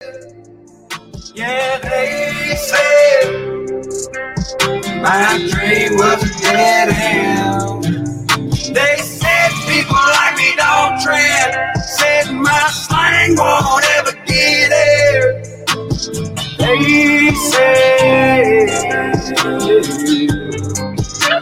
Yeah, 0.00 1.78
they 1.78 2.54
said 2.56 3.30
my 5.00 5.38
dream 5.50 5.96
was 5.96 6.22
a 6.22 6.28
dead 6.42 6.88
end. 6.90 7.84
They 8.74 8.96
said 8.98 9.50
people 9.68 9.94
like 9.94 10.36
me 10.36 10.52
don't 10.56 11.00
tread. 11.00 11.76
Said 11.78 12.32
my 12.32 12.68
slang 12.70 13.36
won't 13.36 13.84
ever 13.98 14.12
get 14.26 14.68
there. 14.70 15.42
They 16.58 17.30
said 17.50 18.68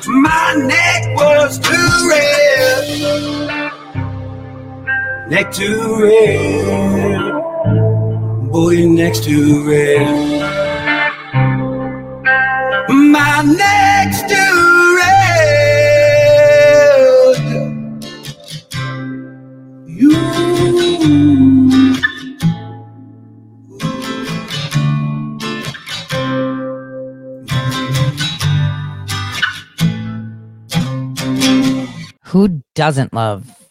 my 0.09 0.55
neck 0.67 1.17
was 1.17 1.59
too 1.59 2.09
red. 2.11 2.85
Neck 5.31 5.53
too 5.53 6.03
red. 6.03 7.32
Boy, 8.53 8.85
next 8.87 9.25
to 9.25 9.67
red. 9.67 10.07
My 12.89 13.41
next 13.41 14.29
to 14.29 14.43
red. 14.99 15.33
You. 19.87 20.13
Who 32.25 32.63
doesn't 32.75 33.15
love 33.15 33.63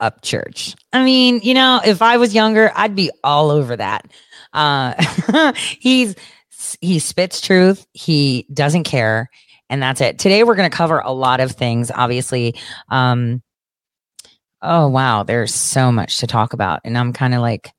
Upchurch? 0.00 0.74
I 0.92 1.04
mean, 1.04 1.40
you 1.42 1.54
know, 1.54 1.80
if 1.84 2.02
I 2.02 2.16
was 2.16 2.34
younger, 2.34 2.72
I'd 2.74 2.94
be 2.94 3.10
all 3.22 3.50
over 3.50 3.76
that. 3.76 4.10
Uh, 4.52 5.52
he's 5.78 6.16
he 6.80 6.98
spits 6.98 7.40
truth. 7.40 7.86
He 7.92 8.46
doesn't 8.52 8.84
care, 8.84 9.30
and 9.68 9.82
that's 9.82 10.00
it. 10.00 10.18
Today 10.18 10.44
we're 10.44 10.56
going 10.56 10.70
to 10.70 10.76
cover 10.76 10.98
a 10.98 11.12
lot 11.12 11.40
of 11.40 11.52
things. 11.52 11.90
Obviously, 11.90 12.56
um, 12.90 13.42
oh 14.62 14.88
wow, 14.88 15.22
there's 15.22 15.54
so 15.54 15.92
much 15.92 16.18
to 16.18 16.26
talk 16.26 16.52
about, 16.52 16.80
and 16.84 16.96
I'm 16.96 17.12
kind 17.12 17.34
of 17.34 17.40
like. 17.40 17.72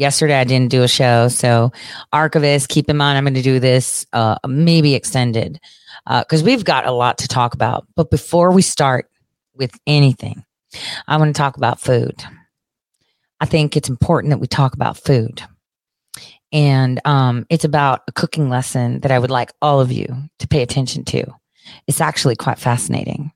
Yesterday 0.00 0.38
I 0.38 0.44
didn't 0.44 0.70
do 0.70 0.84
a 0.84 0.88
show, 0.88 1.26
so 1.26 1.72
archivist, 2.12 2.68
keep 2.68 2.88
in 2.88 2.96
mind 2.96 3.18
I'm 3.18 3.24
going 3.24 3.34
to 3.34 3.42
do 3.42 3.58
this 3.58 4.06
uh, 4.12 4.36
maybe 4.46 4.94
extended 4.94 5.58
because 6.06 6.44
we've 6.44 6.64
got 6.64 6.86
a 6.86 6.92
lot 6.92 7.18
to 7.18 7.26
talk 7.26 7.52
about. 7.52 7.84
But 7.96 8.08
before 8.08 8.52
we 8.52 8.62
start 8.62 9.10
with 9.54 9.72
anything, 9.88 10.44
I 11.06 11.16
want 11.16 11.34
to 11.34 11.38
talk 11.38 11.56
about 11.56 11.80
food. 11.80 12.22
I 13.40 13.46
think 13.46 13.76
it's 13.76 13.88
important 13.88 14.30
that 14.30 14.38
we 14.38 14.46
talk 14.46 14.74
about 14.74 14.96
food. 14.96 15.42
And 16.52 17.00
um, 17.04 17.46
it's 17.50 17.64
about 17.64 18.02
a 18.08 18.12
cooking 18.12 18.48
lesson 18.48 19.00
that 19.00 19.10
I 19.10 19.18
would 19.18 19.30
like 19.30 19.52
all 19.60 19.80
of 19.80 19.92
you 19.92 20.06
to 20.38 20.48
pay 20.48 20.62
attention 20.62 21.04
to. 21.06 21.24
It's 21.86 22.00
actually 22.00 22.36
quite 22.36 22.58
fascinating. 22.58 23.32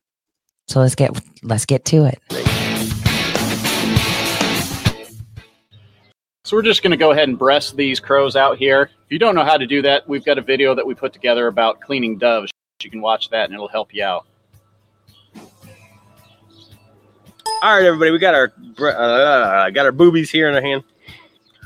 So 0.69 0.81
let's 0.81 0.95
get 0.95 1.11
let's 1.43 1.67
get 1.67 1.85
to 1.87 2.05
it. 2.07 2.19
So 6.45 6.57
we're 6.57 6.63
just 6.63 6.83
going 6.83 6.91
to 6.91 6.97
go 6.97 7.13
ahead 7.13 7.29
and 7.29 7.39
breast 7.39 7.77
these 7.77 8.01
crows 8.01 8.37
out 8.37 8.59
here. 8.59 8.91
If 9.05 9.13
you 9.13 9.19
don't 9.19 9.35
know 9.35 9.45
how 9.45 9.57
to 9.57 9.67
do 9.67 9.83
that, 9.83 10.09
we've 10.09 10.25
got 10.25 10.39
a 10.39 10.43
video 10.43 10.75
that 10.75 10.87
we 10.87 10.95
put 10.95 11.13
together 11.13 11.47
about 11.47 11.81
cleaning 11.81 12.19
doves. 12.19 12.51
You 12.83 12.91
can 12.91 13.01
watch 13.01 13.31
that 13.31 13.45
and 13.45 13.55
it'll 13.55 13.69
help 13.69 13.95
you 13.95 14.05
out. 14.05 14.27
All 17.63 17.73
right, 17.73 17.85
everybody, 17.85 18.11
we 18.11 18.19
got 18.19 18.35
our 18.35 18.53
uh, 18.81 19.71
got 19.71 19.87
our 19.87 19.93
boobies 19.93 20.33
here 20.33 20.49
in 20.49 20.55
our 20.57 20.61
hand. 20.61 20.83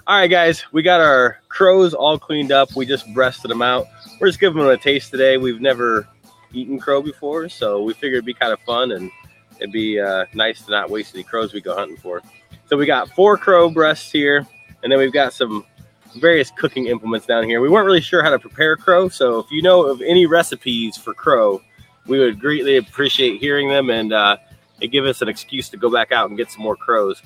All 0.07 0.19
right, 0.19 0.27
guys, 0.27 0.63
we 0.71 0.83
got 0.83 1.01
our 1.01 1.39
crows 1.49 1.95
all 1.95 2.19
cleaned 2.19 2.53
up. 2.53 2.77
We 2.77 2.85
just 2.85 3.11
breasted 3.15 3.51
them 3.51 3.63
out. 3.63 3.87
We're 4.21 4.27
just 4.27 4.39
giving 4.39 4.59
them 4.59 4.69
a 4.69 4.77
taste 4.77 5.11
today. 5.11 5.39
We've 5.39 5.63
never 5.63 6.07
eaten 6.53 6.79
crow 6.79 7.01
before, 7.01 7.49
so 7.49 7.83
we 7.83 7.95
figured 7.95 8.17
it'd 8.17 8.27
be 8.27 8.35
kind 8.35 8.53
of 8.53 8.61
fun 8.61 8.93
and 8.93 9.11
it'd 9.57 9.73
be 9.73 9.99
uh, 9.99 10.27
nice 10.35 10.61
to 10.67 10.71
not 10.71 10.91
waste 10.91 11.15
any 11.15 11.25
crows 11.25 11.55
we 11.55 11.63
go 11.63 11.75
hunting 11.75 11.97
for. 11.97 12.21
So 12.67 12.77
we 12.77 12.85
got 12.85 13.09
four 13.13 13.39
crow 13.39 13.71
breasts 13.71 14.13
here, 14.13 14.47
and 14.83 14.93
then 14.93 14.99
we've 14.99 15.15
got 15.15 15.33
some 15.33 15.65
various 16.17 16.51
cooking 16.51 16.89
implements 16.89 17.27
down 17.27 17.45
here. 17.45 17.63
We 17.63 17.71
weren't 17.71 17.87
really 17.87 18.03
sure 18.03 18.23
how 18.23 18.29
to 18.29 18.39
prepare 18.39 18.77
crow, 18.77 19.09
so 19.09 19.39
if 19.39 19.51
you 19.51 19.63
know 19.63 19.87
of 19.87 20.03
any 20.03 20.27
recipes 20.27 20.99
for 20.99 21.15
crow, 21.15 21.63
we 22.07 22.19
would 22.19 22.39
greatly 22.39 22.77
appreciate 22.77 23.41
hearing 23.41 23.71
them 23.71 23.89
and 23.89 24.13
uh, 24.13 24.37
it 24.81 24.89
give 24.89 25.05
us 25.05 25.23
an 25.23 25.29
excuse 25.29 25.69
to 25.71 25.77
go 25.77 25.91
back 25.91 26.13
out 26.13 26.29
and 26.29 26.37
get 26.37 26.51
some 26.51 26.63
more 26.63 26.77
crows. 26.77 27.23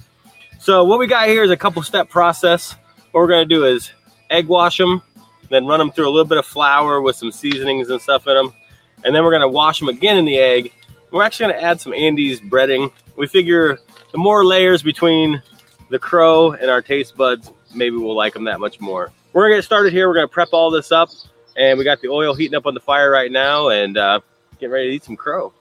So 0.59 0.85
what 0.85 0.99
we 0.99 1.07
got 1.07 1.29
here 1.29 1.43
is 1.43 1.51
a 1.51 1.57
couple 1.57 1.83
step 1.83 2.09
process. 2.09 2.73
What 3.13 3.21
we're 3.21 3.29
gonna 3.29 3.47
do 3.47 3.65
is 3.65 3.91
egg 4.29 4.47
wash 4.47 4.79
them, 4.79 5.03
then 5.49 5.67
run 5.67 5.79
them 5.79 5.91
through 5.91 6.09
a 6.09 6.11
little 6.11 6.27
bit 6.27 6.39
of 6.39 6.47
flour 6.47 7.01
with 7.01 7.17
some 7.17 7.33
seasonings 7.33 7.91
and 7.91 8.01
stuff 8.01 8.27
in 8.27 8.35
them, 8.35 8.53
and 9.05 9.15
then 9.15 9.25
we're 9.25 9.33
gonna 9.33 9.49
wash 9.49 9.81
them 9.81 9.89
again 9.89 10.17
in 10.17 10.25
the 10.25 10.39
egg. 10.39 10.73
We're 11.11 11.25
actually 11.25 11.53
gonna 11.53 11.63
add 11.63 11.81
some 11.81 11.93
Andy's 11.93 12.41
breading. 12.41 12.93
We 13.17 13.27
figure 13.27 13.79
the 14.13 14.19
more 14.19 14.45
layers 14.45 14.83
between 14.83 15.43
the 15.89 15.99
crow 15.99 16.53
and 16.53 16.71
our 16.71 16.83
taste 16.83 17.17
buds, 17.17 17.51
maybe 17.75 17.97
we'll 17.97 18.17
like 18.17 18.35
them 18.35 18.45
that 18.45 18.61
much 18.61 18.81
more. 18.81 19.13
We're 19.33 19.45
gonna 19.45 19.57
get 19.57 19.65
started 19.65 19.93
here. 19.93 20.09
We're 20.09 20.15
gonna 20.15 20.29
prep 20.29 20.49
all 20.53 20.71
this 20.71 20.93
up, 20.93 21.11
and 21.57 21.79
we 21.79 21.85
got 21.85 22.01
the 22.01 22.09
oil 22.09 22.35
heating 22.35 22.57
up 22.57 22.67
on 22.67 22.75
the 22.75 22.81
fire 22.81 23.11
right 23.11 23.31
now, 23.31 23.69
and 23.69 23.97
uh, 23.97 24.21
getting 24.59 24.73
ready 24.73 24.89
to 24.91 24.95
eat 24.95 25.05
some 25.05 25.17
crow. 25.17 25.53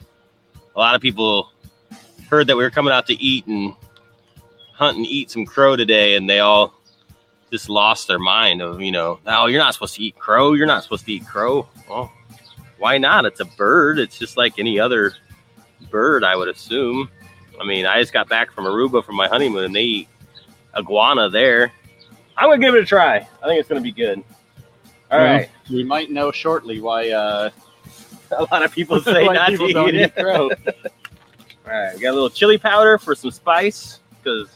A 0.75 0.79
lot 0.79 0.95
of 0.95 1.01
people 1.01 1.51
heard 2.29 2.47
that 2.47 2.57
we 2.57 2.63
were 2.63 2.69
coming 2.69 2.94
out 2.94 3.07
to 3.07 3.13
eat 3.22 3.47
and 3.47 3.73
hunt 4.73 4.97
and 4.97 5.06
eat 5.06 5.31
some 5.31 5.45
crow 5.45 5.75
today, 5.75 6.16
and 6.16 6.29
they 6.29 6.40
all 6.40 6.73
just 7.51 7.69
lost 7.69 8.07
their 8.07 8.19
mind 8.19 8.62
of 8.62 8.81
you 8.81 8.91
know, 8.91 9.19
oh, 9.25 9.47
you're 9.47 9.59
not 9.62 9.73
supposed 9.73 9.95
to 9.95 10.03
eat 10.03 10.17
crow. 10.17 10.53
You're 10.53 10.68
not 10.68 10.84
supposed 10.84 11.06
to 11.06 11.13
eat 11.13 11.25
crow. 11.25 11.68
Well, 11.89 12.12
why 12.78 12.97
not? 12.97 13.25
It's 13.25 13.39
a 13.39 13.45
bird. 13.45 14.00
It's 14.00 14.18
just 14.18 14.38
like 14.38 14.59
any 14.59 14.79
other 14.79 15.13
bird, 15.89 16.23
I 16.23 16.35
would 16.35 16.47
assume. 16.47 17.09
I 17.59 17.66
mean, 17.66 17.85
I 17.85 18.00
just 18.00 18.13
got 18.13 18.29
back 18.29 18.51
from 18.53 18.66
Aruba 18.66 19.03
from 19.03 19.16
my 19.16 19.28
honeymoon, 19.28 19.66
and 19.66 19.75
they 19.75 19.84
eat 19.84 20.09
iguana 20.78 21.29
there. 21.29 21.72
I'm 22.38 22.50
gonna 22.50 22.62
give 22.62 22.75
it 22.75 22.84
a 22.84 22.85
try. 22.85 23.18
I 23.18 23.47
think 23.47 23.59
it's 23.59 23.68
gonna 23.68 23.81
be 23.81 23.91
good. 23.91 24.23
All 25.12 25.19
Well, 25.19 25.34
right. 25.34 25.50
We 25.69 25.84
might 25.84 26.09
know 26.09 26.31
shortly 26.31 26.79
why 26.79 27.09
uh, 27.09 27.50
A 28.31 28.44
lot 28.44 28.63
of 28.63 28.72
people 28.72 29.00
say 29.01 29.25
not 29.25 29.50
to 29.50 29.63
eat 29.66 29.95
eat 29.95 30.16
crow. 30.16 30.50
All 31.69 31.75
right, 31.80 31.94
we 31.94 32.02
got 32.02 32.12
a 32.12 32.13
little 32.13 32.31
chili 32.31 32.57
powder 32.57 32.97
for 32.97 33.13
some 33.13 33.30
spice 33.30 34.00
because 34.18 34.50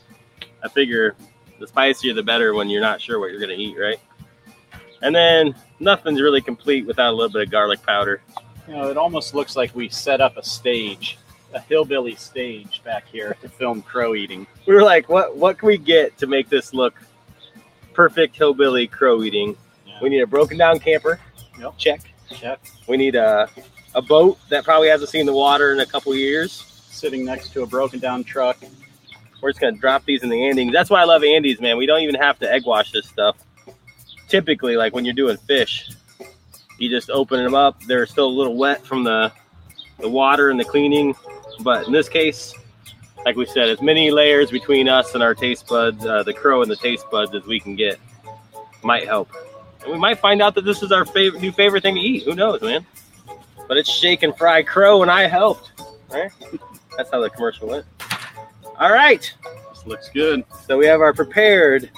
I 0.64 0.68
figure 0.68 1.16
the 1.60 1.68
spicier 1.68 2.16
the 2.16 2.24
better 2.24 2.56
when 2.56 2.72
you're 2.72 2.82
not 2.82 3.00
sure 3.00 3.20
what 3.20 3.30
you're 3.30 3.40
gonna 3.40 3.54
eat, 3.54 3.78
right? 3.80 4.00
And 5.04 5.14
then 5.14 5.54
nothing's 5.80 6.22
really 6.22 6.42
complete 6.42 6.88
without 6.88 7.14
a 7.14 7.16
little 7.16 7.32
bit 7.32 7.44
of 7.44 7.52
garlic 7.52 7.84
powder. 7.84 8.24
You 8.68 8.74
know, 8.74 8.90
it 8.90 8.98
almost 8.98 9.36
looks 9.36 9.56
like 9.56 9.76
we 9.76 9.90
set 9.90 10.22
up 10.22 10.38
a 10.38 10.44
stage, 10.44 11.20
a 11.54 11.60
hillbilly 11.60 12.16
stage 12.16 12.82
back 12.84 13.06
here 13.08 13.38
to 13.44 13.48
film 13.48 13.84
crow 13.84 14.16
eating. 14.16 14.48
We 14.66 14.74
were 14.74 14.84
like, 14.84 15.08
what 15.08 15.38
what 15.38 15.60
can 15.60 15.68
we 15.68 15.78
get 15.78 16.18
to 16.18 16.26
make 16.26 16.50
this 16.50 16.74
look 16.74 16.96
perfect 17.94 18.36
hillbilly 18.36 18.88
crow 18.88 19.22
eating? 19.22 19.56
Yeah. 19.86 20.00
We 20.02 20.10
need 20.10 20.22
a 20.22 20.28
broken 20.28 20.58
down 20.58 20.80
camper. 20.80 21.20
Yep. 21.60 21.78
Check. 21.78 22.02
Check. 22.32 22.60
We 22.88 22.98
need 22.98 23.14
a 23.14 23.48
a 23.94 24.02
boat 24.02 24.40
that 24.50 24.64
probably 24.64 24.88
hasn't 24.88 25.12
seen 25.12 25.28
the 25.28 25.34
water 25.34 25.74
in 25.74 25.80
a 25.82 25.86
couple 25.86 26.16
years. 26.16 26.73
Sitting 26.94 27.26
next 27.26 27.50
to 27.54 27.64
a 27.64 27.66
broken 27.66 28.00
down 28.00 28.24
truck. 28.24 28.58
We're 29.42 29.50
just 29.50 29.60
gonna 29.60 29.76
drop 29.78 30.06
these 30.06 30.24
in 30.24 30.30
the 30.30 30.48
Andy's. 30.48 30.72
That's 30.72 30.90
why 30.90 31.02
I 31.02 31.04
love 31.04 31.24
Andy's, 31.24 31.60
man. 31.60 31.76
We 31.76 31.86
don't 31.86 32.02
even 32.02 32.16
have 32.16 32.40
to 32.40 32.50
egg 32.50 32.66
wash 32.66 32.92
this 32.92 33.08
stuff. 33.10 33.36
Typically, 34.30 34.78
like 34.78 34.94
when 34.94 35.04
you're 35.04 35.14
doing 35.14 35.36
fish, 35.36 35.90
you 36.78 36.90
just 36.90 37.10
open 37.10 37.44
them 37.44 37.56
up. 37.56 37.82
They're 37.84 38.06
still 38.06 38.28
a 38.28 38.30
little 38.30 38.56
wet 38.56 38.86
from 38.86 39.04
the 39.04 39.34
the 40.00 40.08
water 40.08 40.50
and 40.50 40.60
the 40.60 40.64
cleaning, 40.64 41.14
but 41.62 41.88
in 41.88 41.94
this 41.94 42.08
case, 42.08 42.54
like 43.26 43.36
we 43.36 43.46
said, 43.46 43.70
as 43.70 43.82
many 43.82 44.12
layers 44.12 44.52
between 44.52 44.88
us 44.88 45.14
and 45.14 45.24
our 45.24 45.34
taste 45.36 45.68
buds, 45.68 46.06
uh, 46.06 46.24
the 46.24 46.34
crow 46.34 46.62
and 46.62 46.70
the 46.70 46.76
taste 46.76 47.10
buds, 47.12 47.34
as 47.34 47.44
we 47.46 47.60
can 47.60 47.76
get, 47.76 48.00
might 48.84 49.08
help. 49.08 49.30
And 49.82 49.92
we 49.92 49.98
might 49.98 50.20
find 50.20 50.42
out 50.42 50.56
that 50.56 50.66
this 50.66 50.84
is 50.84 50.92
our 50.92 51.06
favorite 51.06 51.42
new 51.42 51.52
favorite 51.52 51.84
thing 51.84 51.96
to 51.96 52.02
eat. 52.02 52.24
Who 52.24 52.36
knows, 52.36 52.62
man? 52.62 52.86
But 53.68 53.78
it's 53.78 53.90
shake 53.90 54.24
and 54.24 54.36
fry 54.38 54.64
crow, 54.64 55.02
and 55.02 55.12
I 55.12 55.28
helped. 55.28 55.72
Right? 56.10 56.32
That's 56.98 57.12
how 57.12 57.22
the 57.22 57.30
commercial 57.30 57.68
went. 57.68 57.86
All 58.80 58.92
right. 58.92 59.34
This 59.70 59.86
looks 59.86 60.10
good. 60.10 60.44
So 60.66 60.78
we 60.78 60.86
have 60.86 61.02
our 61.02 61.14
prepared 61.14 61.90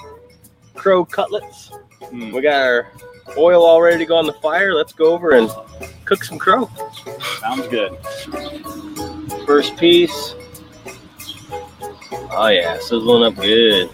crow 0.74 1.04
cutlets. 1.04 1.70
Mm. 2.00 2.32
We 2.32 2.42
got 2.42 2.62
our 2.62 2.92
oil 3.36 3.64
all 3.64 3.80
ready 3.82 3.98
to 3.98 4.06
go 4.06 4.16
on 4.16 4.26
the 4.26 4.32
fire. 4.34 4.74
Let's 4.74 4.92
go 4.92 5.12
over 5.12 5.32
and 5.32 5.50
cook 6.04 6.24
some 6.24 6.38
crow. 6.38 6.70
Sounds 7.40 7.66
good. 7.68 7.96
First 9.46 9.76
piece. 9.76 10.34
Oh 12.30 12.48
yeah, 12.48 12.78
sizzling 12.78 13.24
up 13.24 13.36
good. 13.36 13.90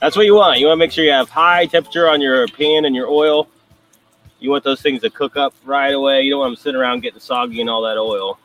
That's 0.00 0.16
what 0.16 0.26
you 0.26 0.34
want. 0.34 0.58
You 0.58 0.66
want 0.66 0.78
to 0.78 0.78
make 0.78 0.92
sure 0.92 1.04
you 1.04 1.12
have 1.12 1.30
high 1.30 1.66
temperature 1.66 2.08
on 2.08 2.20
your 2.20 2.46
pan 2.48 2.84
and 2.84 2.94
your 2.94 3.08
oil. 3.08 3.48
You 4.40 4.50
want 4.50 4.64
those 4.64 4.82
things 4.82 5.00
to 5.02 5.10
cook 5.10 5.36
up 5.36 5.54
right 5.64 5.94
away. 5.94 6.22
You 6.22 6.32
don't 6.32 6.40
want 6.40 6.56
them 6.56 6.62
sitting 6.62 6.80
around 6.80 7.00
getting 7.00 7.20
soggy 7.20 7.60
and 7.60 7.70
all 7.70 7.82
that 7.82 7.96
oil. 7.96 8.38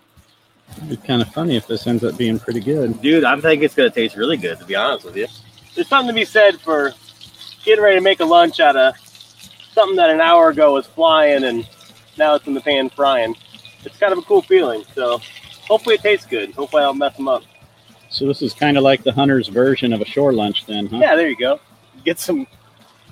It'd 0.76 0.90
be 0.90 0.98
kind 0.98 1.22
of 1.22 1.30
funny 1.34 1.56
if 1.56 1.68
this 1.68 1.88
ends 1.88 2.04
up 2.04 2.18
being 2.18 2.40
pretty 2.40 2.60
good. 2.60 3.02
Dude, 3.02 3.24
I'm 3.24 3.42
thinking 3.42 3.64
it's 3.64 3.76
gonna 3.76 3.90
taste 3.90 4.16
really 4.16 4.38
good 4.38 4.60
to 4.60 4.66
be 4.66 4.76
honest 4.76 5.06
with 5.06 5.16
you. 5.16 5.28
There's 5.76 5.88
something 5.88 6.14
to 6.14 6.20
be 6.20 6.26
said 6.26 6.60
for 6.60 6.94
getting 7.64 7.84
ready 7.84 7.98
to 7.98 8.02
make 8.02 8.20
a 8.20 8.26
lunch 8.26 8.60
out 8.60 8.76
of 8.76 8.96
something 9.74 9.96
that 9.96 10.10
an 10.10 10.22
hour 10.22 10.50
ago 10.50 10.74
was 10.74 10.88
flying 10.88 11.44
and 11.44 11.68
now 12.18 12.36
it's 12.36 12.48
in 12.48 12.54
the 12.54 12.62
pan 12.62 12.90
frying. 12.90 13.36
It's 13.84 13.98
kind 13.98 14.12
of 14.12 14.20
a 14.20 14.24
cool 14.24 14.42
feeling. 14.42 14.84
So 14.94 15.20
hopefully 15.68 15.96
it 15.96 16.02
tastes 16.02 16.26
good. 16.26 16.52
Hopefully 16.54 16.84
I 16.84 16.86
don't 16.86 16.98
mess 16.98 17.16
them 17.16 17.28
up. 17.28 17.44
So 18.10 18.26
this 18.26 18.42
is 18.42 18.54
kind 18.54 18.78
of 18.78 18.84
like 18.84 19.04
the 19.04 19.12
hunter's 19.12 19.48
version 19.48 19.94
of 19.94 20.02
a 20.02 20.06
shore 20.06 20.34
lunch, 20.34 20.66
then, 20.66 20.88
huh? 20.88 20.98
Yeah, 20.98 21.16
there 21.16 21.30
you 21.30 21.38
go. 21.38 21.60
Get 22.06 22.20
some 22.20 22.48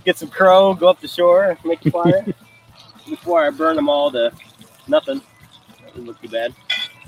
get 0.05 0.17
some 0.17 0.29
crow, 0.29 0.73
go 0.73 0.87
up 0.87 1.01
the 1.01 1.07
shore, 1.07 1.57
make 1.65 1.85
a 1.85 1.91
fire. 1.91 2.25
Before 3.09 3.43
I 3.45 3.49
burn 3.51 3.75
them 3.75 3.89
all 3.89 4.09
to 4.11 4.31
nothing. 4.87 5.21
That 5.81 5.87
doesn't 5.89 6.05
look 6.05 6.21
too 6.21 6.29
bad. 6.29 6.55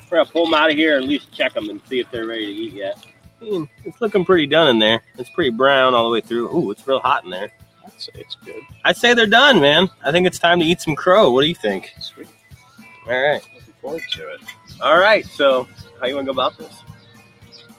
We're 0.09 0.17
gonna 0.19 0.29
pull 0.29 0.45
them 0.45 0.53
out 0.53 0.69
of 0.69 0.75
here 0.77 0.95
and 0.95 1.03
at 1.03 1.09
least 1.09 1.31
check 1.33 1.53
them 1.53 1.69
and 1.69 1.81
see 1.87 1.99
if 1.99 2.09
they're 2.11 2.25
ready 2.27 2.45
to 2.45 2.51
eat 2.51 2.73
yet. 2.73 3.05
Hmm, 3.43 3.65
It's 3.83 3.99
looking 4.01 4.25
pretty 4.25 4.47
done 4.47 4.69
in 4.69 4.79
there. 4.79 5.01
It's 5.17 5.29
pretty 5.29 5.51
brown 5.51 5.93
all 5.93 6.03
the 6.05 6.09
way 6.09 6.21
through. 6.21 6.55
Ooh, 6.55 6.71
it's 6.71 6.87
real 6.87 6.99
hot 6.99 7.23
in 7.23 7.29
there. 7.29 7.51
I'd 7.85 8.01
say 8.01 8.11
it's 8.15 8.35
good. 8.43 8.61
I'd 8.85 8.97
say 8.97 9.13
they're 9.13 9.27
done, 9.27 9.59
man. 9.61 9.89
I 10.03 10.11
think 10.11 10.25
it's 10.27 10.39
time 10.39 10.59
to 10.59 10.65
eat 10.65 10.81
some 10.81 10.95
crow. 10.95 11.29
What 11.31 11.41
do 11.41 11.47
you 11.47 11.55
think? 11.55 11.91
Sweet. 11.99 12.27
All 13.07 13.13
right. 13.21 13.41
Looking 13.53 13.73
forward 13.81 14.01
to 14.13 14.27
it. 14.33 14.41
All 14.81 14.97
right. 14.97 15.25
So, 15.25 15.67
how 15.99 16.07
you 16.07 16.15
want 16.15 16.25
to 16.27 16.33
go 16.33 16.39
about 16.39 16.57
this? 16.57 16.81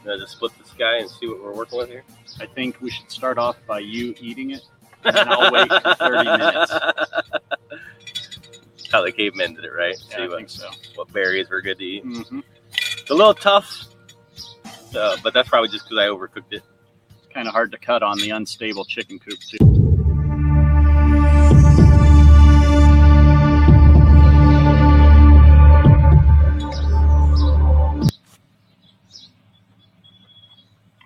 Gonna 0.04 0.19
just 0.20 0.32
split 0.32 0.52
this 0.58 0.72
guy 0.78 0.98
and 0.98 1.10
see 1.10 1.26
what 1.26 1.42
we're 1.42 1.54
working 1.54 1.78
with 1.78 1.88
here. 1.88 2.04
I 2.40 2.46
think 2.46 2.80
we 2.80 2.90
should 2.90 3.10
start 3.10 3.36
off 3.36 3.56
by 3.66 3.80
you 3.80 4.14
eating 4.20 4.52
it, 4.52 4.62
and 5.04 5.16
I'll 5.19 5.52
wait 5.52 5.69
for 5.69 5.94
30 5.96 6.25
minutes. 6.25 6.72
How 8.93 9.02
the 9.02 9.12
cavemen 9.12 9.55
did 9.55 9.64
it, 9.64 9.73
right? 9.73 9.96
Yeah, 10.11 10.17
see 10.17 10.23
I 10.23 10.29
what, 10.29 10.37
think 10.37 10.50
so. 10.50 10.70
what 10.94 11.12
berries 11.12 11.50
were 11.50 11.61
good 11.61 11.79
to 11.79 11.85
eat. 11.85 12.05
Mm-hmm. 12.05 12.40
It's 12.73 13.11
a 13.11 13.14
little 13.14 13.35
tough, 13.35 13.87
uh, 14.96 15.17
but 15.23 15.35
that's 15.35 15.49
probably 15.49 15.69
just 15.69 15.85
because 15.85 15.99
I 15.99 16.06
overcooked 16.06 16.52
it. 16.52 16.62
It's 17.19 17.32
kind 17.32 17.46
of 17.46 17.52
hard 17.52 17.70
to 17.73 17.79
cut 17.79 18.02
on 18.02 18.19
the 18.19 18.31
unstable 18.31 18.85
chicken 18.85 19.19
coop 19.19 19.38
too. 19.40 19.88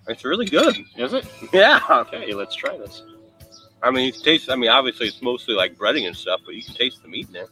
It's 0.09 0.25
really 0.25 0.47
good. 0.47 0.77
Is 0.97 1.15
it? 1.15 1.27
Yeah. 1.53 1.81
Okay, 1.89 2.35
let's 2.35 2.55
try 2.55 2.77
this. 2.77 3.03
I 3.83 3.91
mean, 3.91 4.07
you 4.07 4.13
can 4.13 4.23
taste. 4.23 4.51
I 4.51 4.57
mean, 4.57 4.71
obviously, 4.71 5.09
it's 5.09 5.23
mostly 5.23 5.55
like 5.55 5.77
breading 5.77 6.07
and 6.07 6.17
stuff, 6.17 6.41
but 6.45 6.55
you 6.55 6.63
can 6.63 6.75
taste 6.75 7.03
the 7.03 7.09
meat 7.09 7.27
in 7.27 7.33
there. 7.33 7.49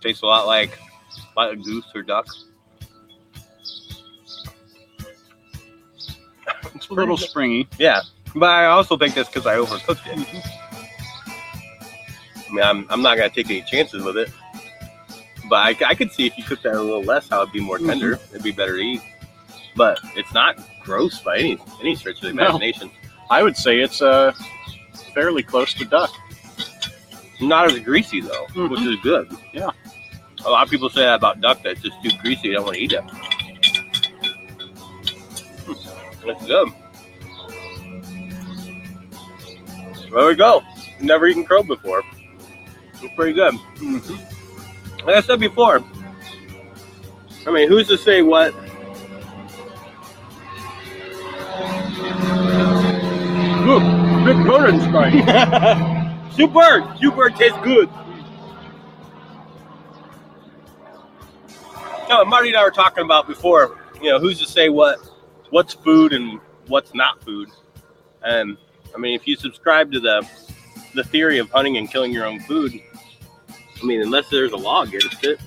Tastes 0.00 0.22
a 0.22 0.26
lot 0.26 0.46
like 0.46 0.78
like 1.36 1.62
goose 1.62 1.86
or 1.94 2.02
duck. 2.02 2.26
It's 6.74 6.88
a 6.88 6.94
little 6.94 7.16
springy. 7.16 7.68
Yeah, 7.78 8.00
but 8.34 8.48
I 8.50 8.66
also 8.66 8.96
think 8.96 9.14
that's 9.14 9.28
because 9.28 9.46
I 9.46 9.56
overcooked 9.56 10.06
it. 10.06 10.44
I 12.48 12.52
mean, 12.52 12.62
I'm, 12.64 12.86
I'm 12.90 13.02
not 13.02 13.16
gonna 13.16 13.30
take 13.30 13.46
any 13.50 13.62
chances 13.62 14.02
with 14.02 14.16
it. 14.16 14.30
But 15.48 15.56
I, 15.82 15.90
I 15.90 15.94
could 15.94 16.12
see 16.12 16.26
if 16.26 16.36
you 16.38 16.44
cooked 16.44 16.62
that 16.64 16.74
a 16.74 16.80
little 16.82 17.02
less, 17.02 17.28
how 17.28 17.42
it'd 17.42 17.52
be 17.52 17.60
more 17.60 17.78
tender. 17.78 18.18
It'd 18.30 18.42
be 18.42 18.52
better 18.52 18.76
to 18.76 18.82
eat. 18.82 19.00
But 19.76 19.98
it's 20.16 20.32
not 20.34 20.58
gross 20.84 21.20
by 21.20 21.38
any 21.38 21.58
any 21.80 21.94
stretch 21.96 22.16
of 22.16 22.22
the 22.22 22.32
No. 22.32 22.44
imagination. 22.44 22.90
I 23.30 23.42
would 23.42 23.56
say 23.56 23.80
it's 23.80 24.02
uh, 24.02 24.32
fairly 25.14 25.42
close 25.42 25.72
to 25.74 25.84
duck. 25.84 26.10
Not 27.40 27.70
as 27.72 27.78
greasy 27.80 28.20
though, 28.20 28.46
Mhm. 28.54 28.70
which 28.70 28.80
is 28.82 28.96
good. 29.02 29.34
Yeah. 29.52 29.70
A 30.44 30.50
lot 30.50 30.64
of 30.64 30.70
people 30.70 30.88
say 30.88 31.02
that 31.02 31.14
about 31.14 31.40
duck 31.40 31.62
that's 31.62 31.80
just 31.82 32.02
too 32.02 32.10
greasy. 32.22 32.48
They 32.48 32.54
don't 32.54 32.64
want 32.64 32.76
to 32.76 32.82
eat 32.82 32.92
it. 32.92 33.04
That's 36.26 36.46
good. 36.46 36.68
There 40.12 40.26
we 40.26 40.34
go. 40.34 40.62
Never 41.00 41.26
eaten 41.26 41.44
crow 41.44 41.62
before. 41.62 42.02
It's 43.02 43.14
pretty 43.14 43.32
good. 43.32 43.54
Mm-hmm. 43.54 45.06
Like 45.06 45.16
I 45.16 45.20
said 45.20 45.40
before, 45.40 45.82
I 47.46 47.50
mean, 47.50 47.68
who's 47.68 47.88
to 47.88 47.96
say 47.96 48.22
what? 48.22 48.54
Look, 53.66 53.82
big 54.24 54.46
bonus 54.46 54.82
strike. 54.84 55.14
super, 56.40 56.96
super 57.00 57.30
tastes 57.30 57.58
good. 57.62 57.88
No, 62.08 62.24
Marty 62.24 62.48
and 62.48 62.56
I 62.56 62.64
were 62.64 62.70
talking 62.70 63.04
about 63.04 63.28
before. 63.28 63.78
You 64.02 64.10
know, 64.10 64.18
who's 64.18 64.38
to 64.40 64.46
say 64.46 64.68
what 64.68 64.98
what's 65.50 65.74
food 65.74 66.12
and 66.12 66.40
what's 66.66 66.94
not 66.94 67.22
food? 67.22 67.50
And 68.22 68.56
I 68.94 68.98
mean, 68.98 69.14
if 69.14 69.28
you 69.28 69.36
subscribe 69.36 69.92
to 69.92 70.00
the 70.00 70.26
the 70.94 71.04
theory 71.04 71.38
of 71.38 71.50
hunting 71.50 71.76
and 71.76 71.90
killing 71.90 72.12
your 72.12 72.26
own 72.26 72.40
food, 72.40 72.72
I 73.80 73.86
mean, 73.86 74.00
unless 74.00 74.28
there's 74.30 74.52
a 74.52 74.56
law 74.56 74.82
against 74.82 75.22
it, 75.24 75.38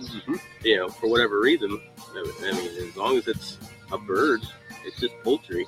mm-hmm. 0.00 0.34
you 0.62 0.76
know, 0.76 0.88
for 0.88 1.08
whatever 1.10 1.40
reason, 1.40 1.80
I 2.14 2.52
mean, 2.52 2.88
as 2.88 2.96
long 2.96 3.18
as 3.18 3.28
it's 3.28 3.58
a 3.92 3.98
bird, 3.98 4.40
it's 4.84 5.00
just 5.00 5.14
poultry. 5.22 5.66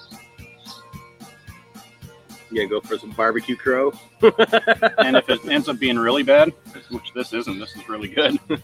You 2.50 2.56
gonna 2.56 2.68
go 2.68 2.80
for 2.80 2.98
some 2.98 3.10
barbecue 3.10 3.56
crow? 3.56 3.92
and 4.22 5.16
if 5.16 5.28
it 5.28 5.44
ends 5.46 5.68
up 5.68 5.78
being 5.78 5.98
really 5.98 6.22
bad, 6.24 6.52
which 6.90 7.12
this 7.14 7.32
isn't, 7.32 7.58
this 7.58 7.76
is 7.76 7.88
really 7.88 8.08
good. 8.08 8.38
if 8.48 8.60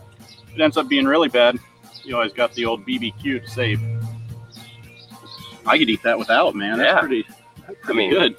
it 0.54 0.60
ends 0.60 0.76
up 0.76 0.88
being 0.88 1.06
really 1.06 1.28
bad, 1.28 1.58
you 2.02 2.16
always 2.16 2.32
got 2.32 2.52
the 2.54 2.64
old 2.64 2.84
BBQ 2.86 3.44
to 3.44 3.48
save. 3.50 3.80
I 5.66 5.78
could 5.78 5.88
eat 5.88 6.02
that 6.02 6.18
without, 6.18 6.54
man. 6.54 6.78
That's 6.78 6.88
Yeah. 6.88 7.00
pretty, 7.00 7.26
that's 7.66 7.88
I 7.88 7.92
mean, 7.92 8.10
good. 8.10 8.36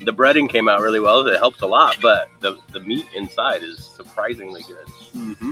The 0.00 0.12
breading 0.12 0.48
came 0.48 0.68
out 0.68 0.80
really 0.80 0.98
well. 1.00 1.26
It 1.26 1.38
helps 1.38 1.62
a 1.62 1.66
lot, 1.66 1.96
but 2.02 2.28
the 2.40 2.58
the 2.72 2.80
meat 2.80 3.06
inside 3.14 3.62
is 3.62 3.84
surprisingly 3.96 4.62
good. 4.62 4.86
Mm-hmm. 5.16 5.50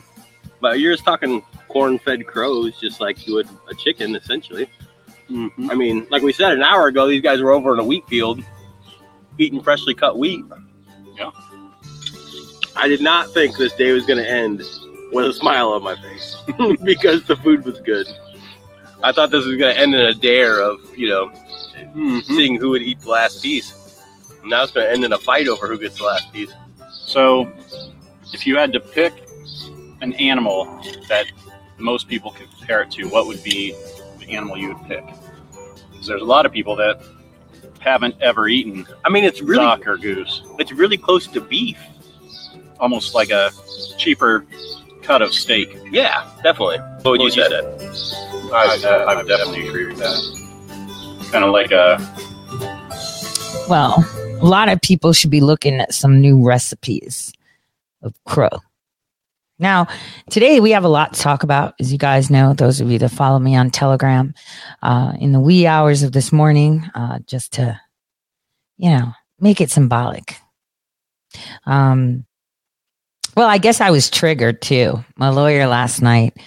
But 0.60 0.78
you're 0.80 0.92
just 0.92 1.04
talking 1.04 1.42
corn-fed 1.68 2.26
crows, 2.26 2.78
just 2.80 3.00
like 3.00 3.26
you 3.26 3.34
would 3.34 3.48
a 3.70 3.74
chicken, 3.74 4.14
essentially. 4.16 4.68
Mm-hmm. 5.30 5.70
I 5.70 5.74
mean, 5.74 6.06
like 6.10 6.22
we 6.22 6.32
said 6.32 6.52
an 6.52 6.62
hour 6.62 6.88
ago, 6.88 7.06
these 7.06 7.22
guys 7.22 7.40
were 7.40 7.52
over 7.52 7.72
in 7.74 7.78
a 7.80 7.84
wheat 7.84 8.04
field 8.08 8.42
eating 9.40 9.62
freshly 9.62 9.94
cut 9.94 10.18
wheat. 10.18 10.44
Yeah. 11.16 11.30
I 12.76 12.88
did 12.88 13.00
not 13.00 13.30
think 13.32 13.56
this 13.56 13.72
day 13.74 13.92
was 13.92 14.06
going 14.06 14.18
to 14.18 14.28
end 14.30 14.62
with 15.12 15.26
a 15.26 15.32
smile 15.32 15.70
on 15.70 15.82
my 15.82 15.96
face 15.96 16.36
because 16.84 17.24
the 17.24 17.36
food 17.36 17.64
was 17.64 17.80
good. 17.80 18.06
I 19.02 19.12
thought 19.12 19.30
this 19.30 19.44
was 19.44 19.56
going 19.56 19.74
to 19.74 19.80
end 19.80 19.94
in 19.94 20.00
a 20.00 20.14
dare 20.14 20.60
of, 20.60 20.78
you 20.96 21.08
know, 21.08 21.32
Mm-hmm. 21.80 22.20
seeing 22.34 22.56
who 22.60 22.70
would 22.70 22.82
eat 22.82 23.00
the 23.00 23.08
last 23.08 23.42
piece. 23.42 23.98
Now 24.44 24.62
it's 24.62 24.70
going 24.70 24.86
to 24.86 24.92
end 24.92 25.02
in 25.04 25.12
a 25.12 25.18
fight 25.18 25.48
over 25.48 25.66
who 25.66 25.78
gets 25.78 25.96
the 25.98 26.04
last 26.04 26.30
piece. 26.32 26.52
So, 26.92 27.50
if 28.34 28.46
you 28.46 28.56
had 28.56 28.72
to 28.74 28.80
pick 28.80 29.12
an 30.02 30.12
animal 30.14 30.66
that 31.08 31.26
most 31.78 32.06
people 32.06 32.30
compare 32.32 32.82
it 32.82 32.90
to, 32.92 33.08
what 33.08 33.26
would 33.26 33.42
be 33.42 33.74
the 34.18 34.30
animal 34.32 34.56
you 34.58 34.74
would 34.74 34.86
pick? 34.86 35.04
Because 35.90 36.06
there's 36.06 36.22
a 36.22 36.26
lot 36.26 36.44
of 36.46 36.52
people 36.52 36.76
that 36.76 37.02
haven't 37.80 38.14
ever 38.20 38.46
eaten 38.48 38.86
I 39.04 39.08
mean, 39.10 39.24
it's 39.24 39.40
really 39.40 39.64
duck 39.64 39.86
or 39.86 39.96
goose. 39.96 40.42
it's 40.58 40.72
really 40.72 40.96
close 40.96 41.26
to 41.28 41.40
beef. 41.40 41.78
Almost 42.78 43.14
like 43.14 43.30
a 43.30 43.50
cheaper 43.98 44.46
cut 45.02 45.22
of 45.22 45.34
steak. 45.34 45.76
Yeah, 45.90 46.30
definitely. 46.42 46.78
What 47.02 47.18
would 47.18 47.20
you 47.22 47.30
say? 47.30 47.42
I, 48.52 49.04
I 49.08 49.16
would 49.16 49.28
definitely 49.28 49.68
agree 49.68 49.86
with 49.86 49.98
that. 49.98 51.28
Kind 51.32 51.44
of 51.44 51.52
like 51.52 51.72
a 51.72 51.98
Well, 53.68 54.04
a 54.40 54.44
lot 54.44 54.68
of 54.68 54.80
people 54.80 55.12
should 55.12 55.30
be 55.30 55.40
looking 55.40 55.80
at 55.80 55.92
some 55.94 56.20
new 56.20 56.42
recipes 56.42 57.32
of 58.02 58.14
crow. 58.24 58.48
Now, 59.60 59.88
today 60.30 60.58
we 60.58 60.70
have 60.70 60.84
a 60.84 60.88
lot 60.88 61.12
to 61.12 61.20
talk 61.20 61.42
about, 61.42 61.74
as 61.78 61.92
you 61.92 61.98
guys 61.98 62.30
know, 62.30 62.54
those 62.54 62.80
of 62.80 62.90
you 62.90 62.98
that 62.98 63.10
follow 63.10 63.38
me 63.38 63.54
on 63.54 63.70
Telegram, 63.70 64.32
uh, 64.82 65.12
in 65.20 65.32
the 65.32 65.40
wee 65.40 65.66
hours 65.66 66.02
of 66.02 66.12
this 66.12 66.32
morning, 66.32 66.90
uh, 66.94 67.18
just 67.26 67.52
to, 67.52 67.78
you 68.78 68.88
know, 68.88 69.12
make 69.38 69.60
it 69.60 69.70
symbolic. 69.70 70.36
Um, 71.66 72.24
well, 73.36 73.48
I 73.50 73.58
guess 73.58 73.82
I 73.82 73.90
was 73.90 74.08
triggered 74.08 74.62
too. 74.62 75.04
My 75.16 75.28
lawyer 75.28 75.66
last 75.66 76.00
night 76.00 76.38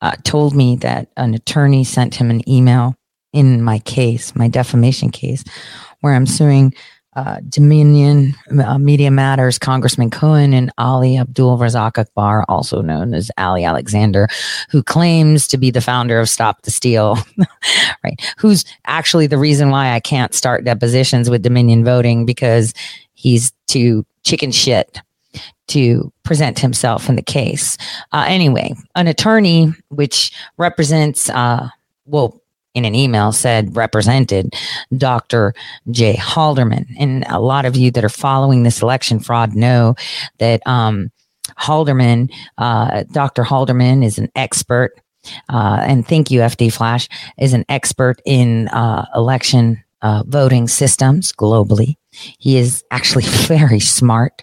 uh, 0.00 0.16
told 0.24 0.56
me 0.56 0.76
that 0.76 1.10
an 1.18 1.34
attorney 1.34 1.84
sent 1.84 2.14
him 2.14 2.30
an 2.30 2.48
email 2.48 2.96
in 3.34 3.62
my 3.62 3.78
case, 3.80 4.34
my 4.34 4.48
defamation 4.48 5.10
case, 5.10 5.44
where 6.00 6.14
I'm 6.14 6.26
suing 6.26 6.72
uh, 7.16 7.40
Dominion 7.48 8.34
uh, 8.62 8.78
Media 8.78 9.10
Matters 9.10 9.58
Congressman 9.58 10.10
Cohen 10.10 10.52
and 10.52 10.72
Ali 10.78 11.16
Abdul 11.18 11.58
Razak 11.58 11.98
Akbar, 11.98 12.44
also 12.48 12.80
known 12.80 13.14
as 13.14 13.30
Ali 13.38 13.64
Alexander, 13.64 14.28
who 14.70 14.82
claims 14.82 15.46
to 15.48 15.58
be 15.58 15.70
the 15.70 15.80
founder 15.80 16.20
of 16.20 16.28
Stop 16.28 16.62
the 16.62 16.70
Steal, 16.70 17.18
right? 18.04 18.34
Who's 18.38 18.64
actually 18.86 19.26
the 19.26 19.38
reason 19.38 19.70
why 19.70 19.92
I 19.92 20.00
can't 20.00 20.34
start 20.34 20.64
depositions 20.64 21.30
with 21.30 21.42
Dominion 21.42 21.84
voting 21.84 22.26
because 22.26 22.74
he's 23.14 23.52
too 23.66 24.04
chicken 24.24 24.50
shit 24.50 25.00
to 25.66 26.12
present 26.24 26.58
himself 26.58 27.08
in 27.08 27.16
the 27.16 27.22
case. 27.22 27.78
Uh, 28.12 28.24
anyway, 28.28 28.74
an 28.94 29.06
attorney 29.06 29.72
which 29.88 30.32
represents, 30.58 31.30
uh, 31.30 31.68
well, 32.06 32.40
in 32.74 32.84
an 32.84 32.94
email 32.94 33.32
said 33.32 33.76
represented 33.76 34.54
Dr. 34.96 35.54
Jay 35.90 36.14
Halderman. 36.14 36.86
And 36.98 37.24
a 37.28 37.40
lot 37.40 37.64
of 37.64 37.76
you 37.76 37.90
that 37.92 38.04
are 38.04 38.08
following 38.08 38.62
this 38.62 38.82
election 38.82 39.20
fraud 39.20 39.54
know 39.54 39.94
that 40.38 40.60
um, 40.66 41.10
Halderman, 41.58 42.32
uh, 42.58 43.04
Dr. 43.12 43.44
Halderman 43.44 44.04
is 44.04 44.18
an 44.18 44.30
expert. 44.34 44.92
Uh, 45.48 45.78
and 45.80 46.06
thank 46.06 46.30
you, 46.30 46.40
FD 46.40 46.72
Flash, 46.72 47.08
is 47.38 47.54
an 47.54 47.64
expert 47.68 48.20
in 48.26 48.68
uh, 48.68 49.06
election 49.14 49.82
uh, 50.02 50.22
voting 50.26 50.68
systems 50.68 51.32
globally. 51.32 51.96
He 52.10 52.58
is 52.58 52.84
actually 52.90 53.24
very 53.46 53.80
smart. 53.80 54.42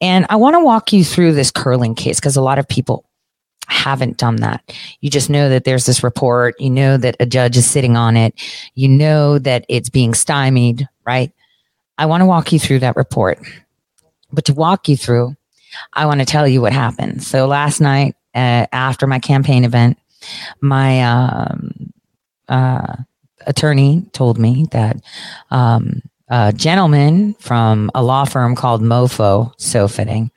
And 0.00 0.24
I 0.30 0.36
want 0.36 0.54
to 0.54 0.64
walk 0.64 0.92
you 0.92 1.04
through 1.04 1.34
this 1.34 1.50
curling 1.50 1.94
case 1.94 2.18
because 2.18 2.36
a 2.36 2.42
lot 2.42 2.58
of 2.58 2.68
people 2.68 3.04
haven't 3.70 4.16
done 4.18 4.36
that. 4.36 4.62
You 5.00 5.10
just 5.10 5.30
know 5.30 5.48
that 5.48 5.64
there's 5.64 5.86
this 5.86 6.02
report. 6.02 6.60
You 6.60 6.70
know 6.70 6.96
that 6.96 7.16
a 7.20 7.26
judge 7.26 7.56
is 7.56 7.68
sitting 7.68 7.96
on 7.96 8.16
it. 8.16 8.34
You 8.74 8.88
know 8.88 9.38
that 9.38 9.64
it's 9.68 9.88
being 9.88 10.14
stymied, 10.14 10.88
right? 11.06 11.32
I 11.98 12.06
want 12.06 12.22
to 12.22 12.26
walk 12.26 12.52
you 12.52 12.58
through 12.58 12.80
that 12.80 12.96
report. 12.96 13.38
But 14.32 14.44
to 14.46 14.54
walk 14.54 14.88
you 14.88 14.96
through, 14.96 15.36
I 15.92 16.06
want 16.06 16.20
to 16.20 16.26
tell 16.26 16.46
you 16.46 16.60
what 16.60 16.72
happened. 16.72 17.22
So 17.22 17.46
last 17.46 17.80
night, 17.80 18.14
uh, 18.34 18.66
after 18.72 19.06
my 19.06 19.18
campaign 19.18 19.64
event, 19.64 19.98
my 20.60 21.02
um, 21.02 21.92
uh, 22.48 22.96
attorney 23.46 24.06
told 24.12 24.38
me 24.38 24.66
that 24.72 24.96
um, 25.50 26.02
a 26.30 26.52
gentleman 26.52 27.34
from 27.34 27.90
a 27.94 28.02
law 28.02 28.24
firm 28.24 28.54
called 28.54 28.82
Mofo, 28.82 29.52
so 29.58 29.88
fitting, 29.88 30.30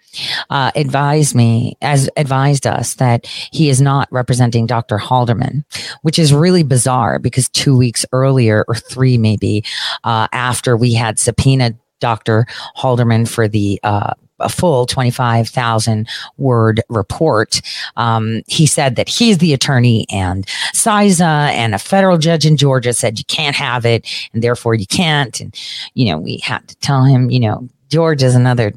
uh, 0.50 0.72
advised 0.76 1.36
me, 1.36 1.78
as 1.82 2.10
advised 2.18 2.68
us 2.68 2.96
that 2.96 3.26
he 3.26 3.70
is 3.70 3.80
not 3.80 4.08
representing 4.12 4.66
Dr. 4.66 4.98
Halderman, 4.98 5.64
which 6.02 6.20
is 6.20 6.34
really 6.34 6.64
bizarre 6.64 7.20
because 7.20 7.48
two 7.50 7.78
weeks 7.78 8.06
earlier, 8.12 8.66
or 8.68 8.76
three 8.76 9.18
maybe, 9.18 9.64
uh, 10.04 10.28
after 10.32 10.76
we 10.76 10.94
had 10.94 11.20
subpoenaed 11.20 11.78
Dr. 12.00 12.46
Halderman 12.76 13.28
for 13.28 13.48
the 13.48 13.80
uh, 13.84 14.14
a 14.44 14.50
full 14.50 14.86
25,000 14.86 16.08
word 16.38 16.82
report. 16.90 17.62
Um, 17.96 18.42
he 18.48 18.66
said 18.66 18.96
that 18.96 19.10
he's 19.10 19.40
the 19.40 19.54
attorney 19.54 20.06
and 20.12 20.46
CISA 20.74 21.22
and 21.22 21.74
a 21.74 21.80
federal 21.80 22.18
judge 22.18 22.46
in 22.46 22.58
Georgia 22.58 22.94
said 22.94 23.18
you 23.20 23.26
can't 23.26 23.56
have 23.56 23.86
it 23.86 24.08
and 24.34 24.44
therefore 24.44 24.76
you 24.76 24.88
can't. 24.88 25.40
And, 25.40 25.56
you 25.94 26.06
know, 26.06 26.18
we 26.18 26.38
had 26.38 26.68
to 26.68 26.76
tell 26.78 27.04
him, 27.04 27.30
you 27.30 27.40
know, 27.40 27.68
Georgia's 27.90 28.36
another 28.36 28.74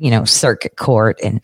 you 0.00 0.10
know, 0.10 0.24
circuit 0.24 0.76
court 0.76 1.20
and 1.22 1.42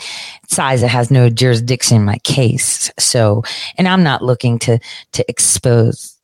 CISA 0.48 0.88
has 0.88 1.10
no 1.10 1.28
jurisdiction 1.28 1.98
in 1.98 2.04
my 2.04 2.16
case. 2.18 2.90
So, 2.98 3.42
and 3.76 3.86
I'm 3.86 4.02
not 4.02 4.24
looking 4.24 4.58
to, 4.60 4.78
to 5.12 5.24
expose 5.28 6.16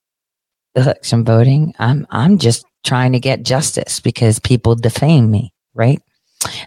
election 0.75 1.25
voting. 1.25 1.75
I'm, 1.78 2.07
I'm 2.11 2.38
just 2.38 2.64
trying 2.85 3.12
to 3.12 3.21
get 3.21 3.42
justice 3.42 4.00
because 4.00 4.38
people 4.38 4.75
defame 4.75 5.31
me, 5.31 5.52
right? 5.75 6.00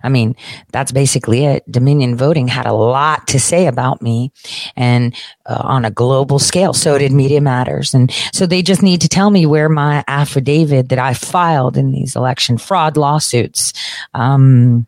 I 0.04 0.10
mean, 0.10 0.36
that's 0.72 0.92
basically 0.92 1.46
it. 1.46 1.70
Dominion 1.70 2.16
Voting 2.16 2.48
had 2.48 2.66
a 2.66 2.74
lot 2.74 3.28
to 3.28 3.40
say 3.40 3.68
about 3.68 4.02
me 4.02 4.32
and 4.76 5.16
uh, 5.46 5.62
on 5.64 5.86
a 5.86 5.92
global 5.92 6.40
scale. 6.40 6.74
So 6.74 6.98
did 6.98 7.12
Media 7.12 7.42
Matters. 7.42 7.94
And 7.94 8.12
so 8.34 8.46
they 8.46 8.62
just 8.62 8.82
need 8.82 9.02
to 9.02 9.10
tell 9.10 9.30
me 9.30 9.46
where 9.46 9.70
my 9.70 10.04
affidavit 10.08 10.90
that 10.90 11.00
I 11.00 11.14
filed 11.14 11.78
in 11.78 11.92
these 11.92 12.16
election 12.16 12.58
fraud 12.58 12.98
lawsuits, 12.98 13.74
um, 14.14 14.88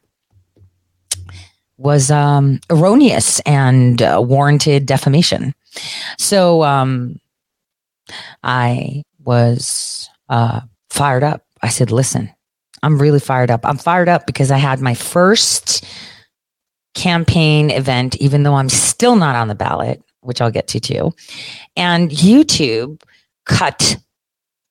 was 1.77 2.10
um, 2.10 2.60
erroneous 2.72 3.39
and 3.41 4.01
uh, 4.01 4.22
warranted 4.24 4.86
defamation. 4.86 5.53
So 6.17 6.63
um, 6.63 7.20
I 8.44 9.03
was 9.24 10.10
uh, 10.29 10.62
fired 10.89 11.24
up. 11.24 11.46
I 11.62 11.70
said, 11.70 11.91
listen, 11.91 12.32
I'm 12.84 13.00
really 13.00 13.20
fired 13.20 13.52
up. 13.52 13.62
I'm 13.66 13.78
fired 13.78 14.10
up 14.10 14.26
because 14.26 14.52
I 14.52 14.58
had 14.58 14.82
my 14.82 14.94
first 14.94 15.86
campaign 16.94 17.70
event, 17.70 18.16
even 18.18 18.44
though 18.44 18.56
I'm 18.56 18.70
still 18.70 19.16
not 19.16 19.36
on 19.36 19.48
the 19.48 19.56
ballot, 19.56 20.02
which 20.22 20.42
I'll 20.42 20.52
get 20.52 20.68
to 20.70 20.80
too. 20.80 21.14
And 21.76 22.10
YouTube 22.10 23.02
cut 23.46 23.98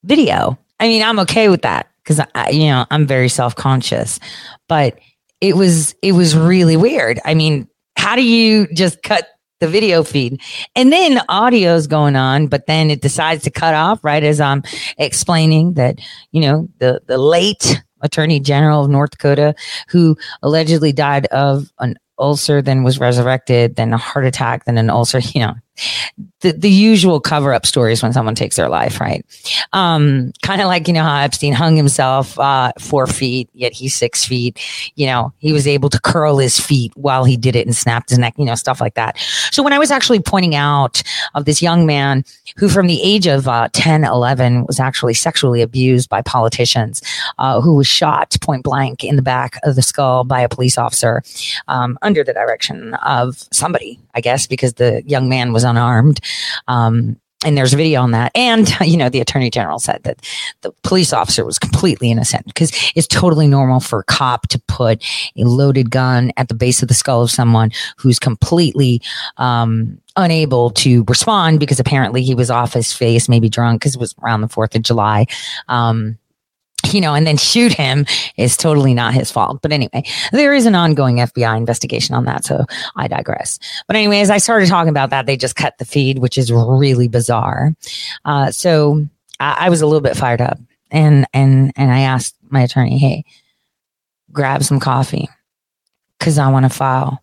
video. 0.04 0.58
I 0.80 0.88
mean, 0.88 1.02
I'm 1.02 1.18
okay 1.20 1.48
with 1.48 1.62
that 1.62 1.88
because 2.02 2.20
I, 2.34 2.50
you 2.50 2.66
know, 2.66 2.86
I'm 2.90 3.06
very 3.06 3.28
self 3.28 3.54
conscious, 3.54 4.20
but 4.68 4.98
it 5.40 5.56
was, 5.56 5.94
it 6.02 6.12
was 6.12 6.36
really 6.36 6.76
weird. 6.76 7.20
I 7.24 7.34
mean, 7.34 7.68
how 7.96 8.16
do 8.16 8.22
you 8.22 8.66
just 8.74 9.02
cut 9.02 9.28
the 9.60 9.68
video 9.68 10.02
feed 10.02 10.40
and 10.74 10.92
then 10.92 11.18
audio's 11.30 11.86
going 11.86 12.14
on 12.14 12.46
but 12.46 12.66
then 12.66 12.90
it 12.90 13.00
decides 13.00 13.42
to 13.42 13.50
cut 13.50 13.72
off 13.72 14.04
right 14.04 14.22
as 14.22 14.38
i'm 14.38 14.62
explaining 14.98 15.72
that 15.74 15.98
you 16.30 16.42
know 16.42 16.68
the 16.78 17.00
the 17.06 17.16
late 17.16 17.82
attorney 18.00 18.40
general 18.40 18.84
of 18.84 18.90
North 18.90 19.10
Dakota, 19.10 19.54
who 19.88 20.16
allegedly 20.42 20.92
died 20.92 21.26
of 21.26 21.72
an 21.78 21.96
ulcer, 22.18 22.62
then 22.62 22.82
was 22.82 22.98
resurrected, 22.98 23.76
then 23.76 23.92
a 23.92 23.98
heart 23.98 24.26
attack, 24.26 24.64
then 24.64 24.78
an 24.78 24.90
ulcer, 24.90 25.18
you 25.34 25.40
know, 25.40 25.54
the, 26.40 26.52
the 26.52 26.70
usual 26.70 27.20
cover 27.20 27.52
up 27.52 27.66
stories 27.66 28.02
when 28.02 28.12
someone 28.12 28.34
takes 28.34 28.56
their 28.56 28.68
life, 28.68 29.00
right? 29.00 29.24
Um, 29.72 30.32
kind 30.42 30.60
of 30.60 30.68
like, 30.68 30.86
you 30.86 30.94
know, 30.94 31.02
how 31.02 31.18
Epstein 31.18 31.52
hung 31.52 31.76
himself, 31.76 32.38
uh, 32.38 32.72
four 32.78 33.06
feet, 33.06 33.48
yet 33.52 33.72
he's 33.72 33.94
six 33.94 34.24
feet. 34.24 34.58
You 34.94 35.06
know, 35.06 35.32
he 35.38 35.52
was 35.52 35.66
able 35.66 35.90
to 35.90 36.00
curl 36.00 36.38
his 36.38 36.58
feet 36.58 36.92
while 36.94 37.24
he 37.24 37.36
did 37.36 37.56
it 37.56 37.66
and 37.66 37.74
snapped 37.74 38.10
his 38.10 38.18
neck, 38.18 38.34
you 38.38 38.44
know, 38.44 38.54
stuff 38.54 38.80
like 38.80 38.94
that. 38.94 39.18
So 39.50 39.62
when 39.62 39.72
I 39.72 39.78
was 39.78 39.90
actually 39.90 40.20
pointing 40.20 40.54
out 40.54 41.02
of 41.34 41.44
this 41.44 41.60
young 41.60 41.86
man 41.86 42.24
who 42.56 42.68
from 42.68 42.86
the 42.86 43.02
age 43.02 43.26
of 43.26 43.48
uh, 43.48 43.68
10, 43.72 44.04
11 44.04 44.66
was 44.66 44.80
actually 44.80 45.14
sexually 45.14 45.62
abused 45.62 46.08
by 46.08 46.22
politicians, 46.22 47.02
uh, 47.38 47.60
who 47.60 47.74
was 47.74 47.86
shot 47.86 48.36
point 48.40 48.62
blank 48.62 49.04
in 49.04 49.16
the 49.16 49.22
back 49.22 49.58
of 49.62 49.74
the 49.74 49.82
skull 49.82 50.24
by 50.24 50.40
a 50.40 50.48
police 50.48 50.78
officer, 50.78 51.22
um, 51.68 51.98
under 52.06 52.22
the 52.22 52.32
direction 52.32 52.94
of 52.94 53.44
somebody, 53.52 53.98
I 54.14 54.20
guess, 54.20 54.46
because 54.46 54.74
the 54.74 55.02
young 55.04 55.28
man 55.28 55.52
was 55.52 55.64
unarmed. 55.64 56.20
Um, 56.68 57.20
and 57.44 57.56
there's 57.56 57.74
a 57.74 57.76
video 57.76 58.00
on 58.00 58.12
that. 58.12 58.32
And, 58.34 58.68
you 58.80 58.96
know, 58.96 59.08
the 59.08 59.20
attorney 59.20 59.50
general 59.50 59.78
said 59.78 60.02
that 60.04 60.24
the 60.62 60.72
police 60.82 61.12
officer 61.12 61.44
was 61.44 61.58
completely 61.58 62.10
innocent 62.10 62.46
because 62.46 62.72
it's 62.94 63.06
totally 63.06 63.46
normal 63.46 63.80
for 63.80 64.00
a 64.00 64.04
cop 64.04 64.48
to 64.48 64.58
put 64.68 65.04
a 65.36 65.44
loaded 65.44 65.90
gun 65.90 66.32
at 66.36 66.48
the 66.48 66.54
base 66.54 66.80
of 66.80 66.88
the 66.88 66.94
skull 66.94 67.22
of 67.22 67.30
someone 67.30 67.72
who's 67.98 68.18
completely, 68.18 69.02
um, 69.36 69.98
unable 70.16 70.70
to 70.70 71.04
respond 71.08 71.60
because 71.60 71.78
apparently 71.78 72.22
he 72.22 72.34
was 72.34 72.50
off 72.50 72.72
his 72.72 72.92
face, 72.92 73.28
maybe 73.28 73.50
drunk 73.50 73.82
because 73.82 73.94
it 73.94 74.00
was 74.00 74.14
around 74.22 74.40
the 74.40 74.48
4th 74.48 74.74
of 74.74 74.82
July. 74.82 75.26
Um, 75.68 76.18
you 76.92 77.00
know, 77.00 77.14
and 77.14 77.26
then 77.26 77.36
shoot 77.36 77.72
him 77.72 78.06
is 78.36 78.56
totally 78.56 78.94
not 78.94 79.14
his 79.14 79.30
fault. 79.30 79.60
But 79.62 79.72
anyway, 79.72 80.04
there 80.32 80.54
is 80.54 80.66
an 80.66 80.74
ongoing 80.74 81.16
FBI 81.16 81.56
investigation 81.56 82.14
on 82.14 82.24
that. 82.24 82.44
So 82.44 82.64
I 82.96 83.08
digress. 83.08 83.58
But 83.86 83.96
anyway, 83.96 84.20
as 84.20 84.30
I 84.30 84.38
started 84.38 84.68
talking 84.68 84.90
about 84.90 85.10
that, 85.10 85.26
they 85.26 85.36
just 85.36 85.56
cut 85.56 85.78
the 85.78 85.84
feed, 85.84 86.18
which 86.18 86.38
is 86.38 86.52
really 86.52 87.08
bizarre. 87.08 87.74
Uh, 88.24 88.50
so 88.50 89.06
I, 89.40 89.66
I 89.66 89.70
was 89.70 89.80
a 89.80 89.86
little 89.86 90.00
bit 90.00 90.16
fired 90.16 90.40
up 90.40 90.58
and, 90.90 91.26
and, 91.32 91.72
and 91.76 91.92
I 91.92 92.00
asked 92.00 92.34
my 92.50 92.62
attorney, 92.62 92.98
Hey, 92.98 93.24
grab 94.32 94.62
some 94.62 94.80
coffee 94.80 95.28
because 96.18 96.38
I 96.38 96.50
want 96.50 96.64
to 96.64 96.70
file 96.70 97.22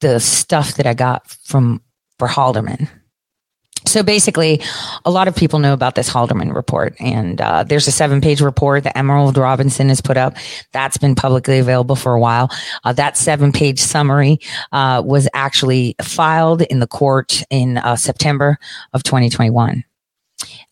the 0.00 0.18
stuff 0.18 0.74
that 0.74 0.86
I 0.86 0.94
got 0.94 1.28
from 1.28 1.82
for 2.18 2.26
Halderman 2.26 2.88
so 3.90 4.02
basically, 4.02 4.60
a 5.04 5.10
lot 5.10 5.26
of 5.26 5.34
people 5.34 5.58
know 5.58 5.72
about 5.72 5.96
this 5.96 6.08
Halderman 6.08 6.54
report, 6.54 6.94
and 7.00 7.40
uh, 7.40 7.64
there's 7.64 7.88
a 7.88 7.92
seven 7.92 8.20
page 8.20 8.40
report 8.40 8.84
that 8.84 8.96
Emerald 8.96 9.36
Robinson 9.36 9.88
has 9.88 10.00
put 10.00 10.16
up. 10.16 10.36
That's 10.72 10.96
been 10.96 11.14
publicly 11.14 11.58
available 11.58 11.96
for 11.96 12.14
a 12.14 12.20
while. 12.20 12.50
Uh, 12.84 12.92
that 12.92 13.16
seven 13.16 13.50
page 13.50 13.80
summary 13.80 14.38
uh, 14.72 15.02
was 15.04 15.28
actually 15.34 15.96
filed 16.00 16.62
in 16.62 16.78
the 16.78 16.86
court 16.86 17.42
in 17.50 17.78
uh, 17.78 17.96
September 17.96 18.58
of 18.92 19.02
2021. 19.02 19.84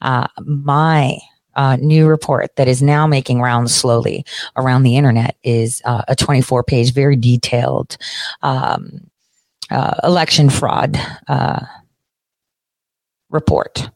Uh, 0.00 0.28
my 0.44 1.18
uh, 1.56 1.76
new 1.76 2.06
report 2.06 2.54
that 2.54 2.68
is 2.68 2.80
now 2.80 3.06
making 3.06 3.40
rounds 3.40 3.74
slowly 3.74 4.24
around 4.56 4.84
the 4.84 4.96
internet 4.96 5.36
is 5.42 5.82
a 5.84 6.14
24 6.14 6.62
page, 6.62 6.94
very 6.94 7.16
detailed 7.16 7.96
um, 8.42 9.10
election 10.04 10.48
fraud 10.50 10.96
report 13.30 13.90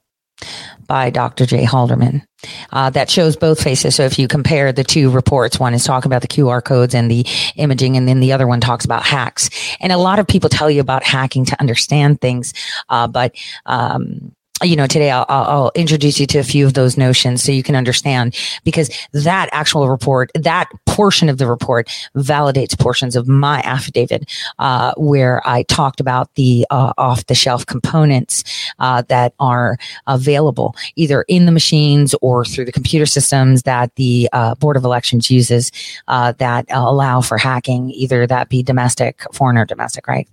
by 0.87 1.11
Dr. 1.11 1.47
Jay 1.47 1.65
Halderman 1.65 2.27
uh, 2.73 2.91
that 2.91 3.11
shows 3.11 3.37
both 3.37 3.63
faces. 3.63 3.95
So 3.95 4.05
if 4.05 4.19
you 4.19 4.29
compare 4.29 4.73
the 4.73 4.85
two 4.85 5.11
reports, 5.11 5.61
one 5.61 5.75
is 5.75 5.85
talking 5.85 6.09
about 6.09 6.23
the 6.23 6.29
QR 6.29 6.63
codes 6.63 6.95
and 6.95 7.11
the 7.11 7.25
imaging, 7.57 7.97
and 7.97 8.09
then 8.09 8.21
the 8.21 8.33
other 8.33 8.47
one 8.47 8.61
talks 8.61 8.85
about 8.85 9.05
hacks. 9.05 9.51
And 9.81 9.93
a 9.93 9.97
lot 9.97 10.19
of 10.19 10.27
people 10.27 10.51
tell 10.51 10.71
you 10.71 10.81
about 10.81 11.05
hacking 11.05 11.45
to 11.47 11.61
understand 11.61 12.21
things, 12.21 12.53
uh, 12.89 13.07
but 13.07 13.35
um, 13.67 14.35
you 14.63 14.77
know, 14.77 14.87
today 14.87 15.11
I'll, 15.11 15.27
I'll, 15.29 15.73
introduce 15.75 16.21
you 16.21 16.27
to 16.27 16.39
a 16.39 16.43
few 16.45 16.67
of 16.67 16.75
those 16.75 16.97
notions 16.97 17.43
so 17.43 17.51
you 17.51 17.63
can 17.63 17.75
understand 17.75 18.37
because 18.63 18.91
that 19.13 19.49
actual 19.53 19.89
report, 19.89 20.31
that 20.35 20.69
portion 20.87 21.29
of 21.29 21.39
the 21.39 21.47
report 21.47 21.89
validates 22.17 22.79
portions 22.79 23.17
of 23.17 23.27
my 23.27 23.61
affidavit, 23.65 24.31
uh, 24.59 24.93
where 24.97 25.41
I 25.47 25.63
talked 25.65 25.99
about 25.99 26.35
the 26.35 26.67
uh, 26.71 26.93
off 26.99 27.27
the 27.27 27.35
shelf 27.35 27.65
components 27.67 28.45
uh, 28.79 29.03
that 29.09 29.35
are 29.41 29.79
available 30.07 30.77
either 30.97 31.23
in 31.23 31.47
the 31.47 31.53
machines 31.53 32.15
or 32.21 32.45
through 32.45 32.67
the 32.67 32.73
computer 32.73 33.07
systems 33.07 33.63
that 33.63 33.95
the 33.97 34.29
uh, 34.33 34.55
Board 34.57 34.77
of 34.77 34.85
Elections 34.85 35.31
uses 35.31 35.73
uh, 36.09 36.33
that 36.33 36.67
allow 36.71 37.21
for 37.21 37.39
hacking, 37.39 37.91
either 37.91 38.27
that 38.27 38.49
be 38.49 38.63
domestic, 38.63 39.23
foreign, 39.33 39.57
or 39.57 39.65
domestic, 39.65 40.07
right? 40.07 40.29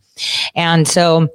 And 0.55 0.87
so, 0.87 1.29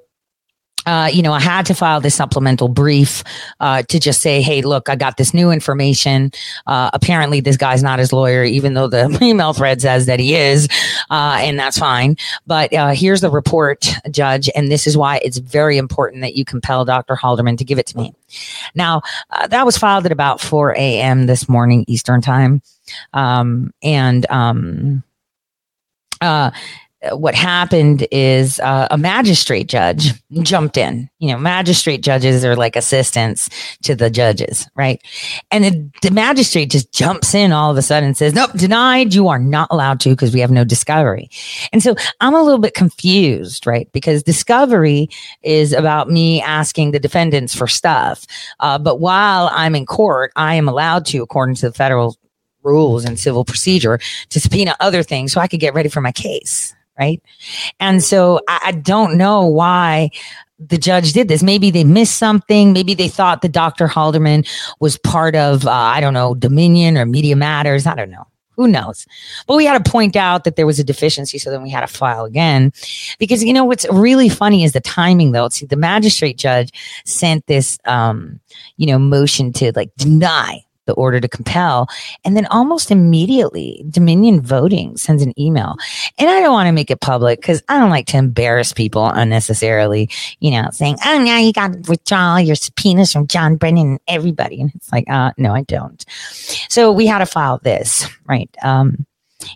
uh, 0.87 1.09
you 1.13 1.23
know, 1.23 1.33
I 1.33 1.41
had 1.41 1.67
to 1.67 1.75
file 1.75 2.01
this 2.01 2.15
supplemental 2.15 2.69
brief 2.69 3.23
uh, 3.61 3.83
to 3.83 3.99
just 3.99 4.21
say, 4.21 4.43
hey, 4.43 4.63
look, 4.63 4.89
I 4.89 4.97
got 4.97 5.17
this 5.17 5.35
new 5.35 5.51
information. 5.51 6.33
Uh, 6.67 6.91
apparently, 6.93 7.41
this 7.41 7.57
guy's 7.57 7.83
not 7.83 7.99
his 7.99 8.13
lawyer, 8.13 8.45
even 8.45 8.75
though 8.75 8.89
the 8.89 9.19
email 9.23 9.53
thread 9.53 9.81
says 9.81 10.07
that 10.07 10.21
he 10.21 10.35
is, 10.35 10.69
uh, 11.11 11.39
and 11.41 11.59
that's 11.59 11.79
fine. 11.79 12.17
But 12.47 12.73
uh, 12.73 12.91
here's 12.91 13.21
the 13.21 13.31
report, 13.31 13.87
Judge, 14.11 14.51
and 14.55 14.71
this 14.71 14.87
is 14.87 14.97
why 14.97 15.21
it's 15.25 15.39
very 15.39 15.79
important 15.79 16.23
that 16.23 16.35
you 16.35 16.45
compel 16.45 16.85
Dr. 16.85 17.17
Halderman 17.17 17.59
to 17.59 17.65
give 17.65 17.79
it 17.79 17.87
to 17.87 17.97
me. 17.97 18.15
Now, 18.75 19.03
uh, 19.31 19.47
that 19.49 19.65
was 19.65 19.77
filed 19.77 20.07
at 20.07 20.13
about 20.13 20.41
4 20.41 20.73
a.m. 20.73 21.27
this 21.27 21.49
morning, 21.49 21.85
Eastern 21.89 22.21
Time. 22.21 22.63
Um, 23.13 23.73
and, 23.83 24.29
um, 24.31 25.03
what 27.13 27.35
happened 27.35 28.07
is 28.11 28.61
uh, 28.61 28.89
a 28.91 28.99
magistrate 28.99 29.69
judge 29.69 30.13
jumped 30.43 30.77
in. 30.77 31.09
You 31.19 31.33
know, 31.33 31.39
magistrate 31.39 32.03
judges 32.03 32.45
are 32.45 32.57
like 32.57 32.77
assistants 32.77 33.49
to 33.83 33.95
the 33.95 34.11
judges, 34.11 34.69
right? 34.75 35.03
And 35.51 35.65
the, 35.65 35.91
the 36.03 36.11
magistrate 36.11 36.71
just 36.71 36.93
jumps 36.93 37.35
in 37.35 37.53
all 37.53 37.71
of 37.71 37.77
a 37.77 37.83
sudden 37.83 38.09
and 38.09 38.17
says, 38.17 38.35
Nope, 38.35 38.53
denied. 38.53 39.15
You 39.15 39.29
are 39.29 39.39
not 39.39 39.69
allowed 39.71 40.01
to 40.01 40.11
because 40.11 40.33
we 40.33 40.41
have 40.41 40.51
no 40.51 40.65
discovery. 40.65 41.31
And 41.73 41.83
so 41.83 41.95
I'm 42.21 42.35
a 42.35 42.43
little 42.43 42.59
bit 42.59 42.75
confused, 42.75 43.67
right? 43.67 43.91
Because 43.93 44.23
discovery 44.23 45.09
is 45.43 45.73
about 45.73 46.11
me 46.11 46.41
asking 46.43 46.93
the 46.93 47.01
defendants 47.01 47.55
for 47.55 47.67
stuff. 47.67 48.27
Uh, 48.61 48.79
but 48.79 49.01
while 49.01 49.51
I'm 49.53 49.75
in 49.75 49.87
court, 49.87 50.33
I 50.37 50.55
am 50.55 50.69
allowed 50.69 51.07
to, 51.07 51.23
according 51.23 51.57
to 51.57 51.69
the 51.69 51.75
federal 51.75 52.17
rules 52.63 53.05
and 53.05 53.19
civil 53.19 53.45
procedure, 53.45 53.99
to 54.31 54.41
subpoena 54.41 54.75
other 54.81 55.03
things 55.03 55.33
so 55.33 55.41
I 55.41 55.49
could 55.49 55.61
get 55.61 55.75
ready 55.75 55.91
for 55.91 56.01
my 56.01 56.13
case 56.13 56.74
right? 56.99 57.23
And 57.81 58.03
so 58.03 58.41
I, 58.49 58.61
I 58.67 58.73
don't 58.73 59.17
know 59.17 59.47
why 59.47 60.11
the 60.59 60.79
judge 60.79 61.13
did 61.13 61.29
this. 61.29 61.43
Maybe 61.43 61.71
they 61.71 61.85
missed 61.85 62.17
something. 62.17 62.73
Maybe 62.73 62.95
they 62.95 63.09
thought 63.09 63.43
the 63.43 63.49
Dr. 63.49 63.89
Halderman 63.89 64.49
was 64.81 64.97
part 64.99 65.35
of, 65.35 65.67
uh, 65.67 65.71
I 65.71 66.01
don't 66.01 66.15
know, 66.15 66.35
Dominion 66.35 66.97
or 66.97 67.07
Media 67.07 67.37
Matters. 67.37 67.87
I 67.87 67.95
don't 67.95 68.11
know. 68.11 68.27
Who 68.57 68.69
knows? 68.69 69.07
But 69.49 69.57
we 69.57 69.65
had 69.65 69.85
to 69.85 69.91
point 69.91 70.15
out 70.15 70.45
that 70.45 70.55
there 70.55 70.67
was 70.67 70.79
a 70.79 70.85
deficiency. 70.85 71.39
So 71.39 71.51
then 71.51 71.63
we 71.63 71.71
had 71.71 71.81
to 71.81 71.89
file 71.89 72.25
again 72.25 72.73
because, 73.19 73.43
you 73.43 73.53
know, 73.53 73.65
what's 73.65 73.85
really 73.91 74.29
funny 74.29 74.63
is 74.63 74.73
the 74.73 74.81
timing 74.81 75.33
though. 75.33 75.49
See, 75.49 75.67
the 75.67 75.77
magistrate 75.77 76.39
judge 76.39 76.71
sent 77.05 77.47
this, 77.47 77.79
um, 77.85 78.41
you 78.77 78.87
know, 78.87 78.99
motion 78.99 79.53
to 79.55 79.73
like 79.75 79.91
deny 79.97 80.64
the 80.87 80.95
order 80.95 81.21
to 81.21 81.29
compel. 81.29 81.89
And 82.25 82.37
then 82.37 82.47
almost 82.47 82.91
immediately, 82.91 83.85
Dominion 83.89 84.41
Voting 84.41 84.97
sends 84.97 85.23
an 85.23 85.39
email. 85.39 85.77
And 86.19 86.29
I 86.29 86.41
don't 86.41 86.53
want 86.53 86.67
to 86.69 86.73
make 86.73 86.91
it 86.91 87.01
public 87.01 87.41
because 87.41 87.63
I 87.69 87.79
don't 87.79 87.91
like 87.91 88.07
to 88.09 88.17
embarrass 88.17 88.73
people 88.73 89.07
unnecessarily, 89.07 90.11
you 90.41 90.51
know, 90.51 90.69
saying, 90.73 90.99
oh, 91.05 91.23
now 91.23 91.39
you 91.39 91.53
got 91.53 91.73
to 91.73 91.91
withdraw 91.91 92.37
your 92.37 92.57
subpoenas 92.57 93.13
from 93.13 93.27
John 93.27 93.57
Brennan 93.57 93.87
and 93.87 94.01
everybody. 94.09 94.61
And 94.61 94.73
it's 94.75 94.93
like, 94.93 95.09
uh, 95.09 95.33
no, 95.37 95.55
I 95.55 95.63
don't. 95.63 96.05
So 96.69 96.93
we 96.93 97.07
had 97.07 97.19
to 97.19 97.27
file 97.27 97.59
this, 97.63 98.07
right? 98.27 98.51
Um, 98.63 99.07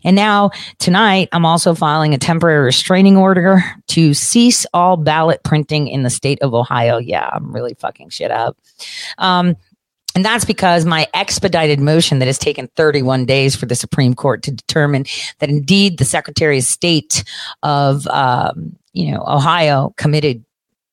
and 0.04 0.16
now 0.16 0.50
tonight, 0.78 1.28
I'm 1.32 1.44
also 1.44 1.74
filing 1.74 2.14
a 2.14 2.18
temporary 2.18 2.64
restraining 2.64 3.16
order 3.16 3.62
to 3.88 4.14
cease 4.14 4.66
all 4.74 4.96
ballot 4.96 5.42
printing 5.44 5.88
in 5.88 6.02
the 6.02 6.10
state 6.10 6.40
of 6.42 6.54
Ohio. 6.54 6.98
Yeah, 6.98 7.28
I'm 7.32 7.52
really 7.52 7.74
fucking 7.74 8.10
shit 8.10 8.30
up. 8.30 8.56
Um, 9.18 9.56
and 10.18 10.24
that's 10.24 10.44
because 10.44 10.84
my 10.84 11.06
expedited 11.14 11.78
motion 11.78 12.18
that 12.18 12.26
has 12.26 12.38
taken 12.38 12.66
31 12.74 13.24
days 13.24 13.54
for 13.54 13.66
the 13.66 13.76
Supreme 13.76 14.14
Court 14.14 14.42
to 14.42 14.50
determine 14.50 15.04
that 15.38 15.48
indeed 15.48 15.96
the 15.96 16.04
Secretary 16.04 16.58
of 16.58 16.64
State 16.64 17.22
of, 17.62 18.04
um, 18.08 18.76
you 18.92 19.12
know, 19.12 19.22
Ohio 19.24 19.94
committed, 19.96 20.44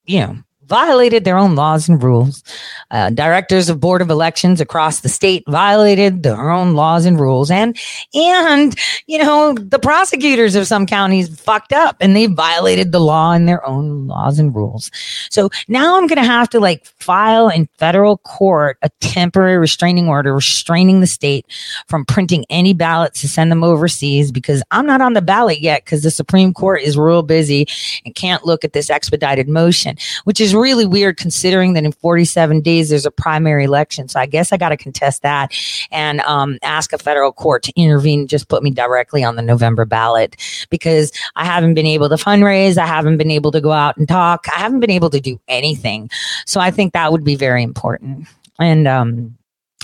you 0.05 0.19
know, 0.19 0.37
violated 0.67 1.23
their 1.23 1.37
own 1.37 1.55
laws 1.55 1.87
and 1.89 2.01
rules. 2.01 2.43
Uh, 2.91 3.09
directors 3.09 3.69
of 3.69 3.79
board 3.79 4.01
of 4.01 4.09
elections 4.09 4.61
across 4.61 5.01
the 5.01 5.09
state 5.09 5.43
violated 5.47 6.23
their 6.23 6.51
own 6.51 6.73
laws 6.73 7.05
and 7.05 7.19
rules, 7.19 7.51
and 7.51 7.77
and 8.13 8.75
you 9.07 9.17
know 9.17 9.53
the 9.53 9.79
prosecutors 9.79 10.55
of 10.55 10.67
some 10.67 10.85
counties 10.85 11.39
fucked 11.39 11.73
up 11.73 11.97
and 11.99 12.15
they 12.15 12.25
violated 12.27 12.91
the 12.91 12.99
law 12.99 13.31
and 13.31 13.47
their 13.47 13.65
own 13.65 14.07
laws 14.07 14.39
and 14.39 14.55
rules. 14.55 14.91
So 15.29 15.49
now 15.67 15.97
I'm 15.97 16.07
going 16.07 16.21
to 16.21 16.27
have 16.27 16.49
to 16.49 16.59
like 16.59 16.85
file 16.99 17.49
in 17.49 17.67
federal 17.77 18.17
court 18.19 18.77
a 18.81 18.89
temporary 18.99 19.57
restraining 19.57 20.07
order 20.07 20.33
restraining 20.33 21.01
the 21.01 21.07
state 21.07 21.45
from 21.87 22.05
printing 22.05 22.45
any 22.49 22.73
ballots 22.73 23.21
to 23.21 23.27
send 23.27 23.51
them 23.51 23.63
overseas 23.63 24.31
because 24.31 24.63
I'm 24.71 24.85
not 24.85 25.01
on 25.01 25.13
the 25.13 25.21
ballot 25.21 25.59
yet 25.59 25.85
because 25.85 26.03
the 26.03 26.11
Supreme 26.11 26.53
Court 26.53 26.81
is 26.81 26.97
real 26.97 27.23
busy 27.23 27.67
and 28.05 28.15
can't 28.15 28.45
look 28.45 28.63
at 28.63 28.73
this 28.73 28.89
expedited 28.89 29.47
motion, 29.49 29.97
which 30.23 30.41
is 30.41 30.54
really 30.55 30.85
weird 30.85 31.17
considering 31.17 31.73
that 31.73 31.83
in 31.83 31.91
47 31.91 32.61
days 32.61 32.89
there's 32.89 33.05
a 33.05 33.11
primary 33.11 33.65
election. 33.65 34.07
So 34.07 34.19
I 34.19 34.25
guess 34.25 34.51
I 34.51 34.57
got 34.57 34.69
to 34.69 34.77
contest 34.77 35.21
that 35.21 35.53
and 35.91 36.21
um, 36.21 36.57
ask 36.63 36.93
a 36.93 36.97
federal 36.97 37.31
court 37.31 37.63
to 37.63 37.73
intervene, 37.75 38.27
just 38.27 38.47
put 38.47 38.63
me 38.63 38.71
directly 38.71 39.23
on 39.23 39.35
the 39.35 39.41
November 39.41 39.85
ballot 39.85 40.35
because 40.69 41.11
I 41.35 41.45
haven't 41.45 41.73
been 41.73 41.85
able 41.85 42.09
to 42.09 42.15
fundraise. 42.15 42.77
I 42.77 42.85
haven't 42.85 43.17
been 43.17 43.31
able 43.31 43.51
to 43.51 43.61
go 43.61 43.71
out 43.71 43.97
and 43.97 44.07
talk. 44.07 44.47
I 44.55 44.59
haven't 44.59 44.79
been 44.79 44.91
able 44.91 45.09
to 45.11 45.19
do 45.19 45.39
anything. 45.47 46.09
So 46.45 46.59
I 46.59 46.71
think 46.71 46.93
that 46.93 47.11
would 47.11 47.23
be 47.23 47.35
very 47.35 47.63
important. 47.63 48.27
And, 48.59 48.87
um, 48.87 49.37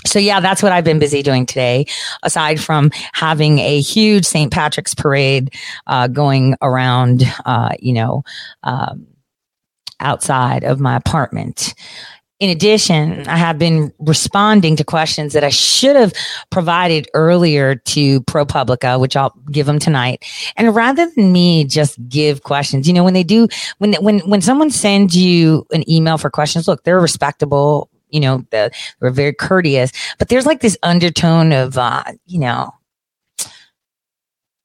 so 0.06 0.18
yeah, 0.18 0.40
that's 0.40 0.62
what 0.62 0.72
I've 0.72 0.84
been 0.84 0.98
busy 0.98 1.22
doing 1.22 1.46
today. 1.46 1.86
Aside 2.22 2.60
from 2.60 2.90
having 3.12 3.58
a 3.58 3.80
huge 3.80 4.24
St. 4.24 4.52
Patrick's 4.52 4.94
parade 4.94 5.54
uh, 5.86 6.08
going 6.08 6.56
around, 6.60 7.22
uh, 7.44 7.70
you 7.78 7.92
know, 7.92 8.24
um, 8.64 9.06
outside 10.02 10.64
of 10.64 10.80
my 10.80 10.96
apartment. 10.96 11.74
In 12.40 12.50
addition, 12.50 13.24
I 13.28 13.36
have 13.36 13.56
been 13.56 13.92
responding 14.00 14.74
to 14.74 14.82
questions 14.82 15.32
that 15.32 15.44
I 15.44 15.48
should 15.48 15.94
have 15.94 16.12
provided 16.50 17.08
earlier 17.14 17.76
to 17.76 18.20
ProPublica, 18.22 18.98
which 18.98 19.14
I'll 19.14 19.32
give 19.52 19.66
them 19.66 19.78
tonight. 19.78 20.24
And 20.56 20.74
rather 20.74 21.08
than 21.08 21.30
me 21.30 21.64
just 21.64 21.96
give 22.08 22.42
questions, 22.42 22.88
you 22.88 22.94
know, 22.94 23.04
when 23.04 23.14
they 23.14 23.22
do, 23.22 23.46
when 23.78 23.94
when 24.02 24.18
when 24.28 24.40
someone 24.40 24.70
sends 24.70 25.16
you 25.16 25.64
an 25.70 25.88
email 25.88 26.18
for 26.18 26.30
questions, 26.30 26.66
look, 26.66 26.82
they're 26.82 26.98
respectable. 26.98 27.88
You 28.10 28.18
know, 28.18 28.44
they're 28.50 28.72
very 29.00 29.32
courteous, 29.32 29.92
but 30.18 30.28
there's 30.28 30.44
like 30.44 30.62
this 30.62 30.76
undertone 30.82 31.52
of, 31.52 31.78
uh, 31.78 32.02
you 32.26 32.40
know, 32.40 32.72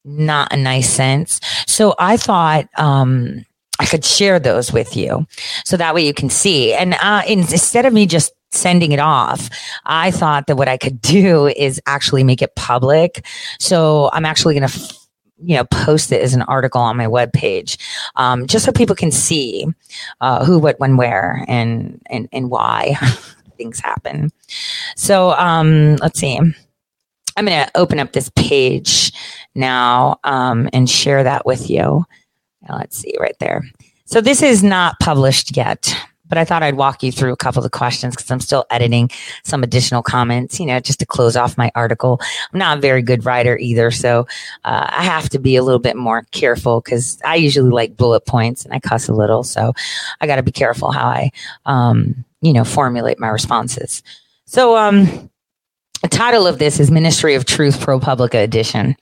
not 0.04 0.52
a 0.52 0.56
nice 0.56 0.90
sense. 0.90 1.40
So 1.66 1.94
I 1.98 2.16
thought, 2.16 2.68
um, 2.76 3.44
I 3.78 3.86
could 3.86 4.04
share 4.04 4.38
those 4.38 4.72
with 4.72 4.96
you 4.96 5.26
so 5.64 5.76
that 5.76 5.94
way 5.94 6.06
you 6.06 6.14
can 6.14 6.30
see. 6.30 6.74
And 6.74 6.94
uh, 6.94 7.22
instead 7.26 7.86
of 7.86 7.92
me 7.92 8.06
just 8.06 8.32
sending 8.50 8.92
it 8.92 8.98
off, 8.98 9.48
I 9.86 10.10
thought 10.10 10.46
that 10.46 10.56
what 10.56 10.68
I 10.68 10.76
could 10.76 11.00
do 11.00 11.46
is 11.46 11.80
actually 11.86 12.24
make 12.24 12.42
it 12.42 12.54
public. 12.56 13.24
So 13.58 14.10
I'm 14.12 14.24
actually 14.24 14.54
going 14.54 14.68
to. 14.68 14.74
F- 14.74 14.94
you 15.40 15.54
know, 15.54 15.62
post 15.66 16.10
it 16.10 16.20
as 16.20 16.34
an 16.34 16.42
article 16.42 16.80
on 16.80 16.96
my 16.96 17.06
webpage, 17.06 17.78
um, 18.16 18.48
just 18.48 18.64
so 18.64 18.72
people 18.72 18.96
can 18.96 19.12
see 19.12 19.66
uh, 20.20 20.44
who, 20.44 20.58
what, 20.58 20.80
when, 20.80 20.96
where, 20.96 21.44
and 21.46 22.02
and 22.10 22.28
and 22.32 22.50
why 22.50 22.96
things 23.56 23.78
happen. 23.78 24.32
So 24.96 25.30
um, 25.34 25.94
let's 25.96 26.18
see. 26.18 26.36
I'm 27.38 27.46
going 27.46 27.64
to 27.64 27.70
open 27.76 28.00
up 28.00 28.10
this 28.10 28.30
page 28.34 29.12
now 29.54 30.18
um, 30.24 30.68
and 30.72 30.90
share 30.90 31.22
that 31.22 31.46
with 31.46 31.70
you. 31.70 32.04
Let's 32.68 32.98
see 32.98 33.14
right 33.20 33.36
there. 33.38 33.62
So 34.04 34.20
this 34.20 34.42
is 34.42 34.62
not 34.64 34.98
published 35.00 35.56
yet, 35.56 35.94
but 36.28 36.38
I 36.38 36.44
thought 36.44 36.62
I'd 36.62 36.76
walk 36.76 37.02
you 37.02 37.12
through 37.12 37.32
a 37.32 37.36
couple 37.36 37.64
of 37.64 37.70
questions 37.72 38.14
because 38.14 38.30
I'm 38.30 38.40
still 38.40 38.64
editing 38.70 39.10
some 39.44 39.62
additional 39.62 40.02
comments, 40.02 40.58
you 40.58 40.66
know, 40.66 40.80
just 40.80 40.98
to 41.00 41.06
close 41.06 41.36
off 41.36 41.58
my 41.58 41.70
article. 41.74 42.20
I'm 42.52 42.58
not 42.58 42.78
a 42.78 42.80
very 42.80 43.02
good 43.02 43.24
writer 43.24 43.58
either. 43.58 43.90
So 43.90 44.26
uh, 44.64 44.86
I 44.88 45.04
have 45.04 45.28
to 45.30 45.38
be 45.38 45.56
a 45.56 45.62
little 45.62 45.78
bit 45.78 45.96
more 45.96 46.26
careful 46.30 46.80
because 46.80 47.20
I 47.24 47.36
usually 47.36 47.70
like 47.70 47.96
bullet 47.96 48.26
points 48.26 48.64
and 48.64 48.74
I 48.74 48.80
cuss 48.80 49.08
a 49.08 49.14
little. 49.14 49.42
So 49.42 49.72
I 50.20 50.26
got 50.26 50.36
to 50.36 50.42
be 50.42 50.52
careful 50.52 50.90
how 50.90 51.06
I, 51.06 51.30
um, 51.66 52.24
you 52.40 52.52
know, 52.52 52.64
formulate 52.64 53.18
my 53.18 53.28
responses. 53.28 54.02
So, 54.46 54.76
um, 54.76 55.30
title 56.06 56.46
of 56.46 56.60
this 56.60 56.78
is 56.78 56.92
Ministry 56.92 57.34
of 57.34 57.44
Truth 57.44 57.80
ProPublica 57.80 58.40
Edition. 58.40 58.96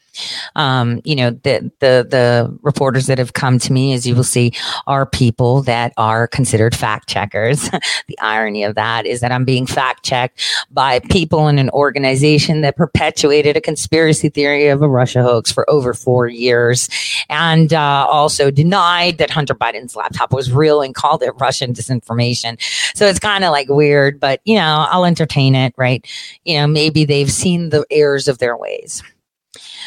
Um, 0.55 1.03
you 1.05 1.15
know, 1.15 1.31
the, 1.31 1.71
the, 1.81 2.07
the 2.09 2.59
reporters 2.63 3.07
that 3.07 3.19
have 3.19 3.35
come 3.35 3.59
to 3.59 3.73
me, 3.73 3.93
as 3.93 4.07
you 4.07 4.15
will 4.15 4.25
see, 4.25 4.53
are 4.87 5.05
people 5.05 5.61
that 5.65 5.93
are 5.99 6.27
considered 6.27 6.75
fact 6.75 7.07
checkers. 7.07 7.69
the 8.09 8.19
irony 8.21 8.65
of 8.65 8.77
that 8.77 9.05
is 9.05 9.21
that 9.21 9.31
I'm 9.31 9.45
being 9.45 9.67
fact 9.67 10.05
checked 10.07 10.41
by 10.71 11.01
people 11.01 11.49
in 11.49 11.59
an 11.59 11.69
organization 11.71 12.63
that 12.63 12.77
perpetuated 12.77 13.59
a 13.59 13.61
conspiracy 13.61 14.31
theory 14.31 14.69
of 14.69 14.81
a 14.81 14.89
Russia 14.89 15.23
hoax 15.23 15.53
for 15.53 15.69
over 15.69 15.93
four 15.93 16.29
years 16.29 16.89
and 17.29 17.75
uh, 17.75 18.07
also 18.09 18.51
denied 18.51 19.19
that 19.19 19.29
Hunter 19.29 19.55
Biden's 19.55 19.97
laptop 19.97 20.33
was 20.33 20.51
real 20.51 20.81
and 20.81 20.95
called 20.95 21.23
it 21.23 21.33
Russian 21.39 21.75
disinformation. 21.75 22.59
So 22.97 23.07
it's 23.07 23.19
kind 23.19 23.45
of 23.45 23.51
like 23.51 23.69
weird, 23.69 24.19
but 24.19 24.41
you 24.45 24.55
know, 24.55 24.87
I'll 24.89 25.05
entertain 25.05 25.55
it, 25.55 25.75
right? 25.77 26.07
You 26.47 26.59
know, 26.59 26.67
maybe 26.67 26.86
they've 26.91 27.31
seen 27.31 27.71
the 27.71 27.85
errors 27.91 28.29
of 28.29 28.39
their 28.39 28.57
ways. 28.57 29.03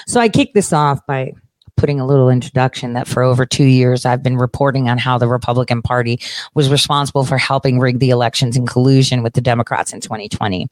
So 0.08 0.20
I 0.20 0.30
kick 0.30 0.54
this 0.54 0.74
off 0.74 1.06
by 1.06 1.34
putting 1.80 2.00
a 2.00 2.06
little 2.06 2.30
introduction 2.30 2.94
that 2.94 3.08
for 3.08 3.24
over 3.24 3.46
two 3.46 3.64
years 3.64 4.06
I've 4.06 4.22
been 4.22 4.38
reporting 4.38 4.90
on 4.90 4.98
how 4.98 5.18
the 5.18 5.30
Republican 5.30 5.82
Party 5.82 6.20
was 6.54 6.70
responsible 6.70 7.24
for 7.24 7.38
helping 7.38 7.80
rig 7.80 8.00
the 8.00 8.10
elections 8.10 8.58
in 8.58 8.68
collusion 8.68 9.24
with 9.24 9.34
the 9.34 9.42
Democrats 9.42 9.94
in 9.94 10.02
2020. 10.02 10.64
In 10.64 10.68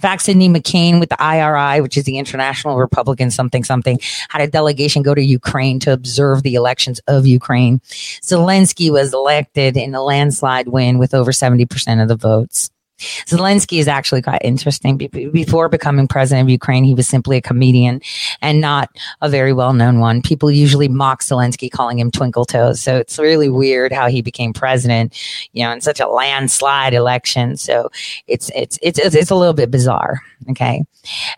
fact, 0.00 0.22
Cindy 0.22 0.48
McCain 0.48 0.98
with 0.98 1.10
the 1.10 1.22
IRI, 1.22 1.80
which 1.80 1.96
is 1.96 2.04
the 2.04 2.18
International 2.18 2.76
Republican 2.76 3.30
something 3.30 3.62
something, 3.62 4.00
had 4.30 4.42
a 4.42 4.48
delegation 4.48 5.02
go 5.02 5.14
to 5.14 5.22
Ukraine 5.22 5.78
to 5.80 5.92
observe 5.92 6.42
the 6.42 6.56
elections 6.56 7.00
of 7.06 7.24
Ukraine. 7.24 7.78
Zelensky 8.22 8.90
was 8.90 9.14
elected 9.14 9.76
in 9.76 9.94
a 9.94 10.02
landslide 10.02 10.68
win 10.68 10.98
with 10.98 11.14
over 11.14 11.30
70% 11.30 12.02
of 12.02 12.08
the 12.08 12.16
votes. 12.16 12.70
Zelensky 12.98 13.78
is 13.78 13.88
actually 13.88 14.22
quite 14.22 14.40
interesting. 14.42 14.96
Before 14.96 15.68
becoming 15.68 16.08
president 16.08 16.46
of 16.46 16.50
Ukraine, 16.50 16.84
he 16.84 16.94
was 16.94 17.08
simply 17.08 17.36
a 17.36 17.40
comedian 17.40 18.00
and 18.42 18.60
not 18.60 18.90
a 19.20 19.28
very 19.28 19.52
well 19.52 19.72
known 19.72 20.00
one. 20.00 20.22
People 20.22 20.50
usually 20.50 20.88
mock 20.88 21.22
Zelensky, 21.22 21.70
calling 21.70 21.98
him 21.98 22.10
Twinkle 22.10 22.44
Toes. 22.44 22.80
So 22.80 22.96
it's 22.96 23.18
really 23.18 23.48
weird 23.48 23.92
how 23.92 24.08
he 24.08 24.22
became 24.22 24.52
president, 24.52 25.16
you 25.52 25.64
know, 25.64 25.72
in 25.72 25.80
such 25.80 26.00
a 26.00 26.08
landslide 26.08 26.94
election. 26.94 27.56
So 27.56 27.90
it's, 28.26 28.50
it's, 28.54 28.78
it's, 28.82 28.98
it's 28.98 29.30
a 29.30 29.36
little 29.36 29.54
bit 29.54 29.70
bizarre. 29.70 30.20
Okay. 30.50 30.84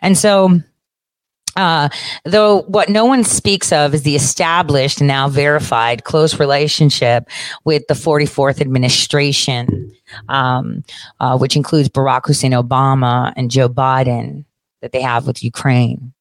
And 0.00 0.16
so, 0.16 0.60
uh, 1.56 1.88
though 2.24 2.62
what 2.62 2.88
no 2.88 3.04
one 3.04 3.24
speaks 3.24 3.72
of 3.72 3.94
is 3.94 4.02
the 4.02 4.16
established, 4.16 5.00
now 5.00 5.28
verified, 5.28 6.04
close 6.04 6.38
relationship 6.38 7.28
with 7.64 7.86
the 7.88 7.94
44th 7.94 8.60
administration, 8.60 9.90
um, 10.28 10.84
uh, 11.18 11.36
which 11.36 11.56
includes 11.56 11.88
Barack 11.88 12.26
Hussein 12.26 12.52
Obama 12.52 13.32
and 13.36 13.50
Joe 13.50 13.68
Biden 13.68 14.44
that 14.80 14.92
they 14.92 15.02
have 15.02 15.26
with 15.26 15.42
Ukraine. 15.42 16.12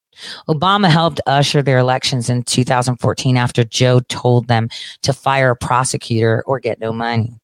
Obama 0.47 0.89
helped 0.89 1.21
usher 1.27 1.61
their 1.61 1.77
elections 1.77 2.29
in 2.29 2.43
2014 2.43 3.37
after 3.37 3.63
Joe 3.63 4.01
told 4.09 4.47
them 4.47 4.69
to 5.03 5.13
fire 5.13 5.51
a 5.51 5.55
prosecutor 5.55 6.43
or 6.45 6.59
get 6.59 6.79
no 6.79 6.91
money. 6.91 7.38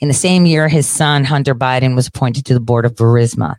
In 0.00 0.08
the 0.08 0.14
same 0.14 0.46
year, 0.46 0.68
his 0.68 0.86
son, 0.86 1.24
Hunter 1.24 1.54
Biden, 1.54 1.94
was 1.94 2.06
appointed 2.06 2.44
to 2.46 2.54
the 2.54 2.60
board 2.60 2.84
of 2.84 2.94
Burisma. 2.94 3.56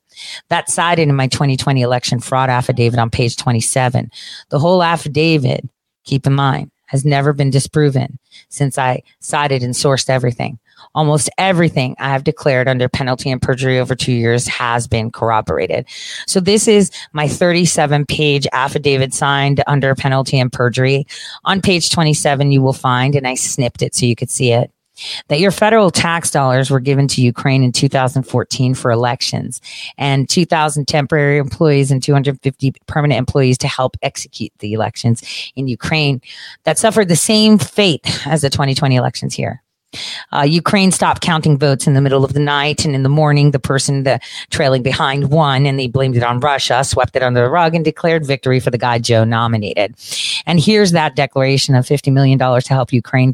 That 0.50 0.70
cited 0.70 1.08
in 1.08 1.16
my 1.16 1.28
2020 1.28 1.82
election 1.82 2.20
fraud 2.20 2.50
affidavit 2.50 3.00
on 3.00 3.10
page 3.10 3.36
27. 3.38 4.12
The 4.50 4.60
whole 4.60 4.84
affidavit, 4.84 5.68
keep 6.04 6.26
in 6.26 6.34
mind, 6.34 6.72
has 6.88 7.06
never 7.06 7.34
been 7.34 7.50
disproven 7.50 8.18
since 8.50 8.78
I 8.78 9.04
cited 9.20 9.62
and 9.64 9.74
sourced 9.74 10.10
everything. 10.10 10.58
Almost 10.96 11.30
everything 11.38 11.96
I 12.00 12.10
have 12.10 12.24
declared 12.24 12.68
under 12.68 12.88
penalty 12.88 13.30
and 13.30 13.42
perjury 13.42 13.80
over 13.80 13.96
two 13.96 14.14
years 14.14 14.48
has 14.48 14.88
been 14.88 15.12
corroborated. 15.12 15.86
So 16.28 16.40
this 16.40 16.68
is 16.68 16.92
my 17.14 17.28
37 17.28 18.06
page 18.06 18.48
affidavit 18.54 19.14
signed 19.14 19.64
under 19.68 19.96
penalty 19.96 20.40
and 20.40 20.52
perjury. 20.52 21.06
On 21.46 21.62
page 21.62 21.90
27, 21.90 22.52
you 22.52 22.62
will 22.62 22.74
find, 22.74 23.16
and 23.16 23.28
I 23.28 23.36
snipped 23.36 23.82
it 23.82 23.96
so 23.96 24.06
you 24.06 24.16
could 24.16 24.32
see 24.32 24.52
it 24.52 24.72
that 25.28 25.40
your 25.40 25.52
federal 25.52 25.92
tax 25.92 26.32
dollars 26.32 26.70
were 26.70 26.80
given 26.80 27.08
to 27.10 27.22
Ukraine 27.22 27.64
in 27.64 27.72
2014 27.72 28.74
for 28.74 28.92
elections 28.92 29.62
and 29.98 30.30
2,000 30.30 30.88
temporary 30.88 31.38
employees 31.38 31.92
and 31.92 32.02
250 32.02 32.74
permanent 32.88 33.18
employees 33.18 33.58
to 33.60 33.68
help 33.68 33.98
execute 34.02 34.52
the 34.60 34.74
elections 34.74 35.52
in 35.56 35.68
Ukraine 35.68 36.22
that 36.64 36.78
suffered 36.78 37.08
the 37.08 37.16
same 37.16 37.58
fate 37.58 38.06
as 38.28 38.42
the 38.42 38.50
2020 38.50 38.96
elections 38.96 39.34
here. 39.34 39.62
Uh, 40.34 40.42
Ukraine 40.42 40.92
stopped 40.92 41.22
counting 41.22 41.58
votes 41.58 41.88
in 41.88 41.94
the 41.94 42.02
middle 42.02 42.26
of 42.26 42.34
the 42.34 42.40
night, 42.40 42.86
and 42.86 42.94
in 42.94 43.04
the 43.04 43.10
morning, 43.10 43.52
the 43.52 43.60
person 43.60 44.04
the 44.04 44.20
trailing 44.50 44.84
behind 44.84 45.32
won, 45.32 45.66
and 45.66 45.80
they 45.80 45.88
blamed 45.88 46.18
it 46.18 46.24
on 46.24 46.40
Russia, 46.40 46.84
swept 46.84 47.16
it 47.16 47.24
under 47.24 47.42
the 47.42 47.50
rug, 47.50 47.74
and 47.74 47.86
declared 47.86 48.26
victory 48.26 48.60
for 48.60 48.70
the 48.70 48.78
guy 48.78 49.00
Joe 49.00 49.24
nominated. 49.24 49.96
And 50.46 50.60
here's 50.60 50.92
that 50.92 51.16
declaration 51.16 51.76
of 51.76 51.86
$50 51.86 52.12
million 52.12 52.38
to 52.38 52.74
help 52.74 52.92
Ukraine. 52.92 53.34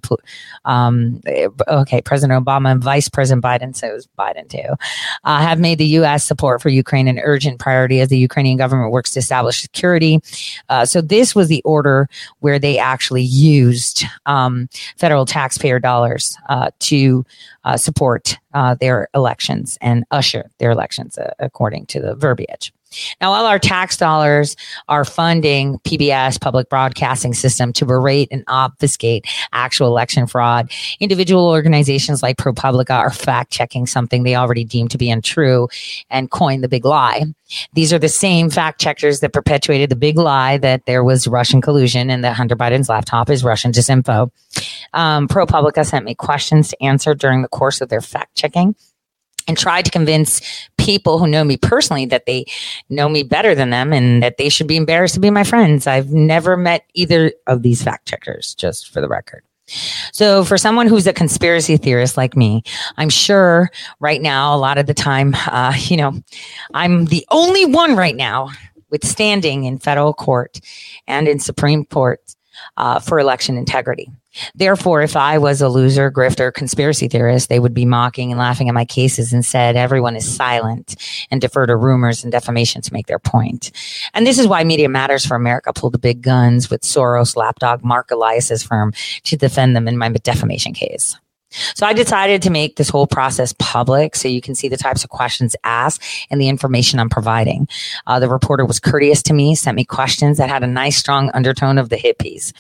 Um, 0.66 1.22
okay, 1.68 2.02
President 2.02 2.46
Obama 2.46 2.72
and 2.72 2.84
Vice 2.84 3.10
President 3.10 3.44
Biden, 3.44 3.76
so 3.76 3.88
it 3.88 3.94
was 3.94 4.08
Biden 4.18 4.48
too, 4.50 4.76
uh, 5.24 5.40
have 5.40 5.60
made 5.60 5.78
the 5.78 5.86
U.S. 5.86 6.24
support 6.24 6.62
for 6.62 6.70
Ukraine 6.70 7.08
an 7.08 7.20
urgent 7.20 7.60
priority 7.60 8.00
as 8.00 8.10
the 8.10 8.18
Ukrainian 8.18 8.58
government 8.58 8.92
works 8.92 9.12
to 9.12 9.20
establish 9.20 9.62
security. 9.62 10.20
Uh, 10.70 10.86
so 10.86 11.02
this 11.02 11.36
was 11.36 11.48
the 11.48 11.62
order 11.64 12.08
where 12.40 12.60
they 12.60 12.78
actually 12.78 13.24
used 13.24 14.04
um, 14.26 14.70
federal 14.98 15.26
taxpayer 15.26 15.80
dollars 15.80 16.38
uh, 16.50 16.70
to 16.80 17.26
uh, 17.64 17.78
support 17.78 18.38
uh, 18.54 18.76
their 18.76 19.08
elections 19.14 19.78
and 19.82 20.04
usher 20.12 20.50
their 20.60 20.72
elections 20.72 21.18
uh, 21.18 21.32
according 21.40 21.86
to 21.88 22.00
the 22.00 22.16
verbiage. 22.16 22.72
Now, 23.22 23.32
while 23.32 23.46
our 23.46 23.60
tax 23.60 23.98
dollars 23.98 24.56
are 24.88 25.06
funding 25.06 25.80
PBS, 25.80 26.40
public 26.40 26.70
broadcasting 26.70 27.34
system, 27.34 27.74
to 27.74 27.86
berate 27.86 28.28
and 28.32 28.44
obfuscate 28.48 29.26
actual 29.52 29.88
election 29.88 30.28
fraud, 30.28 30.72
individual 31.00 31.48
organizations 31.48 32.22
like 32.22 32.38
ProPublica 32.38 32.92
are 32.92 33.12
fact 33.12 33.52
checking 33.52 33.88
something 33.88 34.24
they 34.24 34.36
already 34.36 34.64
deem 34.64 34.88
to 34.90 34.98
be 34.98 35.10
untrue 35.10 35.68
and 36.10 36.30
coin 36.32 36.62
the 36.62 36.70
big 36.70 36.86
lie. 36.86 37.26
These 37.74 37.94
are 37.94 38.00
the 38.00 38.10
same 38.10 38.50
fact 38.50 38.80
checkers 38.80 39.20
that 39.20 39.34
perpetuated 39.34 39.90
the 39.90 39.96
big 39.96 40.18
lie 40.18 40.58
that 40.58 40.86
there 40.86 41.04
was 41.04 41.28
Russian 41.28 41.62
collusion 41.62 42.10
and 42.10 42.24
that 42.24 42.36
Hunter 42.36 42.56
Biden's 42.56 42.90
laptop 42.90 43.30
is 43.30 43.44
Russian 43.44 43.72
disinfo. 43.72 44.32
Um, 44.94 45.28
ProPublica 45.28 45.86
sent 45.86 46.06
me 46.06 46.16
questions 46.16 46.70
to 46.70 46.84
answer 46.84 47.14
during 47.14 47.42
the 47.42 47.48
course 47.48 47.82
of 47.82 47.90
their 47.90 48.02
fact 48.02 48.36
checking 48.36 48.76
and 49.48 49.58
tried 49.58 49.86
to 49.86 49.92
convince 49.92 50.42
people 50.78 51.20
who 51.20 51.28
know 51.28 51.44
me 51.44 51.58
personally 51.58 52.06
that 52.06 52.26
they 52.26 52.46
know 52.90 53.10
me 53.10 53.24
better 53.24 53.54
than 53.56 53.70
them 53.70 53.92
and 53.92 54.24
that 54.24 54.38
they 54.38 54.50
should 54.50 54.68
be 54.68 54.78
embarrassed 54.78 55.16
to 55.16 55.20
be 55.20 55.30
my 55.30 55.44
friends. 55.44 55.88
I've 55.88 56.12
never 56.12 56.56
met 56.56 56.86
either 56.94 57.34
of 57.48 57.62
these 57.62 57.84
fact 57.84 58.08
checkers, 58.08 58.56
just 58.56 58.92
for 58.92 59.02
the 59.02 59.08
record. 59.08 59.44
So, 60.12 60.44
for 60.44 60.58
someone 60.58 60.88
who's 60.88 61.08
a 61.08 61.14
conspiracy 61.14 61.78
theorist 61.78 62.18
like 62.18 62.36
me, 62.36 62.64
I'm 62.98 63.10
sure 63.10 63.72
right 64.02 64.22
now, 64.22 64.54
a 64.54 64.58
lot 64.58 64.78
of 64.78 64.88
the 64.88 64.94
time, 64.94 65.36
uh, 65.48 65.74
you 65.78 65.98
know, 65.98 66.14
I'm 66.74 67.06
the 67.06 67.26
only 67.32 67.66
one 67.66 67.96
right 67.96 68.16
now 68.16 68.50
withstanding 68.90 69.64
in 69.64 69.80
federal 69.80 70.14
court 70.14 70.60
and 71.08 71.28
in 71.28 71.40
Supreme 71.40 71.86
Court 71.86 72.20
uh, 72.78 73.00
for 73.00 73.20
election 73.20 73.58
integrity. 73.58 74.10
Therefore, 74.56 75.02
if 75.02 75.16
I 75.16 75.38
was 75.38 75.62
a 75.62 75.70
loser, 75.70 76.12
grifter, 76.12 76.52
conspiracy 76.52 77.08
theorist, 77.08 77.50
they 77.50 77.60
would 77.60 77.74
be 77.74 77.86
mocking 77.86 78.32
and 78.32 78.40
laughing 78.40 78.68
at 78.68 78.74
my 78.74 78.86
cases 78.86 79.32
and 79.32 79.46
said 79.46 79.76
everyone 79.76 80.16
is 80.16 80.36
silent 80.36 80.96
and 81.30 81.40
defer 81.40 81.66
to 81.68 81.76
rumors 81.76 82.24
and 82.24 82.32
defamation 82.32 82.82
to 82.82 82.94
make 82.94 83.08
their 83.08 83.20
point. 83.20 83.72
And 84.14 84.26
this 84.26 84.40
is 84.40 84.48
why 84.48 84.64
Media 84.64 84.90
Matters 84.90 85.26
for 85.26 85.36
America 85.36 85.72
pulled 85.72 85.94
the 85.94 86.00
big 86.00 86.22
guns 86.22 86.70
with 86.70 86.82
Soros 86.82 87.36
lapdog 87.36 87.84
Marc 87.84 88.10
Elias's 88.10 88.64
firm 88.64 88.94
to 89.24 89.38
defend 89.38 89.76
them 89.76 89.88
in 89.88 89.98
my 89.98 90.10
defamation 90.10 90.74
case. 90.74 91.16
So 91.76 91.86
I 91.86 91.94
decided 91.94 92.42
to 92.44 92.50
make 92.50 92.76
this 92.76 92.90
whole 92.90 93.08
process 93.08 93.54
public 93.60 94.16
so 94.16 94.28
you 94.28 94.42
can 94.42 94.56
see 94.56 94.68
the 94.68 94.78
types 94.78 95.04
of 95.04 95.10
questions 95.10 95.56
asked 95.64 96.04
and 96.30 96.42
the 96.42 96.50
information 96.50 97.00
I'm 97.00 97.10
providing. 97.10 97.68
Uh, 98.08 98.20
the 98.20 98.30
reporter 98.30 98.66
was 98.66 98.80
courteous 98.80 99.22
to 99.24 99.34
me, 99.34 99.56
sent 99.56 99.76
me 99.76 99.86
questions 99.86 100.38
that 100.38 100.50
had 100.50 100.64
a 100.64 100.68
nice 100.68 100.98
strong 100.98 101.30
undertone 101.34 101.78
of 101.78 101.90
the 101.90 101.98
hippies. 101.98 102.54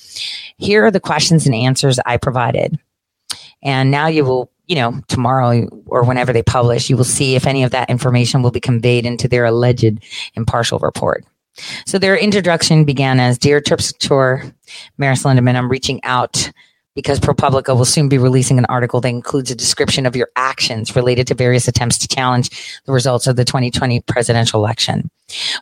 Here 0.57 0.85
are 0.85 0.91
the 0.91 0.99
questions 0.99 1.45
and 1.45 1.55
answers 1.55 1.99
I 2.05 2.17
provided. 2.17 2.79
And 3.63 3.89
now 3.91 4.07
you 4.07 4.25
will, 4.25 4.51
you 4.67 4.75
know, 4.75 5.01
tomorrow 5.07 5.67
or 5.87 6.03
whenever 6.03 6.33
they 6.33 6.43
publish, 6.43 6.89
you 6.89 6.97
will 6.97 7.03
see 7.03 7.35
if 7.35 7.47
any 7.47 7.63
of 7.63 7.71
that 7.71 7.89
information 7.89 8.43
will 8.43 8.51
be 8.51 8.59
conveyed 8.59 9.05
into 9.05 9.27
their 9.27 9.45
alleged 9.45 9.99
impartial 10.35 10.79
report. 10.79 11.25
So 11.85 11.99
their 11.99 12.17
introduction 12.17 12.83
began 12.83 13.19
as 13.19 13.37
Dear 13.37 13.61
Trips 13.61 13.93
Tour, 13.93 14.43
Maras 14.97 15.23
Lindemann, 15.23 15.55
I'm 15.55 15.69
reaching 15.69 16.03
out 16.03 16.51
because 16.95 17.19
ProPublica 17.19 17.75
will 17.75 17.85
soon 17.85 18.09
be 18.09 18.17
releasing 18.17 18.57
an 18.57 18.65
article 18.65 19.01
that 19.01 19.09
includes 19.09 19.51
a 19.51 19.55
description 19.55 20.05
of 20.05 20.15
your 20.15 20.29
actions 20.35 20.95
related 20.95 21.27
to 21.27 21.35
various 21.35 21.67
attempts 21.67 21.97
to 21.99 22.07
challenge 22.07 22.81
the 22.85 22.91
results 22.91 23.27
of 23.27 23.35
the 23.35 23.45
2020 23.45 24.01
presidential 24.01 24.59
election. 24.59 25.09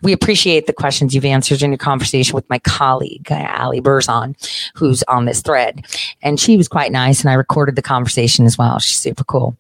We 0.01 0.11
appreciate 0.11 0.67
the 0.67 0.73
questions 0.73 1.15
you've 1.15 1.25
answered 1.25 1.61
in 1.61 1.71
your 1.71 1.77
conversation 1.77 2.35
with 2.35 2.49
my 2.49 2.59
colleague, 2.59 3.31
Ali 3.31 3.81
Berzon, 3.81 4.35
who's 4.75 5.03
on 5.03 5.25
this 5.25 5.41
thread. 5.41 5.85
And 6.21 6.39
she 6.39 6.57
was 6.57 6.67
quite 6.67 6.91
nice, 6.91 7.21
and 7.21 7.29
I 7.29 7.33
recorded 7.33 7.75
the 7.75 7.81
conversation 7.81 8.45
as 8.45 8.57
well. 8.57 8.79
She's 8.79 8.99
super 8.99 9.23
cool. 9.23 9.57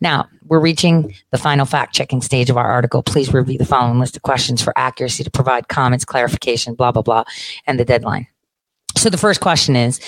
Now, 0.00 0.28
we're 0.46 0.60
reaching 0.60 1.14
the 1.30 1.38
final 1.38 1.64
fact 1.64 1.94
checking 1.94 2.22
stage 2.22 2.50
of 2.50 2.56
our 2.56 2.68
article. 2.68 3.02
Please 3.02 3.32
review 3.32 3.58
the 3.58 3.64
following 3.64 4.00
list 4.00 4.16
of 4.16 4.22
questions 4.22 4.60
for 4.60 4.72
accuracy 4.76 5.22
to 5.22 5.30
provide 5.30 5.68
comments, 5.68 6.04
clarification, 6.04 6.74
blah, 6.74 6.90
blah, 6.90 7.02
blah, 7.02 7.24
and 7.66 7.78
the 7.78 7.84
deadline. 7.84 8.26
So 8.96 9.10
the 9.10 9.18
first 9.18 9.40
question 9.40 9.76
is, 9.76 10.00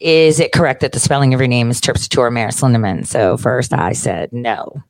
is 0.00 0.40
it 0.40 0.52
correct 0.52 0.80
that 0.80 0.92
the 0.92 1.00
spelling 1.00 1.34
of 1.34 1.40
your 1.40 1.48
name 1.48 1.70
is 1.70 1.80
Terpsichore 1.80 2.32
Maras 2.32 2.60
Lindemann? 2.60 3.06
So 3.06 3.36
first 3.36 3.72
I 3.72 3.92
said 3.92 4.32
no 4.32 4.84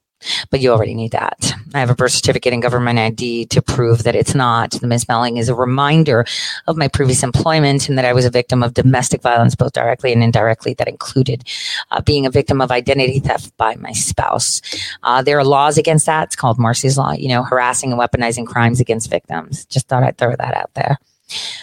but 0.51 0.61
you 0.61 0.71
already 0.71 0.95
need 0.95 1.13
that. 1.13 1.53
I 1.75 1.81
have 1.81 1.91
a 1.91 1.95
birth 1.95 2.13
certificate 2.13 2.53
and 2.53 2.63
government 2.63 2.99
ID 2.99 3.47
to 3.47 3.63
prove 3.63 4.05
that 4.05 4.15
it's 4.15 4.35
not. 4.35 4.73
The 4.73 4.87
misspelling 4.87 5.37
is 5.37 5.49
a 5.49 5.55
reminder 5.55 6.25
of 6.67 6.77
my 6.77 6.89
previous 6.89 7.23
employment 7.23 7.89
and 7.89 7.99
that 7.99 8.05
I 8.05 8.13
was 8.13 8.25
a 8.25 8.31
victim 8.31 8.63
of 8.63 8.75
domestic 8.75 9.23
violence, 9.23 9.55
both 9.55 9.73
directly 9.73 10.13
and 10.13 10.23
indirectly. 10.23 10.75
That 10.75 10.89
included 10.89 11.45
uh, 11.91 12.01
being 12.01 12.27
a 12.27 12.31
victim 12.31 12.61
of 12.61 12.71
identity 12.71 13.21
theft 13.21 13.57
by 13.57 13.77
my 13.77 13.93
spouse. 13.93 14.61
Uh, 15.03 15.23
there 15.23 15.39
are 15.39 15.45
laws 15.45 15.79
against 15.79 16.07
that. 16.07 16.25
It's 16.25 16.37
called 16.37 16.59
Marsy's 16.59 16.97
Law, 16.97 17.13
you 17.13 17.29
know, 17.29 17.43
harassing 17.43 17.93
and 17.93 18.01
weaponizing 18.01 18.47
crimes 18.47 18.81
against 18.81 19.11
victims. 19.11 19.65
Just 19.67 19.89
thought 19.89 20.03
I'd 20.03 20.19
throw 20.19 20.37
that 20.37 20.55
out 20.55 20.73
there. 20.75 20.99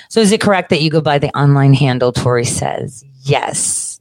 So 0.09 0.19
is 0.19 0.31
it 0.31 0.41
correct 0.41 0.69
that 0.69 0.81
you 0.81 0.89
go 0.89 1.01
by 1.01 1.19
the 1.19 1.29
online 1.37 1.73
handle 1.73 2.11
Tore 2.11 2.43
says? 2.43 3.03
Yes 3.23 3.91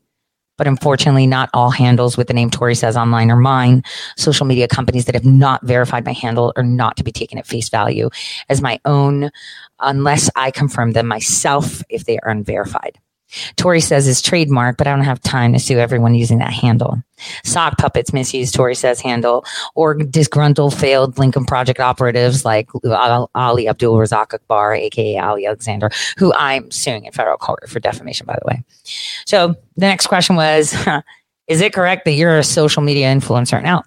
but 0.61 0.68
unfortunately, 0.68 1.26
not 1.26 1.48
all 1.54 1.70
handles 1.70 2.18
with 2.18 2.26
the 2.26 2.35
name 2.35 2.50
Tore 2.50 2.74
says 2.74 2.94
online 2.94 3.30
are 3.30 3.37
mine. 3.37 3.83
Social 4.18 4.44
media 4.44 4.68
companies 4.68 5.06
that 5.06 5.14
have 5.14 5.24
not 5.24 5.64
verified 5.64 6.04
my 6.04 6.12
handle 6.12 6.52
are 6.54 6.62
not 6.62 6.98
to 6.98 7.02
be 7.02 7.12
taken 7.12 7.38
at 7.38 7.46
face 7.46 7.70
value 7.70 8.11
as 8.50 8.61
my 8.61 8.78
own 8.85 9.30
unless 9.78 10.28
I 10.37 10.50
confirm 10.50 10.92
them 10.92 11.06
myself 11.06 11.83
if 11.88 12.04
they 12.04 12.18
are 12.18 12.28
unverified. 12.28 12.98
Tore 13.57 13.81
says 13.81 14.07
is 14.07 14.23
trademark, 14.23 14.77
but 14.77 14.87
I 14.87 14.90
don't 14.90 15.05
have 15.05 15.21
time 15.21 15.53
to 15.53 15.59
sue 15.59 15.79
everyone 15.79 16.14
using 16.14 16.38
that 16.38 16.53
handle. 16.53 17.03
Sock 17.45 17.79
puppets 17.79 18.12
misuse 18.12 18.51
Tore 18.51 18.75
says 18.75 19.01
handle, 19.01 19.45
or 19.75 19.95
disgruntled 19.95 20.75
failed 20.75 21.19
Lincoln 21.19 21.45
Project 21.45 21.81
operatives 21.81 22.45
like 22.45 22.69
Ali 23.35 23.69
Abdul 23.69 23.97
Razak 23.97 24.35
Akbar, 24.35 24.75
aka 24.75 25.19
Ali 25.19 25.47
Alexander, 25.47 25.90
who 26.16 26.33
I'm 26.35 26.71
suing 26.71 27.05
in 27.05 27.12
federal 27.12 27.37
court 27.37 27.69
for 27.69 27.81
defamation, 27.81 28.27
by 28.27 28.35
the 28.35 28.47
way. 28.47 28.64
So 29.27 29.55
the 29.77 29.87
next 29.87 30.07
question 30.07 30.37
was. 30.37 30.75
Is 31.49 31.61
it 31.61 31.73
correct 31.73 32.05
that 32.05 32.12
you're 32.12 32.38
a 32.38 32.45
social 32.45 32.81
media 32.81 33.12
influencer? 33.12 33.61
Now, 33.61 33.83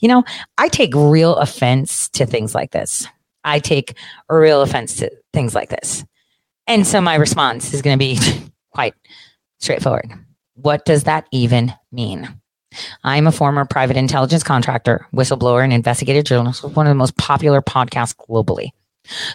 you 0.00 0.08
know, 0.08 0.24
I 0.58 0.66
take 0.66 0.92
real 0.96 1.36
offense 1.36 2.08
to 2.08 2.26
things 2.26 2.56
like 2.56 2.72
this. 2.72 3.06
I 3.44 3.60
take 3.60 3.96
real 4.28 4.62
offense 4.62 4.96
to 4.96 5.10
things 5.32 5.54
like 5.54 5.68
this. 5.68 6.04
And 6.66 6.86
so 6.86 7.00
my 7.00 7.14
response 7.14 7.72
is 7.74 7.82
going 7.82 7.96
to 7.96 8.04
be 8.04 8.18
quite 8.74 8.94
straightforward. 9.60 10.12
What 10.54 10.84
does 10.84 11.04
that 11.04 11.26
even 11.32 11.72
mean? 11.90 12.28
I'm 13.04 13.26
a 13.26 13.32
former 13.32 13.64
private 13.64 13.96
intelligence 13.96 14.42
contractor, 14.42 15.06
whistleblower, 15.14 15.62
and 15.62 15.72
investigative 15.72 16.24
journalist 16.24 16.62
with 16.62 16.76
one 16.76 16.86
of 16.86 16.90
the 16.90 16.96
most 16.96 17.16
popular 17.16 17.62
podcasts 17.62 18.14
globally. 18.16 18.70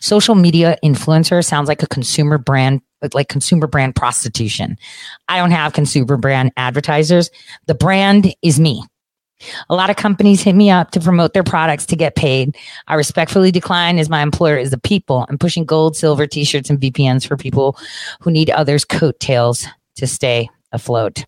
Social 0.02 0.36
media 0.36 0.78
influencer 0.84 1.44
sounds 1.46 1.68
like 1.68 1.84
a 1.84 1.88
consumer 1.88 2.38
brand, 2.38 2.82
like 3.14 3.30
consumer 3.30 3.68
brand 3.68 3.96
prostitution. 3.96 4.78
I 5.28 5.38
don't 5.38 5.52
have 5.52 5.74
consumer 5.74 6.18
brand 6.18 6.52
advertisers. 6.58 7.30
The 7.68 7.76
brand 7.76 8.34
is 8.42 8.60
me. 8.60 8.84
A 9.70 9.76
lot 9.76 9.90
of 9.90 9.96
companies 9.96 10.42
hit 10.42 10.56
me 10.56 10.70
up 10.70 10.92
to 10.92 11.00
promote 11.00 11.34
their 11.34 11.44
products 11.44 11.86
to 11.88 11.96
get 11.96 12.16
paid. 12.16 12.56
I 12.88 12.96
respectfully 12.96 13.52
decline 13.52 13.98
as 13.98 14.10
my 14.10 14.22
employer 14.22 14.58
is 14.58 14.72
the 14.72 14.80
people. 14.80 15.26
I'm 15.30 15.38
pushing 15.38 15.66
gold, 15.66 15.96
silver 15.96 16.28
t-shirts 16.28 16.70
and 16.70 16.80
VPNs 16.80 17.28
for 17.28 17.38
people 17.38 17.78
who 18.22 18.32
need 18.32 18.50
others' 18.50 18.86
coattails 18.86 19.66
to 19.96 20.08
stay 20.08 20.50
afloat. 20.72 21.26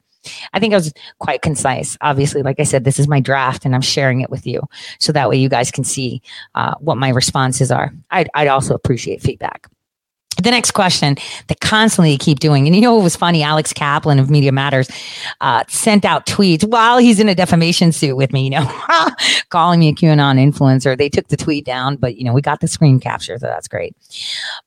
I 0.53 0.59
think 0.59 0.73
I 0.73 0.77
was 0.77 0.93
quite 1.19 1.41
concise. 1.41 1.97
Obviously, 2.01 2.43
like 2.43 2.59
I 2.59 2.63
said, 2.63 2.83
this 2.83 2.99
is 2.99 3.07
my 3.07 3.19
draft 3.19 3.65
and 3.65 3.73
I'm 3.73 3.81
sharing 3.81 4.21
it 4.21 4.29
with 4.29 4.45
you. 4.45 4.61
So 4.99 5.11
that 5.13 5.29
way 5.29 5.37
you 5.37 5.49
guys 5.49 5.71
can 5.71 5.83
see 5.83 6.21
uh, 6.53 6.75
what 6.79 6.97
my 6.97 7.09
responses 7.09 7.71
are. 7.71 7.91
I'd, 8.11 8.29
I'd 8.35 8.47
also 8.47 8.75
appreciate 8.75 9.21
feedback 9.21 9.67
the 10.43 10.51
next 10.51 10.71
question 10.71 11.17
they 11.47 11.55
constantly 11.55 12.17
keep 12.17 12.39
doing, 12.39 12.67
and 12.67 12.75
you 12.75 12.81
know 12.81 12.93
what 12.95 13.03
was 13.03 13.15
funny? 13.15 13.43
Alex 13.43 13.73
Kaplan 13.73 14.19
of 14.19 14.29
Media 14.29 14.51
Matters 14.51 14.89
uh, 15.41 15.63
sent 15.67 16.05
out 16.05 16.25
tweets 16.25 16.63
while 16.63 16.97
he's 16.97 17.19
in 17.19 17.29
a 17.29 17.35
defamation 17.35 17.91
suit 17.91 18.15
with 18.15 18.33
me, 18.33 18.43
you 18.43 18.49
know, 18.49 18.65
calling 19.49 19.79
me 19.79 19.89
a 19.89 19.93
QAnon 19.93 20.39
influencer. 20.39 20.97
They 20.97 21.09
took 21.09 21.27
the 21.27 21.37
tweet 21.37 21.65
down, 21.65 21.95
but 21.95 22.17
you 22.17 22.23
know, 22.23 22.33
we 22.33 22.41
got 22.41 22.59
the 22.59 22.67
screen 22.67 22.99
capture, 22.99 23.37
so 23.37 23.47
that's 23.47 23.67
great. 23.67 23.95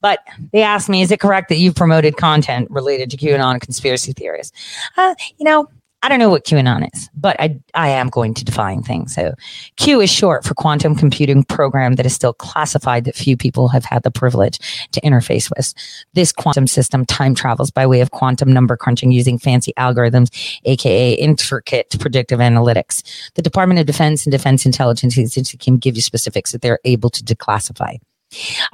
But 0.00 0.20
they 0.52 0.62
asked 0.62 0.88
me, 0.88 1.02
is 1.02 1.10
it 1.10 1.20
correct 1.20 1.48
that 1.48 1.56
you've 1.56 1.74
promoted 1.74 2.16
content 2.16 2.70
related 2.70 3.10
to 3.10 3.16
QAnon 3.16 3.60
conspiracy 3.60 4.12
theories? 4.12 4.52
Uh, 4.96 5.14
you 5.38 5.44
know, 5.44 5.68
I 6.04 6.08
don't 6.10 6.18
know 6.18 6.28
what 6.28 6.44
QAnon 6.44 6.86
is, 6.94 7.08
but 7.16 7.34
I, 7.40 7.58
I 7.72 7.88
am 7.88 8.10
going 8.10 8.34
to 8.34 8.44
define 8.44 8.82
things. 8.82 9.14
So 9.14 9.32
Q 9.76 10.02
is 10.02 10.10
short 10.12 10.44
for 10.44 10.52
quantum 10.52 10.94
computing 10.94 11.44
program 11.44 11.94
that 11.94 12.04
is 12.04 12.12
still 12.12 12.34
classified 12.34 13.06
that 13.06 13.16
few 13.16 13.38
people 13.38 13.68
have 13.68 13.86
had 13.86 14.02
the 14.02 14.10
privilege 14.10 14.58
to 14.92 15.00
interface 15.00 15.48
with. 15.48 15.72
This 16.12 16.30
quantum 16.30 16.66
system 16.66 17.06
time 17.06 17.34
travels 17.34 17.70
by 17.70 17.86
way 17.86 18.02
of 18.02 18.10
quantum 18.10 18.52
number 18.52 18.76
crunching 18.76 19.12
using 19.12 19.38
fancy 19.38 19.72
algorithms, 19.78 20.28
aka 20.66 21.14
intricate 21.14 21.96
predictive 21.98 22.38
analytics. 22.38 23.02
The 23.32 23.40
Department 23.40 23.80
of 23.80 23.86
Defense 23.86 24.26
and 24.26 24.30
Defense 24.30 24.66
Intelligence 24.66 25.16
Agency 25.16 25.56
can 25.56 25.78
give 25.78 25.96
you 25.96 26.02
specifics 26.02 26.52
that 26.52 26.60
they're 26.60 26.80
able 26.84 27.08
to 27.08 27.24
declassify. 27.24 27.96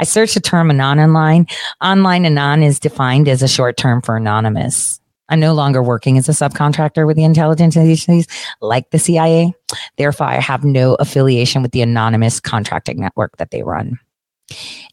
I 0.00 0.04
searched 0.04 0.34
the 0.34 0.40
term 0.40 0.68
anon 0.68 0.98
online. 0.98 1.46
Online 1.80 2.26
anon 2.26 2.64
is 2.64 2.80
defined 2.80 3.28
as 3.28 3.40
a 3.40 3.48
short 3.48 3.76
term 3.76 4.02
for 4.02 4.16
anonymous. 4.16 4.99
I'm 5.30 5.40
no 5.40 5.54
longer 5.54 5.82
working 5.82 6.18
as 6.18 6.28
a 6.28 6.32
subcontractor 6.32 7.06
with 7.06 7.16
the 7.16 7.24
intelligence 7.24 7.76
agencies 7.76 8.26
like 8.60 8.90
the 8.90 8.98
CIA. 8.98 9.54
Therefore, 9.96 10.26
I 10.26 10.40
have 10.40 10.64
no 10.64 10.94
affiliation 10.96 11.62
with 11.62 11.72
the 11.72 11.82
anonymous 11.82 12.40
contracting 12.40 13.00
network 13.00 13.36
that 13.38 13.50
they 13.50 13.62
run. 13.62 13.98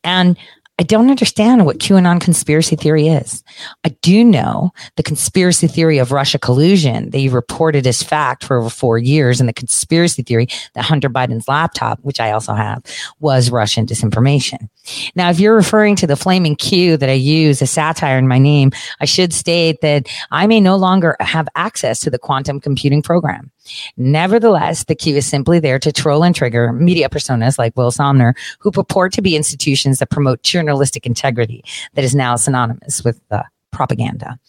And 0.03 0.37
I 0.79 0.83
don't 0.83 1.09
understand 1.09 1.65
what 1.65 1.79
QAnon 1.79 2.21
conspiracy 2.21 2.75
theory 2.75 3.07
is. 3.07 3.43
I 3.83 3.89
do 4.01 4.23
know 4.23 4.71
the 4.95 5.03
conspiracy 5.03 5.67
theory 5.67 5.97
of 5.97 6.11
Russia 6.11 6.37
collusion 6.37 7.09
that 7.09 7.19
you 7.19 7.31
reported 7.31 7.87
as 7.87 8.03
fact 8.03 8.43
for 8.43 8.59
over 8.59 8.69
four 8.69 8.99
years, 8.99 9.39
and 9.39 9.49
the 9.49 9.53
conspiracy 9.53 10.21
theory 10.21 10.47
that 10.75 10.85
Hunter 10.85 11.09
Biden's 11.09 11.47
laptop, 11.47 11.99
which 12.01 12.19
I 12.19 12.31
also 12.31 12.53
have, 12.53 12.83
was 13.19 13.49
Russian 13.49 13.87
disinformation. 13.87 14.69
Now, 15.15 15.31
if 15.31 15.39
you're 15.39 15.55
referring 15.55 15.95
to 15.97 16.07
the 16.07 16.15
flaming 16.15 16.55
Q 16.55 16.95
that 16.97 17.09
I 17.09 17.13
use 17.13 17.61
as 17.61 17.71
satire 17.71 18.19
in 18.19 18.27
my 18.27 18.37
name, 18.37 18.71
I 19.01 19.05
should 19.05 19.33
state 19.33 19.81
that 19.81 20.07
I 20.29 20.45
may 20.45 20.59
no 20.59 20.75
longer 20.75 21.17
have 21.19 21.47
access 21.55 22.01
to 22.01 22.11
the 22.11 22.19
quantum 22.19 22.59
computing 22.59 23.01
program. 23.01 23.51
Nevertheless, 23.97 24.85
the 24.85 24.95
Q 24.95 25.15
is 25.15 25.25
simply 25.25 25.59
there 25.59 25.79
to 25.79 25.91
troll 25.91 26.23
and 26.23 26.35
trigger 26.35 26.73
media 26.73 27.09
personas 27.09 27.57
like 27.57 27.75
Will 27.75 27.91
Sommer, 27.91 28.35
who 28.59 28.71
purport 28.71 29.13
to 29.13 29.21
be 29.21 29.35
institutions 29.35 29.99
that 29.99 30.09
promote 30.09 30.43
journalistic 30.43 31.05
integrity 31.05 31.63
that 31.93 32.03
is 32.03 32.15
now 32.15 32.35
synonymous 32.35 33.03
with 33.03 33.19
uh, 33.31 33.43
propaganda. 33.71 34.39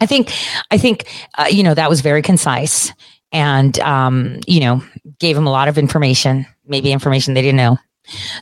I 0.00 0.06
think, 0.06 0.32
I 0.70 0.78
think, 0.78 1.06
uh, 1.36 1.46
you 1.50 1.62
know, 1.62 1.74
that 1.74 1.90
was 1.90 2.00
very 2.00 2.22
concise 2.22 2.92
and, 3.32 3.78
um, 3.80 4.40
you 4.46 4.60
know, 4.60 4.82
gave 5.18 5.36
him 5.36 5.46
a 5.46 5.50
lot 5.50 5.68
of 5.68 5.76
information, 5.76 6.46
maybe 6.66 6.90
information 6.90 7.34
they 7.34 7.42
didn't 7.42 7.58
know. 7.58 7.78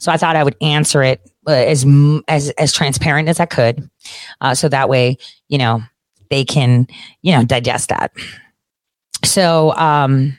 So 0.01 0.13
I 0.13 0.17
thought 0.17 0.37
I 0.37 0.45
would 0.45 0.57
answer 0.63 1.03
it 1.03 1.21
uh, 1.47 1.51
as 1.51 1.85
as 2.29 2.51
as 2.51 2.73
transparent 2.73 3.29
as 3.29 3.41
I 3.41 3.47
could, 3.47 3.91
uh, 4.41 4.55
so 4.55 4.69
that 4.69 4.89
way, 4.89 5.19
you 5.49 5.59
know, 5.59 5.83
they 6.31 6.45
can, 6.45 6.87
you 7.23 7.33
know, 7.33 7.45
digest 7.45 7.89
that. 7.89 8.13
So, 9.25 9.75
um, 9.75 10.39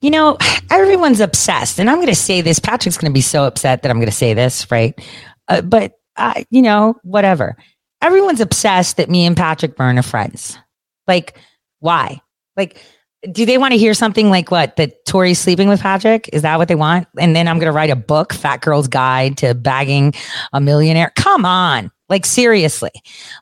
you 0.00 0.10
know, 0.10 0.38
everyone's 0.70 1.20
obsessed, 1.20 1.78
and 1.78 1.90
I'm 1.90 1.96
going 1.96 2.08
to 2.08 2.14
say 2.14 2.40
this. 2.40 2.58
Patrick's 2.58 2.96
going 2.96 3.10
to 3.10 3.14
be 3.14 3.20
so 3.20 3.44
upset 3.44 3.82
that 3.82 3.90
I'm 3.90 3.98
going 3.98 4.06
to 4.08 4.12
say 4.12 4.34
this, 4.34 4.70
right? 4.70 4.98
Uh, 5.48 5.62
but 5.62 5.92
uh, 6.16 6.44
you 6.50 6.62
know, 6.62 6.94
whatever. 7.02 7.56
Everyone's 8.02 8.40
obsessed 8.40 8.96
that 8.96 9.10
me 9.10 9.26
and 9.26 9.36
Patrick 9.36 9.76
Byrne 9.76 9.98
are 9.98 10.02
friends. 10.02 10.56
Like, 11.06 11.36
why? 11.80 12.20
Like, 12.56 12.82
do 13.30 13.44
they 13.44 13.58
want 13.58 13.72
to 13.72 13.78
hear 13.78 13.92
something 13.92 14.30
like 14.30 14.50
what 14.50 14.76
that 14.76 15.04
Tore's 15.04 15.38
sleeping 15.38 15.68
with 15.68 15.80
Patrick? 15.80 16.30
Is 16.32 16.42
that 16.42 16.56
what 16.56 16.68
they 16.68 16.74
want? 16.74 17.08
And 17.18 17.36
then 17.36 17.48
I'm 17.48 17.58
going 17.58 17.66
to 17.66 17.72
write 17.72 17.90
a 17.90 17.96
book, 17.96 18.32
Fat 18.32 18.62
Girl's 18.62 18.88
Guide 18.88 19.36
to 19.38 19.54
Bagging 19.54 20.14
a 20.52 20.60
Millionaire. 20.60 21.12
Come 21.16 21.44
on. 21.44 21.90
Like 22.10 22.26
seriously, 22.26 22.90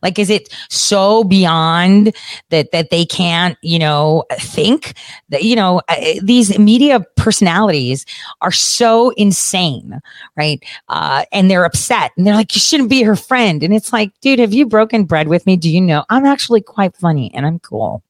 like 0.02 0.18
is 0.18 0.31
it 0.31 0.54
so 0.68 1.24
beyond 1.24 2.14
that 2.50 2.70
that 2.72 2.90
they 2.90 3.04
can't, 3.04 3.59
you 3.62 3.78
know, 3.78 4.24
think 4.33 4.94
that 5.31 5.42
you 5.42 5.57
know 5.57 5.81
these 6.22 6.57
media 6.59 7.00
personalities 7.16 8.07
are 8.42 8.52
so 8.52 9.11
insane, 9.16 10.00
right? 10.37 10.62
Uh, 10.88 11.24
and 11.33 11.50
they're 11.50 11.64
upset 11.64 12.12
and 12.16 12.26
they're 12.26 12.37
like, 12.37 12.54
you 12.54 12.61
shouldn't 12.61 12.90
be 12.90 13.02
her 13.02 13.16
friend, 13.16 13.62
and 13.62 13.74
it's 13.74 13.92
like, 13.92 14.12
dude, 14.20 14.38
have 14.38 14.52
you 14.52 14.66
broken 14.66 15.04
bread 15.04 15.28
with 15.28 15.46
me? 15.46 15.57
Do 15.57 15.70
you 15.70 15.81
know 15.81 16.04
I'm 16.11 16.26
actually 16.26 16.61
quite 16.61 16.96
funny 16.96 17.33
and 17.35 17.46
I'm 17.46 17.59
cool. 17.59 18.04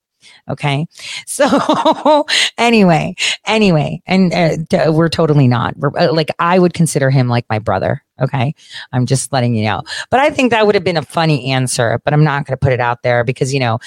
Okay. 0.49 0.87
So 1.27 2.27
anyway, 2.59 3.15
anyway, 3.47 4.03
and 4.07 4.35
uh, 4.35 4.93
we're 4.93 5.09
totally 5.09 5.47
not. 5.47 5.77
We're, 5.77 5.97
uh, 5.97 6.13
like 6.13 6.31
I 6.39 6.59
would 6.59 6.75
consider 6.75 7.11
him 7.11 7.29
like 7.29 7.45
my 7.49 7.61
brother. 7.61 8.03
Okay. 8.21 8.55
I'm 8.93 9.07
just 9.07 9.33
letting 9.33 9.55
you 9.55 9.65
know. 9.65 9.83
But 10.11 10.21
I 10.21 10.31
think 10.31 10.51
that 10.51 10.67
would 10.67 10.75
have 10.75 10.85
been 10.85 10.97
a 10.97 11.03
funny 11.03 11.53
answer, 11.53 12.01
but 12.05 12.13
I'm 12.13 12.25
not 12.25 12.47
going 12.47 12.59
to 12.59 12.65
put 12.65 12.73
it 12.73 12.81
out 12.81 13.03
there 13.03 13.23
because, 13.23 13.55
you 13.55 13.61
know, 13.61 13.79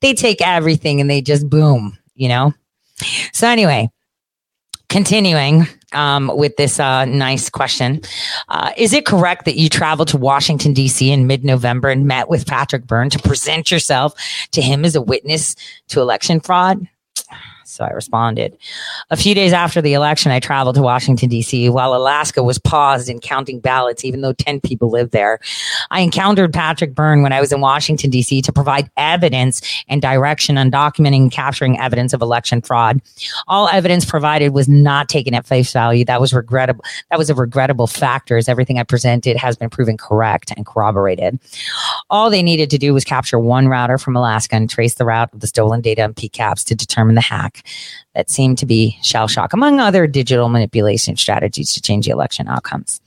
they 0.00 0.14
take 0.14 0.40
everything 0.40 1.00
and 1.00 1.10
they 1.10 1.20
just 1.20 1.48
boom, 1.48 1.98
you 2.14 2.28
know? 2.28 2.54
So 3.32 3.48
anyway, 3.48 3.90
continuing 4.88 5.66
um, 5.92 6.30
with 6.34 6.56
this 6.56 6.80
uh, 6.80 7.04
nice 7.04 7.50
question, 7.50 8.02
uh, 8.48 8.72
is 8.76 8.92
it 8.92 9.06
correct 9.06 9.44
that 9.44 9.56
you 9.56 9.68
traveled 9.68 10.08
to 10.08 10.16
Washington 10.16 10.72
D.C. 10.72 11.10
in 11.10 11.26
mid-November 11.26 11.88
and 11.88 12.06
met 12.06 12.28
with 12.28 12.46
Patrick 12.46 12.86
Byrne 12.86 13.10
to 13.10 13.18
present 13.18 13.70
yourself 13.70 14.14
to 14.52 14.62
him 14.62 14.84
as 14.84 14.96
a 14.96 15.02
witness 15.02 15.56
to 15.88 16.00
election 16.00 16.40
fraud? 16.40 16.86
So 17.64 17.84
I 17.84 17.90
responded. 17.90 18.56
A 19.10 19.16
few 19.16 19.34
days 19.34 19.52
after 19.52 19.80
the 19.80 19.94
election, 19.94 20.32
I 20.32 20.40
traveled 20.40 20.76
to 20.76 20.82
Washington, 20.82 21.28
D.C. 21.28 21.68
while 21.68 21.94
Alaska 21.94 22.42
was 22.42 22.58
paused 22.58 23.08
in 23.08 23.20
counting 23.20 23.60
ballots, 23.60 24.04
even 24.04 24.20
though 24.20 24.32
10 24.32 24.60
people 24.60 24.90
lived 24.90 25.12
there. 25.12 25.38
I 25.90 26.00
encountered 26.00 26.52
Patrick 26.52 26.94
Byrne 26.94 27.22
when 27.22 27.32
I 27.32 27.40
was 27.40 27.52
in 27.52 27.60
Washington, 27.60 28.10
D.C. 28.10 28.42
to 28.42 28.52
provide 28.52 28.90
evidence 28.96 29.60
and 29.88 30.02
direction 30.02 30.58
on 30.58 30.70
documenting 30.70 31.22
and 31.22 31.32
capturing 31.32 31.78
evidence 31.78 32.12
of 32.12 32.22
election 32.22 32.62
fraud. 32.62 33.00
All 33.46 33.68
evidence 33.68 34.04
provided 34.04 34.52
was 34.52 34.68
not 34.68 35.08
taken 35.08 35.34
at 35.34 35.46
face 35.46 35.72
value. 35.72 36.04
That 36.04 36.20
was 36.20 36.34
regrettable. 36.34 36.84
That 37.10 37.18
was 37.18 37.30
a 37.30 37.34
regrettable 37.34 37.86
factor 37.86 38.36
as 38.36 38.48
everything 38.48 38.78
I 38.78 38.82
presented 38.82 39.36
has 39.36 39.56
been 39.56 39.70
proven 39.70 39.96
correct 39.96 40.52
and 40.56 40.66
corroborated. 40.66 41.38
All 42.08 42.30
they 42.30 42.42
needed 42.42 42.70
to 42.70 42.78
do 42.78 42.94
was 42.94 43.04
capture 43.04 43.38
one 43.38 43.68
router 43.68 43.98
from 43.98 44.16
Alaska 44.16 44.56
and 44.56 44.68
trace 44.68 44.94
the 44.94 45.04
route 45.04 45.32
of 45.32 45.40
the 45.40 45.46
stolen 45.46 45.80
data 45.80 46.02
and 46.02 46.14
PCAPs 46.14 46.64
to 46.64 46.74
determine 46.74 47.14
the 47.14 47.20
hack 47.20 47.59
that 48.14 48.30
seemed 48.30 48.58
to 48.58 48.66
be 48.66 48.98
shell 49.02 49.28
shock, 49.28 49.52
among 49.52 49.80
other 49.80 50.06
digital 50.06 50.48
manipulation 50.48 51.16
strategies 51.16 51.72
to 51.74 51.82
change 51.82 52.06
the 52.06 52.12
election 52.12 52.48
outcomes. 52.48 53.00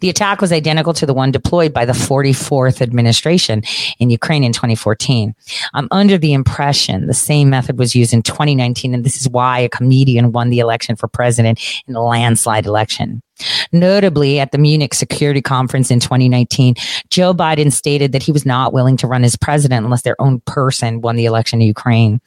The 0.00 0.08
attack 0.08 0.40
was 0.40 0.52
identical 0.52 0.92
to 0.94 1.06
the 1.06 1.14
one 1.14 1.30
deployed 1.30 1.72
by 1.72 1.84
the 1.84 1.92
44th 1.92 2.80
administration 2.80 3.62
in 3.98 4.10
Ukraine 4.10 4.42
in 4.42 4.52
2014. 4.52 5.34
I'm 5.74 5.84
um, 5.84 5.88
under 5.90 6.18
the 6.18 6.32
impression 6.32 7.06
the 7.06 7.14
same 7.14 7.50
method 7.50 7.78
was 7.78 7.94
used 7.94 8.12
in 8.12 8.22
2019, 8.22 8.94
and 8.94 9.04
this 9.04 9.20
is 9.20 9.28
why 9.28 9.60
a 9.60 9.68
comedian 9.68 10.32
won 10.32 10.50
the 10.50 10.60
election 10.60 10.96
for 10.96 11.08
president 11.08 11.60
in 11.86 11.94
a 11.94 12.02
landslide 12.02 12.66
election. 12.66 13.22
Notably, 13.72 14.40
at 14.40 14.52
the 14.52 14.58
Munich 14.58 14.94
Security 14.94 15.42
Conference 15.42 15.90
in 15.90 16.00
2019, 16.00 16.74
Joe 17.08 17.34
Biden 17.34 17.72
stated 17.72 18.12
that 18.12 18.22
he 18.22 18.32
was 18.32 18.46
not 18.46 18.72
willing 18.72 18.96
to 18.98 19.06
run 19.06 19.24
as 19.24 19.36
president 19.36 19.84
unless 19.84 20.02
their 20.02 20.20
own 20.20 20.40
person 20.40 21.00
won 21.00 21.16
the 21.16 21.26
election 21.26 21.60
in 21.60 21.66
Ukraine. 21.66 22.20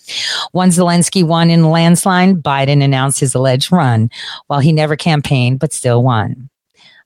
When 0.52 0.70
Zelensky 0.70 1.24
won 1.24 1.50
in 1.50 1.62
a 1.62 1.70
landslide, 1.70 2.42
Biden 2.42 2.84
announced 2.84 3.20
his 3.20 3.36
alleged 3.36 3.72
run, 3.72 4.10
while 4.48 4.60
he 4.60 4.72
never 4.72 4.96
campaigned 4.96 5.60
but 5.60 5.74
still 5.74 6.04
won. 6.04 6.50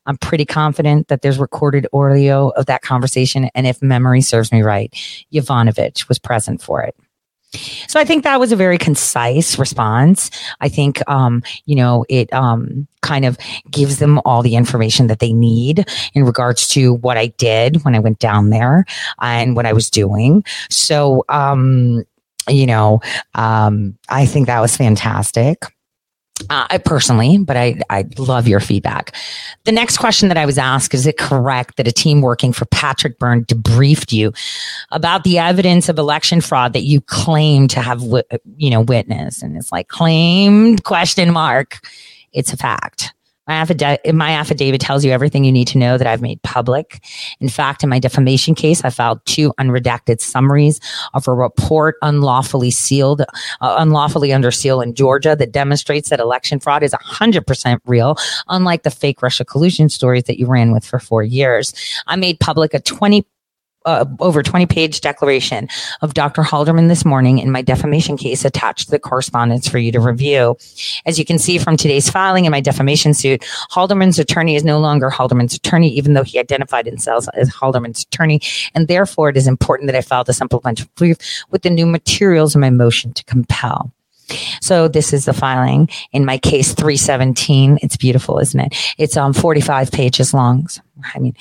I'm 0.05 0.17
pretty 0.17 0.45
confident 0.45 1.09
that 1.09 1.21
there's 1.21 1.37
recorded 1.37 1.85
audio 1.91 2.49
of 2.49 2.65
that 2.67 2.81
conversation. 2.81 3.49
And 3.53 3.67
if 3.67 3.81
memory 3.81 4.21
serves 4.21 4.53
me 4.53 4.61
right, 4.61 4.91
Yovanovitch 5.33 6.07
was 6.07 6.17
present 6.17 6.61
for 6.61 6.81
it. 6.81 6.95
So 7.53 7.99
I 7.99 8.03
think 8.03 8.23
that 8.23 8.39
was 8.39 8.51
a 8.51 8.57
very 8.57 8.77
concise 8.77 9.57
response. 9.57 10.29
I 10.59 10.67
think, 10.67 11.01
um, 11.09 11.43
you 11.65 11.75
know, 11.75 12.05
it 12.09 12.31
um, 12.33 12.87
kind 13.01 13.23
of 13.23 13.37
gives 13.71 13.99
them 13.99 14.19
all 14.25 14.41
the 14.41 14.55
information 14.55 15.07
that 15.07 15.19
they 15.19 15.31
need 15.31 15.87
in 16.13 16.25
regards 16.25 16.67
to 16.69 16.95
what 16.95 17.17
I 17.17 17.27
did 17.27 17.83
when 17.85 17.95
I 17.95 17.99
went 17.99 18.19
down 18.19 18.49
there 18.49 18.85
and 19.21 19.55
what 19.55 19.65
I 19.65 19.73
was 19.73 19.89
doing. 19.89 20.43
So, 20.69 21.23
um, 21.29 22.03
you 22.49 22.65
know, 22.65 23.01
um, 23.35 23.97
I 24.09 24.25
think 24.25 24.47
that 24.47 24.59
was 24.59 24.75
fantastic. 24.75 25.63
Uh, 26.49 26.67
I 26.69 26.77
personally, 26.77 27.37
but 27.39 27.57
I, 27.57 27.81
I 27.89 28.05
love 28.17 28.47
your 28.47 28.59
feedback. 28.59 29.15
The 29.65 29.71
next 29.71 29.97
question 29.97 30.29
that 30.29 30.37
I 30.37 30.45
was 30.45 30.57
asked 30.57 30.93
is 30.93 31.05
it 31.05 31.17
correct 31.17 31.77
that 31.77 31.87
a 31.87 31.91
team 31.91 32.21
working 32.21 32.53
for 32.53 32.65
Patrick 32.65 33.19
Byrne 33.19 33.43
debriefed 33.45 34.11
you 34.11 34.31
about 34.91 35.23
the 35.23 35.39
evidence 35.39 35.89
of 35.89 35.97
election 35.97 36.41
fraud 36.41 36.73
that 36.73 36.83
you 36.83 37.01
claim 37.01 37.67
to 37.69 37.81
have, 37.81 38.01
you 38.55 38.69
know, 38.69 38.81
witnessed? 38.81 39.43
And 39.43 39.57
it's 39.57 39.71
like 39.71 39.87
claimed 39.87 40.83
question 40.83 41.31
mark. 41.31 41.79
It's 42.31 42.53
a 42.53 42.57
fact. 42.57 43.13
My 43.47 43.55
affidavit, 43.55 44.13
my 44.13 44.31
affidavit 44.31 44.81
tells 44.81 45.05
you 45.05 45.11
everything 45.11 45.43
you 45.43 45.51
need 45.51 45.67
to 45.69 45.77
know 45.77 45.97
that 45.97 46.07
I've 46.07 46.21
made 46.21 46.41
public. 46.43 47.03
In 47.39 47.49
fact, 47.49 47.83
in 47.83 47.89
my 47.89 47.99
defamation 47.99 48.55
case, 48.55 48.83
I 48.83 48.89
filed 48.89 49.25
two 49.25 49.53
unredacted 49.59 50.21
summaries 50.21 50.79
of 51.13 51.27
a 51.27 51.33
report 51.33 51.95
unlawfully 52.01 52.71
sealed, 52.71 53.21
uh, 53.21 53.25
unlawfully 53.61 54.33
under 54.33 54.51
seal 54.51 54.81
in 54.81 54.93
Georgia 54.93 55.35
that 55.35 55.51
demonstrates 55.51 56.09
that 56.09 56.19
election 56.19 56.59
fraud 56.59 56.83
is 56.83 56.93
100% 56.93 57.79
real, 57.85 58.17
unlike 58.47 58.83
the 58.83 58.91
fake 58.91 59.21
Russia 59.21 59.45
collusion 59.45 59.89
stories 59.89 60.23
that 60.23 60.37
you 60.37 60.45
ran 60.45 60.71
with 60.71 60.85
for 60.85 60.99
four 60.99 61.23
years. 61.23 61.73
I 62.07 62.15
made 62.15 62.39
public 62.39 62.73
a 62.73 62.79
20 62.79 63.25
uh, 63.87 64.05
over 64.19 64.43
20 64.43 64.65
page 64.65 65.01
declaration 65.01 65.67
of 66.01 66.13
Dr. 66.13 66.43
Halderman 66.43 66.89
this 66.89 67.05
morning 67.05 67.39
in 67.39 67.49
my 67.49 67.61
defamation 67.61 68.17
case 68.17 68.45
attached 68.45 68.85
to 68.85 68.91
the 68.91 68.99
correspondence 68.99 69.67
for 69.67 69.77
you 69.77 69.91
to 69.93 69.99
review. 69.99 70.57
As 71.05 71.17
you 71.17 71.25
can 71.25 71.39
see 71.39 71.57
from 71.57 71.77
today's 71.77 72.09
filing 72.09 72.45
in 72.45 72.51
my 72.51 72.59
defamation 72.59 73.13
suit, 73.13 73.41
Halderman's 73.71 74.19
attorney 74.19 74.55
is 74.55 74.63
no 74.63 74.79
longer 74.79 75.09
Halderman's 75.09 75.55
attorney, 75.55 75.89
even 75.89 76.13
though 76.13 76.23
he 76.23 76.37
identified 76.37 76.85
himself 76.85 77.25
as 77.33 77.49
Halderman's 77.49 78.03
attorney. 78.03 78.41
And 78.75 78.87
therefore, 78.87 79.29
it 79.29 79.37
is 79.37 79.47
important 79.47 79.87
that 79.87 79.97
I 79.97 80.01
filed 80.01 80.29
a 80.29 80.33
supplemental 80.33 80.87
brief 80.95 81.17
with 81.49 81.61
the 81.61 81.69
new 81.69 81.85
materials 81.85 82.55
in 82.55 82.61
my 82.61 82.69
motion 82.69 83.13
to 83.13 83.23
compel. 83.23 83.93
So 84.61 84.89
this 84.89 85.13
is 85.13 85.23
the 85.23 85.33
filing 85.33 85.89
in 86.11 86.25
my 86.25 86.37
case 86.37 86.73
317. 86.73 87.79
It's 87.81 87.95
beautiful, 87.95 88.39
isn't 88.39 88.59
it? 88.59 88.75
It's 88.97 89.15
um 89.15 89.31
45 89.31 89.91
pages 89.91 90.33
long. 90.33 90.67
I 91.15 91.19
mean, 91.19 91.33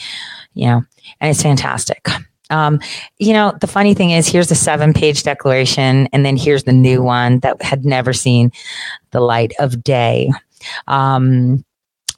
you 0.55 0.67
know, 0.67 0.85
and 1.21 1.31
it's 1.31 1.43
fantastic. 1.43 2.07
Um, 2.51 2.81
you 3.19 3.33
know, 3.33 3.57
the 3.61 3.67
funny 3.67 3.95
thing 3.95 4.11
is, 4.11 4.29
here's 4.29 4.49
the 4.49 4.55
seven 4.55 4.93
page 4.93 5.23
declaration, 5.23 6.09
and 6.13 6.25
then 6.25 6.37
here's 6.37 6.65
the 6.65 6.73
new 6.73 7.03
one 7.03 7.41
that 7.41 7.61
had 7.63 7.85
never 7.85 8.13
seen 8.13 8.53
the 9.11 9.21
light 9.21 9.53
of 9.59 9.83
day. 9.83 10.31
Um, 10.87 11.65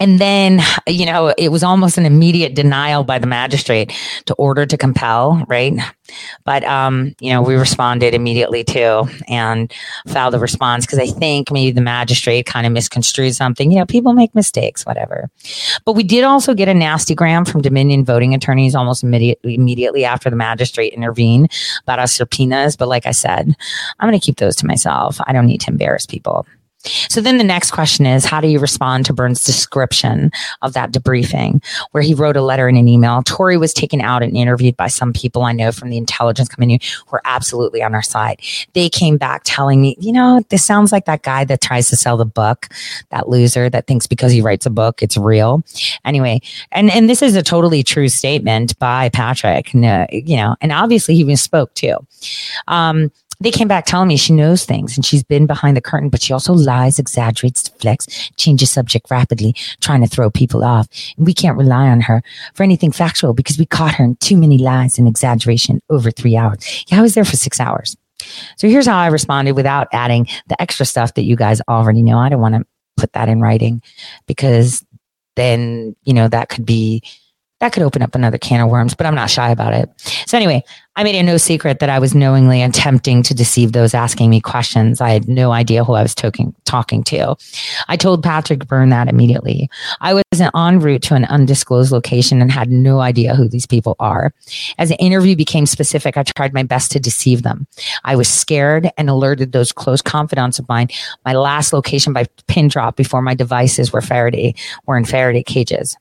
and 0.00 0.18
then, 0.18 0.60
you 0.86 1.06
know, 1.06 1.34
it 1.36 1.48
was 1.48 1.62
almost 1.62 1.98
an 1.98 2.06
immediate 2.06 2.54
denial 2.54 3.04
by 3.04 3.18
the 3.18 3.26
magistrate 3.26 3.92
to 4.26 4.34
order 4.34 4.64
to 4.64 4.76
compel, 4.76 5.44
right? 5.48 5.74
But, 6.44 6.64
um, 6.64 7.14
you 7.20 7.32
know, 7.32 7.42
we 7.42 7.56
responded 7.56 8.14
immediately 8.14 8.64
too 8.64 9.08
and 9.28 9.72
filed 10.06 10.34
a 10.34 10.38
response 10.38 10.86
because 10.86 10.98
I 10.98 11.06
think 11.06 11.50
maybe 11.50 11.72
the 11.72 11.80
magistrate 11.80 12.46
kind 12.46 12.66
of 12.66 12.72
misconstrued 12.72 13.34
something. 13.34 13.70
You 13.70 13.78
know, 13.78 13.86
people 13.86 14.12
make 14.12 14.34
mistakes, 14.34 14.86
whatever. 14.86 15.30
But 15.84 15.92
we 15.92 16.04
did 16.04 16.24
also 16.24 16.54
get 16.54 16.68
a 16.68 16.74
nasty 16.74 17.14
gram 17.14 17.44
from 17.44 17.62
Dominion 17.62 18.04
voting 18.04 18.34
attorneys 18.34 18.74
almost 18.74 19.02
immediately, 19.02 19.54
immediately 19.54 20.04
after 20.04 20.30
the 20.30 20.36
magistrate 20.36 20.92
intervened 20.92 21.52
about 21.82 21.98
our 21.98 22.06
subpoenas. 22.06 22.76
But 22.76 22.88
like 22.88 23.06
I 23.06 23.12
said, 23.12 23.54
I'm 23.98 24.08
going 24.08 24.18
to 24.18 24.24
keep 24.24 24.36
those 24.36 24.56
to 24.56 24.66
myself. 24.66 25.18
I 25.26 25.32
don't 25.32 25.46
need 25.46 25.60
to 25.62 25.70
embarrass 25.70 26.06
people. 26.06 26.46
So 27.08 27.20
then 27.20 27.38
the 27.38 27.44
next 27.44 27.70
question 27.70 28.06
is 28.06 28.24
how 28.24 28.40
do 28.40 28.48
you 28.48 28.58
respond 28.58 29.06
to 29.06 29.12
Byrne's 29.12 29.44
description 29.44 30.30
of 30.62 30.72
that 30.72 30.92
debriefing 30.92 31.64
where 31.92 32.02
he 32.02 32.14
wrote 32.14 32.36
a 32.36 32.42
letter 32.42 32.68
and 32.68 32.78
an 32.78 32.88
email? 32.88 33.22
Tore 33.22 33.58
was 33.58 33.72
taken 33.72 34.00
out 34.00 34.22
and 34.22 34.36
interviewed 34.36 34.76
by 34.76 34.88
some 34.88 35.12
people 35.12 35.42
I 35.42 35.52
know 35.52 35.72
from 35.72 35.90
the 35.90 35.96
intelligence 35.96 36.48
community 36.48 36.86
who 37.06 37.16
are 37.16 37.22
absolutely 37.24 37.82
on 37.82 37.94
our 37.94 38.02
side. 38.02 38.40
They 38.74 38.88
came 38.88 39.16
back 39.16 39.42
telling 39.44 39.80
me, 39.80 39.96
you 39.98 40.12
know, 40.12 40.42
this 40.48 40.64
sounds 40.64 40.92
like 40.92 41.06
that 41.06 41.22
guy 41.22 41.44
that 41.44 41.60
tries 41.60 41.88
to 41.90 41.96
sell 41.96 42.16
the 42.16 42.24
book, 42.24 42.68
that 43.10 43.28
loser 43.28 43.70
that 43.70 43.86
thinks 43.86 44.06
because 44.06 44.32
he 44.32 44.40
writes 44.40 44.66
a 44.66 44.70
book, 44.70 45.02
it's 45.02 45.16
real. 45.16 45.62
Anyway, 46.04 46.40
and, 46.72 46.90
and 46.90 47.08
this 47.08 47.22
is 47.22 47.36
a 47.36 47.42
totally 47.42 47.82
true 47.82 48.08
statement 48.08 48.78
by 48.78 49.08
Patrick, 49.10 49.72
you 49.74 50.36
know, 50.36 50.56
and 50.60 50.72
obviously 50.72 51.14
he 51.14 51.24
misspoke 51.24 51.72
too. 51.74 51.96
Um, 52.66 53.10
they 53.40 53.50
came 53.50 53.68
back 53.68 53.86
telling 53.86 54.08
me 54.08 54.16
she 54.16 54.32
knows 54.32 54.64
things 54.64 54.96
and 54.96 55.04
she's 55.04 55.22
been 55.22 55.46
behind 55.46 55.76
the 55.76 55.80
curtain, 55.80 56.08
but 56.08 56.20
she 56.20 56.32
also 56.32 56.52
lies, 56.52 56.98
exaggerates, 56.98 57.62
deflects, 57.62 58.30
changes 58.36 58.70
subject 58.70 59.10
rapidly, 59.10 59.54
trying 59.80 60.00
to 60.00 60.08
throw 60.08 60.30
people 60.30 60.64
off. 60.64 60.88
And 61.16 61.26
we 61.26 61.34
can't 61.34 61.56
rely 61.56 61.88
on 61.88 62.00
her 62.02 62.22
for 62.54 62.64
anything 62.64 62.90
factual 62.90 63.34
because 63.34 63.58
we 63.58 63.66
caught 63.66 63.94
her 63.94 64.04
in 64.04 64.16
too 64.16 64.36
many 64.36 64.58
lies 64.58 64.98
and 64.98 65.06
exaggeration 65.06 65.80
over 65.88 66.10
three 66.10 66.36
hours. 66.36 66.84
Yeah, 66.88 66.98
I 66.98 67.02
was 67.02 67.14
there 67.14 67.24
for 67.24 67.36
six 67.36 67.60
hours. 67.60 67.96
So 68.56 68.68
here's 68.68 68.86
how 68.86 68.98
I 68.98 69.06
responded 69.06 69.52
without 69.52 69.86
adding 69.92 70.26
the 70.48 70.60
extra 70.60 70.84
stuff 70.84 71.14
that 71.14 71.22
you 71.22 71.36
guys 71.36 71.60
already 71.68 72.02
know. 72.02 72.18
I 72.18 72.28
don't 72.28 72.40
want 72.40 72.56
to 72.56 72.66
put 72.96 73.12
that 73.12 73.28
in 73.28 73.40
writing 73.40 73.82
because 74.26 74.84
then, 75.36 75.94
you 76.02 76.12
know, 76.12 76.26
that 76.26 76.48
could 76.48 76.66
be 76.66 77.04
that 77.60 77.72
could 77.72 77.82
open 77.82 78.02
up 78.02 78.14
another 78.14 78.38
can 78.38 78.60
of 78.60 78.70
worms, 78.70 78.94
but 78.94 79.06
I'm 79.06 79.14
not 79.14 79.30
shy 79.30 79.50
about 79.50 79.74
it. 79.74 79.90
So 80.26 80.36
anyway, 80.36 80.62
I 80.94 81.04
made 81.04 81.14
it 81.14 81.22
no 81.22 81.36
secret 81.36 81.78
that 81.78 81.90
I 81.90 81.98
was 81.98 82.14
knowingly 82.14 82.62
attempting 82.62 83.22
to 83.24 83.34
deceive 83.34 83.72
those 83.72 83.94
asking 83.94 84.30
me 84.30 84.40
questions. 84.40 85.00
I 85.00 85.10
had 85.10 85.28
no 85.28 85.52
idea 85.52 85.84
who 85.84 85.92
I 85.92 86.02
was 86.02 86.14
talking, 86.14 86.54
talking 86.64 87.04
to. 87.04 87.36
I 87.86 87.96
told 87.96 88.22
Patrick 88.22 88.66
Byrne 88.66 88.88
that 88.88 89.08
immediately. 89.08 89.70
I 90.00 90.14
was 90.14 90.24
en 90.32 90.80
route 90.80 91.02
to 91.02 91.14
an 91.14 91.24
undisclosed 91.26 91.92
location 91.92 92.42
and 92.42 92.50
had 92.50 92.70
no 92.70 93.00
idea 93.00 93.34
who 93.34 93.48
these 93.48 93.66
people 93.66 93.94
are. 94.00 94.32
As 94.78 94.88
the 94.88 94.98
interview 94.98 95.36
became 95.36 95.66
specific, 95.66 96.16
I 96.16 96.24
tried 96.24 96.52
my 96.52 96.64
best 96.64 96.90
to 96.92 97.00
deceive 97.00 97.42
them. 97.42 97.66
I 98.04 98.16
was 98.16 98.28
scared 98.28 98.90
and 98.96 99.08
alerted 99.08 99.52
those 99.52 99.72
close 99.72 100.02
confidants 100.02 100.58
of 100.58 100.68
mine 100.68 100.88
my 101.24 101.34
last 101.34 101.72
location 101.72 102.12
by 102.12 102.26
pin 102.46 102.68
drop 102.68 102.96
before 102.96 103.22
my 103.22 103.34
devices 103.34 103.92
were 103.92 104.00
Faraday, 104.00 104.54
were 104.86 104.96
in 104.96 105.04
Faraday 105.04 105.42
cages. 105.42 105.96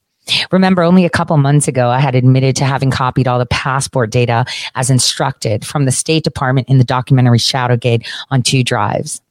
Remember, 0.51 0.83
only 0.83 1.05
a 1.05 1.09
couple 1.09 1.37
months 1.37 1.67
ago, 1.67 1.89
I 1.89 1.99
had 1.99 2.15
admitted 2.15 2.55
to 2.57 2.65
having 2.65 2.91
copied 2.91 3.27
all 3.27 3.39
the 3.39 3.45
passport 3.45 4.09
data 4.09 4.45
as 4.75 4.89
instructed 4.89 5.65
from 5.65 5.85
the 5.85 5.91
State 5.91 6.23
Department 6.23 6.69
in 6.69 6.77
the 6.77 6.83
documentary 6.83 7.39
Shadowgate 7.39 8.07
on 8.29 8.43
two 8.43 8.63
drives. 8.63 9.21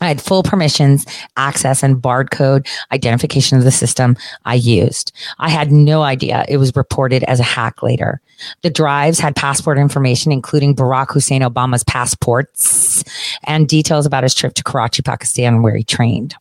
I 0.00 0.08
had 0.08 0.20
full 0.20 0.42
permissions, 0.42 1.04
access, 1.36 1.82
and 1.82 1.96
barcode 1.96 2.66
identification 2.92 3.58
of 3.58 3.64
the 3.64 3.70
system 3.70 4.16
I 4.44 4.54
used. 4.54 5.12
I 5.38 5.50
had 5.50 5.72
no 5.72 6.02
idea 6.02 6.44
it 6.48 6.56
was 6.56 6.74
reported 6.76 7.24
as 7.24 7.40
a 7.40 7.44
hack 7.44 7.82
later. 7.82 8.20
The 8.62 8.70
drives 8.70 9.18
had 9.18 9.36
passport 9.36 9.78
information, 9.78 10.32
including 10.32 10.74
Barack 10.74 11.12
Hussein 11.12 11.42
Obama's 11.42 11.84
passports 11.84 13.04
and 13.44 13.68
details 13.68 14.06
about 14.06 14.22
his 14.22 14.34
trip 14.34 14.54
to 14.54 14.62
Karachi, 14.62 15.02
Pakistan, 15.02 15.62
where 15.62 15.76
he 15.76 15.84
trained. 15.84 16.34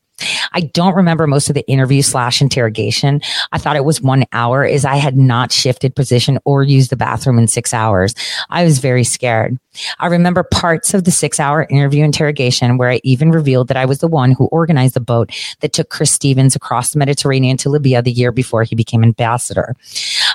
I 0.54 0.62
don't 0.62 0.96
remember 0.96 1.28
most 1.28 1.50
of 1.50 1.56
the 1.56 1.68
interview 1.70 2.02
slash 2.02 2.42
interrogation. 2.42 3.22
I 3.52 3.58
thought 3.58 3.76
it 3.76 3.86
was 3.86 4.02
one 4.02 4.26
hour 4.32 4.66
as 4.66 4.86
I 4.86 4.96
had 4.96 5.18
not 5.18 5.52
shifted 5.52 5.96
position 5.96 6.40
or 6.46 6.64
used 6.64 6.90
the 6.90 6.96
bathroom 6.96 7.40
in 7.40 7.48
six 7.48 7.74
hours. 7.74 8.16
I 8.50 8.64
was 8.64 8.80
very 8.80 9.04
scared. 9.04 9.58
I 10.00 10.08
remember 10.08 10.44
parts 10.44 10.94
of 10.94 11.04
the 11.04 11.12
six 11.12 11.40
hour 11.40 11.68
interview 11.70 12.04
interrogation 12.04 12.78
where 12.78 12.90
I 12.90 13.02
even 13.04 13.32
revealed 13.32 13.68
that 13.68 13.78
I 13.78 13.86
was 13.86 14.00
the 14.00 14.08
one 14.08 14.32
who 14.32 14.46
organized 14.48 14.96
the 14.96 15.00
boat 15.00 15.32
that 15.62 15.74
took 15.74 15.90
Chris 15.90 16.12
Stevens 16.12 16.56
across 16.56 16.92
the 16.92 17.00
Mediterranean 17.00 17.58
to 17.58 17.70
Libya 17.70 18.02
the 18.02 18.12
year 18.12 18.32
before 18.32 18.64
he 18.64 18.76
became 18.76 19.04
ambassador. 19.04 19.76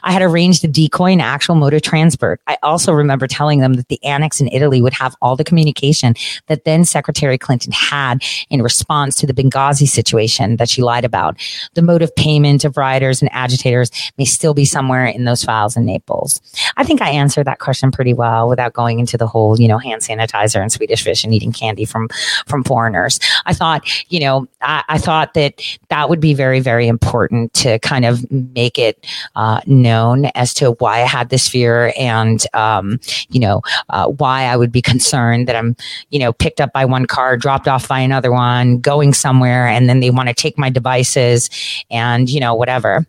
I 0.04 0.12
had 0.12 0.22
arranged 0.22 0.62
the 0.62 0.68
decoy 0.68 1.12
and 1.12 1.22
actual 1.22 1.54
mode 1.54 1.74
of 1.74 1.82
transport. 1.82 2.40
I 2.46 2.58
also 2.62 2.92
remember 2.92 3.26
telling 3.26 3.60
them 3.60 3.74
that 3.74 3.88
the 3.88 4.02
annex 4.04 4.40
in 4.40 4.48
Italy 4.48 4.82
would 4.82 4.92
have 4.92 5.16
all 5.22 5.34
the 5.34 5.44
communication 5.44 6.14
that 6.46 6.64
then 6.64 6.84
Secretary 6.84 7.38
Clinton 7.38 7.72
had 7.72 8.22
in 8.50 8.62
response 8.62 9.16
to 9.16 9.26
the 9.26 9.32
Benghazi 9.32 9.88
situation 9.88 10.56
that 10.56 10.68
she 10.68 10.82
lied 10.82 11.04
about. 11.04 11.38
The 11.72 11.82
mode 11.82 12.02
of 12.02 12.14
payment 12.14 12.64
of 12.64 12.76
rioters 12.76 13.22
and 13.22 13.30
agitators 13.32 13.90
may 14.18 14.26
still 14.26 14.54
be 14.54 14.66
somewhere 14.66 15.06
in 15.06 15.24
those 15.24 15.42
files 15.42 15.76
in 15.76 15.86
Naples. 15.86 16.40
I 16.76 16.84
think 16.84 17.00
I 17.00 17.10
answered 17.10 17.46
that 17.46 17.58
question 17.58 17.90
pretty 17.90 18.12
well 18.12 18.48
without 18.48 18.74
going 18.74 19.00
into 19.00 19.16
the 19.16 19.26
whole, 19.26 19.58
you 19.58 19.68
know, 19.68 19.78
hand 19.78 20.02
sanitizer 20.02 20.60
and 20.60 20.70
Swedish 20.70 21.02
fish 21.02 21.24
and 21.24 21.32
eating 21.32 21.52
candy 21.52 21.86
from 21.86 22.08
from 22.46 22.62
foreigners. 22.62 23.18
I 23.46 23.54
thought, 23.54 23.88
you 24.12 24.20
know, 24.20 24.46
I, 24.60 24.84
I 24.88 24.98
thought 24.98 25.32
that 25.34 25.62
that 25.88 26.10
would 26.10 26.20
be 26.20 26.34
very, 26.34 26.60
very 26.60 26.86
important 26.88 27.54
to 27.54 27.78
kind 27.78 28.04
of 28.04 28.30
make 28.30 28.78
it 28.78 29.06
uh, 29.34 29.60
known 29.66 29.93
as 30.34 30.54
to 30.54 30.72
why 30.72 31.02
I 31.02 31.06
had 31.06 31.28
this 31.28 31.48
fear 31.48 31.92
and, 31.98 32.44
um, 32.54 33.00
you 33.30 33.40
know, 33.40 33.62
uh, 33.90 34.08
why 34.08 34.44
I 34.44 34.56
would 34.56 34.72
be 34.72 34.82
concerned 34.82 35.48
that 35.48 35.56
I'm, 35.56 35.76
you 36.10 36.18
know, 36.18 36.32
picked 36.32 36.60
up 36.60 36.72
by 36.72 36.84
one 36.84 37.06
car, 37.06 37.36
dropped 37.36 37.68
off 37.68 37.88
by 37.88 38.00
another 38.00 38.32
one, 38.32 38.80
going 38.80 39.12
somewhere, 39.12 39.66
and 39.66 39.88
then 39.88 40.00
they 40.00 40.10
want 40.10 40.28
to 40.28 40.34
take 40.34 40.58
my 40.58 40.70
devices 40.70 41.50
and, 41.90 42.28
you 42.28 42.40
know, 42.40 42.54
whatever. 42.54 43.06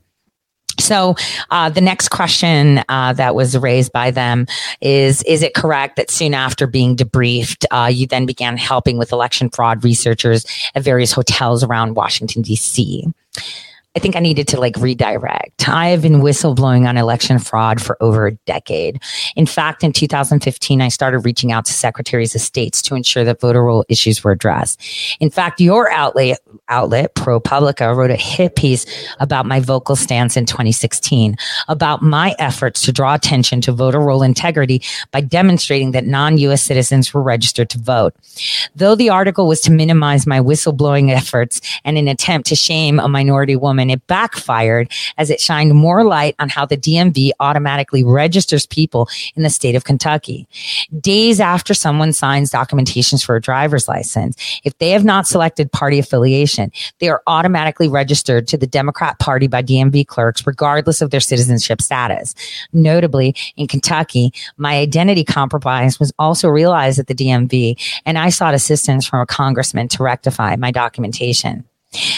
So 0.80 1.16
uh, 1.52 1.70
the 1.70 1.82
next 1.82 2.10
question 2.10 2.84
uh, 2.90 3.14
that 3.14 3.36
was 3.36 3.58
raised 3.58 3.92
by 3.92 4.12
them 4.12 4.46
is: 4.82 5.24
Is 5.24 5.42
it 5.42 5.54
correct 5.54 5.96
that 5.96 6.12
soon 6.12 6.34
after 6.34 6.68
being 6.68 6.96
debriefed, 6.96 7.66
uh, 7.72 7.88
you 7.88 8.08
then 8.08 8.26
began 8.26 8.58
helping 8.58 8.98
with 8.98 9.12
election 9.12 9.50
fraud 9.50 9.84
researchers 9.84 10.46
at 10.76 10.84
various 10.84 11.12
hotels 11.12 11.64
around 11.64 11.96
Washington 11.96 12.42
D.C.? 12.42 13.06
I 13.96 14.00
think 14.00 14.18
I 14.18 14.20
needed 14.20 14.48
to 14.50 14.60
like 14.60 14.76
redirect. 14.78 15.70
I 15.70 15.88
have 15.88 16.02
been 16.02 16.16
whistleblowing 16.16 16.88
on 16.88 16.98
election 16.98 17.40
fraud 17.40 17.82
for 17.82 17.98
over 18.02 18.28
a 18.28 18.34
decade. 18.46 19.02
In 19.38 19.46
fact, 19.46 19.84
in 19.84 19.94
2015, 19.94 20.82
I 20.82 20.90
started 20.90 21.20
reaching 21.20 21.54
out 21.54 21.66
to 21.66 21.74
secretaries 21.74 22.36
of 22.36 22.42
states 22.42 22.82
to 22.84 22.96
ensure 22.96 23.24
that 23.24 23.40
voter 23.40 23.64
roll 23.64 23.86
issues 23.88 24.24
were 24.24 24.32
addressed. 24.32 24.82
In 25.22 25.30
fact, 25.30 25.62
your 25.62 25.90
outlet, 25.92 26.40
outlet 26.68 27.16
ProPublica, 27.16 27.96
wrote 27.96 28.12
a 28.12 28.16
hit 28.16 28.58
piece 28.58 28.86
about 29.20 29.46
my 29.46 29.62
vocal 29.62 29.96
stance 29.96 30.36
in 30.36 30.46
2016 30.46 31.38
about 31.70 32.02
my 32.02 32.36
efforts 32.38 32.82
to 32.82 32.92
draw 32.92 33.16
attention 33.16 33.62
to 33.62 33.72
voter 33.72 34.00
roll 34.00 34.24
integrity 34.24 34.82
by 35.12 35.22
demonstrating 35.22 35.92
that 35.92 36.06
non-U.S. 36.06 36.62
citizens 36.62 37.14
were 37.14 37.24
registered 37.24 37.70
to 37.70 37.80
vote. 37.80 38.14
Though 38.76 38.96
the 38.96 39.10
article 39.10 39.48
was 39.48 39.62
to 39.62 39.72
minimize 39.72 40.28
my 40.28 40.40
whistleblowing 40.42 41.12
efforts 41.12 41.62
and 41.86 41.98
an 41.98 42.10
attempt 42.10 42.48
to 42.50 42.56
shame 42.56 43.00
a 43.00 43.08
minority 43.08 43.56
woman, 43.56 43.85
it 43.90 44.06
backfired 44.08 44.92
as 45.18 45.30
it 45.30 45.40
shined 45.40 45.74
more 45.74 46.04
light 46.04 46.36
on 46.40 46.50
how 46.50 46.66
the 46.66 46.78
DMV 46.78 47.32
automatically 47.40 48.04
registers 48.04 48.66
people 48.66 49.10
in 49.36 49.44
the 49.44 49.50
state 49.50 49.76
of 49.76 49.84
Kentucky. 49.84 50.48
Days 51.00 51.40
after 51.40 51.74
someone 51.74 52.14
signs 52.14 52.52
documentations 52.52 53.26
for 53.26 53.36
a 53.36 53.42
driver's 53.42 53.88
license, 53.88 54.36
if 54.64 54.78
they 54.78 54.92
have 54.92 55.06
not 55.06 55.28
selected 55.28 55.72
party 55.72 56.00
affiliation, 56.00 56.72
they 57.00 57.10
are 57.10 57.22
automatically 57.28 57.88
registered 57.88 58.48
to 58.48 58.58
the 58.58 58.68
Democrat 58.68 59.20
Party 59.20 59.48
by 59.48 59.62
DMV 59.62 60.08
clerks, 60.08 60.46
regardless 60.46 61.02
of 61.02 61.12
their 61.12 61.20
citizenship 61.20 61.82
status. 61.82 62.36
Notably, 62.74 63.36
in 63.58 63.68
Kentucky, 63.68 64.34
my 64.58 64.78
identity 64.78 65.24
compromise 65.24 66.00
was 66.00 66.12
also 66.20 66.50
realized 66.50 67.00
at 67.00 67.08
the 67.08 67.16
DMV, 67.16 67.76
and 68.06 68.18
I 68.18 68.30
sought 68.30 68.54
assistance 68.54 69.06
from 69.06 69.22
a 69.22 69.26
congressman 69.26 69.88
to 69.90 70.04
rectify 70.04 70.56
my 70.56 70.72
documentation. 70.72 71.66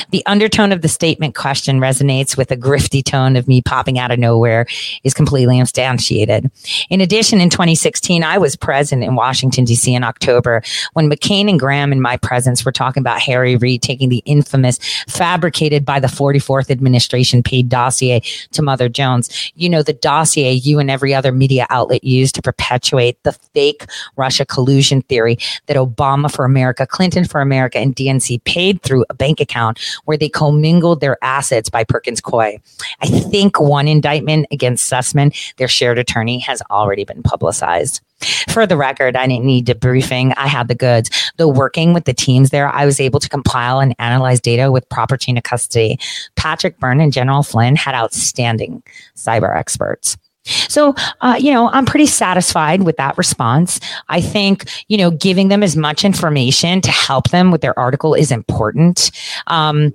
The 0.09 0.25
undertone 0.25 0.71
of 0.71 0.81
the 0.81 0.87
statement 0.87 1.35
question 1.35 1.79
resonates 1.79 2.37
with 2.37 2.49
a 2.51 2.57
grifty 2.57 3.03
tone 3.03 3.35
of 3.35 3.47
me 3.47 3.61
popping 3.61 3.99
out 3.99 4.09
of 4.09 4.17
nowhere 4.17 4.65
is 5.03 5.13
completely 5.13 5.57
instantiated. 5.57 6.49
In 6.89 7.01
addition, 7.01 7.41
in 7.41 7.49
2016, 7.49 8.23
I 8.23 8.37
was 8.37 8.55
present 8.55 9.03
in 9.03 9.15
Washington, 9.15 9.65
D.C. 9.65 9.93
in 9.93 10.03
October 10.03 10.63
when 10.93 11.09
McCain 11.09 11.49
and 11.49 11.59
Graham 11.59 11.91
in 11.91 12.01
my 12.01 12.17
presence 12.17 12.63
were 12.63 12.71
talking 12.71 13.01
about 13.01 13.19
Harry 13.19 13.55
Reid 13.57 13.81
taking 13.81 14.09
the 14.09 14.23
infamous 14.25 14.79
fabricated 15.07 15.85
by 15.85 15.99
the 15.99 16.07
44th 16.07 16.71
administration 16.71 17.43
paid 17.43 17.69
dossier 17.69 18.21
to 18.51 18.61
Mother 18.61 18.89
Jones. 18.89 19.51
You 19.55 19.69
know, 19.69 19.83
the 19.83 19.93
dossier 19.93 20.53
you 20.53 20.79
and 20.79 20.89
every 20.89 21.13
other 21.13 21.31
media 21.31 21.67
outlet 21.69 22.03
used 22.03 22.35
to 22.35 22.41
perpetuate 22.41 23.21
the 23.23 23.33
fake 23.33 23.85
Russia 24.15 24.45
collusion 24.45 25.01
theory 25.03 25.37
that 25.65 25.77
Obama 25.77 26.33
for 26.33 26.45
America, 26.45 26.87
Clinton 26.87 27.25
for 27.25 27.41
America, 27.41 27.77
and 27.77 27.95
DNC 27.95 28.43
paid 28.45 28.81
through 28.81 29.05
a 29.09 29.13
bank 29.13 29.41
account 29.41 29.66
where 30.05 30.17
they 30.17 30.29
commingled 30.29 31.01
their 31.01 31.17
assets 31.23 31.69
by 31.69 31.83
Perkins 31.83 32.21
Coie. 32.21 32.59
I 33.01 33.07
think 33.07 33.59
one 33.59 33.87
indictment 33.87 34.47
against 34.51 34.91
Sussmann, 34.91 35.35
their 35.57 35.67
shared 35.67 35.97
attorney, 35.97 36.39
has 36.39 36.61
already 36.69 37.05
been 37.05 37.23
publicized. 37.23 38.01
For 38.49 38.65
the 38.65 38.77
record, 38.77 39.15
I 39.15 39.27
didn't 39.27 39.45
need 39.45 39.67
debriefing. 39.67 40.33
I 40.37 40.47
had 40.47 40.67
the 40.67 40.75
goods. 40.75 41.09
Though 41.37 41.47
working 41.47 41.93
with 41.93 42.05
the 42.05 42.13
teams 42.13 42.49
there, 42.49 42.67
I 42.67 42.85
was 42.85 42.99
able 42.99 43.19
to 43.19 43.29
compile 43.29 43.79
and 43.79 43.95
analyze 43.99 44.41
data 44.41 44.71
with 44.71 44.89
proper 44.89 45.17
chain 45.17 45.37
of 45.37 45.43
custody. 45.43 45.99
Patrick 46.35 46.79
Byrne 46.79 46.99
and 46.99 47.13
General 47.13 47.43
Flynn 47.43 47.75
had 47.75 47.93
outstanding 47.93 48.81
cyber 49.15 49.55
experts. 49.55 50.17
So, 50.47 50.95
uh, 51.21 51.37
you 51.39 51.51
know, 51.51 51.69
I'm 51.69 51.85
pretty 51.85 52.05
satisfied 52.05 52.83
with 52.83 52.97
that 52.97 53.17
response. 53.17 53.79
I 54.09 54.21
think, 54.21 54.69
you 54.87 54.97
know, 54.97 55.11
giving 55.11 55.49
them 55.49 55.63
as 55.63 55.75
much 55.75 56.03
information 56.03 56.81
to 56.81 56.91
help 56.91 57.29
them 57.29 57.51
with 57.51 57.61
their 57.61 57.77
article 57.77 58.13
is 58.13 58.31
important. 58.31 59.11
Um, 59.47 59.93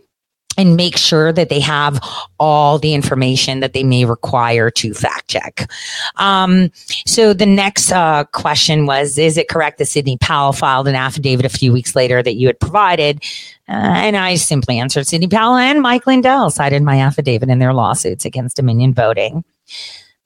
and 0.58 0.76
make 0.76 0.96
sure 0.96 1.32
that 1.32 1.48
they 1.48 1.60
have 1.60 2.00
all 2.38 2.78
the 2.78 2.94
information 2.94 3.60
that 3.60 3.72
they 3.72 3.84
may 3.84 4.04
require 4.04 4.70
to 4.70 4.92
fact 4.92 5.28
check. 5.28 5.70
Um, 6.16 6.70
so 7.06 7.32
the 7.32 7.46
next 7.46 7.90
uh, 7.92 8.24
question 8.32 8.86
was: 8.86 9.18
Is 9.18 9.36
it 9.36 9.48
correct 9.48 9.78
that 9.78 9.86
Sidney 9.86 10.18
Powell 10.18 10.52
filed 10.52 10.88
an 10.88 10.94
affidavit 10.94 11.46
a 11.46 11.50
few 11.50 11.72
weeks 11.72 11.96
later 11.96 12.22
that 12.22 12.34
you 12.34 12.46
had 12.46 12.60
provided? 12.60 13.22
Uh, 13.68 13.72
and 13.72 14.16
I 14.16 14.34
simply 14.34 14.78
answered: 14.78 15.06
Sidney 15.06 15.28
Powell 15.28 15.56
and 15.56 15.80
Mike 15.80 16.06
Lindell 16.06 16.50
cited 16.50 16.82
my 16.82 17.00
affidavit 17.00 17.48
in 17.48 17.58
their 17.58 17.72
lawsuits 17.72 18.24
against 18.24 18.56
Dominion 18.56 18.92
Voting. 18.92 19.44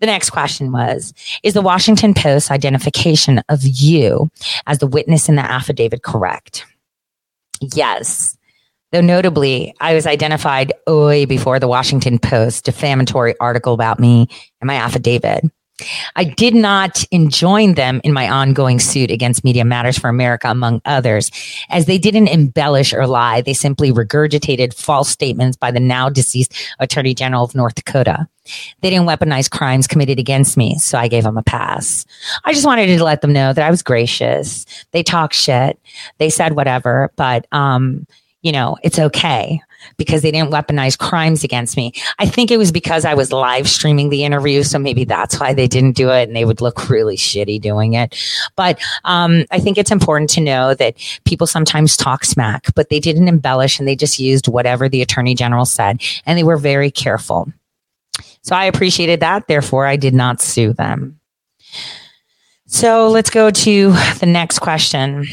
The 0.00 0.06
next 0.06 0.30
question 0.30 0.72
was 0.72 1.14
Is 1.42 1.54
the 1.54 1.62
Washington 1.62 2.14
Post 2.14 2.50
identification 2.50 3.40
of 3.48 3.62
you 3.62 4.30
as 4.66 4.78
the 4.78 4.86
witness 4.86 5.28
in 5.28 5.36
the 5.36 5.42
affidavit 5.42 6.02
correct? 6.02 6.66
Yes. 7.60 8.36
Though 8.92 9.00
notably, 9.00 9.74
I 9.80 9.94
was 9.94 10.06
identified 10.06 10.72
way 10.86 11.24
before 11.24 11.58
the 11.58 11.68
Washington 11.68 12.18
Post 12.18 12.64
defamatory 12.64 13.34
article 13.40 13.74
about 13.74 13.98
me 13.98 14.28
and 14.60 14.68
my 14.68 14.76
affidavit. 14.76 15.44
I 16.14 16.24
did 16.24 16.54
not 16.54 17.04
enjoin 17.10 17.74
them 17.74 18.00
in 18.02 18.12
my 18.12 18.28
ongoing 18.28 18.78
suit 18.78 19.10
against 19.10 19.44
Media 19.44 19.64
Matters 19.64 19.98
for 19.98 20.08
America, 20.08 20.48
among 20.48 20.80
others, 20.84 21.30
as 21.68 21.86
they 21.86 21.98
didn't 21.98 22.28
embellish 22.28 22.94
or 22.94 23.06
lie. 23.06 23.42
They 23.42 23.52
simply 23.52 23.92
regurgitated 23.92 24.74
false 24.74 25.08
statements 25.08 25.56
by 25.56 25.70
the 25.70 25.80
now 25.80 26.08
deceased 26.08 26.54
Attorney 26.78 27.14
General 27.14 27.44
of 27.44 27.54
North 27.54 27.74
Dakota. 27.74 28.26
They 28.80 28.90
didn't 28.90 29.06
weaponize 29.06 29.50
crimes 29.50 29.86
committed 29.86 30.18
against 30.18 30.56
me, 30.56 30.78
so 30.78 30.98
I 30.98 31.08
gave 31.08 31.24
them 31.24 31.36
a 31.36 31.42
pass. 31.42 32.06
I 32.44 32.52
just 32.52 32.66
wanted 32.66 32.86
to 32.86 33.04
let 33.04 33.20
them 33.20 33.32
know 33.32 33.52
that 33.52 33.66
I 33.66 33.70
was 33.70 33.82
gracious. 33.82 34.64
They 34.92 35.02
talk 35.02 35.32
shit. 35.32 35.78
They 36.18 36.30
said 36.30 36.54
whatever, 36.54 37.10
but, 37.16 37.46
um, 37.52 38.06
you 38.42 38.52
know, 38.52 38.76
it's 38.82 38.98
okay 38.98 39.60
because 39.96 40.22
they 40.22 40.30
didn't 40.30 40.50
weaponize 40.52 40.98
crimes 40.98 41.44
against 41.44 41.76
me. 41.76 41.92
I 42.18 42.26
think 42.26 42.50
it 42.50 42.58
was 42.58 42.72
because 42.72 43.04
I 43.04 43.14
was 43.14 43.32
live 43.32 43.68
streaming 43.68 44.10
the 44.10 44.24
interview. 44.24 44.62
So 44.62 44.78
maybe 44.78 45.04
that's 45.04 45.38
why 45.40 45.54
they 45.54 45.68
didn't 45.68 45.96
do 45.96 46.10
it 46.10 46.28
and 46.28 46.36
they 46.36 46.44
would 46.44 46.60
look 46.60 46.88
really 46.88 47.16
shitty 47.16 47.60
doing 47.60 47.94
it. 47.94 48.16
But 48.56 48.78
um, 49.04 49.44
I 49.50 49.60
think 49.60 49.78
it's 49.78 49.90
important 49.90 50.30
to 50.30 50.40
know 50.40 50.74
that 50.74 50.96
people 51.24 51.46
sometimes 51.46 51.96
talk 51.96 52.24
smack, 52.24 52.74
but 52.74 52.88
they 52.88 53.00
didn't 53.00 53.28
embellish 53.28 53.78
and 53.78 53.86
they 53.86 53.96
just 53.96 54.18
used 54.18 54.48
whatever 54.48 54.88
the 54.88 55.02
attorney 55.02 55.34
general 55.34 55.64
said. 55.64 56.00
And 56.24 56.38
they 56.38 56.44
were 56.44 56.56
very 56.56 56.90
careful. 56.90 57.52
So 58.42 58.54
I 58.54 58.64
appreciated 58.64 59.20
that. 59.20 59.48
Therefore, 59.48 59.86
I 59.86 59.96
did 59.96 60.14
not 60.14 60.40
sue 60.40 60.72
them. 60.72 61.20
So 62.66 63.08
let's 63.08 63.30
go 63.30 63.50
to 63.50 63.92
the 64.18 64.26
next 64.26 64.58
question. 64.58 65.26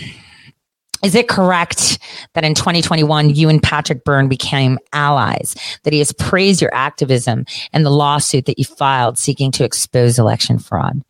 Is 1.04 1.16
it 1.16 1.28
correct 1.28 2.00
that 2.34 2.46
in 2.46 2.56
2021, 2.56 3.30
you 3.32 3.50
and 3.50 3.62
Patrick 3.62 4.06
Byrne 4.06 4.30
became 4.30 4.80
allies, 4.94 5.54
that 5.84 5.92
he 5.92 6.00
has 6.00 6.14
praised 6.14 6.62
your 6.62 6.74
activism 6.74 7.46
and 7.74 7.86
the 7.86 7.92
lawsuit 7.92 8.46
that 8.46 8.58
you 8.58 8.64
filed 8.64 9.18
seeking 9.18 9.52
to 9.52 9.66
expose 9.66 10.18
election 10.18 10.60
fraud? 10.60 11.02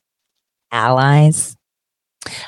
Allies? 0.72 1.56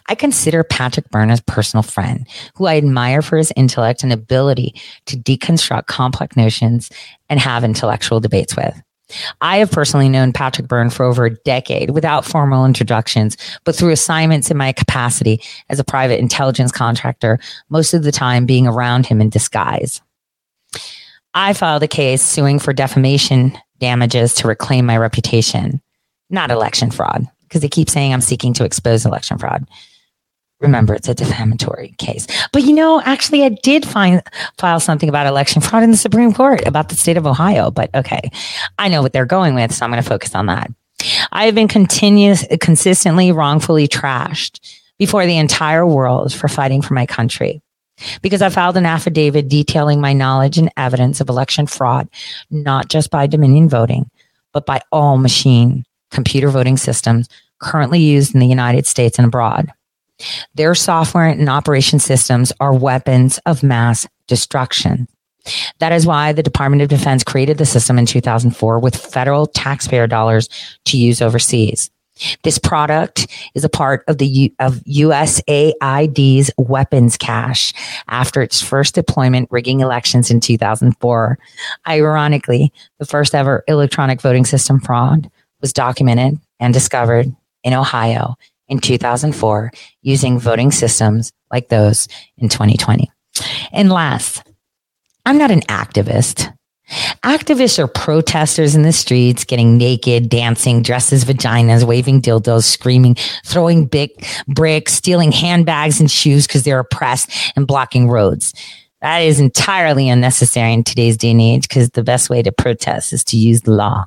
I 0.07 0.15
consider 0.15 0.63
Patrick 0.63 1.09
Byrne 1.09 1.29
a 1.29 1.37
personal 1.45 1.83
friend 1.83 2.27
who 2.55 2.65
I 2.65 2.77
admire 2.77 3.21
for 3.21 3.37
his 3.37 3.53
intellect 3.55 4.03
and 4.03 4.11
ability 4.11 4.81
to 5.05 5.17
deconstruct 5.17 5.85
complex 5.85 6.35
notions 6.35 6.89
and 7.29 7.39
have 7.39 7.63
intellectual 7.63 8.19
debates 8.19 8.55
with. 8.55 8.81
I 9.41 9.58
have 9.58 9.72
personally 9.72 10.10
known 10.10 10.34
Patrick 10.34 10.68
Byrne 10.68 10.89
for 10.89 11.06
over 11.06 11.26
a 11.26 11.36
decade 11.36 11.91
without 11.91 12.26
formal 12.26 12.66
introductions, 12.66 13.38
but 13.64 13.76
through 13.76 13.91
assignments 13.91 14.49
in 14.49 14.58
my 14.58 14.72
capacity 14.72 15.41
as 15.70 15.80
a 15.80 15.84
private 15.84 16.20
intelligence 16.20 16.72
contractor, 16.72 17.39
most 17.70 17.93
of 17.93 18.03
the 18.03 18.12
time 18.12 18.45
being 18.45 18.68
around 18.68 19.06
him 19.06 19.22
in 19.22 19.30
disguise. 19.30 20.01
I 21.34 21.53
filed 21.53 21.84
a 21.84 21.88
case 21.88 22.22
suing 22.22 22.60
for 22.60 22.74
defamation 22.74 23.58
damages 23.80 24.34
to 24.36 24.47
reclaim 24.47 24.86
my 24.86 24.97
reputation, 24.97 25.82
not 26.30 26.49
election 26.49 26.91
fraud, 26.91 27.28
because 27.43 27.62
they 27.62 27.70
keep 27.70 27.89
saying 27.89 28.14
I'm 28.14 28.22
seeking 28.22 28.53
to 28.53 28.64
expose 28.64 29.06
election 29.06 29.38
fraud. 29.38 29.68
Remember, 30.62 30.93
it's 30.93 31.10
a 31.10 31.14
defamatory 31.14 31.95
case. 31.97 32.28
But 32.53 32.64
you 32.64 32.74
know, 32.74 33.01
actually, 33.01 33.43
I 33.43 33.49
did 33.49 33.86
find 33.86 34.22
file 34.58 34.80
something 34.80 35.10
about 35.10 35.28
election 35.28 35.62
fraud 35.62 35.84
in 35.84 35.91
the 35.91 35.97
Supreme 35.97 36.34
Court 36.34 36.66
about 36.66 36.89
the 36.89 36.95
state 36.95 37.18
of 37.18 37.28
Ohio. 37.28 37.72
But 37.72 37.93
okay, 37.93 38.32
I 38.80 38.88
know 38.88 39.01
what 39.01 39.14
they're 39.14 39.26
going 39.26 39.56
with, 39.56 39.74
so 39.74 39.86
I'm 39.86 39.91
going 39.91 40.01
to 40.01 40.10
focus 40.10 40.34
on 40.34 40.45
that. 40.45 40.72
I 41.32 41.45
have 41.45 41.56
been 41.56 41.68
continuous, 41.68 42.45
consistently 42.62 43.32
wrongfully 43.32 43.88
trashed 43.88 44.60
before 44.97 45.26
the 45.26 45.38
entire 45.38 45.86
world 45.86 46.34
for 46.34 46.47
fighting 46.47 46.82
for 46.82 46.93
my 46.93 47.06
country. 47.06 47.62
Because 48.22 48.41
I 48.41 48.49
filed 48.49 48.76
an 48.76 48.86
affidavit 48.86 49.47
detailing 49.47 50.01
my 50.01 50.14
knowledge 50.14 50.58
and 50.58 50.72
evidence 50.76 51.22
of 51.22 51.30
election 51.30 51.66
fraud, 51.66 52.10
not 52.49 52.89
just 52.89 53.10
by 53.10 53.28
Dominion 53.28 53.70
voting, 53.70 54.10
but 54.51 54.66
by 54.66 54.82
all 54.91 55.18
machine 55.18 55.86
computer 56.12 56.49
voting 56.49 56.78
systems 56.78 57.30
currently 57.60 57.99
used 57.99 58.34
in 58.34 58.39
the 58.39 58.47
United 58.47 58.86
States 58.86 59.18
and 59.18 59.28
abroad. 59.28 59.72
Their 60.55 60.76
software 60.76 61.28
and 61.28 61.49
operation 61.49 61.99
systems 61.99 62.53
are 62.59 62.74
weapons 62.74 63.39
of 63.45 63.63
mass 63.63 64.07
destruction. 64.28 65.07
That 65.80 65.91
is 65.91 66.05
why 66.05 66.32
the 66.32 66.43
Department 66.43 66.82
of 66.82 66.89
Defense 66.89 67.24
created 67.24 67.57
the 67.57 67.66
system 67.66 67.99
in 67.99 68.05
2004 68.05 68.80
with 68.80 68.95
federal 68.95 69.45
taxpayer 69.47 70.07
dollars 70.07 70.49
to 70.86 70.97
use 70.97 71.22
overseas. 71.22 71.91
This 72.43 72.57
product 72.57 73.28
is 73.55 73.66
a 73.66 73.70
part 73.70 74.05
of 74.07 74.20
the 74.20 74.26
U- 74.26 74.55
of 74.59 74.76
USAID's 74.86 76.49
weapons 76.57 77.18
cache 77.18 77.74
after 78.07 78.41
its 78.41 78.61
first 78.61 78.95
deployment 78.95 79.51
rigging 79.51 79.82
elections 79.82 80.32
in 80.32 80.39
2004. 80.39 81.38
Ironically, 81.88 82.72
the 82.99 83.05
first 83.05 83.36
ever 83.36 83.66
electronic 83.68 84.22
voting 84.22 84.45
system 84.45 84.80
fraud 84.80 85.30
was 85.59 85.74
documented 85.74 86.39
and 86.59 86.74
discovered 86.74 87.36
in 87.66 87.74
Ohio 87.74 88.38
in 88.68 88.80
2004 88.80 89.72
using 90.01 90.39
voting 90.39 90.72
systems 90.72 91.32
like 91.51 91.70
those 91.70 92.07
in 92.38 92.49
2020. 92.49 93.11
And 93.72 93.91
last, 93.91 94.43
I'm 95.26 95.38
not 95.38 95.51
an 95.51 95.61
activist. 95.61 96.51
Activists 97.24 97.80
are 97.80 97.88
protesters 97.88 98.76
in 98.76 98.84
the 98.84 98.93
streets, 98.93 99.43
getting 99.43 99.78
naked, 99.78 100.30
dancing, 100.30 100.84
dressed 100.84 101.11
as 101.13 101.26
vaginas, 101.26 101.84
waving 101.84 102.22
dildos, 102.22 102.63
screaming, 102.63 103.16
throwing 103.43 103.86
big 103.86 104.11
bricks, 104.47 104.93
stealing 104.93 105.32
handbags 105.32 105.99
and 105.99 106.11
shoes 106.11 106.45
because 106.45 106.63
they're 106.63 106.80
oppressed 106.80 107.32
and 107.55 107.66
blocking 107.66 108.07
roads. 108.07 108.53
That 109.01 109.20
is 109.20 109.39
entirely 109.39 110.09
unnecessary 110.09 110.74
in 110.74 110.84
today's 110.84 111.18
day 111.18 111.32
and 111.32 111.41
age 111.41 111.68
because 111.68 111.89
the 111.91 112.03
best 112.03 112.30
way 112.30 112.43
to 112.43 112.51
protest 112.51 113.13
is 113.13 113.24
to 113.26 113.38
use 113.38 113.61
the 113.61 113.72
law 113.72 114.05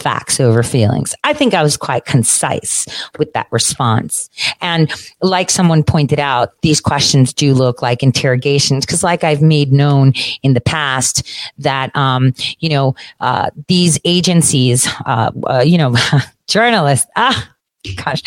facts 0.00 0.40
over 0.40 0.62
feelings. 0.62 1.14
I 1.24 1.32
think 1.32 1.54
I 1.54 1.62
was 1.62 1.76
quite 1.76 2.04
concise 2.04 2.86
with 3.18 3.32
that 3.34 3.46
response. 3.50 4.30
And 4.60 4.92
like 5.20 5.50
someone 5.50 5.82
pointed 5.82 6.18
out, 6.18 6.60
these 6.62 6.80
questions 6.80 7.32
do 7.32 7.54
look 7.54 7.82
like 7.82 8.02
interrogations 8.02 8.86
because 8.86 9.02
like 9.02 9.24
I've 9.24 9.42
made 9.42 9.72
known 9.72 10.12
in 10.42 10.54
the 10.54 10.60
past 10.60 11.26
that, 11.58 11.94
um, 11.96 12.34
you 12.58 12.68
know, 12.68 12.94
uh, 13.20 13.50
these 13.68 13.98
agencies, 14.04 14.88
uh, 15.06 15.30
uh, 15.48 15.62
you 15.64 15.78
know, 15.78 15.94
journalists, 16.46 17.06
ah, 17.16 17.50
gosh, 18.04 18.22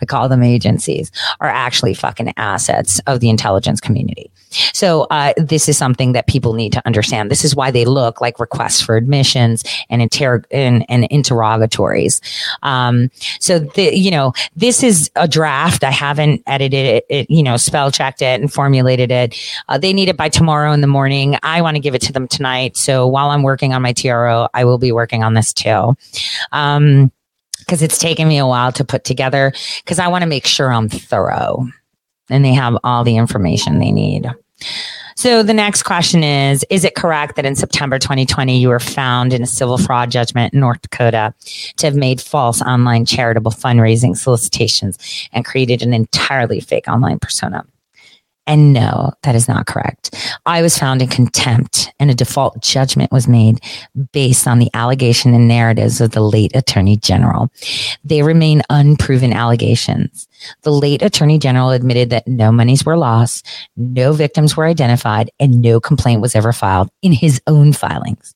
I 0.00 0.04
call 0.04 0.28
them 0.28 0.42
agencies, 0.42 1.10
are 1.40 1.48
actually 1.48 1.94
fucking 1.94 2.32
assets 2.36 3.00
of 3.06 3.20
the 3.20 3.30
intelligence 3.30 3.80
community. 3.80 4.30
So 4.72 5.02
uh, 5.10 5.34
this 5.36 5.68
is 5.68 5.76
something 5.76 6.12
that 6.12 6.26
people 6.26 6.54
need 6.54 6.72
to 6.72 6.82
understand. 6.86 7.30
This 7.30 7.44
is 7.44 7.54
why 7.54 7.70
they 7.70 7.84
look 7.84 8.20
like 8.20 8.40
requests 8.40 8.80
for 8.80 8.96
admissions 8.96 9.64
and, 9.90 10.02
inter- 10.02 10.44
and, 10.50 10.84
and 10.88 11.04
interrogatories. 11.10 12.20
Um, 12.62 13.10
so 13.40 13.58
the, 13.58 13.96
you 13.96 14.10
know, 14.10 14.32
this 14.56 14.82
is 14.82 15.10
a 15.16 15.28
draft. 15.28 15.84
I 15.84 15.90
haven't 15.90 16.42
edited 16.46 16.86
it, 16.86 17.06
it 17.08 17.30
you 17.30 17.42
know, 17.42 17.56
spell 17.56 17.90
checked 17.90 18.22
it 18.22 18.40
and 18.40 18.52
formulated 18.52 19.10
it. 19.10 19.38
Uh, 19.68 19.78
they 19.78 19.92
need 19.92 20.08
it 20.08 20.16
by 20.16 20.28
tomorrow 20.28 20.72
in 20.72 20.80
the 20.80 20.86
morning. 20.86 21.36
I 21.42 21.62
want 21.62 21.76
to 21.76 21.80
give 21.80 21.94
it 21.94 22.02
to 22.02 22.12
them 22.12 22.28
tonight. 22.28 22.76
So 22.76 23.06
while 23.06 23.30
I'm 23.30 23.42
working 23.42 23.72
on 23.72 23.82
my 23.82 23.92
TRO, 23.92 24.48
I 24.54 24.64
will 24.64 24.78
be 24.78 24.92
working 24.92 25.22
on 25.22 25.34
this 25.34 25.52
too. 25.52 25.96
Um, 26.52 27.12
because 27.68 27.82
it's 27.82 27.98
taken 27.98 28.26
me 28.26 28.38
a 28.38 28.46
while 28.46 28.72
to 28.72 28.84
put 28.84 29.04
together 29.04 29.52
because 29.84 29.98
I 29.98 30.08
want 30.08 30.22
to 30.22 30.28
make 30.28 30.46
sure 30.46 30.72
I'm 30.72 30.88
thorough 30.88 31.68
and 32.30 32.42
they 32.42 32.54
have 32.54 32.78
all 32.82 33.04
the 33.04 33.18
information 33.18 33.78
they 33.78 33.92
need. 33.92 34.26
So 35.16 35.42
the 35.42 35.52
next 35.52 35.82
question 35.82 36.24
is 36.24 36.64
Is 36.70 36.84
it 36.84 36.94
correct 36.94 37.36
that 37.36 37.44
in 37.44 37.56
September 37.56 37.98
2020 37.98 38.58
you 38.58 38.68
were 38.68 38.80
found 38.80 39.34
in 39.34 39.42
a 39.42 39.46
civil 39.46 39.76
fraud 39.76 40.10
judgment 40.10 40.54
in 40.54 40.60
North 40.60 40.80
Dakota 40.80 41.34
to 41.76 41.86
have 41.86 41.94
made 41.94 42.22
false 42.22 42.62
online 42.62 43.04
charitable 43.04 43.52
fundraising 43.52 44.16
solicitations 44.16 45.28
and 45.32 45.44
created 45.44 45.82
an 45.82 45.92
entirely 45.92 46.60
fake 46.60 46.88
online 46.88 47.18
persona? 47.18 47.66
And 48.48 48.72
no, 48.72 49.12
that 49.24 49.34
is 49.34 49.46
not 49.46 49.66
correct. 49.66 50.16
I 50.46 50.62
was 50.62 50.78
found 50.78 51.02
in 51.02 51.08
contempt 51.08 51.92
and 52.00 52.10
a 52.10 52.14
default 52.14 52.62
judgment 52.62 53.12
was 53.12 53.28
made 53.28 53.60
based 54.12 54.48
on 54.48 54.58
the 54.58 54.70
allegation 54.72 55.34
and 55.34 55.46
narratives 55.46 56.00
of 56.00 56.12
the 56.12 56.22
late 56.22 56.52
attorney 56.56 56.96
general. 56.96 57.52
They 58.04 58.22
remain 58.22 58.62
unproven 58.70 59.34
allegations. 59.34 60.26
The 60.62 60.72
late 60.72 61.02
attorney 61.02 61.38
general 61.38 61.70
admitted 61.70 62.08
that 62.08 62.26
no 62.26 62.50
monies 62.50 62.86
were 62.86 62.96
lost, 62.96 63.46
no 63.76 64.14
victims 64.14 64.56
were 64.56 64.64
identified, 64.64 65.30
and 65.38 65.60
no 65.60 65.78
complaint 65.78 66.22
was 66.22 66.34
ever 66.34 66.54
filed 66.54 66.88
in 67.02 67.12
his 67.12 67.42
own 67.46 67.74
filings. 67.74 68.34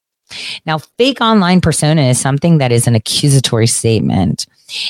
Now, 0.67 0.79
fake 0.79 1.21
online 1.21 1.61
persona 1.63 2.03
is 2.03 2.21
something 2.21 2.59
that 2.59 2.73
is 2.73 2.87
an 2.87 2.95
accusatory 2.95 3.67
statement. 3.67 4.47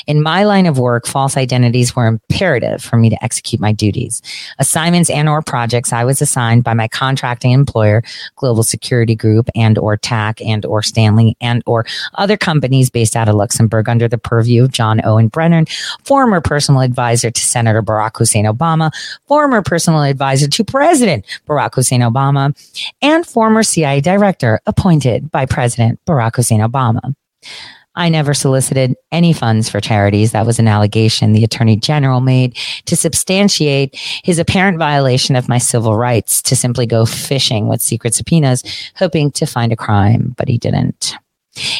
In 0.07 0.21
my 0.21 0.43
line 0.43 0.65
of 0.65 0.79
work, 0.79 1.05
false 1.07 1.37
identities 1.37 1.95
were 1.95 2.07
imperative 2.07 2.83
for 2.83 2.97
me 2.97 3.09
to 3.09 3.23
execute 3.23 3.61
my 3.61 3.71
duties. 3.71 4.21
Assignments 4.59 5.09
and 5.09 5.29
or 5.29 5.41
projects 5.41 5.93
I 5.93 6.03
was 6.03 6.21
assigned 6.21 6.63
by 6.63 6.73
my 6.73 6.87
contracting 6.87 7.51
employer, 7.51 8.03
Global 8.35 8.63
Security 8.63 9.15
Group 9.15 9.49
and 9.55 9.77
or 9.77 9.97
TAC 9.97 10.41
and 10.41 10.65
or 10.65 10.81
Stanley 10.81 11.35
and 11.41 11.63
or 11.65 11.85
other 12.15 12.37
companies 12.37 12.89
based 12.89 13.15
out 13.15 13.29
of 13.29 13.35
Luxembourg 13.35 13.89
under 13.89 14.07
the 14.07 14.17
purview 14.17 14.63
of 14.63 14.71
John 14.71 15.01
Owen 15.05 15.27
Brennan, 15.27 15.65
former 16.03 16.41
personal 16.41 16.81
advisor 16.81 17.31
to 17.31 17.41
Senator 17.41 17.81
Barack 17.81 18.17
Hussein 18.17 18.45
Obama, 18.45 18.91
former 19.27 19.61
personal 19.61 20.03
advisor 20.03 20.47
to 20.47 20.63
President 20.63 21.25
Barack 21.47 21.75
Hussein 21.75 22.01
Obama, 22.01 22.55
and 23.01 23.25
former 23.25 23.63
CIA 23.63 24.01
director 24.01 24.59
appointed 24.65 25.31
by 25.31 25.45
President 25.45 25.99
Barack 26.05 26.35
Hussein 26.35 26.59
Obama. 26.59 27.13
I 27.95 28.09
never 28.09 28.33
solicited 28.33 28.95
any 29.11 29.33
funds 29.33 29.69
for 29.69 29.79
charities. 29.79 30.31
That 30.31 30.45
was 30.45 30.57
an 30.57 30.67
allegation 30.67 31.33
the 31.33 31.43
attorney 31.43 31.75
general 31.75 32.21
made 32.21 32.57
to 32.85 32.95
substantiate 32.95 33.95
his 34.23 34.39
apparent 34.39 34.79
violation 34.79 35.35
of 35.35 35.47
my 35.47 35.59
civil 35.59 35.95
rights 35.95 36.41
to 36.43 36.55
simply 36.55 36.87
go 36.87 37.05
fishing 37.05 37.67
with 37.67 37.81
secret 37.81 38.15
subpoenas, 38.15 38.63
hoping 38.95 39.31
to 39.31 39.45
find 39.45 39.71
a 39.71 39.77
crime, 39.77 40.33
but 40.37 40.47
he 40.47 40.57
didn't. 40.57 41.15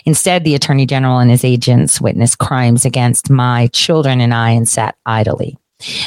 Instead, 0.05 0.43
the 0.43 0.53
attorney 0.53 0.86
general 0.86 1.18
and 1.18 1.32
his 1.32 1.43
agents 1.43 1.99
witnessed 1.99 2.38
crimes 2.38 2.86
against 2.86 3.32
my 3.32 3.68
children 3.68 4.22
and 4.22 4.34
I 4.34 4.51
and 4.51 4.70
sat 4.70 4.95
idly. 5.07 5.57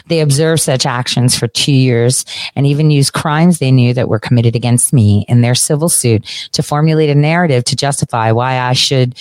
They 0.06 0.20
observed 0.20 0.62
such 0.62 0.86
actions 0.86 1.36
for 1.36 1.48
two 1.48 1.72
years 1.72 2.24
and 2.54 2.66
even 2.66 2.90
used 2.90 3.12
crimes 3.12 3.58
they 3.58 3.72
knew 3.72 3.92
that 3.94 4.08
were 4.08 4.20
committed 4.20 4.56
against 4.56 4.92
me 4.92 5.26
in 5.28 5.40
their 5.40 5.54
civil 5.54 5.88
suit 5.88 6.24
to 6.52 6.62
formulate 6.62 7.10
a 7.10 7.14
narrative 7.14 7.64
to 7.64 7.76
justify 7.76 8.32
why 8.32 8.58
I 8.58 8.72
should 8.72 9.16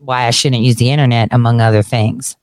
why 0.00 0.26
I 0.26 0.30
shouldn't 0.30 0.62
use 0.62 0.76
the 0.76 0.90
internet, 0.90 1.28
among 1.30 1.60
other 1.60 1.82
things. 1.82 2.36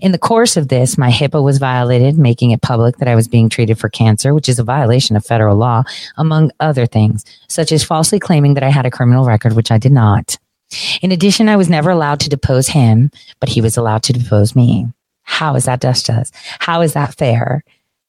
In 0.00 0.12
the 0.12 0.18
course 0.18 0.56
of 0.56 0.68
this, 0.68 0.98
my 0.98 1.10
HIPAA 1.10 1.42
was 1.42 1.58
violated, 1.58 2.18
making 2.18 2.50
it 2.50 2.62
public 2.62 2.96
that 2.96 3.08
I 3.08 3.14
was 3.14 3.28
being 3.28 3.48
treated 3.48 3.78
for 3.78 3.88
cancer, 3.88 4.34
which 4.34 4.48
is 4.48 4.58
a 4.58 4.64
violation 4.64 5.14
of 5.14 5.24
federal 5.24 5.56
law, 5.56 5.84
among 6.16 6.50
other 6.58 6.84
things, 6.86 7.24
such 7.48 7.70
as 7.70 7.84
falsely 7.84 8.18
claiming 8.18 8.54
that 8.54 8.64
I 8.64 8.70
had 8.70 8.86
a 8.86 8.90
criminal 8.90 9.24
record, 9.24 9.54
which 9.54 9.70
I 9.70 9.78
did 9.78 9.92
not. 9.92 10.36
In 11.00 11.12
addition, 11.12 11.48
I 11.48 11.56
was 11.56 11.68
never 11.68 11.90
allowed 11.90 12.20
to 12.20 12.28
depose 12.28 12.68
him, 12.68 13.10
but 13.38 13.48
he 13.48 13.60
was 13.60 13.76
allowed 13.76 14.02
to 14.04 14.12
depose 14.12 14.56
me. 14.56 14.86
How 15.22 15.54
is 15.54 15.66
that 15.66 15.80
justice? 15.80 16.32
How 16.58 16.80
is 16.80 16.94
that 16.94 17.14
fair? 17.14 17.62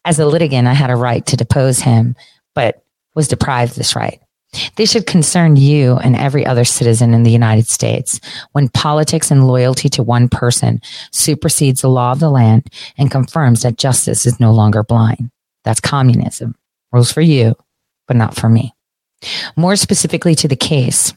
As 0.05 0.17
a 0.17 0.25
litigant, 0.25 0.67
I 0.67 0.73
had 0.73 0.89
a 0.89 0.95
right 0.95 1.25
to 1.27 1.37
depose 1.37 1.79
him, 1.79 2.15
but 2.55 2.83
was 3.15 3.27
deprived 3.27 3.75
this 3.75 3.95
right. 3.95 4.19
They 4.75 4.85
should 4.85 5.05
concern 5.05 5.55
you 5.55 5.97
and 5.97 6.15
every 6.15 6.45
other 6.45 6.65
citizen 6.65 7.13
in 7.13 7.23
the 7.23 7.31
United 7.31 7.67
States 7.67 8.19
when 8.51 8.69
politics 8.69 9.31
and 9.31 9.47
loyalty 9.47 9.89
to 9.89 10.03
one 10.03 10.29
person 10.29 10.81
supersedes 11.11 11.81
the 11.81 11.89
law 11.89 12.11
of 12.11 12.19
the 12.19 12.29
land 12.29 12.67
and 12.97 13.11
confirms 13.11 13.63
that 13.63 13.77
justice 13.77 14.25
is 14.25 14.39
no 14.39 14.51
longer 14.51 14.83
blind. 14.83 15.29
That's 15.63 15.79
communism. 15.79 16.55
Rules 16.91 17.11
for 17.11 17.21
you, 17.21 17.55
but 18.07 18.17
not 18.17 18.35
for 18.35 18.49
me. 18.49 18.73
More 19.55 19.75
specifically 19.75 20.35
to 20.35 20.47
the 20.47 20.55
case, 20.55 21.13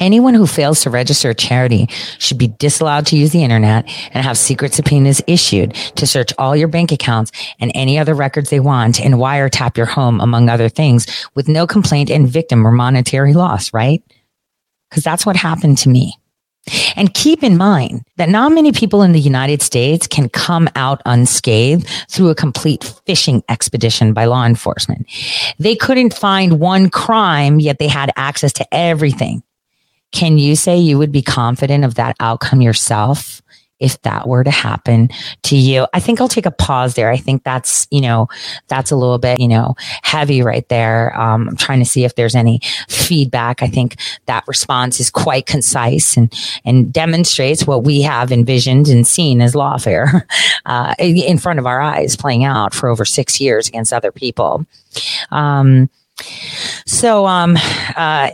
Anyone 0.00 0.32
who 0.32 0.46
fails 0.46 0.80
to 0.80 0.90
register 0.90 1.28
a 1.28 1.34
charity 1.34 1.86
should 2.18 2.38
be 2.38 2.48
disallowed 2.48 3.06
to 3.08 3.16
use 3.16 3.32
the 3.32 3.44
internet 3.44 3.84
and 4.12 4.24
have 4.24 4.38
secret 4.38 4.72
subpoenas 4.72 5.22
issued 5.26 5.74
to 5.96 6.06
search 6.06 6.32
all 6.38 6.56
your 6.56 6.68
bank 6.68 6.90
accounts 6.90 7.30
and 7.60 7.70
any 7.74 7.98
other 7.98 8.14
records 8.14 8.48
they 8.48 8.60
want 8.60 8.98
and 8.98 9.14
wiretap 9.14 9.76
your 9.76 9.86
home, 9.86 10.20
among 10.20 10.48
other 10.48 10.70
things, 10.70 11.06
with 11.34 11.48
no 11.48 11.66
complaint 11.66 12.10
and 12.10 12.28
victim 12.28 12.66
or 12.66 12.72
monetary 12.72 13.34
loss, 13.34 13.74
right? 13.74 14.02
Because 14.88 15.04
that's 15.04 15.26
what 15.26 15.36
happened 15.36 15.76
to 15.78 15.90
me. 15.90 16.14
And 16.96 17.12
keep 17.14 17.42
in 17.42 17.56
mind 17.56 18.04
that 18.16 18.28
not 18.28 18.52
many 18.52 18.72
people 18.72 19.02
in 19.02 19.12
the 19.12 19.20
United 19.20 19.62
States 19.62 20.06
can 20.06 20.28
come 20.28 20.68
out 20.76 21.00
unscathed 21.06 21.86
through 22.08 22.28
a 22.28 22.34
complete 22.34 22.84
fishing 23.06 23.42
expedition 23.48 24.12
by 24.12 24.26
law 24.26 24.44
enforcement. 24.44 25.06
They 25.58 25.74
couldn't 25.74 26.14
find 26.14 26.60
one 26.60 26.90
crime, 26.90 27.60
yet 27.60 27.78
they 27.78 27.88
had 27.88 28.12
access 28.16 28.52
to 28.54 28.74
everything. 28.74 29.42
Can 30.12 30.38
you 30.38 30.56
say 30.56 30.78
you 30.78 30.98
would 30.98 31.12
be 31.12 31.22
confident 31.22 31.84
of 31.84 31.94
that 31.94 32.16
outcome 32.20 32.60
yourself? 32.60 33.42
If 33.78 34.02
that 34.02 34.28
were 34.28 34.44
to 34.44 34.50
happen 34.50 35.08
to 35.44 35.56
you, 35.56 35.86
I 35.94 36.00
think 36.00 36.20
I'll 36.20 36.28
take 36.28 36.44
a 36.44 36.50
pause 36.50 36.96
there. 36.96 37.10
I 37.10 37.16
think 37.16 37.44
that's, 37.44 37.86
you 37.90 38.02
know, 38.02 38.28
that's 38.68 38.90
a 38.90 38.96
little 38.96 39.16
bit, 39.16 39.40
you 39.40 39.48
know, 39.48 39.74
heavy 40.02 40.42
right 40.42 40.68
there. 40.68 41.18
Um, 41.18 41.48
I'm 41.48 41.56
trying 41.56 41.78
to 41.78 41.86
see 41.86 42.04
if 42.04 42.14
there's 42.14 42.34
any 42.34 42.60
feedback. 42.90 43.62
I 43.62 43.68
think 43.68 43.96
that 44.26 44.46
response 44.46 45.00
is 45.00 45.08
quite 45.08 45.46
concise 45.46 46.14
and, 46.18 46.30
and 46.66 46.92
demonstrates 46.92 47.66
what 47.66 47.84
we 47.84 48.02
have 48.02 48.30
envisioned 48.30 48.88
and 48.88 49.06
seen 49.06 49.40
as 49.40 49.54
lawfare, 49.54 50.26
uh, 50.66 50.94
in 50.98 51.38
front 51.38 51.58
of 51.58 51.64
our 51.64 51.80
eyes 51.80 52.16
playing 52.16 52.44
out 52.44 52.74
for 52.74 52.90
over 52.90 53.06
six 53.06 53.40
years 53.40 53.66
against 53.66 53.94
other 53.94 54.12
people. 54.12 54.66
Um, 55.30 55.88
so, 56.86 57.26
um, 57.26 57.56
uh, 57.96 58.30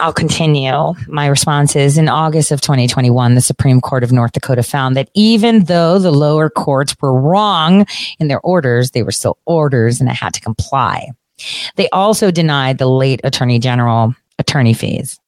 I'll 0.00 0.12
continue 0.12 0.94
my 1.06 1.26
responses. 1.26 1.96
In 1.96 2.08
August 2.08 2.50
of 2.50 2.60
2021, 2.60 3.34
the 3.34 3.40
Supreme 3.40 3.80
Court 3.80 4.02
of 4.02 4.10
North 4.10 4.32
Dakota 4.32 4.64
found 4.64 4.96
that 4.96 5.08
even 5.14 5.64
though 5.64 5.98
the 5.98 6.10
lower 6.10 6.50
courts 6.50 6.96
were 7.00 7.18
wrong 7.18 7.86
in 8.18 8.28
their 8.28 8.40
orders, 8.40 8.90
they 8.90 9.04
were 9.04 9.12
still 9.12 9.38
orders 9.46 10.00
and 10.00 10.10
I 10.10 10.14
had 10.14 10.34
to 10.34 10.40
comply. 10.40 11.10
They 11.76 11.88
also 11.90 12.30
denied 12.30 12.78
the 12.78 12.88
late 12.88 13.20
Attorney 13.22 13.58
General 13.58 14.14
attorney 14.38 14.74
fees. 14.74 15.20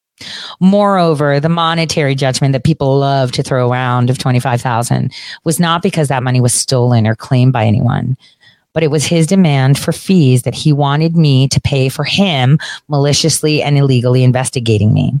Moreover, 0.59 1.39
the 1.39 1.49
monetary 1.49 2.15
judgment 2.15 2.53
that 2.53 2.63
people 2.63 2.97
love 2.97 3.31
to 3.33 3.43
throw 3.43 3.69
around 3.69 4.09
of 4.09 4.17
25,000 4.17 5.11
was 5.43 5.59
not 5.59 5.81
because 5.81 6.07
that 6.07 6.23
money 6.23 6.41
was 6.41 6.53
stolen 6.53 7.07
or 7.07 7.15
claimed 7.15 7.53
by 7.53 7.65
anyone, 7.65 8.17
but 8.73 8.83
it 8.83 8.91
was 8.91 9.05
his 9.05 9.27
demand 9.27 9.77
for 9.77 9.91
fees 9.91 10.43
that 10.43 10.55
he 10.55 10.73
wanted 10.73 11.15
me 11.15 11.47
to 11.49 11.61
pay 11.61 11.89
for 11.89 12.03
him 12.03 12.59
maliciously 12.87 13.61
and 13.61 13.77
illegally 13.77 14.23
investigating 14.23 14.93
me. 14.93 15.13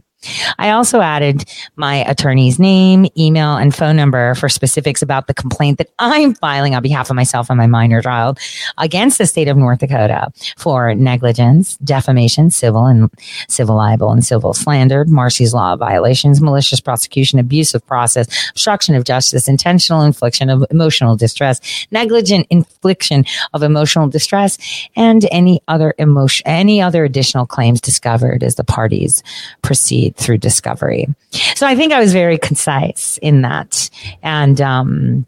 I 0.57 0.71
also 0.71 1.01
added 1.01 1.43
my 1.75 1.97
attorney's 2.05 2.59
name, 2.59 3.05
email, 3.17 3.55
and 3.55 3.73
phone 3.75 3.95
number 3.95 4.35
for 4.35 4.49
specifics 4.49 5.01
about 5.01 5.27
the 5.27 5.33
complaint 5.33 5.77
that 5.77 5.89
I'm 5.99 6.35
filing 6.35 6.75
on 6.75 6.83
behalf 6.83 7.09
of 7.09 7.15
myself 7.15 7.49
and 7.49 7.57
my 7.57 7.67
minor 7.67 8.01
child 8.01 8.39
against 8.77 9.17
the 9.17 9.25
state 9.25 9.47
of 9.47 9.57
North 9.57 9.79
Dakota 9.79 10.31
for 10.57 10.93
negligence, 10.95 11.77
defamation, 11.77 12.49
civil 12.51 12.85
and 12.85 13.09
civil 13.49 13.75
libel 13.75 14.11
and 14.11 14.25
civil 14.25 14.53
slander, 14.53 15.05
Marsy's 15.05 15.53
law 15.53 15.75
violations, 15.75 16.41
malicious 16.41 16.79
prosecution, 16.79 17.39
abuse 17.39 17.73
of 17.73 17.85
process, 17.85 18.27
obstruction 18.51 18.95
of 18.95 19.03
justice, 19.03 19.47
intentional 19.47 20.01
infliction 20.01 20.49
of 20.49 20.65
emotional 20.71 21.15
distress, 21.15 21.59
negligent 21.91 22.47
infliction 22.49 23.25
of 23.53 23.63
emotional 23.63 24.07
distress, 24.07 24.57
and 24.95 25.27
any 25.31 25.61
other 25.67 25.93
emotion, 25.97 26.45
any 26.47 26.81
other 26.81 27.03
additional 27.03 27.45
claims 27.45 27.81
discovered 27.81 28.43
as 28.43 28.55
the 28.55 28.63
parties 28.63 29.23
proceed 29.61 30.12
through 30.15 30.37
discovery. 30.37 31.07
So 31.55 31.67
I 31.67 31.75
think 31.75 31.93
I 31.93 31.99
was 31.99 32.13
very 32.13 32.37
concise 32.37 33.17
in 33.21 33.41
that. 33.41 33.89
And, 34.21 34.59
um, 34.61 35.25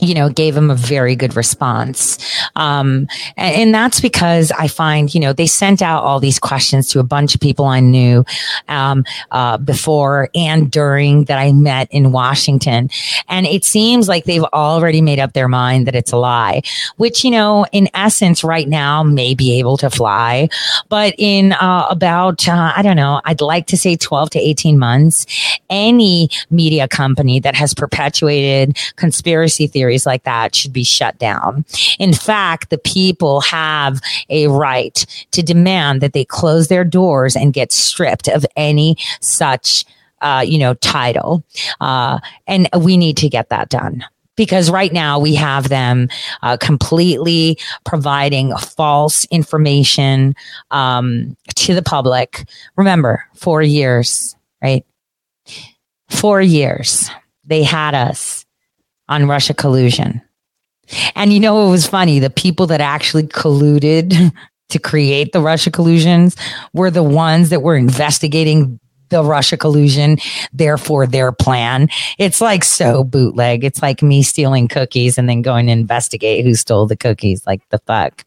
you 0.00 0.14
know, 0.14 0.28
gave 0.28 0.56
him 0.56 0.70
a 0.70 0.74
very 0.74 1.16
good 1.16 1.36
response. 1.36 2.18
Um, 2.54 3.08
and, 3.36 3.54
and, 3.56 3.76
that's 3.76 4.00
because 4.00 4.50
I 4.52 4.68
find, 4.68 5.12
you 5.14 5.20
know, 5.20 5.32
they 5.32 5.46
sent 5.46 5.82
out 5.82 6.02
all 6.02 6.18
these 6.18 6.38
questions 6.38 6.88
to 6.90 7.00
a 7.00 7.02
bunch 7.02 7.34
of 7.34 7.40
people 7.40 7.66
I 7.66 7.80
knew, 7.80 8.24
um, 8.68 9.04
uh, 9.30 9.58
before 9.58 10.30
and 10.34 10.70
during 10.70 11.24
that 11.24 11.38
I 11.38 11.52
met 11.52 11.88
in 11.90 12.12
Washington. 12.12 12.88
And 13.28 13.46
it 13.46 13.64
seems 13.64 14.08
like 14.08 14.24
they've 14.24 14.44
already 14.44 15.00
made 15.00 15.18
up 15.18 15.34
their 15.34 15.48
mind 15.48 15.86
that 15.86 15.94
it's 15.94 16.12
a 16.12 16.16
lie, 16.16 16.62
which, 16.96 17.24
you 17.24 17.30
know, 17.30 17.66
in 17.72 17.88
essence 17.92 18.42
right 18.42 18.68
now 18.68 19.02
may 19.02 19.34
be 19.34 19.58
able 19.58 19.76
to 19.78 19.90
fly. 19.90 20.48
But 20.88 21.14
in, 21.18 21.52
uh, 21.52 21.86
about, 21.90 22.48
uh, 22.48 22.72
I 22.74 22.82
don't 22.82 22.96
know, 22.96 23.20
I'd 23.24 23.40
like 23.40 23.66
to 23.68 23.76
say 23.76 23.96
12 23.96 24.30
to 24.30 24.38
18 24.38 24.78
months, 24.78 25.26
any 25.68 26.30
media 26.50 26.88
company 26.88 27.40
that 27.40 27.54
has 27.54 27.74
perpetuated 27.74 28.78
conspiracy 28.96 29.66
theories 29.66 29.85
theories 29.86 30.04
like 30.06 30.24
that 30.24 30.52
should 30.52 30.72
be 30.72 30.82
shut 30.82 31.16
down. 31.18 31.64
In 32.00 32.12
fact, 32.12 32.70
the 32.70 32.78
people 32.78 33.40
have 33.42 34.00
a 34.28 34.48
right 34.48 35.06
to 35.30 35.42
demand 35.42 36.00
that 36.00 36.12
they 36.12 36.24
close 36.24 36.66
their 36.66 36.84
doors 36.84 37.36
and 37.36 37.52
get 37.52 37.70
stripped 37.70 38.26
of 38.26 38.44
any 38.56 38.96
such, 39.20 39.84
uh, 40.22 40.44
you 40.44 40.58
know, 40.58 40.74
title. 40.74 41.44
Uh, 41.80 42.18
and 42.48 42.68
we 42.80 42.96
need 42.96 43.16
to 43.18 43.28
get 43.28 43.48
that 43.50 43.68
done 43.68 44.04
because 44.34 44.70
right 44.70 44.92
now 44.92 45.20
we 45.20 45.36
have 45.36 45.68
them 45.68 46.08
uh, 46.42 46.56
completely 46.56 47.56
providing 47.84 48.56
false 48.56 49.24
information 49.26 50.34
um, 50.72 51.36
to 51.54 51.74
the 51.74 51.82
public. 51.82 52.44
Remember, 52.74 53.24
four 53.36 53.62
years, 53.62 54.34
right? 54.60 54.84
Four 56.08 56.40
years 56.42 57.08
they 57.44 57.62
had 57.62 57.94
us 57.94 58.45
on 59.08 59.26
Russia 59.26 59.54
collusion. 59.54 60.22
And 61.14 61.32
you 61.32 61.40
know 61.40 61.54
what 61.54 61.70
was 61.70 61.86
funny? 61.86 62.18
The 62.18 62.30
people 62.30 62.66
that 62.68 62.80
actually 62.80 63.24
colluded 63.24 64.32
to 64.68 64.78
create 64.78 65.32
the 65.32 65.40
Russia 65.40 65.70
collusions 65.70 66.36
were 66.72 66.90
the 66.90 67.02
ones 67.02 67.50
that 67.50 67.62
were 67.62 67.76
investigating 67.76 68.80
the 69.08 69.22
Russia 69.22 69.56
collusion, 69.56 70.18
therefore 70.52 71.06
their 71.06 71.30
plan. 71.30 71.88
It's 72.18 72.40
like 72.40 72.64
so 72.64 73.04
bootleg. 73.04 73.62
It's 73.62 73.80
like 73.80 74.02
me 74.02 74.22
stealing 74.22 74.66
cookies 74.66 75.16
and 75.16 75.28
then 75.28 75.42
going 75.42 75.66
to 75.66 75.72
investigate 75.72 76.44
who 76.44 76.54
stole 76.54 76.86
the 76.86 76.96
cookies. 76.96 77.46
Like 77.46 77.62
the 77.70 77.78
fuck. 77.86 78.24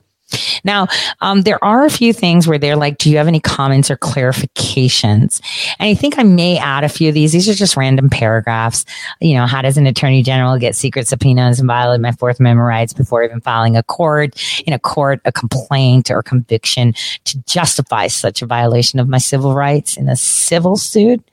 Now, 0.64 0.88
um, 1.22 1.42
there 1.42 1.64
are 1.64 1.86
a 1.86 1.90
few 1.90 2.14
things 2.14 2.48
where 2.48 2.58
they're 2.58 2.76
like, 2.76 2.98
do 2.98 3.10
you 3.10 3.18
have 3.18 3.28
any 3.28 3.40
comments 3.40 3.90
or 3.90 3.98
clarifications? 3.98 5.42
And 5.80 5.90
I 5.90 5.94
think 5.94 6.18
I 6.18 6.24
may 6.24 6.58
add 6.58 6.84
a 6.84 6.90
few 6.90 7.10
of 7.10 7.14
these. 7.14 7.32
These 7.32 7.50
are 7.50 7.54
just 7.54 7.78
random 7.78 8.10
paragraphs. 8.10 8.86
You 9.22 9.36
know, 9.36 9.46
how 9.46 9.62
does 9.62 9.78
an 9.78 9.88
attorney 9.88 10.24
general 10.24 10.58
get 10.58 10.76
secret 10.76 11.08
subpoenas 11.08 11.60
and 11.60 11.68
violate 11.68 12.02
my 12.02 12.12
Fourth 12.12 12.40
Amendment 12.40 12.68
rights 12.68 12.94
before 12.94 13.24
even 13.24 13.42
filing 13.42 13.78
a 13.78 13.84
court 13.84 14.36
in 14.66 14.74
a 14.74 14.80
court, 14.80 15.22
a 15.26 15.32
complaint 15.32 16.12
or 16.12 16.22
conviction 16.22 16.94
to 17.26 17.42
justify 17.44 18.08
such 18.08 18.42
a 18.42 18.46
violation 18.46 19.00
of 19.00 19.08
my 19.08 19.18
civil 19.18 19.54
rights 19.54 19.98
in 19.98 20.08
a 20.08 20.16
civil 20.16 20.76
suit? 20.76 21.24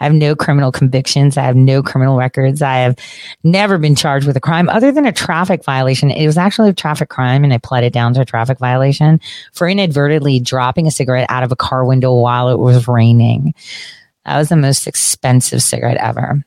I 0.00 0.04
have 0.04 0.12
no 0.12 0.34
criminal 0.34 0.72
convictions. 0.72 1.36
I 1.36 1.42
have 1.42 1.56
no 1.56 1.82
criminal 1.82 2.16
records. 2.16 2.62
I 2.62 2.76
have 2.78 2.98
never 3.42 3.78
been 3.78 3.94
charged 3.94 4.26
with 4.26 4.36
a 4.36 4.40
crime 4.40 4.68
other 4.68 4.92
than 4.92 5.06
a 5.06 5.12
traffic 5.12 5.64
violation. 5.64 6.10
It 6.10 6.26
was 6.26 6.38
actually 6.38 6.70
a 6.70 6.74
traffic 6.74 7.08
crime 7.08 7.44
and 7.44 7.52
I 7.52 7.58
pled 7.58 7.84
it 7.84 7.92
down 7.92 8.14
to 8.14 8.20
a 8.20 8.24
traffic 8.24 8.58
violation 8.58 9.20
for 9.52 9.68
inadvertently 9.68 10.40
dropping 10.40 10.86
a 10.86 10.90
cigarette 10.90 11.30
out 11.30 11.42
of 11.42 11.52
a 11.52 11.56
car 11.56 11.84
window 11.84 12.14
while 12.14 12.48
it 12.48 12.58
was 12.58 12.88
raining. 12.88 13.54
That 14.24 14.38
was 14.38 14.48
the 14.48 14.56
most 14.56 14.86
expensive 14.86 15.62
cigarette 15.62 15.98
ever. 15.98 16.44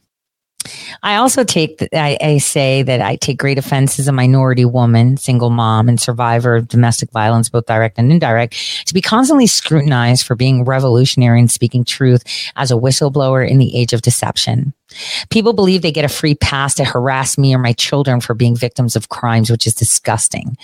I 1.03 1.15
also 1.15 1.43
take, 1.43 1.88
I, 1.93 2.18
I, 2.22 2.38
say 2.38 2.84
that 2.84 3.01
I 3.01 3.15
take 3.15 3.38
great 3.38 3.57
offense 3.57 3.99
as 3.99 4.07
a 4.07 4.11
minority 4.11 4.65
woman, 4.65 5.18
single 5.18 5.49
mom, 5.49 5.89
and 5.89 5.99
survivor 5.99 6.55
of 6.55 6.68
domestic 6.68 7.11
violence, 7.11 7.49
both 7.49 7.65
direct 7.65 7.97
and 7.97 8.11
indirect, 8.11 8.86
to 8.86 8.93
be 8.93 9.01
constantly 9.01 9.47
scrutinized 9.47 10.26
for 10.26 10.36
being 10.36 10.65
revolutionary 10.65 11.39
and 11.39 11.51
speaking 11.51 11.84
truth 11.84 12.24
as 12.55 12.72
a 12.72 12.76
whistleblower 12.76 13.47
in 13.47 13.57
the 13.57 13.76
age 13.78 13.93
of 13.93 14.01
deception. 14.01 14.74
People 15.30 15.53
believe 15.53 15.82
they 15.82 15.91
get 15.91 16.05
a 16.05 16.09
free 16.09 16.36
pass 16.36 16.74
to 16.76 16.86
harass 16.86 17.38
me 17.38 17.53
or 17.53 17.59
my 17.59 17.74
children 17.74 18.22
for 18.22 18.34
being 18.34 18.55
victims 18.55 18.95
of 18.95 19.09
crimes, 19.09 19.49
which 19.49 19.68
is 19.68 19.74
disgusting. 19.74 20.57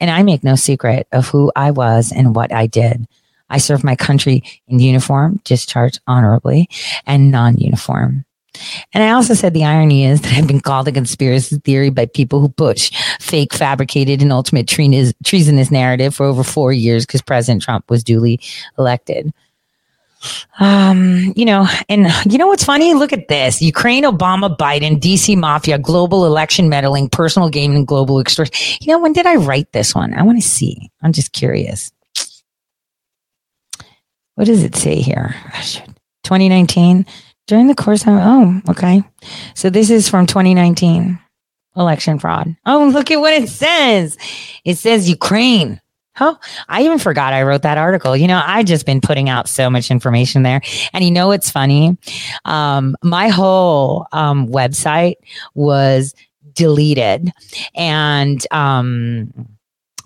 And 0.00 0.10
I 0.10 0.22
make 0.22 0.42
no 0.42 0.54
secret 0.54 1.06
of 1.12 1.28
who 1.28 1.52
I 1.54 1.70
was 1.70 2.12
and 2.12 2.34
what 2.34 2.52
I 2.52 2.66
did. 2.66 3.06
I 3.48 3.58
served 3.58 3.84
my 3.84 3.96
country 3.96 4.42
in 4.66 4.80
uniform, 4.80 5.40
discharged 5.44 6.00
honorably, 6.06 6.68
and 7.06 7.30
non 7.30 7.58
uniform. 7.58 8.24
And 8.92 9.02
I 9.02 9.10
also 9.10 9.34
said 9.34 9.54
the 9.54 9.64
irony 9.64 10.04
is 10.04 10.20
that 10.22 10.34
I've 10.34 10.46
been 10.46 10.60
called 10.60 10.88
a 10.88 10.92
conspiracy 10.92 11.58
theory 11.58 11.90
by 11.90 12.06
people 12.06 12.40
who 12.40 12.48
push 12.48 12.90
fake, 13.20 13.54
fabricated, 13.54 14.22
and 14.22 14.32
ultimate 14.32 14.68
treasonous 14.68 15.70
narrative 15.70 16.14
for 16.14 16.26
over 16.26 16.42
four 16.42 16.72
years 16.72 17.06
because 17.06 17.22
President 17.22 17.62
Trump 17.62 17.90
was 17.90 18.04
duly 18.04 18.40
elected. 18.78 19.32
Um, 20.58 21.32
you 21.36 21.44
know, 21.44 21.66
and 21.88 22.08
you 22.30 22.38
know 22.38 22.46
what's 22.46 22.64
funny? 22.64 22.94
Look 22.94 23.12
at 23.12 23.28
this. 23.28 23.60
Ukraine, 23.60 24.04
Obama, 24.04 24.56
Biden, 24.56 24.98
DC 24.98 25.36
Mafia, 25.36 25.78
global 25.78 26.24
election 26.24 26.68
meddling, 26.68 27.08
personal 27.08 27.48
gaming, 27.48 27.84
global 27.84 28.20
extortion. 28.20 28.54
You 28.80 28.92
know, 28.92 28.98
when 28.98 29.12
did 29.12 29.26
I 29.26 29.36
write 29.36 29.72
this 29.72 29.94
one? 29.94 30.14
I 30.14 30.22
want 30.22 30.40
to 30.40 30.48
see. 30.48 30.90
I'm 31.02 31.12
just 31.12 31.32
curious. 31.32 31.92
What 34.34 34.46
does 34.46 34.62
it 34.62 34.76
say 34.76 35.00
here? 35.00 35.34
2019. 36.24 37.06
During 37.46 37.68
the 37.68 37.74
course 37.74 38.02
of, 38.02 38.14
oh, 38.14 38.60
okay. 38.70 39.02
So 39.54 39.70
this 39.70 39.90
is 39.90 40.08
from 40.08 40.26
2019 40.26 41.18
election 41.76 42.18
fraud. 42.18 42.56
Oh, 42.64 42.88
look 42.88 43.10
at 43.10 43.20
what 43.20 43.34
it 43.34 43.48
says. 43.48 44.16
It 44.64 44.78
says 44.78 45.08
Ukraine. 45.08 45.80
Oh, 46.18 46.38
I 46.68 46.82
even 46.82 46.98
forgot 46.98 47.34
I 47.34 47.42
wrote 47.42 47.62
that 47.62 47.76
article. 47.76 48.16
You 48.16 48.26
know, 48.26 48.42
I 48.44 48.62
just 48.62 48.86
been 48.86 49.02
putting 49.02 49.28
out 49.28 49.48
so 49.48 49.68
much 49.68 49.90
information 49.90 50.42
there. 50.42 50.62
And 50.94 51.04
you 51.04 51.10
know 51.10 51.28
what's 51.28 51.50
funny? 51.50 51.96
Um, 52.46 52.96
my 53.02 53.28
whole 53.28 54.06
um, 54.12 54.48
website 54.48 55.16
was 55.54 56.14
deleted. 56.54 57.30
And 57.74 58.44
um, 58.50 59.55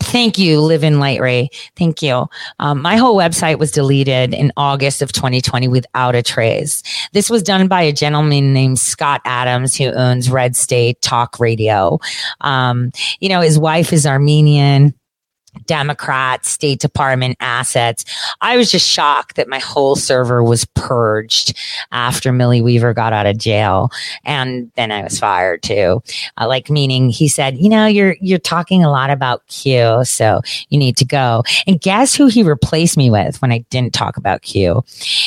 thank 0.02 0.38
you, 0.38 0.60
Live 0.60 0.84
in 0.84 0.98
Light 0.98 1.20
Ray. 1.20 1.50
Thank 1.76 2.02
you. 2.02 2.28
Um, 2.58 2.82
my 2.82 2.96
whole 2.96 3.16
website 3.16 3.58
was 3.58 3.70
deleted 3.70 4.34
in 4.34 4.52
August 4.56 5.02
of 5.02 5.12
2020 5.12 5.68
without 5.68 6.14
a 6.14 6.22
trace. 6.22 6.82
This 7.12 7.30
was 7.30 7.42
done 7.42 7.68
by 7.68 7.82
a 7.82 7.92
gentleman 7.92 8.52
named 8.52 8.78
Scott 8.78 9.20
Adams 9.24 9.76
who 9.76 9.86
owns 9.92 10.30
Red 10.30 10.56
State 10.56 11.00
Talk 11.02 11.38
Radio. 11.38 11.98
Um, 12.40 12.92
you 13.20 13.28
know, 13.28 13.40
his 13.40 13.58
wife 13.58 13.92
is 13.92 14.06
Armenian 14.06 14.94
Democrat, 15.66 16.44
State 16.44 16.80
Department 16.80 17.36
assets. 17.40 18.04
I 18.40 18.56
was 18.56 18.70
just 18.70 18.88
shocked 18.88 19.36
that 19.36 19.48
my 19.48 19.58
whole 19.58 19.96
server 19.96 20.42
was 20.42 20.64
purged 20.74 21.56
after 21.92 22.32
Millie 22.32 22.62
Weaver 22.62 22.94
got 22.94 23.12
out 23.12 23.26
of 23.26 23.38
jail, 23.38 23.90
and 24.24 24.70
then 24.76 24.92
I 24.92 25.02
was 25.02 25.18
fired 25.18 25.62
too. 25.62 26.02
Uh, 26.38 26.48
like 26.48 26.70
meaning, 26.70 27.10
he 27.10 27.28
said, 27.28 27.58
"You 27.58 27.68
know, 27.68 27.86
you're 27.86 28.16
you're 28.20 28.38
talking 28.38 28.84
a 28.84 28.90
lot 28.90 29.10
about 29.10 29.46
Q, 29.48 30.04
so 30.04 30.40
you 30.68 30.78
need 30.78 30.96
to 30.98 31.04
go." 31.04 31.42
And 31.66 31.80
guess 31.80 32.14
who 32.14 32.26
he 32.26 32.42
replaced 32.42 32.96
me 32.96 33.10
with 33.10 33.40
when 33.42 33.52
I 33.52 33.58
didn't 33.70 33.94
talk 33.94 34.16
about 34.16 34.42
Q? 34.42 34.82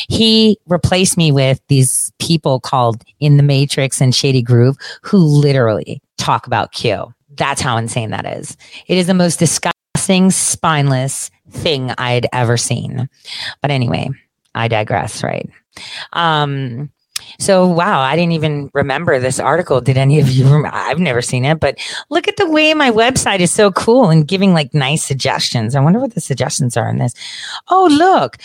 He 0.10 0.58
replaced 0.68 1.18
me 1.18 1.32
with 1.32 1.60
these 1.68 2.12
people 2.20 2.60
called 2.60 3.04
In 3.20 3.38
the 3.38 3.44
Matrix 3.44 4.02
and 4.02 4.14
Shady 4.14 4.42
Groove, 4.42 4.78
who 5.02 5.18
literally 5.18 6.02
talk 6.18 6.48
about 6.48 6.72
Q. 6.72 7.14
That's 7.36 7.62
how 7.62 7.78
insane 7.78 8.12
that 8.12 8.26
is. 8.26 8.56
It 8.88 8.98
is 8.98 9.08
the 9.08 9.14
most 9.14 9.40
disgusting 9.40 9.73
disgusting, 10.04 10.32
spineless 10.32 11.32
thing 11.50 11.92
I'd 11.98 12.28
ever 12.34 12.58
seen. 12.58 13.10
But 13.62 13.72
anyway, 13.72 14.10
I 14.54 14.68
digress, 14.68 15.24
right? 15.24 15.50
Um, 16.12 16.92
so 17.40 17.68
wow, 17.68 18.02
I 18.02 18.16
didn't 18.16 18.34
even 18.34 18.70
remember 18.74 19.18
this 19.20 19.40
article. 19.40 19.80
Did 19.80 19.98
any 19.98 20.20
of 20.20 20.30
you? 20.30 20.46
Remember? 20.46 20.70
I've 20.74 21.00
never 21.00 21.22
seen 21.22 21.46
it, 21.46 21.60
but 21.60 21.78
look 22.10 22.28
at 22.28 22.36
the 22.36 22.50
way 22.50 22.74
my 22.74 22.92
website 22.92 23.40
is 23.40 23.52
so 23.52 23.72
cool 23.72 24.10
and 24.10 24.28
giving 24.28 24.54
like 24.54 24.74
nice 24.74 25.04
suggestions. 25.04 25.74
I 25.74 25.80
wonder 25.80 26.00
what 26.00 26.16
the 26.16 26.22
suggestions 26.22 26.76
are 26.76 26.90
in 26.90 26.98
this. 26.98 27.14
Oh, 27.70 27.88
look. 27.90 28.38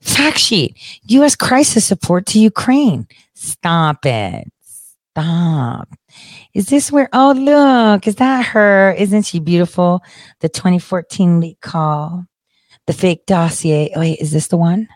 Fact 0.00 0.38
sheet. 0.38 0.76
U.S. 1.08 1.36
crisis 1.36 1.84
support 1.84 2.26
to 2.26 2.40
Ukraine. 2.40 3.06
Stop 3.34 4.06
it. 4.06 4.50
Stop. 4.62 5.88
Is 6.54 6.66
this 6.66 6.92
where? 6.92 7.08
Oh, 7.12 7.32
look, 7.32 8.06
is 8.06 8.16
that 8.16 8.46
her? 8.46 8.92
Isn't 8.92 9.26
she 9.26 9.40
beautiful? 9.40 10.02
The 10.40 10.48
2014 10.48 11.40
leak 11.40 11.60
call, 11.60 12.26
the 12.86 12.92
fake 12.92 13.26
dossier. 13.26 13.92
Oh, 13.96 14.00
wait, 14.00 14.20
is 14.20 14.30
this 14.30 14.46
the 14.46 14.56
one? 14.56 14.88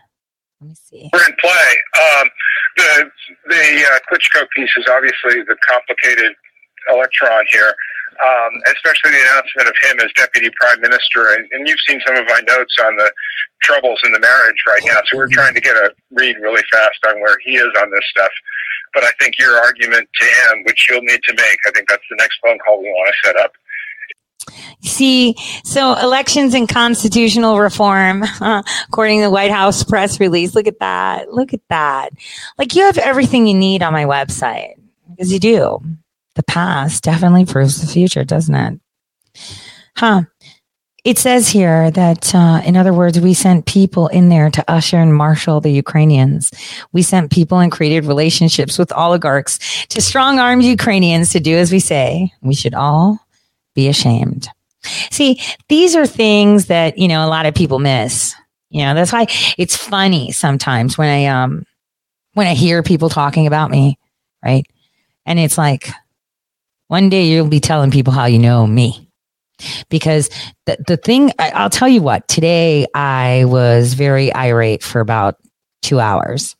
Let 0.61 0.69
me 0.69 0.75
see. 0.75 1.09
We're 1.11 1.27
in 1.27 1.35
play. 1.39 1.69
Um, 1.99 2.29
the 2.77 3.11
the 3.49 3.85
uh, 3.91 3.99
Klitschko 4.09 4.47
piece 4.55 4.71
is 4.77 4.85
obviously 4.89 5.43
the 5.43 5.57
complicated 5.67 6.33
electron 6.89 7.43
here, 7.51 7.75
um, 8.23 8.51
especially 8.71 9.11
the 9.11 9.21
announcement 9.21 9.67
of 9.67 9.75
him 9.83 9.99
as 9.99 10.11
deputy 10.15 10.49
prime 10.59 10.79
minister. 10.79 11.33
And, 11.33 11.45
and 11.51 11.67
you've 11.67 11.79
seen 11.87 11.99
some 12.07 12.15
of 12.15 12.25
my 12.27 12.41
notes 12.47 12.75
on 12.85 12.95
the 12.95 13.11
troubles 13.61 13.99
in 14.05 14.13
the 14.13 14.19
marriage 14.19 14.63
right 14.65 14.81
now. 14.85 14.99
So 15.11 15.17
we're 15.17 15.27
trying 15.27 15.53
to 15.55 15.61
get 15.61 15.75
a 15.75 15.91
read 16.11 16.37
really 16.39 16.63
fast 16.71 16.99
on 17.07 17.19
where 17.19 17.37
he 17.43 17.57
is 17.57 17.71
on 17.81 17.91
this 17.91 18.03
stuff. 18.11 18.31
But 18.93 19.03
I 19.03 19.11
think 19.19 19.37
your 19.37 19.57
argument 19.57 20.09
to 20.19 20.25
him, 20.25 20.63
which 20.65 20.87
you'll 20.89 21.01
need 21.01 21.21
to 21.23 21.33
make, 21.33 21.57
I 21.65 21.71
think 21.71 21.89
that's 21.89 22.03
the 22.09 22.15
next 22.17 22.39
phone 22.43 22.57
call 22.59 22.79
we 22.79 22.85
want 22.85 23.13
to 23.13 23.27
set 23.27 23.35
up. 23.37 23.51
See, 24.81 25.35
so 25.63 25.93
elections 25.95 26.53
and 26.53 26.67
constitutional 26.67 27.59
reform, 27.59 28.23
uh, 28.41 28.63
according 28.87 29.19
to 29.19 29.25
the 29.25 29.31
White 29.31 29.51
House 29.51 29.83
press 29.83 30.19
release. 30.19 30.55
Look 30.55 30.67
at 30.67 30.79
that. 30.79 31.33
Look 31.33 31.53
at 31.53 31.61
that. 31.69 32.13
Like 32.57 32.75
you 32.75 32.83
have 32.83 32.97
everything 32.97 33.45
you 33.45 33.53
need 33.53 33.83
on 33.83 33.93
my 33.93 34.05
website 34.05 34.75
because 35.09 35.31
you 35.33 35.39
do. 35.39 35.79
The 36.35 36.43
past 36.43 37.03
definitely 37.03 37.45
proves 37.45 37.81
the 37.81 37.87
future, 37.87 38.23
doesn't 38.23 38.55
it? 38.55 38.79
Huh. 39.97 40.21
It 41.05 41.17
says 41.17 41.47
here 41.47 41.89
that, 41.91 42.35
uh, 42.35 42.61
in 42.65 42.75
other 42.75 42.93
words, 42.93 43.19
we 43.19 43.33
sent 43.33 43.65
people 43.65 44.07
in 44.07 44.29
there 44.29 44.49
to 44.49 44.63
usher 44.69 44.97
and 44.97 45.13
marshal 45.13 45.61
the 45.61 45.71
Ukrainians. 45.71 46.51
We 46.91 47.03
sent 47.03 47.31
people 47.31 47.59
and 47.59 47.71
created 47.71 48.05
relationships 48.05 48.77
with 48.77 48.91
oligarchs 48.91 49.85
to 49.87 50.01
strong 50.01 50.39
arm 50.39 50.61
Ukrainians 50.61 51.31
to 51.31 51.39
do 51.39 51.55
as 51.55 51.71
we 51.71 51.79
say. 51.79 52.31
We 52.41 52.53
should 52.53 52.73
all 52.73 53.19
be 53.75 53.87
ashamed. 53.87 54.49
See, 55.09 55.41
these 55.69 55.95
are 55.95 56.05
things 56.05 56.65
that, 56.65 56.97
you 56.97 57.07
know, 57.07 57.25
a 57.25 57.29
lot 57.29 57.45
of 57.45 57.55
people 57.55 57.79
miss. 57.79 58.35
You 58.69 58.83
know, 58.83 58.93
that's 58.93 59.13
why 59.13 59.27
it's 59.57 59.75
funny 59.75 60.31
sometimes 60.31 60.97
when 60.97 61.09
I, 61.09 61.25
um, 61.27 61.65
when 62.33 62.47
I 62.47 62.53
hear 62.53 62.83
people 62.83 63.09
talking 63.09 63.47
about 63.47 63.71
me, 63.71 63.97
right? 64.43 64.65
And 65.25 65.39
it's 65.39 65.57
like, 65.57 65.89
one 66.87 67.09
day 67.09 67.27
you'll 67.27 67.47
be 67.47 67.59
telling 67.59 67.91
people 67.91 68.13
how 68.13 68.25
you 68.25 68.39
know 68.39 68.65
me 68.65 69.08
because 69.89 70.29
the, 70.65 70.77
the 70.87 70.97
thing 70.97 71.31
I, 71.39 71.63
will 71.63 71.69
tell 71.69 71.87
you 71.87 72.01
what 72.01 72.27
today 72.27 72.87
i 72.93 73.45
was 73.45 73.93
very 73.93 74.33
irate 74.33 74.83
for 74.83 75.01
about 75.01 75.35
two 75.81 75.99
hours. 75.99 76.55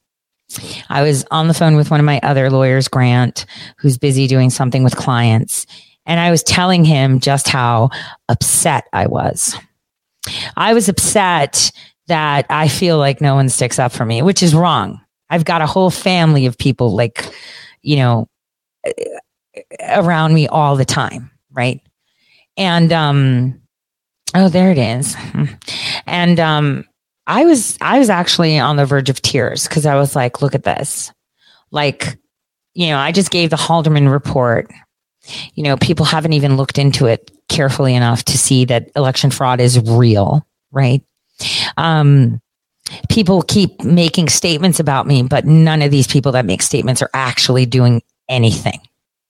I 0.90 1.04
was 1.04 1.26
on 1.30 1.48
the 1.48 1.54
phone 1.54 1.76
with 1.76 1.92
one 1.92 2.00
of 2.00 2.06
my 2.06 2.20
other 2.24 2.50
lawyers 2.50 2.88
grant 2.88 3.46
who's 3.78 3.98
busy 3.98 4.28
doing 4.28 4.50
something 4.50 4.84
with 4.84 4.96
clients 4.96 5.68
and 6.06 6.20
i 6.20 6.32
was 6.32 6.42
telling 6.42 6.84
him 6.84 7.20
just 7.20 7.48
how 7.48 7.90
upset 8.30 8.86
i 8.94 9.08
was. 9.08 9.56
I 10.58 10.74
was 10.74 10.90
upset 10.90 11.72
that 12.08 12.48
i 12.50 12.68
feel 12.68 12.98
like 12.98 13.22
no 13.22 13.36
one 13.36 13.50
sticks 13.50 13.78
up 13.78 13.92
for 13.92 14.06
me 14.06 14.22
which 14.22 14.42
is 14.42 14.56
wrong. 14.56 15.02
I've 15.30 15.46
got 15.46 15.62
a 15.62 15.68
whole 15.68 15.92
family 15.92 16.48
of 16.48 16.58
people 16.58 16.96
like 16.96 17.32
you 17.84 17.98
know 17.98 18.28
around 19.88 20.34
me 20.34 20.48
all 20.48 20.76
the 20.76 20.86
time 20.86 21.30
right 21.52 21.80
and 22.60 22.92
um 22.94 23.60
oh 24.36 24.50
there 24.50 24.70
it 24.70 24.78
is. 24.78 25.16
And 26.06 26.40
um 26.40 26.86
i 27.26 27.46
was 27.46 27.78
i 27.82 27.98
was 27.98 28.10
actually 28.10 28.60
on 28.60 28.76
the 28.76 28.86
verge 28.86 29.10
of 29.10 29.22
tears 29.22 29.68
because 29.68 29.86
i 29.86 29.96
was 29.96 30.16
like 30.16 30.44
look 30.44 30.54
at 30.54 30.64
this. 30.64 31.12
Like 31.72 32.18
you 32.76 32.88
know 32.88 32.98
i 32.98 33.12
just 33.12 33.32
gave 33.32 33.50
the 33.50 33.56
halderman 33.56 34.12
report. 34.12 34.70
You 35.56 35.64
know 35.64 35.78
people 35.78 36.06
haven't 36.06 36.34
even 36.34 36.58
looked 36.58 36.78
into 36.78 37.08
it 37.08 37.32
carefully 37.48 37.96
enough 37.96 38.24
to 38.26 38.38
see 38.38 38.66
that 38.66 38.92
election 38.96 39.32
fraud 39.32 39.60
is 39.60 39.80
real 39.80 40.46
right? 40.72 41.02
Um 41.78 42.40
people 43.08 43.44
keep 43.44 43.84
making 43.84 44.28
statements 44.28 44.80
about 44.80 45.08
me 45.08 45.24
but 45.24 45.46
none 45.46 45.82
of 45.82 45.92
these 45.92 46.08
people 46.08 46.32
that 46.34 46.46
make 46.46 46.62
statements 46.62 47.02
are 47.02 47.10
actually 47.14 47.66
doing 47.66 48.02
anything 48.28 48.80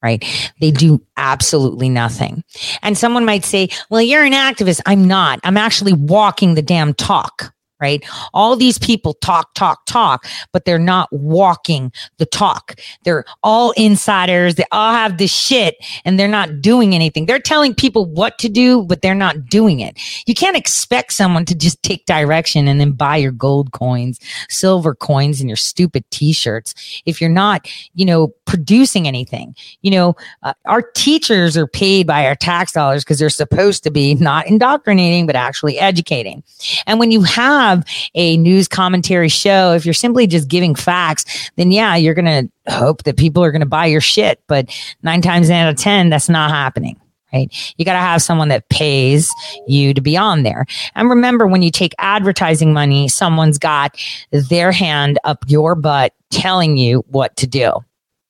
right? 0.02 0.24
They 0.60 0.72
do 0.72 1.02
absolutely 1.18 1.89
nothing. 1.89 2.43
And 2.82 2.97
someone 2.97 3.26
might 3.26 3.45
say, 3.45 3.70
well, 3.89 4.02
you're 4.02 4.24
an 4.24 4.34
activist. 4.34 4.82
I'm 4.86 5.08
not. 5.08 5.39
I'm 5.43 5.58
actually 5.58 5.93
walking 5.93 6.56
the 6.56 6.62
damn 6.62 6.93
talk 6.93 7.54
right? 7.82 8.04
All 8.34 8.56
these 8.56 8.78
people 8.78 9.14
talk, 9.16 9.54
talk, 9.54 9.86
talk, 9.86 10.26
but 10.52 10.66
they're 10.66 10.80
not 10.80 11.10
walking 11.12 11.92
the 12.18 12.26
talk. 12.26 12.76
They're 13.04 13.26
all 13.44 13.72
insiders. 13.72 14.56
They 14.56 14.66
all 14.72 14.94
have 14.94 15.18
this 15.18 15.34
shit 15.34 15.76
and 16.06 16.20
they're 16.20 16.28
not 16.28 16.62
doing 16.62 16.94
anything. 16.96 17.26
They're 17.26 17.40
telling 17.40 17.74
people 17.74 18.06
what 18.06 18.38
to 18.40 18.50
do, 18.50 18.84
but 18.84 19.02
they're 19.02 19.16
not 19.16 19.46
doing 19.46 19.80
it. 19.80 19.98
You 20.26 20.34
can't 20.34 20.58
expect 20.58 21.14
someone 21.14 21.46
to 21.46 21.56
just 21.56 21.82
take 21.84 22.06
direction 22.06 22.68
and 22.68 22.80
then 22.80 22.92
buy 22.92 23.18
your 23.18 23.32
gold 23.32 23.72
coins, 23.72 24.20
silver 24.50 24.96
coins, 24.96 25.40
and 25.40 25.50
your 25.50 25.58
stupid 25.58 26.04
t-shirts 26.12 27.02
if 27.06 27.22
you're 27.22 27.30
not, 27.30 27.68
you 27.94 28.06
know, 28.06 28.30
producing 28.46 29.08
anything. 29.08 29.56
You 29.82 29.92
know, 29.92 30.16
uh, 30.44 30.54
our 30.66 30.82
teachers 30.82 31.56
are 31.56 31.68
paid 31.68 32.08
by 32.08 32.26
our 32.26 32.36
tax 32.36 32.72
dollars 32.72 33.04
because 33.04 33.20
they're 33.20 33.30
supposed 33.30 33.84
to 33.84 33.92
be 33.92 34.16
not 34.16 34.48
indoctrinating, 34.48 35.26
but 35.26 35.36
actually 35.36 35.78
educating. 35.80 36.44
And 36.86 37.00
when 37.00 37.12
you 37.12 37.22
have 37.24 37.69
have 37.70 37.86
a 38.16 38.38
news 38.38 38.68
commentary 38.68 39.30
show, 39.30 39.74
if 39.74 39.86
you're 39.86 39.94
simply 39.94 40.28
just 40.28 40.48
giving 40.48 40.76
facts, 40.76 41.52
then 41.56 41.72
yeah, 41.72 41.96
you're 41.96 42.14
going 42.14 42.50
to 42.66 42.74
hope 42.74 43.04
that 43.04 43.18
people 43.18 43.44
are 43.44 43.52
going 43.52 43.62
to 43.62 43.66
buy 43.66 43.86
your 43.86 44.02
shit. 44.02 44.42
But 44.48 44.76
nine 45.04 45.22
times 45.22 45.50
out 45.50 45.70
of 45.70 45.76
10, 45.76 46.10
that's 46.10 46.30
not 46.30 46.52
happening 46.52 47.00
right? 47.34 47.74
You 47.78 47.86
got 47.86 47.94
to 47.94 48.00
have 48.00 48.22
someone 48.22 48.50
that 48.50 48.70
pays 48.70 49.32
you 49.68 49.94
to 49.94 50.02
be 50.02 50.18
on 50.18 50.44
there. 50.44 50.66
And 50.96 51.10
remember, 51.10 51.48
when 51.48 51.62
you 51.62 51.72
take 51.72 51.94
advertising 52.00 52.74
money, 52.74 53.08
someone's 53.08 53.58
got 53.58 53.96
their 54.32 54.72
hand 54.72 55.20
up 55.24 55.46
your 55.48 55.76
butt 55.76 56.14
telling 56.32 56.78
you 56.78 57.04
what 57.08 57.36
to 57.38 57.48
do, 57.48 57.74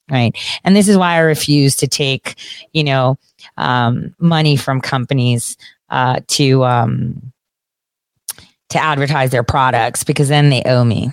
right? 0.09 0.37
And 0.63 0.75
this 0.75 0.87
is 0.87 0.97
why 0.97 1.13
I 1.13 1.19
refuse 1.19 1.75
to 1.77 1.87
take, 1.87 2.35
you 2.73 2.83
know, 2.83 3.17
um, 3.57 4.15
money 4.19 4.55
from 4.55 4.81
companies 4.81 5.57
uh, 5.89 6.19
to 6.27 6.63
um, 6.65 7.31
to 8.69 8.81
advertise 8.81 9.31
their 9.31 9.43
products 9.43 10.03
because 10.03 10.27
then 10.27 10.49
they 10.49 10.63
owe 10.65 10.83
me. 10.83 11.11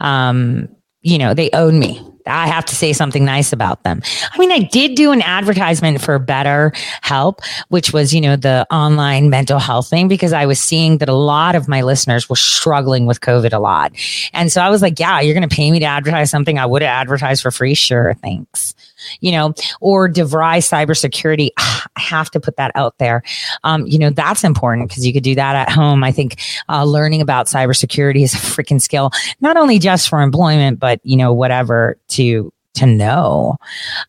Um, 0.00 0.68
you 1.02 1.18
know, 1.18 1.34
they 1.34 1.50
own 1.52 1.78
me. 1.78 2.00
I 2.24 2.46
have 2.46 2.64
to 2.66 2.76
say 2.76 2.92
something 2.92 3.24
nice 3.24 3.52
about 3.52 3.82
them. 3.82 4.00
I 4.32 4.38
mean, 4.38 4.52
I 4.52 4.60
did 4.60 4.94
do 4.94 5.10
an 5.10 5.22
advertisement 5.22 6.00
for 6.00 6.16
Better 6.20 6.72
Help, 7.00 7.40
which 7.68 7.92
was, 7.92 8.14
you 8.14 8.20
know, 8.20 8.36
the 8.36 8.64
online 8.70 9.28
mental 9.28 9.58
health 9.58 9.90
thing 9.90 10.06
because 10.06 10.32
I 10.32 10.46
was 10.46 10.60
seeing 10.60 10.98
that 10.98 11.08
a 11.08 11.14
lot 11.14 11.56
of 11.56 11.66
my 11.66 11.82
listeners 11.82 12.28
were 12.28 12.36
struggling 12.36 13.06
with 13.06 13.20
COVID 13.20 13.52
a 13.52 13.58
lot. 13.58 13.92
And 14.32 14.52
so 14.52 14.60
I 14.60 14.70
was 14.70 14.82
like, 14.82 15.00
yeah, 15.00 15.20
you're 15.20 15.34
going 15.34 15.48
to 15.48 15.54
pay 15.54 15.72
me 15.72 15.80
to 15.80 15.86
advertise 15.86 16.30
something 16.30 16.58
I 16.58 16.66
would 16.66 16.82
have 16.82 16.90
advertised 16.90 17.42
for 17.42 17.50
free. 17.50 17.74
Sure. 17.74 18.14
Thanks 18.22 18.74
you 19.20 19.32
know, 19.32 19.54
or 19.80 20.08
DeVry 20.08 20.58
cybersecurity. 20.58 21.50
I 21.58 22.00
have 22.00 22.30
to 22.30 22.40
put 22.40 22.56
that 22.56 22.72
out 22.74 22.96
there. 22.98 23.22
Um, 23.64 23.86
you 23.86 23.98
know, 23.98 24.10
that's 24.10 24.44
important 24.44 24.88
because 24.88 25.06
you 25.06 25.12
could 25.12 25.22
do 25.22 25.34
that 25.34 25.56
at 25.56 25.68
home. 25.68 26.02
I 26.04 26.12
think 26.12 26.40
uh, 26.68 26.84
learning 26.84 27.20
about 27.20 27.46
cybersecurity 27.46 28.22
is 28.22 28.34
a 28.34 28.38
freaking 28.38 28.80
skill, 28.80 29.10
not 29.40 29.56
only 29.56 29.78
just 29.78 30.08
for 30.08 30.22
employment, 30.22 30.78
but, 30.78 31.00
you 31.02 31.16
know, 31.16 31.32
whatever 31.32 31.98
to, 32.08 32.52
to 32.74 32.86
know. 32.86 33.56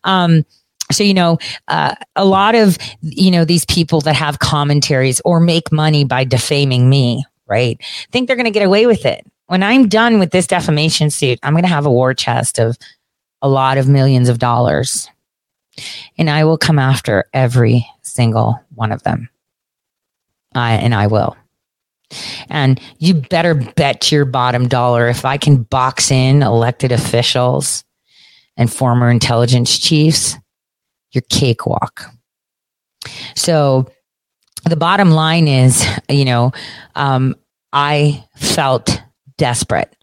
Um, 0.04 0.44
so 0.92 1.02
you 1.02 1.14
know 1.14 1.38
uh, 1.68 1.94
a 2.16 2.24
lot 2.24 2.54
of 2.54 2.76
you 3.00 3.30
know 3.30 3.44
these 3.44 3.64
people 3.66 4.00
that 4.02 4.14
have 4.14 4.38
commentaries 4.38 5.20
or 5.24 5.40
make 5.40 5.72
money 5.72 6.04
by 6.04 6.24
defaming 6.24 6.88
me 6.88 7.24
right 7.46 7.80
think 8.12 8.26
they're 8.26 8.36
going 8.36 8.44
to 8.44 8.50
get 8.50 8.66
away 8.66 8.86
with 8.86 9.06
it 9.06 9.26
when 9.46 9.62
i'm 9.62 9.88
done 9.88 10.18
with 10.18 10.30
this 10.30 10.46
defamation 10.46 11.10
suit 11.10 11.38
i'm 11.42 11.54
going 11.54 11.62
to 11.62 11.68
have 11.68 11.86
a 11.86 11.90
war 11.90 12.12
chest 12.12 12.58
of 12.58 12.76
a 13.44 13.48
lot 13.48 13.76
of 13.76 13.86
millions 13.86 14.30
of 14.30 14.38
dollars. 14.38 15.10
And 16.16 16.30
I 16.30 16.44
will 16.44 16.56
come 16.56 16.78
after 16.78 17.26
every 17.34 17.86
single 18.00 18.58
one 18.74 18.90
of 18.90 19.02
them. 19.02 19.28
I, 20.54 20.74
and 20.76 20.94
I 20.94 21.08
will. 21.08 21.36
And 22.48 22.80
you 22.98 23.14
better 23.14 23.54
bet 23.54 24.10
your 24.10 24.24
bottom 24.24 24.66
dollar 24.66 25.08
if 25.08 25.26
I 25.26 25.36
can 25.36 25.62
box 25.62 26.10
in 26.10 26.42
elected 26.42 26.90
officials 26.90 27.84
and 28.56 28.72
former 28.72 29.10
intelligence 29.10 29.78
chiefs, 29.78 30.38
your 31.10 31.22
cakewalk. 31.28 32.06
So 33.36 33.90
the 34.64 34.76
bottom 34.76 35.10
line 35.10 35.48
is, 35.48 35.86
you 36.08 36.24
know, 36.24 36.52
um, 36.94 37.34
I 37.74 38.24
felt 38.36 39.02
desperate 39.36 39.94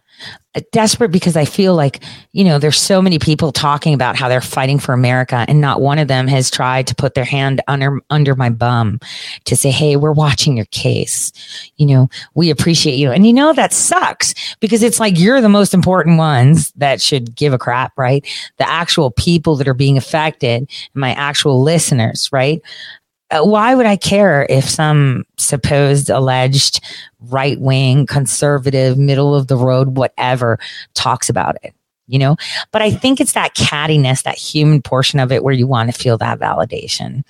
desperate 0.72 1.12
because 1.12 1.38
I 1.38 1.46
feel 1.46 1.76
like, 1.76 2.04
you 2.34 2.44
know, 2.44 2.60
there's 2.60 2.78
so 2.78 3.02
many 3.02 3.20
people 3.20 3.52
talking 3.52 3.94
about 3.94 4.16
how 4.16 4.28
they're 4.28 4.42
fighting 4.42 4.80
for 4.80 4.94
America 4.94 5.46
and 5.48 5.62
not 5.62 5.80
one 5.82 5.98
of 5.98 6.08
them 6.08 6.28
has 6.28 6.52
tried 6.52 6.88
to 6.88 6.96
put 6.96 7.14
their 7.14 7.24
hand 7.26 7.62
under, 7.68 8.00
under 8.10 8.36
my 8.36 8.50
bum 8.50 9.00
to 9.46 9.56
say, 9.56 9.72
Hey, 9.72 9.96
we're 9.96 10.12
watching 10.12 10.58
your 10.58 10.66
case. 10.66 11.32
You 11.78 11.86
know, 11.86 12.10
we 12.34 12.50
appreciate 12.50 12.96
you. 12.96 13.12
And 13.12 13.26
you 13.26 13.34
know, 13.34 13.54
that 13.54 13.72
sucks 13.72 14.34
because 14.60 14.84
it's 14.84 15.00
like 15.00 15.18
you're 15.18 15.42
the 15.42 15.50
most 15.50 15.74
important 15.74 16.18
ones 16.18 16.72
that 16.74 17.02
should 17.02 17.36
give 17.36 17.54
a 17.54 17.58
crap, 17.58 17.98
right? 17.98 18.26
The 18.58 18.70
actual 18.70 19.12
people 19.12 19.56
that 19.56 19.68
are 19.68 19.74
being 19.74 19.98
affected, 19.98 20.70
my 20.94 21.14
actual 21.14 21.62
listeners, 21.62 22.30
right? 22.32 22.62
Uh, 23.32 23.44
why 23.44 23.74
would 23.74 23.86
I 23.86 23.96
care 23.96 24.46
if 24.50 24.70
some 24.70 25.26
supposed 25.38 26.10
alleged 26.10 26.84
right 27.20 27.60
wing, 27.60 28.06
conservative, 28.06 28.98
middle 28.98 29.34
of 29.34 29.48
the 29.48 29.58
road, 29.58 29.98
whatever 29.98 30.60
talks 30.94 31.30
about 31.30 31.56
it? 31.64 31.74
You 32.08 32.20
know, 32.20 32.36
but 32.72 32.82
I 32.82 32.92
think 32.92 33.22
it's 33.22 33.34
that 33.34 33.56
cattiness, 33.56 34.24
that 34.24 34.38
human 34.38 34.82
portion 34.82 35.20
of 35.20 35.32
it 35.32 35.46
where 35.46 35.54
you 35.54 35.66
want 35.66 35.94
to 35.94 35.98
feel 35.98 36.18
that 36.18 36.40
validation. 36.40 37.24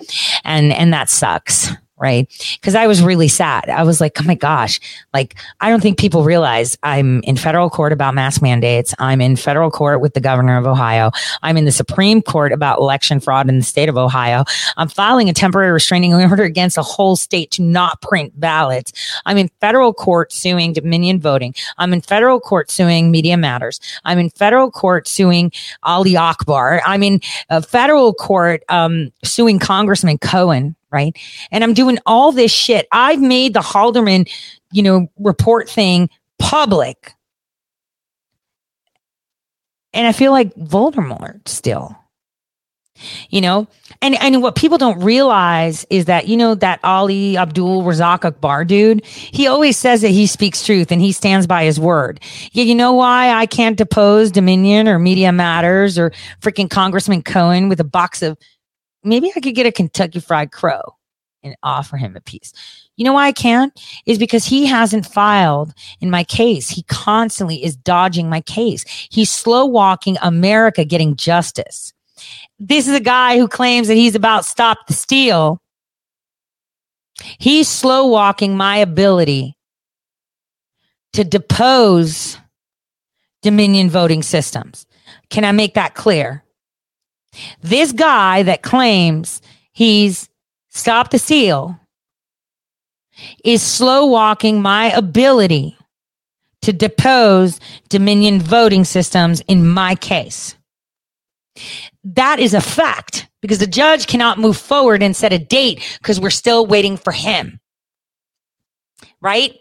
And, 0.44 0.72
and 0.72 0.92
that 0.92 1.08
sucks 1.08 1.70
right? 2.02 2.28
Because 2.60 2.74
I 2.74 2.88
was 2.88 3.00
really 3.00 3.28
sad. 3.28 3.70
I 3.70 3.84
was 3.84 4.00
like, 4.00 4.20
oh 4.20 4.24
my 4.24 4.34
gosh, 4.34 4.80
like, 5.14 5.36
I 5.60 5.70
don't 5.70 5.80
think 5.80 5.98
people 5.98 6.24
realize 6.24 6.76
I'm 6.82 7.22
in 7.22 7.36
federal 7.36 7.70
court 7.70 7.92
about 7.92 8.14
mask 8.14 8.42
mandates. 8.42 8.92
I'm 8.98 9.20
in 9.20 9.36
federal 9.36 9.70
court 9.70 10.00
with 10.00 10.14
the 10.14 10.20
governor 10.20 10.58
of 10.58 10.66
Ohio. 10.66 11.12
I'm 11.42 11.56
in 11.56 11.64
the 11.64 11.72
Supreme 11.72 12.20
Court 12.20 12.52
about 12.52 12.80
election 12.80 13.20
fraud 13.20 13.48
in 13.48 13.56
the 13.56 13.64
state 13.64 13.88
of 13.88 13.96
Ohio. 13.96 14.44
I'm 14.76 14.88
filing 14.88 15.28
a 15.28 15.32
temporary 15.32 15.70
restraining 15.70 16.12
order 16.12 16.42
against 16.42 16.76
a 16.76 16.82
whole 16.82 17.14
state 17.14 17.52
to 17.52 17.62
not 17.62 18.02
print 18.02 18.38
ballots. 18.38 18.92
I'm 19.24 19.38
in 19.38 19.48
federal 19.60 19.94
court 19.94 20.32
suing 20.32 20.72
Dominion 20.72 21.20
Voting. 21.20 21.54
I'm 21.78 21.92
in 21.92 22.00
federal 22.00 22.40
court 22.40 22.70
suing 22.70 23.12
Media 23.12 23.36
Matters. 23.36 23.80
I'm 24.04 24.18
in 24.18 24.30
federal 24.30 24.72
court 24.72 25.06
suing 25.06 25.52
Ali 25.84 26.16
Akbar. 26.16 26.82
I'm 26.84 27.04
in 27.04 27.20
a 27.48 27.62
federal 27.62 28.12
court 28.12 28.64
um, 28.68 29.12
suing 29.22 29.60
Congressman 29.60 30.18
Cohen 30.18 30.74
right? 30.92 31.16
And 31.50 31.64
I'm 31.64 31.74
doing 31.74 31.98
all 32.06 32.32
this 32.32 32.52
shit. 32.52 32.86
I've 32.92 33.20
made 33.20 33.54
the 33.54 33.60
Halderman, 33.60 34.30
you 34.70 34.82
know, 34.82 35.08
report 35.18 35.68
thing 35.68 36.10
public. 36.38 37.14
And 39.94 40.06
I 40.06 40.12
feel 40.12 40.32
like 40.32 40.54
Voldemort 40.54 41.48
still. 41.48 41.96
You 43.30 43.40
know, 43.40 43.66
and 44.02 44.14
and 44.20 44.42
what 44.42 44.54
people 44.54 44.76
don't 44.76 45.00
realize 45.00 45.86
is 45.88 46.04
that 46.04 46.28
you 46.28 46.36
know 46.36 46.54
that 46.56 46.78
Ali 46.84 47.36
Abdul 47.38 47.82
Razak 47.82 48.24
Akbar 48.24 48.64
dude. 48.64 49.04
He 49.04 49.46
always 49.46 49.78
says 49.78 50.02
that 50.02 50.10
he 50.10 50.26
speaks 50.26 50.64
truth 50.64 50.92
and 50.92 51.00
he 51.00 51.10
stands 51.10 51.46
by 51.46 51.64
his 51.64 51.80
word. 51.80 52.20
Yeah, 52.52 52.64
you 52.64 52.74
know 52.74 52.92
why 52.92 53.30
I 53.30 53.46
can't 53.46 53.78
depose 53.78 54.30
Dominion 54.30 54.88
or 54.88 54.98
Media 54.98 55.32
Matters 55.32 55.98
or 55.98 56.12
freaking 56.40 56.70
Congressman 56.70 57.22
Cohen 57.22 57.70
with 57.70 57.80
a 57.80 57.84
box 57.84 58.22
of 58.22 58.36
maybe 59.04 59.32
I 59.34 59.40
could 59.40 59.54
get 59.54 59.66
a 59.66 59.72
Kentucky 59.72 60.20
Fried 60.20 60.52
Crow 60.52 60.96
and 61.42 61.56
offer 61.62 61.96
him 61.96 62.16
a 62.16 62.20
piece. 62.20 62.52
You 62.96 63.04
know 63.04 63.14
why 63.14 63.26
I 63.26 63.32
can't? 63.32 63.72
Is 64.06 64.18
because 64.18 64.44
he 64.44 64.66
hasn't 64.66 65.06
filed 65.06 65.74
in 66.00 66.10
my 66.10 66.24
case. 66.24 66.68
He 66.68 66.82
constantly 66.84 67.64
is 67.64 67.76
dodging 67.76 68.28
my 68.28 68.40
case. 68.40 68.84
He's 69.10 69.32
slow 69.32 69.66
walking 69.66 70.16
America 70.22 70.84
getting 70.84 71.16
justice. 71.16 71.92
This 72.58 72.86
is 72.86 72.94
a 72.94 73.00
guy 73.00 73.38
who 73.38 73.48
claims 73.48 73.88
that 73.88 73.94
he's 73.94 74.14
about 74.14 74.44
to 74.44 74.48
stop 74.48 74.78
the 74.86 74.94
steal. 74.94 75.60
He's 77.38 77.68
slow 77.68 78.06
walking 78.06 78.56
my 78.56 78.76
ability 78.76 79.56
to 81.12 81.24
depose 81.24 82.38
Dominion 83.42 83.90
voting 83.90 84.22
systems. 84.22 84.86
Can 85.28 85.44
I 85.44 85.52
make 85.52 85.74
that 85.74 85.94
clear? 85.94 86.44
This 87.62 87.92
guy 87.92 88.42
that 88.42 88.62
claims 88.62 89.40
he's 89.72 90.28
stopped 90.68 91.10
the 91.10 91.18
seal 91.18 91.78
is 93.44 93.62
slow 93.62 94.06
walking 94.06 94.60
my 94.62 94.90
ability 94.92 95.76
to 96.62 96.72
depose 96.72 97.60
Dominion 97.88 98.40
voting 98.40 98.84
systems 98.84 99.40
in 99.42 99.68
my 99.68 99.94
case. 99.94 100.56
That 102.04 102.38
is 102.38 102.54
a 102.54 102.60
fact 102.60 103.28
because 103.40 103.58
the 103.58 103.66
judge 103.66 104.06
cannot 104.06 104.38
move 104.38 104.56
forward 104.56 105.02
and 105.02 105.14
set 105.14 105.32
a 105.32 105.38
date 105.38 105.82
because 105.98 106.20
we're 106.20 106.30
still 106.30 106.66
waiting 106.66 106.96
for 106.96 107.12
him. 107.12 107.60
Right? 109.20 109.56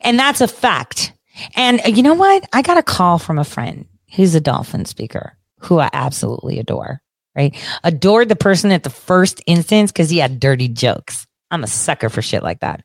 And 0.00 0.18
that's 0.18 0.40
a 0.40 0.48
fact. 0.48 1.12
And 1.54 1.80
uh, 1.84 1.88
you 1.88 2.02
know 2.02 2.14
what? 2.14 2.48
I 2.52 2.62
got 2.62 2.78
a 2.78 2.82
call 2.82 3.18
from 3.18 3.38
a 3.38 3.44
friend 3.44 3.86
who's 4.14 4.34
a 4.34 4.40
dolphin 4.40 4.84
speaker 4.84 5.36
who 5.60 5.78
I 5.78 5.90
absolutely 5.92 6.58
adore, 6.58 7.00
right? 7.36 7.56
Adored 7.84 8.28
the 8.28 8.36
person 8.36 8.72
at 8.72 8.82
the 8.82 8.90
first 8.90 9.42
instance 9.46 9.92
because 9.92 10.10
he 10.10 10.18
had 10.18 10.40
dirty 10.40 10.68
jokes. 10.68 11.26
I'm 11.50 11.64
a 11.64 11.68
sucker 11.68 12.08
for 12.08 12.22
shit 12.22 12.42
like 12.42 12.60
that. 12.60 12.82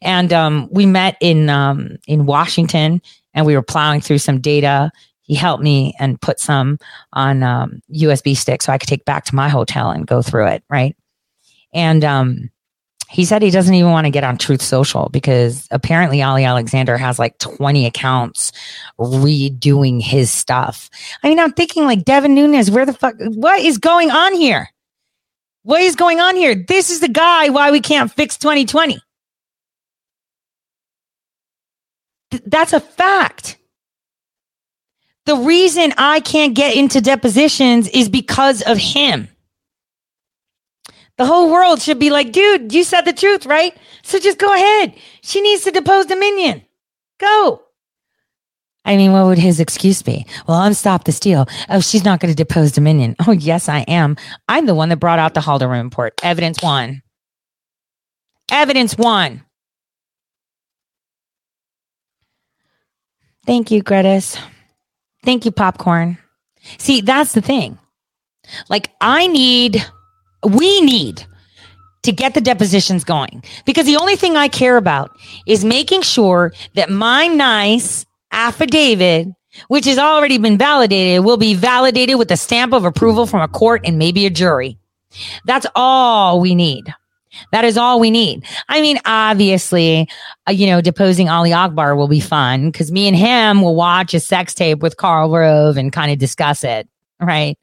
And 0.00 0.32
um, 0.32 0.68
we 0.70 0.86
met 0.86 1.16
in 1.20 1.50
um, 1.50 1.98
in 2.06 2.26
Washington, 2.26 3.02
and 3.34 3.46
we 3.46 3.54
were 3.54 3.62
plowing 3.62 4.00
through 4.00 4.18
some 4.18 4.40
data. 4.40 4.90
He 5.22 5.34
helped 5.34 5.62
me 5.62 5.94
and 5.98 6.20
put 6.20 6.40
some 6.40 6.78
on 7.12 7.42
um, 7.42 7.80
USB 7.94 8.36
stick 8.36 8.62
so 8.62 8.72
I 8.72 8.78
could 8.78 8.88
take 8.88 9.04
back 9.04 9.24
to 9.26 9.34
my 9.34 9.48
hotel 9.48 9.90
and 9.90 10.06
go 10.06 10.20
through 10.22 10.48
it, 10.48 10.64
right? 10.68 10.96
And 11.72 12.04
um, 12.04 12.50
he 13.12 13.26
said 13.26 13.42
he 13.42 13.50
doesn't 13.50 13.74
even 13.74 13.90
want 13.90 14.06
to 14.06 14.10
get 14.10 14.24
on 14.24 14.38
Truth 14.38 14.62
Social 14.62 15.10
because 15.10 15.68
apparently 15.70 16.22
Ali 16.22 16.44
Alexander 16.44 16.96
has 16.96 17.18
like 17.18 17.36
20 17.38 17.84
accounts 17.84 18.52
redoing 18.98 20.00
his 20.00 20.32
stuff. 20.32 20.88
I 21.22 21.28
mean, 21.28 21.38
I'm 21.38 21.52
thinking 21.52 21.84
like 21.84 22.06
Devin 22.06 22.34
Nunes, 22.34 22.70
where 22.70 22.86
the 22.86 22.94
fuck, 22.94 23.14
what 23.18 23.60
is 23.60 23.76
going 23.76 24.10
on 24.10 24.34
here? 24.34 24.70
What 25.62 25.82
is 25.82 25.94
going 25.94 26.20
on 26.20 26.36
here? 26.36 26.54
This 26.54 26.90
is 26.90 27.00
the 27.00 27.08
guy 27.08 27.50
why 27.50 27.70
we 27.70 27.80
can't 27.80 28.10
fix 28.10 28.38
2020. 28.38 28.98
Th- 32.30 32.42
that's 32.46 32.72
a 32.72 32.80
fact. 32.80 33.58
The 35.26 35.36
reason 35.36 35.92
I 35.98 36.20
can't 36.20 36.54
get 36.54 36.74
into 36.74 37.02
depositions 37.02 37.88
is 37.88 38.08
because 38.08 38.62
of 38.62 38.78
him. 38.78 39.28
The 41.18 41.26
whole 41.26 41.50
world 41.52 41.80
should 41.80 41.98
be 41.98 42.10
like, 42.10 42.32
dude, 42.32 42.72
you 42.72 42.84
said 42.84 43.02
the 43.02 43.12
truth, 43.12 43.46
right? 43.46 43.76
So 44.02 44.18
just 44.18 44.38
go 44.38 44.52
ahead. 44.52 44.94
She 45.22 45.40
needs 45.40 45.62
to 45.64 45.70
depose 45.70 46.06
Dominion. 46.06 46.62
Go. 47.18 47.62
I 48.84 48.96
mean, 48.96 49.12
what 49.12 49.26
would 49.26 49.38
his 49.38 49.60
excuse 49.60 50.02
be? 50.02 50.26
Well, 50.48 50.56
I'm 50.56 50.74
stop 50.74 51.04
the 51.04 51.12
steal. 51.12 51.46
Oh, 51.68 51.80
she's 51.80 52.04
not 52.04 52.18
going 52.18 52.32
to 52.32 52.36
depose 52.36 52.72
Dominion. 52.72 53.14
Oh, 53.26 53.32
yes, 53.32 53.68
I 53.68 53.80
am. 53.80 54.16
I'm 54.48 54.66
the 54.66 54.74
one 54.74 54.88
that 54.88 54.96
brought 54.96 55.20
out 55.20 55.34
the 55.34 55.40
Halderman 55.40 55.84
report. 55.84 56.14
Evidence 56.24 56.60
one. 56.60 57.02
Evidence 58.50 58.96
one. 58.98 59.44
Thank 63.46 63.70
you, 63.70 63.82
Gretis. 63.82 64.36
Thank 65.24 65.44
you, 65.44 65.52
popcorn. 65.52 66.18
See, 66.78 67.00
that's 67.00 67.32
the 67.32 67.42
thing. 67.42 67.78
Like, 68.68 68.90
I 69.00 69.28
need, 69.28 69.84
we 70.44 70.80
need 70.80 71.24
to 72.02 72.12
get 72.12 72.34
the 72.34 72.40
depositions 72.40 73.04
going 73.04 73.44
because 73.64 73.86
the 73.86 73.96
only 73.96 74.16
thing 74.16 74.36
I 74.36 74.48
care 74.48 74.76
about 74.76 75.16
is 75.46 75.64
making 75.64 76.02
sure 76.02 76.52
that 76.74 76.90
my 76.90 77.28
nice 77.28 78.04
affidavit, 78.32 79.28
which 79.68 79.84
has 79.84 79.98
already 79.98 80.38
been 80.38 80.58
validated, 80.58 81.24
will 81.24 81.36
be 81.36 81.54
validated 81.54 82.18
with 82.18 82.30
a 82.30 82.36
stamp 82.36 82.72
of 82.72 82.84
approval 82.84 83.26
from 83.26 83.40
a 83.40 83.48
court 83.48 83.82
and 83.84 83.98
maybe 83.98 84.26
a 84.26 84.30
jury. 84.30 84.78
That's 85.44 85.66
all 85.74 86.40
we 86.40 86.54
need. 86.54 86.92
That 87.52 87.64
is 87.64 87.78
all 87.78 87.98
we 87.98 88.10
need. 88.10 88.44
I 88.68 88.80
mean, 88.80 88.98
obviously, 89.04 90.08
uh, 90.48 90.52
you 90.52 90.66
know, 90.66 90.80
deposing 90.80 91.28
Ali 91.28 91.52
Akbar 91.52 91.96
will 91.96 92.08
be 92.08 92.20
fun 92.20 92.70
because 92.70 92.92
me 92.92 93.08
and 93.08 93.16
him 93.16 93.62
will 93.62 93.74
watch 93.74 94.12
a 94.12 94.20
sex 94.20 94.54
tape 94.54 94.80
with 94.80 94.96
Karl 94.96 95.30
Rove 95.30 95.76
and 95.76 95.92
kind 95.92 96.12
of 96.12 96.18
discuss 96.18 96.62
it. 96.62 96.88
Right. 97.20 97.56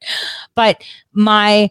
But 0.54 0.82
my, 1.12 1.70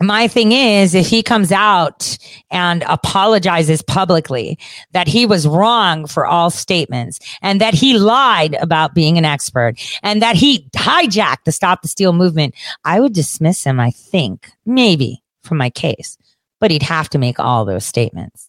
my 0.00 0.28
thing 0.28 0.52
is, 0.52 0.94
if 0.94 1.06
he 1.08 1.22
comes 1.22 1.50
out 1.50 2.18
and 2.50 2.84
apologizes 2.88 3.82
publicly 3.82 4.58
that 4.92 5.08
he 5.08 5.26
was 5.26 5.46
wrong 5.46 6.06
for 6.06 6.26
all 6.26 6.50
statements 6.50 7.18
and 7.42 7.60
that 7.60 7.74
he 7.74 7.98
lied 7.98 8.54
about 8.60 8.94
being 8.94 9.18
an 9.18 9.24
expert 9.24 9.74
and 10.02 10.22
that 10.22 10.36
he 10.36 10.68
hijacked 10.76 11.44
the 11.44 11.52
Stop 11.52 11.82
the 11.82 11.88
Steal 11.88 12.12
movement, 12.12 12.54
I 12.84 13.00
would 13.00 13.12
dismiss 13.12 13.64
him, 13.64 13.80
I 13.80 13.90
think, 13.90 14.50
maybe 14.64 15.22
from 15.42 15.58
my 15.58 15.70
case 15.70 16.18
but 16.60 16.70
he'd 16.70 16.82
have 16.82 17.08
to 17.10 17.18
make 17.18 17.38
all 17.38 17.64
those 17.64 17.84
statements 17.84 18.48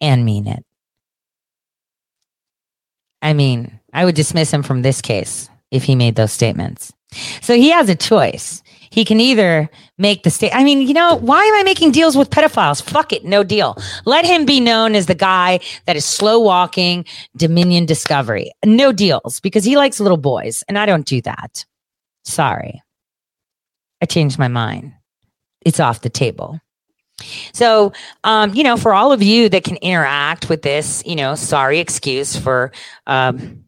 and 0.00 0.24
mean 0.24 0.46
it. 0.46 0.64
I 3.22 3.32
mean, 3.32 3.80
I 3.92 4.04
would 4.04 4.14
dismiss 4.14 4.52
him 4.52 4.62
from 4.62 4.82
this 4.82 5.00
case 5.00 5.48
if 5.70 5.84
he 5.84 5.94
made 5.94 6.14
those 6.14 6.32
statements. 6.32 6.92
So 7.40 7.54
he 7.54 7.70
has 7.70 7.88
a 7.88 7.94
choice. 7.94 8.62
He 8.90 9.04
can 9.04 9.20
either 9.20 9.70
make 9.98 10.22
the 10.22 10.30
state. 10.30 10.52
I 10.54 10.64
mean, 10.64 10.82
you 10.82 10.94
know, 10.94 11.16
why 11.16 11.44
am 11.44 11.54
I 11.54 11.62
making 11.62 11.92
deals 11.92 12.16
with 12.16 12.30
pedophiles? 12.30 12.82
Fuck 12.82 13.12
it, 13.12 13.24
no 13.24 13.42
deal. 13.42 13.76
Let 14.04 14.24
him 14.24 14.44
be 14.44 14.60
known 14.60 14.94
as 14.94 15.06
the 15.06 15.14
guy 15.14 15.60
that 15.86 15.96
is 15.96 16.04
slow 16.04 16.38
walking 16.38 17.04
Dominion 17.36 17.86
Discovery. 17.86 18.52
No 18.64 18.92
deals 18.92 19.40
because 19.40 19.64
he 19.64 19.76
likes 19.76 20.00
little 20.00 20.16
boys, 20.16 20.64
and 20.68 20.78
I 20.78 20.86
don't 20.86 21.06
do 21.06 21.20
that. 21.22 21.64
Sorry. 22.24 22.82
I 24.02 24.06
changed 24.06 24.38
my 24.38 24.48
mind. 24.48 24.92
It's 25.64 25.80
off 25.80 26.02
the 26.02 26.10
table. 26.10 26.60
So, 27.52 27.92
um, 28.24 28.54
you 28.54 28.62
know, 28.62 28.76
for 28.76 28.92
all 28.92 29.12
of 29.12 29.22
you 29.22 29.48
that 29.48 29.64
can 29.64 29.76
interact 29.76 30.48
with 30.48 30.62
this, 30.62 31.02
you 31.06 31.16
know, 31.16 31.34
sorry 31.34 31.78
excuse 31.78 32.36
for 32.36 32.72
um, 33.06 33.64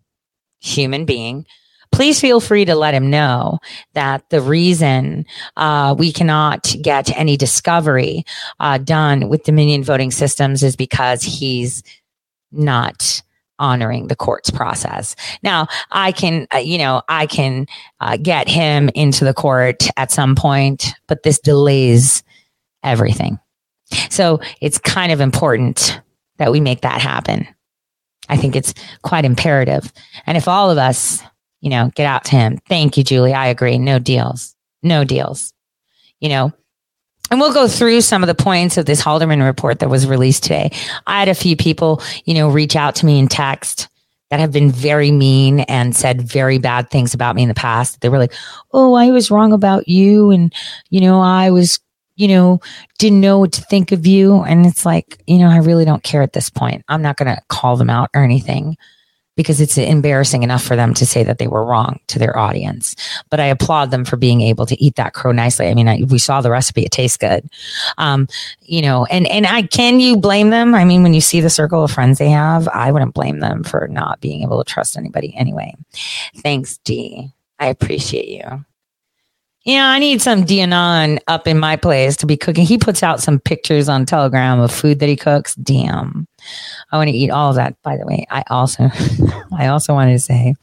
human 0.61 1.05
being, 1.07 1.47
please 1.93 2.21
feel 2.21 2.41
free 2.41 2.65
to 2.65 2.75
let 2.75 2.95
him 2.95 3.11
know 3.11 3.59
that 3.95 4.29
the 4.31 4.41
reason 4.41 5.27
uh, 5.57 5.95
we 5.99 6.13
cannot 6.13 6.75
get 6.83 7.17
any 7.19 7.37
discovery 7.37 8.25
uh, 8.61 8.79
done 8.79 9.29
with 9.29 9.45
Dominion 9.45 9.83
voting 9.83 10.11
systems 10.11 10.63
is 10.63 10.77
because 10.77 11.23
he's 11.23 11.83
not 12.53 13.23
honoring 13.59 14.07
the 14.07 14.17
court's 14.17 14.51
process. 14.51 15.17
Now, 15.43 15.67
I 15.91 16.13
can, 16.13 16.47
uh, 16.55 16.59
you 16.59 16.79
know, 16.79 17.03
I 17.09 17.27
can 17.27 17.67
uh, 18.01 18.17
get 18.17 18.49
him 18.49 18.89
into 18.95 19.25
the 19.25 19.35
court 19.35 19.89
at 19.97 20.13
some 20.13 20.37
point, 20.37 20.95
but 21.07 21.23
this 21.23 21.41
delays 21.41 22.23
everything. 22.83 23.39
So 24.11 24.41
it's 24.61 24.79
kind 24.79 25.13
of 25.13 25.21
important 25.21 26.01
that 26.37 26.53
we 26.53 26.61
make 26.61 26.83
that 26.83 27.01
happen. 27.01 27.49
I 28.29 28.37
think 28.37 28.55
it's 28.55 28.75
quite 29.03 29.25
imperative. 29.25 29.93
And 30.27 30.37
if 30.37 30.47
all 30.47 30.71
of 30.71 30.79
us, 30.79 31.23
you 31.61 31.71
know, 31.71 31.91
get 31.95 32.07
out 32.07 32.25
to 32.27 32.33
him, 32.33 32.59
thank 32.69 32.97
you, 32.97 33.05
Julie. 33.05 33.35
I 33.35 33.49
agree. 33.49 33.79
No 33.79 33.99
deals. 33.99 34.55
No 34.83 35.05
deals. 35.05 35.53
You 36.21 36.29
know, 36.29 36.53
and 37.31 37.41
we'll 37.41 37.53
go 37.53 37.69
through 37.69 38.01
some 38.01 38.23
of 38.23 38.27
the 38.27 38.35
points 38.35 38.77
of 38.79 38.87
this 38.87 39.03
Halderman 39.03 39.45
report 39.45 39.81
that 39.81 39.91
was 39.91 40.07
released 40.07 40.43
today. 40.43 40.71
I 41.07 41.19
had 41.19 41.29
a 41.29 41.35
few 41.35 41.57
people, 41.57 42.03
you 42.25 42.35
know, 42.35 42.49
reach 42.49 42.75
out 42.75 42.95
to 42.97 43.07
me 43.07 43.19
in 43.19 43.29
text 43.29 43.89
that 44.31 44.41
have 44.41 44.53
been 44.53 44.71
very 44.71 45.11
mean 45.11 45.61
and 45.61 45.97
said 45.97 46.23
very 46.23 46.59
bad 46.59 46.91
things 46.91 47.15
about 47.15 47.37
me 47.37 47.43
in 47.43 47.49
the 47.49 47.55
past. 47.55 48.01
They 48.01 48.09
were 48.09 48.19
like, 48.19 48.33
Oh, 48.73 48.95
I 48.95 49.11
was 49.11 49.31
wrong 49.31 49.53
about 49.53 49.89
you. 49.89 50.31
And, 50.31 50.53
you 50.91 51.01
know, 51.01 51.21
I 51.21 51.51
was 51.51 51.81
you 52.19 52.27
know, 52.27 52.61
didn't 52.99 53.21
know 53.21 53.39
what 53.39 53.53
to 53.53 53.63
think 53.63 53.93
of 53.93 54.05
you. 54.05 54.43
And 54.43 54.67
it's 54.67 54.85
like, 54.85 55.23
you 55.29 55.39
know, 55.39 55.49
I 55.49 55.59
really 55.59 55.85
don't 55.85 56.03
care 56.03 56.21
at 56.21 56.33
this 56.33 56.51
point. 56.51 56.85
I'm 56.89 57.01
not 57.01 57.17
going 57.17 57.33
to 57.33 57.41
call 57.49 57.77
them 57.77 57.89
out 57.89 58.11
or 58.13 58.25
anything 58.25 58.77
because 59.39 59.61
it's 59.61 59.79
embarrassing 59.79 60.43
enough 60.43 60.65
for 60.65 60.75
them 60.75 60.93
to 60.93 61.07
say 61.07 61.23
that 61.23 61.39
they 61.39 61.47
were 61.47 61.65
wrong 61.65 62.01
to 62.09 62.19
their 62.19 62.37
audience. 62.37 62.97
But 63.31 63.39
I 63.39 63.47
applaud 63.47 63.93
them 63.93 64.05
for 64.05 64.17
being 64.17 64.41
able 64.41 64.67
to 64.67 64.85
eat 64.85 64.97
that 64.97 65.15
crow 65.15 65.31
nicely. 65.31 65.69
I 65.69 65.75
mean, 65.75 65.87
I, 65.87 66.03
we 66.09 66.19
saw 66.19 66.41
the 66.41 66.51
recipe; 66.51 66.83
it 66.83 66.91
tastes 66.91 67.17
good. 67.17 67.49
Um, 67.99 68.27
you 68.63 68.83
know, 68.83 69.07
and 69.07 69.29
and 69.29 69.47
I 69.47 69.63
can 69.63 70.01
you 70.01 70.17
blame 70.17 70.51
them? 70.51 70.75
I 70.75 70.85
mean, 70.85 71.05
when 71.05 71.15
you 71.15 71.21
see 71.21 71.41
the 71.41 71.49
circle 71.49 71.85
of 71.85 71.91
friends 71.93 72.19
they 72.19 72.31
have, 72.31 72.67
I 72.69 72.91
wouldn't 72.91 73.15
blame 73.15 73.39
them 73.39 73.63
for 73.63 73.89
not 73.89 74.21
being 74.21 74.43
able 74.43 74.63
to 74.63 74.71
trust 74.71 74.99
anybody 74.99 75.33
anyway. 75.37 75.73
Thanks, 76.39 76.79
D. 76.79 77.33
I 77.61 77.69
appreciate 77.69 78.29
you. 78.29 78.65
Yeah, 79.65 79.89
I 79.89 79.99
need 79.99 80.23
some 80.23 80.45
Dianon 80.45 81.19
up 81.29 81.47
in 81.47 81.59
my 81.59 81.77
place 81.77 82.17
to 82.19 82.27
be 82.27 82.37
cooking. 82.37 82.65
He 82.65 82.79
puts 82.79 83.03
out 83.03 83.21
some 83.21 83.39
pictures 83.39 83.89
on 83.89 84.07
Telegram 84.07 84.61
of 84.61 84.73
food 84.73 84.99
that 85.01 85.09
he 85.09 85.17
cooks. 85.17 85.55
Damn. 85.57 86.28
I 86.91 86.97
want 86.97 87.09
to 87.09 87.17
eat 87.17 87.31
all 87.31 87.51
of 87.51 87.57
that. 87.57 87.81
By 87.83 87.97
the 87.97 88.07
way, 88.07 88.27
I 88.31 88.45
also 88.49 88.91
I 89.57 89.69
also 89.69 89.95
wanted 89.95 90.13
to 90.13 90.19
say, 90.19 90.55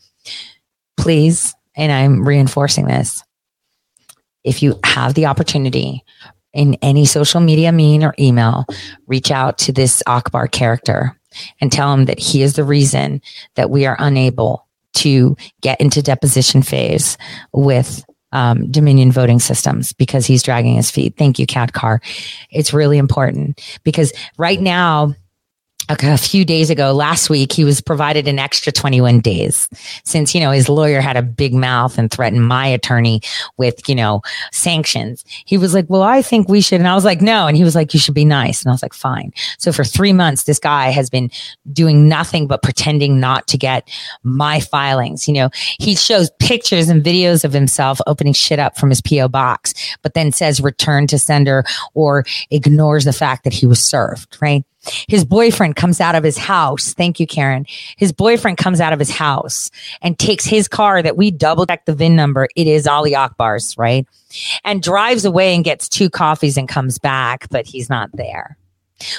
please, 0.97 1.53
and 1.76 1.91
I'm 1.91 2.28
reinforcing 2.28 2.86
this. 2.86 3.23
If 4.43 4.61
you 4.61 4.80
have 4.84 5.13
the 5.13 5.26
opportunity 5.26 6.03
in 6.53 6.76
any 6.82 7.05
social 7.05 7.41
media 7.41 7.71
mean 7.71 8.03
or 8.03 8.13
email, 8.17 8.65
reach 9.07 9.32
out 9.32 9.57
to 9.59 9.73
this 9.73 10.01
Akbar 10.07 10.47
character 10.47 11.19
and 11.59 11.71
tell 11.71 11.93
him 11.93 12.05
that 12.05 12.19
he 12.19 12.41
is 12.41 12.55
the 12.55 12.63
reason 12.63 13.21
that 13.55 13.69
we 13.69 13.86
are 13.86 13.97
unable 13.99 14.65
to 14.93 15.36
get 15.61 15.80
into 15.82 16.01
deposition 16.01 16.61
phase 16.61 17.17
with 17.51 18.05
um, 18.32 18.69
Dominion 18.71 19.11
voting 19.11 19.39
systems 19.39 19.93
because 19.93 20.26
he's 20.26 20.43
dragging 20.43 20.76
his 20.76 20.91
feet. 20.91 21.15
Thank 21.17 21.39
you, 21.39 21.45
Cat 21.45 21.73
Car. 21.73 22.01
It's 22.51 22.73
really 22.73 22.97
important 22.97 23.61
because 23.84 24.11
right 24.38 24.59
now, 24.59 25.13
a 25.90 26.18
few 26.18 26.46
days 26.46 26.70
ago, 26.70 26.94
last 26.94 27.30
week, 27.30 27.52
he 27.52 27.64
was 27.64 27.82
provided 27.82 28.28
an 28.28 28.40
extra 28.40 28.72
21 28.72 29.20
days 29.20 29.70
since, 30.04 30.34
you 30.34 30.42
know, 30.42 30.52
his 30.52 30.70
lawyer 30.70 31.02
had 31.02 31.18
a 31.18 31.22
big 31.22 31.54
mouth 31.54 31.98
and 31.98 32.10
threatened 32.10 32.46
my 32.46 32.66
attorney 32.66 33.22
with, 33.58 33.88
you 33.88 33.96
know, 33.96 34.22
sanctions. 34.52 35.24
He 35.46 35.58
was 35.58 35.74
like, 35.74 35.86
well, 35.90 36.02
I 36.02 36.22
think 36.22 36.50
we 36.50 36.62
should. 36.62 36.80
And 36.80 36.88
I 36.88 36.96
was 36.96 37.06
like, 37.06 37.22
no. 37.22 37.48
And 37.48 37.56
he 37.56 37.64
was 37.64 37.76
like, 37.76 37.94
you 37.94 38.00
should 38.00 38.14
be 38.14 38.26
nice. 38.26 38.64
And 38.64 38.70
I 38.70 38.74
was 38.74 38.82
like, 38.82 38.94
fine. 38.94 39.32
So 39.58 39.72
for 39.72 39.84
three 39.84 40.14
months, 40.14 40.44
this 40.44 40.60
guy 40.60 40.90
has 40.90 41.10
been 41.10 41.30
doing 41.72 42.08
nothing 42.08 42.48
but 42.48 42.64
pretending 42.64 43.20
not 43.20 43.48
to 43.48 43.58
get 43.58 43.88
my 44.24 44.60
filings. 44.60 45.28
You 45.28 45.36
know, 45.36 45.50
he 45.80 45.96
shows 45.96 46.32
pictures 46.40 46.90
and 46.90 47.04
videos 47.04 47.44
of 47.44 47.54
himself 47.54 48.00
opening 48.08 48.34
shit 48.34 48.60
up 48.60 48.78
from 48.78 48.90
his 48.90 49.02
PO 49.02 49.28
box, 49.28 49.74
but 50.02 50.14
then 50.14 50.32
says 50.32 50.62
return 50.62 51.08
to 51.08 51.20
sender 51.20 51.64
or 51.94 52.26
ignores 52.50 53.06
the 53.06 53.14
fact 53.14 53.44
that 53.44 53.54
he 53.54 53.66
was 53.66 53.88
served, 53.88 54.38
right? 54.42 54.64
His 55.08 55.26
boyfriend 55.26 55.76
comes 55.76 56.00
out 56.02 56.16
of 56.16 56.24
his 56.24 56.38
house. 56.38 56.94
Thank 56.94 57.20
you, 57.20 57.28
Karen. 57.28 57.66
His 57.98 58.12
boyfriend 58.12 58.58
comes 58.58 58.82
out 58.82 58.94
of 58.94 59.00
his 59.00 59.12
house 59.12 59.72
and 60.02 60.18
takes 60.18 60.46
his 60.46 60.68
car 60.68 61.02
that 61.02 61.18
we 61.18 61.32
double 61.32 61.66
check 61.66 61.86
the 61.86 61.96
VIN 61.96 62.16
number. 62.16 62.48
It 62.56 62.68
is 62.68 62.88
Ali 62.88 63.16
Akbar's, 63.16 63.78
right? 63.78 64.08
And 64.64 64.82
drives 64.82 65.26
away 65.26 65.56
and 65.56 65.64
gets 65.64 65.88
two 65.88 66.10
coffees 66.10 66.58
and 66.58 66.68
comes 66.68 67.00
back, 67.00 67.48
but 67.50 67.66
he's 67.66 67.90
not 67.90 68.10
there. 68.14 68.58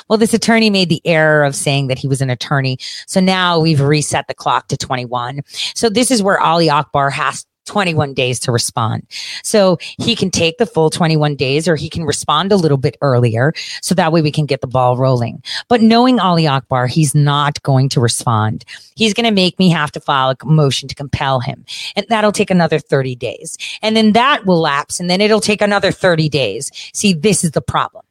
Well, 0.09 0.19
this 0.19 0.35
attorney 0.35 0.71
made 0.71 0.89
the 0.89 1.03
error 1.05 1.45
of 1.45 1.55
saying 1.55 1.89
that 1.89 1.99
he 1.99 2.09
was 2.09 2.23
an 2.23 2.31
attorney. 2.31 2.79
So 3.07 3.21
now 3.21 3.59
we've 3.59 3.81
reset 3.81 4.27
the 4.27 4.35
clock 4.35 4.69
to 4.69 4.77
21. 4.77 5.43
So 5.75 5.89
this 5.91 6.11
is 6.11 6.23
where 6.23 6.41
Ali 6.41 6.71
Akbar 6.71 7.11
has 7.11 7.45
21 7.67 8.15
days 8.15 8.39
to 8.41 8.53
respond. 8.53 9.07
So 9.43 9.79
he 9.99 10.17
can 10.17 10.31
take 10.31 10.59
the 10.59 10.67
full 10.67 10.91
21 10.91 11.37
days 11.37 11.69
or 11.69 11.77
he 11.77 11.91
can 11.91 12.05
respond 12.05 12.53
a 12.53 12.57
little 12.57 12.79
bit 12.79 12.97
earlier. 13.01 13.53
So 13.83 13.95
that 13.95 14.13
way 14.13 14.23
we 14.23 14.33
can 14.33 14.47
get 14.47 14.61
the 14.61 14.67
ball 14.67 14.97
rolling. 14.97 15.43
But 15.69 15.83
knowing 15.83 16.19
Ali 16.19 16.47
Akbar, 16.47 16.87
he's 16.87 17.15
not 17.15 17.63
going 17.63 17.89
to 17.91 18.01
respond. 18.01 18.65
He's 18.95 19.15
going 19.15 19.27
to 19.27 19.31
make 19.31 19.59
me 19.59 19.69
have 19.71 19.93
to 19.93 20.01
file 20.01 20.31
a 20.31 20.47
motion 20.47 20.89
to 20.89 20.95
compel 20.95 21.41
him. 21.41 21.65
And 21.95 22.07
that'll 22.09 22.33
take 22.33 22.51
another 22.51 22.79
30 22.79 23.15
days. 23.17 23.59
And 23.83 23.97
then 23.97 24.13
that 24.13 24.47
will 24.47 24.61
lapse 24.61 25.01
and 25.01 25.11
then 25.11 25.21
it'll 25.21 25.41
take 25.41 25.61
another 25.61 25.93
30 25.93 26.29
days. 26.29 26.71
See, 26.95 27.13
this 27.13 27.45
is 27.45 27.51
the 27.51 27.63
problem. 27.63 28.05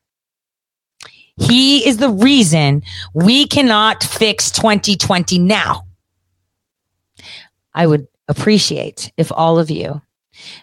He 1.38 1.86
is 1.86 1.98
the 1.98 2.10
reason 2.10 2.84
we 3.14 3.46
cannot 3.48 4.04
fix 4.04 4.52
2020 4.52 5.40
now. 5.40 5.84
I 7.74 7.86
would 7.86 8.08
appreciate 8.28 9.12
if 9.18 9.32
all 9.32 9.60
of 9.60 9.70
you 9.70 10.02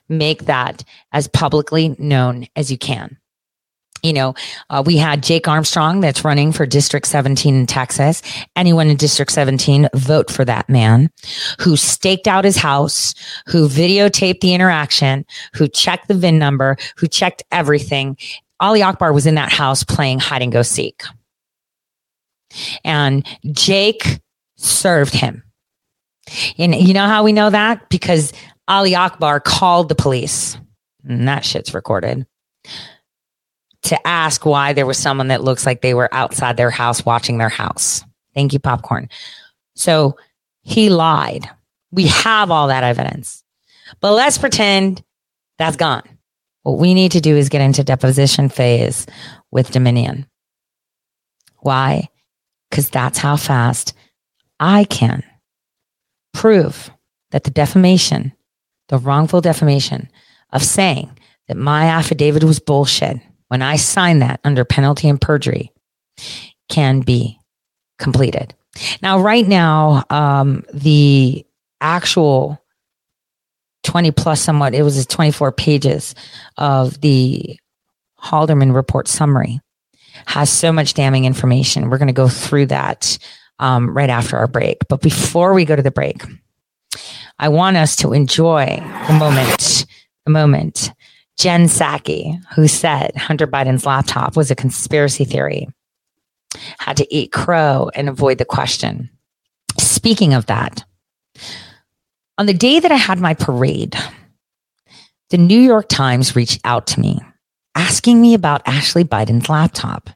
make 0.08 0.44
that 0.46 0.84
as 1.12 1.28
publicly 1.28 1.94
known 1.98 2.46
as 2.56 2.70
you 2.70 2.78
can. 2.78 3.16
You 4.02 4.12
know, 4.12 4.34
uh, 4.68 4.82
we 4.84 4.96
had 4.96 5.22
Jake 5.22 5.46
Armstrong 5.46 6.00
that's 6.00 6.24
running 6.24 6.50
for 6.50 6.66
District 6.66 7.06
17 7.06 7.54
in 7.54 7.66
Texas. 7.66 8.20
Anyone 8.56 8.88
in 8.88 8.96
District 8.96 9.30
17, 9.30 9.88
vote 9.94 10.28
for 10.28 10.44
that 10.44 10.68
man 10.68 11.08
who 11.60 11.76
staked 11.76 12.26
out 12.26 12.44
his 12.44 12.56
house, 12.56 13.14
who 13.46 13.68
videotaped 13.68 14.40
the 14.40 14.54
interaction, 14.54 15.24
who 15.54 15.68
checked 15.68 16.08
the 16.08 16.14
VIN 16.14 16.36
number, 16.38 16.76
who 16.96 17.06
checked 17.06 17.44
everything. 17.52 18.16
Ali 18.58 18.82
Akbar 18.82 19.12
was 19.12 19.26
in 19.26 19.36
that 19.36 19.52
house 19.52 19.84
playing 19.84 20.18
hide 20.18 20.42
and 20.42 20.52
go 20.52 20.62
seek. 20.62 21.02
And 22.84 23.24
Jake 23.52 24.20
served 24.56 25.14
him. 25.14 25.44
And 26.58 26.74
you 26.74 26.94
know 26.94 27.06
how 27.06 27.24
we 27.24 27.32
know 27.32 27.50
that? 27.50 27.88
Because 27.88 28.32
Ali 28.68 28.94
Akbar 28.94 29.40
called 29.40 29.88
the 29.88 29.94
police, 29.94 30.56
and 31.04 31.26
that 31.28 31.44
shit's 31.44 31.74
recorded, 31.74 32.26
to 33.82 34.06
ask 34.06 34.46
why 34.46 34.72
there 34.72 34.86
was 34.86 34.98
someone 34.98 35.28
that 35.28 35.42
looks 35.42 35.66
like 35.66 35.80
they 35.80 35.94
were 35.94 36.08
outside 36.12 36.56
their 36.56 36.70
house 36.70 37.04
watching 37.04 37.38
their 37.38 37.48
house. 37.48 38.04
Thank 38.34 38.52
you, 38.52 38.60
popcorn. 38.60 39.08
So 39.74 40.16
he 40.62 40.90
lied. 40.90 41.48
We 41.90 42.06
have 42.06 42.50
all 42.50 42.68
that 42.68 42.84
evidence. 42.84 43.42
But 44.00 44.12
let's 44.12 44.38
pretend 44.38 45.02
that's 45.58 45.76
gone. 45.76 46.04
What 46.62 46.78
we 46.78 46.94
need 46.94 47.12
to 47.12 47.20
do 47.20 47.36
is 47.36 47.48
get 47.48 47.60
into 47.60 47.82
deposition 47.82 48.48
phase 48.48 49.06
with 49.50 49.72
Dominion. 49.72 50.26
Why? 51.58 52.08
Because 52.70 52.88
that's 52.88 53.18
how 53.18 53.36
fast 53.36 53.94
I 54.60 54.84
can 54.84 55.24
prove 56.32 56.90
that 57.30 57.44
the 57.44 57.50
defamation, 57.50 58.32
the 58.88 58.98
wrongful 58.98 59.40
defamation 59.40 60.08
of 60.52 60.62
saying 60.62 61.18
that 61.48 61.56
my 61.56 61.86
affidavit 61.86 62.44
was 62.44 62.60
bullshit 62.60 63.18
when 63.48 63.62
I 63.62 63.76
signed 63.76 64.22
that 64.22 64.40
under 64.44 64.64
penalty 64.64 65.08
and 65.08 65.20
perjury 65.20 65.72
can 66.68 67.00
be 67.00 67.38
completed. 67.98 68.54
Now, 69.02 69.20
right 69.20 69.46
now, 69.46 70.04
um, 70.08 70.64
the 70.72 71.44
actual 71.80 72.62
20 73.84 74.10
plus 74.12 74.40
somewhat, 74.40 74.74
it 74.74 74.82
was 74.82 75.04
24 75.06 75.52
pages 75.52 76.14
of 76.56 77.00
the 77.00 77.58
Halderman 78.22 78.74
report 78.74 79.08
summary 79.08 79.60
has 80.26 80.50
so 80.50 80.72
much 80.72 80.94
damning 80.94 81.24
information. 81.24 81.90
We're 81.90 81.98
going 81.98 82.08
to 82.08 82.14
go 82.14 82.28
through 82.28 82.66
that 82.66 83.18
um, 83.62 83.96
right 83.96 84.10
after 84.10 84.36
our 84.36 84.48
break. 84.48 84.78
But 84.88 85.00
before 85.00 85.54
we 85.54 85.64
go 85.64 85.76
to 85.76 85.82
the 85.82 85.90
break, 85.90 86.22
I 87.38 87.48
want 87.48 87.76
us 87.76 87.96
to 87.96 88.12
enjoy 88.12 88.66
the 89.06 89.14
moment, 89.14 89.86
the 90.26 90.32
moment. 90.32 90.92
Jen 91.38 91.64
Psaki, 91.64 92.38
who 92.54 92.68
said 92.68 93.16
Hunter 93.16 93.46
Biden's 93.46 93.86
laptop 93.86 94.36
was 94.36 94.50
a 94.50 94.54
conspiracy 94.54 95.24
theory, 95.24 95.68
had 96.78 96.98
to 96.98 97.14
eat 97.14 97.32
crow 97.32 97.90
and 97.94 98.08
avoid 98.08 98.38
the 98.38 98.44
question. 98.44 99.08
Speaking 99.78 100.34
of 100.34 100.46
that, 100.46 100.84
on 102.36 102.46
the 102.46 102.52
day 102.52 102.80
that 102.80 102.92
I 102.92 102.96
had 102.96 103.18
my 103.18 103.32
parade, 103.32 103.96
the 105.30 105.38
New 105.38 105.58
York 105.58 105.88
Times 105.88 106.36
reached 106.36 106.60
out 106.64 106.86
to 106.88 107.00
me 107.00 107.20
asking 107.74 108.20
me 108.20 108.34
about 108.34 108.62
Ashley 108.66 109.04
Biden's 109.04 109.48
laptop. 109.48 110.10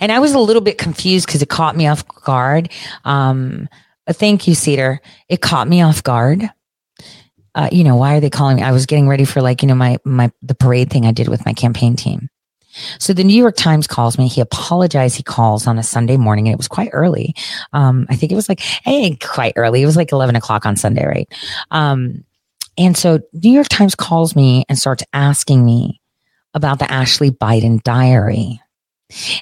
And 0.00 0.10
I 0.10 0.18
was 0.18 0.32
a 0.32 0.38
little 0.38 0.62
bit 0.62 0.78
confused 0.78 1.26
because 1.26 1.42
it 1.42 1.48
caught 1.48 1.76
me 1.76 1.86
off 1.86 2.06
guard. 2.08 2.70
Um, 3.04 3.68
thank 4.08 4.48
you, 4.48 4.54
Cedar. 4.54 5.00
It 5.28 5.40
caught 5.40 5.68
me 5.68 5.82
off 5.82 6.02
guard. 6.02 6.50
Uh, 7.54 7.68
you 7.72 7.82
know, 7.82 7.96
why 7.96 8.16
are 8.16 8.20
they 8.20 8.30
calling 8.30 8.56
me? 8.56 8.62
I 8.62 8.72
was 8.72 8.86
getting 8.86 9.08
ready 9.08 9.24
for 9.24 9.42
like, 9.42 9.62
you 9.62 9.68
know, 9.68 9.74
my, 9.74 9.98
my, 10.04 10.30
the 10.42 10.54
parade 10.54 10.90
thing 10.90 11.04
I 11.04 11.12
did 11.12 11.28
with 11.28 11.44
my 11.44 11.52
campaign 11.52 11.96
team. 11.96 12.28
So 12.98 13.12
the 13.12 13.24
New 13.24 13.36
York 13.36 13.56
Times 13.56 13.86
calls 13.88 14.16
me. 14.16 14.28
He 14.28 14.40
apologized. 14.40 15.16
He 15.16 15.24
calls 15.24 15.66
on 15.66 15.78
a 15.78 15.82
Sunday 15.82 16.16
morning 16.16 16.46
and 16.46 16.54
it 16.54 16.58
was 16.58 16.68
quite 16.68 16.90
early. 16.92 17.34
Um, 17.72 18.06
I 18.08 18.16
think 18.16 18.30
it 18.30 18.36
was 18.36 18.48
like, 18.48 18.60
hey, 18.60 19.16
quite 19.16 19.54
early. 19.56 19.82
It 19.82 19.86
was 19.86 19.96
like 19.96 20.12
11 20.12 20.36
o'clock 20.36 20.66
on 20.66 20.76
Sunday, 20.76 21.04
right? 21.04 21.28
Um, 21.72 22.24
and 22.78 22.96
so 22.96 23.20
New 23.32 23.52
York 23.52 23.68
Times 23.68 23.94
calls 23.94 24.36
me 24.36 24.64
and 24.68 24.78
starts 24.78 25.02
asking 25.12 25.64
me 25.64 26.00
about 26.54 26.78
the 26.78 26.90
Ashley 26.90 27.30
Biden 27.30 27.82
diary. 27.82 28.60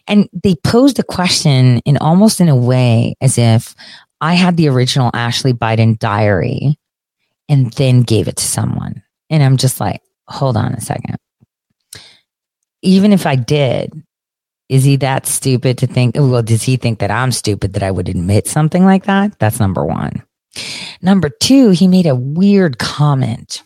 And 0.06 0.28
they 0.32 0.54
posed 0.54 0.96
the 0.96 1.02
question 1.02 1.78
in 1.80 1.96
almost 1.98 2.40
in 2.40 2.48
a 2.48 2.56
way 2.56 3.14
as 3.20 3.38
if 3.38 3.74
I 4.20 4.34
had 4.34 4.56
the 4.56 4.68
original 4.68 5.10
Ashley 5.14 5.52
Biden 5.52 5.98
diary 5.98 6.78
and 7.48 7.72
then 7.74 8.02
gave 8.02 8.28
it 8.28 8.36
to 8.36 8.44
someone. 8.44 9.02
And 9.30 9.42
I'm 9.42 9.56
just 9.56 9.80
like, 9.80 10.02
hold 10.26 10.56
on 10.56 10.74
a 10.74 10.80
second. 10.80 11.16
Even 12.82 13.12
if 13.12 13.26
I 13.26 13.36
did, 13.36 13.92
is 14.68 14.84
he 14.84 14.96
that 14.96 15.26
stupid 15.26 15.78
to 15.78 15.86
think, 15.86 16.14
well, 16.16 16.42
does 16.42 16.62
he 16.62 16.76
think 16.76 16.98
that 16.98 17.10
I'm 17.10 17.32
stupid 17.32 17.72
that 17.72 17.82
I 17.82 17.90
would 17.90 18.08
admit 18.08 18.46
something 18.46 18.84
like 18.84 19.04
that? 19.04 19.38
That's 19.38 19.60
number 19.60 19.84
one. 19.84 20.22
Number 21.00 21.28
two, 21.28 21.70
he 21.70 21.88
made 21.88 22.06
a 22.06 22.14
weird 22.14 22.78
comment. 22.78 23.62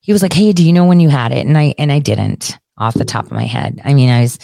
He 0.00 0.12
was 0.12 0.22
like, 0.22 0.32
Hey, 0.32 0.52
do 0.52 0.64
you 0.64 0.72
know 0.72 0.86
when 0.86 1.00
you 1.00 1.08
had 1.08 1.32
it? 1.32 1.46
And 1.46 1.58
I, 1.58 1.74
and 1.78 1.90
I 1.90 1.98
didn't 1.98 2.56
off 2.78 2.94
the 2.94 3.04
top 3.04 3.26
of 3.26 3.32
my 3.32 3.44
head. 3.44 3.80
I 3.84 3.94
mean, 3.94 4.08
I 4.08 4.20
was, 4.20 4.38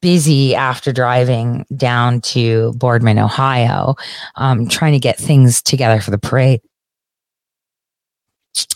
busy 0.00 0.54
after 0.54 0.92
driving 0.92 1.66
down 1.76 2.20
to 2.20 2.72
Boardman, 2.74 3.18
Ohio, 3.18 3.94
um, 4.36 4.68
trying 4.68 4.92
to 4.92 4.98
get 4.98 5.18
things 5.18 5.62
together 5.62 6.00
for 6.00 6.10
the 6.10 6.18
parade. 6.18 6.60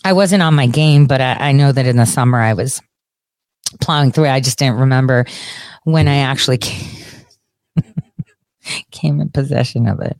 I 0.05 0.13
wasn't 0.13 0.43
on 0.43 0.55
my 0.55 0.67
game, 0.67 1.07
but 1.07 1.21
I, 1.21 1.35
I 1.35 1.53
know 1.53 1.73
that 1.73 1.87
in 1.87 1.97
the 1.97 2.07
summer 2.07 2.41
I 2.41 2.55
was 2.55 2.81
plowing 3.81 4.13
through. 4.13 4.27
I 4.27 4.41
just 4.41 4.59
didn't 4.59 4.81
remember 4.81 5.27
when 5.85 6.09
I 6.09 6.19
actually 6.19 6.59
came, 6.59 7.25
came 8.91 9.21
in 9.21 9.29
possession 9.29 9.87
of 9.87 10.01
it. 10.01 10.17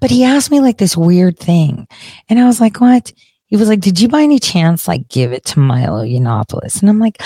But 0.00 0.10
he 0.10 0.24
asked 0.24 0.50
me 0.50 0.60
like 0.60 0.78
this 0.78 0.96
weird 0.96 1.38
thing. 1.38 1.86
And 2.28 2.38
I 2.38 2.46
was 2.46 2.60
like, 2.60 2.80
what? 2.80 3.12
He 3.50 3.56
was 3.56 3.68
like, 3.68 3.80
did 3.80 4.00
you 4.00 4.08
by 4.08 4.22
any 4.22 4.38
chance 4.38 4.86
like 4.88 5.08
give 5.08 5.32
it 5.32 5.44
to 5.46 5.58
Milo 5.58 6.04
Yiannopoulos? 6.04 6.80
And 6.80 6.88
I'm 6.88 7.00
like, 7.00 7.20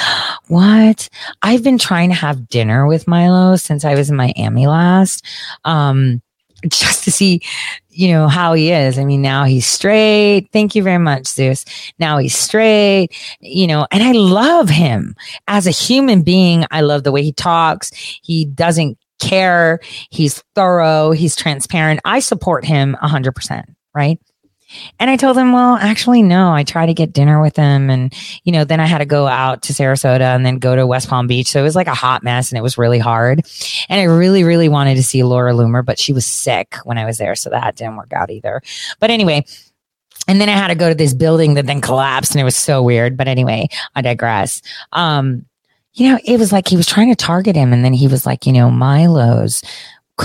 what? 0.48 1.08
I've 1.42 1.62
been 1.62 1.78
trying 1.78 2.08
to 2.08 2.14
have 2.14 2.48
dinner 2.48 2.86
with 2.86 3.06
Milo 3.06 3.56
since 3.56 3.84
I 3.84 3.94
was 3.94 4.10
in 4.10 4.16
Miami 4.16 4.66
last. 4.66 5.24
Um, 5.64 6.22
just 6.68 7.04
to 7.04 7.12
see, 7.12 7.42
you 7.90 8.08
know, 8.08 8.26
how 8.26 8.54
he 8.54 8.72
is. 8.72 8.98
I 8.98 9.04
mean, 9.04 9.20
now 9.20 9.44
he's 9.44 9.66
straight. 9.66 10.48
Thank 10.50 10.74
you 10.74 10.82
very 10.82 10.98
much, 10.98 11.26
Zeus. 11.26 11.64
Now 11.98 12.16
he's 12.16 12.34
straight, 12.34 13.10
you 13.40 13.66
know, 13.66 13.86
and 13.90 14.02
I 14.02 14.12
love 14.12 14.70
him 14.70 15.14
as 15.46 15.66
a 15.66 15.70
human 15.70 16.22
being. 16.22 16.64
I 16.70 16.80
love 16.80 17.04
the 17.04 17.12
way 17.12 17.22
he 17.22 17.32
talks. 17.32 17.90
He 18.22 18.46
doesn't 18.46 18.98
care. 19.20 19.80
He's 20.10 20.42
thorough. 20.54 21.10
He's 21.10 21.36
transparent. 21.36 22.00
I 22.06 22.20
support 22.20 22.64
him 22.64 22.96
a 23.02 23.08
hundred 23.08 23.32
percent. 23.32 23.68
Right. 23.94 24.18
And 24.98 25.10
I 25.10 25.16
told 25.16 25.36
him, 25.36 25.52
well, 25.52 25.76
actually, 25.76 26.22
no, 26.22 26.52
I 26.52 26.64
tried 26.64 26.86
to 26.86 26.94
get 26.94 27.12
dinner 27.12 27.40
with 27.40 27.56
him. 27.56 27.90
And, 27.90 28.12
you 28.44 28.52
know, 28.52 28.64
then 28.64 28.80
I 28.80 28.86
had 28.86 28.98
to 28.98 29.06
go 29.06 29.26
out 29.26 29.62
to 29.62 29.72
Sarasota 29.72 30.34
and 30.34 30.44
then 30.44 30.58
go 30.58 30.76
to 30.76 30.86
West 30.86 31.08
Palm 31.08 31.26
Beach. 31.26 31.48
So 31.48 31.60
it 31.60 31.64
was 31.64 31.76
like 31.76 31.86
a 31.86 31.94
hot 31.94 32.22
mess 32.22 32.50
and 32.50 32.58
it 32.58 32.62
was 32.62 32.78
really 32.78 32.98
hard. 32.98 33.42
And 33.88 34.00
I 34.00 34.04
really, 34.04 34.44
really 34.44 34.68
wanted 34.68 34.96
to 34.96 35.02
see 35.02 35.22
Laura 35.22 35.52
Loomer, 35.52 35.84
but 35.84 35.98
she 35.98 36.12
was 36.12 36.26
sick 36.26 36.76
when 36.84 36.98
I 36.98 37.04
was 37.04 37.18
there. 37.18 37.34
So 37.34 37.50
that 37.50 37.76
didn't 37.76 37.96
work 37.96 38.12
out 38.12 38.30
either. 38.30 38.62
But 39.00 39.10
anyway, 39.10 39.44
and 40.26 40.40
then 40.40 40.48
I 40.48 40.52
had 40.52 40.68
to 40.68 40.74
go 40.74 40.88
to 40.88 40.94
this 40.94 41.14
building 41.14 41.54
that 41.54 41.66
then 41.66 41.80
collapsed 41.80 42.32
and 42.32 42.40
it 42.40 42.44
was 42.44 42.56
so 42.56 42.82
weird. 42.82 43.16
But 43.16 43.28
anyway, 43.28 43.68
I 43.94 44.02
digress. 44.02 44.62
Um, 44.92 45.46
you 45.94 46.08
know, 46.10 46.18
it 46.24 46.38
was 46.38 46.50
like 46.50 46.66
he 46.66 46.76
was 46.76 46.86
trying 46.86 47.10
to 47.10 47.16
target 47.16 47.54
him. 47.54 47.72
And 47.72 47.84
then 47.84 47.92
he 47.92 48.08
was 48.08 48.26
like, 48.26 48.46
you 48.46 48.52
know, 48.52 48.68
Milo's 48.68 49.62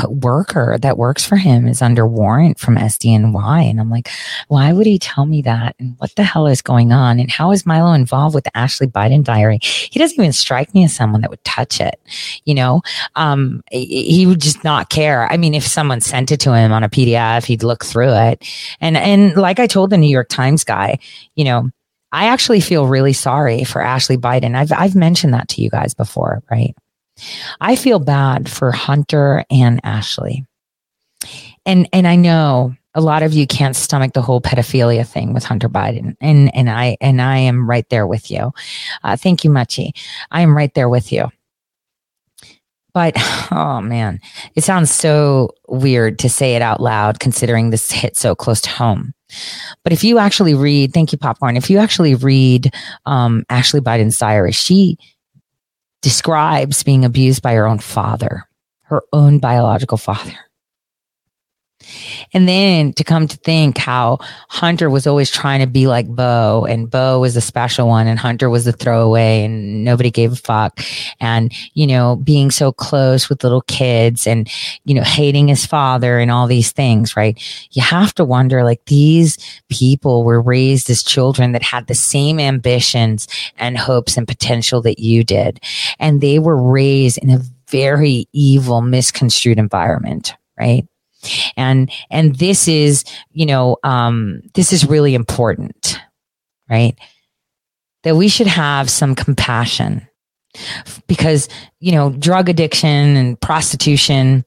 worker 0.08 0.78
that 0.82 0.98
works 0.98 1.26
for 1.26 1.36
him 1.36 1.68
is 1.68 1.82
under 1.82 2.06
warrant 2.06 2.60
from 2.60 2.76
SDNY. 2.76 3.70
And 3.70 3.80
I'm 3.80 3.90
like, 3.90 4.10
why 4.48 4.72
would 4.72 4.86
he 4.86 5.00
tell 5.00 5.26
me 5.26 5.42
that? 5.42 5.76
And 5.80 5.96
what 5.98 6.16
the 6.16 6.24
hell 6.24 6.48
is 6.48 6.62
going 6.62 6.92
on? 6.92 7.20
And 7.20 7.32
how 7.32 7.52
is 7.52 7.66
Milo 7.66 7.94
involved 7.94 8.36
with 8.36 8.44
the 8.44 8.56
Ashley 8.56 8.88
Biden 8.88 9.24
diary? 9.24 9.60
He 9.62 10.00
doesn't 10.00 10.20
even 10.20 10.34
strike 10.34 10.74
me 10.74 10.84
as 10.84 10.96
someone 10.96 11.22
that 11.22 11.30
would 11.30 11.44
touch 11.44 11.82
it. 11.82 12.00
You 12.46 12.56
know, 12.56 12.82
um, 13.16 13.64
he 13.72 14.20
he 14.20 14.28
would 14.28 14.42
just 14.42 14.64
not 14.64 14.90
care. 14.90 15.32
I 15.32 15.38
mean, 15.38 15.56
if 15.56 15.66
someone 15.66 16.02
sent 16.02 16.32
it 16.32 16.40
to 16.42 16.54
him 16.54 16.72
on 16.72 16.84
a 16.84 16.90
PDF, 16.90 17.46
he'd 17.46 17.64
look 17.64 17.84
through 17.84 18.14
it. 18.14 18.46
And, 18.80 18.96
and 18.98 19.36
like 19.36 19.60
I 19.60 19.68
told 19.68 19.90
the 19.90 19.98
New 19.98 20.10
York 20.10 20.30
Times 20.30 20.64
guy, 20.64 21.00
you 21.36 21.46
know, 21.46 21.70
I 22.12 22.26
actually 22.26 22.62
feel 22.62 22.88
really 22.88 23.14
sorry 23.14 23.64
for 23.64 23.82
Ashley 23.82 24.18
Biden. 24.18 24.56
I've, 24.56 24.72
I've 24.72 24.96
mentioned 24.96 25.34
that 25.34 25.48
to 25.50 25.62
you 25.62 25.70
guys 25.70 25.94
before, 25.94 26.44
right? 26.50 26.76
I 27.62 27.76
feel 27.76 28.00
bad 28.00 28.50
for 28.50 28.72
Hunter 28.72 29.44
and 29.50 29.80
Ashley. 29.84 30.46
And 31.66 31.88
and 31.94 32.08
I 32.08 32.16
know 32.16 32.76
a 32.96 33.02
lot 33.02 33.24
of 33.24 33.34
you 33.34 33.46
can't 33.46 33.76
stomach 33.76 34.14
the 34.14 34.22
whole 34.22 34.42
pedophilia 34.42 35.08
thing 35.08 35.34
with 35.34 35.44
Hunter 35.44 35.70
Biden. 35.70 36.16
And 36.22 36.54
and 36.56 36.70
I 36.70 36.98
and 37.02 37.22
I 37.22 37.38
am 37.38 37.70
right 37.70 37.88
there 37.90 38.08
with 38.08 38.32
you. 38.32 38.52
Uh, 39.04 39.16
thank 39.16 39.44
you, 39.44 39.50
Machi. 39.50 39.94
I 40.32 40.42
am 40.42 40.56
right 40.56 40.74
there 40.74 40.90
with 40.90 41.12
you. 41.12 41.30
But 42.94 43.14
oh 43.52 43.82
man, 43.82 44.20
it 44.56 44.64
sounds 44.64 44.92
so 44.92 45.52
weird 45.68 46.20
to 46.20 46.30
say 46.30 46.56
it 46.56 46.62
out 46.62 46.82
loud 46.82 47.20
considering 47.20 47.70
this 47.70 47.92
hit 47.92 48.18
so 48.18 48.36
close 48.36 48.62
to 48.62 48.70
home. 48.70 49.14
But 49.84 49.94
if 49.94 50.04
you 50.04 50.18
actually 50.18 50.56
read, 50.56 50.92
thank 50.92 51.12
you, 51.12 51.18
Popcorn. 51.18 51.56
If 51.56 51.70
you 51.70 51.78
actually 51.78 52.16
read 52.16 52.74
um, 53.06 53.44
Ashley 53.50 53.80
Biden's 53.80 54.18
diary, 54.18 54.52
she 54.52 54.98
describes 56.02 56.84
being 56.84 57.06
abused 57.06 57.42
by 57.42 57.54
her 57.54 57.68
own 57.68 57.80
father, 57.80 58.48
her 58.84 59.02
own 59.14 59.40
biological 59.40 59.98
father. 59.98 60.38
And 62.34 62.48
then 62.48 62.94
to 62.94 63.04
come 63.04 63.28
to 63.28 63.38
think 63.38 63.78
how 63.78 64.20
Hunter 64.50 64.90
was 64.90 65.08
always 65.08 65.32
trying 65.32 65.60
to 65.62 65.68
be 65.68 65.88
like 65.88 66.08
Bo 66.08 66.66
and 66.66 66.90
Bo 66.90 67.20
was 67.20 67.34
the 67.34 67.42
special 67.42 67.88
one 67.88 68.08
and 68.08 68.20
Hunter 68.20 68.50
was 68.50 68.66
the 68.66 68.72
throwaway 68.72 69.44
and 69.44 69.84
nobody 69.84 70.12
gave 70.12 70.32
a 70.34 70.36
fuck. 70.36 70.80
And, 71.20 71.52
you 71.74 71.88
know, 71.88 72.16
being 72.16 72.52
so 72.52 72.72
close 72.72 73.30
with 73.30 73.44
little 73.44 73.62
kids 73.62 74.28
and, 74.28 74.50
you 74.86 74.94
know, 74.94 75.04
hating 75.04 75.48
his 75.48 75.66
father 75.66 76.20
and 76.20 76.32
all 76.32 76.48
these 76.48 76.72
things, 76.72 77.16
right? 77.16 77.42
You 77.72 77.82
have 77.82 78.14
to 78.16 78.26
wonder 78.26 78.64
like 78.64 78.86
these 78.86 79.38
people 79.70 80.24
were 80.24 80.42
raised 80.42 80.90
as 80.90 81.04
children 81.04 81.52
that 81.54 81.64
had 81.64 81.88
the 81.88 81.96
same 81.96 82.40
ambitions 82.40 83.28
and 83.58 83.78
hopes 83.78 84.18
and 84.18 84.28
potential 84.28 84.82
that 84.82 85.00
you 85.00 85.24
did. 85.24 85.60
And 86.00 86.22
they 86.22 86.40
were 86.40 86.62
raised 86.62 87.18
in 87.18 87.30
a 87.30 87.42
very 87.70 88.28
evil, 88.34 88.82
misconstrued 88.82 89.60
environment, 89.60 90.36
right? 90.60 90.88
And 91.58 91.92
and 92.10 92.36
this 92.36 92.68
is 92.68 93.04
you 93.32 93.46
know 93.46 93.78
um 93.84 94.42
this 94.54 94.72
is 94.74 94.86
really 94.86 95.16
important 95.16 96.00
right? 96.70 96.98
That 98.04 98.16
we 98.16 98.30
should 98.30 98.48
have 98.48 98.90
some 98.90 99.16
compassion. 99.16 100.08
Because 101.08 101.48
you 101.80 101.92
know 101.92 102.10
drug 102.10 102.50
addiction 102.50 103.16
and 103.16 103.40
prostitution 103.40 104.44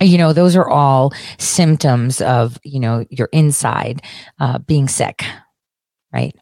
you 0.00 0.16
know 0.16 0.32
those 0.32 0.56
are 0.56 0.68
all 0.68 1.12
symptoms 1.38 2.22
of 2.22 2.58
you 2.64 2.80
know 2.80 3.04
your 3.10 3.28
inside 3.30 4.00
uh, 4.40 4.58
being 4.60 4.88
sick 4.88 5.22
right? 6.10 6.34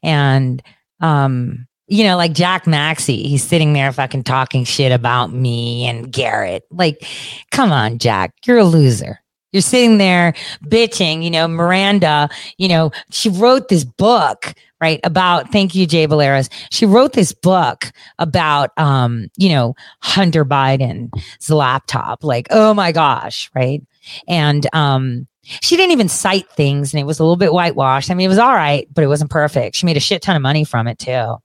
And 0.00 0.62
um 1.00 1.66
you 1.92 2.04
know, 2.04 2.16
like 2.16 2.32
Jack 2.32 2.66
Maxey, 2.66 3.22
he's 3.28 3.44
sitting 3.44 3.74
there 3.74 3.92
fucking 3.92 4.24
talking 4.24 4.64
shit 4.64 4.92
about 4.92 5.30
me 5.30 5.86
and 5.86 6.10
Garrett. 6.10 6.64
Like, 6.70 7.06
come 7.50 7.70
on, 7.70 7.98
Jack, 7.98 8.32
you're 8.46 8.56
a 8.56 8.64
loser. 8.64 9.20
You're 9.52 9.60
sitting 9.60 9.98
there 9.98 10.32
bitching, 10.64 11.22
you 11.22 11.30
know, 11.30 11.46
Miranda, 11.46 12.30
you 12.56 12.68
know, 12.68 12.92
she 13.10 13.28
wrote 13.28 13.68
this 13.68 13.84
book, 13.84 14.54
right? 14.80 15.00
About, 15.04 15.52
thank 15.52 15.74
you, 15.74 15.86
Jay 15.86 16.06
Valeras. 16.06 16.48
She 16.70 16.86
wrote 16.86 17.12
this 17.12 17.34
book 17.34 17.92
about, 18.18 18.70
um, 18.78 19.26
you 19.36 19.50
know, 19.50 19.74
Hunter 20.00 20.46
Biden's 20.46 21.50
laptop. 21.50 22.24
Like, 22.24 22.46
oh 22.48 22.72
my 22.72 22.92
gosh, 22.92 23.50
right? 23.54 23.82
And, 24.26 24.66
um, 24.74 25.28
she 25.42 25.76
didn't 25.76 25.92
even 25.92 26.08
cite 26.08 26.48
things 26.52 26.94
and 26.94 27.00
it 27.02 27.04
was 27.04 27.18
a 27.18 27.22
little 27.22 27.36
bit 27.36 27.52
whitewashed. 27.52 28.10
I 28.10 28.14
mean, 28.14 28.24
it 28.24 28.28
was 28.28 28.38
all 28.38 28.54
right, 28.54 28.88
but 28.94 29.04
it 29.04 29.08
wasn't 29.08 29.30
perfect. 29.30 29.76
She 29.76 29.84
made 29.84 29.98
a 29.98 30.00
shit 30.00 30.22
ton 30.22 30.36
of 30.36 30.42
money 30.42 30.64
from 30.64 30.88
it 30.88 30.98
too. 30.98 31.36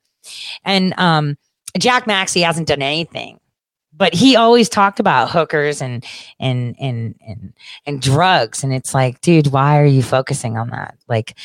And 0.63 0.93
um, 0.97 1.37
Jack 1.77 2.07
Maxey 2.07 2.41
hasn't 2.41 2.67
done 2.67 2.81
anything, 2.81 3.39
but 3.93 4.13
he 4.13 4.35
always 4.35 4.69
talked 4.69 4.99
about 4.99 5.29
hookers 5.29 5.81
and 5.81 6.05
and 6.39 6.75
and 6.79 7.15
and 7.25 7.53
and 7.85 8.01
drugs. 8.01 8.63
And 8.63 8.73
it's 8.73 8.93
like, 8.93 9.21
dude, 9.21 9.47
why 9.47 9.79
are 9.79 9.85
you 9.85 10.03
focusing 10.03 10.57
on 10.57 10.69
that? 10.69 10.97
Like 11.07 11.37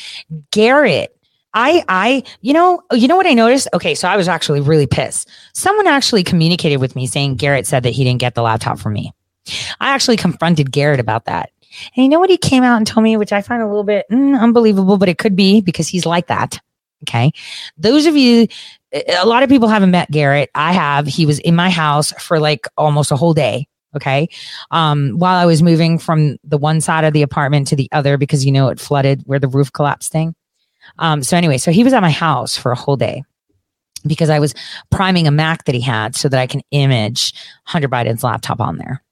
Garrett. 0.51 1.15
I, 1.55 1.85
I, 1.87 2.23
you 2.41 2.51
know, 2.51 2.81
you 2.91 3.07
know 3.07 3.15
what 3.15 3.27
I 3.27 3.35
noticed? 3.35 3.67
Okay, 3.75 3.93
so 3.93 4.07
I 4.07 4.17
was 4.17 4.27
actually 4.27 4.59
really 4.59 4.87
pissed. 4.87 5.29
Someone 5.53 5.85
actually 5.85 6.23
communicated 6.23 6.77
with 6.77 6.95
me 6.95 7.05
saying 7.05 7.35
Garrett 7.35 7.67
said 7.67 7.83
that 7.83 7.91
he 7.91 8.03
didn't 8.03 8.21
get 8.21 8.33
the 8.33 8.41
laptop 8.41 8.79
from 8.79 8.93
me. 8.93 9.13
I 9.79 9.89
actually 9.89 10.17
confronted 10.17 10.71
Garrett 10.71 10.99
about 10.99 11.25
that. 11.25 11.51
And 11.95 12.03
you 12.03 12.09
know 12.09 12.19
what 12.19 12.29
he 12.29 12.37
came 12.37 12.63
out 12.63 12.77
and 12.77 12.87
told 12.87 13.03
me, 13.03 13.17
which 13.17 13.33
I 13.33 13.41
find 13.41 13.61
a 13.61 13.67
little 13.67 13.83
bit 13.83 14.05
mm, 14.11 14.39
unbelievable, 14.39 14.97
but 14.97 15.09
it 15.09 15.17
could 15.17 15.35
be 15.35 15.61
because 15.61 15.87
he's 15.87 16.05
like 16.05 16.27
that. 16.27 16.59
Okay. 17.03 17.31
Those 17.77 18.05
of 18.05 18.15
you, 18.15 18.47
a 18.93 19.25
lot 19.25 19.43
of 19.43 19.49
people 19.49 19.67
haven't 19.67 19.91
met 19.91 20.11
Garrett. 20.11 20.49
I 20.55 20.73
have. 20.73 21.07
He 21.07 21.25
was 21.25 21.39
in 21.39 21.55
my 21.55 21.69
house 21.69 22.11
for 22.13 22.39
like 22.39 22.67
almost 22.77 23.11
a 23.11 23.15
whole 23.15 23.33
day. 23.33 23.67
Okay. 23.95 24.27
Um, 24.71 25.11
while 25.17 25.35
I 25.35 25.45
was 25.45 25.61
moving 25.61 25.99
from 25.99 26.37
the 26.43 26.57
one 26.57 26.81
side 26.81 27.03
of 27.03 27.13
the 27.13 27.21
apartment 27.21 27.67
to 27.67 27.75
the 27.75 27.89
other 27.91 28.17
because, 28.17 28.45
you 28.45 28.51
know, 28.51 28.69
it 28.69 28.79
flooded 28.79 29.21
where 29.25 29.39
the 29.39 29.47
roof 29.47 29.71
collapsed 29.71 30.11
thing. 30.11 30.33
Um, 30.99 31.23
so 31.23 31.37
anyway, 31.37 31.57
so 31.57 31.71
he 31.71 31.83
was 31.83 31.93
at 31.93 32.01
my 32.01 32.09
house 32.09 32.57
for 32.57 32.71
a 32.71 32.75
whole 32.75 32.97
day 32.97 33.23
because 34.05 34.29
I 34.29 34.39
was 34.39 34.53
priming 34.89 35.27
a 35.27 35.31
Mac 35.31 35.65
that 35.65 35.75
he 35.75 35.81
had 35.81 36.15
so 36.15 36.27
that 36.29 36.39
I 36.39 36.47
can 36.47 36.61
image 36.71 37.33
Hunter 37.65 37.87
Biden's 37.87 38.23
laptop 38.23 38.59
on 38.59 38.77
there. 38.77 39.03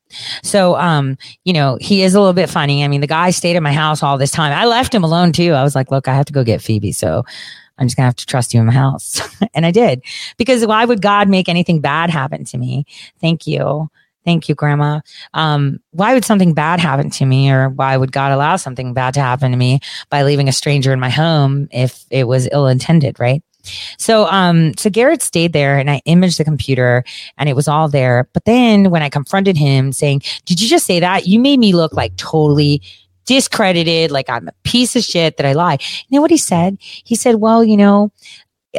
So, 0.44 0.76
um, 0.76 1.18
you 1.46 1.54
know, 1.54 1.78
he 1.80 2.04
is 2.04 2.14
a 2.14 2.20
little 2.20 2.34
bit 2.34 2.50
funny. 2.50 2.84
I 2.84 2.88
mean, 2.88 3.02
the 3.02 3.08
guy 3.08 3.30
stayed 3.30 3.56
at 3.56 3.64
my 3.64 3.72
house 3.72 4.04
all 4.04 4.18
this 4.18 4.32
time. 4.32 4.52
I 4.52 4.66
left 4.66 4.94
him 4.94 5.04
alone 5.04 5.32
too. 5.32 5.54
I 5.54 5.64
was 5.64 5.76
like, 5.76 5.92
look, 5.92 6.08
I 6.08 6.16
have 6.16 6.26
to 6.26 6.34
go 6.34 6.44
get 6.44 6.62
Phoebe. 6.62 6.92
So 6.92 7.24
I'm 7.82 7.88
just 7.88 7.98
gonna 7.98 8.06
have 8.06 8.16
to 8.18 8.26
trust 8.28 8.54
you 8.54 8.60
in 8.60 8.68
my 8.68 8.74
house. 8.74 9.22
and 9.56 9.66
I 9.66 9.72
did 9.72 10.04
because 10.38 10.66
why 10.66 10.86
would 10.86 11.02
God 11.02 11.28
make 11.28 11.50
anything 11.50 11.82
bad 11.82 12.12
happen 12.12 12.46
to 12.46 12.58
me? 12.58 12.86
Thank 13.20 13.48
you. 13.48 13.90
Thank 14.24 14.48
you, 14.48 14.54
grandma. 14.54 15.00
Um, 15.34 15.80
why 15.90 16.14
would 16.14 16.24
something 16.24 16.54
bad 16.54 16.80
happen 16.80 17.10
to 17.10 17.26
me 17.26 17.50
or 17.52 17.70
why 17.70 17.98
would 17.98 18.12
God 18.12 18.32
allow 18.32 18.56
something 18.56 18.94
bad 18.94 19.16
to 19.16 19.20
happen 19.20 19.50
to 19.50 19.58
me 19.58 19.80
by 20.12 20.22
leaving 20.22 20.48
a 20.48 20.52
stranger 20.52 20.94
in 20.94 21.00
my 21.00 21.10
home 21.10 21.68
if 21.72 22.06
it 22.12 22.28
was 22.28 22.48
ill 22.52 22.68
intended, 22.68 23.20
right? 23.20 23.42
So, 23.98 24.26
um, 24.26 24.76
so 24.78 24.90
Garrett 24.90 25.22
stayed 25.22 25.54
there 25.54 25.78
and 25.78 25.90
I 25.90 26.02
imaged 26.06 26.38
the 26.38 26.44
computer 26.44 27.04
and 27.38 27.50
it 27.50 27.56
was 27.56 27.68
all 27.68 27.90
there. 27.90 28.30
But 28.34 28.46
then 28.46 28.90
when 28.90 29.02
I 29.02 29.10
confronted 29.10 29.58
him 29.58 29.92
saying, 29.92 30.22
did 30.46 30.62
you 30.62 30.68
just 30.68 30.86
say 30.86 31.00
that? 31.00 31.28
You 31.28 31.40
made 31.40 31.60
me 31.60 31.74
look 31.74 31.94
like 31.94 32.16
totally 32.18 32.82
discredited, 33.32 34.12
like 34.12 34.30
I'm 34.30 34.50
a 34.50 34.54
piece 34.64 34.96
of 34.98 35.04
shit 35.04 35.38
that 35.38 35.46
I 35.46 35.54
lie. 35.54 35.78
You 36.10 36.18
know 36.18 36.22
what 36.22 36.32
he 36.32 36.38
said? 36.38 36.78
He 36.82 37.16
said, 37.16 37.36
well, 37.36 37.64
you 37.64 37.78
know, 37.78 38.12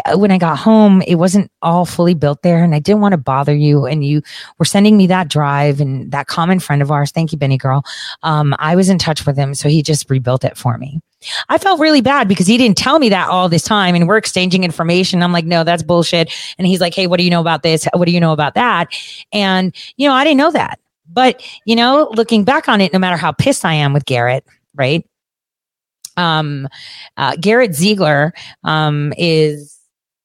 uh, 0.05 0.19
when 0.19 0.31
I 0.31 0.37
got 0.37 0.59
home, 0.59 1.03
it 1.07 1.15
wasn't 1.15 1.51
all 1.63 1.87
fully 1.87 2.13
built 2.13 2.43
there 2.43 2.63
and 2.63 2.75
I 2.75 2.79
didn't 2.79 3.01
want 3.01 3.13
to 3.13 3.19
bother 3.19 3.55
you. 3.55 3.87
And 3.87 4.05
you 4.05 4.21
were 4.59 4.67
sending 4.67 4.99
me 4.99 5.07
that 5.07 5.29
drive 5.29 5.81
and 5.81 6.13
that 6.13 6.27
common 6.27 6.61
friend 6.61 6.83
of 6.83 6.91
ours. 6.91 7.13
Thank 7.13 7.33
you, 7.33 7.39
Benny 7.39 7.57
girl. 7.57 7.83
Um, 8.23 8.55
I 8.59 8.77
was 8.77 8.91
in 8.91 8.99
touch 8.99 9.25
with 9.25 9.39
him. 9.39 9.55
So 9.55 9.71
he 9.71 9.83
just 9.83 10.11
rebuilt 10.11 10.45
it 10.45 10.59
for 10.59 10.77
me. 10.77 11.01
I 11.49 11.57
felt 11.57 11.81
really 11.81 12.03
bad 12.03 12.29
because 12.29 12.47
he 12.47 12.59
didn't 12.59 12.77
tell 12.77 12.99
me 12.99 13.09
that 13.09 13.29
all 13.29 13.49
this 13.49 13.63
time 13.63 13.95
and 13.95 14.07
we're 14.07 14.19
exchanging 14.19 14.65
information. 14.65 15.23
I'm 15.23 15.33
like, 15.33 15.47
no, 15.47 15.65
that's 15.65 15.83
bullshit. 15.83 16.31
And 16.59 16.67
he's 16.67 16.81
like, 16.81 16.95
Hey, 16.95 17.07
what 17.07 17.17
do 17.17 17.25
you 17.25 17.31
know 17.31 17.41
about 17.41 17.63
this? 17.63 17.87
What 17.95 18.05
do 18.05 18.13
you 18.13 18.21
know 18.21 18.33
about 18.33 18.55
that? 18.55 18.89
And, 19.33 19.75
you 19.97 20.09
know, 20.09 20.15
I 20.15 20.25
didn't 20.25 20.39
know 20.39 20.51
that. 20.51 20.79
But, 21.13 21.43
you 21.67 21.77
know, 21.77 22.11
looking 22.15 22.45
back 22.45 22.69
on 22.69 22.81
it, 22.81 22.93
no 22.93 22.99
matter 22.99 23.17
how 23.17 23.33
pissed 23.33 23.65
I 23.65 23.75
am 23.75 23.93
with 23.93 24.05
Garrett, 24.05 24.45
right? 24.75 25.05
Um, 26.17 26.69
uh, 27.17 27.37
Garrett 27.37 27.75
Ziegler, 27.75 28.33
um, 28.65 29.13
is, 29.17 29.79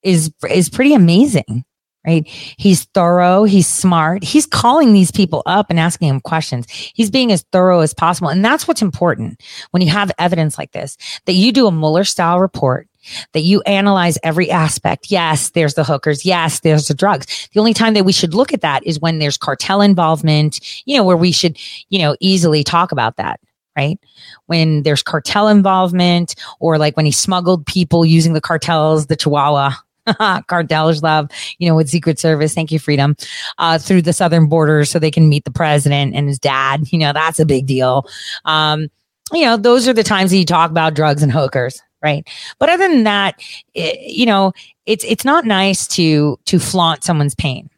is, 0.03 0.31
is 0.49 0.69
pretty 0.69 0.93
amazing, 0.93 1.63
right? 2.05 2.27
He's 2.27 2.85
thorough. 2.93 3.43
He's 3.43 3.67
smart. 3.67 4.23
He's 4.23 4.45
calling 4.45 4.93
these 4.93 5.11
people 5.11 5.43
up 5.45 5.67
and 5.69 5.79
asking 5.79 6.09
them 6.09 6.21
questions. 6.21 6.69
He's 6.69 7.11
being 7.11 7.31
as 7.31 7.45
thorough 7.51 7.81
as 7.81 7.93
possible. 7.93 8.29
And 8.29 8.43
that's 8.43 8.67
what's 8.67 8.81
important 8.81 9.41
when 9.71 9.81
you 9.81 9.89
have 9.89 10.11
evidence 10.17 10.57
like 10.57 10.71
this, 10.71 10.97
that 11.25 11.33
you 11.33 11.51
do 11.51 11.67
a 11.67 11.71
Mueller 11.71 12.03
style 12.03 12.39
report 12.39 12.87
that 13.33 13.41
you 13.41 13.61
analyze 13.61 14.17
every 14.23 14.49
aspect. 14.49 15.09
Yes, 15.09 15.51
there's 15.51 15.75
the 15.75 15.83
hookers. 15.83 16.25
Yes, 16.25 16.61
there's 16.61 16.87
the 16.87 16.93
drugs. 16.93 17.49
The 17.53 17.59
only 17.59 17.73
time 17.73 17.93
that 17.93 18.05
we 18.05 18.11
should 18.11 18.33
look 18.33 18.53
at 18.53 18.61
that 18.61 18.85
is 18.85 18.99
when 18.99 19.19
there's 19.19 19.37
cartel 19.37 19.81
involvement, 19.81 20.59
you 20.85 20.97
know, 20.97 21.03
where 21.03 21.17
we 21.17 21.31
should, 21.31 21.57
you 21.89 21.99
know, 21.99 22.15
easily 22.19 22.63
talk 22.63 22.91
about 22.91 23.17
that. 23.17 23.39
Right. 23.75 23.99
When 24.47 24.81
there's 24.81 25.03
cartel 25.03 25.47
involvement 25.47 26.33
or 26.59 26.79
like 26.79 26.97
when 26.97 27.05
he 27.05 27.11
smuggled 27.11 27.67
people 27.67 28.03
using 28.03 28.33
the 28.33 28.41
cartels, 28.41 29.05
the 29.05 29.15
Chihuahua, 29.15 29.73
Cartels 30.47 31.03
love, 31.03 31.29
you 31.59 31.67
know, 31.67 31.75
with 31.75 31.89
Secret 31.89 32.19
Service. 32.19 32.53
Thank 32.53 32.71
you, 32.71 32.79
Freedom, 32.79 33.15
uh, 33.57 33.77
through 33.77 34.01
the 34.01 34.13
southern 34.13 34.47
border 34.47 34.85
so 34.85 34.99
they 34.99 35.11
can 35.11 35.29
meet 35.29 35.45
the 35.45 35.51
president 35.51 36.15
and 36.15 36.27
his 36.27 36.39
dad. 36.39 36.91
You 36.91 36.99
know, 36.99 37.13
that's 37.13 37.39
a 37.39 37.45
big 37.45 37.65
deal. 37.65 38.07
Um, 38.45 38.87
you 39.33 39.43
know, 39.43 39.57
those 39.57 39.87
are 39.87 39.93
the 39.93 40.03
times 40.03 40.31
that 40.31 40.37
you 40.37 40.45
talk 40.45 40.71
about 40.71 40.93
drugs 40.93 41.21
and 41.21 41.31
hookers, 41.31 41.81
right? 42.07 42.27
But 42.59 42.69
other 42.69 42.87
than 42.87 43.03
that, 43.03 43.39
it, 43.73 43.99
you 43.99 44.25
know, 44.25 44.53
it's 44.85 45.03
it's 45.03 45.25
not 45.25 45.45
nice 45.45 45.87
to 45.89 46.39
to 46.45 46.59
flaunt 46.59 47.03
someone's 47.03 47.35
pain, 47.35 47.69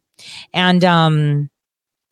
and 0.54 0.84
um, 0.86 1.50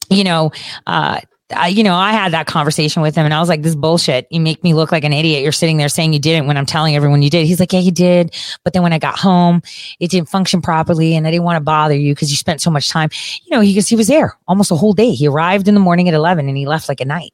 you 0.10 0.23
know, 0.23 0.52
uh, 0.88 1.22
I, 1.56 1.69
you 1.69 1.84
know, 1.84 1.95
I 1.95 2.11
had 2.11 2.34
that 2.34 2.45
conversation 2.45 3.02
with 3.02 3.15
him 3.15 3.23
and 3.23 3.34
I 3.34 3.39
was 3.39 3.48
like, 3.48 3.61
this 3.61 3.76
bullshit. 3.76 4.27
You 4.30 4.41
make 4.41 4.64
me 4.64 4.73
look 4.73 4.91
like 4.91 5.06
an 5.06 5.14
idiot. 5.14 5.44
You're 5.44 5.53
sitting 5.53 5.77
there 5.77 5.88
saying 5.88 6.11
you 6.11 6.19
didn't 6.19 6.45
when 6.48 6.57
I'm 6.57 6.65
telling 6.65 6.95
everyone 6.95 7.22
you 7.22 7.30
did. 7.30 7.48
He's 7.48 7.60
like, 7.60 7.72
yeah, 7.72 7.80
you 7.80 7.91
did. 7.91 8.35
But 8.65 8.73
then 8.73 8.84
when 8.84 8.91
I 8.91 8.99
got 8.99 9.18
home, 9.18 9.61
it 10.02 10.11
didn't 10.11 10.27
function 10.27 10.61
properly 10.61 11.15
and 11.15 11.26
I 11.26 11.31
didn't 11.31 11.45
want 11.45 11.56
to 11.56 11.64
bother 11.64 11.95
you 11.95 12.14
because 12.14 12.30
you 12.31 12.35
spent 12.35 12.61
so 12.61 12.69
much 12.69 12.89
time. 12.89 13.10
You 13.45 13.56
know, 13.56 13.61
he 13.61 13.80
he 13.80 13.95
was 13.95 14.07
there 14.07 14.38
almost 14.45 14.72
a 14.72 14.76
whole 14.76 14.94
day. 14.94 15.11
He 15.11 15.27
arrived 15.27 15.69
in 15.69 15.73
the 15.73 15.80
morning 15.80 16.10
at 16.10 16.14
11 16.14 16.49
and 16.49 16.57
he 16.57 16.65
left 16.65 16.89
like 16.89 16.99
at 16.99 17.07
night. 17.07 17.31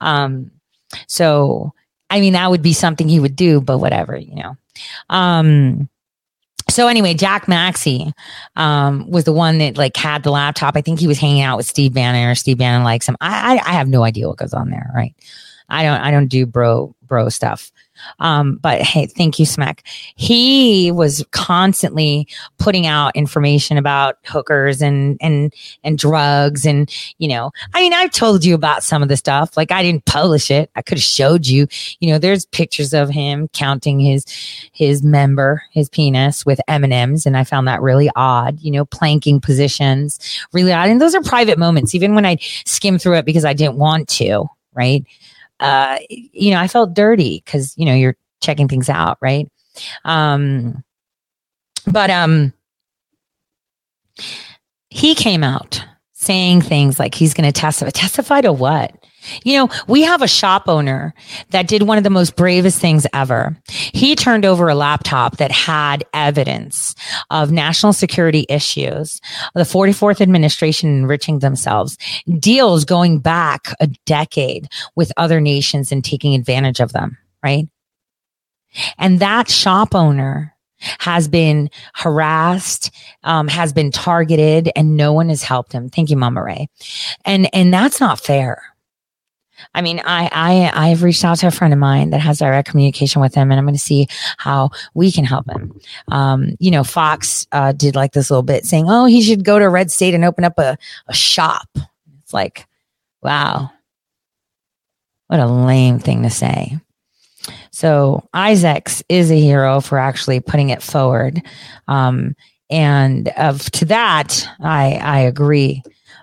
Um, 0.00 0.50
so, 1.06 1.72
I 2.10 2.20
mean, 2.20 2.32
that 2.32 2.50
would 2.50 2.62
be 2.62 2.72
something 2.72 3.08
he 3.08 3.20
would 3.20 3.36
do, 3.36 3.60
but 3.60 3.78
whatever, 3.78 4.16
you 4.16 4.34
know. 4.36 4.56
Um, 5.10 5.88
so 6.70 6.86
anyway, 6.86 7.14
Jack 7.14 7.48
Maxey 7.48 8.12
um, 8.56 9.10
was 9.10 9.24
the 9.24 9.32
one 9.32 9.58
that 9.58 9.78
like 9.78 9.96
had 9.96 10.22
the 10.22 10.30
laptop. 10.30 10.76
I 10.76 10.82
think 10.82 11.00
he 11.00 11.06
was 11.06 11.18
hanging 11.18 11.42
out 11.42 11.56
with 11.56 11.66
Steve 11.66 11.94
Bannon 11.94 12.28
or 12.28 12.34
Steve 12.34 12.58
Bannon 12.58 12.84
likes 12.84 13.08
him. 13.08 13.16
I, 13.20 13.56
I 13.56 13.70
I 13.70 13.72
have 13.72 13.88
no 13.88 14.04
idea 14.04 14.28
what 14.28 14.36
goes 14.36 14.52
on 14.52 14.70
there, 14.70 14.90
right? 14.94 15.14
I 15.68 15.82
don't 15.82 16.00
I 16.00 16.10
don't 16.10 16.28
do 16.28 16.46
bro 16.46 16.94
bro 17.02 17.28
stuff. 17.30 17.72
Um, 18.20 18.56
but 18.56 18.80
hey, 18.82 19.06
thank 19.06 19.38
you, 19.38 19.46
Smack. 19.46 19.84
He 20.16 20.90
was 20.92 21.24
constantly 21.30 22.28
putting 22.58 22.86
out 22.86 23.14
information 23.14 23.78
about 23.78 24.16
hookers 24.24 24.82
and 24.82 25.16
and 25.20 25.52
and 25.84 25.98
drugs, 25.98 26.66
and 26.66 26.92
you 27.18 27.28
know, 27.28 27.50
I 27.74 27.80
mean, 27.80 27.92
I've 27.92 28.10
told 28.10 28.44
you 28.44 28.54
about 28.54 28.82
some 28.82 29.02
of 29.02 29.08
the 29.08 29.16
stuff. 29.16 29.56
Like 29.56 29.72
I 29.72 29.82
didn't 29.82 30.04
publish 30.04 30.50
it. 30.50 30.70
I 30.76 30.82
could 30.82 30.98
have 30.98 31.04
showed 31.04 31.46
you. 31.46 31.66
You 32.00 32.10
know, 32.10 32.18
there's 32.18 32.46
pictures 32.46 32.92
of 32.92 33.10
him 33.10 33.48
counting 33.52 34.00
his 34.00 34.24
his 34.72 35.02
member, 35.02 35.62
his 35.72 35.88
penis 35.88 36.44
with 36.44 36.60
M 36.68 36.84
and 36.84 36.92
M's, 36.92 37.26
and 37.26 37.36
I 37.36 37.44
found 37.44 37.68
that 37.68 37.82
really 37.82 38.10
odd. 38.16 38.60
You 38.60 38.70
know, 38.70 38.84
planking 38.84 39.40
positions, 39.40 40.18
really 40.52 40.72
odd. 40.72 40.88
And 40.88 41.00
those 41.00 41.14
are 41.14 41.22
private 41.22 41.58
moments. 41.58 41.94
Even 41.94 42.14
when 42.14 42.26
I 42.26 42.38
skim 42.64 42.98
through 42.98 43.16
it 43.16 43.24
because 43.24 43.44
I 43.44 43.52
didn't 43.52 43.76
want 43.76 44.08
to, 44.10 44.46
right? 44.74 45.04
Uh, 45.60 45.98
you 46.08 46.50
know, 46.50 46.60
I 46.60 46.68
felt 46.68 46.94
dirty 46.94 47.42
because, 47.44 47.76
you 47.76 47.84
know, 47.84 47.94
you're 47.94 48.16
checking 48.40 48.68
things 48.68 48.88
out, 48.88 49.18
right? 49.20 49.50
Um, 50.04 50.84
but 51.86 52.10
um, 52.10 52.52
he 54.90 55.14
came 55.14 55.42
out 55.42 55.84
saying 56.12 56.62
things 56.62 56.98
like 56.98 57.14
he's 57.14 57.34
going 57.34 57.50
to 57.50 57.58
testify. 57.58 57.90
Testify 57.90 58.40
to 58.42 58.52
what? 58.52 58.92
You 59.44 59.58
know, 59.58 59.68
we 59.86 60.02
have 60.02 60.22
a 60.22 60.28
shop 60.28 60.68
owner 60.68 61.14
that 61.50 61.68
did 61.68 61.82
one 61.82 61.98
of 61.98 62.04
the 62.04 62.10
most 62.10 62.36
bravest 62.36 62.80
things 62.80 63.06
ever. 63.12 63.56
He 63.68 64.14
turned 64.14 64.44
over 64.44 64.68
a 64.68 64.74
laptop 64.74 65.38
that 65.38 65.50
had 65.50 66.04
evidence 66.14 66.94
of 67.30 67.50
national 67.50 67.92
security 67.92 68.46
issues, 68.48 69.20
the 69.54 69.62
44th 69.62 70.20
administration 70.20 70.90
enriching 70.90 71.40
themselves, 71.40 71.96
deals 72.38 72.84
going 72.84 73.18
back 73.18 73.68
a 73.80 73.86
decade 74.06 74.68
with 74.96 75.12
other 75.16 75.40
nations 75.40 75.92
and 75.92 76.04
taking 76.04 76.34
advantage 76.34 76.80
of 76.80 76.92
them, 76.92 77.18
right? 77.42 77.66
And 78.98 79.20
that 79.20 79.50
shop 79.50 79.94
owner 79.94 80.54
has 81.00 81.28
been 81.28 81.70
harassed, 81.94 82.90
um, 83.24 83.48
has 83.48 83.72
been 83.72 83.90
targeted, 83.90 84.70
and 84.76 84.96
no 84.96 85.12
one 85.12 85.28
has 85.28 85.42
helped 85.42 85.72
him. 85.72 85.88
Thank 85.88 86.10
you, 86.10 86.16
Mama 86.16 86.42
Ray. 86.42 86.68
And 87.24 87.52
and 87.54 87.72
that's 87.72 88.00
not 88.00 88.20
fair. 88.20 88.62
I 89.74 89.82
mean, 89.82 90.00
I, 90.04 90.28
I, 90.32 90.90
I've 90.90 91.02
reached 91.02 91.24
out 91.24 91.38
to 91.38 91.48
a 91.48 91.50
friend 91.50 91.72
of 91.72 91.78
mine 91.78 92.10
that 92.10 92.20
has 92.20 92.38
direct 92.38 92.68
communication 92.68 93.20
with 93.20 93.34
him 93.34 93.50
and 93.50 93.58
I'm 93.58 93.64
going 93.66 93.74
to 93.74 93.80
see 93.80 94.06
how 94.36 94.70
we 94.94 95.12
can 95.12 95.24
help 95.24 95.48
him. 95.48 95.78
Um, 96.08 96.56
you 96.58 96.70
know, 96.70 96.84
Fox, 96.84 97.46
uh, 97.52 97.72
did 97.72 97.94
like 97.94 98.12
this 98.12 98.30
little 98.30 98.42
bit 98.42 98.64
saying, 98.64 98.86
Oh, 98.88 99.04
he 99.06 99.22
should 99.22 99.44
go 99.44 99.58
to 99.58 99.68
red 99.68 99.90
state 99.90 100.14
and 100.14 100.24
open 100.24 100.44
up 100.44 100.58
a, 100.58 100.76
a 101.06 101.14
shop. 101.14 101.68
It's 102.22 102.34
like, 102.34 102.66
wow, 103.22 103.70
what 105.28 105.40
a 105.40 105.46
lame 105.46 105.98
thing 105.98 106.22
to 106.22 106.30
say. 106.30 106.78
So 107.70 108.28
Isaacs 108.34 109.02
is 109.08 109.30
a 109.30 109.40
hero 109.40 109.80
for 109.80 109.98
actually 109.98 110.40
putting 110.40 110.70
it 110.70 110.82
forward. 110.82 111.40
Um, 111.86 112.34
and 112.70 113.28
of 113.28 113.70
to 113.72 113.84
that, 113.86 114.46
I, 114.60 114.94
I 114.96 115.20
agree. 115.20 115.82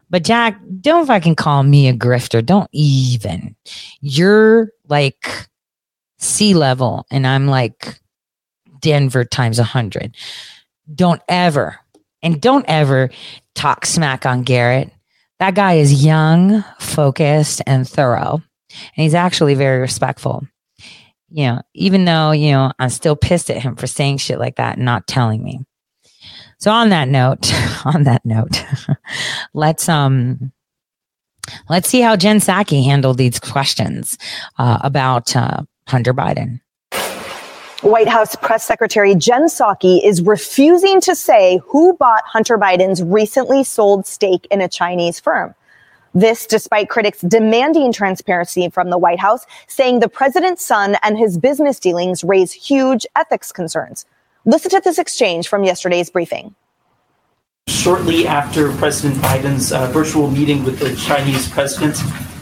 But 0.09 0.23
Jack, 0.23 0.59
don't 0.81 1.07
fucking 1.07 1.35
call 1.35 1.63
me 1.63 1.87
a 1.87 1.93
grifter. 1.93 2.45
Don't 2.45 2.69
even. 2.71 3.55
You're 4.01 4.71
like 4.87 5.47
sea 6.19 6.53
level 6.53 7.05
and 7.11 7.25
I'm 7.25 7.47
like 7.47 7.99
Denver 8.79 9.25
times 9.25 9.59
a 9.59 9.63
hundred. 9.63 10.15
Don't 10.93 11.21
ever, 11.27 11.79
and 12.21 12.39
don't 12.39 12.65
ever 12.67 13.09
talk 13.55 13.85
smack 13.85 14.25
on 14.25 14.43
Garrett. 14.43 14.91
That 15.39 15.55
guy 15.55 15.73
is 15.73 16.05
young, 16.05 16.63
focused, 16.79 17.61
and 17.65 17.87
thorough. 17.87 18.41
And 18.69 19.03
he's 19.03 19.15
actually 19.15 19.55
very 19.55 19.81
respectful. 19.81 20.47
You 21.29 21.47
know, 21.47 21.61
even 21.73 22.05
though, 22.05 22.31
you 22.31 22.51
know, 22.51 22.71
I'm 22.77 22.89
still 22.89 23.15
pissed 23.15 23.49
at 23.49 23.61
him 23.61 23.75
for 23.75 23.87
saying 23.87 24.17
shit 24.17 24.39
like 24.39 24.57
that 24.57 24.77
and 24.77 24.85
not 24.85 25.07
telling 25.07 25.43
me. 25.43 25.65
So 26.65 26.71
on 26.71 26.89
that 26.89 27.09
note, 27.09 27.53
on 27.85 28.05
that 28.05 28.25
note, 28.25 28.65
let's 29.53 29.87
um 29.87 30.51
let's 31.69 31.87
see 31.87 32.01
how 32.01 32.15
Jen 32.15 32.39
Psaki 32.39 32.83
handled 32.83 33.19
these 33.19 33.39
questions 33.39 34.17
uh, 34.57 34.79
about 34.81 35.35
uh, 35.35 35.61
Hunter 35.87 36.11
Biden. 36.11 36.59
White 37.83 38.07
House 38.07 38.35
press 38.37 38.63
secretary 38.63 39.13
Jen 39.13 39.43
Psaki 39.43 40.03
is 40.03 40.23
refusing 40.23 40.99
to 41.01 41.13
say 41.13 41.59
who 41.67 41.95
bought 41.97 42.23
Hunter 42.25 42.57
Biden's 42.57 43.03
recently 43.03 43.63
sold 43.63 44.07
stake 44.07 44.47
in 44.49 44.59
a 44.59 44.67
Chinese 44.67 45.19
firm. 45.19 45.53
This 46.15 46.47
despite 46.47 46.89
critics 46.89 47.21
demanding 47.21 47.93
transparency 47.93 48.69
from 48.69 48.89
the 48.89 48.97
White 48.97 49.19
House, 49.19 49.45
saying 49.67 49.99
the 49.99 50.09
president's 50.09 50.65
son 50.65 50.97
and 51.03 51.15
his 51.15 51.37
business 51.37 51.79
dealings 51.79 52.23
raise 52.23 52.51
huge 52.51 53.05
ethics 53.15 53.51
concerns. 53.51 54.07
Listen 54.47 54.69
to 54.69 54.79
this 54.79 54.99
exchange 54.99 55.47
from 55.47 55.63
yesterday's 55.63 56.11
briefing. 56.11 56.53
Shortly 57.67 58.27
after 58.27 58.71
President 58.73 59.19
Biden's 59.21 59.71
uh, 59.71 59.87
virtual 59.87 60.29
meeting 60.29 60.63
with 60.63 60.77
the 60.77 60.95
Chinese 60.95 61.49
president, 61.49 61.97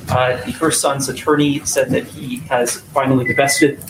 uh, 0.09 0.43
the 0.45 0.51
first 0.51 0.81
son's 0.81 1.07
attorney 1.07 1.59
said 1.59 1.89
that 1.91 2.03
he 2.03 2.37
has 2.49 2.81
finally 2.91 3.25
divested 3.25 3.81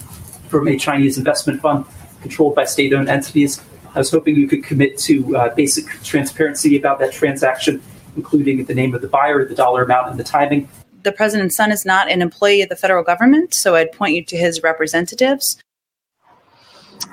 from 0.48 0.68
a 0.68 0.78
Chinese 0.78 1.18
investment 1.18 1.60
fund 1.60 1.86
controlled 2.22 2.54
by 2.54 2.66
state 2.66 2.94
owned 2.94 3.10
entities. 3.10 3.64
I 3.96 4.00
was 4.00 4.12
hoping 4.12 4.36
you 4.36 4.48
could 4.48 4.64
commit 4.64 5.00
to 5.00 5.36
uh, 5.36 5.56
basic 5.56 5.88
transparency 6.04 6.78
about 6.78 7.00
that 7.00 7.14
transaction, 7.14 7.82
including 8.16 8.64
the 8.66 8.76
name 8.76 8.94
of 8.94 9.02
the 9.02 9.08
buyer, 9.08 9.44
the 9.44 9.56
dollar 9.56 9.84
amount, 9.84 10.12
and 10.12 10.20
the 10.20 10.24
timing. 10.24 10.70
The 11.02 11.12
president's 11.12 11.56
son 11.56 11.72
is 11.72 11.84
not 11.84 12.12
an 12.12 12.22
employee 12.22 12.62
of 12.62 12.70
the 12.70 12.76
federal 12.76 13.04
government, 13.04 13.56
so 13.56 13.76
I'd 13.76 13.92
point 13.92 14.14
you 14.14 14.24
to 14.26 14.38
his 14.38 14.62
representatives. 14.62 15.63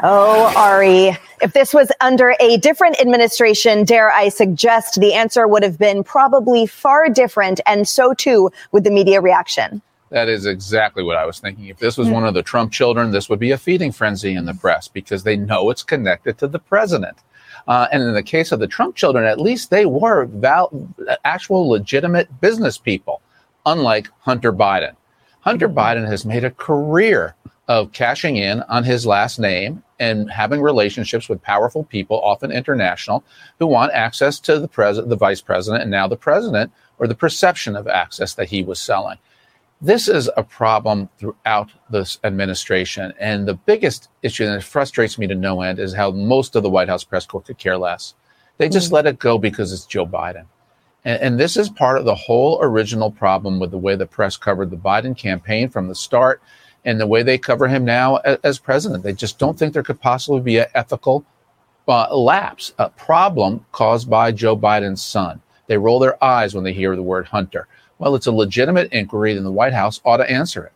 Oh, 0.02 0.52
Ari, 0.56 1.18
if 1.42 1.52
this 1.52 1.74
was 1.74 1.92
under 2.00 2.34
a 2.40 2.56
different 2.56 2.98
administration, 3.00 3.84
dare 3.84 4.10
I 4.10 4.30
suggest 4.30 4.98
the 4.98 5.12
answer 5.12 5.46
would 5.46 5.62
have 5.62 5.78
been 5.78 6.02
probably 6.02 6.66
far 6.66 7.10
different, 7.10 7.60
and 7.66 7.86
so 7.86 8.14
too 8.14 8.50
would 8.72 8.84
the 8.84 8.90
media 8.90 9.20
reaction. 9.20 9.82
That 10.08 10.28
is 10.28 10.46
exactly 10.46 11.02
what 11.02 11.16
I 11.16 11.26
was 11.26 11.38
thinking. 11.38 11.66
If 11.66 11.78
this 11.78 11.98
was 11.98 12.08
mm. 12.08 12.12
one 12.12 12.26
of 12.26 12.34
the 12.34 12.42
Trump 12.42 12.72
children, 12.72 13.10
this 13.10 13.28
would 13.28 13.38
be 13.38 13.52
a 13.52 13.58
feeding 13.58 13.92
frenzy 13.92 14.34
in 14.34 14.46
the 14.46 14.54
press 14.54 14.88
because 14.88 15.22
they 15.22 15.36
know 15.36 15.70
it's 15.70 15.82
connected 15.82 16.38
to 16.38 16.48
the 16.48 16.58
president. 16.58 17.18
Uh, 17.68 17.86
and 17.92 18.02
in 18.02 18.14
the 18.14 18.22
case 18.22 18.52
of 18.52 18.58
the 18.58 18.66
Trump 18.66 18.96
children, 18.96 19.24
at 19.24 19.40
least 19.40 19.70
they 19.70 19.86
were 19.86 20.24
val- 20.24 20.72
actual 21.24 21.68
legitimate 21.68 22.40
business 22.40 22.78
people, 22.78 23.20
unlike 23.66 24.08
Hunter 24.20 24.52
Biden. 24.52 24.96
Hunter 25.40 25.68
mm-hmm. 25.68 25.78
Biden 25.78 26.08
has 26.08 26.24
made 26.24 26.42
a 26.42 26.50
career 26.50 27.34
of 27.70 27.92
cashing 27.92 28.36
in 28.36 28.62
on 28.62 28.82
his 28.82 29.06
last 29.06 29.38
name 29.38 29.80
and 30.00 30.28
having 30.28 30.60
relationships 30.60 31.28
with 31.28 31.40
powerful 31.40 31.84
people, 31.84 32.20
often 32.20 32.50
international, 32.50 33.22
who 33.60 33.66
want 33.68 33.92
access 33.92 34.40
to 34.40 34.58
the 34.58 34.66
president, 34.66 35.08
the 35.08 35.14
vice 35.14 35.40
president, 35.40 35.80
and 35.80 35.90
now 35.90 36.08
the 36.08 36.16
president, 36.16 36.72
or 36.98 37.06
the 37.06 37.14
perception 37.14 37.76
of 37.76 37.86
access 37.86 38.34
that 38.34 38.48
he 38.48 38.64
was 38.64 38.80
selling. 38.80 39.18
This 39.80 40.08
is 40.08 40.28
a 40.36 40.42
problem 40.42 41.10
throughout 41.16 41.70
this 41.88 42.18
administration. 42.24 43.12
And 43.20 43.46
the 43.46 43.54
biggest 43.54 44.08
issue 44.24 44.46
that 44.46 44.64
frustrates 44.64 45.16
me 45.16 45.28
to 45.28 45.36
no 45.36 45.62
end 45.62 45.78
is 45.78 45.94
how 45.94 46.10
most 46.10 46.56
of 46.56 46.64
the 46.64 46.70
White 46.70 46.88
House 46.88 47.04
press 47.04 47.24
corps 47.24 47.42
could 47.42 47.58
care 47.58 47.78
less. 47.78 48.14
They 48.58 48.68
just 48.68 48.86
mm-hmm. 48.86 48.96
let 48.96 49.06
it 49.06 49.20
go 49.20 49.38
because 49.38 49.72
it's 49.72 49.86
Joe 49.86 50.06
Biden. 50.06 50.46
And, 51.04 51.22
and, 51.22 51.40
this 51.40 51.56
is 51.56 51.68
part 51.70 51.98
of 51.98 52.04
the 52.04 52.16
whole 52.16 52.58
original 52.60 53.12
problem 53.12 53.60
with 53.60 53.70
the 53.70 53.78
way 53.78 53.94
the 53.94 54.06
press 54.06 54.36
covered 54.36 54.70
the 54.70 54.76
Biden 54.76 55.16
campaign 55.16 55.70
from 55.70 55.86
the 55.86 55.94
start 55.94 56.42
and 56.84 57.00
the 57.00 57.06
way 57.06 57.22
they 57.22 57.38
cover 57.38 57.68
him 57.68 57.84
now 57.84 58.16
as, 58.16 58.58
president. 58.58 59.02
They 59.02 59.12
just 59.12 59.38
don't 59.38 59.58
think 59.58 59.72
there 59.72 59.82
could 59.82 60.00
possibly 60.00 60.40
be 60.40 60.58
an 60.58 60.66
ethical 60.74 61.24
uh, 61.86 62.14
lapse, 62.16 62.72
a 62.78 62.88
problem 62.88 63.64
caused 63.72 64.08
by 64.08 64.32
Joe 64.32 64.56
Biden's 64.56 65.02
son. 65.02 65.42
They 65.66 65.76
roll 65.76 65.98
their 65.98 66.22
eyes 66.22 66.54
when 66.54 66.64
they 66.64 66.72
hear 66.72 66.96
the 66.96 67.02
word 67.02 67.26
Hunter. 67.26 67.66
Well, 67.98 68.14
it's 68.14 68.26
a 68.26 68.32
legitimate 68.32 68.92
inquiry, 68.92 69.36
and 69.36 69.44
the 69.44 69.52
White 69.52 69.72
House 69.72 70.00
ought 70.04 70.18
to 70.18 70.30
answer 70.30 70.64
it. 70.64 70.72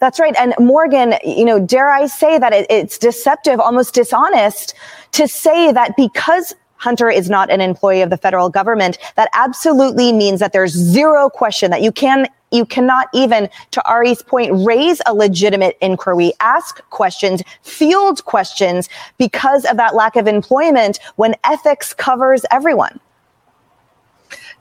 That's 0.00 0.20
right. 0.20 0.34
And 0.38 0.54
Morgan, 0.58 1.14
you 1.24 1.44
know, 1.44 1.58
dare 1.58 1.90
I 1.90 2.06
say 2.06 2.38
that 2.38 2.52
it, 2.52 2.66
it's 2.70 2.98
deceptive, 2.98 3.58
almost 3.58 3.94
dishonest 3.94 4.74
to 5.12 5.26
say 5.26 5.72
that 5.72 5.96
because 5.96 6.54
Hunter 6.76 7.08
is 7.08 7.30
not 7.30 7.50
an 7.50 7.60
employee 7.60 8.02
of 8.02 8.10
the 8.10 8.16
federal 8.16 8.50
government, 8.50 8.98
that 9.16 9.28
absolutely 9.34 10.12
means 10.12 10.40
that 10.40 10.52
there's 10.52 10.72
zero 10.72 11.30
question 11.30 11.70
that 11.70 11.80
you 11.80 11.92
can 11.92 12.26
you 12.52 12.66
cannot 12.66 13.08
even, 13.14 13.48
to 13.72 13.88
Ari's 13.88 14.22
point, 14.22 14.52
raise 14.66 15.00
a 15.06 15.14
legitimate 15.14 15.76
inquiry, 15.80 16.32
ask 16.40 16.82
questions, 16.90 17.42
field 17.62 18.24
questions 18.24 18.88
because 19.18 19.64
of 19.64 19.76
that 19.76 19.94
lack 19.94 20.16
of 20.16 20.26
employment 20.26 20.98
when 21.16 21.34
ethics 21.44 21.94
covers 21.94 22.44
everyone. 22.50 23.00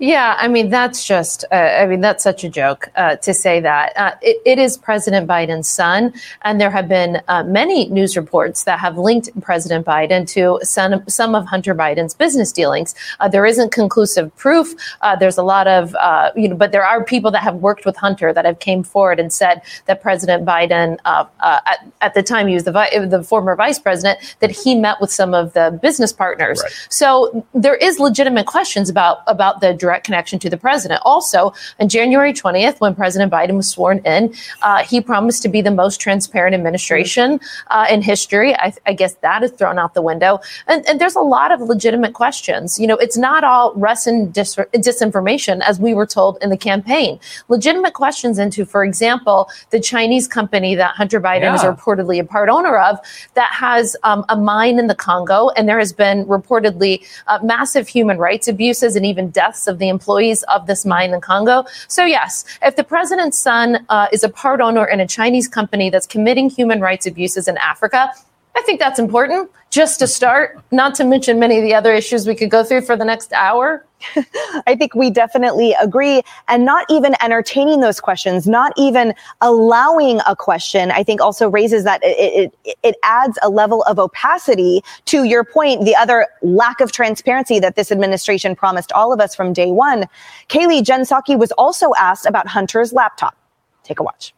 Yeah, 0.01 0.35
I 0.39 0.47
mean 0.47 0.71
that's 0.71 1.05
just, 1.05 1.45
uh, 1.51 1.55
I 1.55 1.85
mean 1.85 2.01
that's 2.01 2.23
such 2.23 2.43
a 2.43 2.49
joke 2.49 2.89
uh, 2.95 3.17
to 3.17 3.35
say 3.35 3.59
that. 3.59 3.95
Uh, 3.95 4.15
it, 4.23 4.41
it 4.47 4.57
is 4.57 4.75
President 4.75 5.27
Biden's 5.27 5.69
son, 5.69 6.11
and 6.41 6.59
there 6.59 6.71
have 6.71 6.87
been 6.87 7.21
uh, 7.27 7.43
many 7.43 7.87
news 7.89 8.17
reports 8.17 8.63
that 8.63 8.79
have 8.79 8.97
linked 8.97 9.29
President 9.41 9.85
Biden 9.85 10.27
to 10.29 10.59
some 10.63 11.07
some 11.07 11.35
of 11.35 11.45
Hunter 11.45 11.75
Biden's 11.75 12.15
business 12.15 12.51
dealings. 12.51 12.95
Uh, 13.19 13.27
there 13.27 13.45
isn't 13.45 13.71
conclusive 13.71 14.35
proof. 14.37 14.73
Uh, 15.01 15.15
there's 15.15 15.37
a 15.37 15.43
lot 15.43 15.67
of, 15.67 15.95
you 16.35 16.49
know, 16.49 16.55
but 16.55 16.71
there 16.71 16.83
are 16.83 17.03
people 17.03 17.29
that 17.29 17.43
have 17.43 17.57
worked 17.57 17.85
with 17.85 17.95
Hunter 17.95 18.33
that 18.33 18.43
have 18.43 18.57
came 18.57 18.81
forward 18.81 19.19
and 19.19 19.31
said 19.31 19.61
that 19.85 20.01
President 20.01 20.43
Biden, 20.43 20.97
at, 21.05 21.91
at, 22.01 22.15
the 22.15 22.23
time 22.23 22.47
he 22.47 22.55
was 22.55 22.63
the 22.63 22.71
vi- 22.71 23.05
the 23.05 23.21
former 23.21 23.55
vice 23.55 23.77
president, 23.77 24.17
that 24.39 24.49
he 24.49 24.73
met 24.73 24.99
with 24.99 25.11
some 25.11 25.35
of 25.35 25.53
the 25.53 25.77
business 25.79 26.11
partners. 26.11 26.59
Right. 26.63 26.87
So 26.89 27.45
there 27.53 27.75
is 27.75 27.99
legitimate 27.99 28.47
questions 28.47 28.89
about 28.89 29.19
about 29.27 29.61
the 29.61 29.75
direct 29.91 30.05
connection 30.05 30.39
to 30.39 30.49
the 30.49 30.55
president. 30.55 31.01
Also, 31.03 31.53
on 31.81 31.89
January 31.89 32.31
20th, 32.31 32.79
when 32.79 32.95
President 32.95 33.29
Biden 33.29 33.55
was 33.57 33.67
sworn 33.67 33.99
in, 34.05 34.33
uh, 34.61 34.83
he 34.85 35.01
promised 35.01 35.41
to 35.43 35.49
be 35.49 35.61
the 35.61 35.71
most 35.71 35.99
transparent 35.99 36.53
administration 36.55 37.41
uh, 37.67 37.87
in 37.91 38.01
history. 38.01 38.55
I, 38.55 38.73
I, 38.85 38.93
guess 38.93 39.15
that 39.15 39.43
is 39.43 39.51
thrown 39.51 39.77
out 39.77 39.93
the 39.93 40.01
window. 40.01 40.39
And, 40.67 40.87
and, 40.87 41.01
there's 41.01 41.15
a 41.15 41.21
lot 41.37 41.51
of 41.51 41.59
legitimate 41.61 42.13
questions. 42.13 42.79
You 42.79 42.87
know, 42.87 42.95
it's 42.95 43.17
not 43.17 43.43
all 43.43 43.73
Russian 43.75 44.31
dis- 44.31 44.55
disinformation, 44.55 45.61
as 45.61 45.79
we 45.79 45.93
were 45.93 46.05
told 46.05 46.37
in 46.41 46.49
the 46.49 46.57
campaign. 46.57 47.19
Legitimate 47.49 47.93
questions 47.93 48.37
into, 48.39 48.63
for 48.65 48.85
example, 48.85 49.49
the 49.71 49.79
Chinese 49.79 50.27
company 50.27 50.75
that 50.75 50.91
Hunter 50.95 51.19
Biden 51.19 51.41
yeah. 51.41 51.55
is 51.55 51.63
reportedly 51.63 52.19
a 52.19 52.23
part 52.23 52.49
owner 52.49 52.77
of 52.77 52.99
that 53.33 53.51
has 53.51 53.97
um, 54.03 54.23
a 54.29 54.37
mine 54.37 54.77
in 54.79 54.87
the 54.87 54.95
Congo, 54.95 55.49
and 55.49 55.67
there 55.67 55.79
has 55.79 55.91
been 55.91 56.25
reportedly 56.25 57.03
uh, 57.27 57.39
massive 57.43 57.87
human 57.87 58.17
rights 58.17 58.47
abuses 58.47 58.95
and 58.95 59.05
even 59.05 59.29
deaths 59.31 59.67
of 59.67 59.79
the 59.81 59.89
employees 59.89 60.43
of 60.43 60.67
this 60.67 60.85
mine 60.85 61.13
in 61.13 61.19
Congo. 61.19 61.65
So, 61.87 62.05
yes, 62.05 62.45
if 62.61 62.75
the 62.75 62.83
president's 62.83 63.37
son 63.37 63.85
uh, 63.89 64.07
is 64.13 64.23
a 64.23 64.29
part 64.29 64.61
owner 64.61 64.85
in 64.85 64.99
a 64.99 65.07
Chinese 65.07 65.47
company 65.47 65.89
that's 65.89 66.07
committing 66.07 66.49
human 66.49 66.79
rights 66.79 67.05
abuses 67.05 67.47
in 67.47 67.57
Africa, 67.57 68.11
I 68.55 68.61
think 68.63 68.79
that's 68.79 68.99
important 68.99 69.49
just 69.69 69.99
to 69.99 70.07
start, 70.07 70.59
not 70.71 70.95
to 70.95 71.03
mention 71.03 71.39
many 71.39 71.57
of 71.57 71.63
the 71.63 71.73
other 71.73 71.93
issues 71.93 72.27
we 72.27 72.35
could 72.35 72.51
go 72.51 72.63
through 72.63 72.81
for 72.81 72.95
the 72.95 73.05
next 73.05 73.33
hour. 73.33 73.85
I 74.67 74.75
think 74.75 74.95
we 74.95 75.09
definitely 75.09 75.73
agree. 75.81 76.21
And 76.47 76.65
not 76.65 76.85
even 76.89 77.15
entertaining 77.21 77.81
those 77.81 77.99
questions, 77.99 78.47
not 78.47 78.73
even 78.77 79.13
allowing 79.41 80.19
a 80.27 80.35
question, 80.35 80.91
I 80.91 81.03
think 81.03 81.21
also 81.21 81.49
raises 81.49 81.83
that 81.83 82.01
it, 82.03 82.53
it, 82.63 82.77
it 82.83 82.95
adds 83.03 83.37
a 83.41 83.49
level 83.49 83.83
of 83.83 83.99
opacity 83.99 84.83
to 85.05 85.23
your 85.23 85.43
point, 85.43 85.85
the 85.85 85.95
other 85.95 86.27
lack 86.41 86.81
of 86.81 86.91
transparency 86.91 87.59
that 87.59 87.75
this 87.75 87.91
administration 87.91 88.55
promised 88.55 88.91
all 88.93 89.13
of 89.13 89.19
us 89.19 89.35
from 89.35 89.53
day 89.53 89.71
one. 89.71 90.05
Kaylee 90.49 90.83
Jen 90.83 91.01
Psaki 91.01 91.37
was 91.37 91.51
also 91.53 91.93
asked 91.97 92.25
about 92.25 92.47
Hunter's 92.47 92.93
laptop. 92.93 93.35
Take 93.83 93.99
a 93.99 94.03
watch. 94.03 94.33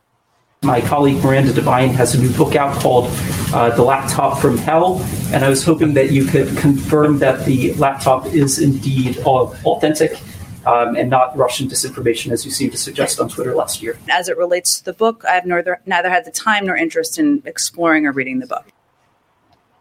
My 0.63 0.79
colleague 0.79 1.21
Miranda 1.21 1.51
Devine 1.51 1.89
has 1.89 2.15
a 2.15 2.21
new 2.21 2.31
book 2.31 2.55
out 2.55 2.79
called 2.79 3.07
uh, 3.53 3.75
The 3.75 3.83
Laptop 3.83 4.39
from 4.39 4.57
Hell, 4.57 5.01
and 5.33 5.43
I 5.43 5.49
was 5.49 5.61
hoping 5.61 5.93
that 5.95 6.11
you 6.11 6.23
could 6.23 6.57
confirm 6.57 7.19
that 7.19 7.45
the 7.45 7.73
laptop 7.73 8.27
is 8.27 8.59
indeed 8.59 9.17
authentic 9.25 10.21
um, 10.65 10.95
and 10.95 11.09
not 11.09 11.35
Russian 11.35 11.67
disinformation, 11.67 12.31
as 12.31 12.45
you 12.45 12.51
seem 12.51 12.71
to 12.71 12.77
suggest 12.77 13.19
on 13.19 13.27
Twitter 13.27 13.53
last 13.53 13.81
year. 13.81 13.99
As 14.09 14.29
it 14.29 14.37
relates 14.37 14.77
to 14.77 14.85
the 14.85 14.93
book, 14.93 15.25
I 15.27 15.33
have 15.33 15.45
neither, 15.45 15.81
neither 15.85 16.09
had 16.09 16.23
the 16.23 16.31
time 16.31 16.65
nor 16.67 16.77
interest 16.77 17.19
in 17.19 17.43
exploring 17.45 18.05
or 18.05 18.13
reading 18.13 18.39
the 18.39 18.47
book. 18.47 18.71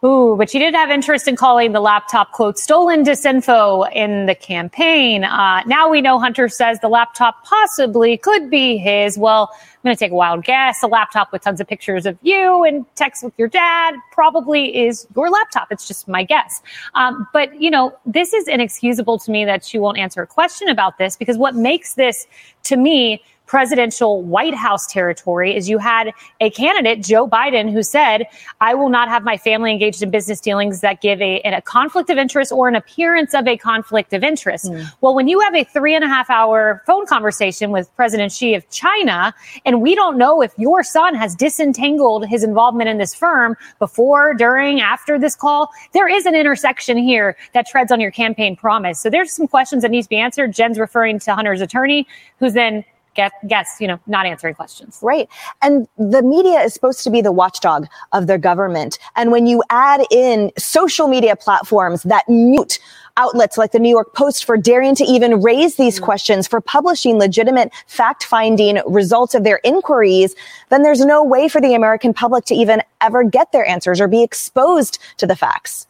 Ooh, 0.05 0.35
but 0.37 0.51
she 0.51 0.59
did 0.59 0.75
have 0.75 0.91
interest 0.91 1.29
in 1.29 1.37
calling 1.37 1.71
the 1.71 1.81
laptop, 1.81 2.33
quote, 2.33 2.59
stolen 2.59 3.05
disinfo 3.05 3.89
in 3.95 4.27
the 4.27 4.35
campaign. 4.35 5.23
Uh, 5.23 5.63
now 5.65 5.89
we 5.89 6.01
know 6.01 6.19
Hunter 6.19 6.49
says 6.49 6.81
the 6.81 6.89
laptop 6.89 7.45
possibly 7.45 8.17
could 8.17 8.51
be 8.51 8.79
his. 8.79 9.17
Well, 9.17 9.49
I'm 9.53 9.81
going 9.85 9.95
to 9.95 10.01
take 10.01 10.11
a 10.11 10.17
wild 10.17 10.45
guess. 10.45 10.83
A 10.83 10.89
laptop 10.89 11.31
with 11.31 11.43
tons 11.43 11.61
of 11.61 11.69
pictures 11.69 12.05
of 12.05 12.19
you 12.23 12.65
and 12.65 12.85
text 12.97 13.23
with 13.23 13.33
your 13.39 13.47
dad 13.47 13.95
probably 14.11 14.77
is 14.77 15.07
your 15.15 15.31
laptop. 15.31 15.69
It's 15.71 15.87
just 15.87 16.09
my 16.09 16.25
guess. 16.25 16.63
Um, 16.95 17.29
but, 17.33 17.61
you 17.61 17.71
know, 17.71 17.97
this 18.05 18.33
is 18.33 18.49
inexcusable 18.49 19.21
to 19.21 19.31
me 19.31 19.45
that 19.45 19.65
she 19.65 19.79
won't 19.79 19.99
answer 19.99 20.21
a 20.21 20.27
question 20.27 20.69
about 20.69 20.99
this 20.99 21.17
because 21.17 21.39
what 21.39 21.55
makes 21.55 21.95
this 21.95 22.27
to 22.65 22.77
me 22.77 23.23
presidential 23.53 24.23
White 24.23 24.55
House 24.55 24.87
territory 24.87 25.55
is 25.55 25.69
you 25.69 25.77
had 25.77 26.11
a 26.41 26.49
candidate, 26.49 27.03
Joe 27.03 27.29
Biden, 27.29 27.71
who 27.71 27.83
said, 27.83 28.27
I 28.63 28.73
will 28.73 28.89
not 28.89 29.11
have 29.11 29.25
my 29.25 29.37
family 29.37 29.71
engaged 29.71 30.03
in 30.03 30.11
business 30.11 30.41
dealings 30.41 30.81
that 30.81 31.03
give 31.03 31.21
a, 31.21 31.43
a 31.43 31.61
conflict 31.61 32.09
of 32.09 32.17
interest 32.17 32.51
or 32.51 32.67
an 32.67 32.75
appearance 32.77 33.35
of 33.35 33.47
a 33.47 33.59
conflict 33.59 34.15
of 34.15 34.25
interest. 34.25 34.73
Mm. 34.73 34.91
Well, 35.03 35.15
when 35.15 35.29
you 35.29 35.39
have 35.41 35.55
a 35.55 35.65
three 35.65 35.95
and 35.95 36.03
a 36.03 36.09
half 36.09 36.31
hour 36.31 36.83
phone 36.87 37.05
conversation 37.05 37.71
with 37.73 37.95
President 37.95 38.33
Xi 38.33 38.55
of 38.55 38.67
China, 38.71 39.35
and 39.67 39.83
we 39.83 39.95
don't 39.95 40.17
know 40.17 40.41
if 40.41 40.55
your 40.57 40.83
son 40.83 41.15
has 41.15 41.35
disentangled 41.35 42.27
his 42.27 42.43
involvement 42.43 42.89
in 42.89 42.97
this 42.97 43.15
firm 43.15 43.55
before, 43.79 44.33
during, 44.33 44.81
after 44.81 45.19
this 45.19 45.37
call, 45.37 45.69
there 45.93 46.09
is 46.09 46.25
an 46.25 46.35
intersection 46.35 46.97
here 46.97 47.37
that 47.53 47.67
treads 47.67 47.93
on 47.93 48.01
your 48.01 48.13
campaign 48.13 48.57
promise. 48.57 48.99
So 48.99 49.11
there's 49.11 49.31
some 49.31 49.47
questions 49.47 49.83
that 49.83 49.91
need 49.91 50.05
to 50.05 50.09
be 50.09 50.17
answered. 50.17 50.55
Jen's 50.55 50.79
referring 50.79 51.19
to 51.19 51.35
Hunter's 51.35 51.61
attorney, 51.61 52.07
who's 52.39 52.55
then 52.55 52.83
get 53.15 53.33
guess 53.47 53.77
you 53.81 53.87
know 53.87 53.99
not 54.07 54.27
answering 54.27 54.55
questions 54.55 54.99
right 55.03 55.29
and 55.61 55.87
the 55.99 56.23
media 56.23 56.61
is 56.61 56.73
supposed 56.73 57.03
to 57.05 57.11
be 57.11 57.21
the 57.21 57.33
watchdog 57.33 57.87
of 58.13 58.27
their 58.27 58.39
government 58.39 58.99
and 59.17 59.31
when 59.31 59.47
you 59.47 59.63
add 59.71 60.03
in 60.11 60.51
social 60.59 61.09
media 61.09 61.37
platforms 61.37 62.03
that 62.05 62.29
mute 62.29 62.79
outlets 63.17 63.59
like 63.59 63.73
the 63.73 63.79
New 63.79 63.89
York 63.89 64.15
Post 64.15 64.45
for 64.45 64.57
daring 64.57 64.95
to 64.95 65.05
even 65.05 65.43
raise 65.43 65.77
these 65.77 65.97
mm-hmm. 65.97 66.05
questions, 66.05 66.49
for 66.49 66.61
publishing 66.61 67.19
legitimate 67.19 67.73
fact 67.87 68.25
finding 68.25 68.81
results 68.87 69.35
of 69.35 69.45
their 69.45 69.61
inquiries, 69.65 70.35
then 70.71 70.83
there's 70.83 71.05
no 71.05 71.23
way 71.23 71.49
for 71.49 71.61
the 71.61 71.75
American 71.75 72.15
public 72.15 72.45
to 72.47 72.55
even 72.55 72.83
ever 73.01 73.25
get 73.25 73.53
their 73.53 73.67
answers 73.67 74.01
or 74.01 74.09
be 74.09 74.23
exposed 74.23 74.99
to 75.19 75.27
the 75.27 75.37
facts. 75.37 75.87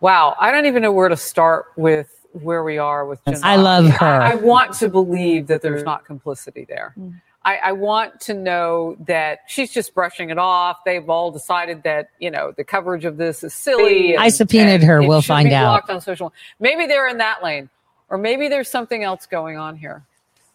Wow. 0.00 0.36
I 0.38 0.52
don't 0.52 0.66
even 0.66 0.82
know 0.82 0.92
where 0.92 1.08
to 1.08 1.16
start 1.16 1.66
with 1.76 2.13
where 2.34 2.64
we 2.64 2.78
are 2.78 3.06
with 3.06 3.24
Jen 3.24 3.38
I 3.42 3.56
love 3.56 3.86
her. 3.86 4.06
I, 4.06 4.32
I, 4.32 4.34
want 4.34 4.74
to 4.74 4.88
believe 4.88 5.46
that 5.46 5.62
there's 5.62 5.84
not 5.84 6.04
complicity 6.04 6.64
there. 6.68 6.94
Mm. 6.98 7.20
I, 7.44 7.56
I, 7.56 7.72
want 7.72 8.20
to 8.22 8.34
know 8.34 8.96
that 9.06 9.40
she's 9.46 9.70
just 9.70 9.94
brushing 9.94 10.30
it 10.30 10.38
off. 10.38 10.82
They've 10.84 11.08
all 11.08 11.30
decided 11.30 11.82
that 11.82 12.08
you 12.18 12.30
know 12.30 12.52
the 12.56 12.64
coverage 12.64 13.04
of 13.04 13.16
this 13.16 13.44
is 13.44 13.54
silly. 13.54 14.14
And, 14.14 14.22
I 14.22 14.30
subpoenaed 14.30 14.82
her. 14.82 15.02
We'll 15.02 15.22
find 15.22 15.52
out. 15.52 15.88
On 15.88 16.00
social, 16.00 16.32
maybe 16.58 16.86
they're 16.86 17.08
in 17.08 17.18
that 17.18 17.42
lane, 17.42 17.68
or 18.08 18.18
maybe 18.18 18.48
there's 18.48 18.68
something 18.68 19.04
else 19.04 19.26
going 19.26 19.58
on 19.58 19.76
here. 19.76 20.02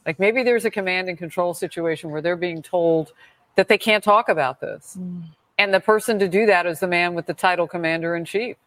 Like 0.05 0.19
maybe 0.19 0.43
there's 0.43 0.65
a 0.65 0.71
command 0.71 1.09
and 1.09 1.17
control 1.17 1.53
situation 1.53 2.09
where 2.09 2.21
they're 2.21 2.35
being 2.35 2.61
told 2.61 3.13
that 3.55 3.67
they 3.67 3.77
can't 3.77 4.03
talk 4.03 4.27
about 4.27 4.59
this, 4.59 4.97
mm. 4.99 5.23
and 5.57 5.73
the 5.73 5.79
person 5.79 6.19
to 6.19 6.27
do 6.27 6.47
that 6.47 6.65
is 6.65 6.79
the 6.79 6.87
man 6.87 7.13
with 7.13 7.27
the 7.27 7.33
title 7.33 7.67
commander 7.67 8.15
in 8.15 8.25
chief. 8.25 8.57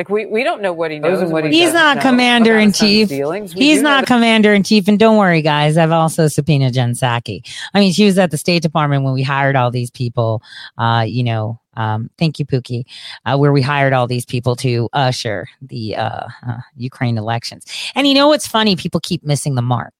Like 0.00 0.08
we, 0.08 0.24
we 0.24 0.44
don't 0.44 0.62
know 0.62 0.72
what 0.72 0.90
he 0.90 0.98
knows 0.98 1.20
and 1.20 1.30
what 1.30 1.44
he 1.44 1.50
He's 1.50 1.74
not 1.74 2.00
commander 2.00 2.56
in 2.56 2.72
chief. 2.72 3.10
He's 3.10 3.82
not 3.82 4.06
commander 4.06 4.54
in 4.54 4.62
chief. 4.62 4.88
And 4.88 4.98
don't 4.98 5.18
worry, 5.18 5.42
guys. 5.42 5.76
I've 5.76 5.90
also 5.90 6.26
subpoenaed 6.26 6.72
Jen 6.72 6.92
Psaki. 6.92 7.46
I 7.74 7.80
mean, 7.80 7.92
she 7.92 8.06
was 8.06 8.16
at 8.16 8.30
the 8.30 8.38
State 8.38 8.62
Department 8.62 9.04
when 9.04 9.12
we 9.12 9.22
hired 9.22 9.56
all 9.56 9.70
these 9.70 9.90
people. 9.90 10.42
Uh, 10.78 11.04
you 11.06 11.22
know, 11.22 11.60
um, 11.74 12.08
thank 12.16 12.38
you, 12.38 12.46
Pookie, 12.46 12.84
uh, 13.26 13.36
where 13.36 13.52
we 13.52 13.60
hired 13.60 13.92
all 13.92 14.06
these 14.06 14.24
people 14.24 14.56
to 14.56 14.88
usher 14.94 15.46
the 15.60 15.96
uh, 15.96 16.28
uh, 16.48 16.60
Ukraine 16.76 17.18
elections. 17.18 17.66
And 17.94 18.08
you 18.08 18.14
know 18.14 18.28
what's 18.28 18.46
funny? 18.46 18.76
People 18.76 19.00
keep 19.00 19.22
missing 19.22 19.54
the 19.54 19.60
mark. 19.60 19.92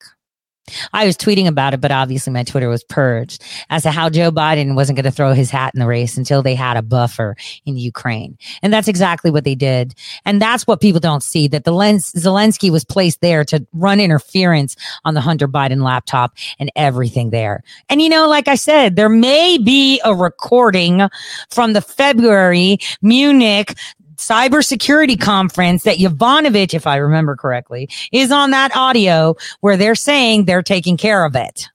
I 0.93 1.07
was 1.07 1.17
tweeting 1.17 1.47
about 1.47 1.75
it, 1.75 1.81
but 1.81 1.91
obviously 1.91 2.33
my 2.33 2.45
Twitter 2.45 2.69
was 2.69 2.85
purged 2.85 3.43
as 3.69 3.83
to 3.85 3.91
how 3.91 4.09
Joe 4.11 4.31
Biden 4.31 4.75
wasn't 4.75 4.97
going 4.97 5.05
to 5.05 5.11
throw 5.11 5.33
his 5.33 5.51
hat 5.51 5.73
in 5.75 5.81
the 5.81 5.87
race 5.87 6.17
until 6.17 6.43
they 6.43 6.55
had 6.55 6.77
a 6.77 6.83
buffer 6.83 7.37
in 7.67 7.77
Ukraine. 7.77 8.39
And 8.63 8.73
that's 8.73 8.89
exactly 8.89 9.31
what 9.31 9.45
they 9.45 9.55
did. 9.55 9.95
And 10.25 10.41
that's 10.41 10.67
what 10.67 10.81
people 10.81 11.01
don't 11.01 11.23
see 11.23 11.49
that 11.49 11.65
the 11.65 11.73
lens 11.73 12.13
Zelensky 12.13 12.71
was 12.71 12.85
placed 12.85 13.21
there 13.21 13.45
to 13.47 13.67
run 13.73 14.01
interference 14.01 14.77
on 15.05 15.15
the 15.15 15.21
Hunter 15.21 15.49
Biden 15.49 15.83
laptop 15.83 16.35
and 16.59 16.71
everything 16.77 17.31
there. 17.31 17.63
And 17.89 18.01
you 18.01 18.09
know, 18.09 18.29
like 18.29 18.49
I 18.49 18.55
said, 18.55 18.97
there 18.97 19.09
may 19.09 19.59
be 19.59 20.01
a 20.05 20.15
recording 20.15 21.09
from 21.51 21.73
the 21.73 21.81
February 21.81 22.79
Munich 23.03 23.77
cybersecurity 24.21 25.21
conference 25.21 25.83
that 25.85 25.99
Yovanovitch, 25.99 26.75
if 26.75 26.87
I 26.87 26.97
remember 26.97 27.37
correctly, 27.37 27.89
is 28.13 28.31
on 28.31 28.51
that 28.51 28.75
audio 28.77 29.37
where 29.61 29.77
they're 29.77 29.95
saying 29.95 30.45
they're 30.45 30.63
taking 30.63 30.97
care 30.97 31.25
of 31.25 31.35
it. 31.37 31.69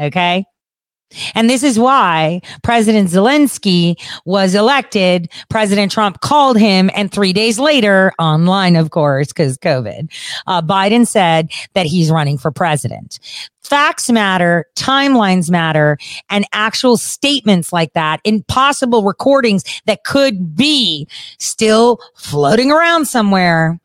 Okay. 0.00 0.44
And 1.34 1.48
this 1.48 1.62
is 1.62 1.78
why 1.78 2.40
President 2.62 3.08
Zelensky 3.08 3.94
was 4.24 4.54
elected. 4.54 5.30
President 5.48 5.92
Trump 5.92 6.20
called 6.20 6.58
him, 6.58 6.90
and 6.94 7.12
three 7.12 7.32
days 7.32 7.58
later, 7.58 8.12
online, 8.18 8.76
of 8.76 8.90
course, 8.90 9.28
because 9.28 9.56
COVID, 9.58 10.10
uh, 10.46 10.62
Biden 10.62 11.06
said 11.06 11.50
that 11.74 11.86
he's 11.86 12.10
running 12.10 12.38
for 12.38 12.50
president. 12.50 13.20
Facts 13.62 14.10
matter, 14.10 14.66
timelines 14.76 15.50
matter, 15.50 15.98
and 16.30 16.44
actual 16.52 16.96
statements 16.96 17.72
like 17.72 17.92
that, 17.94 18.20
impossible 18.24 19.02
recordings 19.02 19.64
that 19.86 20.04
could 20.04 20.54
be 20.54 21.08
still 21.38 22.00
floating 22.16 22.70
around 22.70 23.06
somewhere. 23.06 23.80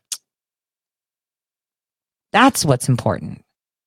That's 2.32 2.64
what's 2.64 2.88
important 2.88 3.42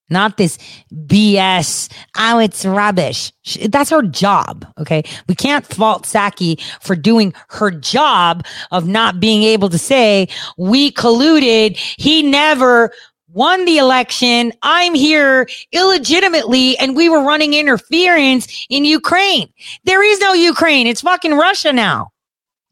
not 0.10 0.38
this 0.38 0.58
BS. 0.94 1.92
Oh, 2.18 2.40
it's 2.40 2.66
rubbish. 2.66 3.32
That's 3.70 3.90
her 3.90 4.04
job. 4.04 4.66
Okay. 4.80 5.04
We 5.28 5.36
can't 5.36 5.66
fault 5.66 6.04
Psaki 6.04 6.62
for 6.82 6.96
doing 6.96 7.34
her 7.50 7.72
job 7.72 8.46
of 8.72 8.88
not 8.88 9.20
being 9.20 9.44
able 9.44 9.70
to 9.70 9.78
say 9.78 10.28
we 10.58 10.92
colluded. 10.92 11.78
He 11.98 12.22
never 12.22 12.92
won 13.30 13.66
the 13.66 13.78
election. 13.78 14.54
I'm 14.62 14.94
here 14.94 15.48
illegitimately 15.72 16.78
and 16.78 16.96
we 16.96 17.10
were 17.10 17.22
running 17.22 17.54
interference 17.54 18.66
in 18.70 18.86
Ukraine. 18.86 19.50
There 19.84 20.04
is 20.04 20.20
no 20.20 20.34
Ukraine. 20.34 20.88
It's 20.88 21.02
fucking 21.02 21.34
Russia 21.34 21.74
now. 21.74 22.12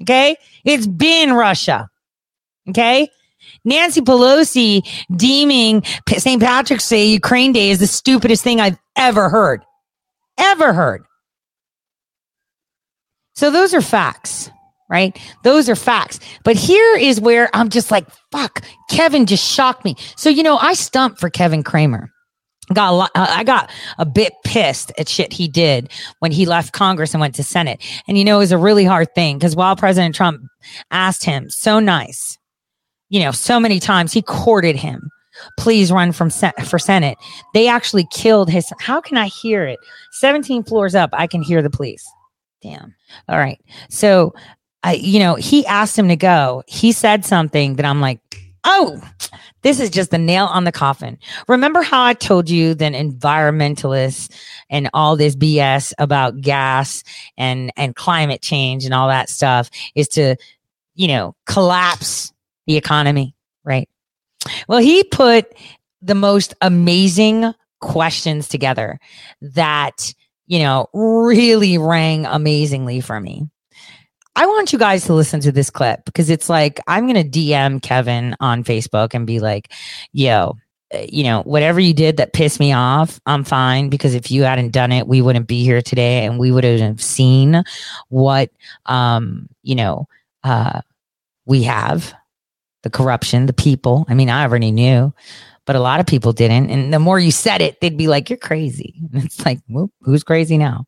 Okay. 0.02 0.38
It's 0.64 0.88
been 0.88 1.34
Russia. 1.34 1.90
Okay. 2.70 3.10
Nancy 3.66 4.02
Pelosi 4.02 4.88
deeming 5.16 5.84
St. 6.08 6.42
Patrick's 6.42 6.88
Day, 6.88 7.06
Ukraine 7.06 7.54
Day 7.54 7.70
is 7.70 7.80
the 7.80 7.88
stupidest 7.88 8.44
thing 8.44 8.60
I've 8.60 8.78
ever 8.96 9.30
heard. 9.30 9.64
Ever 10.38 10.74
heard. 10.74 11.04
So 13.36 13.50
those 13.50 13.74
are 13.74 13.82
facts, 13.82 14.52
right? 14.90 15.18
Those 15.44 15.70
are 15.70 15.76
facts. 15.76 16.20
But 16.44 16.56
here 16.56 16.96
is 16.98 17.20
where 17.20 17.50
I'm 17.54 17.70
just 17.70 17.90
like, 17.90 18.08
fuck, 18.32 18.64
Kevin 18.90 19.26
just 19.26 19.44
shocked 19.44 19.86
me. 19.86 19.96
So, 20.18 20.30
you 20.30 20.44
know, 20.44 20.58
I 20.58 20.74
stumped 20.74 21.20
for 21.20 21.30
Kevin 21.30 21.64
Cramer. 21.64 22.10
Got 22.74 22.92
a 22.92 22.96
lot, 22.96 23.12
uh, 23.14 23.28
I 23.30 23.44
got 23.44 23.70
a 23.98 24.06
bit 24.06 24.34
pissed 24.46 24.94
at 24.98 25.10
shit 25.10 25.34
he 25.34 25.48
did 25.50 25.92
when 26.20 26.32
he 26.32 26.46
left 26.46 26.72
Congress 26.72 27.14
and 27.14 27.20
went 27.20 27.36
to 27.36 27.44
Senate. 27.44 27.84
And 28.08 28.18
you 28.18 28.24
know, 28.24 28.38
it 28.38 28.40
was 28.40 28.54
a 28.54 28.58
really 28.58 28.86
hard 28.86 29.14
thing 29.14 29.38
because 29.38 29.56
while 29.56 29.76
President 29.76 30.16
Trump 30.16 30.42
asked 30.90 31.26
him 31.26 31.50
so 31.50 31.80
nice, 31.80 32.38
you 33.14 33.20
know, 33.20 33.32
so 33.32 33.60
many 33.60 33.80
times 33.80 34.12
he 34.12 34.24
courted 34.24 34.76
him. 34.76 35.12
Please 35.60 35.92
run 35.92 36.12
from 36.12 36.32
for 36.66 36.80
Senate. 36.80 37.16
They 37.54 37.68
actually 37.68 38.08
killed 38.12 38.50
his. 38.50 38.74
How 38.80 39.02
can 39.02 39.18
I 39.18 39.28
hear 39.28 39.66
it? 39.66 39.80
17 40.14 40.64
floors 40.64 40.96
up, 40.96 41.12
I 41.14 41.28
can 41.28 41.44
hear 41.44 41.62
the 41.62 41.70
police. 41.70 42.04
Damn. 42.64 42.96
All 43.30 43.38
right. 43.38 43.62
So, 43.88 44.34
I, 44.82 44.94
you 44.94 45.20
know, 45.20 45.36
he 45.36 45.64
asked 45.68 45.98
him 45.98 46.08
to 46.08 46.16
go. 46.16 46.64
He 46.66 46.92
said 46.92 47.24
something 47.24 47.76
that 47.76 47.86
I'm 47.86 48.02
like, 48.02 48.20
oh, 48.64 49.00
this 49.62 49.80
is 49.80 49.92
just 49.92 50.10
the 50.10 50.18
nail 50.18 50.46
on 50.46 50.64
the 50.64 50.72
coffin. 50.72 51.20
Remember 51.48 51.84
how 51.84 52.04
I 52.04 52.16
told 52.16 52.50
you 52.50 52.74
that 52.74 52.94
environmentalists 52.94 54.34
and 54.72 54.90
all 54.92 55.16
this 55.16 55.36
BS 55.36 55.94
about 56.00 56.42
gas 56.42 57.04
and 57.38 57.72
and 57.78 57.96
climate 57.96 58.42
change 58.42 58.86
and 58.86 58.94
all 58.94 59.08
that 59.10 59.30
stuff 59.30 59.70
is 59.94 60.08
to, 60.10 60.36
you 60.96 61.08
know, 61.08 61.36
collapse 61.46 62.33
the 62.68 62.78
economy, 62.78 63.36
right? 63.64 63.90
Well, 64.68 64.80
he 64.80 65.04
put 65.04 65.54
the 66.02 66.16
most 66.16 66.54
amazing 66.62 67.54
questions 67.82 68.48
together 68.48 69.00
that, 69.42 70.14
you 70.48 70.60
know, 70.60 70.90
really 70.94 71.78
rang 71.78 72.26
amazingly 72.26 73.02
for 73.02 73.20
me. 73.20 73.48
I 74.36 74.48
want 74.48 74.74
you 74.74 74.80
guys 74.80 75.06
to 75.06 75.14
listen 75.14 75.40
to 75.42 75.52
this 75.52 75.70
clip 75.70 76.06
because 76.06 76.30
it's 76.30 76.50
like 76.50 76.80
I'm 76.88 77.08
going 77.08 77.30
to 77.30 77.40
DM 77.40 77.82
Kevin 77.82 78.36
on 78.40 78.64
Facebook 78.64 79.14
and 79.14 79.28
be 79.28 79.40
like, 79.40 79.72
yo, 80.12 80.58
eh, 80.92 81.06
you 81.12 81.24
know, 81.24 81.44
whatever 81.44 81.80
you 81.80 81.94
did 81.94 82.18
that 82.18 82.34
pissed 82.34 82.60
me 82.60 82.74
off, 82.74 83.20
I'm 83.28 83.44
fine 83.44 83.90
because 83.90 84.16
if 84.16 84.32
you 84.32 84.44
hadn't 84.44 84.72
done 84.72 84.92
it, 84.92 85.08
we 85.08 85.22
wouldn't 85.22 85.48
be 85.48 85.64
here 85.64 85.84
today 85.84 86.26
and 86.26 86.40
we 86.40 86.52
wouldn't 86.52 86.82
have 86.82 87.02
seen 87.02 87.64
what, 88.10 88.50
um, 88.88 89.48
you 89.62 89.76
know, 89.76 90.08
uh, 90.44 90.82
we 91.46 91.64
have 91.64 92.14
the 92.84 92.90
corruption, 92.90 93.48
the 93.48 93.54
people. 93.54 94.06
I 94.08 94.14
mean, 94.14 94.30
I 94.30 94.44
already 94.44 94.72
knew, 94.72 95.14
but 95.66 95.76
a 95.76 95.80
lot 95.80 96.00
of 96.00 96.06
people 96.06 96.32
didn't. 96.32 96.70
And 96.70 96.94
the 96.94 97.00
more 97.00 97.20
you 97.20 97.32
said 97.32 97.62
it, 97.62 97.82
they'd 97.82 97.98
be 97.98 98.08
like, 98.08 98.30
you're 98.30 98.38
crazy. 98.38 98.94
And 99.14 99.24
it's 99.24 99.46
like, 99.46 99.60
well, 99.68 99.90
who's 100.02 100.24
crazy 100.24 100.58
now? 100.58 100.86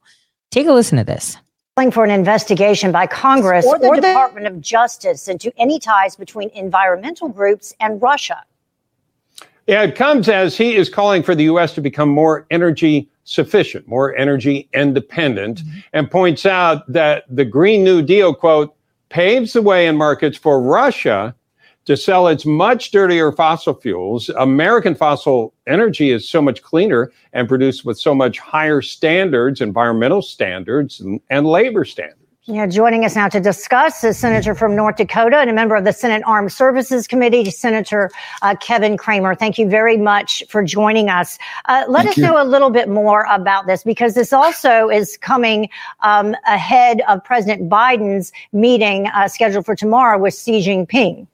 Take 0.51 0.67
a 0.67 0.73
listen 0.73 0.97
to 0.97 1.03
this. 1.03 1.37
For 1.91 2.05
an 2.05 2.11
investigation 2.11 2.93
by 2.93 3.05
Congress 3.05 3.65
or 3.65 3.77
the, 3.77 3.87
or 3.87 3.95
the 3.97 4.01
Department 4.03 4.47
of 4.47 4.61
Justice 4.61 5.27
into 5.27 5.51
any 5.57 5.77
ties 5.77 6.15
between 6.15 6.49
environmental 6.51 7.27
groups 7.27 7.73
and 7.81 8.01
Russia. 8.01 8.43
Yeah, 9.67 9.83
it 9.83 9.95
comes 9.95 10.29
as 10.29 10.55
he 10.55 10.75
is 10.75 10.89
calling 10.89 11.21
for 11.21 11.35
the 11.35 11.43
U.S. 11.45 11.73
to 11.73 11.81
become 11.81 12.07
more 12.07 12.47
energy 12.49 13.09
sufficient, 13.25 13.87
more 13.87 14.15
energy 14.15 14.69
independent, 14.73 15.63
mm-hmm. 15.63 15.79
and 15.91 16.09
points 16.09 16.45
out 16.45 16.89
that 16.91 17.25
the 17.29 17.43
Green 17.43 17.83
New 17.83 18.01
Deal, 18.01 18.33
quote, 18.33 18.73
paves 19.09 19.53
the 19.53 19.61
way 19.61 19.87
in 19.87 19.97
markets 19.97 20.37
for 20.37 20.61
Russia 20.61 21.35
to 21.85 21.95
sell 21.95 22.27
its 22.27 22.45
much 22.45 22.91
dirtier 22.91 23.31
fossil 23.31 23.73
fuels. 23.73 24.29
American 24.29 24.95
fossil 24.95 25.53
energy 25.67 26.11
is 26.11 26.27
so 26.27 26.41
much 26.41 26.61
cleaner 26.61 27.11
and 27.33 27.47
produced 27.47 27.85
with 27.85 27.99
so 27.99 28.13
much 28.13 28.39
higher 28.39 28.81
standards, 28.81 29.61
environmental 29.61 30.21
standards, 30.21 30.99
and, 30.99 31.21
and 31.29 31.45
labor 31.45 31.85
standards. 31.85 32.19
Yeah, 32.47 32.67
joining 32.67 33.05
us 33.05 33.15
now 33.15 33.27
to 33.29 33.39
discuss 33.39 34.03
is 34.03 34.19
Senator 34.19 34.53
from 34.53 34.75
North 34.75 34.97
Dakota 34.97 35.37
and 35.37 35.49
a 35.49 35.53
member 35.53 35.75
of 35.75 35.83
the 35.83 35.91
Senate 35.91 36.21
Armed 36.27 36.51
Services 36.51 37.07
Committee, 37.07 37.49
Senator 37.49 38.11
uh, 38.43 38.53
Kevin 38.61 38.97
Cramer. 38.97 39.33
Thank 39.33 39.57
you 39.57 39.67
very 39.67 39.97
much 39.97 40.43
for 40.47 40.61
joining 40.61 41.09
us. 41.09 41.39
Uh, 41.65 41.85
let 41.87 42.03
Thank 42.03 42.09
us 42.11 42.17
you. 42.17 42.23
know 42.23 42.39
a 42.39 42.45
little 42.45 42.69
bit 42.69 42.87
more 42.87 43.25
about 43.31 43.65
this 43.65 43.83
because 43.83 44.13
this 44.13 44.31
also 44.31 44.89
is 44.89 45.17
coming 45.17 45.69
um, 46.01 46.35
ahead 46.45 47.01
of 47.07 47.23
President 47.23 47.67
Biden's 47.67 48.31
meeting 48.53 49.07
uh, 49.07 49.27
scheduled 49.27 49.65
for 49.65 49.75
tomorrow 49.75 50.19
with 50.19 50.35
Xi 50.35 50.61
Jinping. 50.61 51.25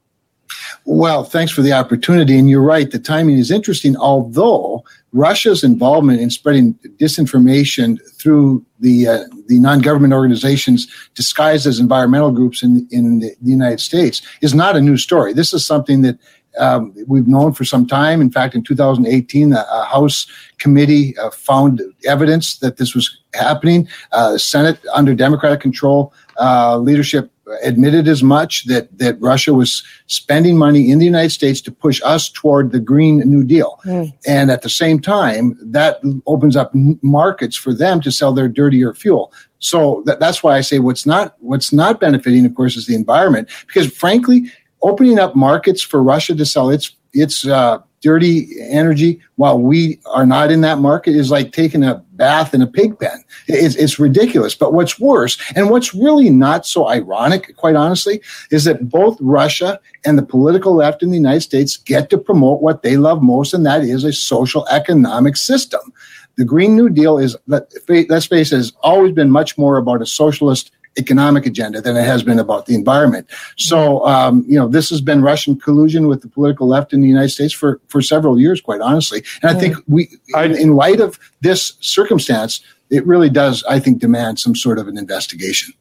Well, 0.85 1.23
thanks 1.23 1.51
for 1.51 1.61
the 1.61 1.73
opportunity. 1.73 2.37
And 2.37 2.49
you're 2.49 2.61
right, 2.61 2.89
the 2.89 2.99
timing 2.99 3.37
is 3.37 3.51
interesting, 3.51 3.95
although 3.97 4.83
Russia's 5.13 5.63
involvement 5.63 6.21
in 6.21 6.29
spreading 6.29 6.73
disinformation 6.99 7.99
through 8.17 8.65
the 8.79 9.07
uh, 9.07 9.23
the 9.47 9.59
non-government 9.59 10.13
organizations 10.13 10.87
disguised 11.13 11.67
as 11.67 11.79
environmental 11.79 12.31
groups 12.31 12.63
in 12.63 12.87
in 12.91 13.19
the, 13.19 13.35
the 13.41 13.51
United 13.51 13.79
States 13.79 14.21
is 14.41 14.53
not 14.53 14.75
a 14.75 14.81
new 14.81 14.97
story. 14.97 15.33
This 15.33 15.53
is 15.53 15.65
something 15.65 16.01
that 16.01 16.17
um, 16.57 16.93
we've 17.07 17.27
known 17.27 17.53
for 17.53 17.63
some 17.63 17.87
time. 17.87 18.21
In 18.21 18.31
fact, 18.31 18.55
in 18.55 18.63
2018, 18.63 19.53
a, 19.53 19.65
a 19.71 19.85
House 19.85 20.27
committee 20.57 21.17
uh, 21.17 21.29
found 21.31 21.81
evidence 22.05 22.57
that 22.59 22.77
this 22.77 22.93
was 22.93 23.17
happening. 23.33 23.87
Uh, 24.11 24.37
Senate, 24.37 24.79
under 24.93 25.15
Democratic 25.15 25.61
control, 25.61 26.13
uh, 26.39 26.77
leadership 26.77 27.31
admitted 27.61 28.07
as 28.07 28.23
much 28.23 28.65
that 28.65 28.97
that 28.97 29.19
Russia 29.19 29.53
was 29.53 29.83
spending 30.07 30.57
money 30.57 30.91
in 30.91 30.99
the 30.99 31.05
United 31.05 31.31
States 31.31 31.61
to 31.61 31.71
push 31.71 32.01
us 32.03 32.29
toward 32.29 32.71
the 32.71 32.79
Green 32.79 33.19
New 33.19 33.43
Deal, 33.43 33.79
mm. 33.85 34.13
and 34.25 34.51
at 34.51 34.61
the 34.61 34.69
same 34.69 34.99
time, 34.99 35.57
that 35.61 35.99
opens 36.25 36.55
up 36.55 36.71
markets 37.01 37.55
for 37.55 37.73
them 37.73 38.01
to 38.01 38.11
sell 38.11 38.33
their 38.33 38.47
dirtier 38.47 38.93
fuel. 38.93 39.33
So 39.59 40.01
that, 40.05 40.19
that's 40.19 40.43
why 40.43 40.57
I 40.57 40.61
say 40.61 40.79
what's 40.79 41.05
not 41.05 41.35
what's 41.39 41.71
not 41.71 41.99
benefiting, 41.99 42.45
of 42.45 42.55
course, 42.55 42.75
is 42.75 42.87
the 42.87 42.95
environment 42.95 43.49
because 43.67 43.91
frankly, 43.91 44.51
opening 44.81 45.19
up 45.19 45.35
markets 45.35 45.81
for 45.81 46.01
Russia 46.01 46.35
to 46.35 46.45
sell 46.45 46.69
its 46.69 46.95
its 47.13 47.45
uh, 47.45 47.79
dirty 48.01 48.49
energy 48.59 49.19
while 49.35 49.59
we 49.59 49.99
are 50.07 50.25
not 50.25 50.51
in 50.51 50.61
that 50.61 50.79
market 50.79 51.15
is 51.15 51.31
like 51.31 51.51
taking 51.51 51.83
a 51.83 52.03
bath 52.13 52.53
in 52.53 52.61
a 52.61 52.67
pig 52.67 52.99
pen. 52.99 53.23
It's, 53.47 53.75
it's 53.75 53.99
ridiculous. 53.99 54.55
But 54.55 54.73
what's 54.73 54.99
worse, 54.99 55.37
and 55.55 55.69
what's 55.69 55.93
really 55.93 56.29
not 56.29 56.65
so 56.65 56.87
ironic, 56.87 57.55
quite 57.57 57.75
honestly, 57.75 58.21
is 58.49 58.63
that 58.65 58.89
both 58.89 59.17
Russia 59.19 59.79
and 60.03 60.17
the 60.17 60.25
political 60.25 60.75
left 60.75 61.03
in 61.03 61.11
the 61.11 61.17
United 61.17 61.41
States 61.41 61.77
get 61.77 62.09
to 62.09 62.17
promote 62.17 62.61
what 62.61 62.81
they 62.81 62.97
love 62.97 63.21
most, 63.21 63.53
and 63.53 63.65
that 63.65 63.83
is 63.83 64.03
a 64.03 64.13
social 64.13 64.67
economic 64.69 65.37
system. 65.37 65.93
The 66.37 66.45
Green 66.45 66.75
New 66.75 66.89
Deal 66.89 67.17
is, 67.17 67.35
let's 67.47 67.77
face 67.85 68.51
it, 68.51 68.55
has 68.55 68.73
always 68.81 69.11
been 69.11 69.29
much 69.29 69.57
more 69.57 69.77
about 69.77 70.01
a 70.01 70.05
socialist 70.05 70.71
economic 70.97 71.45
agenda 71.45 71.79
than 71.81 71.95
it 71.95 72.03
has 72.03 72.21
been 72.23 72.37
about 72.39 72.65
the 72.65 72.75
environment. 72.75 73.29
So, 73.57 74.05
um, 74.05 74.43
you 74.47 74.57
know, 74.59 74.67
this 74.67 74.89
has 74.89 74.99
been 75.01 75.21
Russian 75.21 75.57
collusion 75.59 76.07
with 76.07 76.21
the 76.21 76.27
political 76.27 76.67
left 76.67 76.91
in 76.93 77.01
the 77.01 77.07
United 77.07 77.29
States 77.29 77.53
for, 77.53 77.79
for 77.87 78.01
several 78.01 78.39
years, 78.39 78.59
quite 78.61 78.81
honestly. 78.81 79.23
And 79.41 79.55
I 79.55 79.59
think 79.59 79.77
we, 79.87 80.09
in 80.35 80.75
light 80.75 80.99
of 80.99 81.17
this 81.41 81.73
circumstance, 81.79 82.61
it 82.89 83.05
really 83.07 83.29
does, 83.29 83.63
I 83.69 83.79
think, 83.79 83.99
demand 83.99 84.39
some 84.39 84.55
sort 84.55 84.79
of 84.79 84.87
an 84.87 84.97
investigation. 84.97 85.73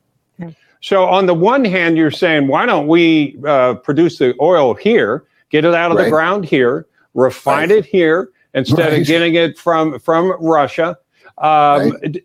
So 0.83 1.05
on 1.05 1.27
the 1.27 1.35
one 1.35 1.65
hand, 1.65 1.97
you're 1.99 2.11
saying, 2.11 2.47
why 2.47 2.65
don't 2.65 2.87
we 2.87 3.37
uh, 3.47 3.75
produce 3.75 4.17
the 4.19 4.35
oil 4.41 4.75
here, 4.75 5.25
get 5.51 5.65
it 5.67 5.75
out 5.75 5.91
of 5.91 5.99
Right. 5.99 6.05
the 6.05 6.11
ground 6.11 6.45
here, 6.47 6.87
refine 7.15 7.69
Right. 7.69 7.79
it 7.79 7.85
here 7.85 8.31
instead 8.55 8.79
Right. 8.93 9.01
of 9.03 9.07
getting 9.07 9.35
it 9.35 9.59
from 9.59 9.99
from 9.99 10.33
Russia? 10.41 10.97
Um, 11.37 11.99
d- 12.11 12.23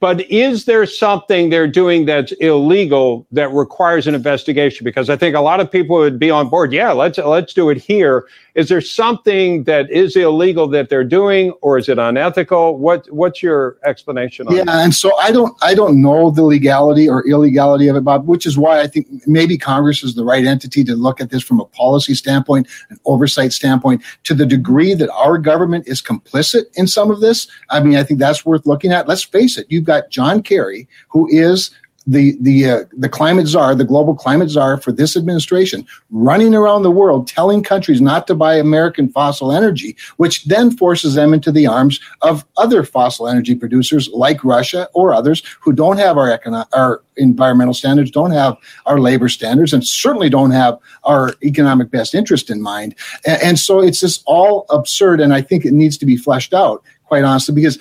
But 0.00 0.22
is 0.30 0.64
there 0.64 0.86
something 0.86 1.50
they're 1.50 1.68
doing 1.68 2.06
that's 2.06 2.32
illegal 2.32 3.26
that 3.32 3.52
requires 3.52 4.06
an 4.06 4.14
investigation? 4.14 4.84
Because 4.84 5.10
I 5.10 5.16
think 5.16 5.36
a 5.36 5.40
lot 5.40 5.60
of 5.60 5.70
people 5.70 5.96
would 5.96 6.18
be 6.18 6.30
on 6.30 6.48
board. 6.48 6.72
Yeah, 6.72 6.92
let's 6.92 7.18
let's 7.18 7.52
do 7.52 7.68
it 7.68 7.78
here. 7.78 8.26
Is 8.54 8.68
there 8.68 8.80
something 8.80 9.64
that 9.64 9.90
is 9.90 10.16
illegal 10.16 10.66
that 10.68 10.88
they're 10.88 11.04
doing, 11.04 11.52
or 11.62 11.78
is 11.78 11.88
it 11.88 11.98
unethical? 11.98 12.78
What 12.78 13.06
what's 13.12 13.42
your 13.42 13.76
explanation 13.84 14.46
on 14.46 14.54
that? 14.54 14.58
Yeah, 14.58 14.64
that? 14.64 14.84
and 14.84 14.94
so 14.94 15.14
I 15.18 15.32
don't 15.32 15.56
I 15.62 15.74
don't 15.74 16.00
know 16.00 16.30
the 16.30 16.42
legality 16.42 17.08
or 17.08 17.26
illegality 17.28 17.88
of 17.88 17.96
it, 17.96 18.04
Bob, 18.04 18.26
which 18.26 18.46
is 18.46 18.56
why 18.56 18.80
I 18.80 18.86
think 18.86 19.06
maybe 19.26 19.58
Congress 19.58 20.02
is 20.02 20.14
the 20.14 20.24
right 20.24 20.44
entity 20.44 20.82
to 20.84 20.94
look 20.94 21.20
at 21.20 21.30
this 21.30 21.42
from 21.42 21.60
a 21.60 21.66
policy 21.66 22.14
standpoint, 22.14 22.68
an 22.90 22.98
oversight 23.04 23.52
standpoint. 23.52 24.02
To 24.24 24.34
the 24.34 24.46
degree 24.46 24.94
that 24.94 25.10
our 25.10 25.36
government 25.36 25.86
is 25.86 26.00
complicit 26.00 26.64
in 26.74 26.86
some 26.86 27.10
of 27.10 27.20
this, 27.20 27.48
I 27.70 27.80
mean, 27.80 27.96
I 27.96 28.02
think 28.02 28.18
that's 28.20 28.46
worth 28.46 28.66
looking 28.66 28.92
at. 28.92 29.08
Let's 29.08 29.24
face 29.24 29.57
it, 29.57 29.57
you've 29.68 29.84
got 29.84 30.10
John 30.10 30.42
Kerry, 30.42 30.88
who 31.08 31.28
is 31.30 31.70
the 32.08 32.36
the 32.40 32.70
uh, 32.70 32.84
the 32.96 33.08
climate 33.08 33.46
czar, 33.46 33.74
the 33.74 33.84
global 33.84 34.14
climate 34.14 34.48
czar 34.48 34.78
for 34.78 34.92
this 34.92 35.14
administration, 35.14 35.86
running 36.10 36.54
around 36.54 36.82
the 36.82 36.90
world 36.90 37.28
telling 37.28 37.62
countries 37.62 38.00
not 38.00 38.26
to 38.26 38.34
buy 38.34 38.54
American 38.56 39.10
fossil 39.10 39.52
energy, 39.52 39.94
which 40.16 40.44
then 40.46 40.74
forces 40.74 41.14
them 41.14 41.34
into 41.34 41.52
the 41.52 41.66
arms 41.66 42.00
of 42.22 42.46
other 42.56 42.82
fossil 42.82 43.28
energy 43.28 43.54
producers 43.54 44.08
like 44.08 44.42
Russia 44.42 44.88
or 44.94 45.12
others 45.12 45.42
who 45.60 45.70
don't 45.70 45.98
have 45.98 46.16
our 46.16 46.28
econo- 46.36 46.66
our 46.72 47.02
environmental 47.18 47.74
standards, 47.74 48.10
don't 48.10 48.30
have 48.30 48.56
our 48.86 48.98
labor 48.98 49.28
standards, 49.28 49.74
and 49.74 49.86
certainly 49.86 50.30
don't 50.30 50.52
have 50.52 50.78
our 51.04 51.34
economic 51.44 51.90
best 51.90 52.14
interest 52.14 52.48
in 52.48 52.62
mind. 52.62 52.94
And, 53.26 53.42
and 53.42 53.58
so 53.58 53.80
it's 53.80 54.00
just 54.00 54.22
all 54.24 54.64
absurd, 54.70 55.20
and 55.20 55.34
I 55.34 55.42
think 55.42 55.66
it 55.66 55.74
needs 55.74 55.98
to 55.98 56.06
be 56.06 56.16
fleshed 56.16 56.54
out, 56.54 56.82
quite 57.04 57.24
honestly, 57.24 57.54
because 57.54 57.78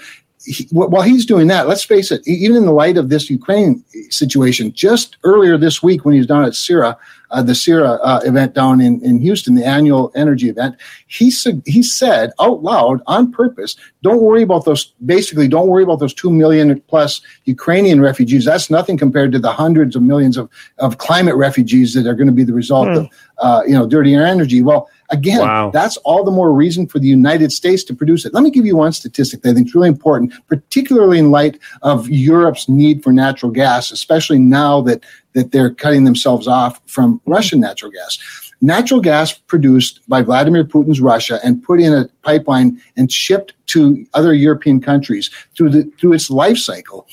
he, 0.48 0.68
while 0.72 1.02
he's 1.02 1.26
doing 1.26 1.48
that, 1.48 1.68
let's 1.68 1.84
face 1.84 2.11
it, 2.11 2.26
even 2.26 2.56
in 2.56 2.65
the 2.65 2.72
light 2.72 2.98
of 2.98 3.10
this 3.10 3.30
Ukraine 3.30 3.84
situation, 4.10 4.72
just 4.74 5.18
earlier 5.24 5.57
this 5.57 5.84
week 5.84 6.06
when 6.06 6.14
he 6.14 6.19
was 6.19 6.28
down 6.28 6.45
at 6.45 6.53
CERA, 6.53 6.95
uh, 7.32 7.41
the 7.41 7.52
CERA 7.53 7.99
uh, 8.02 8.22
event 8.24 8.53
down 8.53 8.80
in, 8.80 9.03
in 9.03 9.19
Houston, 9.19 9.56
the 9.56 9.65
annual 9.65 10.11
energy 10.15 10.48
event, 10.48 10.78
he, 11.07 11.30
said 11.30 11.61
he 11.65 11.84
said 11.84 12.32
out 12.40 12.64
loud 12.64 13.02
on 13.07 13.30
purpose, 13.32 13.76
don't 14.02 14.22
worry 14.22 14.41
about 14.41 14.64
those, 14.64 14.94
basically, 15.06 15.49
don't 15.49 15.68
worry 15.68 15.84
about 15.84 15.99
those 15.99 16.14
2 16.14 16.32
million 16.32 16.80
plus 16.88 17.22
Ukrainian 17.44 17.99
refugees. 17.99 18.45
That's 18.45 18.69
nothing 18.69 18.98
compared 18.98 19.34
to 19.34 19.40
the 19.40 19.52
hundreds 19.52 19.95
of 19.98 20.02
millions 20.02 20.38
of, 20.38 20.49
of 20.78 20.98
climate 20.99 21.36
refugees 21.36 21.94
that 21.95 22.07
are 22.07 22.15
going 22.15 22.28
to 22.28 22.34
be 22.34 22.45
the 22.45 22.53
result 22.53 22.88
Hmm. 22.88 22.98
of, 22.98 23.10
uh, 23.40 23.61
you 23.68 23.74
know, 23.74 23.86
dirty 23.86 24.14
energy. 24.15 24.61
Well, 24.61 24.90
again, 25.10 25.40
Wow. 25.40 25.72
that's 25.72 25.98
all 25.98 26.24
the 26.24 26.32
more 26.32 26.52
reason 26.54 26.88
for 26.88 27.00
the 27.00 27.08
United 27.08 27.52
States 27.52 27.84
to 27.86 27.96
produce 27.96 28.26
it. 28.26 28.34
Let 28.34 28.44
me 28.44 28.52
give 28.52 28.66
you 28.66 28.76
one 28.76 28.92
statistic 28.92 29.42
that 29.42 29.52
I 29.52 29.54
think 29.54 29.68
is 29.68 29.76
really 29.76 29.88
important, 29.90 30.34
particularly 30.48 31.20
in 31.20 31.32
light 31.32 31.60
of 31.82 32.10
Europe's 32.10 32.68
need 32.68 33.04
for 33.04 33.12
natural 33.14 33.52
gas, 33.52 33.92
especially 33.92 34.40
now 34.40 34.82
that, 34.82 35.04
that 35.34 35.52
they're 35.52 35.74
cutting 35.74 36.04
themselves 36.04 36.48
off 36.48 36.82
from 36.86 37.22
Russian 37.26 37.60
natural 37.60 37.92
gas. 37.92 38.18
Natural 38.60 39.00
gas 39.02 39.34
produced 39.34 40.00
by 40.08 40.24
Vladimir 40.24 40.64
Putin's 40.64 41.00
Russia 41.00 41.40
and 41.44 41.62
put 41.62 41.80
in 41.80 41.94
a 41.94 42.10
pipeline 42.24 42.82
and 42.96 43.12
shipped 43.12 43.54
to 43.68 44.04
other 44.16 44.34
European 44.34 44.82
countries 44.82 45.30
through 45.56 45.70
the 45.70 45.84
through 46.00 46.14
its 46.14 46.32
life 46.32 46.58
cycle 46.58 47.08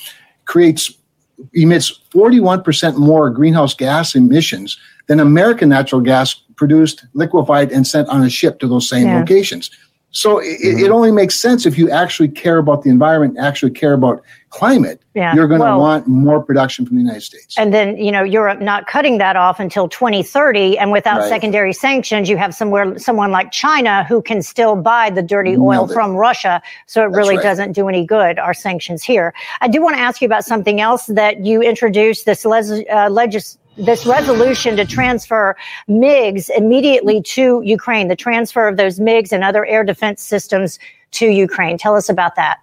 creates 0.47 0.91
emits 1.53 2.01
41% 2.15 2.97
more 2.97 3.29
greenhouse 3.29 3.75
gas 3.75 4.15
emissions 4.15 4.79
than 5.07 5.21
American 5.21 5.69
natural 5.69 6.01
gas 6.01 6.41
produced, 6.57 7.05
liquefied, 7.15 7.73
and 7.73 7.87
sent 7.87 8.09
on 8.09 8.23
a 8.23 8.31
ship 8.31 8.59
to 8.61 8.67
those 8.69 8.89
same 8.89 9.07
Yeah. 9.07 9.19
locations. 9.21 9.71
So 10.17 10.39
it, 10.39 10.59
it 10.63 10.91
only 10.93 11.11
makes 11.11 11.35
sense 11.35 11.67
if 11.67 11.77
you 11.77 11.91
actually 11.91 12.29
care 12.29 12.59
about 12.59 12.83
the 12.85 12.91
environment, 12.91 13.37
actually 13.37 13.73
care 13.73 13.95
about 13.95 14.23
climate. 14.51 15.03
Yeah. 15.15 15.35
You're 15.35 15.49
going 15.49 15.59
to 15.61 15.65
Well- 15.67 15.81
want 15.81 16.07
more 16.07 16.41
production 16.41 16.87
from 16.87 16.95
the 16.95 17.03
United 17.03 17.23
States. 17.23 17.57
And 17.59 17.75
then, 17.75 17.97
you 17.97 18.13
know, 18.13 18.23
Europe 18.23 18.61
not 18.61 18.87
cutting 18.87 19.19
that 19.19 19.35
off 19.35 19.59
until 19.59 19.89
2030. 19.89 20.79
And 20.79 20.93
without 20.93 21.19
Right. 21.23 21.29
secondary 21.29 21.73
sanctions, 21.73 22.29
you 22.31 22.37
have 22.37 22.55
somewhere, 22.55 22.97
someone 22.97 23.33
like 23.33 23.51
China 23.51 24.05
who 24.09 24.23
can 24.23 24.41
still 24.41 24.77
buy 24.77 25.11
the 25.11 25.23
dirty 25.23 25.57
oil 25.57 25.91
it. 25.91 25.93
from 25.93 26.15
Russia. 26.15 26.63
So 26.87 27.03
it 27.03 27.07
really 27.11 27.35
right. 27.37 27.43
doesn't 27.43 27.73
do 27.73 27.89
any 27.89 28.07
good, 28.07 28.39
our 28.39 28.55
sanctions 28.55 29.03
here. 29.03 29.35
I 29.63 29.67
do 29.67 29.83
want 29.83 29.97
to 29.97 30.01
ask 30.01 30.23
you 30.23 30.27
about 30.27 30.45
something 30.45 30.81
else 30.81 31.07
that 31.07 31.45
you 31.45 31.61
introduced 31.61 32.25
this 32.25 32.45
les- 32.45 32.85
uh, 32.89 33.09
legis- 33.11 33.59
this 33.77 34.07
resolution 34.07 34.77
to 34.77 34.85
transfer 34.85 35.57
MiGs 35.89 36.51
immediately 36.57 37.23
to 37.23 37.61
Ukraine, 37.65 38.09
the 38.09 38.17
transfer 38.17 38.69
of 38.69 38.77
those 38.77 38.99
MiGs 38.99 39.33
and 39.33 39.43
other 39.43 39.65
air 39.67 39.85
defense 39.85 40.23
systems 40.23 40.79
to 41.13 41.27
Ukraine. 41.27 41.79
Tell 41.79 41.97
us 41.97 42.09
about 42.09 42.37
that. 42.37 42.59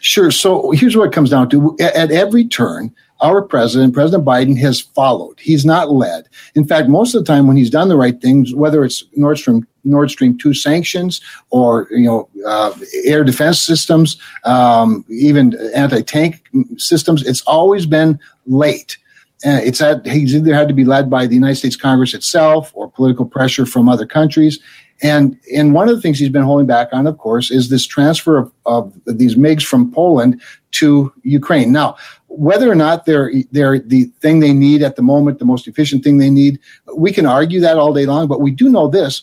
Sure. 0.00 0.30
So 0.30 0.70
here's 0.72 0.96
what 0.96 1.08
it 1.08 1.12
comes 1.12 1.30
down 1.30 1.48
to. 1.50 1.76
At 1.80 2.10
every 2.10 2.44
turn, 2.44 2.94
our 3.20 3.42
president, 3.42 3.94
President 3.94 4.24
Biden, 4.24 4.58
has 4.58 4.80
followed. 4.80 5.40
He's 5.40 5.64
not 5.64 5.90
led. 5.90 6.28
In 6.54 6.66
fact, 6.66 6.88
most 6.88 7.14
of 7.14 7.24
the 7.24 7.32
time 7.32 7.46
when 7.46 7.56
he's 7.56 7.70
done 7.70 7.88
the 7.88 7.96
right 7.96 8.20
things, 8.20 8.54
whether 8.54 8.84
it's 8.84 9.02
Nord 9.16 9.38
Stream, 9.38 9.66
Nord 9.84 10.10
Stream 10.10 10.36
two 10.38 10.54
sanctions 10.54 11.20
or 11.50 11.88
you 11.90 12.04
know 12.04 12.28
uh, 12.46 12.72
air 13.04 13.24
defense 13.24 13.60
systems, 13.60 14.18
um, 14.44 15.04
even 15.08 15.58
anti-tank 15.74 16.44
systems, 16.76 17.26
it's 17.26 17.40
always 17.42 17.86
been 17.86 18.20
late. 18.46 18.98
Uh, 19.46 19.60
it's 19.62 19.78
that 19.78 20.04
he's 20.04 20.34
either 20.34 20.54
had 20.54 20.68
to 20.68 20.74
be 20.74 20.84
led 20.84 21.08
by 21.08 21.26
the 21.26 21.34
United 21.34 21.54
States 21.54 21.76
Congress 21.76 22.12
itself 22.12 22.72
or 22.74 22.90
political 22.90 23.24
pressure 23.24 23.64
from 23.64 23.88
other 23.88 24.06
countries. 24.06 24.58
And 25.00 25.38
and 25.54 25.74
one 25.74 25.88
of 25.88 25.94
the 25.94 26.02
things 26.02 26.18
he's 26.18 26.28
been 26.28 26.42
holding 26.42 26.66
back 26.66 26.88
on, 26.92 27.06
of 27.06 27.18
course, 27.18 27.52
is 27.52 27.68
this 27.68 27.86
transfer 27.86 28.36
of, 28.36 28.52
of 28.66 28.92
these 29.06 29.36
MiGs 29.36 29.64
from 29.64 29.92
Poland 29.92 30.42
to 30.72 31.12
Ukraine. 31.22 31.70
Now, 31.70 31.96
whether 32.26 32.68
or 32.70 32.74
not 32.74 33.06
they're 33.06 33.32
they're 33.52 33.78
the 33.78 34.06
thing 34.20 34.40
they 34.40 34.52
need 34.52 34.82
at 34.82 34.96
the 34.96 35.02
moment, 35.02 35.38
the 35.38 35.44
most 35.44 35.68
efficient 35.68 36.02
thing 36.02 36.18
they 36.18 36.30
need, 36.30 36.58
we 36.96 37.12
can 37.12 37.26
argue 37.26 37.60
that 37.60 37.76
all 37.76 37.92
day 37.92 38.06
long. 38.06 38.26
But 38.26 38.40
we 38.40 38.50
do 38.50 38.68
know 38.68 38.88
this: 38.88 39.22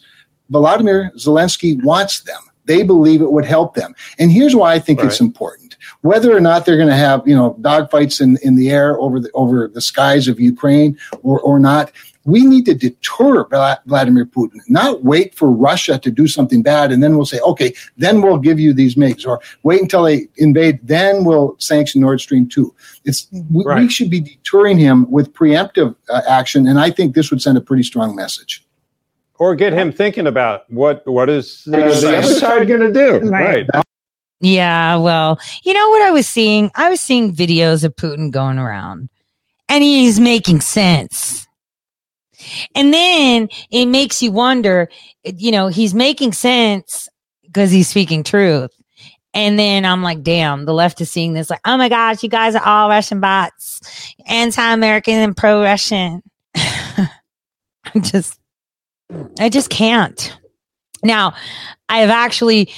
Vladimir 0.50 1.12
Zelensky 1.18 1.82
wants 1.84 2.22
them. 2.22 2.40
They 2.66 2.84
believe 2.84 3.22
it 3.22 3.32
would 3.34 3.46
help 3.46 3.76
them. 3.76 3.94
And 4.18 4.32
here's 4.32 4.56
why 4.56 4.74
I 4.74 4.80
think 4.80 5.04
it's 5.04 5.20
important. 5.20 5.65
Whether 6.06 6.38
or 6.38 6.40
not 6.40 6.66
they're 6.66 6.78
going 6.78 6.90
to 6.90 6.96
have, 6.96 7.28
you 7.28 7.36
know, 7.36 7.58
dogfights 7.62 8.22
in, 8.22 8.38
in 8.44 8.56
the 8.56 8.70
air 8.70 8.96
over 9.00 9.20
the 9.20 9.32
over 9.34 9.68
the 9.68 9.82
skies 9.82 10.28
of 10.28 10.40
Ukraine 10.40 11.00
or, 11.24 11.40
or 11.40 11.58
not, 11.60 11.92
we 12.26 12.46
need 12.46 12.66
to 12.66 12.76
deter 12.76 13.44
Vladimir 13.88 14.28
Putin, 14.28 14.60
not 14.68 15.04
wait 15.04 15.34
for 15.34 15.50
Russia 15.50 15.98
to 15.98 16.12
do 16.12 16.28
something 16.28 16.62
bad 16.62 16.92
and 16.92 17.02
then 17.02 17.16
we'll 17.16 17.26
say, 17.26 17.40
okay, 17.40 17.74
then 17.98 18.22
we'll 18.22 18.38
give 18.38 18.60
you 18.60 18.72
these 18.72 18.94
MiGs, 18.94 19.26
or 19.26 19.42
wait 19.64 19.82
until 19.82 20.04
they 20.04 20.28
invade, 20.38 20.80
then 20.84 21.24
we'll 21.24 21.56
sanction 21.58 22.02
Nord 22.02 22.22
Stream 22.22 22.48
2. 22.48 22.72
It's, 23.06 23.28
we, 23.52 23.64
we 23.64 23.90
should 23.90 24.12
be 24.12 24.20
deterring 24.20 24.78
him 24.78 25.10
with 25.10 25.34
preemptive 25.34 25.96
uh, 26.10 26.22
action, 26.28 26.68
and 26.68 26.80
I 26.80 26.92
think 26.92 27.16
this 27.16 27.32
would 27.32 27.42
send 27.42 27.58
a 27.58 27.62
pretty 27.62 27.84
strong 27.84 28.16
message. 28.16 28.64
Or 29.40 29.56
get 29.56 29.74
him 29.74 29.92
thinking 29.92 30.28
about 30.28 30.72
what 30.72 31.06
what 31.06 31.30
is 31.30 31.68
uh, 31.68 31.72
the 31.72 32.18
other 32.20 32.24
side 32.24 32.68
going 32.68 32.80
to 32.80 32.94
do? 32.94 33.20
Right. 33.28 33.68
right. 33.74 33.86
Yeah, 34.46 34.98
well, 34.98 35.40
you 35.64 35.74
know 35.74 35.90
what 35.90 36.04
I 36.04 36.12
was 36.12 36.28
seeing? 36.28 36.70
I 36.76 36.92
was 36.92 37.02
seeing 37.02 37.34
videos 37.34 37.84
of 37.84 37.96
Putin 37.96 38.30
going 38.30 38.60
around 38.60 39.10
and 39.68 39.84
he's 39.84 40.20
making 40.20 40.62
sense. 40.62 41.48
And 42.76 42.94
then 42.94 43.50
it 43.72 43.88
makes 43.88 44.22
you 44.22 44.32
wonder, 44.32 44.88
you 45.24 45.52
know, 45.52 45.68
he's 45.68 45.96
making 45.96 46.34
sense 46.34 47.10
because 47.42 47.72
he's 47.72 47.90
speaking 47.90 48.22
truth. 48.22 48.70
And 49.34 49.58
then 49.58 49.84
I'm 49.84 50.04
like, 50.04 50.22
damn, 50.22 50.66
the 50.66 50.76
left 50.76 51.02
is 51.02 51.12
seeing 51.12 51.34
this 51.34 51.50
like, 51.50 51.62
oh 51.66 51.76
my 51.76 51.90
gosh, 51.90 52.22
you 52.22 52.30
guys 52.30 52.54
are 52.54 52.64
all 52.64 52.88
Russian 52.88 53.20
bots, 53.20 54.14
anti-American 54.28 55.16
and 55.16 55.36
pro-Russian. 55.36 56.22
I'm 56.56 58.04
just, 58.04 58.40
I 59.40 59.50
just 59.50 59.72
can't. 59.72 60.38
Now, 61.04 61.34
I 61.90 62.00
have 62.00 62.12
actually 62.12 62.70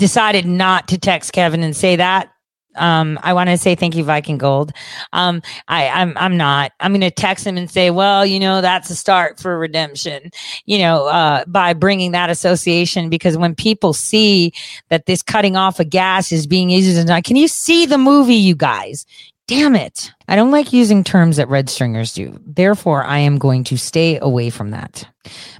decided 0.00 0.46
not 0.46 0.88
to 0.88 0.98
text 0.98 1.32
Kevin 1.32 1.62
and 1.62 1.76
say 1.76 1.94
that. 1.96 2.32
Um, 2.76 3.18
I 3.22 3.32
want 3.32 3.50
to 3.50 3.58
say 3.58 3.74
thank 3.74 3.96
you, 3.96 4.04
Viking 4.04 4.38
Gold. 4.38 4.72
Um, 5.12 5.42
I, 5.68 5.88
I'm, 5.88 6.16
I'm 6.16 6.36
not. 6.36 6.72
I'm 6.80 6.92
going 6.92 7.00
to 7.00 7.10
text 7.10 7.46
him 7.46 7.56
and 7.56 7.70
say, 7.70 7.90
well, 7.90 8.24
you 8.24 8.38
know, 8.40 8.60
that's 8.60 8.88
a 8.90 8.96
start 8.96 9.40
for 9.40 9.58
redemption. 9.58 10.30
You 10.66 10.78
know, 10.78 11.08
uh, 11.08 11.44
by 11.46 11.74
bringing 11.74 12.12
that 12.12 12.30
association, 12.30 13.10
because 13.10 13.36
when 13.36 13.54
people 13.54 13.92
see 13.92 14.52
that 14.88 15.06
this 15.06 15.22
cutting 15.22 15.56
off 15.56 15.80
of 15.80 15.90
gas 15.90 16.32
is 16.32 16.46
being 16.46 16.70
used 16.70 16.96
as 16.96 17.10
a, 17.10 17.22
can 17.22 17.36
you 17.36 17.48
see 17.48 17.86
the 17.86 17.98
movie, 17.98 18.34
you 18.34 18.54
guys? 18.54 19.04
Damn 19.48 19.74
it! 19.74 20.12
I 20.28 20.36
don't 20.36 20.52
like 20.52 20.72
using 20.72 21.02
terms 21.02 21.36
that 21.36 21.48
red 21.48 21.68
stringers 21.68 22.14
do. 22.14 22.38
Therefore, 22.46 23.02
I 23.02 23.18
am 23.18 23.36
going 23.36 23.64
to 23.64 23.76
stay 23.76 24.16
away 24.20 24.48
from 24.48 24.70
that. 24.70 25.08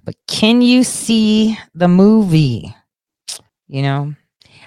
But 0.04 0.14
can 0.28 0.62
you 0.62 0.84
see 0.84 1.58
the 1.74 1.88
movie? 1.88 2.72
You 3.66 3.82
know, 3.82 4.14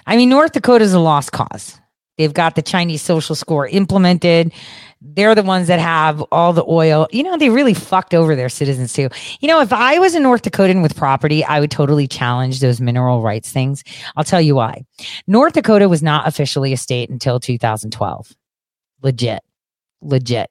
I 0.06 0.16
mean, 0.16 0.28
North 0.28 0.52
Dakota 0.52 0.84
is 0.84 0.92
a 0.94 1.00
lost 1.00 1.32
cause. 1.32 1.80
They've 2.18 2.32
got 2.34 2.54
the 2.54 2.62
Chinese 2.62 3.02
social 3.02 3.34
score 3.34 3.66
implemented. 3.66 4.52
they're 5.00 5.34
the 5.34 5.42
ones 5.42 5.66
that 5.68 5.80
have 5.80 6.22
all 6.32 6.52
the 6.52 6.64
oil. 6.66 7.06
You 7.12 7.22
know, 7.22 7.36
they 7.36 7.50
really 7.50 7.74
fucked 7.74 8.14
over 8.14 8.34
their 8.34 8.48
citizens 8.48 8.92
too. 8.92 9.08
You 9.40 9.48
know, 9.48 9.60
if 9.60 9.72
I 9.72 9.98
was 9.98 10.14
a 10.14 10.20
North 10.20 10.42
Dakotan 10.42 10.80
with 10.82 10.96
property, 10.96 11.44
I 11.44 11.60
would 11.60 11.70
totally 11.70 12.06
challenge 12.06 12.60
those 12.60 12.80
mineral 12.80 13.20
rights 13.20 13.52
things. 13.52 13.84
I'll 14.16 14.24
tell 14.24 14.40
you 14.40 14.54
why. 14.54 14.84
North 15.26 15.52
Dakota 15.52 15.88
was 15.88 16.02
not 16.02 16.26
officially 16.26 16.72
a 16.72 16.76
state 16.78 17.10
until 17.10 17.38
2012. 17.38 18.32
Legit. 19.02 19.40
Legit. 20.00 20.50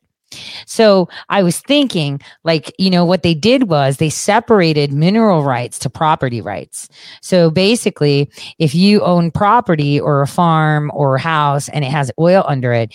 So 0.65 1.09
I 1.29 1.43
was 1.43 1.59
thinking, 1.59 2.21
like, 2.43 2.73
you 2.77 2.89
know, 2.89 3.05
what 3.05 3.23
they 3.23 3.33
did 3.33 3.69
was 3.69 3.97
they 3.97 4.09
separated 4.09 4.91
mineral 4.91 5.43
rights 5.43 5.79
to 5.79 5.89
property 5.89 6.41
rights. 6.41 6.87
So 7.21 7.49
basically, 7.49 8.29
if 8.59 8.75
you 8.75 9.01
own 9.01 9.31
property 9.31 9.99
or 9.99 10.21
a 10.21 10.27
farm 10.27 10.91
or 10.93 11.15
a 11.15 11.21
house 11.21 11.69
and 11.69 11.83
it 11.83 11.91
has 11.91 12.11
oil 12.19 12.43
under 12.47 12.73
it, 12.73 12.93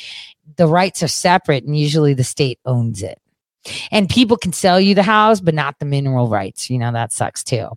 the 0.57 0.67
rights 0.67 1.03
are 1.03 1.09
separate 1.09 1.65
and 1.65 1.77
usually 1.77 2.15
the 2.15 2.25
state 2.25 2.59
owns 2.65 3.03
it. 3.03 3.21
And 3.91 4.09
people 4.09 4.37
can 4.37 4.53
sell 4.53 4.81
you 4.81 4.95
the 4.95 5.03
house, 5.03 5.41
but 5.41 5.55
not 5.55 5.79
the 5.79 5.85
mineral 5.85 6.29
rights. 6.29 6.71
You 6.71 6.79
know, 6.79 6.93
that 6.93 7.13
sucks 7.13 7.43
too. 7.43 7.69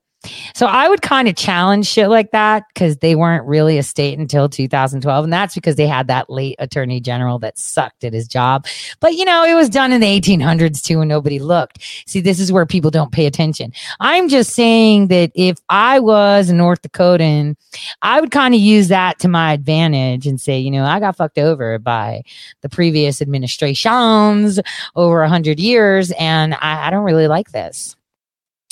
So 0.53 0.67
I 0.67 0.87
would 0.87 1.01
kind 1.01 1.27
of 1.27 1.35
challenge 1.35 1.87
shit 1.87 2.09
like 2.09 2.31
that 2.31 2.63
because 2.73 2.97
they 2.97 3.15
weren't 3.15 3.45
really 3.45 3.77
a 3.77 3.83
state 3.83 4.19
until 4.19 4.47
2012. 4.47 5.23
And 5.23 5.33
that's 5.33 5.55
because 5.55 5.77
they 5.77 5.87
had 5.87 6.07
that 6.07 6.29
late 6.29 6.55
attorney 6.59 6.99
general 6.99 7.39
that 7.39 7.57
sucked 7.57 8.03
at 8.03 8.13
his 8.13 8.27
job. 8.27 8.67
But, 8.99 9.15
you 9.15 9.25
know, 9.25 9.43
it 9.43 9.55
was 9.55 9.69
done 9.69 9.91
in 9.91 10.01
the 10.01 10.21
1800s 10.21 10.83
too, 10.83 11.01
and 11.01 11.09
nobody 11.09 11.39
looked. 11.39 11.79
See, 12.05 12.21
this 12.21 12.39
is 12.39 12.51
where 12.51 12.65
people 12.65 12.91
don't 12.91 13.11
pay 13.11 13.25
attention. 13.25 13.73
I'm 13.99 14.29
just 14.29 14.53
saying 14.53 15.07
that 15.07 15.31
if 15.33 15.57
I 15.69 15.99
was 15.99 16.49
a 16.49 16.55
North 16.55 16.81
Dakotan, 16.83 17.55
I 18.01 18.21
would 18.21 18.31
kind 18.31 18.53
of 18.53 18.59
use 18.59 18.89
that 18.89 19.17
to 19.19 19.27
my 19.27 19.53
advantage 19.53 20.27
and 20.27 20.39
say, 20.39 20.59
you 20.59 20.69
know, 20.69 20.85
I 20.85 20.99
got 20.99 21.15
fucked 21.15 21.39
over 21.39 21.79
by 21.79 22.23
the 22.61 22.69
previous 22.69 23.21
administrations 23.21 24.59
over 24.95 25.23
a 25.23 25.29
hundred 25.29 25.59
years, 25.59 26.11
and 26.11 26.53
I, 26.55 26.87
I 26.87 26.89
don't 26.89 27.05
really 27.05 27.27
like 27.27 27.51
this. 27.51 27.95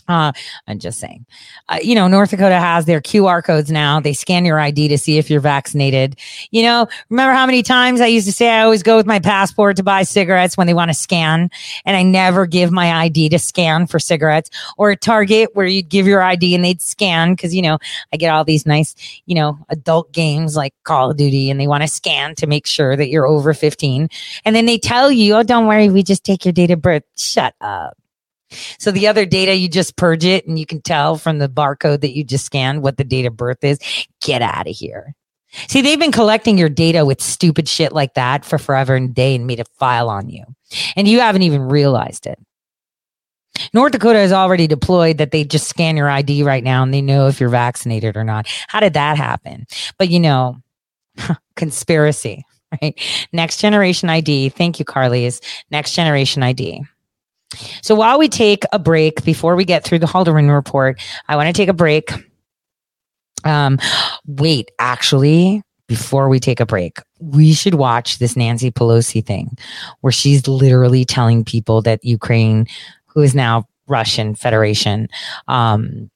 I'm 0.10 0.80
just 0.80 1.00
saying. 1.00 1.26
Uh, 1.68 1.78
you 1.82 1.94
know, 1.94 2.08
North 2.08 2.32
Dakota 2.32 2.60
has 2.60 2.86
their 2.86 3.00
QR 3.00 3.44
codes 3.44 3.72
now. 3.72 4.00
They 4.00 4.14
scan 4.14 4.44
your 4.44 4.60
ID 4.60 4.88
to 4.88 4.98
see 4.98 5.18
if 5.20 5.30
you're 5.30 5.40
vaccinated. 5.40 6.18
You 6.52 6.64
know, 6.64 6.88
remember 7.10 7.34
how 7.34 7.46
many 7.46 7.62
times 7.62 8.02
I 8.02 8.08
used 8.08 8.26
to 8.26 8.34
say 8.34 8.50
I 8.50 8.64
always 8.64 8.82
go 8.82 8.98
with 8.98 9.06
my 9.06 9.20
passport 9.20 9.78
to 9.78 9.84
buy 9.84 10.04
cigarettes 10.04 10.58
when 10.58 10.66
they 10.66 10.74
want 10.74 10.90
to 10.90 10.96
scan, 10.96 11.52
and 11.86 11.96
I 11.96 12.02
never 12.02 12.48
give 12.48 12.72
my 12.72 12.92
ID 12.92 13.30
to 13.30 13.40
scan 13.40 13.86
for 13.86 14.00
cigarettes. 14.00 14.50
Or 14.78 14.92
at 14.92 15.02
Target 15.02 15.52
where 15.54 15.68
you'd 15.68 15.90
give 15.90 16.08
your 16.08 16.24
ID 16.24 16.56
and 16.56 16.66
they'd 16.66 16.82
scan 16.82 17.34
because 17.34 17.54
you 17.54 17.62
know 17.62 17.78
I 18.12 18.18
get 18.18 18.30
all 18.30 18.44
these 18.44 18.66
nice, 18.66 18.96
you 19.28 19.36
know, 19.36 19.60
adult 19.70 20.12
games 20.12 20.56
like 20.56 20.74
Call 20.86 21.12
of 21.12 21.18
Duty, 21.18 21.52
and 21.52 21.60
they 21.60 21.68
want 21.68 21.84
to 21.84 21.88
scan 21.88 22.34
to 22.36 22.48
make 22.48 22.66
sure 22.66 22.96
that 22.96 23.10
you're 23.10 23.28
over 23.28 23.54
15, 23.54 24.10
and 24.44 24.56
then 24.56 24.66
they 24.66 24.80
tell 24.80 25.12
you, 25.12 25.36
"Oh, 25.36 25.44
don't 25.44 25.68
worry, 25.68 25.90
we 25.90 26.02
just 26.02 26.24
take 26.24 26.46
your 26.46 26.52
date 26.52 26.72
of 26.72 26.82
birth." 26.82 27.04
Shut 27.16 27.54
up. 27.62 27.99
So 28.80 28.92
the 28.92 29.08
other 29.08 29.26
data, 29.26 29.56
you 29.56 29.70
just 29.70 29.96
purge 29.96 30.26
it 30.26 30.48
and 30.48 30.58
you 30.58 30.66
can 30.66 30.82
tell 30.82 31.18
from 31.18 31.40
the 31.40 31.50
barcode 31.50 32.02
that 32.02 32.16
you 32.16 32.24
just 32.24 32.46
scanned 32.46 32.82
what 32.82 32.98
the 32.98 33.04
date 33.04 33.26
of 33.26 33.38
birth 33.38 33.64
is. 33.64 33.80
Get 34.22 34.42
out 34.42 34.68
of 34.68 34.76
here. 34.76 35.16
See, 35.68 35.82
they've 35.82 36.00
been 36.00 36.12
collecting 36.12 36.58
your 36.58 36.70
data 36.70 37.06
with 37.06 37.22
stupid 37.22 37.68
shit 37.68 37.92
like 37.92 38.14
that 38.14 38.46
for 38.46 38.58
forever 38.58 38.96
and 38.96 39.14
day 39.14 39.36
and 39.36 39.48
made 39.48 39.60
a 39.60 39.66
file 39.78 40.10
on 40.10 40.30
you. 40.30 40.44
And 40.96 41.08
you 41.08 41.20
haven't 41.20 41.42
even 41.42 41.64
realized 41.64 42.28
it. 42.28 42.40
North 43.74 43.92
Dakota 43.92 44.20
has 44.20 44.32
already 44.32 44.68
deployed 44.68 45.18
that 45.18 45.32
they 45.32 45.44
just 45.44 45.68
scan 45.68 45.98
your 45.98 46.10
ID 46.10 46.44
right 46.44 46.64
now 46.64 46.84
and 46.84 46.94
they 46.94 47.02
know 47.02 47.28
if 47.28 47.40
you're 47.40 47.50
vaccinated 47.50 48.16
or 48.16 48.24
not. 48.24 48.48
How 48.68 48.80
did 48.80 48.94
that 48.94 49.18
happen? 49.18 49.66
But 49.98 50.10
you 50.10 50.20
know, 50.20 50.58
conspiracy, 51.56 52.46
right? 52.82 53.00
Next 53.34 53.58
generation 53.58 54.10
ID. 54.10 54.50
Thank 54.50 54.80
you, 54.80 54.86
Carly's. 54.86 55.42
Next 55.72 55.94
generation 55.94 56.44
ID. 56.44 56.84
So 57.82 57.96
while 57.96 58.20
we 58.20 58.28
take 58.28 58.64
a 58.72 58.80
break 58.80 59.24
before 59.24 59.56
we 59.56 59.66
get 59.66 59.84
through 59.84 60.00
the 60.00 60.06
Halderman 60.06 60.54
report, 60.54 61.02
I 61.28 61.36
want 61.36 61.48
to 61.48 61.54
take 61.54 61.70
a 61.70 61.74
break. 61.74 62.12
Um, 63.44 63.80
wait, 64.26 64.72
actually, 64.80 65.64
before 65.88 66.30
we 66.30 66.40
take 66.40 66.60
a 66.60 66.66
break, 66.66 67.00
we 67.20 67.54
should 67.54 67.76
watch 67.76 68.20
this 68.20 68.36
Nancy 68.36 68.72
Pelosi 68.72 69.26
thing 69.26 69.58
where 70.02 70.12
she's 70.12 70.48
literally 70.48 71.04
telling 71.04 71.44
people 71.44 71.82
that 71.82 72.04
Ukraine, 72.04 72.68
who 73.08 73.22
is 73.22 73.34
now 73.34 73.68
Russian 73.88 74.36
Federation, 74.36 75.10
um, 75.48 76.12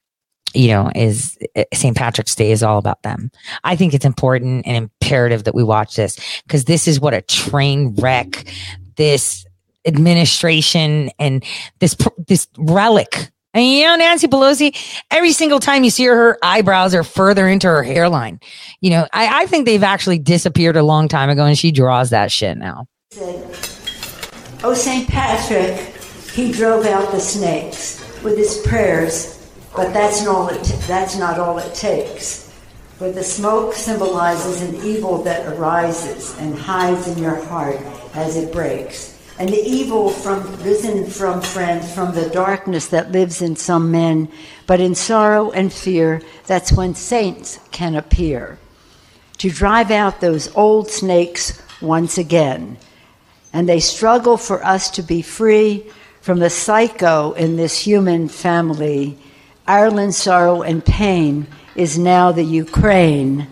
you 0.53 0.67
know, 0.67 0.91
is 0.93 1.37
St. 1.73 1.97
Patrick's 1.97 2.35
Day 2.35 2.51
is 2.51 2.61
all 2.61 2.77
about 2.77 3.01
them. 3.01 3.31
I 3.63 3.75
think 3.75 3.95
it's 3.95 4.05
important 4.05 4.67
and 4.67 4.77
imperative 4.77 5.45
that 5.45 5.55
we 5.55 5.63
watch 5.63 5.95
this 5.95 6.17
because 6.43 6.65
this 6.65 6.87
is 6.87 6.99
what 6.99 7.15
a 7.15 7.21
train 7.21 7.95
wreck 7.95 8.45
this 8.95 9.45
administration 9.85 11.09
and 11.19 11.43
this 11.79 11.95
this 12.27 12.47
relic. 12.57 13.31
And 13.55 13.65
you 13.67 13.83
know, 13.83 13.95
Nancy 13.95 14.27
Pelosi, 14.27 14.75
every 15.11 15.31
single 15.31 15.59
time 15.59 15.83
you 15.83 15.91
see 15.91 16.05
her, 16.05 16.15
her 16.15 16.37
eyebrows 16.41 16.95
are 16.95 17.03
further 17.03 17.47
into 17.47 17.67
her 17.67 17.83
hairline. 17.83 18.39
You 18.81 18.89
know, 18.91 19.07
I, 19.13 19.43
I 19.43 19.45
think 19.45 19.65
they've 19.65 19.83
actually 19.83 20.17
disappeared 20.17 20.75
a 20.75 20.83
long 20.83 21.07
time 21.07 21.29
ago, 21.29 21.45
and 21.45 21.57
she 21.57 21.71
draws 21.71 22.09
that 22.09 22.31
shit 22.31 22.57
now. 22.57 22.87
Oh, 24.63 24.73
St. 24.73 25.07
Patrick, 25.07 25.77
he 26.31 26.51
drove 26.51 26.85
out 26.87 27.11
the 27.11 27.19
snakes 27.19 27.99
with 28.23 28.37
his 28.37 28.59
prayers, 28.65 29.51
but 29.75 29.93
that's 29.93 30.23
not 30.23 30.35
all 30.35 30.47
it, 30.47 30.63
that's 30.87 31.15
not 31.17 31.37
all 31.37 31.59
it 31.59 31.75
takes. 31.75 32.51
For 32.97 33.11
the 33.11 33.23
smoke 33.23 33.73
symbolizes 33.73 34.61
an 34.61 34.75
evil 34.83 35.21
that 35.23 35.45
arises 35.53 36.35
and 36.39 36.57
hides 36.57 37.07
in 37.07 37.21
your 37.21 37.35
heart 37.35 37.77
as 38.15 38.35
it 38.35 38.51
breaks 38.51 39.12
and 39.39 39.49
the 39.49 39.63
evil 39.63 40.09
from 40.09 40.43
risen 40.63 41.05
from 41.05 41.41
friends 41.41 41.93
from 41.93 42.13
the 42.13 42.29
darkness 42.29 42.87
that 42.87 43.11
lives 43.11 43.41
in 43.41 43.55
some 43.55 43.91
men 43.91 44.29
but 44.67 44.79
in 44.79 44.93
sorrow 44.93 45.51
and 45.51 45.73
fear 45.73 46.21
that's 46.45 46.71
when 46.71 46.93
saints 46.93 47.59
can 47.71 47.95
appear. 47.95 48.57
To 49.39 49.49
drive 49.49 49.91
out 49.91 50.21
those 50.21 50.55
old 50.55 50.89
snakes 50.89 51.61
once 51.81 52.17
again. 52.17 52.77
And 53.51 53.67
they 53.67 53.79
struggle 53.79 54.37
for 54.37 54.63
us 54.63 54.89
to 54.91 55.03
be 55.03 55.21
free 55.21 55.85
from 56.21 56.39
the 56.39 56.49
psycho 56.49 57.33
in 57.33 57.57
this 57.57 57.77
human 57.79 58.29
family. 58.29 59.17
Ireland's 59.67 60.17
sorrow 60.17 60.61
and 60.61 60.83
pain 60.85 61.47
is 61.75 61.97
now 61.97 62.31
the 62.31 62.43
ukraine. 62.43 63.47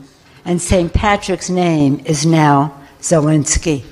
And 0.46 0.62
st 0.62 0.94
patrick's 0.94 1.50
name 1.50 2.02
is 2.06 2.26
now 2.26 2.80
zelensky 3.02 3.84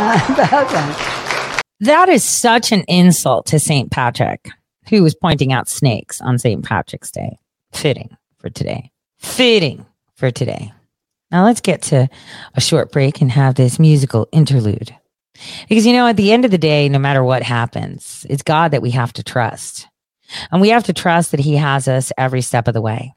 about 0.28 0.70
that. 0.70 1.62
That 1.80 2.08
is 2.08 2.24
such 2.24 2.72
an 2.72 2.84
insult 2.88 3.46
to 3.46 3.58
St. 3.58 3.90
Patrick, 3.90 4.48
who 4.88 5.02
was 5.02 5.14
pointing 5.14 5.52
out 5.52 5.68
snakes 5.68 6.20
on 6.20 6.38
St. 6.38 6.64
Patrick's 6.64 7.10
Day. 7.10 7.38
Fitting 7.72 8.16
for 8.38 8.50
today. 8.50 8.90
Fitting 9.18 9.86
for 10.14 10.30
today. 10.30 10.72
Now 11.30 11.44
let's 11.44 11.60
get 11.60 11.82
to 11.82 12.08
a 12.54 12.60
short 12.60 12.92
break 12.92 13.20
and 13.20 13.30
have 13.30 13.54
this 13.54 13.78
musical 13.78 14.28
interlude. 14.32 14.94
Because, 15.68 15.86
you 15.86 15.92
know, 15.92 16.06
at 16.06 16.16
the 16.16 16.32
end 16.32 16.44
of 16.44 16.50
the 16.50 16.58
day, 16.58 16.88
no 16.88 16.98
matter 16.98 17.22
what 17.22 17.42
happens, 17.42 18.26
it's 18.28 18.42
God 18.42 18.72
that 18.72 18.82
we 18.82 18.90
have 18.90 19.12
to 19.14 19.22
trust. 19.22 19.86
And 20.50 20.60
we 20.60 20.70
have 20.70 20.84
to 20.84 20.92
trust 20.92 21.30
that 21.30 21.40
He 21.40 21.56
has 21.56 21.88
us 21.88 22.12
every 22.18 22.42
step 22.42 22.68
of 22.68 22.74
the 22.74 22.80
way. 22.80 23.14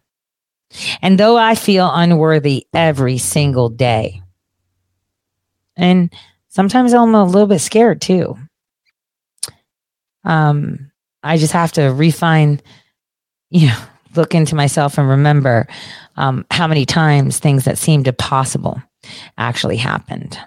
And 1.01 1.19
though 1.19 1.37
I 1.37 1.55
feel 1.55 1.89
unworthy 1.91 2.67
every 2.73 3.17
single 3.17 3.69
day, 3.69 4.21
and 5.75 6.13
sometimes 6.53 6.93
I'm 6.93 7.13
a 7.15 7.25
little 7.25 7.47
bit 7.47 7.59
scared 7.59 8.01
too. 8.01 8.37
Um, 10.23 10.91
I 11.21 11.37
just 11.37 11.53
have 11.53 11.73
to 11.73 11.87
refine, 11.87 12.61
you 13.49 13.67
know, 13.67 13.79
look 14.15 14.35
into 14.35 14.55
myself 14.55 14.97
and 14.97 15.09
remember 15.09 15.67
um, 16.15 16.45
how 16.51 16.67
many 16.67 16.85
times 16.85 17.39
things 17.39 17.65
that 17.65 17.77
seemed 17.77 18.07
impossible 18.07 18.81
actually 19.37 19.77
happened. 19.77 20.37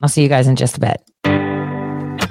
I'll 0.00 0.08
see 0.08 0.22
you 0.22 0.28
guys 0.28 0.48
in 0.48 0.56
just 0.56 0.78
a 0.78 0.80
bit. 0.80 1.00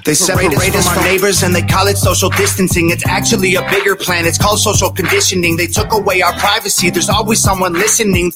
They 0.04 0.16
separate 0.16 0.52
us 0.76 0.88
from 0.88 0.98
our 0.98 1.04
neighbors 1.06 1.44
and 1.44 1.56
they 1.56 1.62
call 1.62 1.88
it 1.88 1.96
social 1.96 2.30
distancing. 2.32 2.90
It's 2.90 3.06
actually 3.06 3.56
a 3.56 3.62
bigger 3.70 3.96
plan. 3.96 4.26
It's 4.26 4.38
called 4.38 4.60
social 4.60 4.90
conditioning. 4.92 5.58
They 5.58 5.68
took 5.68 5.94
away 5.94 6.22
our 6.22 6.34
privacy. 6.34 6.90
There's 6.90 7.10
always 7.10 7.40
someone 7.40 7.74
listening. 7.74 8.32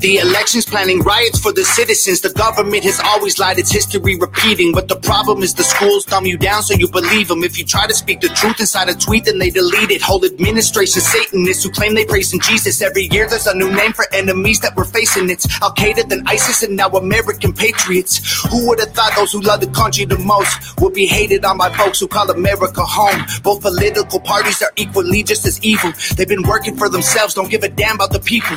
The 0.00 0.18
elections 0.18 0.64
planning 0.64 1.00
riots 1.00 1.40
for 1.40 1.52
the 1.52 1.64
citizens. 1.64 2.20
The 2.20 2.32
government 2.32 2.84
has 2.84 3.00
always 3.04 3.38
lied. 3.38 3.58
It's 3.58 3.72
history 3.72 4.16
repeating. 4.16 4.72
But 4.72 4.88
the 4.88 4.96
problem 4.96 5.42
is 5.42 5.54
the 5.54 5.64
schools 5.64 6.04
dumb 6.04 6.26
you 6.26 6.38
down 6.38 6.62
so 6.62 6.74
you 6.74 6.88
believe 6.88 7.28
them. 7.28 7.42
If 7.44 7.58
you 7.58 7.64
try 7.64 7.86
to 7.86 7.94
speak 7.94 8.20
the 8.20 8.28
truth 8.28 8.60
inside 8.60 8.88
a 8.88 8.94
tweet, 8.94 9.24
then 9.24 9.38
they 9.38 9.50
delete 9.50 9.90
it. 9.90 10.02
Whole 10.02 10.24
administration 10.24 11.00
Satanists 11.00 11.64
who 11.64 11.70
claim 11.70 11.94
they 11.94 12.04
praise 12.04 12.32
in 12.32 12.40
Jesus. 12.40 12.80
Every 12.80 13.08
year 13.10 13.28
there's 13.28 13.46
a 13.46 13.56
new 13.56 13.70
name 13.70 13.92
for 13.92 14.06
enemies 14.12 14.60
that 14.60 14.76
we're 14.76 14.84
facing. 14.84 15.28
It's 15.28 15.46
Al 15.62 15.74
Qaeda, 15.74 16.08
then 16.08 16.22
ISIS, 16.26 16.62
and 16.62 16.76
now 16.76 16.88
American 16.88 17.52
patriots. 17.52 18.44
Who 18.50 18.68
would 18.68 18.80
have 18.80 18.92
thought 18.92 19.12
those 19.16 19.32
who 19.32 19.40
love 19.40 19.60
the 19.60 19.68
country 19.68 20.04
the 20.04 20.18
most 20.18 20.80
would 20.80 20.94
be 20.94 21.06
hated 21.06 21.44
on 21.44 21.58
by 21.58 21.72
folks 21.72 22.00
who 22.00 22.08
call 22.08 22.30
America 22.30 22.82
home? 22.82 23.24
Both 23.42 23.62
political 23.62 24.20
parties 24.20 24.62
are 24.62 24.72
equally 24.76 25.22
just 25.22 25.44
as 25.46 25.62
evil. 25.64 25.92
They've 26.16 26.28
been 26.28 26.46
working 26.46 26.76
for 26.76 26.88
themselves, 26.88 27.34
don't 27.34 27.50
give 27.50 27.62
a 27.62 27.68
damn 27.68 27.96
about 27.96 28.12
the 28.12 28.20
people. 28.20 28.56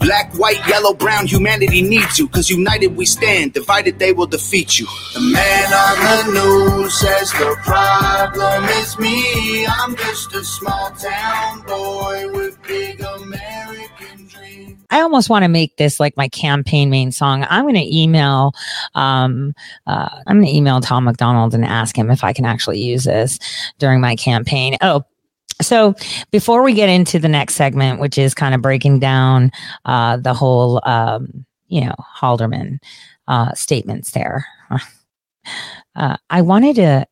Black, 0.00 0.32
white, 0.34 0.65
Yellow, 0.68 0.94
brown, 0.94 1.26
humanity 1.26 1.82
needs 1.82 2.18
you. 2.18 2.28
Cause 2.28 2.50
united 2.50 2.96
we 2.96 3.06
stand, 3.06 3.52
divided 3.52 3.98
they 3.98 4.12
will 4.12 4.26
defeat 4.26 4.78
you. 4.78 4.86
The 5.14 5.20
man 5.20 5.72
on 5.72 6.34
the 6.34 6.40
news 6.40 6.94
says 7.00 7.32
the 7.32 7.56
problem 7.62 8.64
is 8.64 8.98
me. 8.98 9.66
I'm 9.66 9.96
just 9.96 10.34
a 10.34 10.44
small 10.44 10.90
town 10.90 11.62
boy 11.62 12.32
with 12.32 12.60
big 12.62 13.00
American 13.00 14.26
dreams. 14.26 14.84
I 14.90 15.00
almost 15.00 15.28
want 15.28 15.42
to 15.44 15.48
make 15.48 15.76
this 15.76 15.98
like 16.00 16.16
my 16.16 16.28
campaign 16.28 16.90
main 16.90 17.12
song. 17.12 17.44
I'm 17.48 17.64
going 17.64 17.74
to 17.74 17.96
email, 17.96 18.52
um, 18.94 19.54
uh, 19.86 20.08
I'm 20.26 20.40
going 20.40 20.46
to 20.46 20.56
email 20.56 20.80
Tom 20.80 21.04
MacDonald 21.04 21.54
and 21.54 21.64
ask 21.64 21.96
him 21.96 22.10
if 22.10 22.24
I 22.24 22.32
can 22.32 22.44
actually 22.44 22.80
use 22.80 23.04
this 23.04 23.38
during 23.78 24.00
my 24.00 24.16
campaign. 24.16 24.76
Oh, 24.80 25.04
so 25.62 25.94
before 26.30 26.62
we 26.62 26.74
get 26.74 26.88
into 26.88 27.18
the 27.18 27.28
next 27.28 27.54
segment, 27.54 28.00
which 28.00 28.18
is 28.18 28.34
kind 28.34 28.54
of 28.54 28.62
breaking 28.62 28.98
down 28.98 29.50
uh, 29.84 30.16
the 30.18 30.34
whole, 30.34 30.82
um, 30.84 31.46
you 31.68 31.80
know, 31.84 31.94
Halderman 32.18 32.78
uh, 33.26 33.52
statements 33.54 34.10
there, 34.10 34.46
uh, 35.96 36.16
I 36.28 36.42
wanted 36.42 36.76
to 36.76 37.06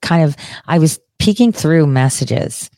kind 0.00 0.22
of, 0.22 0.36
I 0.66 0.78
was 0.78 1.00
peeking 1.18 1.52
through 1.52 1.86
messages 1.86 2.70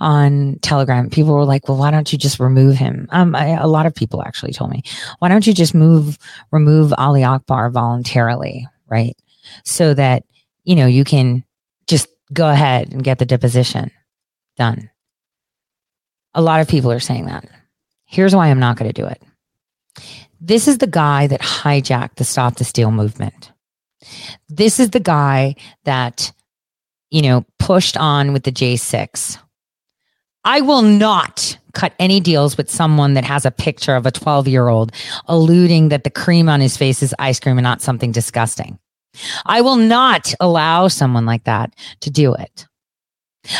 on 0.00 0.58
Telegram. 0.60 1.10
People 1.10 1.34
were 1.34 1.44
like, 1.44 1.68
"Well, 1.68 1.78
why 1.78 1.90
don't 1.90 2.12
you 2.12 2.18
just 2.18 2.38
remove 2.38 2.76
him?" 2.76 3.08
Um, 3.10 3.34
I, 3.34 3.48
a 3.48 3.66
lot 3.66 3.86
of 3.86 3.94
people 3.94 4.22
actually 4.22 4.52
told 4.52 4.70
me, 4.70 4.84
"Why 5.18 5.28
don't 5.28 5.46
you 5.48 5.52
just 5.52 5.74
move 5.74 6.16
remove 6.52 6.94
Ali 6.96 7.24
Akbar 7.24 7.70
voluntarily, 7.70 8.68
right? 8.86 9.16
So 9.64 9.92
that 9.94 10.22
you 10.62 10.76
know 10.76 10.86
you 10.86 11.02
can 11.02 11.44
just 11.88 12.06
go 12.32 12.48
ahead 12.48 12.92
and 12.92 13.02
get 13.02 13.18
the 13.18 13.26
deposition 13.26 13.90
done." 14.56 14.90
A 16.34 16.42
lot 16.42 16.60
of 16.60 16.68
people 16.68 16.90
are 16.90 17.00
saying 17.00 17.26
that. 17.26 17.46
Here's 18.04 18.34
why 18.34 18.48
I'm 18.48 18.60
not 18.60 18.76
going 18.76 18.92
to 18.92 19.02
do 19.02 19.06
it. 19.06 19.22
This 20.40 20.68
is 20.68 20.78
the 20.78 20.86
guy 20.86 21.26
that 21.26 21.40
hijacked 21.40 22.16
the 22.16 22.24
Stop 22.24 22.56
the 22.56 22.64
Steal 22.64 22.90
movement. 22.90 23.52
This 24.48 24.78
is 24.78 24.90
the 24.90 25.00
guy 25.00 25.54
that, 25.84 26.32
you 27.10 27.22
know, 27.22 27.46
pushed 27.58 27.96
on 27.96 28.32
with 28.32 28.42
the 28.42 28.52
J6 28.52 29.38
I 30.44 30.60
will 30.60 30.82
not 30.82 31.58
cut 31.72 31.94
any 31.98 32.20
deals 32.20 32.56
with 32.56 32.70
someone 32.70 33.14
that 33.14 33.24
has 33.24 33.46
a 33.46 33.50
picture 33.50 33.96
of 33.96 34.06
a 34.06 34.10
12 34.10 34.46
year 34.46 34.68
old 34.68 34.92
alluding 35.26 35.88
that 35.88 36.04
the 36.04 36.10
cream 36.10 36.48
on 36.48 36.60
his 36.60 36.76
face 36.76 37.02
is 37.02 37.14
ice 37.18 37.40
cream 37.40 37.58
and 37.58 37.64
not 37.64 37.80
something 37.80 38.12
disgusting. 38.12 38.78
I 39.46 39.62
will 39.62 39.76
not 39.76 40.34
allow 40.40 40.88
someone 40.88 41.24
like 41.24 41.44
that 41.44 41.74
to 42.00 42.10
do 42.10 42.34
it. 42.34 42.66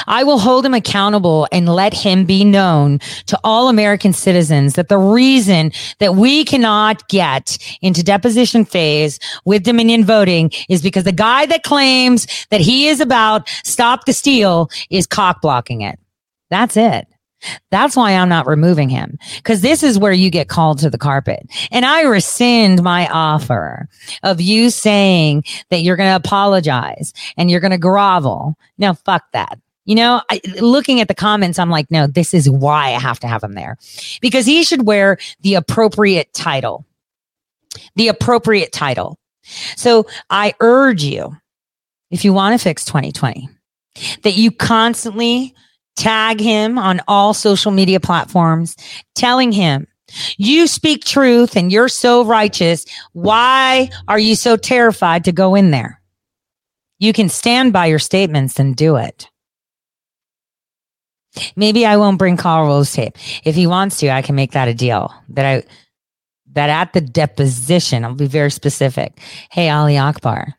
I 0.07 0.25
will 0.25 0.39
hold 0.39 0.65
him 0.65 0.75
accountable 0.75 1.47
and 1.53 1.69
let 1.69 1.95
him 1.95 2.25
be 2.25 2.45
known 2.45 3.01
to 3.27 3.39
all 3.45 3.69
American 3.69 4.13
citizens 4.13 4.75
that 4.75 4.89
the 4.89 4.99
reason 4.99 5.73
that 5.99 6.15
we 6.15 6.45
cannot 6.45 7.09
get 7.09 7.59
into 7.83 8.03
deposition 8.03 8.65
phase 8.65 9.19
with 9.45 9.63
Dominion 9.65 10.05
voting 10.05 10.51
is 10.69 10.83
because 10.83 11.05
the 11.05 11.13
guy 11.13 11.47
that 11.47 11.63
claims 11.63 12.27
that 12.51 12.61
he 12.61 12.89
is 12.89 13.01
about 13.01 13.49
stop 13.65 14.05
the 14.05 14.13
steal 14.13 14.71
is 14.91 15.07
cock 15.07 15.43
blocking 15.43 15.83
it. 15.83 15.99
That's 16.51 16.77
it. 16.77 17.07
That's 17.71 17.97
why 17.97 18.13
I'm 18.13 18.29
not 18.29 18.47
removing 18.47 18.89
him 18.89 19.19
because 19.37 19.61
this 19.61 19.83
is 19.83 19.99
where 19.99 20.13
you 20.13 20.31
get 20.31 20.49
called 20.49 20.79
to 20.79 20.91
the 20.91 20.99
carpet. 20.99 21.47
And 21.71 21.85
I 21.85 22.03
rescind 22.03 22.83
my 22.83 23.07
offer 23.09 23.89
of 24.23 24.41
you 24.41 24.71
saying 24.71 25.45
that 25.71 25.83
you're 25.83 25.97
going 25.97 26.11
to 26.11 26.17
apologize 26.17 27.13
and 27.37 27.51
you're 27.51 27.61
going 27.61 27.73
to 27.73 27.79
grovel. 27.79 28.57
No, 28.79 28.95
fuck 28.95 29.25
that. 29.33 29.59
You 29.85 29.97
know, 29.97 30.23
I, 30.31 30.41
looking 30.61 31.01
at 31.01 31.09
the 31.09 31.15
comments, 31.15 31.59
I'm 31.59 31.71
like, 31.71 31.91
no, 31.91 32.07
this 32.07 32.33
is 32.33 32.49
why 32.49 32.95
I 32.95 33.01
have 33.01 33.21
to 33.21 33.27
have 33.27 33.43
him 33.43 33.53
there 33.53 33.77
because 34.21 34.47
he 34.47 34.65
should 34.65 34.87
wear 34.87 35.19
the 35.41 35.55
appropriate 35.55 36.33
title. 36.33 36.87
The 37.97 38.09
appropriate 38.09 38.73
title. 38.73 39.19
So 39.77 40.07
I 40.31 40.55
urge 40.61 41.03
you, 41.03 41.37
if 42.11 42.25
you 42.25 42.33
want 42.33 42.59
to 42.59 42.63
fix 42.63 42.85
2020, 42.85 43.49
that 44.23 44.35
you 44.35 44.51
constantly 44.51 45.55
tag 45.97 46.41
him 46.41 46.79
on 46.79 47.01
all 47.07 47.35
social 47.35 47.71
media 47.71 48.01
platforms, 48.01 48.77
telling 49.15 49.53
him, 49.53 49.87
you 50.37 50.67
speak 50.67 51.05
truth 51.05 51.57
and 51.57 51.73
you're 51.73 51.89
so 51.89 52.25
righteous. 52.25 52.85
Why 53.13 53.91
are 54.07 54.19
you 54.19 54.35
so 54.35 54.57
terrified 54.57 55.25
to 55.25 55.33
go 55.33 55.55
in 55.55 55.71
there? 55.71 56.01
You 56.99 57.13
can 57.13 57.29
stand 57.29 57.73
by 57.73 57.87
your 57.87 57.99
statements 57.99 58.59
and 58.59 58.77
do 58.77 58.97
it. 58.97 59.29
Maybe 61.57 61.87
I 61.87 61.97
won't 61.97 62.19
bring 62.19 62.37
Karl 62.37 62.67
Rove 62.67 62.91
tape. 62.91 63.17
If 63.45 63.55
he 63.55 63.67
wants 63.67 63.99
to, 63.99 64.11
I 64.11 64.23
can 64.23 64.35
make 64.35 64.53
that 64.53 64.69
a 64.69 64.75
deal 64.75 65.13
that 65.31 65.45
I, 65.45 65.65
that 66.53 66.71
at 66.71 66.93
the 66.93 67.01
deposition, 67.01 68.05
I'll 68.05 68.15
be 68.15 68.27
very 68.27 68.51
specific. 68.51 69.21
Hey, 69.51 69.69
Ali 69.69 69.99
Akbar, 69.99 70.55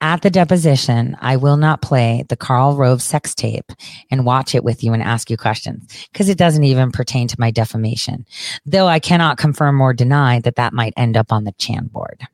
at 0.00 0.22
the 0.22 0.30
deposition, 0.30 1.16
I 1.20 1.36
will 1.36 1.56
not 1.56 1.82
play 1.82 2.24
the 2.28 2.36
Karl 2.36 2.76
Rove 2.76 3.02
sex 3.02 3.34
tape 3.34 3.70
and 4.10 4.24
watch 4.24 4.54
it 4.54 4.64
with 4.64 4.82
you 4.82 4.92
and 4.92 5.02
ask 5.02 5.30
you 5.30 5.36
questions 5.36 6.06
because 6.12 6.28
it 6.28 6.38
doesn't 6.38 6.64
even 6.64 6.90
pertain 6.90 7.28
to 7.28 7.36
my 7.38 7.50
defamation. 7.50 8.26
Though 8.64 8.86
I 8.86 8.98
cannot 8.98 9.38
confirm 9.38 9.80
or 9.80 9.92
deny 9.92 10.40
that 10.40 10.56
that 10.56 10.72
might 10.72 10.94
end 10.96 11.16
up 11.16 11.32
on 11.32 11.44
the 11.44 11.52
Chan 11.52 11.88
board 11.92 12.26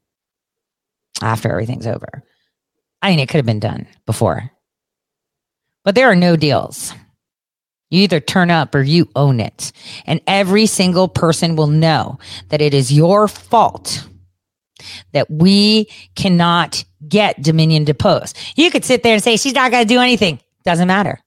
after 1.20 1.51
everything's 1.51 1.86
over. 1.86 2.23
I 3.03 3.11
mean, 3.11 3.19
it 3.19 3.28
could 3.28 3.39
have 3.39 3.47
been 3.47 3.61
done 3.61 3.86
before, 4.07 4.51
but 5.85 5.94
there 5.94 6.11
are 6.11 6.16
no 6.16 6.36
deals. 6.36 6.94
You 7.91 8.03
either 8.03 8.21
turn 8.21 8.51
up 8.51 8.75
or 8.75 8.83
you 8.83 9.09
own 9.15 9.41
it. 9.41 9.73
And 10.07 10.21
every 10.27 10.67
single 10.67 11.09
person 11.09 11.57
will 11.57 11.69
know 11.69 12.19
that 12.49 12.61
it 12.61 12.75
is 12.75 12.93
your 12.93 13.29
fault 13.29 14.07
that 15.13 15.31
we 15.31 15.89
cannot 16.15 16.85
get 17.07 17.41
Dominion 17.43 17.85
deposed. 17.85 18.37
You 18.57 18.71
could 18.71 18.85
sit 18.85 19.03
there 19.03 19.15
and 19.15 19.23
say 19.23 19.37
she's 19.37 19.55
not 19.55 19.71
going 19.71 19.87
to 19.87 19.95
do 19.95 20.01
anything. 20.01 20.41
Doesn't 20.65 20.89
matter. 20.89 21.21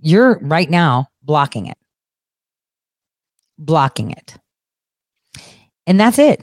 You're 0.00 0.38
right 0.38 0.68
now 0.68 1.08
blocking 1.22 1.66
it. 1.66 1.76
Blocking 3.58 4.10
it. 4.10 4.36
And 5.86 6.00
that's 6.00 6.18
it. 6.18 6.42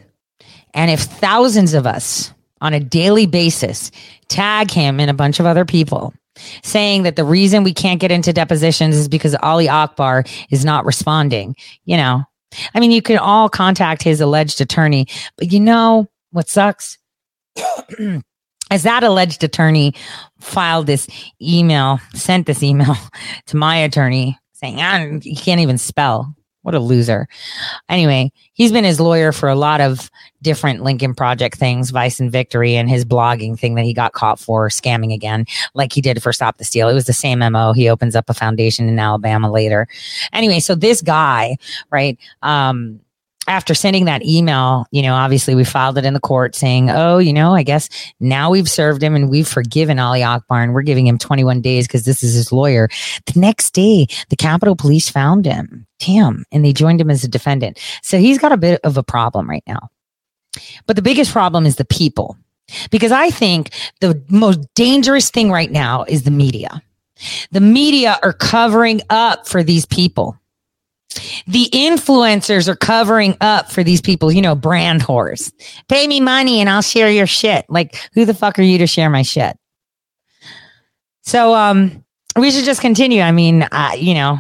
And 0.73 0.91
if 0.91 1.01
thousands 1.01 1.73
of 1.73 1.87
us 1.87 2.31
on 2.61 2.73
a 2.73 2.79
daily 2.79 3.25
basis 3.25 3.91
tag 4.27 4.71
him 4.71 4.99
and 4.99 5.09
a 5.09 5.15
bunch 5.15 5.39
of 5.39 5.45
other 5.45 5.65
people 5.65 6.13
saying 6.63 7.03
that 7.03 7.15
the 7.15 7.23
reason 7.23 7.63
we 7.63 7.73
can't 7.73 7.99
get 7.99 8.11
into 8.11 8.33
depositions 8.33 8.95
is 8.95 9.07
because 9.07 9.35
Ali 9.41 9.69
Akbar 9.69 10.23
is 10.49 10.65
not 10.65 10.85
responding, 10.85 11.55
you 11.85 11.97
know, 11.97 12.23
I 12.73 12.79
mean, 12.79 12.91
you 12.91 13.01
can 13.01 13.17
all 13.17 13.49
contact 13.49 14.03
his 14.03 14.21
alleged 14.21 14.61
attorney, 14.61 15.07
but 15.37 15.51
you 15.51 15.59
know 15.59 16.07
what 16.31 16.49
sucks? 16.49 16.97
as 18.71 18.83
that 18.83 19.03
alleged 19.03 19.43
attorney 19.43 19.93
filed 20.39 20.87
this 20.87 21.07
email, 21.41 21.99
sent 22.13 22.45
this 22.45 22.63
email 22.63 22.95
to 23.47 23.57
my 23.57 23.77
attorney 23.77 24.37
saying, 24.53 24.79
ah, 24.79 25.19
he 25.21 25.35
can't 25.35 25.61
even 25.61 25.77
spell. 25.77 26.35
What 26.67 26.75
a 26.75 26.81
loser. 26.81 27.29
Anyway, 27.87 28.29
he's 28.51 28.73
been 28.73 28.83
his 28.83 28.99
lawyer 28.99 29.31
for 29.31 29.47
a 29.47 29.55
lot 29.55 29.79
of 29.79 30.11
different 30.41 30.83
Lincoln 30.83 31.15
Project 31.15 31.57
things, 31.57 31.91
Vice 31.91 32.19
and 32.19 32.29
Victory, 32.29 32.75
and 32.75 32.89
his 32.89 33.05
blogging 33.05 33.57
thing 33.57 33.75
that 33.75 33.85
he 33.85 33.93
got 33.93 34.11
caught 34.11 34.37
for 34.37 34.67
scamming 34.67 35.13
again, 35.13 35.45
like 35.75 35.93
he 35.93 36.01
did 36.01 36.21
for 36.21 36.33
Stop 36.33 36.57
the 36.57 36.65
Steal. 36.65 36.89
It 36.89 36.93
was 36.93 37.05
the 37.05 37.13
same 37.13 37.39
MO. 37.39 37.71
He 37.71 37.87
opens 37.87 38.17
up 38.17 38.29
a 38.29 38.33
foundation 38.33 38.89
in 38.89 38.99
Alabama 38.99 39.49
later. 39.49 39.87
Anyway, 40.33 40.59
so 40.59 40.75
this 40.75 41.01
guy, 41.01 41.55
right, 41.89 42.19
um, 42.41 42.99
after 43.47 43.73
sending 43.73 44.05
that 44.05 44.25
email, 44.25 44.85
you 44.91 45.01
know, 45.01 45.13
obviously 45.13 45.55
we 45.55 45.63
filed 45.63 45.97
it 45.97 46.05
in 46.05 46.13
the 46.13 46.19
court 46.19 46.55
saying, 46.55 46.89
oh, 46.89 47.17
you 47.17 47.31
know, 47.31 47.55
I 47.55 47.63
guess 47.63 47.89
now 48.19 48.49
we've 48.49 48.69
served 48.69 49.01
him 49.01 49.15
and 49.15 49.29
we've 49.29 49.47
forgiven 49.47 49.99
Ali 49.99 50.21
Akbar 50.21 50.61
and 50.61 50.73
we're 50.73 50.81
giving 50.81 51.07
him 51.07 51.17
21 51.17 51.61
days 51.61 51.87
because 51.87 52.03
this 52.03 52.23
is 52.23 52.33
his 52.33 52.51
lawyer. 52.51 52.89
The 53.25 53.39
next 53.39 53.71
day, 53.71 54.07
the 54.29 54.35
Capitol 54.35 54.75
Police 54.75 55.09
found 55.09 55.45
him. 55.45 55.87
Damn. 55.99 56.43
And 56.51 56.63
they 56.63 56.73
joined 56.73 57.01
him 57.01 57.09
as 57.09 57.23
a 57.23 57.27
defendant. 57.27 57.79
So 58.03 58.19
he's 58.19 58.37
got 58.37 58.51
a 58.51 58.57
bit 58.57 58.81
of 58.83 58.97
a 58.97 59.03
problem 59.03 59.49
right 59.49 59.63
now. 59.65 59.89
But 60.85 60.95
the 60.95 61.01
biggest 61.01 61.31
problem 61.31 61.65
is 61.65 61.77
the 61.77 61.85
people. 61.85 62.37
Because 62.91 63.13
I 63.13 63.29
think 63.29 63.71
the 64.01 64.21
most 64.29 64.59
dangerous 64.75 65.29
thing 65.29 65.51
right 65.51 65.71
now 65.71 66.03
is 66.03 66.23
the 66.23 66.31
media. 66.31 66.81
The 67.51 67.61
media 67.61 68.19
are 68.21 68.33
covering 68.33 69.01
up 69.09 69.47
for 69.47 69.63
these 69.63 69.85
people. 69.85 70.36
The 71.47 71.69
influencers 71.73 72.67
are 72.67 72.75
covering 72.75 73.35
up 73.41 73.71
for 73.71 73.83
these 73.83 74.01
people, 74.01 74.31
you 74.31 74.41
know, 74.41 74.55
brand 74.55 75.01
whores. 75.01 75.51
Pay 75.87 76.07
me 76.07 76.19
money 76.19 76.59
and 76.59 76.69
I'll 76.69 76.81
share 76.81 77.11
your 77.11 77.27
shit. 77.27 77.65
Like, 77.69 77.97
who 78.13 78.25
the 78.25 78.33
fuck 78.33 78.59
are 78.59 78.63
you 78.63 78.77
to 78.79 78.87
share 78.87 79.09
my 79.09 79.21
shit? 79.21 79.57
So, 81.21 81.53
um, 81.53 82.03
we 82.35 82.51
should 82.51 82.65
just 82.65 82.81
continue. 82.81 83.21
I 83.21 83.31
mean, 83.31 83.67
you 83.97 84.13
know, 84.13 84.39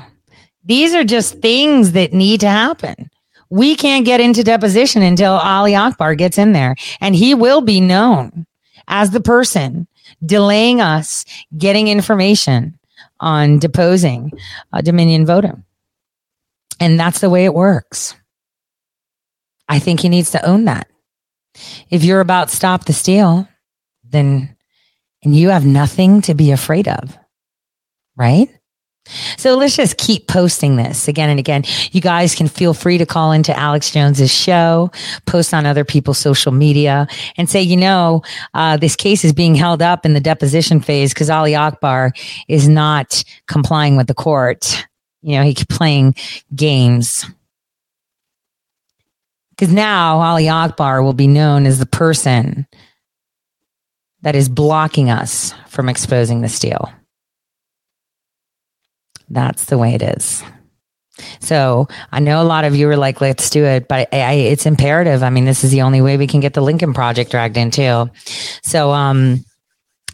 these 0.63 0.93
are 0.93 1.03
just 1.03 1.39
things 1.39 1.93
that 1.93 2.13
need 2.13 2.41
to 2.41 2.49
happen. 2.49 3.09
We 3.49 3.75
can't 3.75 4.05
get 4.05 4.19
into 4.19 4.43
deposition 4.43 5.01
until 5.01 5.33
Ali 5.33 5.75
Akbar 5.75 6.15
gets 6.15 6.37
in 6.37 6.51
there, 6.51 6.75
and 6.99 7.15
he 7.15 7.33
will 7.33 7.61
be 7.61 7.79
known 7.79 8.45
as 8.87 9.11
the 9.11 9.21
person 9.21 9.87
delaying 10.25 10.81
us 10.81 11.25
getting 11.57 11.87
information 11.87 12.77
on 13.19 13.59
deposing 13.59 14.31
uh, 14.73 14.81
Dominion 14.81 15.25
voting. 15.25 15.63
And 16.79 16.99
that's 16.99 17.19
the 17.19 17.29
way 17.29 17.45
it 17.45 17.53
works. 17.53 18.15
I 19.67 19.79
think 19.79 19.99
he 19.99 20.09
needs 20.09 20.31
to 20.31 20.45
own 20.45 20.65
that. 20.65 20.87
If 21.89 22.03
you're 22.03 22.21
about 22.21 22.51
stop 22.51 22.85
the 22.85 22.93
steal, 22.93 23.47
then 24.03 24.55
and 25.23 25.35
you 25.35 25.49
have 25.49 25.65
nothing 25.65 26.21
to 26.21 26.33
be 26.33 26.51
afraid 26.51 26.87
of, 26.87 27.17
right? 28.15 28.49
So 29.37 29.55
let's 29.55 29.75
just 29.75 29.97
keep 29.97 30.27
posting 30.27 30.75
this 30.75 31.07
again 31.07 31.29
and 31.29 31.39
again. 31.39 31.63
You 31.91 32.01
guys 32.01 32.35
can 32.35 32.47
feel 32.47 32.73
free 32.73 32.97
to 32.97 33.05
call 33.05 33.31
into 33.31 33.57
Alex 33.57 33.91
Jones's 33.91 34.33
show, 34.33 34.91
post 35.25 35.53
on 35.53 35.65
other 35.65 35.85
people's 35.85 36.17
social 36.17 36.51
media 36.51 37.07
and 37.37 37.49
say, 37.49 37.61
you 37.61 37.77
know, 37.77 38.21
uh, 38.53 38.77
this 38.77 38.95
case 38.95 39.23
is 39.23 39.33
being 39.33 39.55
held 39.55 39.81
up 39.81 40.05
in 40.05 40.13
the 40.13 40.19
deposition 40.19 40.81
phase 40.81 41.13
because 41.13 41.29
Ali 41.29 41.55
Akbar 41.55 42.11
is 42.47 42.67
not 42.67 43.23
complying 43.47 43.95
with 43.95 44.07
the 44.07 44.13
court. 44.13 44.85
You 45.27 45.35
know, 45.35 45.43
he 45.43 45.53
kept 45.53 45.69
playing 45.69 46.15
games. 46.55 47.25
Because 49.49 49.73
now 49.73 50.21
Ali 50.21 50.47
Akbar 50.47 51.03
will 51.03 51.11
be 51.11 51.27
known 51.27 51.65
as 51.65 51.79
the 51.79 51.85
person 51.85 52.65
that 54.21 54.37
is 54.37 54.47
blocking 54.47 55.09
us 55.09 55.53
from 55.67 55.89
exposing 55.89 56.39
the 56.39 56.47
steal. 56.47 56.93
That's 59.29 59.65
the 59.65 59.77
way 59.77 59.95
it 59.95 60.01
is. 60.01 60.41
So 61.41 61.89
I 62.09 62.21
know 62.21 62.41
a 62.41 62.45
lot 62.47 62.63
of 62.63 62.73
you 62.77 62.87
are 62.89 62.95
like, 62.95 63.19
let's 63.19 63.49
do 63.49 63.65
it, 63.65 63.89
but 63.89 64.07
I, 64.13 64.21
I, 64.21 64.31
it's 64.33 64.65
imperative. 64.65 65.23
I 65.23 65.29
mean, 65.29 65.43
this 65.43 65.65
is 65.65 65.71
the 65.71 65.81
only 65.81 65.99
way 65.99 66.15
we 66.15 66.27
can 66.27 66.39
get 66.39 66.53
the 66.53 66.61
Lincoln 66.61 66.93
Project 66.93 67.31
dragged 67.31 67.57
in 67.57 67.69
too. 67.69 68.09
So, 68.63 68.91
um, 68.91 69.43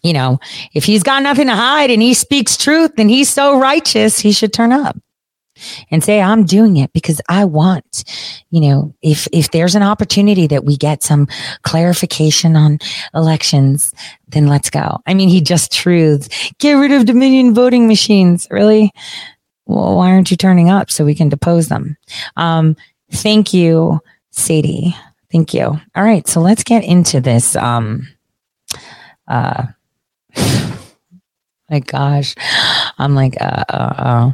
you 0.03 0.13
know, 0.13 0.39
if 0.73 0.83
he's 0.83 1.03
got 1.03 1.23
nothing 1.23 1.47
to 1.47 1.55
hide 1.55 1.89
and 1.89 2.01
he 2.01 2.13
speaks 2.13 2.57
truth 2.57 2.91
and 2.97 3.09
he's 3.09 3.29
so 3.29 3.59
righteous, 3.59 4.19
he 4.19 4.31
should 4.31 4.53
turn 4.53 4.71
up 4.71 4.97
and 5.91 6.03
say 6.03 6.19
i'm 6.19 6.45
doing 6.45 6.77
it 6.77 6.91
because 6.93 7.21
i 7.29 7.45
want 7.45 8.03
you 8.49 8.59
know 8.59 8.93
if 9.03 9.27
if 9.31 9.51
there's 9.51 9.75
an 9.75 9.83
opportunity 9.83 10.47
that 10.47 10.65
we 10.65 10.75
get 10.75 11.03
some 11.03 11.27
clarification 11.61 12.55
on 12.55 12.79
elections 13.13 13.93
then 14.33 14.47
let's 14.47 14.69
go. 14.69 14.99
I 15.05 15.13
mean 15.13 15.29
he 15.29 15.41
just 15.41 15.71
truths 15.71 16.27
get 16.59 16.73
rid 16.73 16.91
of 16.91 17.05
dominion 17.05 17.53
voting 17.53 17.87
machines. 17.87 18.47
Really? 18.49 18.91
Well 19.65 19.97
why 19.97 20.11
aren't 20.11 20.31
you 20.31 20.37
turning 20.37 20.69
up 20.69 20.91
so 20.91 21.05
we 21.05 21.15
can 21.15 21.29
depose 21.29 21.69
them? 21.69 21.97
Um 22.35 22.75
thank 23.11 23.53
you 23.53 24.01
sadie. 24.31 24.95
Thank 25.31 25.53
you. 25.53 25.79
All 25.95 26.03
right 26.03 26.27
so 26.27 26.41
let's 26.41 26.63
get 26.63 26.83
into 26.83 27.21
this 27.21 27.55
um 27.55 28.07
uh 29.27 29.67
my 31.73 31.79
gosh 31.79 32.35
i'm 32.99 33.15
like 33.15 33.35
uh 33.41 33.63
uh, 33.69 33.93
uh 33.97 34.31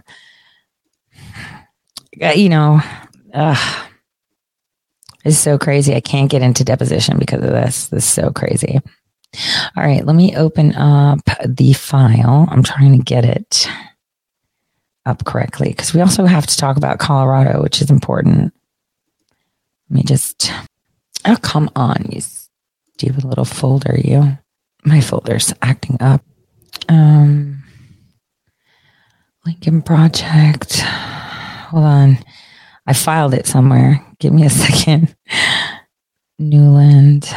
uh, 2.21 2.31
you 2.31 2.49
know, 2.49 2.81
uh, 3.33 3.85
it's 5.23 5.37
so 5.37 5.57
crazy. 5.57 5.95
I 5.95 6.01
can't 6.01 6.31
get 6.31 6.41
into 6.41 6.63
deposition 6.63 7.17
because 7.17 7.43
of 7.43 7.49
this. 7.51 7.87
This 7.87 8.03
is 8.03 8.09
so 8.09 8.31
crazy. 8.31 8.79
All 9.77 9.83
right, 9.83 10.05
let 10.05 10.15
me 10.15 10.35
open 10.35 10.75
up 10.75 11.19
the 11.45 11.73
file. 11.73 12.47
I'm 12.49 12.63
trying 12.63 12.97
to 12.97 13.03
get 13.03 13.25
it 13.25 13.69
up 15.05 15.23
correctly 15.25 15.69
because 15.69 15.93
we 15.93 16.01
also 16.01 16.25
have 16.25 16.47
to 16.47 16.57
talk 16.57 16.77
about 16.77 16.99
Colorado, 16.99 17.61
which 17.61 17.81
is 17.81 17.91
important. 17.91 18.53
Let 19.89 19.95
me 19.95 20.03
just, 20.03 20.51
oh, 21.25 21.37
come 21.41 21.69
on, 21.75 22.07
you 22.09 22.21
stupid 22.21 23.23
little 23.23 23.45
folder, 23.45 23.97
you. 23.97 24.37
My 24.83 25.01
folder's 25.01 25.53
acting 25.61 25.97
up. 25.99 26.23
Um, 26.89 27.63
Lincoln 29.45 29.81
Project 29.81 30.83
hold 31.69 31.85
on. 31.85 32.17
I 32.87 32.93
filed 32.93 33.33
it 33.33 33.45
somewhere. 33.45 34.03
Give 34.19 34.33
me 34.33 34.45
a 34.45 34.49
second. 34.65 35.15
Newland. 36.37 37.29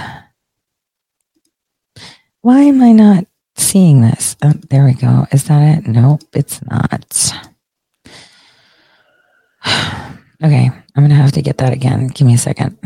Why 2.41 2.63
am 2.63 2.83
I 2.83 2.93
not 2.93 3.27
seeing 3.57 4.01
this? 4.01 4.37
Oh, 4.43 4.55
there 4.71 4.85
we 4.85 4.95
go. 4.95 5.27
Is 5.31 5.45
that 5.45 5.79
it? 5.79 5.87
Nope, 5.87 6.23
it's 6.33 6.61
not. 6.65 7.33
okay, 10.43 10.71
I'm 10.71 11.03
going 11.03 11.11
to 11.11 11.15
have 11.15 11.33
to 11.33 11.43
get 11.43 11.59
that 11.59 11.73
again. 11.73 12.09
Give 12.09 12.27
me 12.27 12.35
a 12.35 12.39
second. 12.39 12.79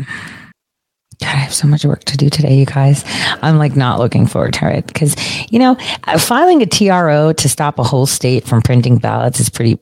God, 1.19 1.29
I 1.29 1.37
have 1.37 1.53
so 1.53 1.67
much 1.67 1.83
work 1.83 2.03
to 2.05 2.17
do 2.17 2.29
today, 2.29 2.55
you 2.55 2.65
guys. 2.65 3.03
I'm 3.41 3.57
like 3.57 3.75
not 3.75 3.99
looking 3.99 4.27
forward 4.27 4.53
to 4.55 4.71
it 4.77 4.85
because, 4.85 5.15
you 5.51 5.57
know, 5.57 5.75
filing 6.19 6.61
a 6.61 6.67
TRO 6.67 7.33
to 7.33 7.49
stop 7.49 7.79
a 7.79 7.83
whole 7.83 8.05
state 8.05 8.45
from 8.45 8.61
printing 8.61 8.97
ballots 8.97 9.39
is 9.39 9.49
pretty 9.49 9.79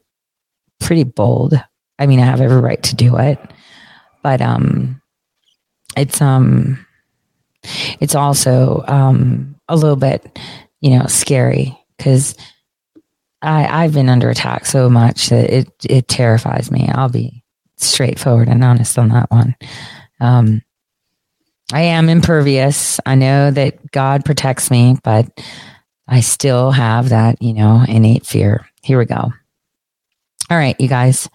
pretty 0.80 1.04
bold. 1.04 1.54
I 2.00 2.06
mean, 2.06 2.20
I 2.20 2.26
have 2.26 2.42
every 2.42 2.62
right 2.62 2.82
to 2.84 2.96
do 2.96 3.18
it, 3.18 3.40
but 4.24 4.42
um, 4.42 5.02
it's 5.98 6.22
um, 6.22 6.86
it's 8.00 8.16
also 8.16 8.84
um 8.88 9.56
a 9.68 9.76
little 9.76 9.96
bit, 9.96 10.40
you 10.80 10.98
know, 10.98 11.06
scary 11.08 11.78
because 11.98 12.36
I 13.42 13.84
I've 13.84 13.94
been 13.94 14.10
under 14.10 14.30
attack 14.30 14.66
so 14.66 14.90
much 14.90 15.30
that 15.30 15.50
it 15.50 15.70
it 15.90 16.08
terrifies 16.08 16.72
me. 16.72 16.90
I'll 16.94 17.10
be 17.10 17.44
straightforward 17.78 18.48
and 18.48 18.64
honest 18.64 18.98
on 18.98 19.10
that 19.10 19.30
one. 19.32 19.56
Um, 20.20 20.62
I 21.74 21.82
am 21.82 22.10
impervious. 22.10 23.00
I 23.06 23.16
know 23.16 23.52
that 23.52 23.92
God 23.92 24.24
protects 24.24 24.70
me, 24.70 24.98
but 25.04 25.28
I 26.08 26.20
still 26.20 26.72
have 26.72 27.10
that, 27.10 27.42
you 27.42 27.54
know, 27.54 27.84
innate 27.88 28.26
fear. 28.26 28.68
Here 28.84 29.00
we 29.00 29.06
go. 29.06 29.34
All 30.50 30.58
right, 30.58 30.80
you 30.80 30.88
guys. 30.88 31.28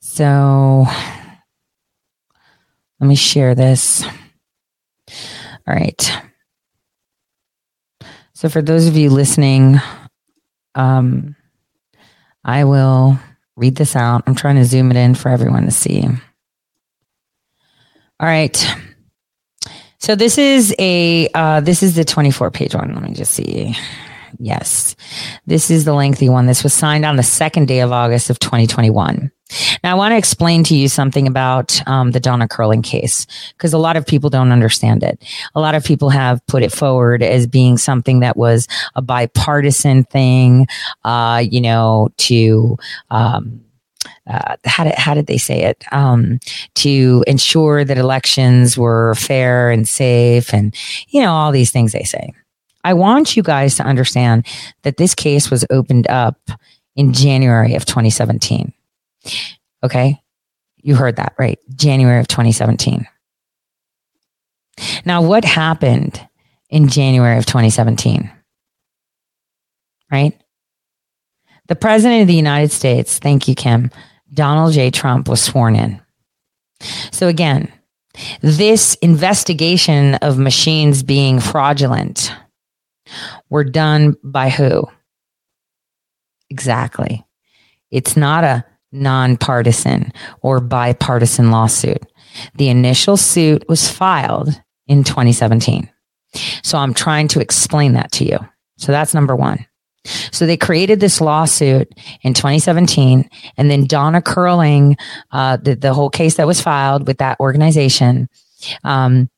So 0.00 0.86
let 3.00 3.06
me 3.06 3.16
share 3.16 3.54
this. 3.54 4.04
All 5.66 5.74
right. 5.74 6.22
So 8.32 8.48
for 8.48 8.62
those 8.62 8.86
of 8.86 8.96
you 8.96 9.10
listening, 9.10 9.80
um, 10.74 11.36
I 12.44 12.64
will 12.64 13.18
read 13.56 13.76
this 13.76 13.96
out. 13.96 14.22
I'm 14.26 14.34
trying 14.34 14.56
to 14.56 14.64
zoom 14.64 14.90
it 14.90 14.96
in 14.96 15.14
for 15.14 15.28
everyone 15.28 15.64
to 15.64 15.70
see. 15.70 16.04
All 18.18 18.26
right. 18.26 18.76
So 20.06 20.14
this 20.14 20.38
is 20.38 20.72
a 20.78 21.28
uh, 21.34 21.58
this 21.58 21.82
is 21.82 21.96
the 21.96 22.04
24 22.04 22.52
page 22.52 22.76
one. 22.76 22.94
Let 22.94 23.02
me 23.02 23.12
just 23.12 23.32
see. 23.32 23.74
Yes. 24.38 24.94
This 25.46 25.68
is 25.68 25.84
the 25.84 25.94
lengthy 25.94 26.28
one. 26.28 26.46
This 26.46 26.62
was 26.62 26.72
signed 26.72 27.04
on 27.04 27.16
the 27.16 27.24
second 27.24 27.66
day 27.66 27.80
of 27.80 27.90
August 27.90 28.30
of 28.30 28.38
2021. 28.38 29.32
Now, 29.82 29.90
I 29.90 29.94
want 29.94 30.12
to 30.12 30.16
explain 30.16 30.62
to 30.64 30.76
you 30.76 30.88
something 30.88 31.26
about 31.26 31.80
um, 31.88 32.12
the 32.12 32.20
Donna 32.20 32.46
Curling 32.46 32.82
case 32.82 33.26
because 33.56 33.72
a 33.72 33.78
lot 33.78 33.96
of 33.96 34.06
people 34.06 34.30
don't 34.30 34.52
understand 34.52 35.02
it. 35.02 35.20
A 35.56 35.60
lot 35.60 35.74
of 35.74 35.82
people 35.82 36.10
have 36.10 36.40
put 36.46 36.62
it 36.62 36.70
forward 36.70 37.24
as 37.24 37.48
being 37.48 37.76
something 37.76 38.20
that 38.20 38.36
was 38.36 38.68
a 38.94 39.02
bipartisan 39.02 40.04
thing, 40.04 40.68
uh, 41.02 41.42
you 41.44 41.60
know, 41.60 42.10
to 42.18 42.78
um, 43.10 43.60
uh, 44.26 44.56
how 44.64 44.84
did 44.84 44.94
how 44.94 45.14
did 45.14 45.26
they 45.26 45.38
say 45.38 45.62
it? 45.62 45.84
Um, 45.92 46.40
to 46.74 47.24
ensure 47.26 47.84
that 47.84 47.98
elections 47.98 48.76
were 48.76 49.14
fair 49.14 49.70
and 49.70 49.88
safe, 49.88 50.52
and 50.52 50.74
you 51.08 51.22
know 51.22 51.32
all 51.32 51.52
these 51.52 51.70
things 51.70 51.92
they 51.92 52.04
say. 52.04 52.32
I 52.84 52.94
want 52.94 53.36
you 53.36 53.42
guys 53.42 53.74
to 53.76 53.82
understand 53.82 54.46
that 54.82 54.96
this 54.96 55.14
case 55.14 55.50
was 55.50 55.64
opened 55.70 56.06
up 56.08 56.38
in 56.94 57.12
January 57.12 57.74
of 57.74 57.84
2017. 57.84 58.72
Okay. 59.82 60.22
You 60.76 60.94
heard 60.94 61.16
that 61.16 61.34
right. 61.36 61.58
January 61.74 62.20
of 62.20 62.28
2017. 62.28 63.06
Now, 65.04 65.22
what 65.22 65.44
happened 65.44 66.20
in 66.70 66.88
January 66.88 67.38
of 67.38 67.46
2017? 67.46 68.30
Right? 70.10 70.40
The 71.66 71.74
president 71.74 72.22
of 72.22 72.28
the 72.28 72.34
United 72.34 72.70
States, 72.70 73.18
thank 73.18 73.48
you, 73.48 73.56
Kim, 73.56 73.90
Donald 74.32 74.72
J. 74.72 74.90
Trump 74.90 75.28
was 75.28 75.42
sworn 75.42 75.76
in. 75.76 76.00
So 77.12 77.28
again, 77.28 77.72
this 78.40 78.94
investigation 78.96 80.14
of 80.16 80.38
machines 80.38 81.02
being 81.02 81.40
fraudulent 81.40 82.32
were 83.50 83.64
done 83.64 84.16
by 84.22 84.48
who? 84.48 84.84
Exactly. 86.50 87.24
It's 87.90 88.16
not 88.16 88.44
a 88.44 88.64
nonpartisan 88.92 90.12
or 90.42 90.60
bipartisan 90.60 91.50
lawsuit. 91.50 92.02
The 92.54 92.68
initial 92.68 93.16
suit 93.16 93.68
was 93.68 93.90
filed 93.90 94.60
in 94.86 95.04
2017. 95.04 95.90
So 96.62 96.78
I'm 96.78 96.94
trying 96.94 97.28
to 97.28 97.40
explain 97.40 97.94
that 97.94 98.12
to 98.12 98.24
you. 98.24 98.38
So 98.78 98.92
that's 98.92 99.14
number 99.14 99.34
one. 99.34 99.66
So 100.32 100.46
they 100.46 100.56
created 100.56 101.00
this 101.00 101.20
lawsuit 101.20 101.92
in 102.22 102.34
2017, 102.34 103.28
and 103.56 103.70
then 103.70 103.86
Donna 103.86 104.22
Curling, 104.22 104.96
uh, 105.32 105.56
the, 105.56 105.74
the 105.74 105.94
whole 105.94 106.10
case 106.10 106.36
that 106.36 106.46
was 106.46 106.60
filed 106.60 107.06
with 107.06 107.18
that 107.18 107.38
organization, 107.40 108.28
um, 108.84 109.28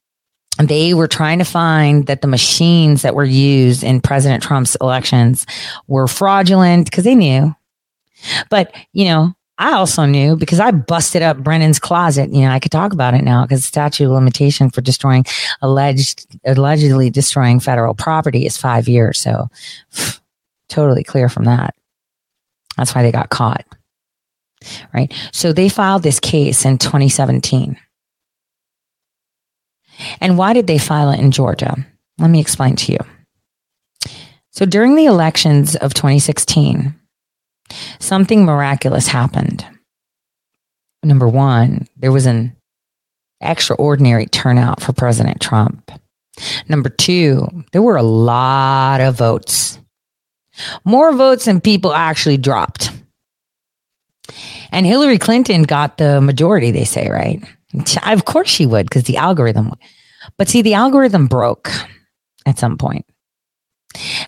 they 0.58 0.92
were 0.94 1.08
trying 1.08 1.38
to 1.38 1.44
find 1.44 2.06
that 2.06 2.20
the 2.20 2.28
machines 2.28 3.02
that 3.02 3.14
were 3.14 3.24
used 3.24 3.84
in 3.84 4.00
President 4.00 4.42
Trump's 4.42 4.76
elections 4.80 5.46
were 5.86 6.08
fraudulent 6.08 6.90
because 6.90 7.04
they 7.04 7.14
knew. 7.14 7.54
But, 8.50 8.74
you 8.92 9.04
know, 9.04 9.34
I 9.58 9.72
also 9.72 10.04
knew 10.04 10.36
because 10.36 10.60
I 10.60 10.70
busted 10.70 11.22
up 11.22 11.38
Brennan's 11.38 11.80
closet. 11.80 12.30
You 12.30 12.42
know, 12.42 12.50
I 12.50 12.60
could 12.60 12.70
talk 12.70 12.92
about 12.92 13.14
it 13.14 13.22
now 13.22 13.44
because 13.44 13.64
statute 13.64 14.04
of 14.04 14.12
limitation 14.12 14.70
for 14.70 14.80
destroying 14.80 15.24
alleged, 15.62 16.26
allegedly 16.44 17.10
destroying 17.10 17.58
federal 17.58 17.94
property 17.94 18.46
is 18.46 18.56
five 18.56 18.88
years. 18.88 19.20
So 19.20 19.48
totally 20.68 21.04
clear 21.04 21.28
from 21.28 21.44
that. 21.44 21.74
That's 22.76 22.94
why 22.94 23.02
they 23.02 23.12
got 23.12 23.30
caught. 23.30 23.64
Right. 24.92 25.12
So 25.32 25.52
they 25.52 25.68
filed 25.68 26.02
this 26.02 26.20
case 26.20 26.64
in 26.64 26.78
2017. 26.78 27.78
And 30.20 30.38
why 30.38 30.52
did 30.52 30.66
they 30.66 30.78
file 30.78 31.10
it 31.10 31.20
in 31.20 31.30
Georgia? 31.30 31.76
Let 32.18 32.30
me 32.30 32.40
explain 32.40 32.76
to 32.76 32.92
you. 32.92 32.98
So 34.52 34.66
during 34.66 34.96
the 34.96 35.06
elections 35.06 35.76
of 35.76 35.94
2016, 35.94 36.94
something 38.00 38.44
miraculous 38.44 39.06
happened. 39.06 39.64
Number 41.04 41.28
one, 41.28 41.86
there 41.96 42.12
was 42.12 42.26
an 42.26 42.56
extraordinary 43.40 44.26
turnout 44.26 44.80
for 44.80 44.92
President 44.92 45.40
Trump. 45.40 45.92
Number 46.68 46.88
two, 46.88 47.46
there 47.72 47.82
were 47.82 47.96
a 47.96 48.02
lot 48.02 49.00
of 49.00 49.16
votes, 49.16 49.78
more 50.85 51.12
votes 51.12 51.44
than 51.44 51.60
people 51.60 51.93
actually 51.93 52.36
dropped. 52.36 52.90
And 54.70 54.85
Hillary 54.85 55.18
Clinton 55.18 55.62
got 55.62 55.98
the 55.98 56.20
majority, 56.20 56.70
they 56.70 56.85
say, 56.85 57.09
right? 57.09 57.43
Of 58.05 58.24
course 58.24 58.48
she 58.48 58.66
would, 58.66 58.86
because 58.86 59.05
the 59.05 59.16
algorithm. 59.16 59.72
But 60.36 60.48
see, 60.48 60.62
the 60.62 60.74
algorithm 60.74 61.26
broke 61.26 61.70
at 62.47 62.59
some 62.59 62.76
point. 62.76 63.06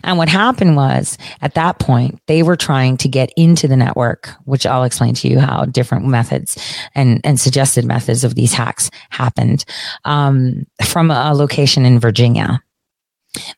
And 0.03 0.17
what 0.17 0.27
happened 0.27 0.75
was 0.75 1.17
at 1.41 1.53
that 1.53 1.79
point, 1.79 2.19
they 2.27 2.43
were 2.43 2.55
trying 2.55 2.97
to 2.97 3.07
get 3.07 3.31
into 3.37 3.67
the 3.67 3.77
network, 3.77 4.29
which 4.45 4.65
I'll 4.65 4.83
explain 4.83 5.13
to 5.15 5.27
you 5.27 5.39
how 5.39 5.65
different 5.65 6.05
methods 6.05 6.57
and, 6.95 7.21
and 7.23 7.39
suggested 7.39 7.85
methods 7.85 8.23
of 8.23 8.35
these 8.35 8.53
hacks 8.53 8.89
happened 9.11 9.63
um, 10.03 10.65
from 10.83 11.11
a 11.11 11.33
location 11.33 11.85
in 11.85 11.99
Virginia. 11.99 12.61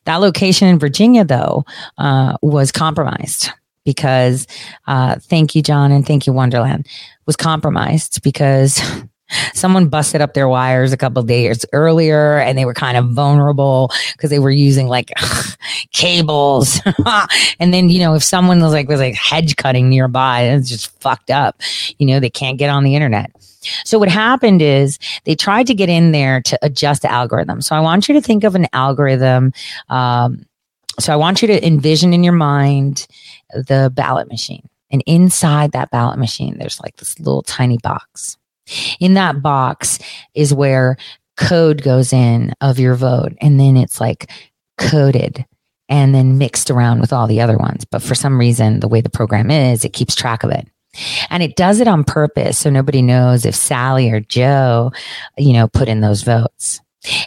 That 0.04 0.16
location 0.16 0.68
in 0.68 0.78
Virginia, 0.78 1.24
though, 1.24 1.64
uh, 1.98 2.36
was 2.42 2.72
compromised 2.72 3.50
because, 3.84 4.46
uh, 4.86 5.16
thank 5.20 5.54
you, 5.54 5.62
John, 5.62 5.92
and 5.92 6.06
thank 6.06 6.26
you, 6.26 6.32
Wonderland, 6.32 6.86
was 7.26 7.36
compromised 7.36 8.22
because 8.22 8.80
someone 9.52 9.88
busted 9.88 10.20
up 10.20 10.34
their 10.34 10.48
wires 10.48 10.92
a 10.92 10.96
couple 10.96 11.22
days 11.22 11.64
earlier 11.72 12.38
and 12.38 12.58
they 12.58 12.64
were 12.64 12.74
kind 12.74 12.96
of 12.96 13.10
vulnerable 13.10 13.90
because 14.12 14.30
they 14.30 14.38
were 14.38 14.50
using 14.50 14.88
like 14.88 15.12
cables. 15.92 16.80
And 17.60 17.72
then 17.72 17.88
you 17.88 17.98
know 17.98 18.14
if 18.14 18.22
someone 18.22 18.60
was 18.60 18.72
like 18.72 18.88
was 18.88 19.00
like 19.00 19.14
hedge 19.14 19.56
cutting 19.56 19.88
nearby 19.88 20.42
it's 20.42 20.68
just 20.68 20.88
fucked 21.00 21.30
up. 21.30 21.60
You 21.98 22.06
know 22.06 22.20
they 22.20 22.30
can't 22.30 22.58
get 22.58 22.70
on 22.70 22.84
the 22.84 22.94
internet. 22.94 23.30
So 23.84 23.98
what 23.98 24.08
happened 24.08 24.60
is 24.62 24.98
they 25.24 25.34
tried 25.34 25.66
to 25.68 25.74
get 25.74 25.88
in 25.88 26.12
there 26.12 26.40
to 26.42 26.58
adjust 26.62 27.02
the 27.02 27.10
algorithm. 27.10 27.62
So 27.62 27.76
i 27.76 27.80
want 27.80 28.08
you 28.08 28.14
to 28.14 28.20
think 28.20 28.44
of 28.44 28.54
an 28.54 28.66
algorithm 28.72 29.52
um, 29.88 30.44
so 30.98 31.12
i 31.12 31.16
want 31.16 31.42
you 31.42 31.48
to 31.48 31.66
envision 31.66 32.12
in 32.12 32.22
your 32.22 32.34
mind 32.34 33.06
the 33.52 33.90
ballot 33.94 34.28
machine. 34.28 34.68
And 34.90 35.02
inside 35.06 35.72
that 35.72 35.90
ballot 35.90 36.18
machine 36.18 36.58
there's 36.58 36.80
like 36.80 36.96
this 36.96 37.18
little 37.18 37.42
tiny 37.42 37.78
box 37.78 38.36
in 39.00 39.14
that 39.14 39.42
box 39.42 39.98
is 40.34 40.54
where 40.54 40.96
code 41.36 41.82
goes 41.82 42.12
in 42.12 42.52
of 42.60 42.78
your 42.78 42.94
vote. 42.94 43.32
And 43.40 43.58
then 43.58 43.76
it's 43.76 44.00
like 44.00 44.30
coded 44.78 45.44
and 45.88 46.14
then 46.14 46.38
mixed 46.38 46.70
around 46.70 47.00
with 47.00 47.12
all 47.12 47.26
the 47.26 47.40
other 47.40 47.58
ones. 47.58 47.84
But 47.84 48.02
for 48.02 48.14
some 48.14 48.38
reason, 48.38 48.80
the 48.80 48.88
way 48.88 49.00
the 49.00 49.10
program 49.10 49.50
is, 49.50 49.84
it 49.84 49.92
keeps 49.92 50.14
track 50.14 50.42
of 50.44 50.50
it. 50.50 50.68
And 51.28 51.42
it 51.42 51.56
does 51.56 51.80
it 51.80 51.88
on 51.88 52.04
purpose. 52.04 52.58
So 52.58 52.70
nobody 52.70 53.02
knows 53.02 53.44
if 53.44 53.54
Sally 53.54 54.10
or 54.10 54.20
Joe, 54.20 54.92
you 55.36 55.52
know, 55.52 55.68
put 55.68 55.88
in 55.88 56.00
those 56.00 56.22
votes. 56.22 56.80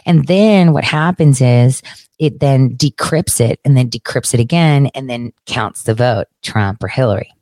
And 0.06 0.26
then 0.26 0.72
what 0.72 0.84
happens 0.84 1.40
is 1.40 1.82
it 2.18 2.40
then 2.40 2.76
decrypts 2.76 3.40
it 3.40 3.60
and 3.64 3.76
then 3.76 3.90
decrypts 3.90 4.34
it 4.34 4.40
again 4.40 4.86
and 4.94 5.08
then 5.08 5.32
counts 5.46 5.84
the 5.84 5.94
vote, 5.94 6.26
Trump 6.42 6.82
or 6.82 6.88
Hillary. 6.88 7.32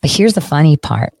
But 0.00 0.10
here's 0.10 0.34
the 0.34 0.40
funny 0.40 0.76
part. 0.76 1.12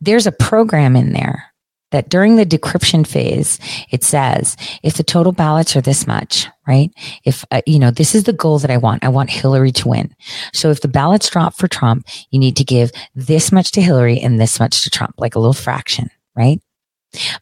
There's 0.00 0.26
a 0.26 0.32
program 0.32 0.96
in 0.96 1.12
there 1.12 1.54
that 1.94 2.08
during 2.08 2.34
the 2.34 2.44
decryption 2.44 3.06
phase, 3.06 3.60
it 3.90 4.02
says 4.02 4.56
if 4.82 4.94
the 4.94 5.04
total 5.04 5.30
ballots 5.30 5.76
are 5.76 5.80
this 5.80 6.08
much, 6.08 6.48
right? 6.66 6.90
If, 7.24 7.44
uh, 7.52 7.62
you 7.66 7.78
know, 7.78 7.92
this 7.92 8.16
is 8.16 8.24
the 8.24 8.32
goal 8.32 8.58
that 8.58 8.70
I 8.70 8.78
want. 8.78 9.04
I 9.04 9.08
want 9.08 9.30
Hillary 9.30 9.70
to 9.72 9.88
win. 9.88 10.14
So 10.52 10.70
if 10.70 10.80
the 10.80 10.88
ballots 10.88 11.30
drop 11.30 11.54
for 11.54 11.68
Trump, 11.68 12.08
you 12.30 12.40
need 12.40 12.56
to 12.56 12.64
give 12.64 12.90
this 13.14 13.52
much 13.52 13.70
to 13.72 13.82
Hillary 13.82 14.18
and 14.18 14.40
this 14.40 14.58
much 14.58 14.82
to 14.82 14.90
Trump, 14.90 15.14
like 15.18 15.36
a 15.36 15.38
little 15.38 15.52
fraction, 15.52 16.10
right? 16.34 16.60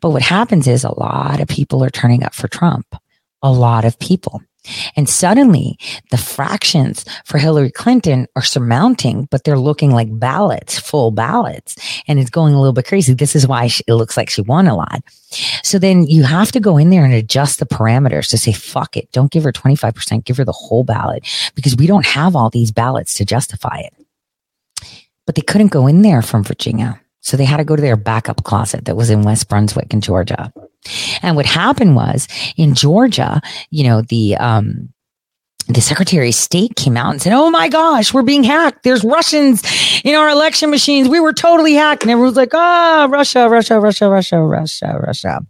But 0.03 0.11
what 0.11 0.23
happens 0.23 0.69
is 0.69 0.85
a 0.85 1.01
lot 1.01 1.41
of 1.41 1.49
people 1.49 1.83
are 1.83 1.91
turning 1.91 2.23
up 2.23 2.35
for 2.35 2.49
Trump. 2.49 2.87
A 3.41 3.51
lot 3.51 3.87
of 3.87 3.99
people. 3.99 4.43
And 4.97 5.09
suddenly 5.09 5.79
the 6.11 6.17
fractions 6.17 7.05
for 7.25 7.39
Hillary 7.39 7.71
Clinton 7.71 8.27
are 8.37 8.43
surmounting, 8.43 9.27
but 9.31 9.45
they're 9.45 9.59
looking 9.59 9.91
like 9.91 10.19
ballots, 10.19 10.79
full 10.79 11.11
ballots. 11.11 11.77
And 12.07 12.19
it's 12.19 12.31
going 12.31 12.55
a 12.55 12.59
little 12.59 12.73
bit 12.73 12.87
crazy. 12.87 13.15
This 13.15 13.35
is 13.35 13.47
why 13.47 13.67
she, 13.67 13.83
it 13.87 13.95
looks 13.95 14.17
like 14.17 14.31
she 14.31 14.43
won 14.43 14.69
a 14.69 14.77
lot. 14.77 15.03
So 15.63 15.79
then 15.79 16.07
you 16.07 16.23
have 16.23 16.53
to 16.53 16.61
go 16.61 16.77
in 16.77 16.91
there 16.91 17.05
and 17.05 17.15
adjust 17.15 17.59
the 17.59 17.67
parameters 17.67 18.29
to 18.29 18.39
say, 18.39 18.53
fuck 18.53 18.97
it. 18.97 19.11
Don't 19.13 19.33
give 19.33 19.45
her 19.45 19.53
25%. 19.53 20.25
Give 20.25 20.37
her 20.37 20.45
the 20.45 20.53
whole 20.53 20.85
ballot 20.85 21.27
because 21.55 21.77
we 21.77 21.87
don't 21.87 22.07
have 22.07 22.37
all 22.37 22.51
these 22.51 22.71
ballots 22.71 23.15
to 23.17 23.25
justify 23.25 23.79
it. 23.79 23.95
But 25.27 25.37
they 25.37 25.43
couldn't 25.43 25.69
go 25.69 25.87
in 25.87 26.03
there 26.03 26.23
from 26.23 26.45
Virginia. 26.45 27.01
So 27.21 27.37
they 27.37 27.45
had 27.45 27.59
to 27.59 27.65
go 27.65 27.77
to 27.77 27.83
their 27.83 27.97
backup 27.97 28.43
closet 28.43 28.85
that 28.87 28.97
was 28.97 29.09
in 29.09 29.23
West 29.23 29.49
Brunswick 29.49 29.95
in 29.95 30.01
Georgia. 30.01 30.53
And 31.23 31.37
what 31.37 31.47
happened 31.47 31.95
was 31.95 32.27
in 32.57 32.75
Georgia, 32.75 33.41
you 33.71 33.85
know, 33.85 34.03
the, 34.03 34.37
um, 34.37 34.93
the 35.69 35.81
Secretary 35.81 36.29
of 36.29 36.35
State 36.35 36.77
came 36.77 36.97
out 36.97 37.13
and 37.13 37.23
said, 37.23 37.33
Oh 37.33 37.51
my 37.51 37.69
gosh, 37.69 38.13
we're 38.13 38.23
being 38.23 38.45
hacked. 38.45 38.83
There's 38.83 39.05
Russians 39.05 39.63
in 40.05 40.15
our 40.15 40.29
election 40.29 40.71
machines. 40.71 41.09
We 41.09 41.21
were 41.21 41.33
totally 41.33 41.75
hacked. 41.75 42.03
And 42.03 42.11
everyone's 42.11 42.37
like, 42.37 42.53
Ah, 42.53 43.05
oh, 43.05 43.09
Russia, 43.09 43.49
Russia, 43.49 43.79
Russia, 43.79 44.09
Russia, 44.09 44.41
Russia, 44.43 45.01
Russia. 45.01 45.41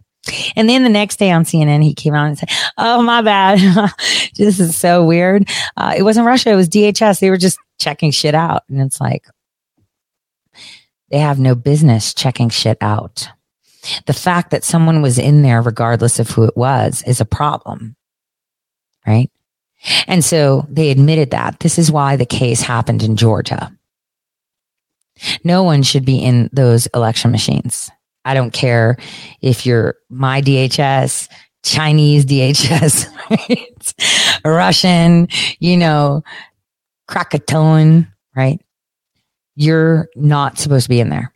And 0.55 0.69
then 0.69 0.85
the 0.85 0.89
next 0.89 1.19
day 1.19 1.31
on 1.33 1.45
CNN, 1.45 1.83
he 1.83 1.95
came 1.95 2.15
out 2.15 2.27
and 2.27 2.39
said, 2.39 2.51
Oh, 2.79 3.03
my 3.03 3.23
bad. 3.23 3.59
this 4.37 4.61
is 4.61 4.77
so 4.77 5.05
weird. 5.05 5.49
Uh, 5.77 5.95
it 5.97 6.03
wasn't 6.03 6.27
Russia. 6.27 6.51
It 6.51 6.57
was 6.57 6.69
DHS. 6.69 7.21
They 7.21 7.31
were 7.31 7.39
just 7.39 7.59
checking 7.81 8.11
shit 8.11 8.35
out. 8.35 8.63
And 8.69 8.81
it's 8.81 9.01
like, 9.01 9.27
they 11.11 11.19
have 11.19 11.39
no 11.39 11.55
business 11.55 12.15
checking 12.15 12.49
shit 12.49 12.79
out. 12.81 13.29
The 14.07 14.13
fact 14.13 14.51
that 14.51 14.65
someone 14.65 15.03
was 15.03 15.19
in 15.19 15.43
there, 15.43 15.61
regardless 15.61 16.19
of 16.19 16.31
who 16.31 16.45
it 16.45 16.57
was, 16.57 17.03
is 17.07 17.21
a 17.21 17.25
problem. 17.25 17.97
Right. 19.07 19.31
And 20.07 20.25
so 20.25 20.67
they 20.69 20.91
admitted 20.91 21.31
that. 21.33 21.61
This 21.61 21.79
is 21.79 21.91
why 21.91 22.17
the 22.17 22.27
case 22.27 22.61
happened 22.61 23.03
in 23.03 23.17
Georgia. 23.17 23.77
No 25.45 25.63
one 25.63 25.83
should 25.83 26.05
be 26.05 26.19
in 26.19 26.49
those 26.53 26.87
election 26.89 27.31
machines. 27.31 27.91
I 28.25 28.35
don't 28.35 28.53
care 28.53 28.97
if 29.41 29.67
you're 29.67 29.97
my 30.09 30.41
DHS, 30.41 31.29
Chinese 31.65 32.25
DHS, 32.25 33.09
right? 33.31 34.41
Russian, 34.45 35.29
you 35.59 35.77
know, 35.77 36.23
Krakatoan, 37.09 38.09
right? 38.37 38.61
You're 39.57 40.09
not 40.17 40.59
supposed 40.59 40.85
to 40.85 40.89
be 40.89 41.01
in 41.01 41.09
there. 41.09 41.33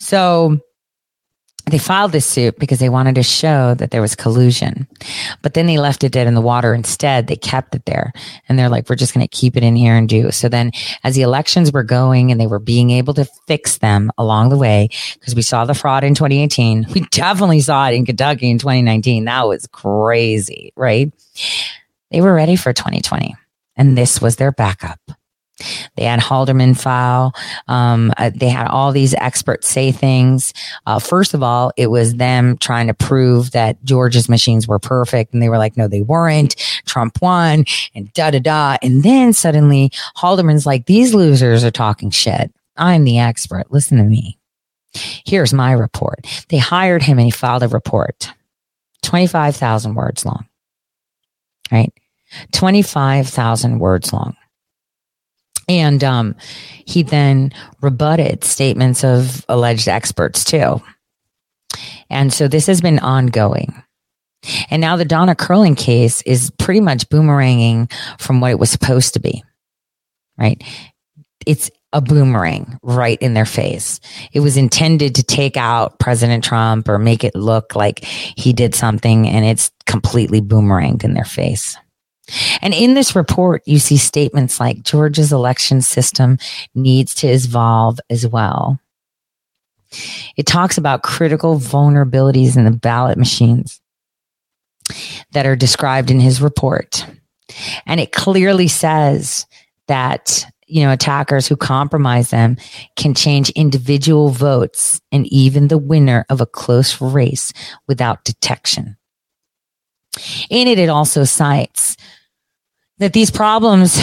So 0.00 0.60
they 1.68 1.78
filed 1.78 2.12
this 2.12 2.26
suit 2.26 2.58
because 2.58 2.78
they 2.78 2.88
wanted 2.88 3.14
to 3.16 3.22
show 3.22 3.74
that 3.74 3.90
there 3.90 4.00
was 4.00 4.14
collusion. 4.14 4.86
But 5.42 5.54
then 5.54 5.66
they 5.66 5.78
left 5.78 6.04
it 6.04 6.12
dead 6.12 6.26
in 6.26 6.34
the 6.34 6.40
water 6.40 6.74
instead. 6.74 7.26
They 7.26 7.36
kept 7.36 7.74
it 7.74 7.84
there 7.84 8.12
and 8.48 8.58
they're 8.58 8.68
like, 8.68 8.88
we're 8.88 8.96
just 8.96 9.14
going 9.14 9.26
to 9.26 9.36
keep 9.36 9.56
it 9.56 9.62
in 9.62 9.76
here 9.76 9.94
and 9.94 10.08
do. 10.08 10.30
So 10.30 10.48
then 10.48 10.72
as 11.04 11.14
the 11.14 11.22
elections 11.22 11.72
were 11.72 11.82
going 11.82 12.30
and 12.30 12.40
they 12.40 12.46
were 12.46 12.58
being 12.58 12.90
able 12.90 13.14
to 13.14 13.24
fix 13.46 13.78
them 13.78 14.10
along 14.18 14.50
the 14.50 14.56
way, 14.56 14.88
because 15.14 15.34
we 15.34 15.42
saw 15.42 15.64
the 15.64 15.74
fraud 15.74 16.04
in 16.04 16.14
2018, 16.14 16.86
we 16.94 17.00
definitely 17.10 17.60
saw 17.60 17.88
it 17.88 17.94
in 17.94 18.06
Kentucky 18.06 18.50
in 18.50 18.58
2019. 18.58 19.24
That 19.24 19.46
was 19.46 19.66
crazy, 19.68 20.72
right? 20.76 21.12
They 22.10 22.20
were 22.20 22.34
ready 22.34 22.56
for 22.56 22.72
2020 22.72 23.36
and 23.76 23.96
this 23.96 24.20
was 24.20 24.36
their 24.36 24.52
backup. 24.52 25.00
They 25.96 26.04
had 26.04 26.20
Halderman 26.20 26.78
file. 26.78 27.32
Um, 27.66 28.12
uh, 28.16 28.30
they 28.34 28.48
had 28.48 28.68
all 28.68 28.92
these 28.92 29.14
experts 29.14 29.68
say 29.68 29.92
things. 29.92 30.52
Uh, 30.86 30.98
first 30.98 31.34
of 31.34 31.42
all, 31.42 31.72
it 31.76 31.88
was 31.88 32.14
them 32.14 32.56
trying 32.58 32.86
to 32.86 32.94
prove 32.94 33.50
that 33.52 33.82
George's 33.84 34.28
machines 34.28 34.68
were 34.68 34.78
perfect. 34.78 35.32
And 35.32 35.42
they 35.42 35.48
were 35.48 35.58
like, 35.58 35.76
no, 35.76 35.88
they 35.88 36.02
weren't. 36.02 36.54
Trump 36.86 37.20
won 37.20 37.64
and 37.94 38.12
da 38.12 38.30
da 38.30 38.38
da. 38.38 38.76
And 38.82 39.02
then 39.02 39.32
suddenly 39.32 39.90
Halderman's 40.16 40.66
like, 40.66 40.86
these 40.86 41.14
losers 41.14 41.64
are 41.64 41.70
talking 41.70 42.10
shit. 42.10 42.52
I'm 42.76 43.04
the 43.04 43.18
expert. 43.18 43.70
Listen 43.70 43.98
to 43.98 44.04
me. 44.04 44.38
Here's 44.94 45.52
my 45.52 45.72
report. 45.72 46.26
They 46.48 46.58
hired 46.58 47.02
him 47.02 47.18
and 47.18 47.26
he 47.26 47.30
filed 47.30 47.62
a 47.62 47.68
report, 47.68 48.32
25,000 49.02 49.94
words 49.94 50.24
long, 50.24 50.46
right? 51.70 51.92
25,000 52.52 53.78
words 53.78 54.12
long 54.12 54.36
And 55.68 56.02
um, 56.02 56.34
he 56.86 57.02
then 57.02 57.52
rebutted 57.80 58.44
statements 58.44 59.04
of 59.04 59.44
alleged 59.48 59.88
experts 59.88 60.44
too. 60.44 60.82
And 62.10 62.32
so 62.32 62.48
this 62.48 62.66
has 62.66 62.80
been 62.80 62.98
ongoing. 62.98 63.82
And 64.70 64.80
now 64.80 64.96
the 64.96 65.04
Donna 65.04 65.34
Curling 65.34 65.74
case 65.74 66.22
is 66.22 66.50
pretty 66.58 66.80
much 66.80 67.08
boomeranging 67.08 67.92
from 68.18 68.40
what 68.40 68.50
it 68.50 68.58
was 68.58 68.70
supposed 68.70 69.14
to 69.14 69.20
be, 69.20 69.44
right? 70.38 70.62
It's 71.44 71.70
a 71.92 72.00
boomerang 72.00 72.78
right 72.82 73.20
in 73.20 73.34
their 73.34 73.46
face. 73.46 74.00
It 74.32 74.40
was 74.40 74.56
intended 74.56 75.14
to 75.16 75.22
take 75.22 75.56
out 75.56 75.98
President 75.98 76.44
Trump 76.44 76.88
or 76.88 76.98
make 76.98 77.24
it 77.24 77.34
look 77.34 77.74
like 77.74 78.04
he 78.04 78.52
did 78.52 78.74
something, 78.74 79.26
and 79.26 79.44
it's 79.44 79.70
completely 79.86 80.40
boomeranged 80.40 81.04
in 81.04 81.14
their 81.14 81.24
face. 81.24 81.76
And 82.60 82.74
in 82.74 82.94
this 82.94 83.16
report, 83.16 83.62
you 83.66 83.78
see 83.78 83.96
statements 83.96 84.60
like 84.60 84.82
Georgia's 84.82 85.32
election 85.32 85.80
system 85.80 86.38
needs 86.74 87.14
to 87.16 87.28
evolve 87.28 88.00
as 88.10 88.26
well. 88.26 88.78
It 90.36 90.46
talks 90.46 90.76
about 90.76 91.02
critical 91.02 91.56
vulnerabilities 91.56 92.56
in 92.56 92.64
the 92.64 92.70
ballot 92.70 93.16
machines 93.16 93.80
that 95.32 95.46
are 95.46 95.56
described 95.56 96.10
in 96.10 96.20
his 96.20 96.42
report. 96.42 97.06
And 97.86 98.00
it 98.00 98.12
clearly 98.12 98.68
says 98.68 99.46
that, 99.86 100.44
you 100.66 100.82
know, 100.82 100.92
attackers 100.92 101.48
who 101.48 101.56
compromise 101.56 102.30
them 102.30 102.58
can 102.96 103.14
change 103.14 103.48
individual 103.50 104.28
votes 104.28 105.00
and 105.10 105.26
even 105.28 105.68
the 105.68 105.78
winner 105.78 106.26
of 106.28 106.42
a 106.42 106.46
close 106.46 107.00
race 107.00 107.52
without 107.86 108.24
detection. 108.24 108.96
In 110.50 110.68
it, 110.68 110.78
it 110.78 110.88
also 110.90 111.24
cites 111.24 111.96
that 112.98 113.12
these 113.12 113.30
problems 113.30 114.00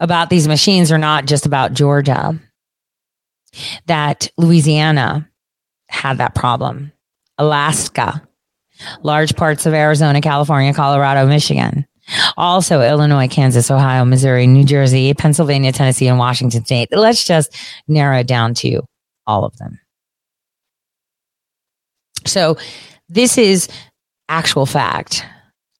about 0.00 0.30
these 0.30 0.48
machines 0.48 0.90
are 0.90 0.98
not 0.98 1.26
just 1.26 1.46
about 1.46 1.74
Georgia, 1.74 2.38
that 3.86 4.28
Louisiana 4.36 5.28
had 5.88 6.18
that 6.18 6.34
problem, 6.34 6.92
Alaska, 7.38 8.26
large 9.02 9.36
parts 9.36 9.66
of 9.66 9.74
Arizona, 9.74 10.20
California, 10.20 10.72
Colorado, 10.74 11.26
Michigan. 11.26 11.86
Also, 12.36 12.82
Illinois, 12.82 13.28
Kansas, 13.28 13.70
Ohio, 13.70 14.04
Missouri, 14.04 14.46
New 14.48 14.64
Jersey, 14.64 15.14
Pennsylvania, 15.14 15.70
Tennessee, 15.70 16.08
and 16.08 16.18
Washington 16.18 16.64
State. 16.64 16.88
Let's 16.90 17.24
just 17.24 17.56
narrow 17.86 18.18
it 18.18 18.26
down 18.26 18.54
to 18.54 18.82
all 19.24 19.44
of 19.44 19.56
them. 19.58 19.78
So, 22.26 22.56
this 23.08 23.38
is 23.38 23.68
actual 24.28 24.66
fact. 24.66 25.24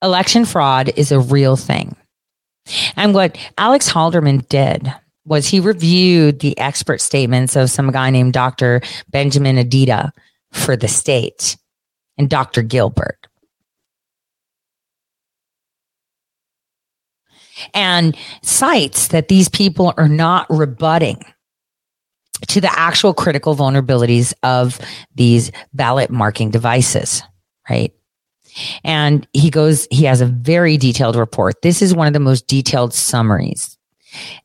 Election 0.01 0.45
fraud 0.45 0.91
is 0.95 1.11
a 1.11 1.19
real 1.19 1.55
thing. 1.57 1.95
And 2.95 3.13
what 3.13 3.37
Alex 3.57 3.91
Halderman 3.91 4.47
did 4.47 4.93
was 5.25 5.47
he 5.47 5.59
reviewed 5.59 6.39
the 6.39 6.57
expert 6.57 7.01
statements 7.01 7.55
of 7.55 7.69
some 7.69 7.91
guy 7.91 8.09
named 8.09 8.33
Dr. 8.33 8.81
Benjamin 9.09 9.57
Adida 9.57 10.11
for 10.51 10.75
the 10.75 10.87
state 10.87 11.57
and 12.17 12.29
Dr. 12.29 12.61
Gilbert. 12.61 13.27
And 17.73 18.17
cites 18.41 19.09
that 19.09 19.27
these 19.27 19.47
people 19.47 19.93
are 19.97 20.09
not 20.09 20.47
rebutting 20.49 21.23
to 22.47 22.59
the 22.59 22.77
actual 22.77 23.13
critical 23.13 23.55
vulnerabilities 23.55 24.33
of 24.43 24.79
these 25.15 25.51
ballot 25.73 26.09
marking 26.09 26.49
devices, 26.49 27.23
right? 27.69 27.93
And 28.83 29.27
he 29.33 29.49
goes, 29.49 29.87
he 29.91 30.05
has 30.05 30.21
a 30.21 30.25
very 30.25 30.77
detailed 30.77 31.15
report. 31.15 31.61
This 31.61 31.81
is 31.81 31.93
one 31.93 32.07
of 32.07 32.13
the 32.13 32.19
most 32.19 32.47
detailed 32.47 32.93
summaries. 32.93 33.77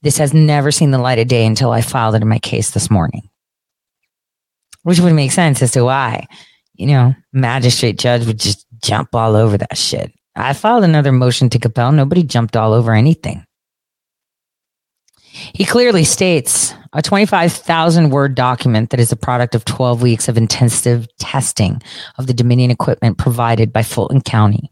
This 0.02 0.18
has 0.18 0.32
never 0.32 0.70
seen 0.70 0.90
the 0.90 0.98
light 0.98 1.18
of 1.18 1.28
day 1.28 1.44
until 1.44 1.72
I 1.72 1.82
filed 1.82 2.14
it 2.14 2.22
in 2.22 2.28
my 2.28 2.38
case 2.38 2.70
this 2.70 2.90
morning, 2.90 3.28
which 4.82 5.00
would 5.00 5.12
make 5.12 5.32
sense 5.32 5.60
as 5.62 5.72
to 5.72 5.84
why, 5.84 6.26
you 6.74 6.86
know, 6.86 7.14
magistrate 7.32 7.98
judge 7.98 8.26
would 8.26 8.38
just 8.38 8.66
jump 8.82 9.14
all 9.14 9.36
over 9.36 9.58
that 9.58 9.76
shit. 9.76 10.12
I 10.34 10.52
filed 10.52 10.84
another 10.84 11.12
motion 11.12 11.50
to 11.50 11.58
compel. 11.58 11.92
Nobody 11.92 12.22
jumped 12.22 12.56
all 12.56 12.72
over 12.72 12.94
anything. 12.94 13.44
He 15.54 15.64
clearly 15.64 16.04
states 16.04 16.74
a 16.92 17.02
25,000 17.02 18.10
word 18.10 18.34
document 18.34 18.90
that 18.90 19.00
is 19.00 19.12
a 19.12 19.16
product 19.16 19.54
of 19.54 19.64
12 19.64 20.02
weeks 20.02 20.28
of 20.28 20.36
intensive 20.36 21.06
testing 21.18 21.82
of 22.16 22.26
the 22.26 22.34
Dominion 22.34 22.70
equipment 22.70 23.18
provided 23.18 23.72
by 23.72 23.82
Fulton 23.82 24.20
County. 24.20 24.70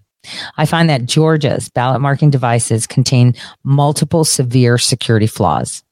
I 0.56 0.66
find 0.66 0.90
that 0.90 1.06
Georgia's 1.06 1.68
ballot 1.68 2.00
marking 2.00 2.30
devices 2.30 2.86
contain 2.86 3.34
multiple 3.62 4.24
severe 4.24 4.78
security 4.78 5.26
flaws. 5.26 5.84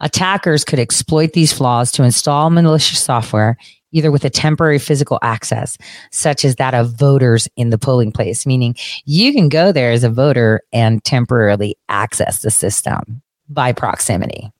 Attackers 0.00 0.64
could 0.64 0.78
exploit 0.78 1.32
these 1.32 1.52
flaws 1.52 1.90
to 1.92 2.02
install 2.02 2.50
malicious 2.50 3.02
software 3.02 3.56
either 3.94 4.10
with 4.10 4.24
a 4.24 4.30
temporary 4.30 4.80
physical 4.80 5.20
access, 5.22 5.78
such 6.10 6.44
as 6.44 6.56
that 6.56 6.74
of 6.74 6.98
voters 6.98 7.48
in 7.56 7.70
the 7.70 7.78
polling 7.78 8.10
place, 8.10 8.44
meaning 8.44 8.74
you 9.04 9.32
can 9.32 9.48
go 9.48 9.70
there 9.70 9.92
as 9.92 10.02
a 10.02 10.10
voter 10.10 10.60
and 10.72 11.02
temporarily 11.04 11.78
access 11.88 12.40
the 12.40 12.50
system 12.50 13.22
by 13.48 13.72
proximity. 13.72 14.50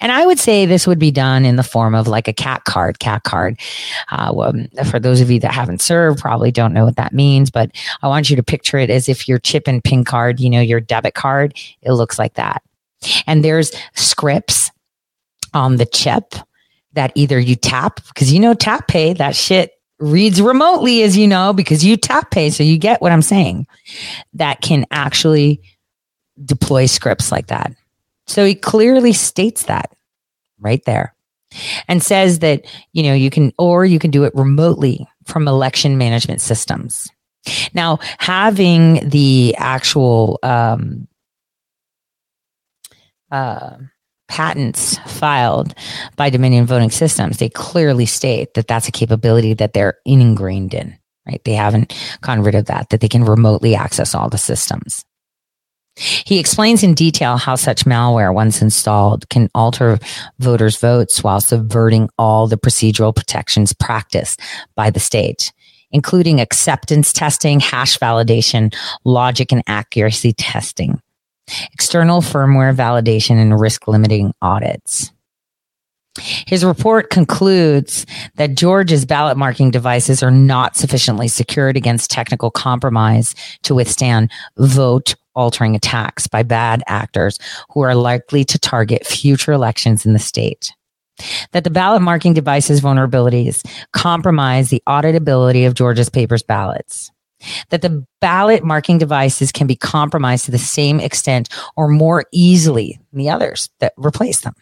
And 0.00 0.12
I 0.12 0.26
would 0.26 0.38
say 0.38 0.66
this 0.66 0.86
would 0.86 0.98
be 0.98 1.10
done 1.10 1.44
in 1.44 1.56
the 1.56 1.62
form 1.62 1.94
of 1.94 2.06
like 2.06 2.28
a 2.28 2.32
CAC 2.32 2.64
card. 2.64 2.98
CAC 2.98 3.22
card. 3.24 3.58
Uh, 4.10 4.32
well, 4.34 4.52
for 4.90 5.00
those 5.00 5.20
of 5.20 5.30
you 5.30 5.40
that 5.40 5.52
haven't 5.52 5.80
served, 5.80 6.20
probably 6.20 6.52
don't 6.52 6.72
know 6.72 6.84
what 6.84 6.96
that 6.96 7.12
means, 7.12 7.50
but 7.50 7.70
I 8.02 8.08
want 8.08 8.30
you 8.30 8.36
to 8.36 8.42
picture 8.42 8.78
it 8.78 8.90
as 8.90 9.08
if 9.08 9.26
your 9.26 9.38
chip 9.38 9.66
and 9.66 9.82
pin 9.82 10.04
card, 10.04 10.40
you 10.40 10.50
know, 10.50 10.60
your 10.60 10.80
debit 10.80 11.14
card, 11.14 11.58
it 11.82 11.92
looks 11.92 12.18
like 12.18 12.34
that. 12.34 12.62
And 13.26 13.44
there's 13.44 13.72
scripts 13.94 14.70
on 15.54 15.76
the 15.76 15.86
chip 15.86 16.34
that 16.92 17.12
either 17.14 17.38
you 17.38 17.56
tap, 17.56 18.00
because 18.08 18.32
you 18.32 18.40
know, 18.40 18.54
tap 18.54 18.88
pay, 18.88 19.12
that 19.14 19.36
shit 19.36 19.72
reads 19.98 20.40
remotely, 20.40 21.02
as 21.02 21.16
you 21.16 21.26
know, 21.26 21.52
because 21.52 21.84
you 21.84 21.96
tap 21.96 22.30
pay. 22.30 22.50
So 22.50 22.62
you 22.62 22.78
get 22.78 23.00
what 23.00 23.12
I'm 23.12 23.22
saying. 23.22 23.66
That 24.34 24.60
can 24.60 24.86
actually 24.90 25.60
deploy 26.44 26.86
scripts 26.86 27.32
like 27.32 27.48
that. 27.48 27.72
So 28.26 28.44
he 28.44 28.54
clearly 28.54 29.12
states 29.12 29.64
that 29.64 29.94
right 30.58 30.84
there 30.84 31.14
and 31.88 32.02
says 32.02 32.40
that, 32.40 32.64
you 32.92 33.02
know, 33.04 33.14
you 33.14 33.30
can, 33.30 33.52
or 33.58 33.84
you 33.84 33.98
can 33.98 34.10
do 34.10 34.24
it 34.24 34.34
remotely 34.34 35.06
from 35.24 35.48
election 35.48 35.96
management 35.96 36.40
systems. 36.40 37.08
Now, 37.72 37.98
having 38.18 39.08
the 39.08 39.54
actual, 39.56 40.38
um, 40.42 41.06
uh, 43.30 43.76
patents 44.28 44.98
filed 45.06 45.72
by 46.16 46.30
Dominion 46.30 46.66
Voting 46.66 46.90
Systems, 46.90 47.38
they 47.38 47.48
clearly 47.48 48.06
state 48.06 48.54
that 48.54 48.66
that's 48.66 48.88
a 48.88 48.92
capability 48.92 49.54
that 49.54 49.72
they're 49.72 49.98
ingrained 50.04 50.74
in, 50.74 50.98
right? 51.26 51.40
They 51.44 51.54
haven't 51.54 51.94
gotten 52.22 52.42
rid 52.42 52.56
of 52.56 52.66
that, 52.66 52.90
that 52.90 53.00
they 53.00 53.08
can 53.08 53.24
remotely 53.24 53.76
access 53.76 54.14
all 54.16 54.28
the 54.28 54.36
systems. 54.36 55.05
He 55.96 56.38
explains 56.38 56.82
in 56.82 56.94
detail 56.94 57.38
how 57.38 57.54
such 57.54 57.86
malware, 57.86 58.32
once 58.32 58.60
installed, 58.60 59.28
can 59.30 59.48
alter 59.54 59.98
voters' 60.38 60.76
votes 60.76 61.24
while 61.24 61.40
subverting 61.40 62.10
all 62.18 62.46
the 62.46 62.58
procedural 62.58 63.14
protections 63.14 63.72
practiced 63.72 64.40
by 64.74 64.90
the 64.90 65.00
state, 65.00 65.52
including 65.90 66.38
acceptance 66.38 67.14
testing, 67.14 67.60
hash 67.60 67.98
validation, 67.98 68.74
logic 69.04 69.52
and 69.52 69.62
accuracy 69.66 70.34
testing, 70.34 71.00
external 71.72 72.20
firmware 72.20 72.74
validation, 72.74 73.40
and 73.40 73.58
risk 73.58 73.88
limiting 73.88 74.34
audits. 74.42 75.12
His 76.46 76.64
report 76.64 77.10
concludes 77.10 78.06
that 78.36 78.54
Georgia's 78.54 79.04
ballot 79.04 79.36
marking 79.36 79.70
devices 79.70 80.22
are 80.22 80.30
not 80.30 80.76
sufficiently 80.76 81.28
secured 81.28 81.76
against 81.76 82.10
technical 82.10 82.50
compromise 82.50 83.34
to 83.62 83.74
withstand 83.74 84.30
vote 84.58 85.14
altering 85.36 85.76
attacks 85.76 86.26
by 86.26 86.42
bad 86.42 86.82
actors 86.86 87.38
who 87.70 87.82
are 87.82 87.94
likely 87.94 88.44
to 88.44 88.58
target 88.58 89.06
future 89.06 89.52
elections 89.52 90.04
in 90.04 90.12
the 90.12 90.18
state. 90.18 90.72
That 91.52 91.64
the 91.64 91.70
ballot 91.70 92.02
marking 92.02 92.34
devices 92.34 92.80
vulnerabilities 92.80 93.64
compromise 93.92 94.70
the 94.70 94.82
auditability 94.88 95.66
of 95.66 95.74
Georgia's 95.74 96.10
papers 96.10 96.42
ballots. 96.42 97.10
That 97.70 97.82
the 97.82 98.04
ballot 98.20 98.64
marking 98.64 98.98
devices 98.98 99.52
can 99.52 99.66
be 99.66 99.76
compromised 99.76 100.46
to 100.46 100.50
the 100.50 100.58
same 100.58 101.00
extent 101.00 101.48
or 101.76 101.88
more 101.88 102.24
easily 102.32 102.98
than 103.12 103.18
the 103.18 103.30
others 103.30 103.70
that 103.80 103.92
replace 103.96 104.40
them. 104.40 104.54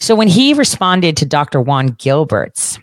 So 0.00 0.14
when 0.14 0.28
he 0.28 0.54
responded 0.54 1.16
to 1.18 1.26
Dr. 1.26 1.60
Juan 1.60 1.88
Gilbert's 1.88 2.78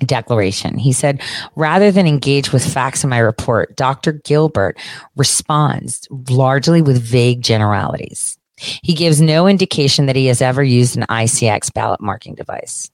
declaration, 0.00 0.78
he 0.78 0.92
said, 0.92 1.22
rather 1.54 1.90
than 1.90 2.06
engage 2.06 2.52
with 2.52 2.66
facts 2.66 3.04
in 3.04 3.10
my 3.10 3.18
report, 3.18 3.76
Dr. 3.76 4.12
Gilbert 4.12 4.78
responds 5.16 6.06
largely 6.28 6.82
with 6.82 7.00
vague 7.02 7.42
generalities. 7.42 8.38
He 8.56 8.94
gives 8.94 9.20
no 9.20 9.46
indication 9.46 10.06
that 10.06 10.16
he 10.16 10.26
has 10.26 10.40
ever 10.40 10.62
used 10.62 10.96
an 10.96 11.04
ICX 11.08 11.72
ballot 11.72 12.00
marking 12.00 12.34
device, 12.34 12.90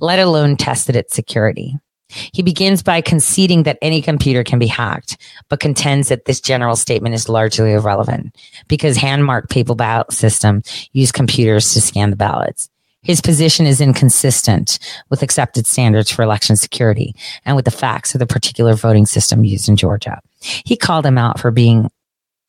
let 0.00 0.18
alone 0.18 0.56
tested 0.56 0.96
its 0.96 1.14
security. 1.14 1.78
He 2.08 2.42
begins 2.42 2.82
by 2.82 3.00
conceding 3.00 3.64
that 3.64 3.78
any 3.82 4.00
computer 4.00 4.44
can 4.44 4.58
be 4.58 4.68
hacked, 4.68 5.16
but 5.48 5.60
contends 5.60 6.08
that 6.08 6.24
this 6.24 6.40
general 6.40 6.76
statement 6.76 7.14
is 7.14 7.28
largely 7.28 7.72
irrelevant 7.72 8.36
because 8.68 8.96
hand-marked 8.96 9.50
paper 9.50 9.74
ballot 9.74 10.12
system 10.12 10.62
use 10.92 11.10
computers 11.10 11.72
to 11.72 11.80
scan 11.80 12.10
the 12.10 12.16
ballots. 12.16 12.68
His 13.06 13.20
position 13.20 13.66
is 13.66 13.80
inconsistent 13.80 14.80
with 15.10 15.22
accepted 15.22 15.64
standards 15.64 16.10
for 16.10 16.24
election 16.24 16.56
security 16.56 17.14
and 17.44 17.54
with 17.54 17.64
the 17.64 17.70
facts 17.70 18.16
of 18.16 18.18
the 18.18 18.26
particular 18.26 18.74
voting 18.74 19.06
system 19.06 19.44
used 19.44 19.68
in 19.68 19.76
Georgia. 19.76 20.20
He 20.40 20.76
called 20.76 21.06
him 21.06 21.16
out 21.16 21.38
for 21.38 21.52
being 21.52 21.88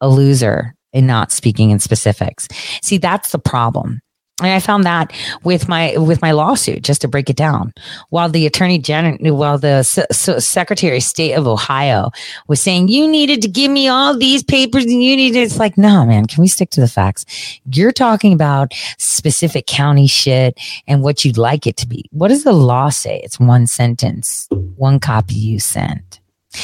a 0.01 0.09
loser 0.09 0.73
and 0.93 1.05
not 1.05 1.31
speaking 1.31 1.69
in 1.69 1.77
specifics. 1.77 2.47
See, 2.81 2.97
that's 2.97 3.31
the 3.31 3.37
problem. 3.37 4.01
And 4.39 4.51
I 4.51 4.59
found 4.59 4.83
that 4.83 5.11
with 5.43 5.67
my 5.67 5.97
with 5.97 6.21
my 6.21 6.31
lawsuit, 6.31 6.83
just 6.83 7.01
to 7.01 7.07
break 7.07 7.27
it 7.27 7.35
down, 7.35 7.73
while 8.09 8.29
the 8.29 8.45
attorney 8.45 8.77
general, 8.77 9.17
while 9.35 9.57
the 9.57 9.83
S- 9.87 10.45
Secretary 10.45 10.97
of 10.97 11.03
State 11.03 11.33
of 11.33 11.47
Ohio 11.47 12.11
was 12.47 12.61
saying 12.61 12.89
you 12.89 13.07
needed 13.07 13.41
to 13.41 13.47
give 13.47 13.71
me 13.71 13.87
all 13.87 14.15
these 14.15 14.43
papers 14.43 14.83
and 14.83 15.03
you 15.03 15.15
needed, 15.15 15.39
it's 15.39 15.57
like, 15.57 15.75
no, 15.75 16.05
man, 16.05 16.27
can 16.27 16.41
we 16.41 16.47
stick 16.47 16.69
to 16.71 16.81
the 16.81 16.87
facts? 16.87 17.25
You're 17.73 17.91
talking 17.91 18.31
about 18.31 18.73
specific 18.99 19.65
county 19.65 20.05
shit 20.05 20.59
and 20.87 21.01
what 21.01 21.25
you'd 21.25 21.39
like 21.39 21.65
it 21.65 21.77
to 21.77 21.87
be. 21.87 22.05
What 22.11 22.27
does 22.27 22.43
the 22.43 22.53
law 22.53 22.89
say? 22.89 23.19
It's 23.23 23.39
one 23.39 23.65
sentence, 23.65 24.47
one 24.51 24.99
copy 24.99 25.33
you 25.33 25.59
send. 25.59 26.06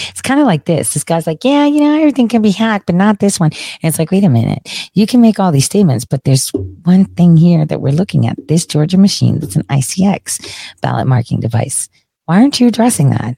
It's 0.09 0.21
kind 0.21 0.39
of 0.39 0.45
like 0.45 0.65
this. 0.65 0.93
This 0.93 1.03
guy's 1.03 1.27
like, 1.27 1.43
yeah, 1.43 1.65
you 1.65 1.81
know, 1.81 1.95
everything 1.95 2.27
can 2.27 2.41
be 2.41 2.51
hacked, 2.51 2.85
but 2.85 2.95
not 2.95 3.19
this 3.19 3.39
one. 3.39 3.51
And 3.51 3.89
it's 3.89 3.99
like, 3.99 4.11
wait 4.11 4.23
a 4.23 4.29
minute. 4.29 4.89
You 4.93 5.07
can 5.07 5.21
make 5.21 5.39
all 5.39 5.51
these 5.51 5.65
statements, 5.65 6.05
but 6.05 6.23
there's 6.23 6.49
one 6.49 7.05
thing 7.05 7.37
here 7.37 7.65
that 7.65 7.81
we're 7.81 7.93
looking 7.93 8.27
at. 8.27 8.47
This 8.47 8.65
Georgia 8.65 8.97
machine 8.97 9.39
that's 9.39 9.55
an 9.55 9.63
ICX 9.63 10.45
ballot 10.81 11.07
marking 11.07 11.39
device. 11.39 11.89
Why 12.25 12.37
aren't 12.37 12.59
you 12.59 12.67
addressing 12.67 13.09
that? 13.11 13.37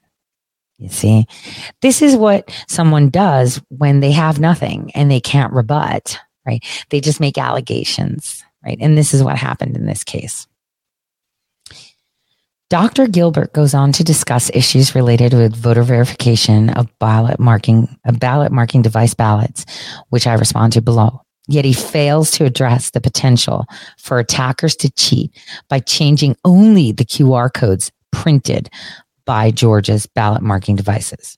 You 0.78 0.90
see, 0.90 1.26
this 1.82 2.02
is 2.02 2.18
what 2.18 2.52
someone 2.68 3.10
does 3.10 3.62
when 3.70 4.02
they 4.02 4.12
have 4.12 4.40
nothing 4.40 4.92
and 4.94 5.10
they 5.10 5.22
can't 5.22 5.54
rebut, 5.54 6.20
right? 6.46 6.64
They 6.90 7.00
just 7.00 7.22
make 7.22 7.38
allegations, 7.38 8.44
right? 8.64 8.78
And 8.82 8.98
this 8.98 9.14
is 9.14 9.24
what 9.24 9.38
happened 9.38 9.78
in 9.78 9.86
this 9.86 10.04
case. 10.04 10.48
Dr. 12.70 13.08
Gilbert 13.08 13.54
goes 13.54 13.76
on 13.76 13.92
to 13.92 14.04
discuss 14.04 14.50
issues 14.54 14.96
related 14.96 15.34
with 15.34 15.56
voter 15.56 15.84
verification 15.84 16.72
of 16.72 16.88
ballot 16.98 17.40
marking, 17.40 17.96
of 18.06 18.20
ballot 18.20 18.52
marking 18.52 18.82
device 18.82 19.14
ballots, 19.14 19.66
which 20.10 20.26
I 20.26 20.34
respond 20.34 20.74
to 20.74 20.82
below. 20.82 21.22
Yet 21.48 21.64
he 21.64 21.74
fails 21.74 22.32
to 22.32 22.46
address 22.46 22.90
the 22.90 23.02
potential 23.02 23.66
for 24.00 24.18
attackers 24.18 24.76
to 24.78 24.92
cheat 24.92 25.32
by 25.70 25.80
changing 25.80 26.38
only 26.44 26.92
the 26.92 27.06
QR 27.06 27.54
codes 27.54 27.92
printed 28.12 28.70
by 29.26 29.52
Georgia's 29.52 30.08
ballot 30.08 30.42
marking 30.42 30.76
devices. 30.76 31.38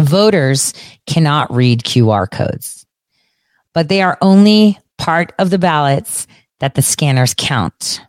Voters 0.00 0.72
cannot 1.06 1.52
read 1.52 1.82
QR 1.82 2.30
codes, 2.30 2.86
but 3.74 3.90
they 3.90 4.00
are 4.00 4.16
only 4.22 4.78
part 4.96 5.32
of 5.38 5.50
the 5.50 5.58
ballots 5.58 6.26
that 6.60 6.74
the 6.74 6.82
scanners 6.82 7.34
count. 7.36 8.00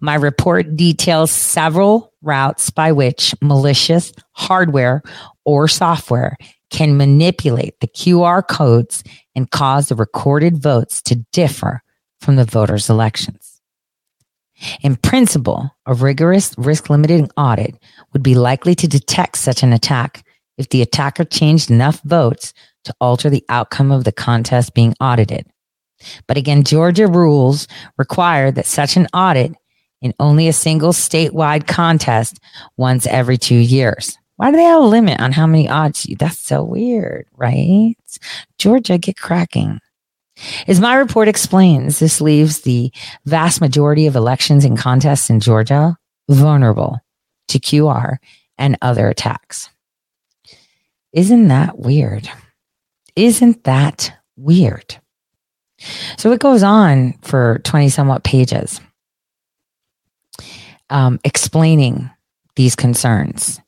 My 0.00 0.14
report 0.14 0.76
details 0.76 1.30
several 1.30 2.12
routes 2.22 2.70
by 2.70 2.92
which 2.92 3.34
malicious 3.40 4.12
hardware 4.32 5.02
or 5.44 5.68
software 5.68 6.36
can 6.70 6.96
manipulate 6.96 7.78
the 7.80 7.88
QR 7.88 8.46
codes 8.46 9.04
and 9.34 9.50
cause 9.50 9.88
the 9.88 9.94
recorded 9.94 10.58
votes 10.58 11.00
to 11.02 11.24
differ 11.32 11.82
from 12.20 12.36
the 12.36 12.44
voters' 12.44 12.90
elections. 12.90 13.60
In 14.82 14.96
principle, 14.96 15.70
a 15.84 15.94
rigorous 15.94 16.54
risk 16.56 16.88
limiting 16.88 17.30
audit 17.36 17.76
would 18.12 18.22
be 18.22 18.34
likely 18.34 18.74
to 18.74 18.88
detect 18.88 19.36
such 19.36 19.62
an 19.62 19.72
attack 19.72 20.24
if 20.56 20.70
the 20.70 20.82
attacker 20.82 21.24
changed 21.24 21.70
enough 21.70 22.00
votes 22.02 22.54
to 22.84 22.94
alter 23.00 23.28
the 23.28 23.44
outcome 23.48 23.92
of 23.92 24.04
the 24.04 24.12
contest 24.12 24.74
being 24.74 24.94
audited. 25.00 25.46
But 26.26 26.36
again, 26.36 26.64
Georgia 26.64 27.06
rules 27.06 27.68
require 27.98 28.50
that 28.52 28.66
such 28.66 28.96
an 28.96 29.06
audit 29.12 29.54
in 30.00 30.14
only 30.18 30.48
a 30.48 30.52
single 30.52 30.92
statewide 30.92 31.66
contest 31.66 32.38
once 32.76 33.06
every 33.06 33.38
two 33.38 33.56
years. 33.56 34.16
Why 34.36 34.50
do 34.50 34.56
they 34.56 34.64
have 34.64 34.82
a 34.82 34.86
limit 34.86 35.18
on 35.20 35.32
how 35.32 35.46
many 35.46 35.68
odds? 35.68 36.06
That's 36.18 36.38
so 36.38 36.62
weird, 36.62 37.26
right? 37.36 37.94
Georgia, 38.58 38.98
get 38.98 39.16
cracking. 39.16 39.80
As 40.68 40.80
my 40.80 40.94
report 40.94 41.28
explains, 41.28 41.98
this 41.98 42.20
leaves 42.20 42.60
the 42.60 42.92
vast 43.24 43.62
majority 43.62 44.06
of 44.06 44.16
elections 44.16 44.64
and 44.64 44.76
contests 44.76 45.30
in 45.30 45.40
Georgia 45.40 45.96
vulnerable 46.28 46.98
to 47.48 47.58
QR 47.58 48.16
and 48.58 48.76
other 48.82 49.08
attacks. 49.08 49.70
Isn't 51.12 51.48
that 51.48 51.78
weird? 51.78 52.28
Isn't 53.14 53.64
that 53.64 54.12
weird? 54.36 54.96
So 56.18 56.32
it 56.32 56.40
goes 56.40 56.62
on 56.62 57.14
for 57.22 57.60
20 57.64 57.88
somewhat 57.88 58.24
pages 58.24 58.80
um, 60.90 61.18
explaining 61.24 62.10
these 62.56 62.76
concerns 62.76 63.60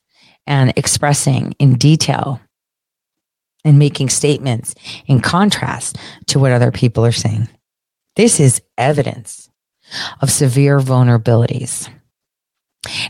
and 0.47 0.73
expressing 0.75 1.53
in 1.59 1.75
detail 1.75 2.41
and 3.63 3.77
making 3.77 4.09
statements 4.09 4.73
in 5.05 5.19
contrast 5.19 5.97
to 6.27 6.39
what 6.39 6.51
other 6.51 6.71
people 6.71 7.05
are 7.05 7.11
saying. 7.11 7.47
This 8.15 8.39
is 8.39 8.61
evidence 8.77 9.49
of 10.21 10.31
severe 10.31 10.79
vulnerabilities. 10.79 11.89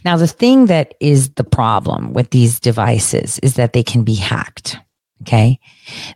Now, 0.04 0.18
the 0.18 0.28
thing 0.28 0.66
that 0.66 0.96
is 1.00 1.30
the 1.32 1.44
problem 1.44 2.14
with 2.14 2.32
these 2.32 2.60
devices 2.60 3.40
is 3.40 3.56
that 3.56 3.74
they 3.74 3.84
can 3.84 4.04
be 4.04 4.16
hacked. 4.16 4.78
Okay. 5.22 5.60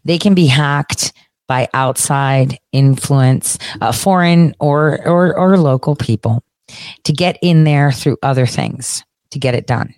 They 0.05 0.17
can 0.17 0.33
be 0.33 0.47
hacked 0.47 1.13
by 1.47 1.67
outside 1.73 2.57
influence, 2.71 3.57
uh, 3.81 3.91
foreign 3.91 4.55
or, 4.59 5.05
or, 5.07 5.37
or 5.37 5.57
local 5.57 5.95
people 5.95 6.43
to 7.03 7.13
get 7.13 7.37
in 7.41 7.63
there 7.63 7.91
through 7.91 8.17
other 8.23 8.45
things 8.45 9.03
to 9.31 9.39
get 9.39 9.55
it 9.55 9.67
done, 9.67 9.93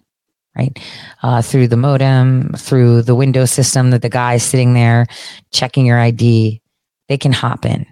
right? 0.55 0.77
Uh, 1.21 1.41
through 1.41 1.67
the 1.67 1.77
modem, 1.77 2.53
through 2.57 3.01
the 3.01 3.15
window 3.15 3.45
system 3.45 3.91
that 3.91 4.01
the 4.01 4.09
guy 4.09 4.35
is 4.35 4.43
sitting 4.43 4.73
there 4.73 5.07
checking 5.51 5.85
your 5.85 5.99
ID, 5.99 6.61
they 7.07 7.17
can 7.17 7.31
hop 7.31 7.65
in. 7.65 7.85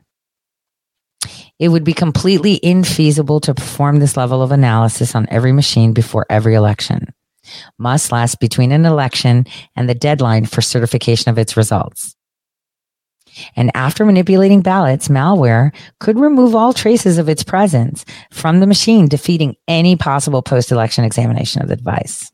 It 1.60 1.70
would 1.70 1.84
be 1.84 1.94
completely 1.94 2.60
infeasible 2.60 3.42
to 3.44 3.54
perform 3.54 4.00
this 4.00 4.18
level 4.18 4.42
of 4.42 4.52
analysis 4.52 5.16
on 5.16 5.28
every 5.30 5.52
machine 5.52 5.94
before 5.94 6.26
every 6.30 6.56
election. 6.56 7.14
Must 7.78 8.12
last 8.12 8.40
between 8.40 8.72
an 8.72 8.86
election 8.86 9.46
and 9.76 9.88
the 9.88 9.96
deadline 9.96 10.46
for 10.46 10.62
certification 10.62 11.30
of 11.30 11.38
its 11.38 11.56
results. 11.56 12.16
And 13.56 13.72
after 13.76 14.06
manipulating 14.06 14.62
ballots, 14.62 15.08
malware 15.08 15.74
could 16.00 16.20
remove 16.20 16.56
all 16.56 16.74
traces 16.74 17.18
of 17.18 17.30
its 17.30 17.44
presence 17.44 18.06
from 18.32 18.60
the 18.60 18.68
machine, 18.68 19.08
defeating 19.08 19.56
any 19.68 19.96
possible 19.96 20.42
post 20.42 20.72
election 20.72 21.04
examination 21.04 21.62
of 21.62 21.68
the 21.68 21.76
device. 21.76 22.32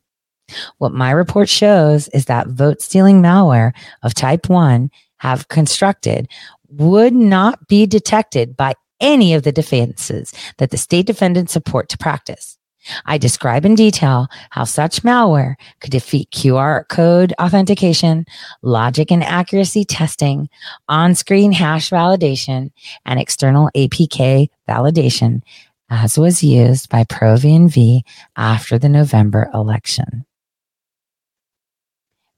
What 0.78 0.94
my 0.94 1.12
report 1.12 1.50
shows 1.50 2.08
is 2.10 2.26
that 2.26 2.48
vote 2.48 2.82
stealing 2.82 3.22
malware 3.22 3.74
of 4.04 4.14
type 4.14 4.50
1 4.50 4.90
have 5.18 5.48
constructed 5.48 6.28
would 6.70 7.14
not 7.14 7.68
be 7.68 7.86
detected 7.86 8.56
by 8.56 8.74
any 9.00 9.34
of 9.34 9.44
the 9.44 9.52
defenses 9.52 10.34
that 10.58 10.72
the 10.72 10.78
state 10.78 11.06
defendants 11.06 11.54
support 11.54 11.90
to 11.90 11.98
practice. 11.98 12.59
I 13.06 13.18
describe 13.18 13.66
in 13.66 13.76
detail 13.76 14.28
how 14.50 14.64
such 14.64 15.04
malware 15.04 15.56
could 15.80 15.92
defeat 15.92 16.32
QR 16.32 16.88
code 16.88 17.34
authentication, 17.40 18.26
logic 18.62 19.12
and 19.12 19.24
accuracy 19.24 19.84
testing, 19.84 20.50
on-screen 20.88 21.52
hash 21.52 21.90
validation, 21.90 22.72
and 23.06 23.20
external 23.20 23.70
APK 23.76 24.50
validation 24.68 25.42
as 25.90 26.18
was 26.18 26.44
used 26.44 26.90
by 26.90 27.04
Pro 27.04 27.36
V&V 27.36 28.04
after 28.36 28.78
the 28.78 28.90
November 28.90 29.50
election. 29.54 30.26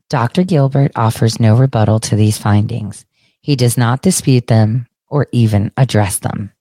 Dr. 0.10 0.44
Gilbert 0.44 0.92
offers 0.96 1.40
no 1.40 1.56
rebuttal 1.56 2.00
to 2.02 2.16
these 2.16 2.38
findings. 2.38 3.06
He 3.42 3.56
does 3.56 3.78
not 3.78 4.02
dispute 4.02 4.48
them 4.48 4.88
or 5.08 5.28
even 5.32 5.72
address 5.78 6.20
them. 6.20 6.52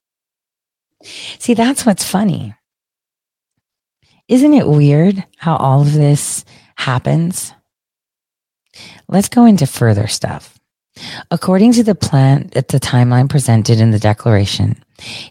See, 1.02 1.54
that's 1.54 1.86
what's 1.86 2.04
funny 2.04 2.54
isn't 4.30 4.54
it 4.54 4.66
weird 4.66 5.26
how 5.38 5.56
all 5.56 5.82
of 5.82 5.92
this 5.92 6.44
happens? 6.76 7.52
Let's 9.08 9.28
go 9.28 9.44
into 9.44 9.66
further 9.66 10.06
stuff. 10.06 10.56
According 11.32 11.72
to 11.72 11.82
the 11.82 11.96
plan 11.96 12.48
at 12.54 12.68
the 12.68 12.78
timeline 12.78 13.28
presented 13.28 13.80
in 13.80 13.90
the 13.90 13.98
declaration, 13.98 14.82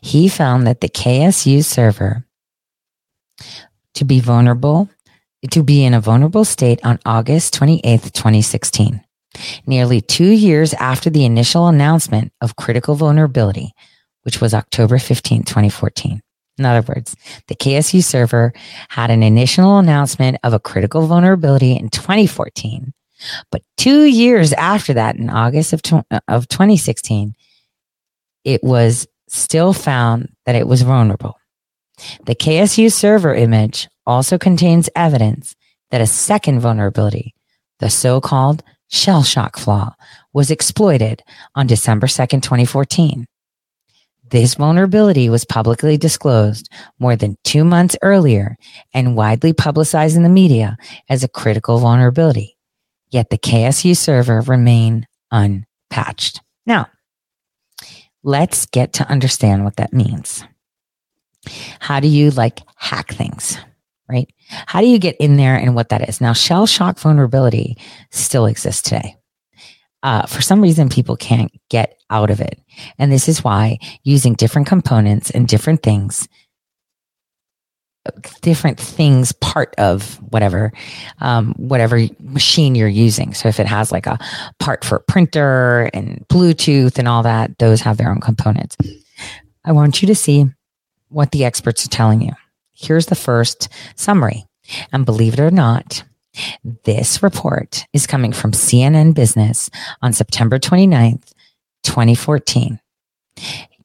he 0.02 0.28
found 0.28 0.68
that 0.68 0.82
the 0.82 0.90
KSU 0.90 1.64
server 1.64 2.26
to 3.94 4.04
be 4.04 4.20
vulnerable, 4.20 4.90
to 5.50 5.64
be 5.64 5.86
in 5.86 5.94
a 5.94 6.02
vulnerable 6.02 6.44
state 6.44 6.82
on 6.84 7.00
August 7.06 7.58
28th, 7.58 8.12
2016, 8.12 9.02
nearly 9.66 10.02
two 10.02 10.30
years 10.30 10.74
after 10.74 11.10
the 11.10 11.24
initial 11.24 11.68
announcement 11.68 12.34
of 12.42 12.58
critical 12.58 12.96
vulnerability, 12.96 13.72
which 14.24 14.42
was 14.42 14.54
October 14.54 15.00
15, 15.00 15.44
2014. 15.44 16.22
In 16.60 16.66
other 16.66 16.86
words, 16.88 17.16
the 17.48 17.56
KSU 17.56 18.04
server 18.04 18.54
had 18.90 19.10
an 19.10 19.24
initial 19.24 19.80
announcement 19.80 20.38
of 20.44 20.54
a 20.54 20.60
critical 20.60 21.08
vulnerability 21.08 21.76
in 21.76 21.90
2014, 21.90 22.94
but 23.52 23.62
two 23.78 24.04
years 24.04 24.54
after 24.54 24.94
that, 24.94 25.16
in 25.16 25.30
August 25.30 25.74
of, 25.74 25.82
tw- 25.82 26.06
uh, 26.12 26.20
of 26.28 26.48
2016, 26.50 27.34
it 28.44 28.64
was 28.64 29.08
still 29.28 29.74
found 29.74 30.30
that 30.46 30.56
it 30.56 30.68
was 30.68 30.82
vulnerable. 30.82 31.38
The 32.26 32.36
KSU 32.36 32.92
server 32.92 33.36
image 33.36 33.88
also 34.06 34.38
contains 34.38 34.90
evidence 34.96 35.56
that 35.92 36.02
a 36.02 36.08
second 36.08 36.60
vulnerability, 36.60 37.34
the 37.80 37.90
so 37.90 38.22
called 38.22 38.64
shell 38.88 39.24
shock 39.24 39.58
flaw, 39.58 39.94
was 40.34 40.52
exploited 40.52 41.22
on 41.56 41.68
December 41.68 42.08
2nd, 42.08 42.42
2014. 42.42 43.26
This 44.30 44.56
vulnerability 44.56 45.30
was 45.30 45.44
publicly 45.44 45.98
disclosed 45.98 46.70
more 47.00 47.16
than 47.16 47.38
two 47.44 47.64
months 47.64 47.98
earlier 48.02 48.58
and 48.94 49.16
widely 49.16 49.54
publicized 49.54 50.16
in 50.16 50.24
the 50.24 50.30
media 50.30 50.78
as 51.10 51.24
a 51.24 51.28
critical 51.28 51.80
vulnerability. 51.80 52.58
Yet 53.10 53.32
the 53.32 53.38
KSU 53.40 53.98
server 53.98 54.42
remained 54.42 55.08
unpatched. 55.32 56.42
Now, 56.66 56.88
let's 58.24 58.68
get 58.68 58.94
to 58.94 59.10
understand 59.10 59.64
what 59.64 59.78
that 59.78 59.94
means. 59.94 60.44
How 61.80 62.00
do 62.00 62.08
you 62.08 62.30
like 62.32 62.62
hack 62.76 63.14
things? 63.14 63.58
Right? 64.08 64.32
How 64.48 64.82
do 64.82 64.88
you 64.88 65.00
get 65.00 65.18
in 65.18 65.38
there 65.38 65.56
and 65.56 65.76
what 65.76 65.90
that 65.90 66.08
is? 66.08 66.20
Now, 66.20 66.34
shell 66.34 66.66
shock 66.68 67.00
vulnerability 67.00 67.78
still 68.12 68.46
exists 68.46 68.82
today. 68.82 69.16
Uh, 70.02 70.26
for 70.26 70.42
some 70.42 70.62
reason, 70.62 70.90
people 70.90 71.18
can't 71.18 71.52
get 71.70 72.00
out 72.10 72.30
of 72.30 72.40
it. 72.40 72.60
And 72.98 73.12
this 73.12 73.28
is 73.28 73.44
why 73.44 73.80
using 74.04 74.34
different 74.34 74.68
components 74.68 75.30
and 75.30 75.48
different 75.48 75.84
things, 75.84 76.28
different 78.42 78.80
things, 78.80 79.34
part 79.34 79.76
of 79.78 80.16
whatever, 80.32 80.72
um, 81.20 81.54
whatever 81.58 82.08
machine 82.20 82.76
you're 82.76 82.88
using. 82.88 83.34
So 83.34 83.50
if 83.50 83.60
it 83.60 83.68
has 83.68 83.92
like 83.92 84.08
a 84.08 84.18
part 84.60 84.86
for 84.86 84.96
a 84.96 85.02
printer 85.02 85.90
and 85.94 86.26
Bluetooth 86.30 86.98
and 86.98 87.08
all 87.08 87.24
that, 87.24 87.58
those 87.60 87.82
have 87.82 87.98
their 87.98 88.10
own 88.10 88.22
components. 88.22 88.78
I 89.66 89.74
want 89.74 90.02
you 90.02 90.08
to 90.08 90.16
see 90.16 90.46
what 91.10 91.32
the 91.32 91.44
experts 91.44 91.86
are 91.86 91.90
telling 91.90 92.22
you. 92.22 92.32
Here's 92.72 93.08
the 93.08 93.16
first 93.16 93.68
summary. 93.96 94.46
And 94.94 95.06
believe 95.06 95.34
it 95.34 95.40
or 95.40 95.52
not, 95.52 96.04
this 96.84 97.24
report 97.24 97.86
is 97.94 98.08
coming 98.08 98.32
from 98.32 98.52
CNN 98.52 99.14
Business 99.14 99.70
on 100.02 100.14
September 100.14 100.60
29th, 100.60 101.34
2014. 101.84 102.80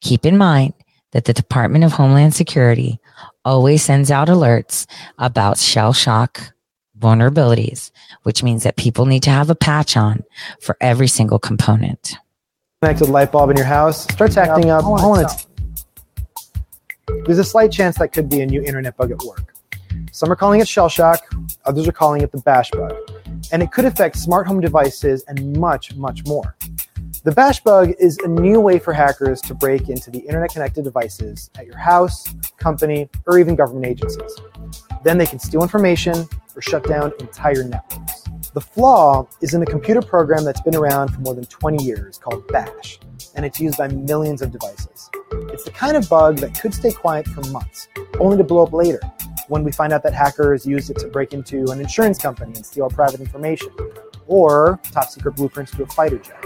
Keep 0.01 0.27
in 0.27 0.37
mind 0.37 0.75
that 1.13 1.25
the 1.25 1.33
Department 1.33 1.85
of 1.85 1.93
Homeland 1.93 2.35
Security 2.35 2.99
always 3.45 3.83
sends 3.83 4.11
out 4.11 4.29
alerts 4.29 4.87
about 5.19 5.59
shell 5.59 5.93
shock 5.93 6.53
vulnerabilities, 6.99 7.91
which 8.23 8.43
means 8.43 8.63
that 8.63 8.77
people 8.77 9.07
need 9.07 9.23
to 9.23 9.31
have 9.31 9.51
a 9.51 9.55
patch 9.55 9.97
on 9.97 10.23
for 10.61 10.77
every 10.81 11.09
single 11.09 11.39
component. 11.39 12.17
Connected 12.83 13.09
light 13.09 13.33
bulb 13.33 13.51
in 13.51 13.57
your 13.57 13.67
house 13.67 14.03
starts 14.05 14.37
acting 14.37 14.71
up. 14.71 14.85
All 14.85 15.19
on 15.19 15.27
there's 17.27 17.39
a 17.39 17.45
slight 17.45 17.73
chance 17.73 17.99
that 17.99 18.13
could 18.13 18.29
be 18.29 18.41
a 18.41 18.47
new 18.47 18.63
internet 18.63 18.97
bug 18.97 19.11
at 19.11 19.19
work. 19.23 19.54
Some 20.13 20.31
are 20.31 20.37
calling 20.37 20.61
it 20.61 20.69
shell 20.69 20.89
shock, 20.89 21.25
others 21.65 21.89
are 21.89 21.93
calling 21.93 22.23
it 22.23 22.31
the 22.31 22.39
bash 22.39 22.71
bug, 22.71 22.95
and 23.53 23.63
it 23.63 23.73
could 23.73 23.85
affect 23.85 24.17
smart 24.17 24.47
home 24.47 24.61
devices 24.61 25.25
and 25.29 25.57
much, 25.57 25.95
much 25.97 26.25
more. 26.27 26.57
The 27.25 27.33
bash 27.33 27.61
bug 27.61 27.95
is 27.99 28.19
a 28.19 28.29
new 28.29 28.61
way 28.61 28.79
for 28.79 28.93
hackers 28.93 29.41
to 29.43 29.55
break 29.55 29.89
into 29.89 30.11
the 30.11 30.19
internet 30.19 30.53
connected 30.53 30.85
devices 30.85 31.51
at 31.59 31.67
your 31.67 31.79
house, 31.79 32.25
company, 32.59 33.09
or 33.27 33.39
even 33.39 33.57
government 33.57 33.87
agencies. 33.87 34.37
Then 35.03 35.19
they 35.19 35.27
can 35.27 35.39
steal 35.39 35.63
information 35.63 36.29
or 36.55 36.63
shut 36.63 36.85
down 36.85 37.13
entire 37.21 37.65
networks. 37.65 38.25
The 38.53 38.61
flaw 38.61 39.27
is 39.41 39.55
in 39.55 39.63
a 39.63 39.67
computer 39.67 40.03
program 40.03 40.45
that's 40.45 40.61
been 40.61 40.77
around 40.77 41.09
for 41.09 41.21
more 41.23 41.35
than 41.35 41.47
20 41.47 41.83
years 41.83 42.19
called 42.19 42.47
Bash, 42.49 43.01
and 43.35 43.45
it's 43.45 43.59
used 43.59 43.79
by 43.79 43.89
millions 43.89 44.43
of 44.43 44.53
devices. 44.53 45.11
It's 45.53 45.65
the 45.65 45.73
kind 45.73 45.97
of 45.97 46.09
bug 46.09 46.37
that 46.39 46.61
could 46.61 46.73
stay 46.73 46.93
quiet 46.93 47.27
for 47.27 47.41
months, 47.51 47.89
only 48.21 48.37
to 48.37 48.45
blow 48.45 48.65
up 48.65 48.73
later 48.73 49.01
when 49.49 49.65
we 49.65 49.73
find 49.73 49.93
out 49.93 50.03
that 50.03 50.15
hackers 50.15 50.67
used 50.67 50.91
it 50.91 50.99
to 50.99 51.09
break 51.09 51.33
into 51.33 51.71
an 51.71 51.81
insurance 51.81 52.19
company 52.19 52.53
and 52.57 52.65
steal 52.65 52.89
private 52.89 53.21
information, 53.21 53.71
or 54.27 54.81
top 54.91 55.09
secret 55.09 55.37
blueprints 55.37 55.73
to 55.73 55.83
a 55.83 55.87
fighter 55.87 56.19
jet. 56.19 56.45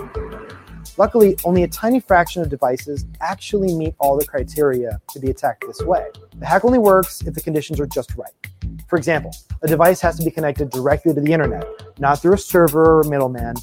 Luckily, 0.97 1.37
only 1.45 1.63
a 1.63 1.69
tiny 1.69 2.01
fraction 2.01 2.43
of 2.43 2.49
devices 2.49 3.07
actually 3.21 3.73
meet 3.75 3.95
all 4.01 4.19
the 4.19 4.27
criteria 4.27 5.01
to 5.11 5.21
be 5.21 5.31
attacked 5.31 5.65
this 5.67 5.81
way. 5.83 6.09
The 6.39 6.47
hack 6.47 6.65
only 6.65 6.79
works 6.79 7.23
if 7.23 7.35
the 7.35 7.41
conditions 7.41 7.79
are 7.79 7.87
just 7.87 8.17
right. 8.17 8.33
For 8.89 8.97
example, 8.97 9.33
a 9.63 9.69
device 9.69 10.01
has 10.01 10.19
to 10.19 10.25
be 10.25 10.31
connected 10.31 10.71
directly 10.71 11.15
to 11.15 11.21
the 11.21 11.33
internet, 11.33 11.65
not 12.01 12.21
through 12.21 12.35
a 12.35 12.39
server 12.39 13.01
or 13.01 13.05
middleman, 13.05 13.55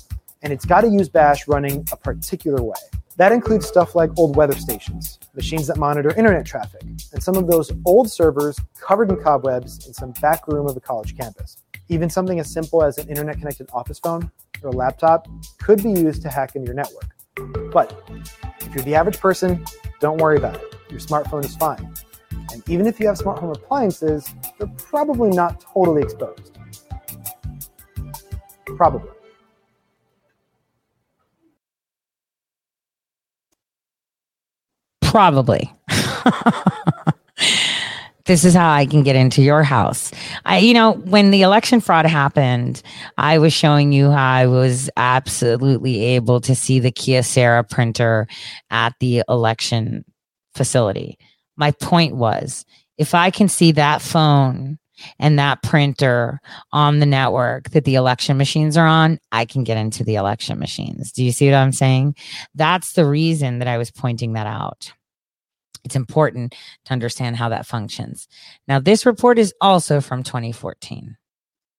and 0.44 0.53
it's 0.53 0.66
got 0.66 0.82
to 0.82 0.88
use 0.88 1.10
Bash 1.10 1.48
running 1.48 1.86
a 1.91 1.98
particular 1.98 2.64
way. 2.64 2.76
That 3.17 3.31
includes 3.31 3.65
stuff 3.65 3.95
like 3.95 4.11
old 4.17 4.35
weather 4.35 4.55
stations, 4.55 5.19
machines 5.33 5.67
that 5.67 5.77
monitor 5.77 6.13
internet 6.17 6.45
traffic, 6.45 6.81
and 6.83 7.23
some 7.23 7.35
of 7.35 7.47
those 7.47 7.71
old 7.85 8.11
servers 8.11 8.59
covered 8.79 9.09
in 9.09 9.15
cobwebs 9.17 9.87
in 9.87 9.93
some 9.93 10.11
back 10.21 10.47
room 10.49 10.67
of 10.67 10.75
a 10.75 10.81
college 10.81 11.17
campus. 11.17 11.63
Even 11.87 12.09
something 12.09 12.39
as 12.39 12.51
simple 12.51 12.83
as 12.83 12.97
an 12.97 13.07
internet 13.07 13.37
connected 13.37 13.69
office 13.71 13.99
phone 13.99 14.29
or 14.61 14.69
a 14.69 14.73
laptop 14.73 15.29
could 15.59 15.81
be 15.81 15.91
used 15.91 16.23
to 16.23 16.29
hack 16.29 16.55
into 16.55 16.65
your 16.65 16.75
network. 16.75 17.15
But 17.71 18.09
if 18.59 18.75
you're 18.75 18.83
the 18.83 18.95
average 18.95 19.19
person, 19.19 19.63
don't 20.01 20.17
worry 20.19 20.37
about 20.37 20.55
it. 20.55 20.75
Your 20.89 20.99
smartphone 20.99 21.45
is 21.45 21.55
fine. 21.55 21.93
And 22.51 22.67
even 22.69 22.85
if 22.85 22.99
you 22.99 23.07
have 23.07 23.17
smart 23.17 23.39
home 23.39 23.51
appliances, 23.51 24.33
they're 24.57 24.67
probably 24.77 25.29
not 25.29 25.61
totally 25.61 26.01
exposed. 26.01 26.57
Probably. 28.65 29.14
Probably. 35.15 35.71
this 38.25 38.43
is 38.43 38.53
how 38.53 38.69
I 38.69 38.85
can 38.85 39.01
get 39.01 39.15
into 39.15 39.41
your 39.41 39.63
house. 39.63 40.11
I, 40.43 40.57
you 40.57 40.73
know, 40.73 40.91
when 40.91 41.31
the 41.31 41.41
election 41.41 41.79
fraud 41.79 42.05
happened, 42.05 42.81
I 43.17 43.37
was 43.37 43.53
showing 43.53 43.93
you 43.93 44.11
how 44.11 44.33
I 44.33 44.47
was 44.47 44.89
absolutely 44.97 46.03
able 46.03 46.41
to 46.41 46.53
see 46.53 46.79
the 46.79 46.91
Kyocera 46.91 47.69
printer 47.69 48.27
at 48.69 48.93
the 48.99 49.23
election 49.29 50.03
facility. 50.53 51.17
My 51.55 51.71
point 51.71 52.17
was, 52.17 52.65
if 52.97 53.15
I 53.15 53.29
can 53.31 53.47
see 53.47 53.71
that 53.71 54.01
phone 54.01 54.79
and 55.17 55.39
that 55.39 55.63
printer 55.63 56.41
on 56.73 56.99
the 56.99 57.05
network 57.05 57.69
that 57.69 57.85
the 57.85 57.95
election 57.95 58.35
machines 58.35 58.75
are 58.75 58.85
on, 58.85 59.19
I 59.31 59.45
can 59.45 59.63
get 59.63 59.77
into 59.77 60.03
the 60.03 60.15
election 60.15 60.59
machines. 60.59 61.13
Do 61.13 61.23
you 61.23 61.31
see 61.31 61.49
what 61.49 61.55
I'm 61.55 61.71
saying? 61.71 62.15
That's 62.53 62.91
the 62.91 63.05
reason 63.05 63.59
that 63.59 63.69
I 63.69 63.77
was 63.77 63.91
pointing 63.91 64.33
that 64.33 64.47
out. 64.47 64.91
It's 65.86 65.95
important 65.95 66.56
to 66.86 66.94
understand 66.94 67.38
how 67.38 67.48
that 67.49 67.66
functions. 67.66 68.28
Now, 68.68 68.80
this 68.80 69.06
report 69.06 69.38
is 69.38 69.53
also 69.62 70.02
from 70.02 70.24
2014. 70.24 71.16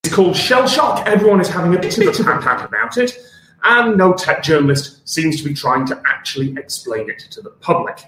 It's 0.05 0.15
called 0.15 0.37
Shell 0.37 0.69
Shock. 0.69 1.07
Everyone 1.07 1.41
is 1.41 1.49
having 1.49 1.75
a 1.75 1.79
bit 1.79 1.99
of 1.99 2.29
a 2.29 2.39
panic 2.39 2.69
about 2.69 2.97
it, 2.97 3.19
and 3.65 3.99
no 3.99 4.15
tech 4.15 4.45
journalist 4.45 5.07
seems 5.07 5.37
to 5.43 5.45
be 5.45 5.53
trying 5.53 5.85
to 5.87 6.01
actually 6.07 6.55
explain 6.57 7.11
it 7.11 7.19
to 7.31 7.43
the 7.43 7.51
public, 7.51 8.05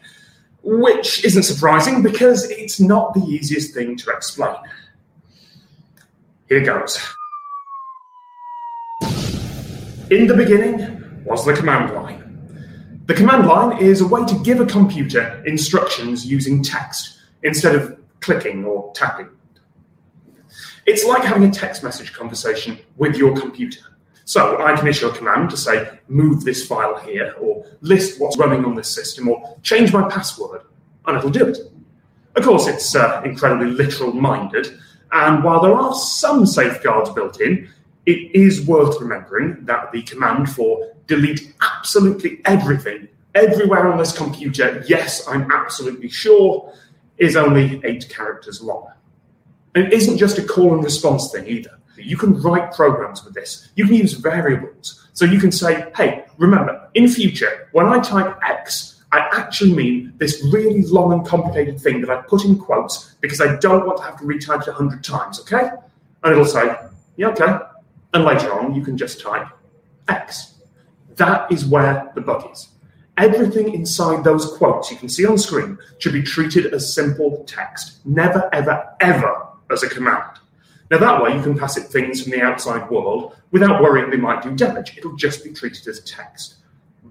which 0.62 1.25
isn't 1.25 1.43
surprising 1.43 2.01
because 2.01 2.49
it's 2.49 2.79
not 2.79 3.12
the 3.15 3.23
easiest 3.23 3.75
thing 3.75 3.97
to 3.97 4.11
explain. 4.11 4.55
Here 6.49 6.65
goes. 6.65 6.97
In 10.11 10.29
the 10.29 10.35
beginning 10.37 11.25
was 11.25 11.45
the 11.45 11.55
command 11.55 11.93
line. 11.93 12.27
The 13.09 13.14
command 13.14 13.47
line 13.47 13.78
is 13.78 14.02
a 14.02 14.06
way 14.06 14.22
to 14.26 14.39
give 14.40 14.60
a 14.60 14.66
computer 14.66 15.43
instructions 15.47 16.26
using 16.26 16.62
text 16.62 17.20
instead 17.43 17.74
of 17.74 17.98
clicking 18.20 18.66
or 18.66 18.93
tapping. 18.93 19.30
It's 20.85 21.06
like 21.06 21.24
having 21.24 21.44
a 21.44 21.51
text 21.51 21.82
message 21.82 22.12
conversation 22.12 22.78
with 22.98 23.16
your 23.16 23.35
computer. 23.35 23.80
So 24.26 24.62
I 24.62 24.76
can 24.76 24.86
issue 24.86 25.06
a 25.06 25.14
command 25.14 25.48
to 25.48 25.56
say, 25.56 25.98
move 26.09 26.44
this 26.44 26.66
file 26.66 26.98
here, 26.98 27.35
or 27.40 27.64
list 27.80 28.20
what's 28.20 28.36
running 28.36 28.66
on 28.66 28.74
this 28.74 28.94
system, 28.94 29.30
or 29.30 29.56
change 29.62 29.90
my 29.90 30.06
password, 30.10 30.60
and 31.06 31.16
it'll 31.16 31.30
do 31.30 31.47
it. 31.47 31.56
Of 32.36 32.44
course, 32.44 32.66
it's 32.66 32.94
uh, 32.94 33.22
incredibly 33.24 33.68
literal 33.68 34.12
minded, 34.12 34.78
and 35.12 35.43
while 35.43 35.62
there 35.62 35.72
are 35.72 35.94
some 35.94 36.44
safeguards 36.44 37.09
built 37.09 37.40
in, 37.40 37.70
it 38.05 38.35
is 38.35 38.66
worth 38.66 39.01
remembering 39.01 39.64
that 39.64 39.93
the 39.93 40.02
command 40.02 40.51
for 40.51 40.94
delete 41.09 41.52
absolutely 41.60 42.40
everything 42.44 43.09
everywhere 43.35 43.90
on 43.90 43.98
this 43.98 44.16
computer, 44.16 44.85
yes, 44.86 45.26
I'm 45.28 45.51
absolutely 45.51 46.09
sure, 46.09 46.72
is 47.18 47.36
only 47.36 47.80
eight 47.85 48.09
characters 48.09 48.62
long. 48.62 48.90
And 49.74 49.86
it 49.86 49.93
isn't 49.93 50.18
just 50.18 50.39
a 50.39 50.43
call 50.43 50.74
and 50.74 50.82
response 50.82 51.30
thing 51.30 51.47
either. 51.47 51.78
You 51.97 52.16
can 52.16 52.40
write 52.40 52.72
programs 52.72 53.24
with 53.24 53.35
this. 53.35 53.70
You 53.74 53.86
can 53.86 53.94
use 53.94 54.12
variables. 54.12 55.09
So 55.14 55.24
you 55.24 55.40
can 55.40 55.51
say, 55.51 55.90
hey, 55.97 56.24
remember, 56.36 56.89
in 56.94 57.09
future, 57.09 57.68
when 57.72 57.86
I 57.86 57.98
type 58.01 58.39
X, 58.43 59.02
I 59.10 59.20
actually 59.32 59.72
mean 59.72 60.12
this 60.18 60.44
really 60.52 60.82
long 60.82 61.12
and 61.12 61.26
complicated 61.26 61.80
thing 61.80 62.01
that 62.02 62.10
I 62.10 62.22
put 62.22 62.44
in 62.44 62.59
quotes 62.59 63.14
because 63.20 63.40
I 63.40 63.56
don't 63.56 63.86
want 63.86 63.98
to 63.98 64.05
have 64.05 64.18
to 64.18 64.24
retype 64.24 64.62
it 64.62 64.68
a 64.68 64.72
hundred 64.72 65.02
times, 65.02 65.40
okay? 65.40 65.70
And 66.22 66.32
it'll 66.32 66.44
say, 66.44 66.76
yeah, 67.16 67.28
okay. 67.28 67.59
And 68.14 68.24
later 68.24 68.52
on, 68.52 68.74
you 68.74 68.82
can 68.82 68.97
just 68.97 69.20
type 69.20 69.48
X. 70.09 70.57
That 71.19 71.53
is 71.53 71.66
where 71.66 72.11
the 72.15 72.20
bug 72.20 72.51
is. 72.51 72.69
Everything 73.16 73.74
inside 73.74 74.23
those 74.23 74.57
quotes 74.57 74.90
you 74.90 74.97
can 74.97 75.09
see 75.09 75.27
on 75.27 75.36
screen 75.36 75.77
should 75.99 76.12
be 76.12 76.23
treated 76.23 76.73
as 76.73 76.95
simple 76.95 77.45
text, 77.47 78.07
never, 78.07 78.49
ever, 78.53 78.89
ever 79.01 79.49
as 79.70 79.82
a 79.82 79.89
command. 79.89 80.39
Now, 80.90 80.99
that 80.99 81.23
way 81.23 81.35
you 81.35 81.43
can 81.43 81.59
pass 81.59 81.77
it 81.77 81.82
things 81.82 82.23
from 82.23 82.32
the 82.32 82.43
outside 82.43 82.89
world 82.89 83.36
without 83.51 83.82
worrying 83.82 84.11
they 84.11 84.16
might 84.16 84.43
do 84.43 84.55
damage. 84.55 84.97
It'll 84.97 85.16
just 85.16 85.45
be 85.45 85.53
treated 85.53 85.86
as 85.89 86.01
text. 86.05 86.57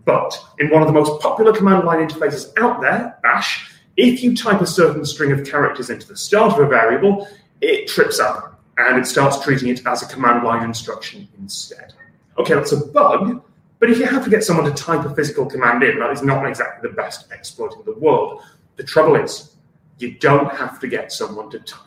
But 0.05 0.41
in 0.57 0.69
one 0.69 0.81
of 0.81 0.87
the 0.87 0.93
most 0.93 1.21
popular 1.21 1.53
command 1.53 1.85
line 1.85 2.07
interfaces 2.07 2.57
out 2.57 2.79
there, 2.79 3.19
Bash, 3.21 3.73
if 3.97 4.23
you 4.23 4.35
type 4.35 4.61
a 4.61 4.65
certain 4.65 5.05
string 5.05 5.33
of 5.33 5.45
characters 5.45 5.89
into 5.89 6.07
the 6.07 6.15
start 6.15 6.53
of 6.53 6.59
a 6.59 6.67
variable, 6.67 7.27
it 7.59 7.87
trips 7.87 8.19
up 8.19 8.63
and 8.77 8.97
it 8.97 9.05
starts 9.05 9.43
treating 9.43 9.67
it 9.67 9.85
as 9.85 10.01
a 10.01 10.07
command 10.07 10.43
line 10.45 10.63
instruction 10.63 11.27
instead. 11.37 11.93
Okay, 12.37 12.53
that's 12.53 12.71
a 12.71 12.85
bug, 12.85 13.43
but 13.79 13.89
if 13.89 13.99
you 13.99 14.05
have 14.05 14.23
to 14.23 14.29
get 14.29 14.43
someone 14.43 14.65
to 14.65 14.71
type 14.71 15.05
a 15.05 15.13
physical 15.13 15.45
command 15.45 15.83
in, 15.83 15.99
that 15.99 16.11
is 16.11 16.23
not 16.23 16.47
exactly 16.47 16.89
the 16.89 16.95
best 16.95 17.31
exploit 17.31 17.73
in 17.77 17.85
the 17.85 17.99
world. 17.99 18.41
The 18.75 18.83
trouble 18.83 19.15
is, 19.15 19.55
you 19.99 20.11
don't 20.15 20.53
have 20.55 20.79
to 20.79 20.87
get 20.87 21.11
someone 21.11 21.49
to 21.51 21.59
type 21.59 21.81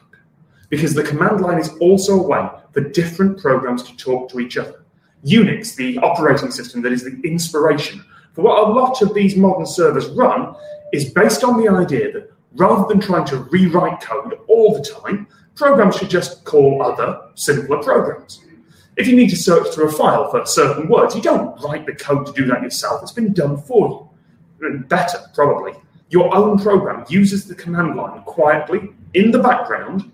because 0.68 0.94
the 0.94 1.02
command 1.02 1.40
line 1.40 1.58
is 1.58 1.70
also 1.80 2.20
a 2.20 2.22
way 2.22 2.48
for 2.72 2.80
different 2.80 3.38
programs 3.38 3.82
to 3.84 3.96
talk 3.96 4.30
to 4.30 4.40
each 4.40 4.56
other. 4.56 4.84
Unix, 5.24 5.74
the 5.74 5.98
operating 5.98 6.50
system 6.50 6.80
that 6.82 6.92
is 6.92 7.04
the 7.04 7.20
inspiration 7.24 8.04
for 8.32 8.42
what 8.42 8.68
a 8.68 8.72
lot 8.72 9.02
of 9.02 9.12
these 9.14 9.36
modern 9.36 9.66
servers 9.66 10.08
run, 10.10 10.54
is 10.92 11.12
based 11.12 11.44
on 11.44 11.60
the 11.60 11.68
idea 11.68 12.12
that 12.12 12.32
rather 12.54 12.86
than 12.88 13.00
trying 13.00 13.24
to 13.26 13.38
rewrite 13.50 14.00
code 14.00 14.38
all 14.48 14.74
the 14.74 14.82
time, 14.82 15.26
programs 15.54 15.96
should 15.96 16.10
just 16.10 16.44
call 16.44 16.82
other, 16.82 17.20
simpler 17.34 17.82
programs. 17.82 18.44
If 18.96 19.06
you 19.06 19.16
need 19.16 19.30
to 19.30 19.36
search 19.36 19.72
through 19.72 19.88
a 19.88 19.92
file 19.92 20.30
for 20.30 20.44
certain 20.44 20.88
words, 20.88 21.14
you 21.14 21.22
don't 21.22 21.58
write 21.62 21.86
the 21.86 21.94
code 21.94 22.26
to 22.26 22.32
do 22.32 22.46
that 22.46 22.62
yourself. 22.62 23.02
It's 23.02 23.12
been 23.12 23.32
done 23.32 23.56
for 23.56 24.10
you. 24.60 24.66
And 24.66 24.88
better, 24.88 25.18
probably. 25.34 25.72
Your 26.10 26.34
own 26.34 26.58
program 26.58 27.06
uses 27.08 27.46
the 27.46 27.54
command 27.54 27.96
line 27.96 28.22
quietly 28.22 28.90
in 29.14 29.30
the 29.30 29.38
background 29.38 30.10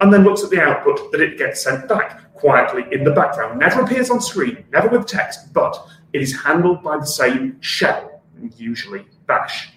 and 0.00 0.12
then 0.12 0.24
looks 0.24 0.42
at 0.42 0.50
the 0.50 0.60
output 0.60 1.12
that 1.12 1.20
it 1.20 1.36
gets 1.36 1.62
sent 1.62 1.88
back 1.88 2.32
quietly 2.34 2.84
in 2.90 3.04
the 3.04 3.10
background. 3.10 3.60
Never 3.60 3.82
appears 3.82 4.10
on 4.10 4.20
screen, 4.20 4.64
never 4.72 4.88
with 4.88 5.06
text, 5.06 5.52
but 5.52 5.76
it 6.12 6.22
is 6.22 6.36
handled 6.42 6.82
by 6.82 6.98
the 6.98 7.06
same 7.06 7.60
shell, 7.60 8.22
usually 8.56 9.04
bash. 9.26 9.72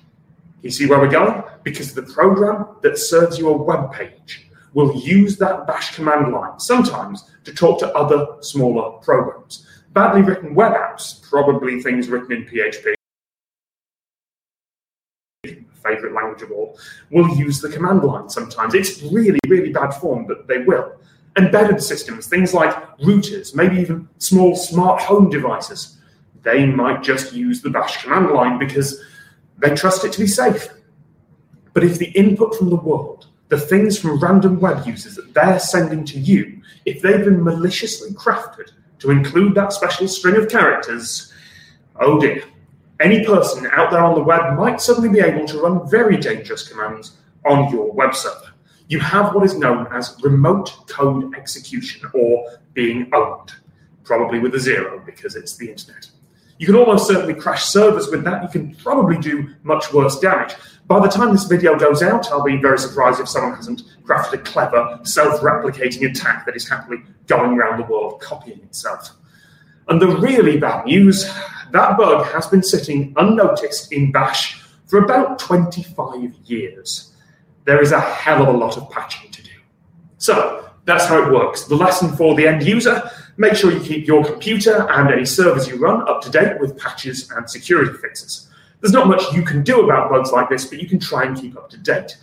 You 0.61 0.72
see 0.72 0.88
where 0.88 0.99
we're 0.99 1.07
going? 1.09 1.43
Because 1.63 1.93
the 1.93 2.01
program 2.01 2.67
that 2.81 2.97
serves 2.97 3.38
you 3.38 3.49
a 3.49 3.55
web 3.55 3.91
page 3.91 4.44
will 4.76 4.93
use 4.95 5.38
that 5.38 5.65
bash 5.65 5.95
command 5.95 6.31
line 6.31 6.60
sometimes 6.60 7.31
to 7.45 7.53
talk 7.53 7.80
to 7.80 7.91
other 7.95 8.27
smaller 8.41 8.91
programs. 8.99 9.65
Badly 9.93 10.22
written 10.22 10.53
web 10.53 10.73
apps, 10.73 11.27
probably 11.27 11.81
things 11.81 12.10
written 12.10 12.34
in 12.34 12.45
PHP, 12.45 12.93
favorite 15.81 16.14
language 16.14 16.41
of 16.41 16.52
all, 16.52 16.77
will 17.10 17.30
use 17.38 17.61
the 17.61 17.69
command 17.69 18.03
line 18.03 18.27
sometimes. 18.30 18.73
It's 18.73 19.02
really, 19.03 19.39
really 19.47 19.72
bad 19.72 19.91
form, 19.91 20.27
but 20.27 20.47
they 20.47 20.60
will. 20.60 20.91
Embedded 21.38 21.81
systems, 21.81 22.27
things 22.27 22.53
like 22.53 22.73
routers, 22.97 23.56
maybe 23.56 23.77
even 23.77 24.10
small 24.18 24.56
smart 24.57 25.02
home 25.02 25.30
devices, 25.30 25.97
they 26.43 26.65
might 26.65 27.02
just 27.02 27.34
use 27.34 27.61
the 27.61 27.69
bash 27.69 28.03
command 28.03 28.31
line 28.31 28.60
because 28.60 29.02
they 29.57 29.73
trust 29.73 30.03
it 30.03 30.11
to 30.14 30.19
be 30.19 30.27
safe. 30.27 30.68
But 31.73 31.85
if 31.85 31.97
the 31.97 32.11
input 32.11 32.56
from 32.56 32.69
the 32.69 32.76
world, 32.76 33.27
the 33.56 33.61
things 33.61 33.98
from 33.98 34.19
random 34.19 34.60
web 34.60 34.86
users 34.86 35.15
that 35.15 35.34
they're 35.34 35.60
sending 35.60 36.03
to 36.06 36.19
you, 36.19 36.61
if 36.86 37.02
they've 37.02 37.23
been 37.23 37.44
maliciously 37.44 38.11
crafted 38.11 38.72
to 38.99 39.11
include 39.11 39.56
that 39.56 39.72
special 39.72 40.07
string 40.07 40.36
of 40.36 40.49
characters, 40.49 41.32
oh 41.99 42.19
dear 42.19 42.44
any 42.99 43.26
person 43.26 43.68
out 43.73 43.91
there 43.91 44.03
on 44.03 44.15
the 44.15 44.23
web 44.23 44.57
might 44.57 44.80
suddenly 44.80 45.10
be 45.10 45.19
able 45.19 45.45
to 45.45 45.60
run 45.60 45.90
very 45.90 46.18
dangerous 46.18 46.68
commands 46.68 47.18
on 47.45 47.72
your 47.72 47.91
web 47.91 48.15
server. 48.15 48.53
You 48.88 48.99
have 48.99 49.34
what 49.34 49.44
is 49.44 49.57
known 49.57 49.88
as 49.91 50.15
remote 50.23 50.88
code 50.88 51.36
execution 51.36 52.10
or 52.14 52.57
being 52.73 53.10
owned, 53.14 53.52
probably 54.03 54.40
with 54.40 54.56
a 54.56 54.60
zero 54.60 55.02
because 55.06 55.36
it's 55.36 55.57
the 55.57 55.69
internet. 55.69 56.07
You 56.57 56.68
can 56.68 56.76
almost 56.76 57.07
certainly 57.07 57.34
crash 57.34 57.65
servers 57.65 58.07
with 58.07 58.23
that. 58.23 58.44
You 58.44 58.49
can 58.49 58.76
probably 58.76 59.18
do 59.18 59.53
much 59.64 59.91
worse 59.91 60.19
damage. 60.19 60.56
By 60.87 60.99
the 60.99 61.07
time 61.07 61.31
this 61.31 61.45
video 61.45 61.77
goes 61.77 62.03
out, 62.03 62.31
I'll 62.31 62.43
be 62.43 62.57
very 62.57 62.77
surprised 62.77 63.19
if 63.19 63.27
someone 63.27 63.55
hasn't 63.55 63.83
crafted 64.03 64.33
a 64.33 64.37
clever, 64.39 64.99
self 65.03 65.41
replicating 65.41 66.09
attack 66.09 66.45
that 66.45 66.55
is 66.55 66.69
happily 66.69 66.97
going 67.27 67.57
around 67.57 67.79
the 67.79 67.91
world 67.91 68.21
copying 68.21 68.59
itself. 68.59 69.09
And 69.87 70.01
the 70.01 70.07
really 70.07 70.57
bad 70.57 70.85
news 70.85 71.31
that 71.71 71.97
bug 71.97 72.25
has 72.27 72.47
been 72.47 72.63
sitting 72.63 73.13
unnoticed 73.17 73.91
in 73.91 74.11
Bash 74.11 74.61
for 74.87 74.99
about 74.99 75.39
25 75.39 76.33
years. 76.45 77.13
There 77.65 77.81
is 77.81 77.91
a 77.91 77.99
hell 77.99 78.43
of 78.43 78.53
a 78.53 78.57
lot 78.57 78.77
of 78.77 78.89
patching 78.89 79.31
to 79.31 79.43
do. 79.43 79.51
So 80.17 80.69
that's 80.85 81.05
how 81.05 81.21
it 81.21 81.33
works. 81.33 81.65
The 81.65 81.75
lesson 81.75 82.15
for 82.15 82.35
the 82.35 82.47
end 82.47 82.63
user 82.63 83.09
make 83.37 83.55
sure 83.55 83.71
you 83.71 83.81
keep 83.81 84.07
your 84.07 84.23
computer 84.23 84.89
and 84.89 85.11
any 85.11 85.25
servers 85.25 85.67
you 85.67 85.77
run 85.77 86.07
up 86.07 86.21
to 86.21 86.29
date 86.29 86.59
with 86.61 86.77
patches 86.77 87.29
and 87.31 87.49
security 87.49 87.91
fixes. 87.97 88.49
There's 88.85 88.93
not 88.93 89.07
much 89.07 89.33
you 89.33 89.41
can 89.41 89.63
do 89.63 89.83
about 89.83 90.11
bugs 90.11 90.31
like 90.31 90.47
this, 90.47 90.67
but 90.67 90.79
you 90.79 90.87
can 90.87 90.99
try 90.99 91.23
and 91.23 91.35
keep 91.35 91.57
up 91.57 91.71
to 91.71 91.77
date. 91.77 92.15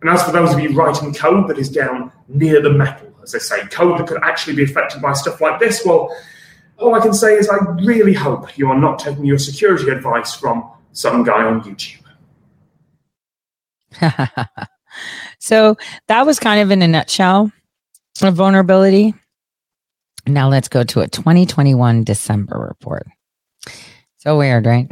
And 0.00 0.10
as 0.10 0.20
for 0.24 0.32
those 0.32 0.52
of 0.52 0.58
you 0.58 0.70
writing 0.70 1.14
code 1.14 1.46
that 1.46 1.58
is 1.58 1.68
down 1.68 2.10
near 2.26 2.60
the 2.60 2.72
metal, 2.72 3.14
as 3.22 3.30
they 3.30 3.38
say, 3.38 3.64
code 3.68 4.00
that 4.00 4.08
could 4.08 4.20
actually 4.24 4.56
be 4.56 4.64
affected 4.64 5.00
by 5.00 5.12
stuff 5.12 5.40
like 5.40 5.60
this, 5.60 5.84
well, 5.86 6.12
all 6.76 6.92
I 6.92 6.98
can 6.98 7.14
say 7.14 7.34
is 7.34 7.48
I 7.48 7.58
really 7.84 8.14
hope 8.14 8.58
you 8.58 8.68
are 8.68 8.76
not 8.76 8.98
taking 8.98 9.26
your 9.26 9.38
security 9.38 9.90
advice 9.90 10.34
from 10.34 10.68
some 10.90 11.22
guy 11.22 11.44
on 11.44 11.60
YouTube. 11.60 12.02
so 15.38 15.76
that 16.08 16.26
was 16.26 16.40
kind 16.40 16.60
of 16.60 16.72
in 16.72 16.82
a 16.82 16.88
nutshell 16.88 17.52
a 18.22 18.32
vulnerability. 18.32 19.14
Now 20.26 20.48
let's 20.48 20.66
go 20.66 20.82
to 20.82 20.98
a 20.98 21.06
2021 21.06 22.02
December 22.02 22.58
report. 22.58 23.06
So 24.16 24.36
weird, 24.36 24.66
right? 24.66 24.90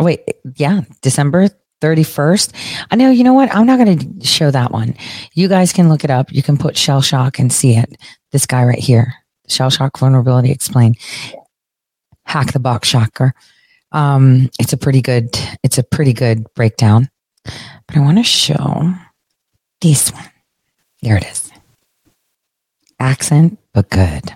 Wait, 0.00 0.20
yeah, 0.56 0.82
December 1.02 1.48
31st. 1.80 2.52
I 2.90 2.96
know, 2.96 3.10
you 3.10 3.24
know 3.24 3.34
what? 3.34 3.54
I'm 3.54 3.66
not 3.66 3.78
going 3.78 3.98
to 3.98 4.26
show 4.26 4.50
that 4.50 4.72
one. 4.72 4.94
You 5.34 5.48
guys 5.48 5.72
can 5.72 5.88
look 5.88 6.04
it 6.04 6.10
up. 6.10 6.32
You 6.32 6.42
can 6.42 6.56
put 6.56 6.76
shell 6.76 7.02
shock 7.02 7.38
and 7.38 7.52
see 7.52 7.76
it. 7.76 7.96
This 8.32 8.46
guy 8.46 8.64
right 8.64 8.78
here 8.78 9.14
shell 9.48 9.70
shock 9.70 9.98
vulnerability 9.98 10.50
explained. 10.50 10.96
Hack 12.24 12.52
the 12.52 12.58
box 12.58 12.88
shocker. 12.88 13.34
Um, 13.92 14.50
it's 14.58 14.72
a 14.72 14.76
pretty 14.76 15.02
good, 15.02 15.38
it's 15.62 15.78
a 15.78 15.82
pretty 15.82 16.12
good 16.12 16.46
breakdown. 16.54 17.10
But 17.44 17.96
I 17.96 18.00
want 18.00 18.18
to 18.18 18.24
show 18.24 18.94
this 19.80 20.10
one. 20.10 20.30
There 21.02 21.16
it 21.16 21.24
is. 21.24 21.52
Accent, 22.98 23.58
but 23.72 23.90
good. 23.90 24.32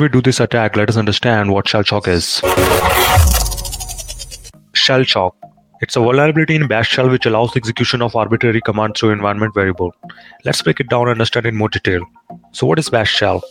we 0.00 0.08
do 0.08 0.22
this 0.22 0.40
attack, 0.40 0.76
let 0.76 0.88
us 0.88 0.96
understand 0.96 1.52
what 1.52 1.68
shell 1.68 1.82
shock 1.82 2.08
is. 2.08 2.40
Shell 4.88 5.02
shock. 5.04 5.36
It's 5.82 5.96
a 5.96 6.00
vulnerability 6.00 6.54
in 6.54 6.66
bash 6.66 6.88
shell 6.88 7.10
which 7.10 7.26
allows 7.26 7.54
execution 7.54 8.00
of 8.00 8.16
arbitrary 8.16 8.62
commands 8.62 8.98
through 8.98 9.10
environment 9.10 9.52
variable. 9.52 9.92
Let's 10.46 10.62
break 10.62 10.80
it 10.80 10.88
down 10.88 11.02
and 11.02 11.10
understand 11.10 11.44
in 11.44 11.56
more 11.56 11.68
detail. 11.68 12.06
So 12.52 12.66
what 12.66 12.78
is 12.78 12.88
bash 12.88 13.12
shell? 13.14 13.42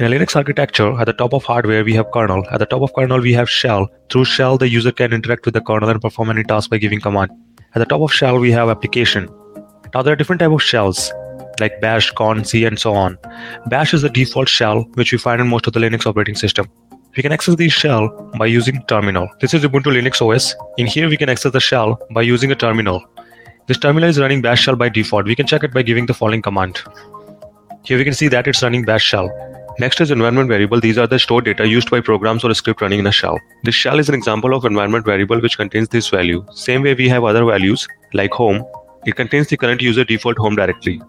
In 0.00 0.06
a 0.06 0.08
Linux 0.08 0.34
architecture, 0.34 0.90
at 0.98 1.04
the 1.04 1.12
top 1.12 1.34
of 1.34 1.44
hardware 1.44 1.84
we 1.84 1.94
have 1.94 2.10
kernel. 2.10 2.44
At 2.50 2.58
the 2.58 2.66
top 2.66 2.82
of 2.82 2.92
kernel 2.94 3.20
we 3.20 3.32
have 3.32 3.48
shell. 3.48 3.88
Through 4.10 4.24
shell 4.24 4.58
the 4.58 4.68
user 4.68 4.90
can 4.90 5.12
interact 5.12 5.44
with 5.44 5.54
the 5.54 5.60
kernel 5.60 5.88
and 5.88 6.00
perform 6.00 6.30
any 6.30 6.42
task 6.42 6.68
by 6.68 6.78
giving 6.78 7.00
command. 7.00 7.30
At 7.76 7.78
the 7.78 7.86
top 7.86 8.00
of 8.00 8.12
shell 8.12 8.40
we 8.40 8.50
have 8.50 8.68
application. 8.68 9.28
Now 9.94 10.02
there 10.02 10.14
are 10.14 10.16
different 10.16 10.40
types 10.40 10.54
of 10.54 10.62
shells 10.62 11.12
like 11.60 11.80
bash, 11.80 12.10
Korn, 12.10 12.44
C 12.44 12.64
and 12.64 12.76
so 12.76 12.92
on. 12.92 13.18
Bash 13.68 13.94
is 13.94 14.02
the 14.02 14.10
default 14.10 14.48
shell 14.48 14.82
which 14.94 15.12
we 15.12 15.18
find 15.18 15.40
in 15.40 15.46
most 15.46 15.68
of 15.68 15.74
the 15.74 15.80
Linux 15.80 16.06
operating 16.06 16.34
system. 16.34 16.66
We 17.14 17.22
can 17.22 17.30
access 17.32 17.56
the 17.56 17.68
shell 17.68 18.08
by 18.38 18.46
using 18.46 18.82
terminal. 18.88 19.28
This 19.38 19.52
is 19.52 19.64
Ubuntu 19.64 19.92
Linux 19.92 20.22
OS. 20.22 20.54
In 20.78 20.86
here 20.86 21.10
we 21.10 21.18
can 21.18 21.28
access 21.28 21.52
the 21.52 21.60
shell 21.60 22.00
by 22.12 22.22
using 22.22 22.52
a 22.52 22.54
terminal. 22.54 23.04
This 23.66 23.76
terminal 23.76 24.08
is 24.08 24.18
running 24.18 24.40
bash 24.40 24.62
shell 24.62 24.76
by 24.76 24.88
default. 24.88 25.26
We 25.26 25.34
can 25.34 25.46
check 25.46 25.62
it 25.62 25.74
by 25.74 25.82
giving 25.82 26.06
the 26.06 26.14
following 26.14 26.40
command. 26.40 26.80
Here 27.84 27.98
we 27.98 28.04
can 28.04 28.14
see 28.14 28.28
that 28.28 28.46
it's 28.46 28.62
running 28.62 28.86
bash 28.86 29.04
shell. 29.04 29.28
Next 29.78 30.00
is 30.00 30.10
environment 30.10 30.48
variable. 30.48 30.80
These 30.80 30.96
are 30.96 31.06
the 31.06 31.18
stored 31.18 31.44
data 31.44 31.68
used 31.68 31.90
by 31.90 32.00
programs 32.00 32.44
or 32.44 32.50
a 32.50 32.54
script 32.54 32.80
running 32.80 33.00
in 33.00 33.06
a 33.06 33.12
shell. 33.12 33.38
This 33.62 33.74
shell 33.74 33.98
is 33.98 34.08
an 34.08 34.14
example 34.14 34.54
of 34.54 34.64
environment 34.64 35.04
variable 35.04 35.38
which 35.38 35.58
contains 35.58 35.90
this 35.90 36.08
value. 36.08 36.42
Same 36.52 36.82
way 36.82 36.94
we 36.94 37.10
have 37.10 37.24
other 37.24 37.44
values 37.44 37.86
like 38.14 38.32
home. 38.32 38.64
It 39.04 39.16
contains 39.16 39.48
the 39.48 39.58
current 39.58 39.82
user 39.82 40.04
default 40.04 40.38
home 40.38 40.56
directory. 40.56 41.02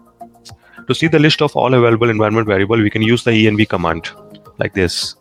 To 0.86 0.94
see 0.94 1.06
the 1.06 1.18
list 1.18 1.40
of 1.40 1.56
all 1.56 1.72
available 1.72 2.10
environment 2.10 2.46
variable, 2.46 2.76
we 2.76 2.90
can 2.90 3.00
use 3.00 3.24
the 3.24 3.30
env 3.30 3.66
command 3.70 4.10
like 4.58 4.74
this. 4.74 5.16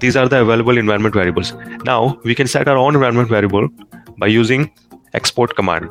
These 0.00 0.16
are 0.16 0.28
the 0.28 0.42
available 0.42 0.76
environment 0.76 1.14
variables. 1.14 1.52
Now 1.84 2.20
we 2.24 2.34
can 2.34 2.46
set 2.46 2.68
our 2.68 2.76
own 2.76 2.94
environment 2.94 3.28
variable 3.28 3.68
by 4.18 4.26
using 4.26 4.70
export 5.14 5.56
command. 5.56 5.88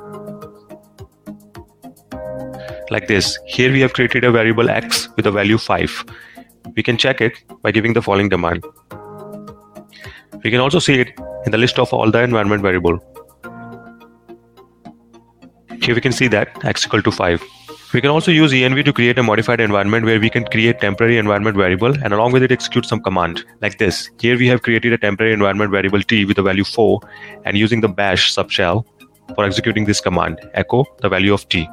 Like 2.92 3.08
this. 3.08 3.40
Here 3.48 3.72
we 3.72 3.82
have 3.82 3.94
created 3.94 4.24
a 4.24 4.32
variable 4.32 4.70
x 4.70 5.10
with 5.16 5.26
a 5.26 5.32
value 5.32 5.58
5. 5.58 6.06
We 6.76 6.84
can 6.84 6.98
check 6.98 7.20
it 7.20 7.44
by 7.64 7.72
giving 7.72 7.94
the 7.94 8.02
following 8.02 8.30
command. 8.30 8.64
We 10.44 10.52
can 10.52 10.60
also 10.60 10.78
see 10.78 11.00
it 11.00 11.20
in 11.46 11.52
the 11.52 11.58
list 11.58 11.80
of 11.80 11.92
all 11.92 12.12
the 12.12 12.22
environment 12.22 12.62
variable. 12.62 13.00
Here 15.82 15.96
we 15.96 16.02
can 16.02 16.12
see 16.12 16.28
that 16.28 16.64
x 16.64 16.86
equal 16.86 17.02
to 17.02 17.12
5. 17.12 17.44
We 17.94 18.02
can 18.02 18.10
also 18.10 18.32
use 18.32 18.52
env 18.52 18.84
to 18.84 18.92
create 18.92 19.18
a 19.18 19.24
modified 19.24 19.62
environment 19.62 20.06
where 20.06 20.20
we 20.20 20.30
can 20.30 20.44
create 20.46 20.82
temporary 20.82 21.18
environment 21.18 21.56
variable 21.56 21.94
and 22.04 22.14
along 22.14 22.34
with 22.34 22.44
it 22.44 22.52
execute 22.52 22.86
some 22.86 23.02
command 23.02 23.46
like 23.62 23.78
this. 23.78 24.10
Here 24.20 24.38
we 24.38 24.48
have 24.48 24.64
created 24.64 24.92
a 24.92 24.98
temporary 24.98 25.34
environment 25.34 25.72
variable 25.72 26.02
t 26.02 26.26
with 26.26 26.36
the 26.38 26.44
value 26.44 26.66
4 26.66 27.00
and 27.46 27.58
using 27.58 27.82
the 27.82 27.88
bash 27.88 28.34
subshell 28.34 28.84
for 29.36 29.46
executing 29.46 29.86
this 29.86 30.02
command 30.02 30.42
echo 30.54 30.84
the 31.02 31.10
value 31.10 31.34
of 31.34 31.48
t. 31.48 31.70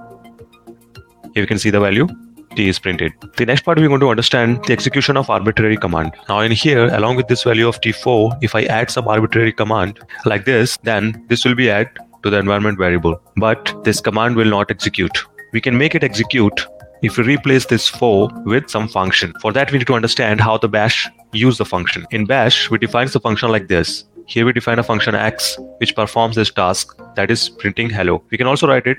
Here 1.35 1.43
you 1.43 1.47
can 1.47 1.59
see 1.59 1.71
the 1.71 1.81
value 1.81 2.07
t 2.55 2.69
is 2.69 2.79
printed. 2.79 3.13
The 3.37 3.47
next 3.47 3.63
part 3.63 3.79
we're 3.79 3.89
going 3.89 4.01
to 4.01 4.11
understand 4.11 4.63
the 4.67 4.73
execution 4.75 5.17
of 5.17 5.29
arbitrary 5.31 5.77
command. 5.77 6.13
Now 6.29 6.41
in 6.41 6.53
here, 6.53 6.87
along 6.95 7.17
with 7.17 7.29
this 7.29 7.43
value 7.43 7.67
of 7.67 7.81
t4, 7.81 8.39
if 8.43 8.55
I 8.55 8.65
add 8.65 8.91
some 8.91 9.09
arbitrary 9.09 9.53
command 9.53 9.99
like 10.27 10.45
this, 10.45 10.77
then 10.83 11.25
this 11.29 11.45
will 11.45 11.55
be 11.55 11.71
added 11.71 11.99
to 12.23 12.31
the 12.31 12.39
environment 12.39 12.79
variable. 12.79 13.21
But 13.37 13.75
this 13.83 14.01
command 14.01 14.37
will 14.37 14.51
not 14.51 14.71
execute. 14.71 15.25
We 15.53 15.61
can 15.61 15.77
make 15.77 15.95
it 15.95 16.03
execute 16.03 16.67
if 17.03 17.19
we 17.19 17.25
replace 17.25 17.67
this 17.67 17.87
4 17.87 18.31
with 18.47 18.71
some 18.71 18.89
function. 18.89 19.35
For 19.43 19.53
that, 19.53 19.71
we 19.71 19.79
need 19.79 19.87
to 19.89 19.95
understand 19.95 20.41
how 20.41 20.57
the 20.57 20.69
bash 20.69 21.11
use 21.33 21.59
the 21.59 21.67
function. 21.67 22.07
In 22.11 22.25
bash, 22.25 22.71
we 22.71 22.79
define 22.79 23.09
the 23.09 23.21
function 23.21 23.51
like 23.51 23.69
this. 23.69 24.05
Here 24.27 24.47
we 24.47 24.55
define 24.55 24.79
a 24.79 24.83
function 24.83 25.15
x 25.15 25.59
which 25.79 25.95
performs 25.95 26.37
this 26.37 26.51
task 26.51 26.97
that 27.17 27.31
is 27.31 27.51
printing 27.51 27.91
hello. 27.91 28.23
We 28.31 28.39
can 28.39 28.47
also 28.47 28.67
write 28.67 28.87
it 28.87 28.97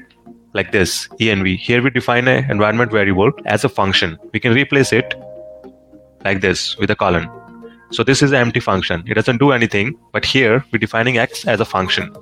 like 0.53 0.71
this 0.71 1.07
env. 1.19 1.57
Here 1.57 1.81
we 1.81 1.89
define 1.89 2.27
an 2.27 2.51
environment 2.51 2.91
variable 2.91 3.31
as 3.45 3.63
a 3.63 3.69
function. 3.69 4.19
We 4.31 4.39
can 4.39 4.53
replace 4.53 4.93
it 4.93 5.15
like 6.23 6.41
this 6.41 6.77
with 6.77 6.91
a 6.91 6.95
colon. 6.95 7.29
So 7.89 8.03
this 8.03 8.21
is 8.21 8.31
an 8.31 8.41
empty 8.41 8.59
function. 8.59 9.03
It 9.07 9.15
doesn't 9.15 9.37
do 9.37 9.51
anything, 9.51 9.97
but 10.11 10.23
here 10.23 10.63
we're 10.71 10.79
defining 10.79 11.17
x 11.17 11.47
as 11.47 11.59
a 11.59 11.65
function. 11.65 12.13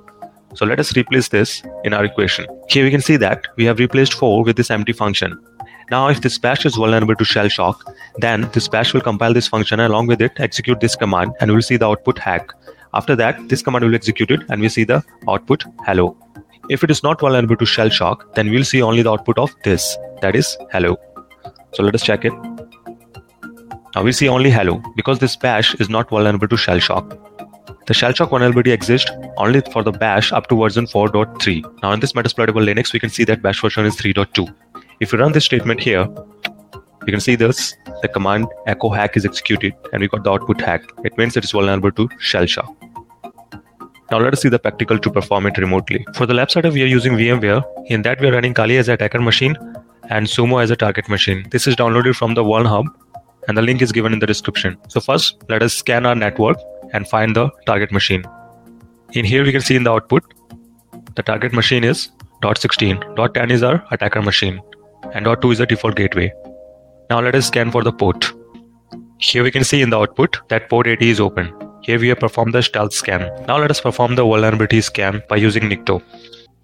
So 0.54 0.66
let 0.66 0.78
us 0.78 0.96
replace 0.96 1.28
this 1.28 1.62
in 1.84 1.94
our 1.94 2.04
equation. 2.04 2.46
Here 2.68 2.84
we 2.84 2.90
can 2.90 3.00
see 3.00 3.16
that 3.16 3.46
we 3.56 3.64
have 3.64 3.78
replaced 3.78 4.14
4 4.14 4.44
with 4.44 4.56
this 4.56 4.70
empty 4.70 4.92
function. 4.92 5.38
Now 5.90 6.08
if 6.08 6.20
this 6.20 6.38
bash 6.38 6.66
is 6.66 6.76
vulnerable 6.76 7.14
to 7.16 7.24
shell 7.24 7.48
shock, 7.48 7.82
then 8.18 8.48
this 8.52 8.68
bash 8.68 8.92
will 8.94 9.00
compile 9.00 9.32
this 9.32 9.48
function 9.48 9.80
along 9.80 10.06
with 10.06 10.20
it 10.20 10.32
execute 10.38 10.80
this 10.80 10.96
command 10.96 11.32
and 11.40 11.50
we'll 11.50 11.62
see 11.62 11.76
the 11.76 11.86
output 11.86 12.18
hack. 12.18 12.50
After 12.94 13.16
that, 13.16 13.48
this 13.48 13.62
command 13.62 13.84
will 13.84 13.90
be 13.90 13.96
executed 13.96 14.44
and 14.50 14.60
we 14.60 14.68
see 14.68 14.84
the 14.84 15.02
output 15.28 15.64
hello. 15.86 16.16
If 16.68 16.84
it 16.84 16.90
is 16.90 17.02
not 17.02 17.20
vulnerable 17.20 17.56
to 17.56 17.66
shell 17.66 17.88
shock, 17.88 18.34
then 18.34 18.50
we'll 18.50 18.64
see 18.64 18.82
only 18.82 19.02
the 19.02 19.10
output 19.10 19.38
of 19.38 19.54
this, 19.64 19.96
that 20.20 20.36
is 20.36 20.56
hello. 20.70 20.96
So 21.72 21.82
let 21.82 21.94
us 21.94 22.02
check 22.02 22.24
it. 22.24 22.32
Now 23.94 24.02
we 24.02 24.12
see 24.12 24.28
only 24.28 24.50
hello 24.50 24.82
because 24.96 25.18
this 25.18 25.36
bash 25.36 25.74
is 25.76 25.88
not 25.88 26.10
vulnerable 26.10 26.48
to 26.48 26.56
shell 26.56 26.78
shock. 26.78 27.18
The 27.86 27.94
shell 27.94 28.12
shock 28.12 28.30
vulnerability 28.30 28.70
exists 28.72 29.10
only 29.36 29.60
for 29.72 29.82
the 29.82 29.92
bash 29.92 30.32
up 30.32 30.48
to 30.48 30.56
version 30.56 30.86
4.3. 30.86 31.82
Now 31.82 31.92
in 31.92 32.00
this 32.00 32.12
Metasploitable 32.12 32.64
Linux, 32.64 32.92
we 32.92 33.00
can 33.00 33.10
see 33.10 33.24
that 33.24 33.42
bash 33.42 33.60
version 33.60 33.86
is 33.86 33.96
3.2. 33.96 34.54
If 35.00 35.12
we 35.12 35.18
run 35.18 35.32
this 35.32 35.44
statement 35.44 35.80
here, 35.80 36.06
you 37.06 37.12
can 37.12 37.20
see 37.20 37.34
this, 37.34 37.74
the 38.02 38.08
command 38.08 38.46
echo 38.66 38.88
hack 38.88 39.16
is 39.16 39.24
executed 39.24 39.74
and 39.92 40.00
we 40.00 40.08
got 40.08 40.22
the 40.22 40.30
output 40.30 40.60
hack. 40.60 40.84
It 41.04 41.18
means 41.18 41.36
it 41.36 41.44
is 41.44 41.50
vulnerable 41.50 41.90
to 41.92 42.08
shell 42.18 42.46
shock. 42.46 42.72
Now 44.12 44.18
let 44.18 44.32
us 44.32 44.42
see 44.42 44.48
the 44.48 44.58
practical 44.58 44.98
to 44.98 45.10
perform 45.10 45.46
it 45.46 45.58
remotely. 45.58 46.06
For 46.14 46.26
the 46.26 46.34
lab 46.34 46.50
setup, 46.50 46.74
we 46.74 46.82
are 46.82 46.86
using 46.86 47.14
VMware. 47.14 47.64
In 47.86 48.02
that, 48.02 48.20
we 48.20 48.28
are 48.28 48.32
running 48.32 48.54
Kali 48.54 48.76
as 48.76 48.88
a 48.88 48.92
attacker 48.92 49.20
machine 49.20 49.56
and 50.10 50.26
Sumo 50.26 50.62
as 50.62 50.70
a 50.70 50.76
target 50.76 51.08
machine. 51.08 51.46
This 51.50 51.66
is 51.66 51.74
downloaded 51.74 52.14
from 52.14 52.34
the 52.34 52.44
VulnHub 52.44 52.86
and 53.48 53.56
the 53.56 53.62
link 53.62 53.82
is 53.82 53.90
given 53.90 54.12
in 54.12 54.18
the 54.18 54.26
description. 54.26 54.76
So 54.88 55.00
first, 55.00 55.42
let 55.48 55.62
us 55.62 55.74
scan 55.74 56.06
our 56.06 56.14
network 56.14 56.58
and 56.92 57.08
find 57.08 57.36
the 57.36 57.50
target 57.66 57.92
machine. 57.92 58.24
In 59.12 59.24
here, 59.24 59.44
we 59.44 59.52
can 59.52 59.60
see 59.60 59.76
in 59.76 59.84
the 59.84 59.92
output, 59.92 60.22
the 61.16 61.22
target 61.22 61.52
machine 61.52 61.84
is 61.84 62.10
.16. 62.42 63.16
.10 63.16 63.50
is 63.50 63.62
our 63.62 63.84
attacker 63.90 64.22
machine 64.22 64.60
and 65.12 65.26
.2 65.26 65.52
is 65.52 65.58
the 65.58 65.66
default 65.66 65.96
gateway. 65.96 66.32
Now 67.10 67.20
let 67.20 67.34
us 67.34 67.48
scan 67.48 67.70
for 67.70 67.82
the 67.82 67.92
port. 67.92 68.32
Here 69.18 69.42
we 69.42 69.50
can 69.50 69.64
see 69.64 69.82
in 69.82 69.90
the 69.90 69.98
output 69.98 70.38
that 70.48 70.68
port 70.70 70.86
80 70.86 71.10
is 71.10 71.20
open. 71.20 71.52
Here 71.82 71.98
we 71.98 72.08
have 72.08 72.18
performed 72.20 72.54
the 72.54 72.62
stealth 72.62 72.92
scan. 72.92 73.30
Now 73.46 73.58
let 73.58 73.70
us 73.70 73.80
perform 73.80 74.14
the 74.14 74.24
vulnerability 74.24 74.80
scan 74.80 75.22
by 75.28 75.36
using 75.36 75.64
Nikto. 75.64 76.02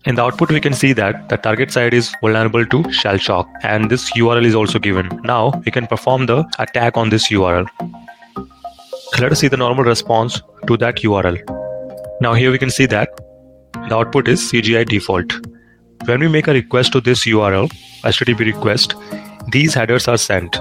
In 0.04 0.14
the 0.14 0.22
output, 0.22 0.50
we 0.50 0.60
can 0.60 0.72
see 0.72 0.92
that 0.94 1.28
the 1.28 1.36
target 1.36 1.70
side 1.72 1.92
is 1.92 2.14
vulnerable 2.20 2.64
to 2.64 2.92
shell 2.92 3.18
shock 3.18 3.48
and 3.62 3.90
this 3.90 4.10
URL 4.12 4.44
is 4.44 4.54
also 4.54 4.78
given. 4.78 5.08
Now 5.24 5.52
we 5.66 5.72
can 5.72 5.86
perform 5.86 6.26
the 6.26 6.44
attack 6.58 6.96
on 6.96 7.10
this 7.10 7.28
URL. 7.30 7.66
Let 9.16 9.32
us 9.32 9.40
see 9.40 9.48
the 9.48 9.56
normal 9.56 9.84
response 9.84 10.42
to 10.68 10.76
that 10.76 10.96
URL. 10.96 11.38
Now 12.20 12.34
here 12.34 12.52
we 12.52 12.58
can 12.58 12.70
see 12.70 12.86
that 12.86 13.08
the 13.88 13.96
output 13.96 14.28
is 14.28 14.40
CGI 14.40 14.88
default. 14.88 15.32
When 16.04 16.20
we 16.20 16.28
make 16.28 16.46
a 16.46 16.52
request 16.52 16.92
to 16.92 17.00
this 17.00 17.24
URL, 17.24 17.68
HTTP 18.02 18.40
request, 18.54 18.94
these 19.50 19.74
headers 19.74 20.06
are 20.06 20.16
sent, 20.16 20.56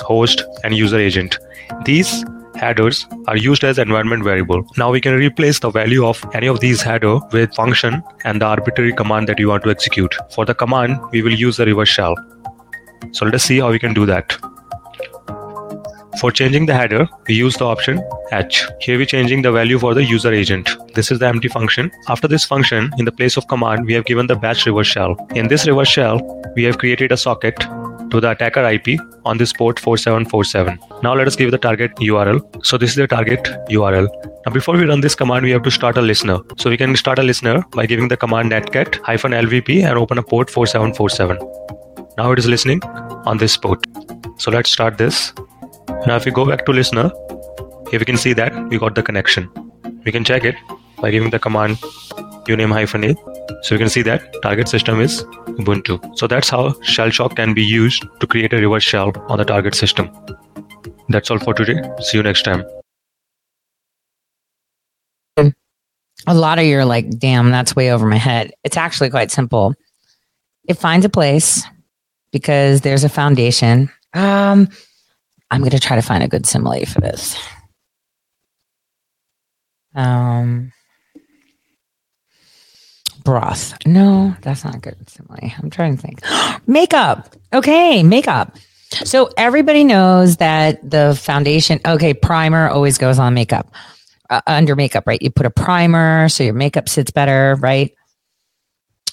host 0.00 0.42
and 0.64 0.74
user 0.74 0.98
agent. 0.98 1.38
These 1.84 2.24
headers 2.54 3.06
are 3.26 3.36
used 3.36 3.62
as 3.62 3.78
environment 3.78 4.24
variable. 4.24 4.64
Now 4.78 4.90
we 4.90 5.02
can 5.02 5.14
replace 5.14 5.58
the 5.58 5.70
value 5.70 6.06
of 6.06 6.24
any 6.32 6.46
of 6.46 6.60
these 6.60 6.80
header 6.80 7.18
with 7.32 7.54
function 7.54 8.02
and 8.24 8.40
the 8.40 8.46
arbitrary 8.46 8.94
command 8.94 9.28
that 9.28 9.38
you 9.38 9.48
want 9.48 9.64
to 9.64 9.70
execute. 9.70 10.14
For 10.30 10.46
the 10.46 10.54
command, 10.54 10.98
we 11.10 11.20
will 11.20 11.34
use 11.34 11.58
the 11.58 11.66
reverse 11.66 11.90
shell. 11.90 12.16
So 13.12 13.26
let 13.26 13.34
us 13.34 13.44
see 13.44 13.58
how 13.58 13.70
we 13.70 13.78
can 13.78 13.92
do 13.92 14.06
that. 14.06 14.36
For 16.20 16.32
changing 16.32 16.66
the 16.66 16.74
header, 16.74 17.06
we 17.28 17.34
use 17.34 17.56
the 17.56 17.64
option 17.64 18.02
h. 18.32 18.66
Here 18.80 18.98
we're 18.98 19.06
changing 19.06 19.42
the 19.42 19.52
value 19.52 19.78
for 19.78 19.94
the 19.94 20.04
user 20.04 20.32
agent. 20.32 20.70
This 20.94 21.12
is 21.12 21.20
the 21.20 21.28
empty 21.28 21.46
function. 21.46 21.92
After 22.08 22.26
this 22.26 22.44
function, 22.44 22.90
in 22.98 23.04
the 23.04 23.12
place 23.12 23.36
of 23.36 23.46
command, 23.46 23.86
we 23.86 23.92
have 23.94 24.04
given 24.04 24.26
the 24.26 24.34
bash 24.34 24.66
reverse 24.66 24.88
shell. 24.88 25.14
In 25.36 25.46
this 25.46 25.66
reverse 25.68 25.88
shell, 25.88 26.18
we 26.56 26.64
have 26.64 26.78
created 26.78 27.12
a 27.12 27.16
socket 27.16 27.56
to 28.10 28.20
the 28.20 28.30
attacker 28.30 28.64
IP 28.68 29.00
on 29.24 29.38
this 29.38 29.52
port 29.52 29.78
4747. 29.78 30.78
Now 31.04 31.14
let 31.14 31.28
us 31.28 31.36
give 31.36 31.52
the 31.52 31.58
target 31.58 31.94
URL. 31.96 32.40
So 32.64 32.78
this 32.78 32.90
is 32.90 32.96
the 32.96 33.06
target 33.06 33.44
URL. 33.70 34.08
Now 34.44 34.52
before 34.52 34.76
we 34.76 34.86
run 34.86 35.00
this 35.00 35.14
command, 35.14 35.44
we 35.44 35.52
have 35.52 35.62
to 35.62 35.70
start 35.70 35.98
a 35.98 36.02
listener. 36.02 36.38
So 36.56 36.68
we 36.68 36.76
can 36.76 36.96
start 36.96 37.20
a 37.20 37.22
listener 37.22 37.64
by 37.72 37.86
giving 37.86 38.08
the 38.08 38.16
command 38.16 38.50
netcat-lvp 38.50 39.84
and 39.84 39.96
open 39.98 40.18
a 40.18 40.22
port 40.24 40.50
4747. 40.50 41.38
Now 42.16 42.32
it 42.32 42.40
is 42.40 42.48
listening 42.48 42.82
on 43.24 43.38
this 43.38 43.56
port. 43.56 43.86
So 44.38 44.50
let's 44.50 44.70
start 44.70 44.98
this. 44.98 45.32
Now 46.06 46.16
if 46.16 46.24
we 46.24 46.30
go 46.30 46.46
back 46.46 46.64
to 46.66 46.72
listener, 46.72 47.10
here 47.90 47.98
we 47.98 48.04
can 48.04 48.16
see 48.16 48.32
that 48.34 48.68
we 48.68 48.78
got 48.78 48.94
the 48.94 49.02
connection. 49.02 49.50
We 50.04 50.12
can 50.12 50.24
check 50.24 50.44
it 50.44 50.54
by 51.00 51.10
giving 51.10 51.30
the 51.30 51.38
command 51.38 51.76
uname 52.46 52.72
hyphen 52.72 53.04
a. 53.04 53.14
So 53.62 53.74
you 53.74 53.78
can 53.78 53.88
see 53.88 54.02
that 54.02 54.22
target 54.42 54.68
system 54.68 55.00
is 55.00 55.24
Ubuntu. 55.60 56.16
So 56.16 56.26
that's 56.26 56.48
how 56.48 56.80
shell 56.82 57.10
shock 57.10 57.36
can 57.36 57.54
be 57.54 57.62
used 57.62 58.06
to 58.20 58.26
create 58.26 58.52
a 58.52 58.56
reverse 58.56 58.84
shell 58.84 59.12
on 59.28 59.38
the 59.38 59.44
target 59.44 59.74
system. 59.74 60.10
That's 61.08 61.30
all 61.30 61.38
for 61.38 61.54
today. 61.54 61.82
See 62.00 62.18
you 62.18 62.22
next 62.22 62.42
time. 62.42 62.64
A 66.26 66.34
lot 66.34 66.58
of 66.58 66.64
you 66.64 66.78
are 66.78 66.84
like, 66.84 67.10
damn, 67.18 67.50
that's 67.50 67.74
way 67.74 67.90
over 67.90 68.06
my 68.06 68.16
head. 68.16 68.52
It's 68.64 68.76
actually 68.76 69.10
quite 69.10 69.30
simple. 69.30 69.74
It 70.68 70.74
finds 70.74 71.06
a 71.06 71.08
place 71.08 71.62
because 72.32 72.82
there's 72.82 73.04
a 73.04 73.08
foundation. 73.08 73.90
Um, 74.12 74.68
I'm 75.50 75.60
going 75.60 75.70
to 75.70 75.80
try 75.80 75.96
to 75.96 76.02
find 76.02 76.22
a 76.22 76.28
good 76.28 76.46
simile 76.46 76.84
for 76.86 77.00
this. 77.00 77.36
Um, 79.94 80.72
broth. 83.24 83.74
No, 83.86 84.36
that's 84.42 84.64
not 84.64 84.74
a 84.74 84.78
good 84.78 85.08
simile. 85.08 85.52
I'm 85.58 85.70
trying 85.70 85.96
to 85.96 86.02
think. 86.02 86.20
makeup. 86.66 87.34
Okay, 87.52 88.02
makeup. 88.02 88.56
So 88.90 89.30
everybody 89.36 89.84
knows 89.84 90.38
that 90.38 90.88
the 90.88 91.18
foundation, 91.20 91.80
okay, 91.86 92.14
primer 92.14 92.68
always 92.68 92.98
goes 92.98 93.18
on 93.18 93.34
makeup. 93.34 93.70
Uh, 94.30 94.40
under 94.46 94.76
makeup, 94.76 95.04
right? 95.06 95.20
You 95.22 95.30
put 95.30 95.46
a 95.46 95.50
primer 95.50 96.28
so 96.28 96.44
your 96.44 96.54
makeup 96.54 96.88
sits 96.88 97.10
better, 97.10 97.56
right? 97.60 97.92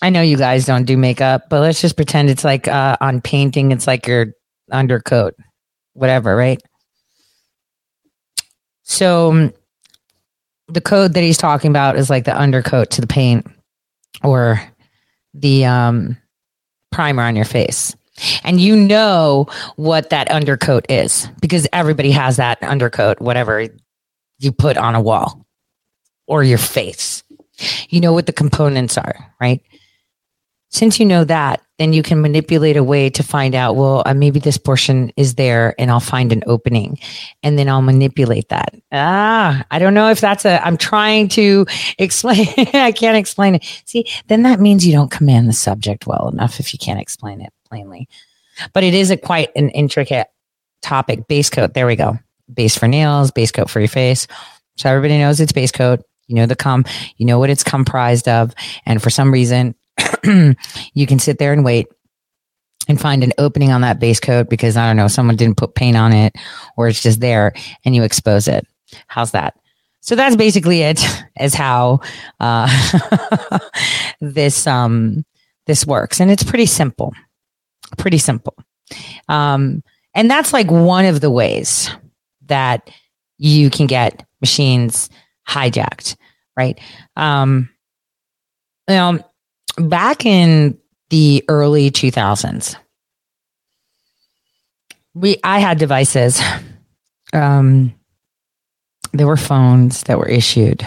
I 0.01 0.09
know 0.09 0.21
you 0.21 0.37
guys 0.37 0.65
don't 0.65 0.83
do 0.83 0.97
makeup, 0.97 1.43
but 1.49 1.61
let's 1.61 1.81
just 1.81 1.95
pretend 1.95 2.29
it's 2.29 2.43
like 2.43 2.67
uh, 2.67 2.97
on 2.99 3.21
painting, 3.21 3.71
it's 3.71 3.87
like 3.87 4.07
your 4.07 4.27
undercoat, 4.71 5.35
whatever, 5.95 6.35
right? 6.35 6.61
So 8.83 9.31
um, 9.31 9.53
the 10.67 10.81
code 10.81 11.13
that 11.13 11.21
he's 11.21 11.37
talking 11.37 11.71
about 11.71 11.97
is 11.97 12.09
like 12.09 12.25
the 12.25 12.35
undercoat 12.35 12.91
to 12.91 13.01
the 13.01 13.07
paint 13.07 13.47
or 14.23 14.61
the 15.33 15.65
um, 15.65 16.17
primer 16.91 17.23
on 17.23 17.35
your 17.35 17.45
face. 17.45 17.95
And 18.43 18.61
you 18.61 18.75
know 18.75 19.47
what 19.75 20.11
that 20.11 20.31
undercoat 20.31 20.85
is 20.89 21.27
because 21.41 21.67
everybody 21.73 22.11
has 22.11 22.37
that 22.37 22.61
undercoat, 22.63 23.19
whatever 23.19 23.67
you 24.39 24.51
put 24.51 24.77
on 24.77 24.95
a 24.95 25.01
wall 25.01 25.45
or 26.27 26.43
your 26.43 26.57
face. 26.57 27.23
You 27.89 28.01
know 28.01 28.13
what 28.13 28.25
the 28.25 28.33
components 28.33 28.97
are, 28.97 29.33
right? 29.39 29.61
Since 30.75 30.99
you 30.99 31.05
know 31.05 31.23
that, 31.23 31.61
then 31.79 31.93
you 31.93 32.03
can 32.03 32.21
manipulate 32.21 32.75
a 32.75 32.83
way 32.83 33.09
to 33.11 33.23
find 33.23 33.55
out, 33.55 33.77
well, 33.77 34.03
uh, 34.05 34.13
maybe 34.13 34.41
this 34.41 34.57
portion 34.57 35.09
is 35.15 35.35
there 35.35 35.73
and 35.79 35.89
I'll 35.89 36.01
find 36.01 36.33
an 36.33 36.43
opening 36.47 36.99
and 37.43 37.57
then 37.57 37.69
I'll 37.69 37.81
manipulate 37.81 38.49
that. 38.49 38.75
Ah, 38.91 39.65
I 39.71 39.79
don't 39.79 39.93
know 39.93 40.09
if 40.09 40.19
that's 40.19 40.43
a, 40.43 40.61
I'm 40.67 40.75
trying 40.75 41.29
to 41.29 41.65
explain. 41.97 42.47
I 42.73 42.91
can't 42.91 43.15
explain 43.15 43.55
it. 43.55 43.83
See, 43.85 44.05
then 44.27 44.43
that 44.43 44.59
means 44.59 44.85
you 44.85 44.91
don't 44.91 45.09
command 45.09 45.47
the 45.47 45.53
subject 45.53 46.07
well 46.07 46.27
enough 46.27 46.59
if 46.59 46.73
you 46.73 46.77
can't 46.77 46.99
explain 46.99 47.39
it 47.39 47.53
plainly. 47.69 48.09
But 48.73 48.83
it 48.83 48.93
is 48.93 49.11
a 49.11 49.15
quite 49.17 49.51
an 49.55 49.69
intricate 49.69 50.27
topic. 50.81 51.29
Base 51.29 51.49
coat. 51.49 51.73
There 51.73 51.87
we 51.87 51.95
go. 51.95 52.19
Base 52.53 52.77
for 52.77 52.89
nails, 52.89 53.31
base 53.31 53.51
coat 53.51 53.69
for 53.69 53.79
your 53.79 53.87
face. 53.87 54.27
So 54.75 54.89
everybody 54.89 55.19
knows 55.19 55.39
it's 55.39 55.53
base 55.53 55.71
coat. 55.71 56.01
You 56.27 56.35
know 56.35 56.47
the 56.47 56.55
com, 56.57 56.83
you 57.15 57.25
know 57.25 57.39
what 57.39 57.49
it's 57.49 57.63
comprised 57.63 58.27
of. 58.27 58.53
And 58.85 59.01
for 59.01 59.09
some 59.09 59.31
reason, 59.31 59.73
you 60.93 61.07
can 61.07 61.19
sit 61.19 61.37
there 61.37 61.53
and 61.53 61.63
wait 61.63 61.87
and 62.87 62.99
find 62.99 63.23
an 63.23 63.33
opening 63.37 63.71
on 63.71 63.81
that 63.81 63.99
base 63.99 64.19
coat 64.19 64.49
because 64.49 64.77
I 64.77 64.87
don't 64.87 64.97
know, 64.97 65.07
someone 65.07 65.35
didn't 65.35 65.57
put 65.57 65.75
paint 65.75 65.97
on 65.97 66.13
it 66.13 66.35
or 66.77 66.87
it's 66.87 67.01
just 67.01 67.19
there 67.19 67.53
and 67.83 67.95
you 67.95 68.03
expose 68.03 68.47
it. 68.47 68.67
How's 69.07 69.31
that? 69.31 69.55
So 70.05 70.15
that's 70.15 70.35
basically 70.35 70.81
it 70.81 71.03
as 71.37 71.55
how 71.55 71.99
uh, 72.39 72.69
this 74.21 74.67
um, 74.67 75.25
this 75.65 75.85
works, 75.85 76.19
and 76.19 76.29
it's 76.29 76.43
pretty 76.43 76.67
simple, 76.67 77.11
pretty 77.97 78.19
simple. 78.19 78.55
Um, 79.27 79.83
and 80.13 80.29
that's 80.29 80.53
like 80.53 80.69
one 80.69 81.05
of 81.05 81.21
the 81.21 81.31
ways 81.31 81.89
that 82.45 82.91
you 83.39 83.71
can 83.71 83.87
get 83.87 84.23
machines 84.41 85.09
hijacked, 85.49 86.15
right? 86.55 86.79
Um, 87.15 87.69
you 88.87 88.95
know, 88.95 89.19
back 89.77 90.25
in 90.25 90.77
the 91.09 91.43
early 91.47 91.91
2000s, 91.91 92.75
we 95.13 95.37
I 95.43 95.59
had 95.59 95.77
devices. 95.77 96.41
Um, 97.33 97.93
there 99.13 99.27
were 99.27 99.37
phones 99.37 100.03
that 100.03 100.19
were 100.19 100.27
issued 100.27 100.85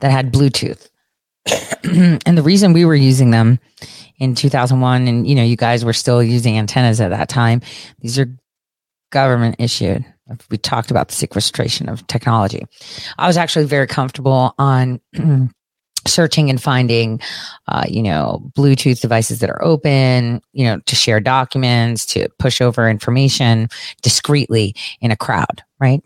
that 0.00 0.10
had 0.10 0.32
Bluetooth, 0.32 0.88
and 1.84 2.38
the 2.38 2.42
reason 2.42 2.72
we 2.72 2.84
were 2.84 2.94
using 2.94 3.30
them 3.30 3.58
in 4.18 4.34
2001, 4.34 5.08
and 5.08 5.26
you 5.26 5.34
know, 5.34 5.42
you 5.42 5.56
guys 5.56 5.84
were 5.84 5.92
still 5.92 6.22
using 6.22 6.56
antennas 6.56 7.00
at 7.00 7.10
that 7.10 7.28
time. 7.28 7.60
These 8.00 8.18
are 8.18 8.26
government 9.10 9.56
issued. 9.58 10.04
We 10.50 10.56
talked 10.56 10.90
about 10.90 11.08
the 11.08 11.14
sequestration 11.14 11.88
of 11.88 12.06
technology. 12.06 12.64
I 13.18 13.26
was 13.26 13.36
actually 13.36 13.66
very 13.66 13.86
comfortable 13.86 14.54
on 14.58 15.00
searching 16.06 16.50
and 16.50 16.62
finding, 16.62 17.20
uh, 17.68 17.84
you 17.88 18.02
know, 18.02 18.42
Bluetooth 18.56 19.00
devices 19.00 19.38
that 19.40 19.50
are 19.50 19.62
open, 19.64 20.40
you 20.52 20.64
know, 20.64 20.80
to 20.86 20.96
share 20.96 21.20
documents, 21.20 22.04
to 22.06 22.28
push 22.38 22.60
over 22.60 22.88
information 22.88 23.68
discreetly 24.02 24.74
in 25.00 25.10
a 25.10 25.16
crowd, 25.16 25.62
right? 25.80 26.02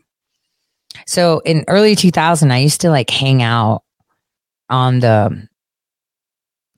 So 1.06 1.40
in 1.40 1.64
early 1.68 1.94
2000, 1.94 2.50
I 2.50 2.58
used 2.58 2.80
to 2.82 2.90
like 2.90 3.10
hang 3.10 3.42
out 3.42 3.82
on 4.68 5.00
the 5.00 5.48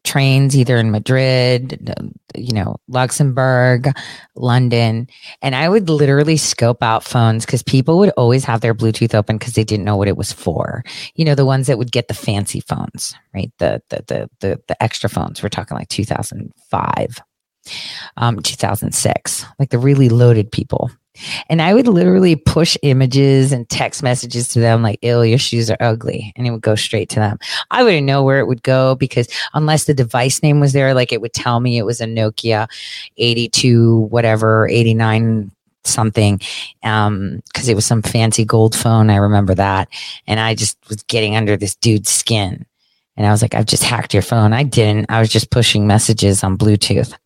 trains 0.04 0.56
either 0.56 0.76
in 0.76 0.90
Madrid, 0.90 1.94
you 2.36 2.52
know, 2.52 2.76
Luxembourg, 2.88 3.88
London, 4.34 5.08
and 5.42 5.54
I 5.54 5.68
would 5.68 5.88
literally 5.88 6.36
scope 6.36 6.82
out 6.82 7.04
phones 7.04 7.46
cuz 7.46 7.62
people 7.62 7.98
would 7.98 8.10
always 8.10 8.44
have 8.44 8.60
their 8.60 8.74
Bluetooth 8.74 9.14
open 9.14 9.38
cuz 9.38 9.54
they 9.54 9.64
didn't 9.64 9.84
know 9.84 9.96
what 9.96 10.08
it 10.08 10.16
was 10.16 10.32
for. 10.32 10.84
You 11.14 11.24
know, 11.24 11.34
the 11.34 11.46
ones 11.46 11.66
that 11.66 11.78
would 11.78 11.92
get 11.92 12.08
the 12.08 12.14
fancy 12.14 12.60
phones, 12.60 13.14
right? 13.34 13.52
The 13.58 13.82
the 13.90 14.04
the 14.06 14.30
the, 14.40 14.60
the 14.68 14.82
extra 14.82 15.08
phones. 15.10 15.42
We're 15.42 15.48
talking 15.48 15.76
like 15.76 15.88
2005. 15.88 17.20
Um 18.16 18.40
2006, 18.40 19.44
like 19.58 19.70
the 19.70 19.78
really 19.78 20.08
loaded 20.08 20.50
people. 20.50 20.90
And 21.48 21.62
I 21.62 21.74
would 21.74 21.88
literally 21.88 22.36
push 22.36 22.76
images 22.82 23.52
and 23.52 23.68
text 23.68 24.02
messages 24.02 24.48
to 24.48 24.60
them 24.60 24.82
like, 24.82 24.98
ill, 25.02 25.24
your 25.24 25.38
shoes 25.38 25.70
are 25.70 25.76
ugly. 25.80 26.32
And 26.36 26.46
it 26.46 26.50
would 26.50 26.62
go 26.62 26.74
straight 26.74 27.08
to 27.10 27.16
them. 27.16 27.38
I 27.70 27.82
wouldn't 27.82 28.06
know 28.06 28.22
where 28.22 28.40
it 28.40 28.46
would 28.46 28.62
go 28.62 28.94
because 28.94 29.28
unless 29.54 29.84
the 29.84 29.94
device 29.94 30.42
name 30.42 30.60
was 30.60 30.72
there, 30.72 30.94
like 30.94 31.12
it 31.12 31.20
would 31.20 31.32
tell 31.32 31.60
me 31.60 31.78
it 31.78 31.84
was 31.84 32.00
a 32.00 32.06
Nokia 32.06 32.68
82, 33.16 33.96
whatever, 34.10 34.68
89 34.68 35.50
something 35.84 36.38
um 36.82 37.40
because 37.46 37.66
it 37.66 37.74
was 37.74 37.86
some 37.86 38.02
fancy 38.02 38.44
gold 38.44 38.74
phone. 38.74 39.08
I 39.08 39.16
remember 39.16 39.54
that. 39.54 39.88
And 40.26 40.38
i 40.38 40.54
just 40.54 40.76
was 40.88 41.02
getting 41.04 41.34
under 41.34 41.56
this 41.56 41.76
dude's 41.76 42.10
skin. 42.10 42.66
And 43.16 43.26
i 43.26 43.30
was 43.30 43.40
like 43.40 43.54
i've 43.54 43.64
just 43.64 43.84
hacked 43.84 44.12
your 44.12 44.22
phone. 44.22 44.52
I 44.52 44.64
didn't. 44.64 45.06
I 45.08 45.18
was 45.18 45.30
just 45.30 45.50
pushing 45.50 45.86
messages 45.86 46.44
on 46.44 46.58
bluetooth 46.58 47.16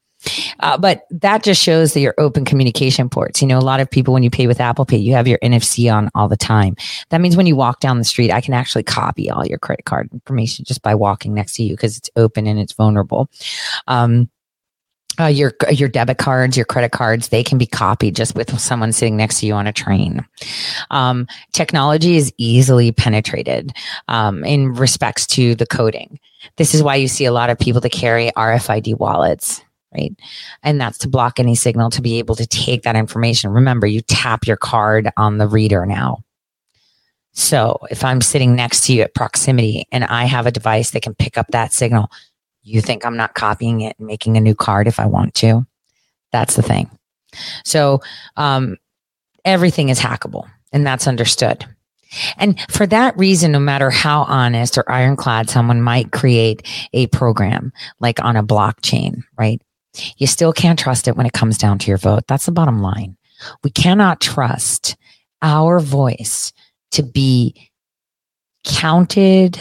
uh, 0.60 0.78
but 0.78 1.06
that 1.10 1.42
just 1.42 1.62
shows 1.62 1.94
that 1.94 2.00
your 2.00 2.14
open 2.18 2.44
communication 2.44 3.08
ports. 3.08 3.42
You 3.42 3.48
know, 3.48 3.58
a 3.58 3.60
lot 3.60 3.80
of 3.80 3.90
people, 3.90 4.14
when 4.14 4.22
you 4.22 4.30
pay 4.30 4.46
with 4.46 4.60
Apple 4.60 4.84
Pay, 4.84 4.98
you 4.98 5.14
have 5.14 5.28
your 5.28 5.38
NFC 5.38 5.92
on 5.92 6.10
all 6.14 6.28
the 6.28 6.36
time. 6.36 6.76
That 7.10 7.20
means 7.20 7.36
when 7.36 7.46
you 7.46 7.56
walk 7.56 7.80
down 7.80 7.98
the 7.98 8.04
street, 8.04 8.30
I 8.30 8.40
can 8.40 8.54
actually 8.54 8.84
copy 8.84 9.30
all 9.30 9.46
your 9.46 9.58
credit 9.58 9.84
card 9.84 10.10
information 10.12 10.64
just 10.64 10.82
by 10.82 10.94
walking 10.94 11.34
next 11.34 11.54
to 11.54 11.62
you 11.62 11.74
because 11.74 11.98
it's 11.98 12.10
open 12.16 12.46
and 12.46 12.58
it's 12.58 12.72
vulnerable. 12.72 13.30
Um, 13.86 14.28
uh, 15.20 15.26
your 15.26 15.52
your 15.70 15.88
debit 15.88 16.18
cards, 16.18 16.56
your 16.56 16.64
credit 16.64 16.90
cards, 16.90 17.28
they 17.28 17.44
can 17.44 17.58
be 17.58 17.66
copied 17.66 18.16
just 18.16 18.34
with 18.34 18.58
someone 18.58 18.92
sitting 18.92 19.16
next 19.16 19.40
to 19.40 19.46
you 19.46 19.52
on 19.52 19.66
a 19.66 19.72
train. 19.72 20.24
Um, 20.90 21.26
technology 21.52 22.16
is 22.16 22.32
easily 22.38 22.92
penetrated 22.92 23.72
um, 24.08 24.42
in 24.44 24.72
respects 24.72 25.26
to 25.28 25.54
the 25.54 25.66
coding. 25.66 26.18
This 26.56 26.74
is 26.74 26.82
why 26.82 26.96
you 26.96 27.08
see 27.08 27.26
a 27.26 27.32
lot 27.32 27.50
of 27.50 27.58
people 27.58 27.80
that 27.82 27.92
carry 27.92 28.30
RFID 28.36 28.98
wallets 28.98 29.62
right? 29.94 30.14
And 30.62 30.80
that's 30.80 30.98
to 30.98 31.08
block 31.08 31.38
any 31.38 31.54
signal 31.54 31.90
to 31.90 32.02
be 32.02 32.18
able 32.18 32.34
to 32.36 32.46
take 32.46 32.82
that 32.82 32.96
information. 32.96 33.50
Remember, 33.50 33.86
you 33.86 34.00
tap 34.00 34.46
your 34.46 34.56
card 34.56 35.10
on 35.16 35.38
the 35.38 35.48
reader 35.48 35.86
now. 35.86 36.24
So 37.32 37.78
if 37.90 38.04
I'm 38.04 38.20
sitting 38.20 38.54
next 38.54 38.86
to 38.86 38.92
you 38.92 39.02
at 39.02 39.14
proximity 39.14 39.86
and 39.90 40.04
I 40.04 40.24
have 40.24 40.46
a 40.46 40.50
device 40.50 40.90
that 40.90 41.02
can 41.02 41.14
pick 41.14 41.38
up 41.38 41.46
that 41.48 41.72
signal, 41.72 42.10
you 42.62 42.80
think 42.80 43.04
I'm 43.04 43.16
not 43.16 43.34
copying 43.34 43.80
it 43.80 43.96
and 43.98 44.06
making 44.06 44.36
a 44.36 44.40
new 44.40 44.54
card 44.54 44.86
if 44.86 45.00
I 45.00 45.06
want 45.06 45.34
to? 45.36 45.66
That's 46.30 46.56
the 46.56 46.62
thing. 46.62 46.90
So 47.64 48.00
um, 48.36 48.76
everything 49.44 49.88
is 49.88 49.98
hackable, 49.98 50.48
and 50.72 50.86
that's 50.86 51.08
understood. 51.08 51.66
And 52.36 52.60
for 52.70 52.86
that 52.86 53.16
reason, 53.16 53.52
no 53.52 53.58
matter 53.58 53.90
how 53.90 54.22
honest 54.24 54.76
or 54.76 54.90
ironclad 54.90 55.48
someone 55.48 55.80
might 55.80 56.12
create 56.12 56.66
a 56.92 57.06
program 57.08 57.72
like 58.00 58.22
on 58.22 58.36
a 58.36 58.44
blockchain, 58.44 59.24
right? 59.38 59.62
You 60.16 60.26
still 60.26 60.52
can't 60.52 60.78
trust 60.78 61.08
it 61.08 61.16
when 61.16 61.26
it 61.26 61.32
comes 61.32 61.58
down 61.58 61.78
to 61.80 61.88
your 61.88 61.98
vote. 61.98 62.24
That's 62.26 62.46
the 62.46 62.52
bottom 62.52 62.80
line. 62.80 63.16
We 63.62 63.70
cannot 63.70 64.20
trust 64.20 64.96
our 65.42 65.80
voice 65.80 66.52
to 66.92 67.02
be 67.02 67.70
counted 68.64 69.60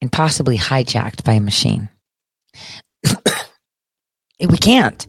and 0.00 0.12
possibly 0.12 0.58
hijacked 0.58 1.24
by 1.24 1.32
a 1.32 1.40
machine. 1.40 1.88
we 4.40 4.58
can't. 4.58 5.06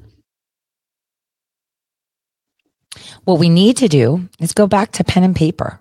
What 3.26 3.40
we 3.40 3.50
need 3.50 3.78
to 3.78 3.88
do 3.88 4.30
is 4.40 4.54
go 4.54 4.68
back 4.68 4.94
to 4.94 5.04
pen 5.04 5.24
and 5.24 5.36
paper. 5.36 5.80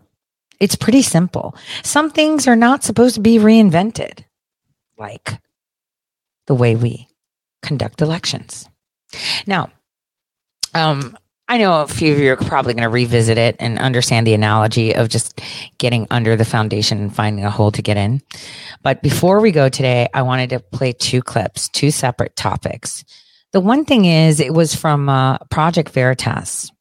It's 0.60 0.76
pretty 0.76 1.02
simple. 1.02 1.55
Some 1.82 2.10
things 2.10 2.48
are 2.48 2.56
not 2.56 2.82
supposed 2.82 3.16
to 3.16 3.20
be 3.20 3.39
reinvented, 3.39 4.24
like 4.98 5.39
the 6.47 6.55
way 6.55 6.74
we 6.74 7.08
conduct 7.65 8.01
elections. 8.01 8.68
Now, 9.47 9.70
um, 10.75 11.17
I 11.47 11.59
know 11.59 11.83
a 11.83 11.89
few 11.89 12.12
of 12.12 12.18
you 12.18 12.33
are 12.33 12.36
probably 12.36 12.73
going 12.73 12.84
to 12.84 12.89
revisit 12.89 13.36
it 13.36 13.57
and 13.59 13.78
understand 13.78 14.26
the 14.26 14.34
analogy 14.34 14.94
of 14.94 15.10
just 15.10 15.41
getting 15.78 16.07
under 16.10 16.36
the 16.36 16.44
foundation 16.44 16.99
and 16.99 17.15
finding 17.15 17.44
a 17.44 17.51
hole 17.51 17.70
to 17.73 17.83
get 17.83 17.97
in. 17.97 18.23
But 18.83 19.02
before 19.02 19.41
we 19.41 19.52
go 19.52 19.68
today, 19.68 20.09
I 20.15 20.23
wanted 20.23 20.51
to 20.51 20.60
play 20.60 20.93
two 20.93 21.23
clips, 21.23 21.68
two 21.68 21.91
separate 21.91 22.34
topics. 22.34 23.05
The 23.52 23.60
one 23.60 23.84
thing 23.84 24.07
is, 24.07 24.41
it 24.41 24.55
was 24.55 24.75
from 24.75 25.09
uh, 25.09 25.39
Project 25.51 25.91
Veritas. 25.91 26.73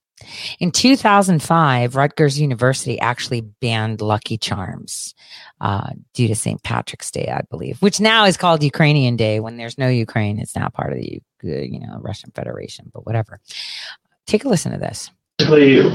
In 0.59 0.71
2005, 0.71 1.95
Rutgers 1.95 2.39
University 2.39 2.99
actually 2.99 3.41
banned 3.41 4.01
Lucky 4.01 4.37
Charms 4.37 5.13
uh, 5.63 5.91
due 6.13 6.27
to 6.27 6.35
St. 6.35 6.61
Patrick's 6.61 7.09
Day, 7.09 7.29
I 7.33 7.41
believe, 7.49 7.81
which 7.81 8.01
now 8.01 8.25
is 8.25 8.35
called 8.35 8.61
Ukrainian 8.61 9.15
Day. 9.15 9.39
When 9.39 9.55
there's 9.55 9.77
no 9.77 9.87
Ukraine, 9.87 10.37
it's 10.37 10.57
now 10.57 10.67
part 10.67 10.91
of 10.91 10.99
the 10.99 11.21
you 11.41 11.79
know 11.79 11.99
Russian 12.01 12.31
Federation. 12.31 12.91
But 12.93 13.05
whatever. 13.05 13.39
Take 14.27 14.43
a 14.43 14.49
listen 14.49 14.73
to 14.73 14.77
this. 14.77 15.09
Basically, 15.37 15.89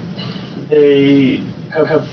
they 0.68 1.36
have, 1.70 1.86
have 1.86 2.08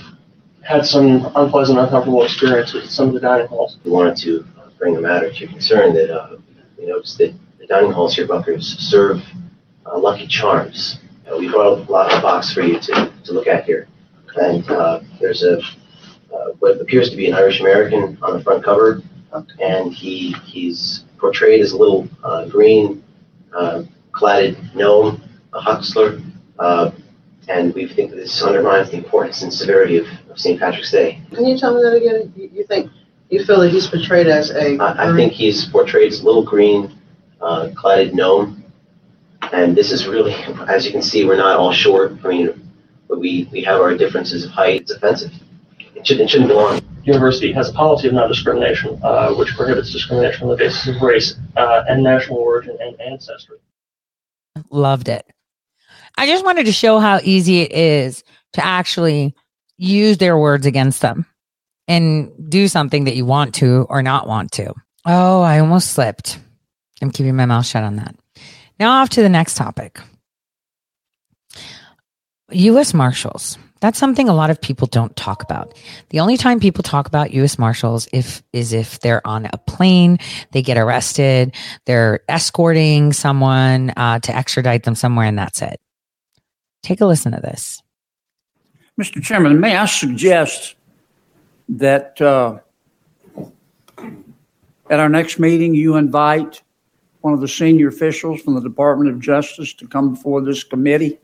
had 0.63 0.85
some 0.85 1.31
unpleasant, 1.33 1.79
uncomfortable 1.79 2.23
experience 2.23 2.73
with 2.73 2.89
some 2.89 3.07
of 3.07 3.13
the 3.13 3.21
dining 3.21 3.47
halls. 3.47 3.77
We 3.85 3.91
wanted 3.91 4.17
to 4.17 4.45
bring 4.77 4.93
the 4.93 5.01
matter 5.01 5.31
to 5.31 5.37
your 5.37 5.49
concern 5.49 5.93
that 5.93 6.13
uh, 6.13 6.35
you 6.77 6.87
know 6.87 6.99
that 6.99 7.33
the 7.57 7.67
dining 7.67 7.93
halls 7.93 8.15
here 8.15 8.25
at 8.25 8.31
Rutgers 8.31 8.67
serve 8.79 9.21
uh, 9.85 9.97
Lucky 9.97 10.27
Charms. 10.27 10.99
Uh, 11.25 11.37
we 11.37 11.47
brought 11.47 11.87
a 11.87 11.91
lot 11.91 12.11
of 12.11 12.21
box 12.21 12.53
for 12.53 12.61
you 12.61 12.81
to, 12.81 13.13
to 13.23 13.31
look 13.31 13.47
at 13.47 13.63
here, 13.63 13.87
and 14.35 14.69
uh, 14.69 14.99
there's 15.21 15.41
a 15.43 15.61
uh, 16.35 16.51
what 16.59 16.79
appears 16.81 17.09
to 17.09 17.15
be 17.15 17.27
an 17.27 17.33
Irish 17.33 17.59
American 17.59 18.17
on 18.21 18.37
the 18.37 18.43
front 18.43 18.63
cover, 18.63 19.01
and 19.61 19.93
he 19.93 20.33
he's 20.45 21.05
portrayed 21.17 21.61
as 21.61 21.71
a 21.71 21.77
little 21.77 22.07
uh, 22.23 22.45
green 22.45 23.03
uh, 23.55 23.83
cladded 24.11 24.75
gnome, 24.75 25.21
a 25.53 25.59
huckster, 25.59 26.21
uh, 26.59 26.91
and 27.47 27.73
we 27.73 27.87
think 27.87 28.11
that 28.11 28.17
this 28.17 28.41
undermines 28.41 28.91
the 28.91 28.97
importance 28.97 29.41
and 29.43 29.53
severity 29.53 29.97
of, 29.97 30.07
of 30.29 30.39
St. 30.39 30.59
Patrick's 30.59 30.91
Day. 30.91 31.21
Can 31.33 31.45
you 31.45 31.57
tell 31.57 31.75
me 31.75 31.81
that 31.83 31.95
again? 31.95 32.33
You, 32.35 32.49
you 32.53 32.65
think 32.65 32.91
you 33.29 33.43
feel 33.43 33.59
that 33.61 33.71
he's 33.71 33.87
portrayed 33.87 34.27
as 34.27 34.51
a? 34.51 34.77
I, 34.77 35.11
I 35.11 35.15
think 35.15 35.33
he's 35.33 35.65
portrayed 35.65 36.11
as 36.11 36.21
a 36.21 36.25
little 36.25 36.43
green 36.43 36.97
uh, 37.41 37.69
cladded 37.73 38.13
gnome, 38.13 38.63
and 39.53 39.75
this 39.75 39.91
is 39.91 40.07
really, 40.07 40.33
as 40.67 40.85
you 40.85 40.91
can 40.91 41.01
see, 41.01 41.25
we're 41.25 41.37
not 41.37 41.57
all 41.57 41.71
short. 41.71 42.13
I 42.23 42.27
mean, 42.27 42.71
but 43.07 43.19
we 43.19 43.47
we 43.51 43.63
have 43.63 43.79
our 43.79 43.95
differences 43.95 44.45
of 44.45 44.51
height. 44.51 44.81
It's 44.81 44.91
offensive. 44.91 45.31
Shouldn't 46.05 46.47
belong. 46.47 46.81
University 47.03 47.51
has 47.51 47.69
a 47.69 47.73
policy 47.73 48.07
of 48.07 48.13
non-discrimination, 48.13 48.99
uh, 49.03 49.33
which 49.33 49.55
prohibits 49.55 49.91
discrimination 49.91 50.43
on 50.43 50.49
the 50.49 50.55
basis 50.55 50.87
of 50.87 51.01
race 51.01 51.35
uh, 51.55 51.83
and 51.87 52.03
national 52.03 52.37
origin 52.37 52.77
and 52.79 52.99
ancestry. 52.99 53.57
Loved 54.71 55.09
it. 55.09 55.25
I 56.17 56.27
just 56.27 56.45
wanted 56.45 56.65
to 56.65 56.71
show 56.71 56.99
how 56.99 57.19
easy 57.23 57.61
it 57.61 57.71
is 57.71 58.23
to 58.53 58.65
actually 58.65 59.35
use 59.77 60.17
their 60.17 60.37
words 60.37 60.65
against 60.65 61.01
them 61.01 61.25
and 61.87 62.31
do 62.49 62.67
something 62.67 63.03
that 63.03 63.15
you 63.15 63.25
want 63.25 63.55
to 63.55 63.85
or 63.89 64.01
not 64.01 64.27
want 64.27 64.51
to. 64.53 64.73
Oh, 65.05 65.41
I 65.41 65.59
almost 65.59 65.91
slipped. 65.91 66.39
I'm 67.01 67.11
keeping 67.11 67.35
my 67.35 67.45
mouth 67.45 67.65
shut 67.65 67.83
on 67.83 67.97
that. 67.97 68.15
Now, 68.79 69.01
off 69.01 69.09
to 69.09 69.21
the 69.21 69.29
next 69.29 69.55
topic 69.55 69.99
U.S. 72.51 72.93
Marshals. 72.93 73.57
That's 73.85 73.99
something 73.99 74.27
a 74.27 74.33
lot 74.33 74.49
of 74.49 74.59
people 74.59 74.87
don't 74.87 75.15
talk 75.15 75.43
about. 75.43 75.77
The 76.09 76.19
only 76.19 76.37
time 76.37 76.59
people 76.59 76.81
talk 76.81 77.05
about 77.05 77.35
U.S. 77.35 77.59
Marshals 77.59 78.07
if 78.11 78.41
is 78.51 78.73
if 78.73 78.99
they're 79.01 79.21
on 79.27 79.45
a 79.53 79.59
plane, 79.59 80.17
they 80.53 80.63
get 80.63 80.75
arrested, 80.75 81.53
they're 81.85 82.21
escorting 82.27 83.13
someone 83.13 83.93
uh, 83.95 84.17
to 84.21 84.35
extradite 84.35 84.85
them 84.85 84.95
somewhere, 84.95 85.27
and 85.27 85.37
that's 85.37 85.61
it. 85.61 85.79
Take 86.81 86.99
a 86.99 87.05
listen 87.05 87.33
to 87.33 87.39
this. 87.39 87.83
Mr. 88.99 89.21
Chairman, 89.21 89.59
may 89.59 89.77
I 89.77 89.85
suggest 89.85 90.73
that 91.69 92.19
uh, 92.19 92.57
at 94.89 94.99
our 94.99 95.09
next 95.09 95.37
meeting, 95.37 95.75
you 95.75 95.95
invite 95.95 96.63
one 97.21 97.35
of 97.35 97.39
the 97.39 97.47
senior 97.47 97.89
officials 97.89 98.41
from 98.41 98.55
the 98.55 98.61
Department 98.61 99.11
of 99.11 99.19
Justice 99.19 99.75
to 99.75 99.87
come 99.87 100.15
before 100.15 100.41
this 100.41 100.63
committee 100.63 101.19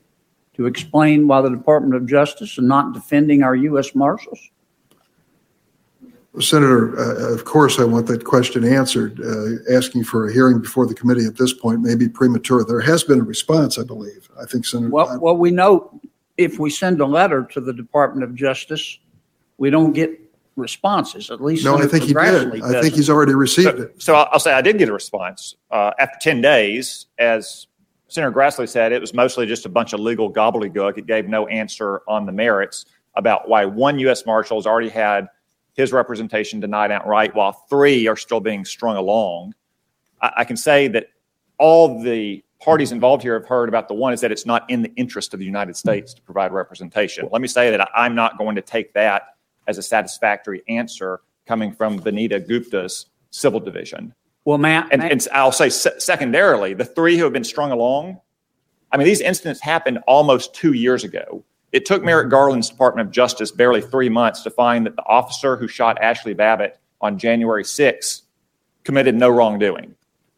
to 0.55 0.65
explain 0.65 1.27
why 1.27 1.41
the 1.41 1.49
Department 1.49 1.95
of 1.95 2.05
Justice 2.05 2.57
is 2.57 2.63
not 2.63 2.93
defending 2.93 3.43
our 3.43 3.55
U.S. 3.55 3.95
Marshals? 3.95 4.39
Senator, 6.39 6.97
uh, 6.97 7.33
of 7.33 7.43
course, 7.43 7.77
I 7.77 7.83
want 7.83 8.07
that 8.07 8.23
question 8.23 8.63
answered. 8.63 9.19
Uh, 9.19 9.73
asking 9.73 10.05
for 10.05 10.27
a 10.27 10.33
hearing 10.33 10.61
before 10.61 10.85
the 10.85 10.93
committee 10.93 11.25
at 11.25 11.35
this 11.35 11.53
point 11.53 11.81
may 11.81 11.95
be 11.95 12.07
premature. 12.07 12.63
There 12.63 12.79
has 12.79 13.03
been 13.03 13.19
a 13.19 13.23
response, 13.23 13.77
I 13.77 13.83
believe. 13.83 14.29
I 14.41 14.45
think 14.45 14.65
Senator. 14.65 14.89
Well, 14.89 15.19
well, 15.19 15.35
we 15.35 15.51
know 15.51 15.99
if 16.37 16.57
we 16.57 16.69
send 16.69 17.01
a 17.01 17.05
letter 17.05 17.43
to 17.51 17.59
the 17.59 17.73
Department 17.73 18.23
of 18.23 18.33
Justice, 18.33 18.97
we 19.57 19.69
don't 19.69 19.91
get 19.91 20.17
responses. 20.55 21.29
At 21.29 21.41
least 21.41 21.65
no, 21.65 21.77
I 21.77 21.85
think 21.85 22.05
he 22.05 22.13
Grassley 22.13 22.53
did. 22.53 22.63
I 22.63 22.81
think 22.81 22.93
he's 22.93 23.09
already 23.09 23.35
received 23.35 23.77
so, 23.77 23.83
it. 23.83 24.01
So 24.01 24.15
I'll 24.15 24.29
I'll 24.31 24.39
say 24.39 24.53
I 24.53 24.61
did 24.61 24.77
get 24.77 24.87
a 24.87 24.93
response 24.93 25.55
uh, 25.69 25.91
after 25.99 26.17
ten 26.21 26.39
days. 26.39 27.07
As 27.17 27.67
Senator 28.11 28.33
Grassley 28.33 28.67
said, 28.67 28.91
it 28.91 28.99
was 28.99 29.13
mostly 29.13 29.45
just 29.45 29.65
a 29.65 29.69
bunch 29.69 29.93
of 29.93 30.01
legal 30.01 30.31
gobbledygook. 30.31 30.97
It 30.97 31.07
gave 31.07 31.29
no 31.29 31.47
answer 31.47 32.01
on 32.09 32.25
the 32.25 32.33
merits 32.33 32.85
about 33.15 33.47
why 33.47 33.63
one 33.63 33.99
U.S. 33.99 34.25
Marshal 34.25 34.57
has 34.57 34.67
already 34.67 34.89
had 34.89 35.29
his 35.75 35.93
representation 35.93 36.59
denied 36.59 36.91
outright, 36.91 37.33
while 37.33 37.53
three 37.69 38.07
are 38.07 38.17
still 38.17 38.41
being 38.41 38.65
strung 38.65 38.97
along. 38.97 39.55
I, 40.21 40.31
I 40.39 40.43
can 40.43 40.57
say 40.57 40.89
that 40.89 41.07
all 41.57 42.03
the 42.03 42.43
parties 42.59 42.91
involved 42.91 43.23
here 43.23 43.39
have 43.39 43.47
heard 43.47 43.69
about 43.69 43.87
the 43.87 43.93
one 43.93 44.11
is 44.11 44.19
that 44.19 44.31
it's 44.31 44.45
not 44.45 44.69
in 44.69 44.81
the 44.81 44.91
interest 44.97 45.33
of 45.33 45.39
the 45.39 45.45
United 45.45 45.77
States 45.77 46.13
to 46.13 46.21
provide 46.21 46.51
representation. 46.51 47.29
Let 47.31 47.41
me 47.41 47.47
say 47.47 47.71
that 47.71 47.89
I'm 47.95 48.13
not 48.13 48.37
going 48.37 48.57
to 48.57 48.61
take 48.61 48.93
that 48.93 49.35
as 49.67 49.77
a 49.77 49.81
satisfactory 49.81 50.63
answer 50.67 51.21
coming 51.45 51.71
from 51.71 51.97
Vanita 51.97 52.45
Gupta's 52.45 53.05
civil 53.29 53.61
division. 53.61 54.13
Well, 54.45 54.57
Matt, 54.57 54.87
and, 54.91 55.03
and 55.03 55.27
I'll 55.33 55.51
say 55.51 55.69
se- 55.69 55.99
secondarily, 55.99 56.73
the 56.73 56.85
three 56.85 57.17
who 57.17 57.23
have 57.25 57.33
been 57.33 57.43
strung 57.43 57.71
along. 57.71 58.19
I 58.91 58.97
mean, 58.97 59.05
these 59.05 59.21
incidents 59.21 59.61
happened 59.61 59.99
almost 60.07 60.53
two 60.53 60.73
years 60.73 61.03
ago. 61.03 61.43
It 61.71 61.85
took 61.85 62.03
Merrick 62.03 62.29
Garland's 62.29 62.69
Department 62.69 63.07
of 63.07 63.13
Justice 63.13 63.51
barely 63.51 63.81
three 63.81 64.09
months 64.09 64.41
to 64.43 64.49
find 64.49 64.85
that 64.85 64.95
the 64.95 65.05
officer 65.05 65.55
who 65.55 65.67
shot 65.67 66.01
Ashley 66.01 66.33
Babbitt 66.33 66.77
on 66.99 67.17
January 67.17 67.63
6th 67.63 68.23
committed 68.83 69.15
no 69.15 69.29
wrongdoing. 69.29 69.95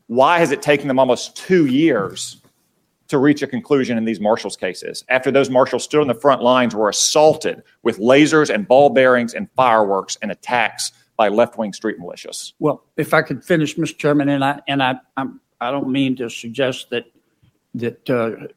Why 0.08 0.38
has 0.40 0.52
it 0.52 0.62
taken 0.62 0.88
them 0.88 1.00
almost 1.00 1.36
two 1.36 1.66
years 1.66 2.42
to 3.08 3.18
reach 3.18 3.42
a 3.42 3.48
conclusion 3.48 3.98
in 3.98 4.06
these 4.06 4.20
marshals 4.20 4.56
cases 4.56 5.04
after 5.10 5.32
those 5.32 5.50
marshals 5.50 5.84
stood 5.84 6.02
on 6.02 6.08
the 6.08 6.14
front 6.14 6.42
lines 6.42 6.76
were 6.76 6.90
assaulted 6.90 7.64
with 7.84 8.00
lasers 8.00 8.54
and 8.54 8.68
ball 8.68 8.90
bearings 8.90 9.34
and 9.34 9.50
fireworks 9.56 10.18
and 10.22 10.32
attacks 10.32 10.92
by 11.18 11.30
left-wing 11.30 11.74
street 11.74 12.00
militias? 12.00 12.54
Well, 12.60 12.84
if 12.98 13.14
I 13.14 13.22
could 13.22 13.44
finish, 13.44 13.76
Mr. 13.76 13.98
Chairman, 13.98 14.30
and 14.30 14.44
I 14.44 14.62
and 14.68 14.82
I 14.82 14.96
I'm, 15.18 15.40
I 15.62 15.72
don't 15.72 15.90
mean 15.90 16.16
to 16.18 16.30
suggest 16.30 16.90
that 16.90 17.06
that 17.76 18.10
uh, 18.10 18.48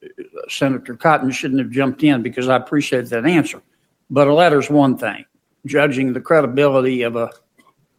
Senator 0.49 0.95
Cotton 0.95 1.31
shouldn't 1.31 1.61
have 1.61 1.71
jumped 1.71 2.03
in 2.03 2.23
because 2.23 2.49
I 2.49 2.57
appreciate 2.57 3.07
that 3.07 3.25
answer. 3.25 3.63
But 4.11 4.29
a 4.29 4.35
letter's 4.35 4.71
one 4.71 4.99
thing. 4.99 5.25
Judging 5.65 6.13
the 6.13 6.21
credibility 6.21 7.03
of 7.03 7.17
a 7.17 7.31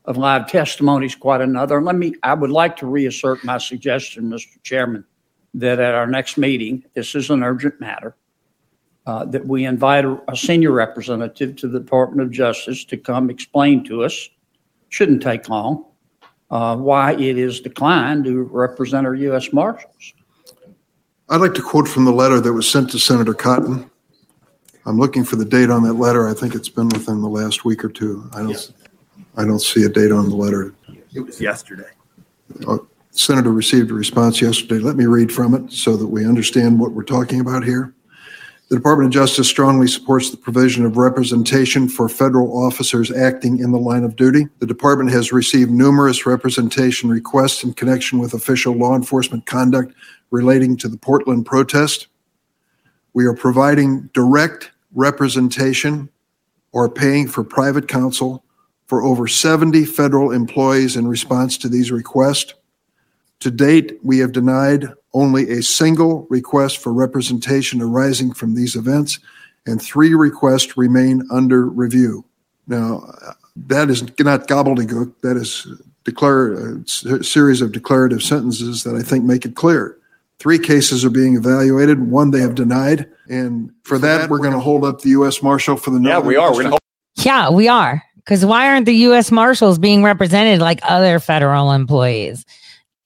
of 0.05 0.15
live 0.15 0.49
testimony 0.49 1.05
is 1.05 1.15
quite 1.15 1.41
another. 1.41 1.81
Let 1.81 1.95
me. 1.95 2.15
I 2.23 2.33
would 2.33 2.51
like 2.51 2.77
to 2.77 2.87
reassert 2.87 3.43
my 3.43 3.57
suggestion, 3.57 4.29
Mr. 4.29 4.61
Chairman, 4.63 5.03
that 5.53 5.79
at 5.79 5.93
our 5.93 6.07
next 6.07 6.37
meeting, 6.37 6.85
this 6.93 7.13
is 7.13 7.29
an 7.29 7.43
urgent 7.43 7.79
matter. 7.79 8.15
Uh, 9.05 9.23
that 9.23 9.45
we 9.45 9.63
invite 9.63 10.03
a, 10.03 10.21
a 10.29 10.35
senior 10.35 10.71
representative 10.71 11.55
to 11.55 11.69
the 11.69 11.79
Department 11.79 12.21
of 12.21 12.31
Justice 12.31 12.83
to 12.83 12.97
come 12.97 13.29
explain 13.29 13.83
to 13.85 14.03
us. 14.03 14.29
Shouldn't 14.89 15.21
take 15.21 15.49
long. 15.49 15.85
Uh, 16.49 16.77
why 16.77 17.13
it 17.13 17.37
is 17.37 17.59
declined 17.59 18.23
to 18.23 18.43
represent 18.43 19.05
our 19.05 19.15
U.S. 19.15 19.51
Marshals. 19.51 20.13
I'd 21.29 21.41
like 21.41 21.53
to 21.55 21.61
quote 21.61 21.89
from 21.89 22.05
the 22.05 22.13
letter 22.13 22.39
that 22.39 22.53
was 22.53 22.69
sent 22.69 22.89
to 22.91 22.99
Senator 22.99 23.33
Cotton. 23.33 23.89
I'm 24.85 24.97
looking 24.97 25.25
for 25.25 25.35
the 25.35 25.43
date 25.43 25.69
on 25.69 25.83
that 25.83 25.93
letter. 25.95 26.29
I 26.29 26.33
think 26.33 26.55
it's 26.55 26.69
been 26.69 26.87
within 26.87 27.21
the 27.21 27.27
last 27.27 27.65
week 27.65 27.83
or 27.83 27.89
two. 27.89 28.29
I 28.33 28.43
don't, 28.43 28.71
I 29.35 29.43
don't 29.43 29.59
see 29.59 29.83
a 29.83 29.89
date 29.89 30.13
on 30.13 30.29
the 30.29 30.35
letter. 30.35 30.73
It 31.13 31.19
was 31.19 31.41
yesterday. 31.41 31.89
Uh, 32.65 32.77
Senator 33.11 33.51
received 33.51 33.91
a 33.91 33.93
response 33.93 34.41
yesterday. 34.41 34.79
Let 34.79 34.95
me 34.95 35.05
read 35.05 35.33
from 35.33 35.53
it 35.53 35.73
so 35.73 35.97
that 35.97 36.07
we 36.07 36.25
understand 36.25 36.79
what 36.79 36.93
we're 36.93 37.03
talking 37.03 37.41
about 37.41 37.65
here. 37.65 37.93
The 38.69 38.75
Department 38.75 39.07
of 39.07 39.13
Justice 39.13 39.47
strongly 39.47 39.87
supports 39.87 40.29
the 40.29 40.35
provision 40.35 40.85
of 40.85 40.97
representation 40.97 41.87
for 41.87 42.09
federal 42.09 42.65
officers 42.65 43.09
acting 43.09 43.59
in 43.59 43.71
the 43.71 43.79
line 43.79 44.03
of 44.03 44.17
duty. 44.17 44.47
The 44.59 44.65
department 44.65 45.09
has 45.11 45.31
received 45.31 45.71
numerous 45.71 46.25
representation 46.25 47.09
requests 47.09 47.63
in 47.63 47.73
connection 47.75 48.19
with 48.19 48.33
official 48.33 48.73
law 48.73 48.93
enforcement 48.93 49.45
conduct 49.45 49.93
relating 50.31 50.75
to 50.77 50.89
the 50.89 50.97
Portland 50.97 51.45
protest. 51.45 52.07
We 53.13 53.25
are 53.25 53.33
providing 53.33 54.09
direct 54.13 54.71
representation 54.93 56.09
or 56.73 56.89
paying 56.89 57.29
for 57.29 57.45
private 57.45 57.87
counsel 57.87 58.43
for 58.87 59.01
over 59.01 59.29
70 59.29 59.85
federal 59.85 60.31
employees 60.31 60.97
in 60.97 61.07
response 61.07 61.57
to 61.59 61.69
these 61.69 61.89
requests. 61.89 62.53
To 63.41 63.51
date, 63.51 63.99
we 64.03 64.19
have 64.19 64.31
denied 64.31 64.87
only 65.13 65.49
a 65.51 65.61
single 65.61 66.25
request 66.29 66.77
for 66.79 66.91
representation 66.91 67.81
arising 67.81 68.33
from 68.33 68.55
these 68.55 68.75
events, 68.75 69.19
and 69.65 69.81
three 69.81 70.13
requests 70.15 70.75
remain 70.77 71.23
under 71.31 71.65
review. 71.67 72.25
Now, 72.67 73.05
uh, 73.25 73.33
that 73.67 73.89
is 73.89 74.01
not 74.19 74.47
gobbledygook. 74.47 75.13
That 75.21 75.37
is 75.37 75.67
declare 76.03 76.53
a 76.53 76.79
s- 76.81 77.05
series 77.21 77.61
of 77.61 77.71
declarative 77.73 78.23
sentences 78.23 78.83
that 78.83 78.95
I 78.95 79.01
think 79.01 79.23
make 79.25 79.45
it 79.45 79.55
clear. 79.55 79.97
Three 80.39 80.59
cases 80.59 81.03
are 81.03 81.09
being 81.09 81.35
evaluated. 81.35 82.09
One 82.09 82.31
they 82.31 82.41
have 82.41 82.55
denied, 82.55 83.07
and 83.29 83.71
for 83.83 83.97
that, 83.99 84.29
we're 84.29 84.37
going 84.39 84.53
to 84.53 84.59
hold 84.59 84.83
up 84.85 85.01
the 85.01 85.09
U.S. 85.09 85.41
Marshal 85.43 85.77
for 85.77 85.91
the. 85.91 85.99
Yeah, 86.01 86.19
we 86.19 86.35
are. 86.37 86.51
We're 86.53 86.57
gonna 86.63 86.69
hold- 86.71 86.81
Yeah, 87.25 87.49
we 87.49 87.67
are. 87.67 88.03
Because 88.17 88.45
why 88.45 88.67
aren't 88.67 88.85
the 88.85 88.95
U.S. 88.95 89.31
Marshals 89.31 89.79
being 89.79 90.03
represented 90.03 90.59
like 90.59 90.79
other 90.83 91.19
federal 91.19 91.71
employees? 91.71 92.45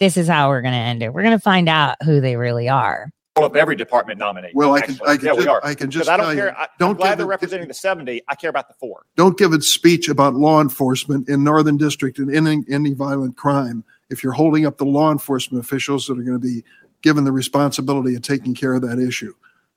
This 0.01 0.17
is 0.17 0.27
how 0.27 0.49
we're 0.49 0.63
going 0.63 0.73
to 0.73 0.79
end 0.79 1.03
it. 1.03 1.13
We're 1.13 1.21
going 1.21 1.37
to 1.37 1.39
find 1.39 1.69
out 1.69 1.95
who 2.03 2.19
they 2.21 2.35
really 2.35 2.67
are. 2.67 3.11
Pull 3.35 3.45
up 3.45 3.55
every 3.55 3.75
department 3.75 4.17
nominee. 4.17 4.49
Well, 4.55 4.73
I 4.73 4.81
can- 4.81 4.95
actually. 4.95 5.07
I 5.09 5.17
can 5.17 5.25
yeah, 5.27 5.33
we 5.35 5.47
are. 5.47 5.61
I 5.63 5.75
can 5.75 5.87
'Cause 5.87 5.93
just 5.93 6.09
I 6.09 6.17
don't 6.17 6.25
tell 6.25 6.33
you, 6.33 6.41
care. 6.41 6.57
I, 6.57 6.67
don't 6.79 6.89
I'm 6.89 6.97
glad 6.97 7.19
they're 7.19 7.27
it- 7.27 7.29
representing 7.29 7.67
the 7.67 7.75
70. 7.75 8.19
I 8.27 8.33
care 8.33 8.49
about 8.49 8.67
the 8.67 8.73
four. 8.79 9.03
Don't 9.15 9.37
give 9.37 9.53
a 9.53 9.61
speech 9.61 10.09
about 10.09 10.33
law 10.33 10.59
enforcement 10.59 11.29
in 11.29 11.43
Northern 11.43 11.77
District 11.77 12.17
and 12.17 12.35
any, 12.35 12.63
any 12.67 12.93
violent 12.93 13.37
crime 13.37 13.83
if 14.09 14.23
you're 14.23 14.33
holding 14.33 14.65
up 14.65 14.79
the 14.79 14.85
law 14.85 15.11
enforcement 15.11 15.63
officials 15.63 16.07
that 16.07 16.13
are 16.17 16.23
going 16.23 16.41
to 16.41 16.45
be 16.45 16.63
given 17.03 17.23
the 17.23 17.31
responsibility 17.31 18.15
of 18.15 18.23
taking 18.23 18.55
care 18.55 18.73
of 18.73 18.81
that 18.81 18.97
issue. 18.97 19.33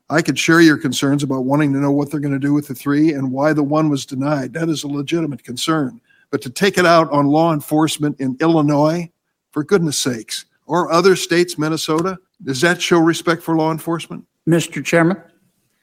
I 0.09 0.23
could 0.23 0.39
share 0.39 0.63
your 0.63 0.79
concerns 0.79 1.23
about 1.23 1.45
wanting 1.45 1.75
to 1.75 1.81
know 1.81 1.93
what 1.93 2.11
they're 2.11 2.19
going 2.21 2.33
to 2.33 2.39
do 2.41 2.55
with 2.55 2.69
the 2.69 2.75
three 2.75 3.13
and 3.13 3.31
why 3.31 3.53
the 3.53 3.63
one 3.63 3.91
was 3.91 4.07
denied. 4.07 4.55
That 4.55 4.71
is 4.71 4.85
a 4.85 4.89
legitimate 4.89 5.45
concern. 5.45 6.01
But 6.31 6.41
to 6.43 6.51
take 6.51 6.79
it 6.79 6.87
out 6.87 7.11
on 7.13 7.27
law 7.27 7.53
enforcement 7.53 8.19
in 8.21 8.39
Illinois, 8.41 9.11
for 9.55 9.63
goodness 9.63 9.97
sakes, 9.97 10.47
or 10.67 10.91
other 10.91 11.15
states, 11.15 11.57
Minnesota, 11.57 12.19
does 12.43 12.61
that 12.61 12.83
show 12.83 12.99
respect 12.99 13.41
for 13.41 13.55
law 13.55 13.71
enforcement? 13.71 14.27
Mr. 14.49 14.85
Chairman, 14.85 15.17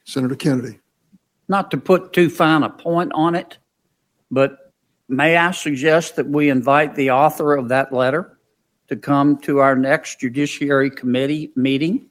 Senator 0.04 0.36
Kennedy. 0.36 0.78
not 1.48 1.70
to 1.70 1.78
put 1.78 2.12
too 2.12 2.28
fine 2.28 2.62
a 2.64 2.68
point 2.68 3.10
on 3.14 3.34
it, 3.34 3.56
but 4.30 4.72
may 5.08 5.38
I 5.38 5.52
suggest 5.52 6.16
that 6.16 6.28
we 6.28 6.50
invite 6.50 6.94
the 6.94 7.12
author 7.12 7.56
of 7.56 7.70
that 7.70 7.94
letter 7.94 8.38
to 8.88 8.96
come 8.96 9.38
to 9.38 9.60
our 9.60 9.74
next 9.74 10.20
Judiciary 10.20 10.90
Committee 10.90 11.50
meeting 11.56 12.10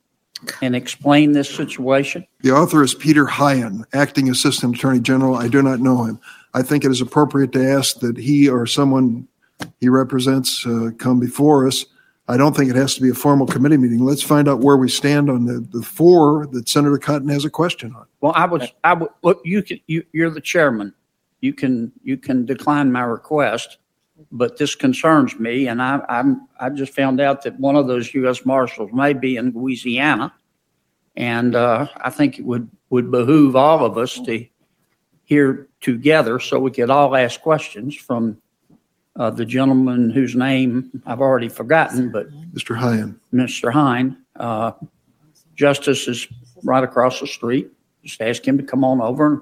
and 0.63 0.75
explain 0.75 1.33
this 1.33 1.49
situation? 1.49 2.25
The 2.41 2.51
author 2.51 2.83
is 2.83 2.95
Peter 2.95 3.25
Hyun, 3.25 3.83
Acting 3.93 4.31
Assistant 4.31 4.77
Attorney 4.77 4.99
General. 4.99 5.35
I 5.35 5.47
do 5.47 5.61
not 5.61 5.79
know 5.79 6.05
him. 6.05 6.19
I 6.55 6.63
think 6.63 6.83
it 6.83 6.89
is 6.89 7.01
appropriate 7.01 7.51
to 7.51 7.63
ask 7.63 7.99
that 7.99 8.17
he 8.17 8.49
or 8.49 8.65
someone 8.65 9.27
he 9.79 9.89
represents 9.89 10.65
uh, 10.65 10.91
come 10.97 11.19
before 11.19 11.67
us. 11.67 11.85
I 12.27 12.37
don't 12.37 12.55
think 12.55 12.69
it 12.69 12.75
has 12.77 12.95
to 12.95 13.01
be 13.01 13.09
a 13.09 13.13
formal 13.13 13.45
committee 13.45 13.77
meeting. 13.77 13.99
Let's 13.99 14.23
find 14.23 14.47
out 14.47 14.59
where 14.59 14.77
we 14.77 14.87
stand 14.89 15.29
on 15.29 15.45
the, 15.45 15.59
the 15.59 15.81
four 15.81 16.47
that 16.47 16.69
Senator 16.69 16.97
Cotton 16.97 17.27
has 17.27 17.43
a 17.43 17.49
question 17.49 17.93
on. 17.93 18.05
Well, 18.21 18.31
I 18.35 18.45
was, 18.45 18.71
I 18.83 18.93
would, 18.93 19.09
look, 19.21 19.41
you 19.43 19.61
can, 19.61 19.81
you, 19.87 20.03
you're 20.13 20.29
the 20.29 20.39
chairman. 20.39 20.93
You 21.41 21.53
can, 21.53 21.91
you 22.03 22.17
can 22.17 22.45
decline 22.45 22.91
my 22.91 23.01
request, 23.01 23.79
but 24.31 24.57
this 24.57 24.75
concerns 24.75 25.37
me. 25.39 25.67
And 25.67 25.81
I, 25.81 25.99
I'm, 26.07 26.47
I 26.59 26.69
just 26.69 26.93
found 26.93 27.19
out 27.19 27.43
that 27.43 27.59
one 27.59 27.75
of 27.75 27.87
those 27.87 28.13
U.S. 28.13 28.45
Marshals 28.45 28.91
may 28.93 29.13
be 29.13 29.35
in 29.35 29.51
Louisiana. 29.51 30.33
And, 31.17 31.55
uh, 31.55 31.87
I 31.97 32.11
think 32.11 32.39
it 32.39 32.45
would, 32.45 32.69
would 32.91 33.11
behoove 33.11 33.55
all 33.55 33.83
of 33.83 33.97
us 33.97 34.19
to 34.21 34.45
hear 35.25 35.67
together 35.81 36.39
so 36.39 36.59
we 36.59 36.71
could 36.71 36.89
all 36.89 37.15
ask 37.15 37.41
questions 37.41 37.95
from, 37.95 38.40
uh, 39.21 39.29
the 39.29 39.45
gentleman 39.45 40.09
whose 40.09 40.35
name 40.35 40.89
I've 41.05 41.21
already 41.21 41.47
forgotten, 41.47 42.09
but 42.09 42.31
Mr. 42.55 42.75
Hyun. 42.75 43.19
Mr. 43.31 43.71
Hine. 43.71 44.17
Uh, 44.35 44.71
Justice 45.53 46.07
is 46.07 46.27
right 46.63 46.83
across 46.83 47.19
the 47.19 47.27
street. 47.27 47.69
Just 48.03 48.19
ask 48.19 48.43
him 48.43 48.57
to 48.57 48.63
come 48.63 48.83
on 48.83 48.99
over 48.99 49.27
and 49.27 49.41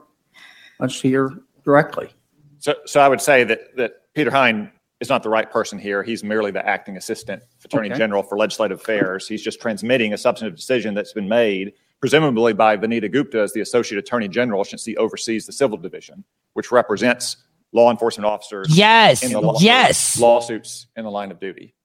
let's 0.81 0.99
hear 0.99 1.31
directly. 1.63 2.09
So, 2.57 2.75
so 2.85 2.99
I 2.99 3.07
would 3.07 3.21
say 3.21 3.45
that, 3.45 3.73
that 3.77 4.13
Peter 4.15 4.29
Hine 4.31 4.69
is 4.99 5.07
not 5.07 5.23
the 5.23 5.29
right 5.29 5.49
person 5.49 5.79
here. 5.79 6.03
He's 6.03 6.25
merely 6.25 6.51
the 6.51 6.67
acting 6.67 6.97
assistant 6.97 7.41
attorney 7.63 7.87
Okay. 7.87 7.97
general 7.97 8.21
for 8.21 8.37
legislative 8.37 8.81
affairs. 8.81 9.29
He's 9.29 9.41
just 9.41 9.61
transmitting 9.61 10.11
a 10.11 10.17
substantive 10.17 10.57
decision 10.57 10.93
that's 10.93 11.13
been 11.13 11.29
made, 11.29 11.71
presumably 12.01 12.51
by 12.51 12.75
Vanita 12.75 13.09
Gupta 13.09 13.39
as 13.39 13.53
the 13.53 13.61
associate 13.61 13.97
attorney 13.97 14.27
general, 14.27 14.65
since 14.65 14.83
he 14.83 14.97
oversees 14.97 15.45
the 15.45 15.53
civil 15.53 15.77
division, 15.77 16.25
which 16.51 16.69
represents 16.69 17.37
law 17.71 17.91
enforcement 17.91 18.25
officers. 18.25 18.67
Yes, 18.75 19.23
in 19.23 19.31
the 19.31 19.39
law- 19.41 19.57
yes. 19.59 20.19
lawsuits 20.19 20.87
in 20.95 21.03
the 21.03 21.11
line 21.11 21.31
of 21.31 21.39
duty. 21.39 21.75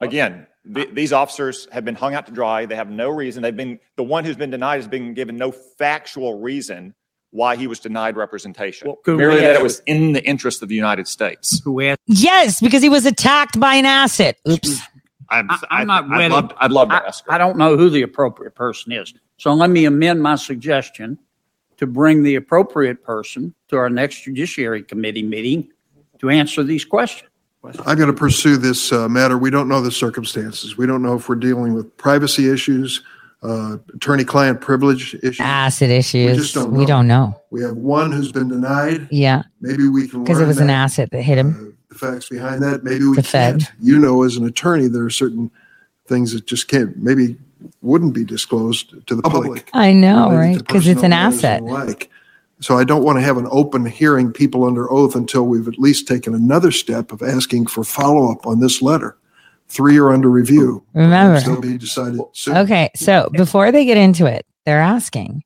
Again, 0.00 0.46
th- 0.74 0.90
these 0.92 1.12
officers 1.12 1.66
have 1.72 1.84
been 1.84 1.94
hung 1.94 2.14
out 2.14 2.26
to 2.26 2.32
dry. 2.32 2.66
They 2.66 2.76
have 2.76 2.90
no 2.90 3.08
reason. 3.08 3.42
They've 3.42 3.56
been 3.56 3.78
the 3.96 4.02
one 4.02 4.24
who's 4.24 4.36
been 4.36 4.50
denied 4.50 4.76
has 4.76 4.88
been 4.88 5.14
given 5.14 5.36
no 5.36 5.50
factual 5.52 6.38
reason 6.40 6.94
why 7.30 7.56
he 7.56 7.66
was 7.66 7.80
denied 7.80 8.16
representation. 8.16 8.94
could 9.04 9.16
merely 9.16 9.40
that 9.40 9.56
it 9.56 9.62
was 9.62 9.80
in 9.86 10.12
the 10.12 10.22
interest 10.24 10.62
of 10.62 10.68
the 10.68 10.74
United 10.74 11.08
States. 11.08 11.60
Who 11.64 11.80
asked? 11.82 12.00
Yes, 12.06 12.60
because 12.60 12.82
he 12.82 12.88
was 12.88 13.04
attacked 13.06 13.58
by 13.58 13.74
an 13.74 13.86
asset. 13.86 14.36
Oops. 14.48 14.80
I'm, 15.30 15.50
I- 15.50 15.58
I'm 15.70 15.86
not 15.86 16.04
I'd 16.04 16.10
wedded. 16.10 16.32
love, 16.32 16.52
I'd 16.58 16.72
love 16.72 16.88
to 16.90 16.94
I- 16.94 17.06
ask 17.08 17.24
her. 17.26 17.32
I 17.32 17.38
don't 17.38 17.56
know 17.56 17.76
who 17.76 17.88
the 17.90 18.02
appropriate 18.02 18.54
person 18.54 18.92
is. 18.92 19.12
So 19.38 19.52
let 19.54 19.70
me 19.70 19.84
amend 19.86 20.22
my 20.22 20.36
suggestion 20.36 21.18
to 21.78 21.86
bring 21.86 22.22
the 22.22 22.34
appropriate 22.36 23.02
person 23.02 23.54
to 23.68 23.76
our 23.76 23.90
next 23.90 24.22
Judiciary 24.24 24.82
Committee 24.82 25.22
meeting 25.22 25.68
to 26.20 26.30
answer 26.30 26.62
these 26.62 26.84
questions. 26.84 27.30
I'm 27.84 27.96
going 27.96 28.06
to 28.08 28.12
pursue 28.12 28.56
this 28.56 28.92
uh, 28.92 29.08
matter. 29.08 29.36
We 29.36 29.50
don't 29.50 29.68
know 29.68 29.80
the 29.80 29.90
circumstances. 29.90 30.76
We 30.78 30.86
don't 30.86 31.02
know 31.02 31.16
if 31.16 31.28
we're 31.28 31.34
dealing 31.34 31.74
with 31.74 31.94
privacy 31.96 32.48
issues, 32.48 33.02
uh, 33.42 33.78
attorney-client 33.92 34.60
privilege 34.60 35.14
issues. 35.16 35.40
Acid 35.40 35.90
just 35.90 36.14
issues. 36.14 36.52
don't 36.52 36.70
We 36.72 36.86
don't 36.86 37.08
know. 37.08 37.40
We 37.50 37.62
have 37.62 37.76
one 37.76 38.12
who's 38.12 38.30
been 38.30 38.48
denied. 38.48 39.08
Yeah, 39.10 39.42
Maybe 39.60 39.88
we 39.88 40.06
can 40.06 40.22
because 40.22 40.38
it 40.38 40.42
learn 40.42 40.48
was 40.48 40.58
an 40.58 40.68
that, 40.68 40.74
asset 40.74 41.10
that 41.10 41.22
hit 41.22 41.38
him. 41.38 41.76
the 41.88 41.96
facts 41.96 42.28
behind 42.28 42.62
that. 42.62 42.84
Maybe 42.84 43.04
we 43.04 43.16
The 43.16 43.22
Fed. 43.24 43.60
can't. 43.60 43.72
You 43.80 43.98
know, 43.98 44.22
as 44.22 44.36
an 44.36 44.46
attorney, 44.46 44.86
there 44.86 45.02
are 45.04 45.10
certain 45.10 45.50
things 46.08 46.32
that 46.32 46.46
just 46.46 46.68
can't, 46.68 46.96
maybe 46.96 47.36
wouldn't 47.82 48.14
be 48.14 48.24
disclosed 48.24 49.06
to 49.06 49.14
the 49.14 49.22
public. 49.22 49.70
I 49.72 49.92
know, 49.92 50.30
right? 50.30 50.58
Because 50.58 50.86
it's 50.86 51.02
an 51.02 51.12
asset. 51.12 51.62
like. 51.62 52.10
So 52.60 52.78
I 52.78 52.84
don't 52.84 53.04
want 53.04 53.18
to 53.18 53.22
have 53.22 53.36
an 53.36 53.46
open 53.50 53.84
hearing, 53.84 54.32
people 54.32 54.64
under 54.64 54.90
oath, 54.90 55.14
until 55.14 55.42
we've 55.44 55.68
at 55.68 55.78
least 55.78 56.08
taken 56.08 56.34
another 56.34 56.70
step 56.70 57.12
of 57.12 57.22
asking 57.22 57.66
for 57.66 57.84
follow-up 57.84 58.46
on 58.46 58.60
this 58.60 58.80
letter. 58.80 59.18
Three 59.68 59.98
are 59.98 60.10
under 60.10 60.30
review. 60.30 60.82
Remember. 60.94 61.38
They'll 61.40 61.60
be 61.60 61.76
decided 61.76 62.20
soon. 62.32 62.56
Okay, 62.56 62.90
so 62.94 63.28
before 63.32 63.72
they 63.72 63.84
get 63.84 63.98
into 63.98 64.24
it, 64.24 64.46
they're 64.64 64.80
asking 64.80 65.42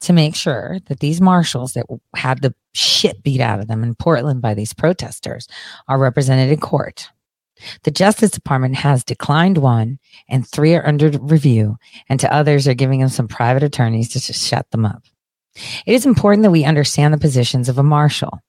to 0.00 0.12
make 0.12 0.36
sure 0.36 0.78
that 0.86 1.00
these 1.00 1.20
marshals 1.20 1.72
that 1.72 1.86
had 2.14 2.40
the 2.40 2.54
shit 2.72 3.22
beat 3.24 3.40
out 3.40 3.58
of 3.58 3.66
them 3.66 3.82
in 3.82 3.96
Portland 3.96 4.40
by 4.40 4.54
these 4.54 4.72
protesters 4.72 5.48
are 5.88 5.98
represented 5.98 6.52
in 6.52 6.60
court. 6.60 7.10
The 7.82 7.90
Justice 7.90 8.30
Department 8.30 8.76
has 8.76 9.04
declined 9.04 9.58
one, 9.58 9.98
and 10.28 10.46
three 10.46 10.74
are 10.74 10.86
under 10.86 11.10
review, 11.10 11.76
and 12.08 12.20
to 12.20 12.32
others 12.32 12.68
are 12.68 12.74
giving 12.74 13.00
them 13.00 13.08
some 13.08 13.28
private 13.28 13.62
attorneys 13.62 14.08
to 14.10 14.20
just 14.20 14.46
shut 14.46 14.70
them 14.70 14.84
up. 14.84 15.02
It 15.86 15.94
is 15.94 16.06
important 16.06 16.42
that 16.44 16.50
we 16.50 16.64
understand 16.64 17.12
the 17.12 17.18
positions 17.18 17.68
of 17.68 17.78
a 17.78 17.82
marshal. 17.82 18.40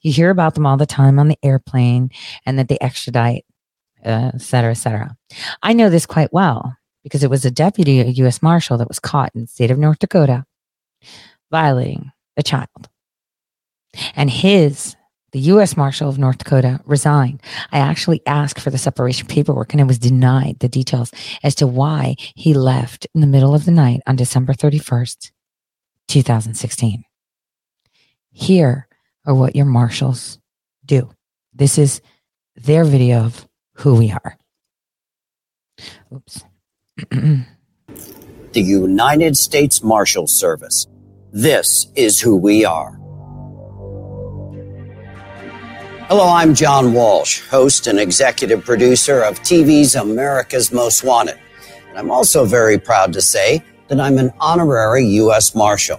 You 0.00 0.12
hear 0.12 0.30
about 0.30 0.54
them 0.54 0.66
all 0.66 0.76
the 0.76 0.86
time 0.86 1.18
on 1.18 1.28
the 1.28 1.38
airplane 1.42 2.10
and 2.46 2.58
that 2.58 2.68
they 2.68 2.78
extradite, 2.80 3.44
uh, 4.04 4.30
et 4.34 4.40
cetera, 4.40 4.70
et 4.70 4.74
cetera. 4.74 5.16
I 5.62 5.72
know 5.72 5.90
this 5.90 6.06
quite 6.06 6.32
well 6.32 6.76
because 7.02 7.22
it 7.22 7.30
was 7.30 7.44
a 7.44 7.50
deputy 7.50 7.92
U.S. 8.16 8.40
Marshal 8.42 8.78
that 8.78 8.88
was 8.88 9.00
caught 9.00 9.32
in 9.34 9.42
the 9.42 9.46
state 9.46 9.70
of 9.70 9.78
North 9.78 9.98
Dakota 9.98 10.44
violating 11.50 12.12
a 12.36 12.42
child. 12.42 12.88
And 14.16 14.30
his, 14.30 14.96
the 15.34 15.40
U.S. 15.40 15.76
Marshal 15.76 16.08
of 16.08 16.16
North 16.16 16.38
Dakota, 16.38 16.80
resigned. 16.86 17.42
I 17.72 17.80
actually 17.80 18.24
asked 18.24 18.60
for 18.60 18.70
the 18.70 18.78
separation 18.78 19.26
paperwork 19.26 19.72
and 19.72 19.80
I 19.80 19.84
was 19.84 19.98
denied 19.98 20.60
the 20.60 20.68
details 20.68 21.10
as 21.42 21.56
to 21.56 21.66
why 21.66 22.14
he 22.36 22.54
left 22.54 23.08
in 23.16 23.20
the 23.20 23.26
middle 23.26 23.52
of 23.52 23.64
the 23.64 23.72
night 23.72 24.00
on 24.06 24.14
December 24.14 24.52
31st, 24.52 25.32
2016. 26.06 27.04
Here 28.30 28.86
are 29.26 29.34
what 29.34 29.56
your 29.56 29.66
marshals 29.66 30.38
do. 30.84 31.10
This 31.52 31.78
is 31.78 32.00
their 32.54 32.84
video 32.84 33.24
of 33.24 33.48
who 33.78 33.96
we 33.96 34.12
are. 34.12 34.38
Oops. 36.14 36.44
the 37.10 37.44
United 38.54 39.36
States 39.36 39.82
Marshal 39.82 40.26
Service. 40.28 40.86
This 41.32 41.88
is 41.96 42.20
who 42.20 42.36
we 42.36 42.64
are. 42.64 43.00
Hello, 46.08 46.28
I'm 46.28 46.54
John 46.54 46.92
Walsh, 46.92 47.40
host 47.48 47.86
and 47.86 47.98
executive 47.98 48.62
producer 48.62 49.22
of 49.22 49.40
TV's 49.40 49.94
America's 49.94 50.70
Most 50.70 51.02
Wanted. 51.02 51.38
And 51.88 51.96
I'm 51.96 52.10
also 52.10 52.44
very 52.44 52.78
proud 52.78 53.10
to 53.14 53.22
say 53.22 53.64
that 53.88 53.98
I'm 53.98 54.18
an 54.18 54.30
honorary 54.38 55.06
U.S. 55.06 55.54
Marshal. 55.54 55.98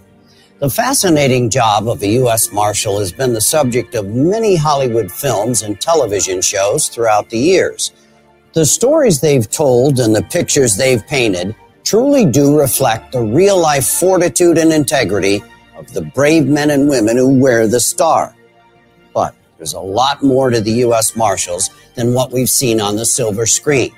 The 0.60 0.70
fascinating 0.70 1.50
job 1.50 1.88
of 1.88 2.04
a 2.04 2.08
U.S. 2.08 2.54
Marshal 2.54 3.00
has 3.00 3.12
been 3.12 3.34
the 3.34 3.42
subject 3.42 3.96
of 3.96 4.06
many 4.10 4.56
Hollywood 4.56 5.12
films 5.12 5.64
and 5.64 5.82
television 5.82 6.40
shows 6.40 6.88
throughout 6.88 7.32
the 7.32 7.40
years. 7.40 7.92
The 8.54 8.68
stories 8.68 9.22
they've 9.22 9.50
told 9.50 10.00
and 10.00 10.16
the 10.16 10.22
pictures 10.22 10.78
they've 10.78 11.06
painted 11.08 11.56
truly 11.84 12.28
do 12.28 12.60
reflect 12.60 13.12
the 13.12 13.24
real 13.24 13.60
life 13.60 13.88
fortitude 13.88 14.60
and 14.60 14.72
integrity 14.72 15.42
of 15.76 15.92
the 15.94 16.04
brave 16.04 16.46
men 16.46 16.70
and 16.70 16.88
women 16.88 17.18
who 17.18 17.40
wear 17.40 17.68
the 17.68 17.80
star. 17.80 18.36
There's 19.58 19.74
a 19.74 19.80
lot 19.80 20.22
more 20.22 20.50
to 20.50 20.60
the 20.60 20.72
U.S. 20.72 21.16
Marshals 21.16 21.70
than 21.96 22.14
what 22.14 22.32
we've 22.32 22.50
seen 22.50 22.82
on 22.82 22.96
the 22.96 23.06
silver 23.06 23.46
screen. 23.46 23.92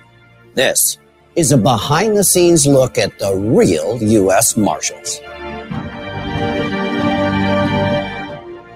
This 0.54 0.98
is 1.36 1.52
a 1.52 1.58
behind 1.58 2.16
the 2.16 2.24
scenes 2.24 2.68
look 2.68 2.98
at 2.98 3.18
the 3.20 3.36
real 3.36 4.02
U.S. 4.02 4.58
Marshals. 4.58 5.20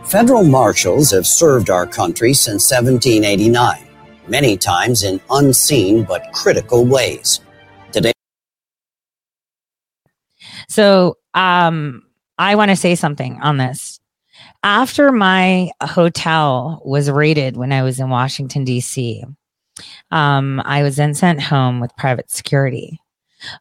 Federal 0.09 0.43
marshals 0.43 1.11
have 1.11 1.25
served 1.25 1.69
our 1.69 1.87
country 1.87 2.33
since 2.33 2.69
1789, 2.69 3.87
many 4.27 4.57
times 4.57 5.03
in 5.03 5.21
unseen 5.29 6.03
but 6.03 6.31
critical 6.33 6.85
ways. 6.85 7.39
Today, 7.91 8.11
So, 10.67 11.17
um, 11.33 12.03
I 12.37 12.55
want 12.55 12.71
to 12.71 12.75
say 12.75 12.95
something 12.95 13.39
on 13.41 13.57
this. 13.57 13.90
After 14.63 15.11
my 15.11 15.71
hotel 15.81 16.81
was 16.85 17.09
raided 17.09 17.57
when 17.57 17.71
I 17.71 17.81
was 17.81 17.99
in 17.99 18.09
Washington, 18.09 18.63
D.C., 18.63 19.23
um, 20.11 20.61
I 20.65 20.83
was 20.83 20.97
then 20.97 21.15
sent 21.15 21.41
home 21.41 21.79
with 21.79 21.95
private 21.97 22.29
security. 22.29 22.99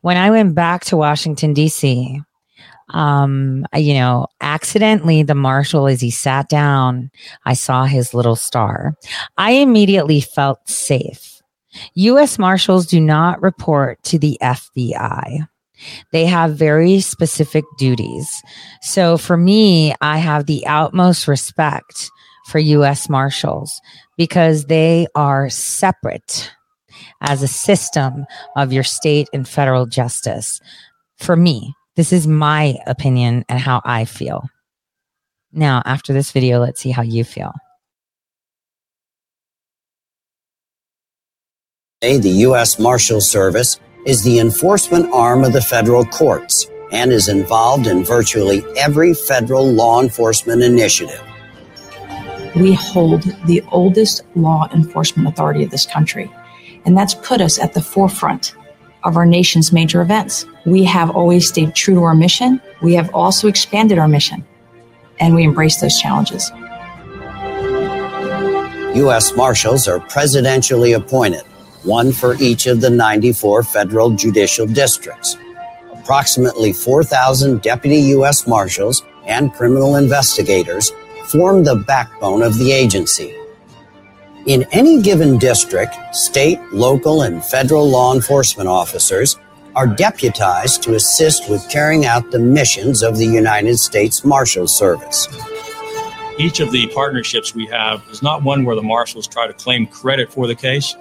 When 0.02 0.18
I 0.18 0.30
went 0.30 0.54
back 0.54 0.84
to 0.86 0.96
Washington, 0.96 1.54
D.C., 1.54 2.20
um, 2.92 3.64
you 3.74 3.94
know, 3.94 4.26
accidentally, 4.40 5.22
the 5.22 5.34
marshal, 5.34 5.86
as 5.86 6.00
he 6.00 6.10
sat 6.10 6.48
down, 6.48 7.10
I 7.44 7.54
saw 7.54 7.84
his 7.84 8.12
little 8.12 8.36
star. 8.36 8.94
I 9.38 9.52
immediately 9.52 10.20
felt 10.20 10.68
safe. 10.68 11.40
U.S. 11.94 12.38
Marshals 12.38 12.86
do 12.86 13.00
not 13.00 13.40
report 13.40 14.02
to 14.04 14.18
the 14.18 14.36
FBI. 14.42 15.46
They 16.12 16.26
have 16.26 16.56
very 16.56 17.00
specific 17.00 17.64
duties. 17.78 18.42
So 18.82 19.16
for 19.16 19.36
me, 19.36 19.94
I 20.00 20.18
have 20.18 20.46
the 20.46 20.66
utmost 20.66 21.28
respect 21.28 22.10
for 22.46 22.58
U.S. 22.58 23.08
Marshals 23.08 23.80
because 24.16 24.66
they 24.66 25.06
are 25.14 25.48
separate 25.50 26.52
as 27.20 27.42
a 27.42 27.48
system 27.48 28.26
of 28.56 28.72
your 28.72 28.82
state 28.82 29.28
and 29.32 29.48
federal 29.48 29.86
justice. 29.86 30.60
For 31.18 31.36
me, 31.36 31.74
this 31.96 32.12
is 32.12 32.26
my 32.26 32.76
opinion 32.86 33.44
and 33.48 33.58
how 33.58 33.80
I 33.84 34.04
feel. 34.04 34.48
Now, 35.52 35.82
after 35.84 36.12
this 36.12 36.32
video, 36.32 36.60
let's 36.60 36.80
see 36.80 36.90
how 36.90 37.02
you 37.02 37.24
feel. 37.24 37.52
The 42.00 42.20
U.S. 42.22 42.78
Marshal 42.78 43.20
Service 43.20 43.78
is 44.06 44.22
the 44.22 44.38
enforcement 44.38 45.12
arm 45.12 45.44
of 45.44 45.52
the 45.52 45.60
federal 45.60 46.04
courts 46.04 46.66
and 46.92 47.12
is 47.12 47.28
involved 47.28 47.86
in 47.86 48.04
virtually 48.04 48.64
every 48.76 49.14
federal 49.14 49.70
law 49.70 50.02
enforcement 50.02 50.62
initiative. 50.62 51.22
We 52.56 52.72
hold 52.72 53.22
the 53.46 53.62
oldest 53.70 54.22
law 54.34 54.68
enforcement 54.74 55.28
authority 55.28 55.62
of 55.62 55.70
this 55.70 55.86
country, 55.86 56.30
and 56.84 56.96
that's 56.96 57.14
put 57.14 57.40
us 57.40 57.58
at 57.58 57.74
the 57.74 57.82
forefront 57.82 58.54
of 59.04 59.16
our 59.16 59.26
nation's 59.26 59.72
major 59.72 60.02
events. 60.02 60.46
We 60.66 60.84
have 60.84 61.10
always 61.10 61.48
stayed 61.48 61.74
true 61.74 61.94
to 61.94 62.02
our 62.02 62.14
mission. 62.14 62.60
We 62.82 62.94
have 62.94 63.14
also 63.14 63.48
expanded 63.48 63.98
our 63.98 64.08
mission, 64.08 64.44
and 65.20 65.34
we 65.34 65.44
embrace 65.44 65.80
those 65.80 65.98
challenges. 65.98 66.50
U.S. 68.96 69.36
Marshals 69.36 69.86
are 69.86 70.00
presidentially 70.00 70.96
appointed, 70.96 71.44
one 71.84 72.12
for 72.12 72.34
each 72.40 72.66
of 72.66 72.80
the 72.80 72.90
94 72.90 73.62
federal 73.64 74.10
judicial 74.10 74.66
districts. 74.66 75.36
Approximately 75.92 76.72
4,000 76.72 77.62
deputy 77.62 77.98
U.S. 78.14 78.46
Marshals 78.46 79.02
and 79.26 79.52
criminal 79.52 79.96
investigators 79.96 80.92
form 81.26 81.64
the 81.64 81.76
backbone 81.76 82.42
of 82.42 82.58
the 82.58 82.72
agency. 82.72 83.34
In 84.46 84.66
any 84.72 85.00
given 85.02 85.38
district, 85.38 85.94
state, 86.12 86.58
local, 86.72 87.22
and 87.22 87.44
federal 87.44 87.88
law 87.88 88.14
enforcement 88.14 88.68
officers 88.68 89.36
are 89.76 89.86
deputized 89.86 90.82
to 90.82 90.94
assist 90.94 91.48
with 91.48 91.68
carrying 91.68 92.06
out 92.06 92.30
the 92.30 92.38
missions 92.38 93.02
of 93.02 93.18
the 93.18 93.26
United 93.26 93.78
States 93.78 94.24
Marshal 94.24 94.66
Service. 94.66 95.28
Each 96.38 96.60
of 96.60 96.72
the 96.72 96.86
partnerships 96.88 97.54
we 97.54 97.66
have 97.66 98.02
is 98.10 98.22
not 98.22 98.42
one 98.42 98.64
where 98.64 98.74
the 98.74 98.82
marshals 98.82 99.28
try 99.28 99.46
to 99.46 99.52
claim 99.52 99.86
credit 99.86 100.32
for 100.32 100.46
the 100.46 100.54
case. 100.54 100.96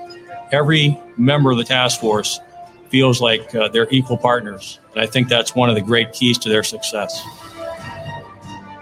Every 0.52 1.00
member 1.18 1.52
of 1.52 1.58
the 1.58 1.64
task 1.64 2.00
force 2.00 2.40
feels 2.90 3.22
like 3.22 3.54
uh, 3.54 3.68
they're 3.70 3.88
equal 3.92 4.18
partners. 4.18 4.80
And 4.94 5.02
I 5.02 5.06
think 5.06 5.30
that's 5.30 5.56
one 5.56 5.70
of 5.70 5.76
the 5.76 5.82
great 5.82 6.12
keys 6.12 6.38
to 6.40 6.50
their 6.50 6.64
success. 6.64 7.24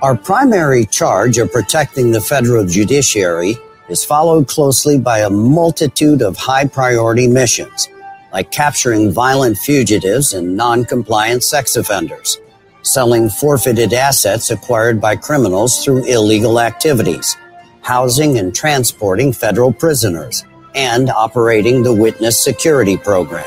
Our 0.02 0.16
primary 0.16 0.86
charge 0.86 1.38
of 1.38 1.52
protecting 1.52 2.12
the 2.12 2.22
federal 2.22 2.66
judiciary 2.66 3.58
is 3.90 4.06
followed 4.06 4.48
closely 4.48 5.00
by 5.00 5.20
a 5.20 5.30
multitude 5.30 6.22
of 6.22 6.38
high 6.38 6.66
priority 6.66 7.28
missions, 7.28 7.90
like 8.32 8.52
capturing 8.52 9.12
violent 9.12 9.58
fugitives 9.58 10.34
and 10.34 10.56
non 10.56 10.86
compliant 10.86 11.44
sex 11.44 11.76
offenders, 11.76 12.38
selling 12.84 13.30
forfeited 13.30 13.92
assets 13.94 14.52
acquired 14.52 15.02
by 15.02 15.16
criminals 15.16 15.84
through 15.84 16.06
illegal 16.06 16.60
activities, 16.60 17.36
housing 17.82 18.38
and 18.38 18.54
transporting 18.54 19.34
federal 19.34 19.74
prisoners, 19.74 20.46
and 20.78 21.10
operating 21.10 21.82
the 21.82 21.94
Witness 21.94 22.40
Security 22.40 22.98
Program. 22.98 23.44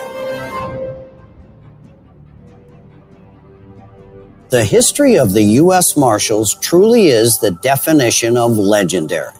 The 4.48 4.64
history 4.64 5.16
of 5.16 5.32
the 5.32 5.44
U.S. 5.62 5.96
Marshals 5.96 6.56
truly 6.56 7.06
is 7.06 7.38
the 7.38 7.52
definition 7.52 8.36
of 8.36 8.58
legendary. 8.58 9.32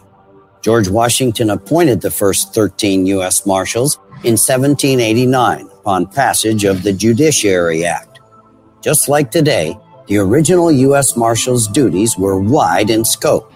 George 0.63 0.89
Washington 0.89 1.51
appointed 1.51 2.01
the 2.01 2.13
first 2.13 2.55
13 2.55 3.07
U.S. 3.07 3.45
Marshals 3.45 3.97
in 4.23 4.37
1789 4.39 5.67
upon 5.81 6.07
passage 6.07 6.63
of 6.65 6.85
the 6.85 6.93
Judiciary 6.93 7.85
Act. 7.85 8.21
Just 8.83 9.09
like 9.09 9.33
today, 9.33 9.77
the 10.07 10.19
original 10.19 10.71
U.S. 10.71 11.17
Marshals' 11.17 11.67
duties 11.67 12.17
were 12.17 12.39
wide 12.39 12.89
in 12.89 13.05
scope. 13.05 13.53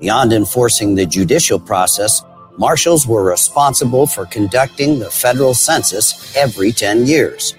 Beyond 0.00 0.32
enforcing 0.32 0.94
the 0.94 1.04
judicial 1.04 1.58
process, 1.58 2.22
marshals 2.58 3.06
were 3.06 3.24
responsible 3.24 4.06
for 4.06 4.26
conducting 4.26 4.98
the 4.98 5.10
federal 5.10 5.54
census 5.54 6.34
every 6.36 6.72
10 6.72 7.06
years. 7.06 7.54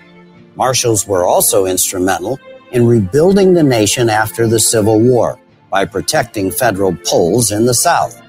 Marshals 0.55 1.07
were 1.07 1.25
also 1.25 1.65
instrumental 1.65 2.39
in 2.71 2.85
rebuilding 2.85 3.53
the 3.53 3.63
nation 3.63 4.09
after 4.09 4.47
the 4.47 4.59
Civil 4.59 4.99
War 4.99 5.39
by 5.69 5.85
protecting 5.85 6.51
federal 6.51 6.95
polls 7.05 7.51
in 7.51 7.65
the 7.65 7.73
South. 7.73 8.21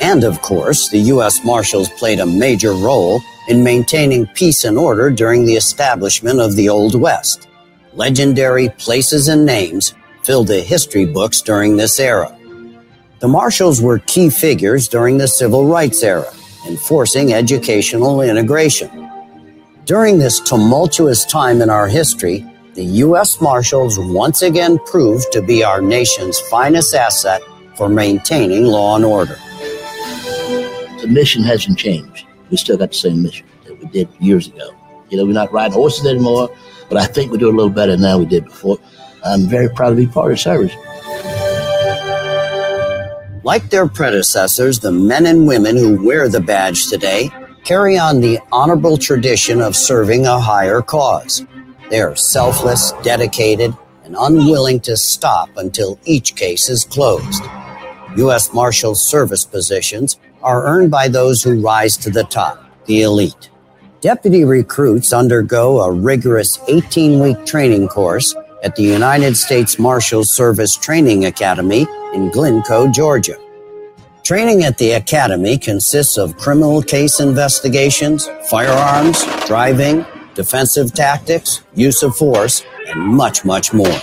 And 0.00 0.24
of 0.24 0.42
course, 0.42 0.88
the 0.90 0.98
U.S. 0.98 1.44
Marshals 1.44 1.88
played 1.90 2.20
a 2.20 2.26
major 2.26 2.72
role 2.72 3.20
in 3.48 3.64
maintaining 3.64 4.26
peace 4.28 4.64
and 4.64 4.76
order 4.76 5.10
during 5.10 5.44
the 5.44 5.54
establishment 5.54 6.40
of 6.40 6.56
the 6.56 6.68
Old 6.68 6.94
West. 7.00 7.48
Legendary 7.94 8.68
places 8.70 9.28
and 9.28 9.46
names 9.46 9.94
filled 10.22 10.48
the 10.48 10.60
history 10.60 11.06
books 11.06 11.40
during 11.40 11.76
this 11.76 12.00
era. 12.00 12.36
The 13.24 13.28
Marshals 13.28 13.80
were 13.80 14.00
key 14.00 14.28
figures 14.28 14.86
during 14.86 15.16
the 15.16 15.26
Civil 15.26 15.64
Rights 15.64 16.02
era, 16.02 16.30
enforcing 16.68 17.32
educational 17.32 18.20
integration. 18.20 19.10
During 19.86 20.18
this 20.18 20.40
tumultuous 20.40 21.24
time 21.24 21.62
in 21.62 21.70
our 21.70 21.88
history, 21.88 22.44
the 22.74 22.84
U.S. 23.06 23.40
Marshals 23.40 23.98
once 23.98 24.42
again 24.42 24.78
proved 24.80 25.32
to 25.32 25.40
be 25.40 25.64
our 25.64 25.80
nation's 25.80 26.38
finest 26.38 26.94
asset 26.94 27.40
for 27.76 27.88
maintaining 27.88 28.64
law 28.64 28.94
and 28.94 29.06
order. 29.06 29.38
The 31.00 31.06
mission 31.08 31.42
hasn't 31.44 31.78
changed. 31.78 32.26
We 32.50 32.58
still 32.58 32.76
got 32.76 32.90
the 32.90 32.98
same 32.98 33.22
mission 33.22 33.46
that 33.64 33.80
we 33.80 33.86
did 33.86 34.06
years 34.20 34.48
ago. 34.48 34.76
You 35.08 35.16
know, 35.16 35.24
we're 35.24 35.32
not 35.32 35.50
riding 35.50 35.72
horses 35.72 36.04
anymore, 36.04 36.54
but 36.90 36.98
I 36.98 37.06
think 37.06 37.32
we 37.32 37.38
do 37.38 37.48
a 37.48 37.56
little 37.56 37.70
better 37.70 37.96
now 37.96 38.18
we 38.18 38.26
did 38.26 38.44
before. 38.44 38.76
I'm 39.24 39.48
very 39.48 39.70
proud 39.70 39.88
to 39.88 39.96
be 39.96 40.06
part 40.06 40.30
of 40.30 40.36
the 40.36 40.42
service. 40.42 40.74
Like 43.44 43.68
their 43.68 43.86
predecessors, 43.86 44.78
the 44.78 44.90
men 44.90 45.26
and 45.26 45.46
women 45.46 45.76
who 45.76 46.02
wear 46.02 46.30
the 46.30 46.40
badge 46.40 46.86
today 46.86 47.28
carry 47.62 47.98
on 47.98 48.22
the 48.22 48.38
honorable 48.50 48.96
tradition 48.96 49.60
of 49.60 49.76
serving 49.76 50.26
a 50.26 50.40
higher 50.40 50.80
cause. 50.80 51.44
They 51.90 52.00
are 52.00 52.16
selfless, 52.16 52.92
dedicated, 53.02 53.76
and 54.02 54.16
unwilling 54.18 54.80
to 54.80 54.96
stop 54.96 55.50
until 55.58 56.00
each 56.06 56.36
case 56.36 56.70
is 56.70 56.86
closed. 56.86 57.44
U.S. 58.16 58.54
Marshals 58.54 59.06
service 59.06 59.44
positions 59.44 60.18
are 60.42 60.64
earned 60.64 60.90
by 60.90 61.08
those 61.08 61.42
who 61.42 61.60
rise 61.60 61.98
to 61.98 62.10
the 62.10 62.24
top, 62.24 62.64
the 62.86 63.02
elite. 63.02 63.50
Deputy 64.00 64.44
recruits 64.44 65.12
undergo 65.12 65.82
a 65.82 65.92
rigorous 65.92 66.58
18 66.66 67.20
week 67.20 67.44
training 67.44 67.88
course 67.88 68.34
at 68.64 68.74
the 68.76 68.82
United 68.82 69.36
States 69.36 69.78
Marshal 69.78 70.24
Service 70.24 70.74
Training 70.76 71.26
Academy 71.26 71.82
in 72.14 72.30
Glynco, 72.30 72.92
Georgia. 72.92 73.36
Training 74.24 74.64
at 74.64 74.78
the 74.78 74.92
Academy 74.92 75.58
consists 75.58 76.16
of 76.16 76.38
criminal 76.38 76.82
case 76.82 77.20
investigations, 77.20 78.28
firearms, 78.48 79.22
driving, 79.46 80.06
defensive 80.34 80.94
tactics, 80.94 81.60
use 81.74 82.02
of 82.02 82.16
force, 82.16 82.64
and 82.88 83.00
much, 83.00 83.44
much 83.44 83.74
more. 83.74 84.00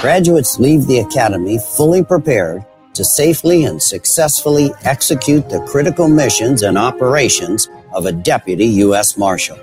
Graduates 0.00 0.58
leave 0.58 0.86
the 0.86 1.00
Academy 1.00 1.58
fully 1.76 2.02
prepared 2.02 2.64
to 2.94 3.04
safely 3.04 3.64
and 3.64 3.82
successfully 3.82 4.72
execute 4.84 5.48
the 5.50 5.60
critical 5.66 6.08
missions 6.08 6.62
and 6.62 6.78
operations 6.78 7.68
of 7.92 8.06
a 8.06 8.12
deputy 8.12 8.66
U.S. 8.66 9.18
Marshal. 9.18 9.58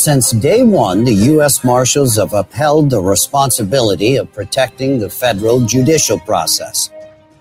Since 0.00 0.30
day 0.30 0.62
one, 0.62 1.04
the 1.04 1.12
U.S. 1.12 1.62
Marshals 1.62 2.16
have 2.16 2.32
upheld 2.32 2.88
the 2.88 3.02
responsibility 3.02 4.16
of 4.16 4.32
protecting 4.32 4.98
the 4.98 5.10
federal 5.10 5.60
judicial 5.66 6.18
process. 6.20 6.88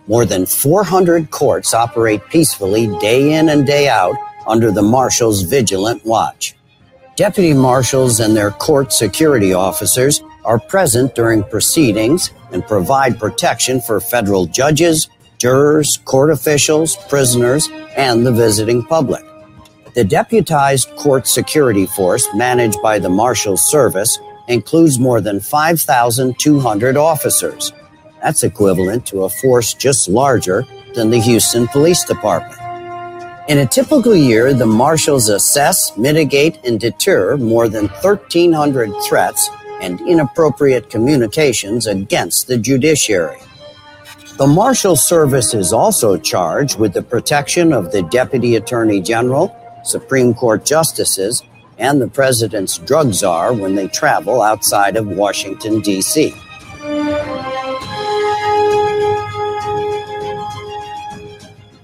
More 0.07 0.25
than 0.25 0.45
400 0.45 1.31
courts 1.31 1.73
operate 1.73 2.19
peacefully 2.27 2.87
day 2.99 3.35
in 3.35 3.47
and 3.47 3.65
day 3.65 3.87
out 3.87 4.13
under 4.45 4.71
the 4.71 4.81
Marshals' 4.81 5.43
vigilant 5.43 6.05
watch. 6.05 6.53
Deputy 7.15 7.53
marshals 7.53 8.19
and 8.19 8.35
their 8.35 8.51
court 8.51 8.91
security 8.91 9.53
officers 9.53 10.21
are 10.43 10.59
present 10.59 11.15
during 11.15 11.43
proceedings 11.43 12.31
and 12.51 12.67
provide 12.67 13.17
protection 13.21 13.79
for 13.79 14.01
federal 14.01 14.45
judges, 14.45 15.07
jurors, 15.37 15.95
court 16.03 16.29
officials, 16.29 16.97
prisoners, 17.07 17.69
and 17.95 18.27
the 18.27 18.33
visiting 18.33 18.83
public. 18.83 19.23
The 19.99 20.05
deputized 20.05 20.95
court 20.95 21.27
security 21.27 21.85
force 21.85 22.25
managed 22.33 22.81
by 22.81 22.99
the 22.99 23.09
Marshal's 23.09 23.69
Service 23.69 24.17
includes 24.47 24.97
more 24.97 25.19
than 25.19 25.41
5,200 25.41 26.95
officers. 26.95 27.73
That's 28.23 28.45
equivalent 28.45 29.05
to 29.07 29.25
a 29.25 29.29
force 29.29 29.73
just 29.73 30.07
larger 30.07 30.65
than 30.95 31.09
the 31.09 31.19
Houston 31.19 31.67
Police 31.67 32.05
Department. 32.05 32.57
In 33.49 33.57
a 33.57 33.65
typical 33.65 34.15
year, 34.15 34.53
the 34.53 34.65
marshals 34.65 35.27
assess, 35.27 35.97
mitigate, 35.97 36.63
and 36.63 36.79
deter 36.79 37.35
more 37.35 37.67
than 37.67 37.89
1,300 37.89 38.93
threats 39.03 39.49
and 39.81 39.99
inappropriate 39.99 40.89
communications 40.89 41.87
against 41.87 42.47
the 42.47 42.57
judiciary. 42.57 43.41
The 44.37 44.47
Marshal 44.47 44.95
Service 44.95 45.53
is 45.53 45.73
also 45.73 46.15
charged 46.15 46.79
with 46.79 46.93
the 46.93 47.01
protection 47.01 47.73
of 47.73 47.91
the 47.91 48.03
Deputy 48.03 48.55
Attorney 48.55 49.01
General, 49.01 49.53
Supreme 49.83 50.33
Court 50.33 50.65
justices, 50.65 51.43
and 51.77 52.01
the 52.01 52.07
President's 52.07 52.77
drug 52.77 53.13
czar 53.13 53.53
when 53.53 53.75
they 53.75 53.87
travel 53.87 54.41
outside 54.41 54.97
of 54.97 55.07
Washington, 55.07 55.79
D.C. 55.79 56.33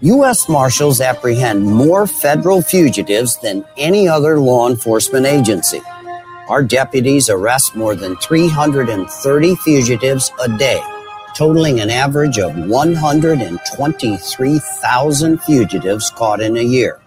U.S. 0.01 0.47
Marshals 0.47 1.01
apprehend 1.01 1.65
more 1.65 2.05
federal 2.05 2.61
fugitives 2.61 3.39
than 3.39 3.65
any 3.77 4.07
other 4.07 4.39
law 4.39 4.69
enforcement 4.69 5.25
agency. 5.25 5.81
Our 6.47 6.61
deputies 6.61 7.27
arrest 7.27 7.75
more 7.75 7.95
than 7.95 8.15
330 8.17 9.55
fugitives 9.55 10.31
a 10.43 10.57
day, 10.57 10.79
totaling 11.35 11.79
an 11.79 11.89
average 11.89 12.37
of 12.37 12.55
123,000 12.55 15.41
fugitives 15.41 16.11
caught 16.11 16.39
in 16.39 16.57
a 16.57 16.61
year. 16.61 17.01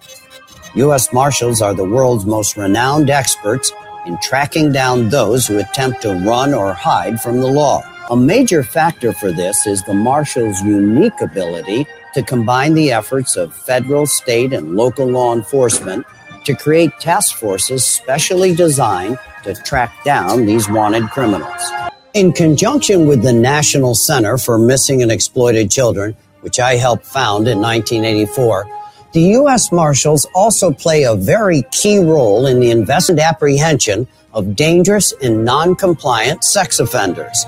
U.S. 0.74 1.12
Marshals 1.12 1.62
are 1.62 1.74
the 1.74 1.84
world's 1.84 2.26
most 2.26 2.56
renowned 2.56 3.10
experts 3.10 3.72
in 4.06 4.18
tracking 4.20 4.70
down 4.70 5.08
those 5.08 5.46
who 5.46 5.58
attempt 5.58 6.02
to 6.02 6.14
run 6.14 6.52
or 6.52 6.72
hide 6.72 7.20
from 7.20 7.40
the 7.40 7.46
law. 7.46 7.82
A 8.10 8.16
major 8.16 8.62
factor 8.62 9.12
for 9.12 9.32
this 9.32 9.66
is 9.66 9.82
the 9.84 9.94
Marshals' 9.94 10.60
unique 10.62 11.20
ability 11.20 11.86
to 12.14 12.22
combine 12.22 12.74
the 12.74 12.92
efforts 12.92 13.36
of 13.36 13.54
federal, 13.54 14.06
state, 14.06 14.52
and 14.52 14.76
local 14.76 15.06
law 15.06 15.34
enforcement 15.34 16.06
to 16.44 16.54
create 16.54 16.90
task 17.00 17.36
forces 17.36 17.84
specially 17.84 18.54
designed 18.54 19.18
to 19.44 19.54
track 19.54 19.92
down 20.04 20.46
these 20.46 20.68
wanted 20.68 21.08
criminals. 21.10 21.70
In 22.14 22.32
conjunction 22.32 23.06
with 23.06 23.22
the 23.22 23.32
National 23.32 23.94
Center 23.94 24.38
for 24.38 24.58
Missing 24.58 25.02
and 25.02 25.12
Exploited 25.12 25.70
Children, 25.70 26.16
which 26.40 26.58
I 26.58 26.76
helped 26.76 27.04
found 27.04 27.48
in 27.48 27.60
1984, 27.60 28.66
the 29.12 29.22
U.S. 29.40 29.72
Marshals 29.72 30.26
also 30.34 30.70
play 30.70 31.04
a 31.04 31.14
very 31.14 31.62
key 31.70 31.98
role 31.98 32.46
in 32.46 32.60
the 32.60 32.70
investment 32.70 33.20
apprehension 33.20 34.06
of 34.34 34.54
dangerous 34.54 35.12
and 35.22 35.44
non 35.44 35.74
compliant 35.74 36.44
sex 36.44 36.78
offenders. 36.78 37.46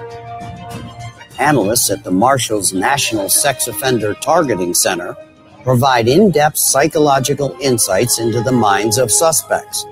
Analysts 1.38 1.90
at 1.90 2.02
the 2.02 2.10
Marshals 2.10 2.72
National 2.72 3.28
Sex 3.28 3.68
Offender 3.68 4.14
Targeting 4.14 4.74
Center 4.74 5.14
provide 5.62 6.08
in 6.08 6.30
depth 6.30 6.56
psychological 6.56 7.54
insights 7.60 8.18
into 8.18 8.40
the 8.40 8.52
minds 8.52 8.96
of 8.96 9.10
suspects, 9.10 9.84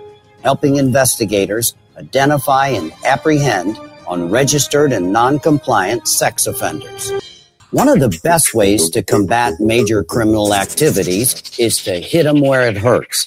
helping 0.43 0.77
investigators 0.77 1.75
identify 1.99 2.69
and 2.69 2.93
apprehend 3.05 3.79
unregistered 4.09 4.93
and 4.93 5.13
non 5.13 5.39
compliant 5.39 6.09
sex 6.09 6.47
offenders. 6.47 7.13
One 7.71 7.89
of 7.91 8.01
the 8.01 8.19
best 8.25 8.55
ways 8.55 8.89
to 8.91 9.03
combat 9.03 9.61
major 9.61 10.03
criminal 10.03 10.55
activities 10.55 11.43
is 11.59 11.77
to 11.83 12.01
hit 12.01 12.23
them 12.23 12.41
where 12.41 12.67
it 12.67 12.79
hurts. 12.79 13.27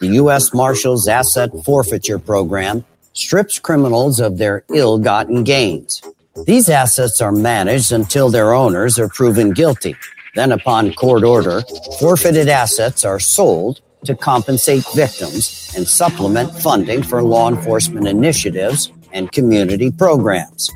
The 0.00 0.06
U.S. 0.22 0.54
Marshals 0.54 1.06
Asset 1.06 1.50
Forfeiture 1.62 2.18
Program 2.18 2.86
strips 3.12 3.58
criminals 3.58 4.18
of 4.18 4.38
their 4.38 4.64
ill 4.74 4.96
gotten 4.98 5.44
gains. 5.44 6.00
These 6.46 6.70
assets 6.70 7.20
are 7.20 7.32
managed 7.32 7.92
until 7.92 8.30
their 8.30 8.54
owners 8.54 8.98
are 8.98 9.10
proven 9.10 9.50
guilty. 9.50 9.94
Then, 10.34 10.52
upon 10.52 10.94
court 10.94 11.22
order, 11.22 11.60
forfeited 12.00 12.48
assets 12.48 13.04
are 13.04 13.20
sold 13.20 13.82
to 14.06 14.16
compensate 14.16 14.86
victims 14.94 15.70
and 15.76 15.86
supplement 15.86 16.50
funding 16.60 17.02
for 17.02 17.22
law 17.22 17.50
enforcement 17.50 18.08
initiatives 18.08 18.90
and 19.12 19.30
community 19.32 19.90
programs. 19.90 20.70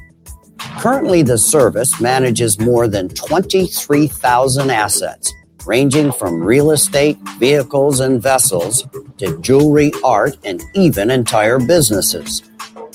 Currently, 0.79 1.23
the 1.23 1.39
service 1.39 2.01
manages 2.01 2.61
more 2.61 2.87
than 2.89 3.09
23,000 3.09 4.71
assets, 4.71 5.33
ranging 5.65 6.13
from 6.13 6.43
real 6.43 6.71
estate, 6.71 7.19
vehicles, 7.39 8.01
and 8.01 8.23
vessels 8.23 8.87
to 9.19 9.41
jewelry, 9.41 9.93
art, 10.05 10.37
and 10.45 10.63
even 10.75 11.11
entire 11.11 11.59
businesses. 11.59 12.43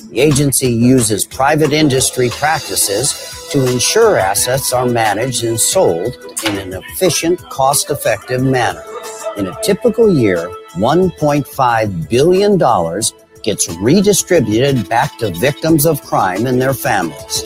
The 0.10 0.20
agency 0.20 0.72
uses 0.72 1.26
private 1.26 1.74
industry 1.74 2.30
practices 2.30 3.48
to 3.52 3.66
ensure 3.72 4.18
assets 4.18 4.74
are 4.74 4.86
managed 4.86 5.44
and 5.44 5.60
sold 5.60 6.16
in 6.46 6.58
an 6.58 6.74
efficient, 6.74 7.40
cost 7.50 7.90
effective 7.90 8.44
manner. 8.44 8.84
In 9.38 9.48
a 9.48 9.58
typical 9.64 10.14
year, 10.14 10.50
$1.5 10.76 12.10
billion 12.10 12.58
gets 13.44 13.70
redistributed 13.78 14.88
back 14.88 15.18
to 15.20 15.32
victims 15.32 15.86
of 15.86 16.02
crime 16.04 16.46
and 16.46 16.62
their 16.62 16.74
families. 16.74 17.42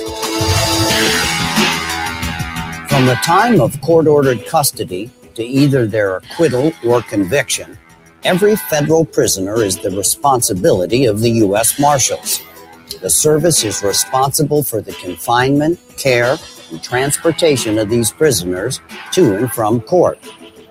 From 2.89 3.05
the 3.05 3.19
time 3.23 3.59
of 3.59 3.79
court 3.81 4.07
ordered 4.07 4.45
custody 4.45 5.11
to 5.35 5.43
either 5.43 5.85
their 5.85 6.17
acquittal 6.17 6.71
or 6.85 7.01
conviction, 7.01 7.77
every 8.23 8.55
federal 8.55 9.05
prisoner 9.05 9.61
is 9.61 9.77
the 9.77 9.91
responsibility 9.91 11.05
of 11.05 11.19
the 11.19 11.29
U.S. 11.31 11.79
Marshals. 11.79 12.41
The 13.01 13.09
service 13.09 13.63
is 13.63 13.83
responsible 13.83 14.63
for 14.63 14.81
the 14.81 14.93
confinement, 14.93 15.79
care, 15.97 16.37
and 16.71 16.81
transportation 16.81 17.77
of 17.77 17.89
these 17.89 18.11
prisoners 18.11 18.79
to 19.11 19.35
and 19.35 19.51
from 19.51 19.81
court. 19.81 20.19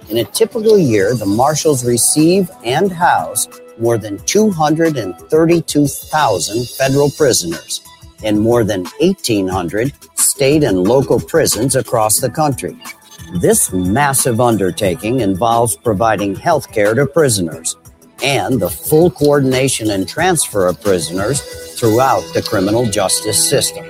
In 0.08 0.18
a 0.18 0.24
typical 0.24 0.78
year, 0.78 1.14
the 1.14 1.26
marshals 1.26 1.84
receive 1.84 2.50
and 2.64 2.90
house 2.90 3.46
more 3.78 3.98
than 3.98 4.18
232,000 4.24 6.68
federal 6.68 7.10
prisoners 7.10 7.82
in 8.22 8.38
more 8.38 8.64
than 8.64 8.84
1,800 9.00 9.92
state 10.18 10.64
and 10.64 10.84
local 10.84 11.20
prisons 11.20 11.76
across 11.76 12.20
the 12.20 12.30
country. 12.30 12.74
This 13.40 13.72
massive 13.72 14.40
undertaking 14.40 15.20
involves 15.20 15.76
providing 15.76 16.34
health 16.34 16.72
care 16.72 16.94
to 16.94 17.06
prisoners 17.06 17.76
and 18.22 18.60
the 18.60 18.70
full 18.70 19.10
coordination 19.10 19.90
and 19.90 20.08
transfer 20.08 20.66
of 20.66 20.80
prisoners 20.80 21.42
throughout 21.78 22.22
the 22.32 22.40
criminal 22.42 22.86
justice 22.86 23.48
system. 23.48 23.84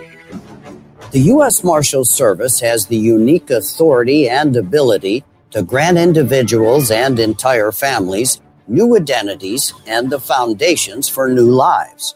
The 1.13 1.21
U.S. 1.21 1.63
Marshals 1.63 2.11
Service 2.11 2.59
has 2.61 2.87
the 2.87 2.97
unique 2.97 3.51
authority 3.51 4.29
and 4.29 4.57
ability 4.57 5.25
to 5.51 5.63
grant 5.63 5.99
individuals 5.99 6.91
and 6.91 7.21
entire 7.21 7.71
families 7.71 8.41
new 8.69 8.97
identities 8.97 9.73
and 9.87 10.11
the 10.11 10.21
foundations 10.21 11.09
for 11.09 11.29
new 11.29 11.51
lives. 11.51 12.15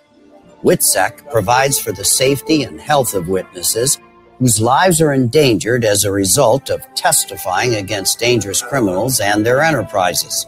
WITSEC 0.63 1.31
provides 1.31 1.79
for 1.79 1.93
the 1.93 2.05
safety 2.05 2.63
and 2.63 2.81
health 2.81 3.15
of 3.15 3.29
witnesses 3.29 3.99
whose 4.39 4.61
lives 4.61 5.01
are 5.01 5.13
endangered 5.13 5.85
as 5.85 6.05
a 6.05 6.13
result 6.13 6.71
of 6.71 6.83
testifying 6.95 7.75
against 7.75 8.19
dangerous 8.19 8.63
criminals 8.63 9.21
and 9.21 9.45
their 9.45 9.61
enterprises. 9.61 10.47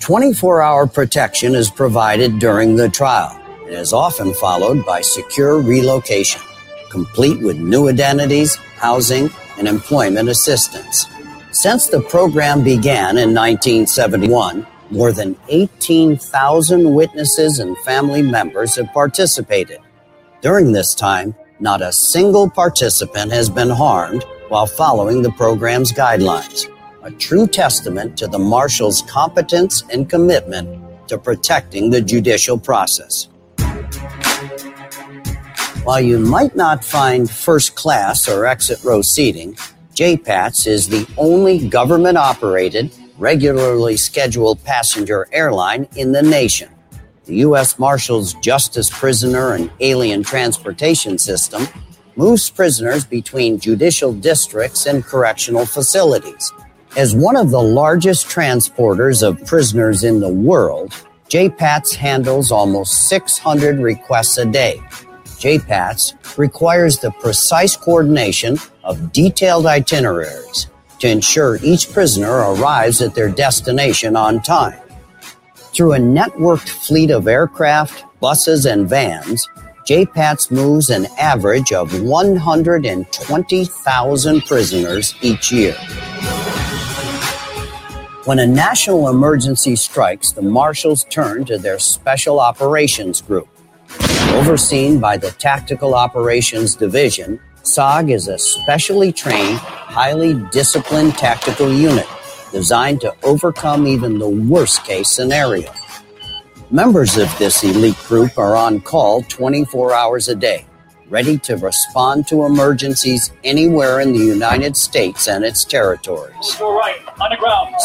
24 0.00 0.62
hour 0.62 0.86
protection 0.86 1.54
is 1.54 1.70
provided 1.70 2.38
during 2.38 2.76
the 2.76 2.88
trial 2.88 3.40
and 3.64 3.74
is 3.74 3.92
often 3.92 4.32
followed 4.34 4.84
by 4.84 5.00
secure 5.00 5.60
relocation, 5.60 6.42
complete 6.90 7.40
with 7.40 7.56
new 7.58 7.88
identities, 7.88 8.56
housing, 8.76 9.30
and 9.58 9.66
employment 9.66 10.28
assistance. 10.28 11.06
Since 11.50 11.88
the 11.88 12.00
program 12.00 12.62
began 12.62 13.18
in 13.18 13.34
1971, 13.34 14.66
more 14.90 15.12
than 15.12 15.36
18,000 15.48 16.94
witnesses 16.94 17.58
and 17.58 17.76
family 17.78 18.22
members 18.22 18.76
have 18.76 18.92
participated. 18.92 19.78
During 20.40 20.72
this 20.72 20.94
time, 20.94 21.34
not 21.60 21.82
a 21.82 21.92
single 21.92 22.48
participant 22.48 23.32
has 23.32 23.50
been 23.50 23.70
harmed 23.70 24.24
while 24.48 24.66
following 24.66 25.22
the 25.22 25.32
program's 25.32 25.92
guidelines 25.92 26.68
a 27.08 27.10
true 27.12 27.46
testament 27.46 28.18
to 28.18 28.26
the 28.26 28.38
Marshal's 28.38 29.02
competence 29.02 29.82
and 29.90 30.10
commitment 30.10 31.08
to 31.08 31.16
protecting 31.16 31.88
the 31.88 32.02
judicial 32.02 32.58
process. 32.58 33.28
While 35.84 36.02
you 36.02 36.18
might 36.18 36.54
not 36.54 36.84
find 36.84 37.30
first 37.30 37.76
class 37.76 38.28
or 38.28 38.44
exit 38.44 38.84
row 38.84 39.00
seating, 39.00 39.54
JPATS 39.94 40.66
is 40.66 40.88
the 40.88 41.08
only 41.16 41.66
government 41.66 42.18
operated, 42.18 42.92
regularly 43.18 43.96
scheduled 43.96 44.62
passenger 44.64 45.28
airline 45.32 45.88
in 45.96 46.12
the 46.12 46.22
nation. 46.22 46.70
The 47.24 47.36
U.S. 47.36 47.78
Marshals 47.78 48.34
Justice 48.34 48.88
Prisoner 48.90 49.54
and 49.54 49.70
Alien 49.80 50.22
Transportation 50.22 51.18
System 51.18 51.66
moves 52.16 52.48
prisoners 52.48 53.04
between 53.04 53.60
judicial 53.60 54.12
districts 54.12 54.86
and 54.86 55.04
correctional 55.04 55.66
facilities. 55.66 56.52
As 56.96 57.14
one 57.14 57.36
of 57.36 57.50
the 57.50 57.60
largest 57.60 58.28
transporters 58.28 59.22
of 59.22 59.44
prisoners 59.46 60.04
in 60.04 60.20
the 60.20 60.28
world, 60.28 60.92
JPATS 61.28 61.94
handles 61.94 62.50
almost 62.50 63.08
600 63.08 63.78
requests 63.78 64.38
a 64.38 64.46
day. 64.46 64.80
JPATS 65.38 66.38
requires 66.38 66.98
the 66.98 67.10
precise 67.20 67.76
coordination 67.76 68.56
of 68.82 69.12
detailed 69.12 69.66
itineraries 69.66 70.68
to 71.00 71.08
ensure 71.08 71.58
each 71.62 71.92
prisoner 71.92 72.52
arrives 72.52 73.02
at 73.02 73.14
their 73.14 73.30
destination 73.30 74.16
on 74.16 74.42
time. 74.42 74.78
Through 75.54 75.94
a 75.94 75.98
networked 75.98 76.68
fleet 76.68 77.10
of 77.10 77.28
aircraft, 77.28 78.04
buses, 78.20 78.66
and 78.66 78.88
vans, 78.88 79.48
JPATS 79.88 80.50
moves 80.50 80.90
an 80.90 81.06
average 81.18 81.72
of 81.72 82.02
120,000 82.02 84.44
prisoners 84.44 85.14
each 85.22 85.52
year. 85.52 85.74
When 88.24 88.40
a 88.40 88.46
national 88.46 89.08
emergency 89.08 89.76
strikes, 89.76 90.32
the 90.32 90.42
Marshals 90.42 91.04
turn 91.04 91.46
to 91.46 91.56
their 91.56 91.78
Special 91.78 92.40
Operations 92.40 93.22
Group. 93.22 93.48
Overseen 94.34 95.00
by 95.00 95.16
the 95.16 95.30
Tactical 95.30 95.94
Operations 95.94 96.74
Division, 96.74 97.40
SOG 97.68 98.10
is 98.10 98.28
a 98.28 98.38
specially 98.38 99.12
trained, 99.12 99.58
highly 99.58 100.34
disciplined 100.50 101.14
tactical 101.14 101.70
unit 101.70 102.06
designed 102.50 103.00
to 103.02 103.14
overcome 103.22 103.86
even 103.86 104.18
the 104.18 104.28
worst 104.28 104.84
case 104.84 105.10
scenario. 105.10 105.70
Members 106.70 107.18
of 107.18 107.36
this 107.38 107.62
elite 107.62 107.98
group 108.06 108.38
are 108.38 108.56
on 108.56 108.80
call 108.80 109.22
24 109.22 109.92
hours 109.92 110.28
a 110.28 110.34
day, 110.34 110.64
ready 111.10 111.36
to 111.38 111.56
respond 111.56 112.26
to 112.28 112.44
emergencies 112.44 113.32
anywhere 113.44 114.00
in 114.00 114.14
the 114.14 114.24
United 114.24 114.74
States 114.74 115.28
and 115.28 115.44
its 115.44 115.64
territories. 115.64 116.56
right. 116.72 117.00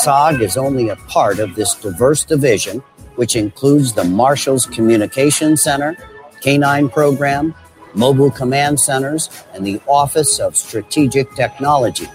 SOG 0.01 0.41
is 0.41 0.55
only 0.55 0.89
a 0.89 0.95
part 0.95 1.39
of 1.39 1.55
this 1.55 1.75
diverse 1.75 2.23
division, 2.23 2.79
which 3.15 3.35
includes 3.35 3.91
the 3.91 4.05
Marshals 4.05 4.65
Communication 4.65 5.57
Center, 5.57 5.97
K9 6.41 6.91
Program, 6.91 7.53
Mobile 7.95 8.31
Command 8.31 8.79
Centers, 8.79 9.29
and 9.53 9.65
the 9.65 9.81
Office 9.87 10.39
of 10.39 10.55
Strategic 10.55 11.33
Technology. 11.35 12.07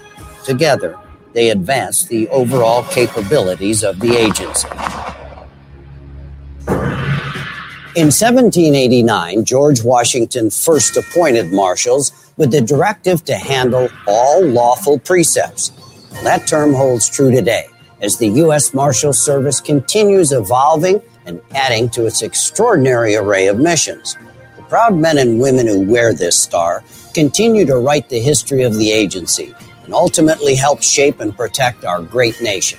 Together, 0.43 0.97
they 1.33 1.49
advance 1.49 2.05
the 2.05 2.27
overall 2.29 2.83
capabilities 2.83 3.83
of 3.83 3.99
the 3.99 4.15
agency. 4.15 4.67
In 7.95 8.05
1789, 8.05 9.45
George 9.45 9.83
Washington 9.83 10.49
first 10.49 10.95
appointed 10.95 11.51
marshals 11.51 12.11
with 12.37 12.51
the 12.51 12.61
directive 12.61 13.25
to 13.25 13.35
handle 13.35 13.89
all 14.07 14.45
lawful 14.45 14.99
precepts. 14.99 15.71
That 16.23 16.47
term 16.47 16.73
holds 16.73 17.09
true 17.09 17.31
today 17.31 17.67
as 18.01 18.17
the 18.17 18.27
U.S. 18.27 18.73
Marshal 18.73 19.11
Service 19.11 19.59
continues 19.59 20.31
evolving 20.31 21.01
and 21.25 21.41
adding 21.51 21.89
to 21.89 22.05
its 22.05 22.21
extraordinary 22.21 23.15
array 23.15 23.47
of 23.47 23.57
missions. 23.57 24.15
Proud 24.69 24.95
men 24.95 25.17
and 25.17 25.39
women 25.39 25.65
who 25.65 25.81
wear 25.81 26.13
this 26.13 26.39
star 26.39 26.83
continue 27.15 27.65
to 27.65 27.77
write 27.77 28.07
the 28.07 28.19
history 28.19 28.61
of 28.61 28.75
the 28.75 28.91
agency 28.91 29.55
and 29.83 29.95
ultimately 29.95 30.53
help 30.53 30.83
shape 30.83 31.19
and 31.21 31.35
protect 31.35 31.85
our 31.85 32.03
great 32.03 32.39
nation, 32.39 32.77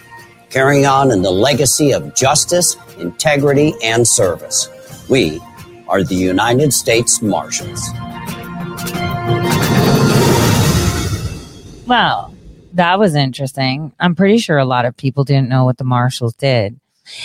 carrying 0.51 0.87
on 0.87 1.11
in 1.11 1.23
the 1.23 1.33
legacy 1.33 1.93
of 1.93 2.15
justice, 2.15 2.77
integrity, 2.99 3.75
and 3.83 4.07
service. 4.07 4.69
We 5.09 5.41
are 5.89 6.05
the 6.05 6.15
United 6.15 6.73
States 6.73 7.21
Marshals. 7.21 7.85
Well, 11.89 12.33
that 12.75 13.01
was 13.01 13.17
interesting. 13.17 13.93
I'm 13.99 14.15
pretty 14.15 14.39
sure 14.39 14.59
a 14.59 14.65
lot 14.65 14.85
of 14.85 14.97
people 14.97 15.25
didn't 15.25 15.49
know 15.49 15.65
what 15.65 15.79
the 15.79 15.83
Marshals 15.83 16.35
did. 16.35 16.79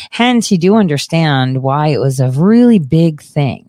Hence, 0.10 0.52
you 0.52 0.58
do 0.58 0.74
understand 0.74 1.61
why 1.61 1.90
it 1.90 2.00
was 2.00 2.19
a 2.19 2.32
really 2.32 2.80
big 2.80 3.22
thing 3.22 3.65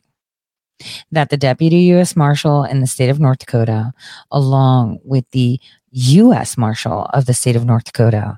that 1.10 1.30
the 1.30 1.36
Deputy 1.36 1.76
U.S. 1.94 2.16
Marshal 2.16 2.64
in 2.64 2.80
the 2.80 2.86
state 2.86 3.08
of 3.08 3.20
North 3.20 3.38
Dakota, 3.38 3.92
along 4.30 4.98
with 5.04 5.24
the 5.30 5.60
U.S. 5.90 6.56
Marshal 6.56 7.04
of 7.12 7.26
the 7.26 7.34
state 7.34 7.56
of 7.56 7.64
North 7.64 7.84
Dakota, 7.84 8.36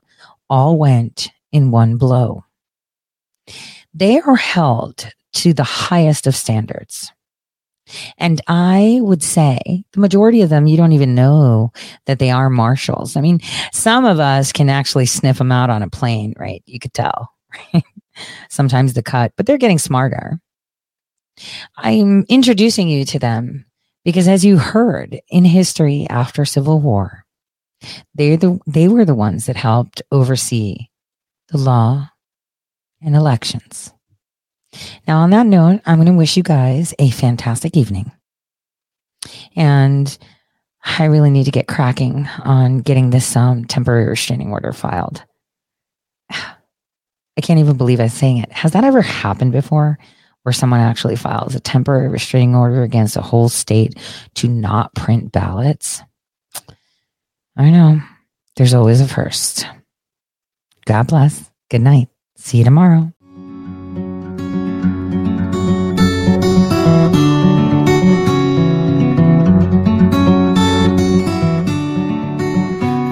all 0.48 0.78
went 0.78 1.30
in 1.52 1.70
one 1.70 1.96
blow. 1.96 2.44
They 3.94 4.20
are 4.20 4.36
held 4.36 5.10
to 5.34 5.52
the 5.52 5.64
highest 5.64 6.26
of 6.26 6.36
standards. 6.36 7.12
And 8.18 8.40
I 8.48 8.98
would 9.00 9.22
say 9.22 9.84
the 9.92 10.00
majority 10.00 10.42
of 10.42 10.50
them, 10.50 10.66
you 10.66 10.76
don't 10.76 10.92
even 10.92 11.14
know 11.14 11.72
that 12.06 12.18
they 12.18 12.30
are 12.30 12.50
marshals. 12.50 13.16
I 13.16 13.20
mean, 13.20 13.40
some 13.72 14.04
of 14.04 14.20
us 14.20 14.52
can 14.52 14.68
actually 14.68 15.06
sniff 15.06 15.38
them 15.38 15.52
out 15.52 15.70
on 15.70 15.82
a 15.82 15.88
plane, 15.88 16.34
right? 16.36 16.62
You 16.66 16.78
could 16.78 16.92
tell, 16.92 17.32
right? 17.72 17.84
Sometimes 18.50 18.92
the 18.92 19.02
cut, 19.02 19.32
but 19.36 19.46
they're 19.46 19.58
getting 19.58 19.78
smarter. 19.78 20.38
I'm 21.76 22.24
introducing 22.28 22.88
you 22.88 23.04
to 23.06 23.18
them 23.18 23.66
because 24.04 24.28
as 24.28 24.44
you 24.44 24.58
heard 24.58 25.20
in 25.28 25.44
history 25.44 26.06
after 26.08 26.44
Civil 26.44 26.80
War, 26.80 27.24
they 28.14 28.36
the 28.36 28.58
they 28.66 28.88
were 28.88 29.04
the 29.04 29.14
ones 29.14 29.46
that 29.46 29.56
helped 29.56 30.02
oversee 30.10 30.88
the 31.48 31.58
law 31.58 32.10
and 33.00 33.14
elections. 33.14 33.92
Now, 35.06 35.20
on 35.20 35.30
that 35.30 35.46
note, 35.46 35.80
I'm 35.86 35.96
going 35.96 36.06
to 36.06 36.12
wish 36.12 36.36
you 36.36 36.42
guys 36.42 36.94
a 36.98 37.10
fantastic 37.10 37.76
evening. 37.76 38.12
And 39.56 40.16
I 40.84 41.04
really 41.04 41.30
need 41.30 41.44
to 41.44 41.50
get 41.50 41.68
cracking 41.68 42.28
on 42.44 42.78
getting 42.78 43.10
this 43.10 43.34
um, 43.34 43.64
temporary 43.64 44.06
restraining 44.06 44.50
order 44.50 44.72
filed. 44.72 45.24
I 46.30 47.40
can't 47.40 47.60
even 47.60 47.76
believe 47.76 48.00
I'm 48.00 48.08
saying 48.08 48.38
it. 48.38 48.52
Has 48.52 48.72
that 48.72 48.84
ever 48.84 49.00
happened 49.00 49.52
before 49.52 49.98
where 50.48 50.52
someone 50.54 50.80
actually 50.80 51.14
files 51.14 51.54
a 51.54 51.60
temporary 51.60 52.08
restraining 52.08 52.54
order 52.54 52.82
against 52.82 53.18
a 53.18 53.20
whole 53.20 53.50
state 53.50 53.98
to 54.34 54.48
not 54.48 54.94
print 54.94 55.30
ballots? 55.30 56.00
I 57.54 57.68
know. 57.68 58.00
There's 58.56 58.72
always 58.72 59.02
a 59.02 59.06
first. 59.06 59.66
God 60.86 61.06
bless. 61.06 61.50
Good 61.68 61.82
night. 61.82 62.08
See 62.36 62.56
you 62.56 62.64
tomorrow. 62.64 63.12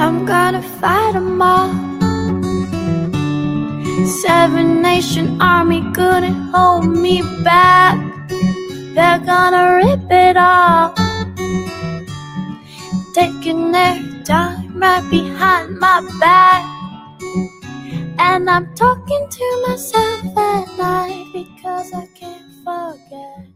I'm 0.00 0.24
gonna 0.24 0.62
fight 0.80 1.14
'em 1.14 1.42
all. 1.42 1.85
Seven 4.04 4.82
nation 4.82 5.40
army 5.40 5.80
couldn't 5.92 6.50
hold 6.52 6.86
me 6.86 7.22
back. 7.44 7.96
They're 8.94 9.20
gonna 9.20 9.76
rip 9.76 10.10
it 10.10 10.36
off. 10.36 10.98
Taking 13.14 13.72
their 13.72 13.96
time 14.24 14.78
right 14.78 15.04
behind 15.10 15.78
my 15.78 16.00
back. 16.20 16.64
And 18.18 18.50
I'm 18.50 18.74
talking 18.74 19.28
to 19.30 19.64
myself 19.68 20.36
at 20.36 20.78
night 20.78 21.26
because 21.32 21.92
I 21.94 22.06
can't 22.14 22.52
forget. 22.64 23.46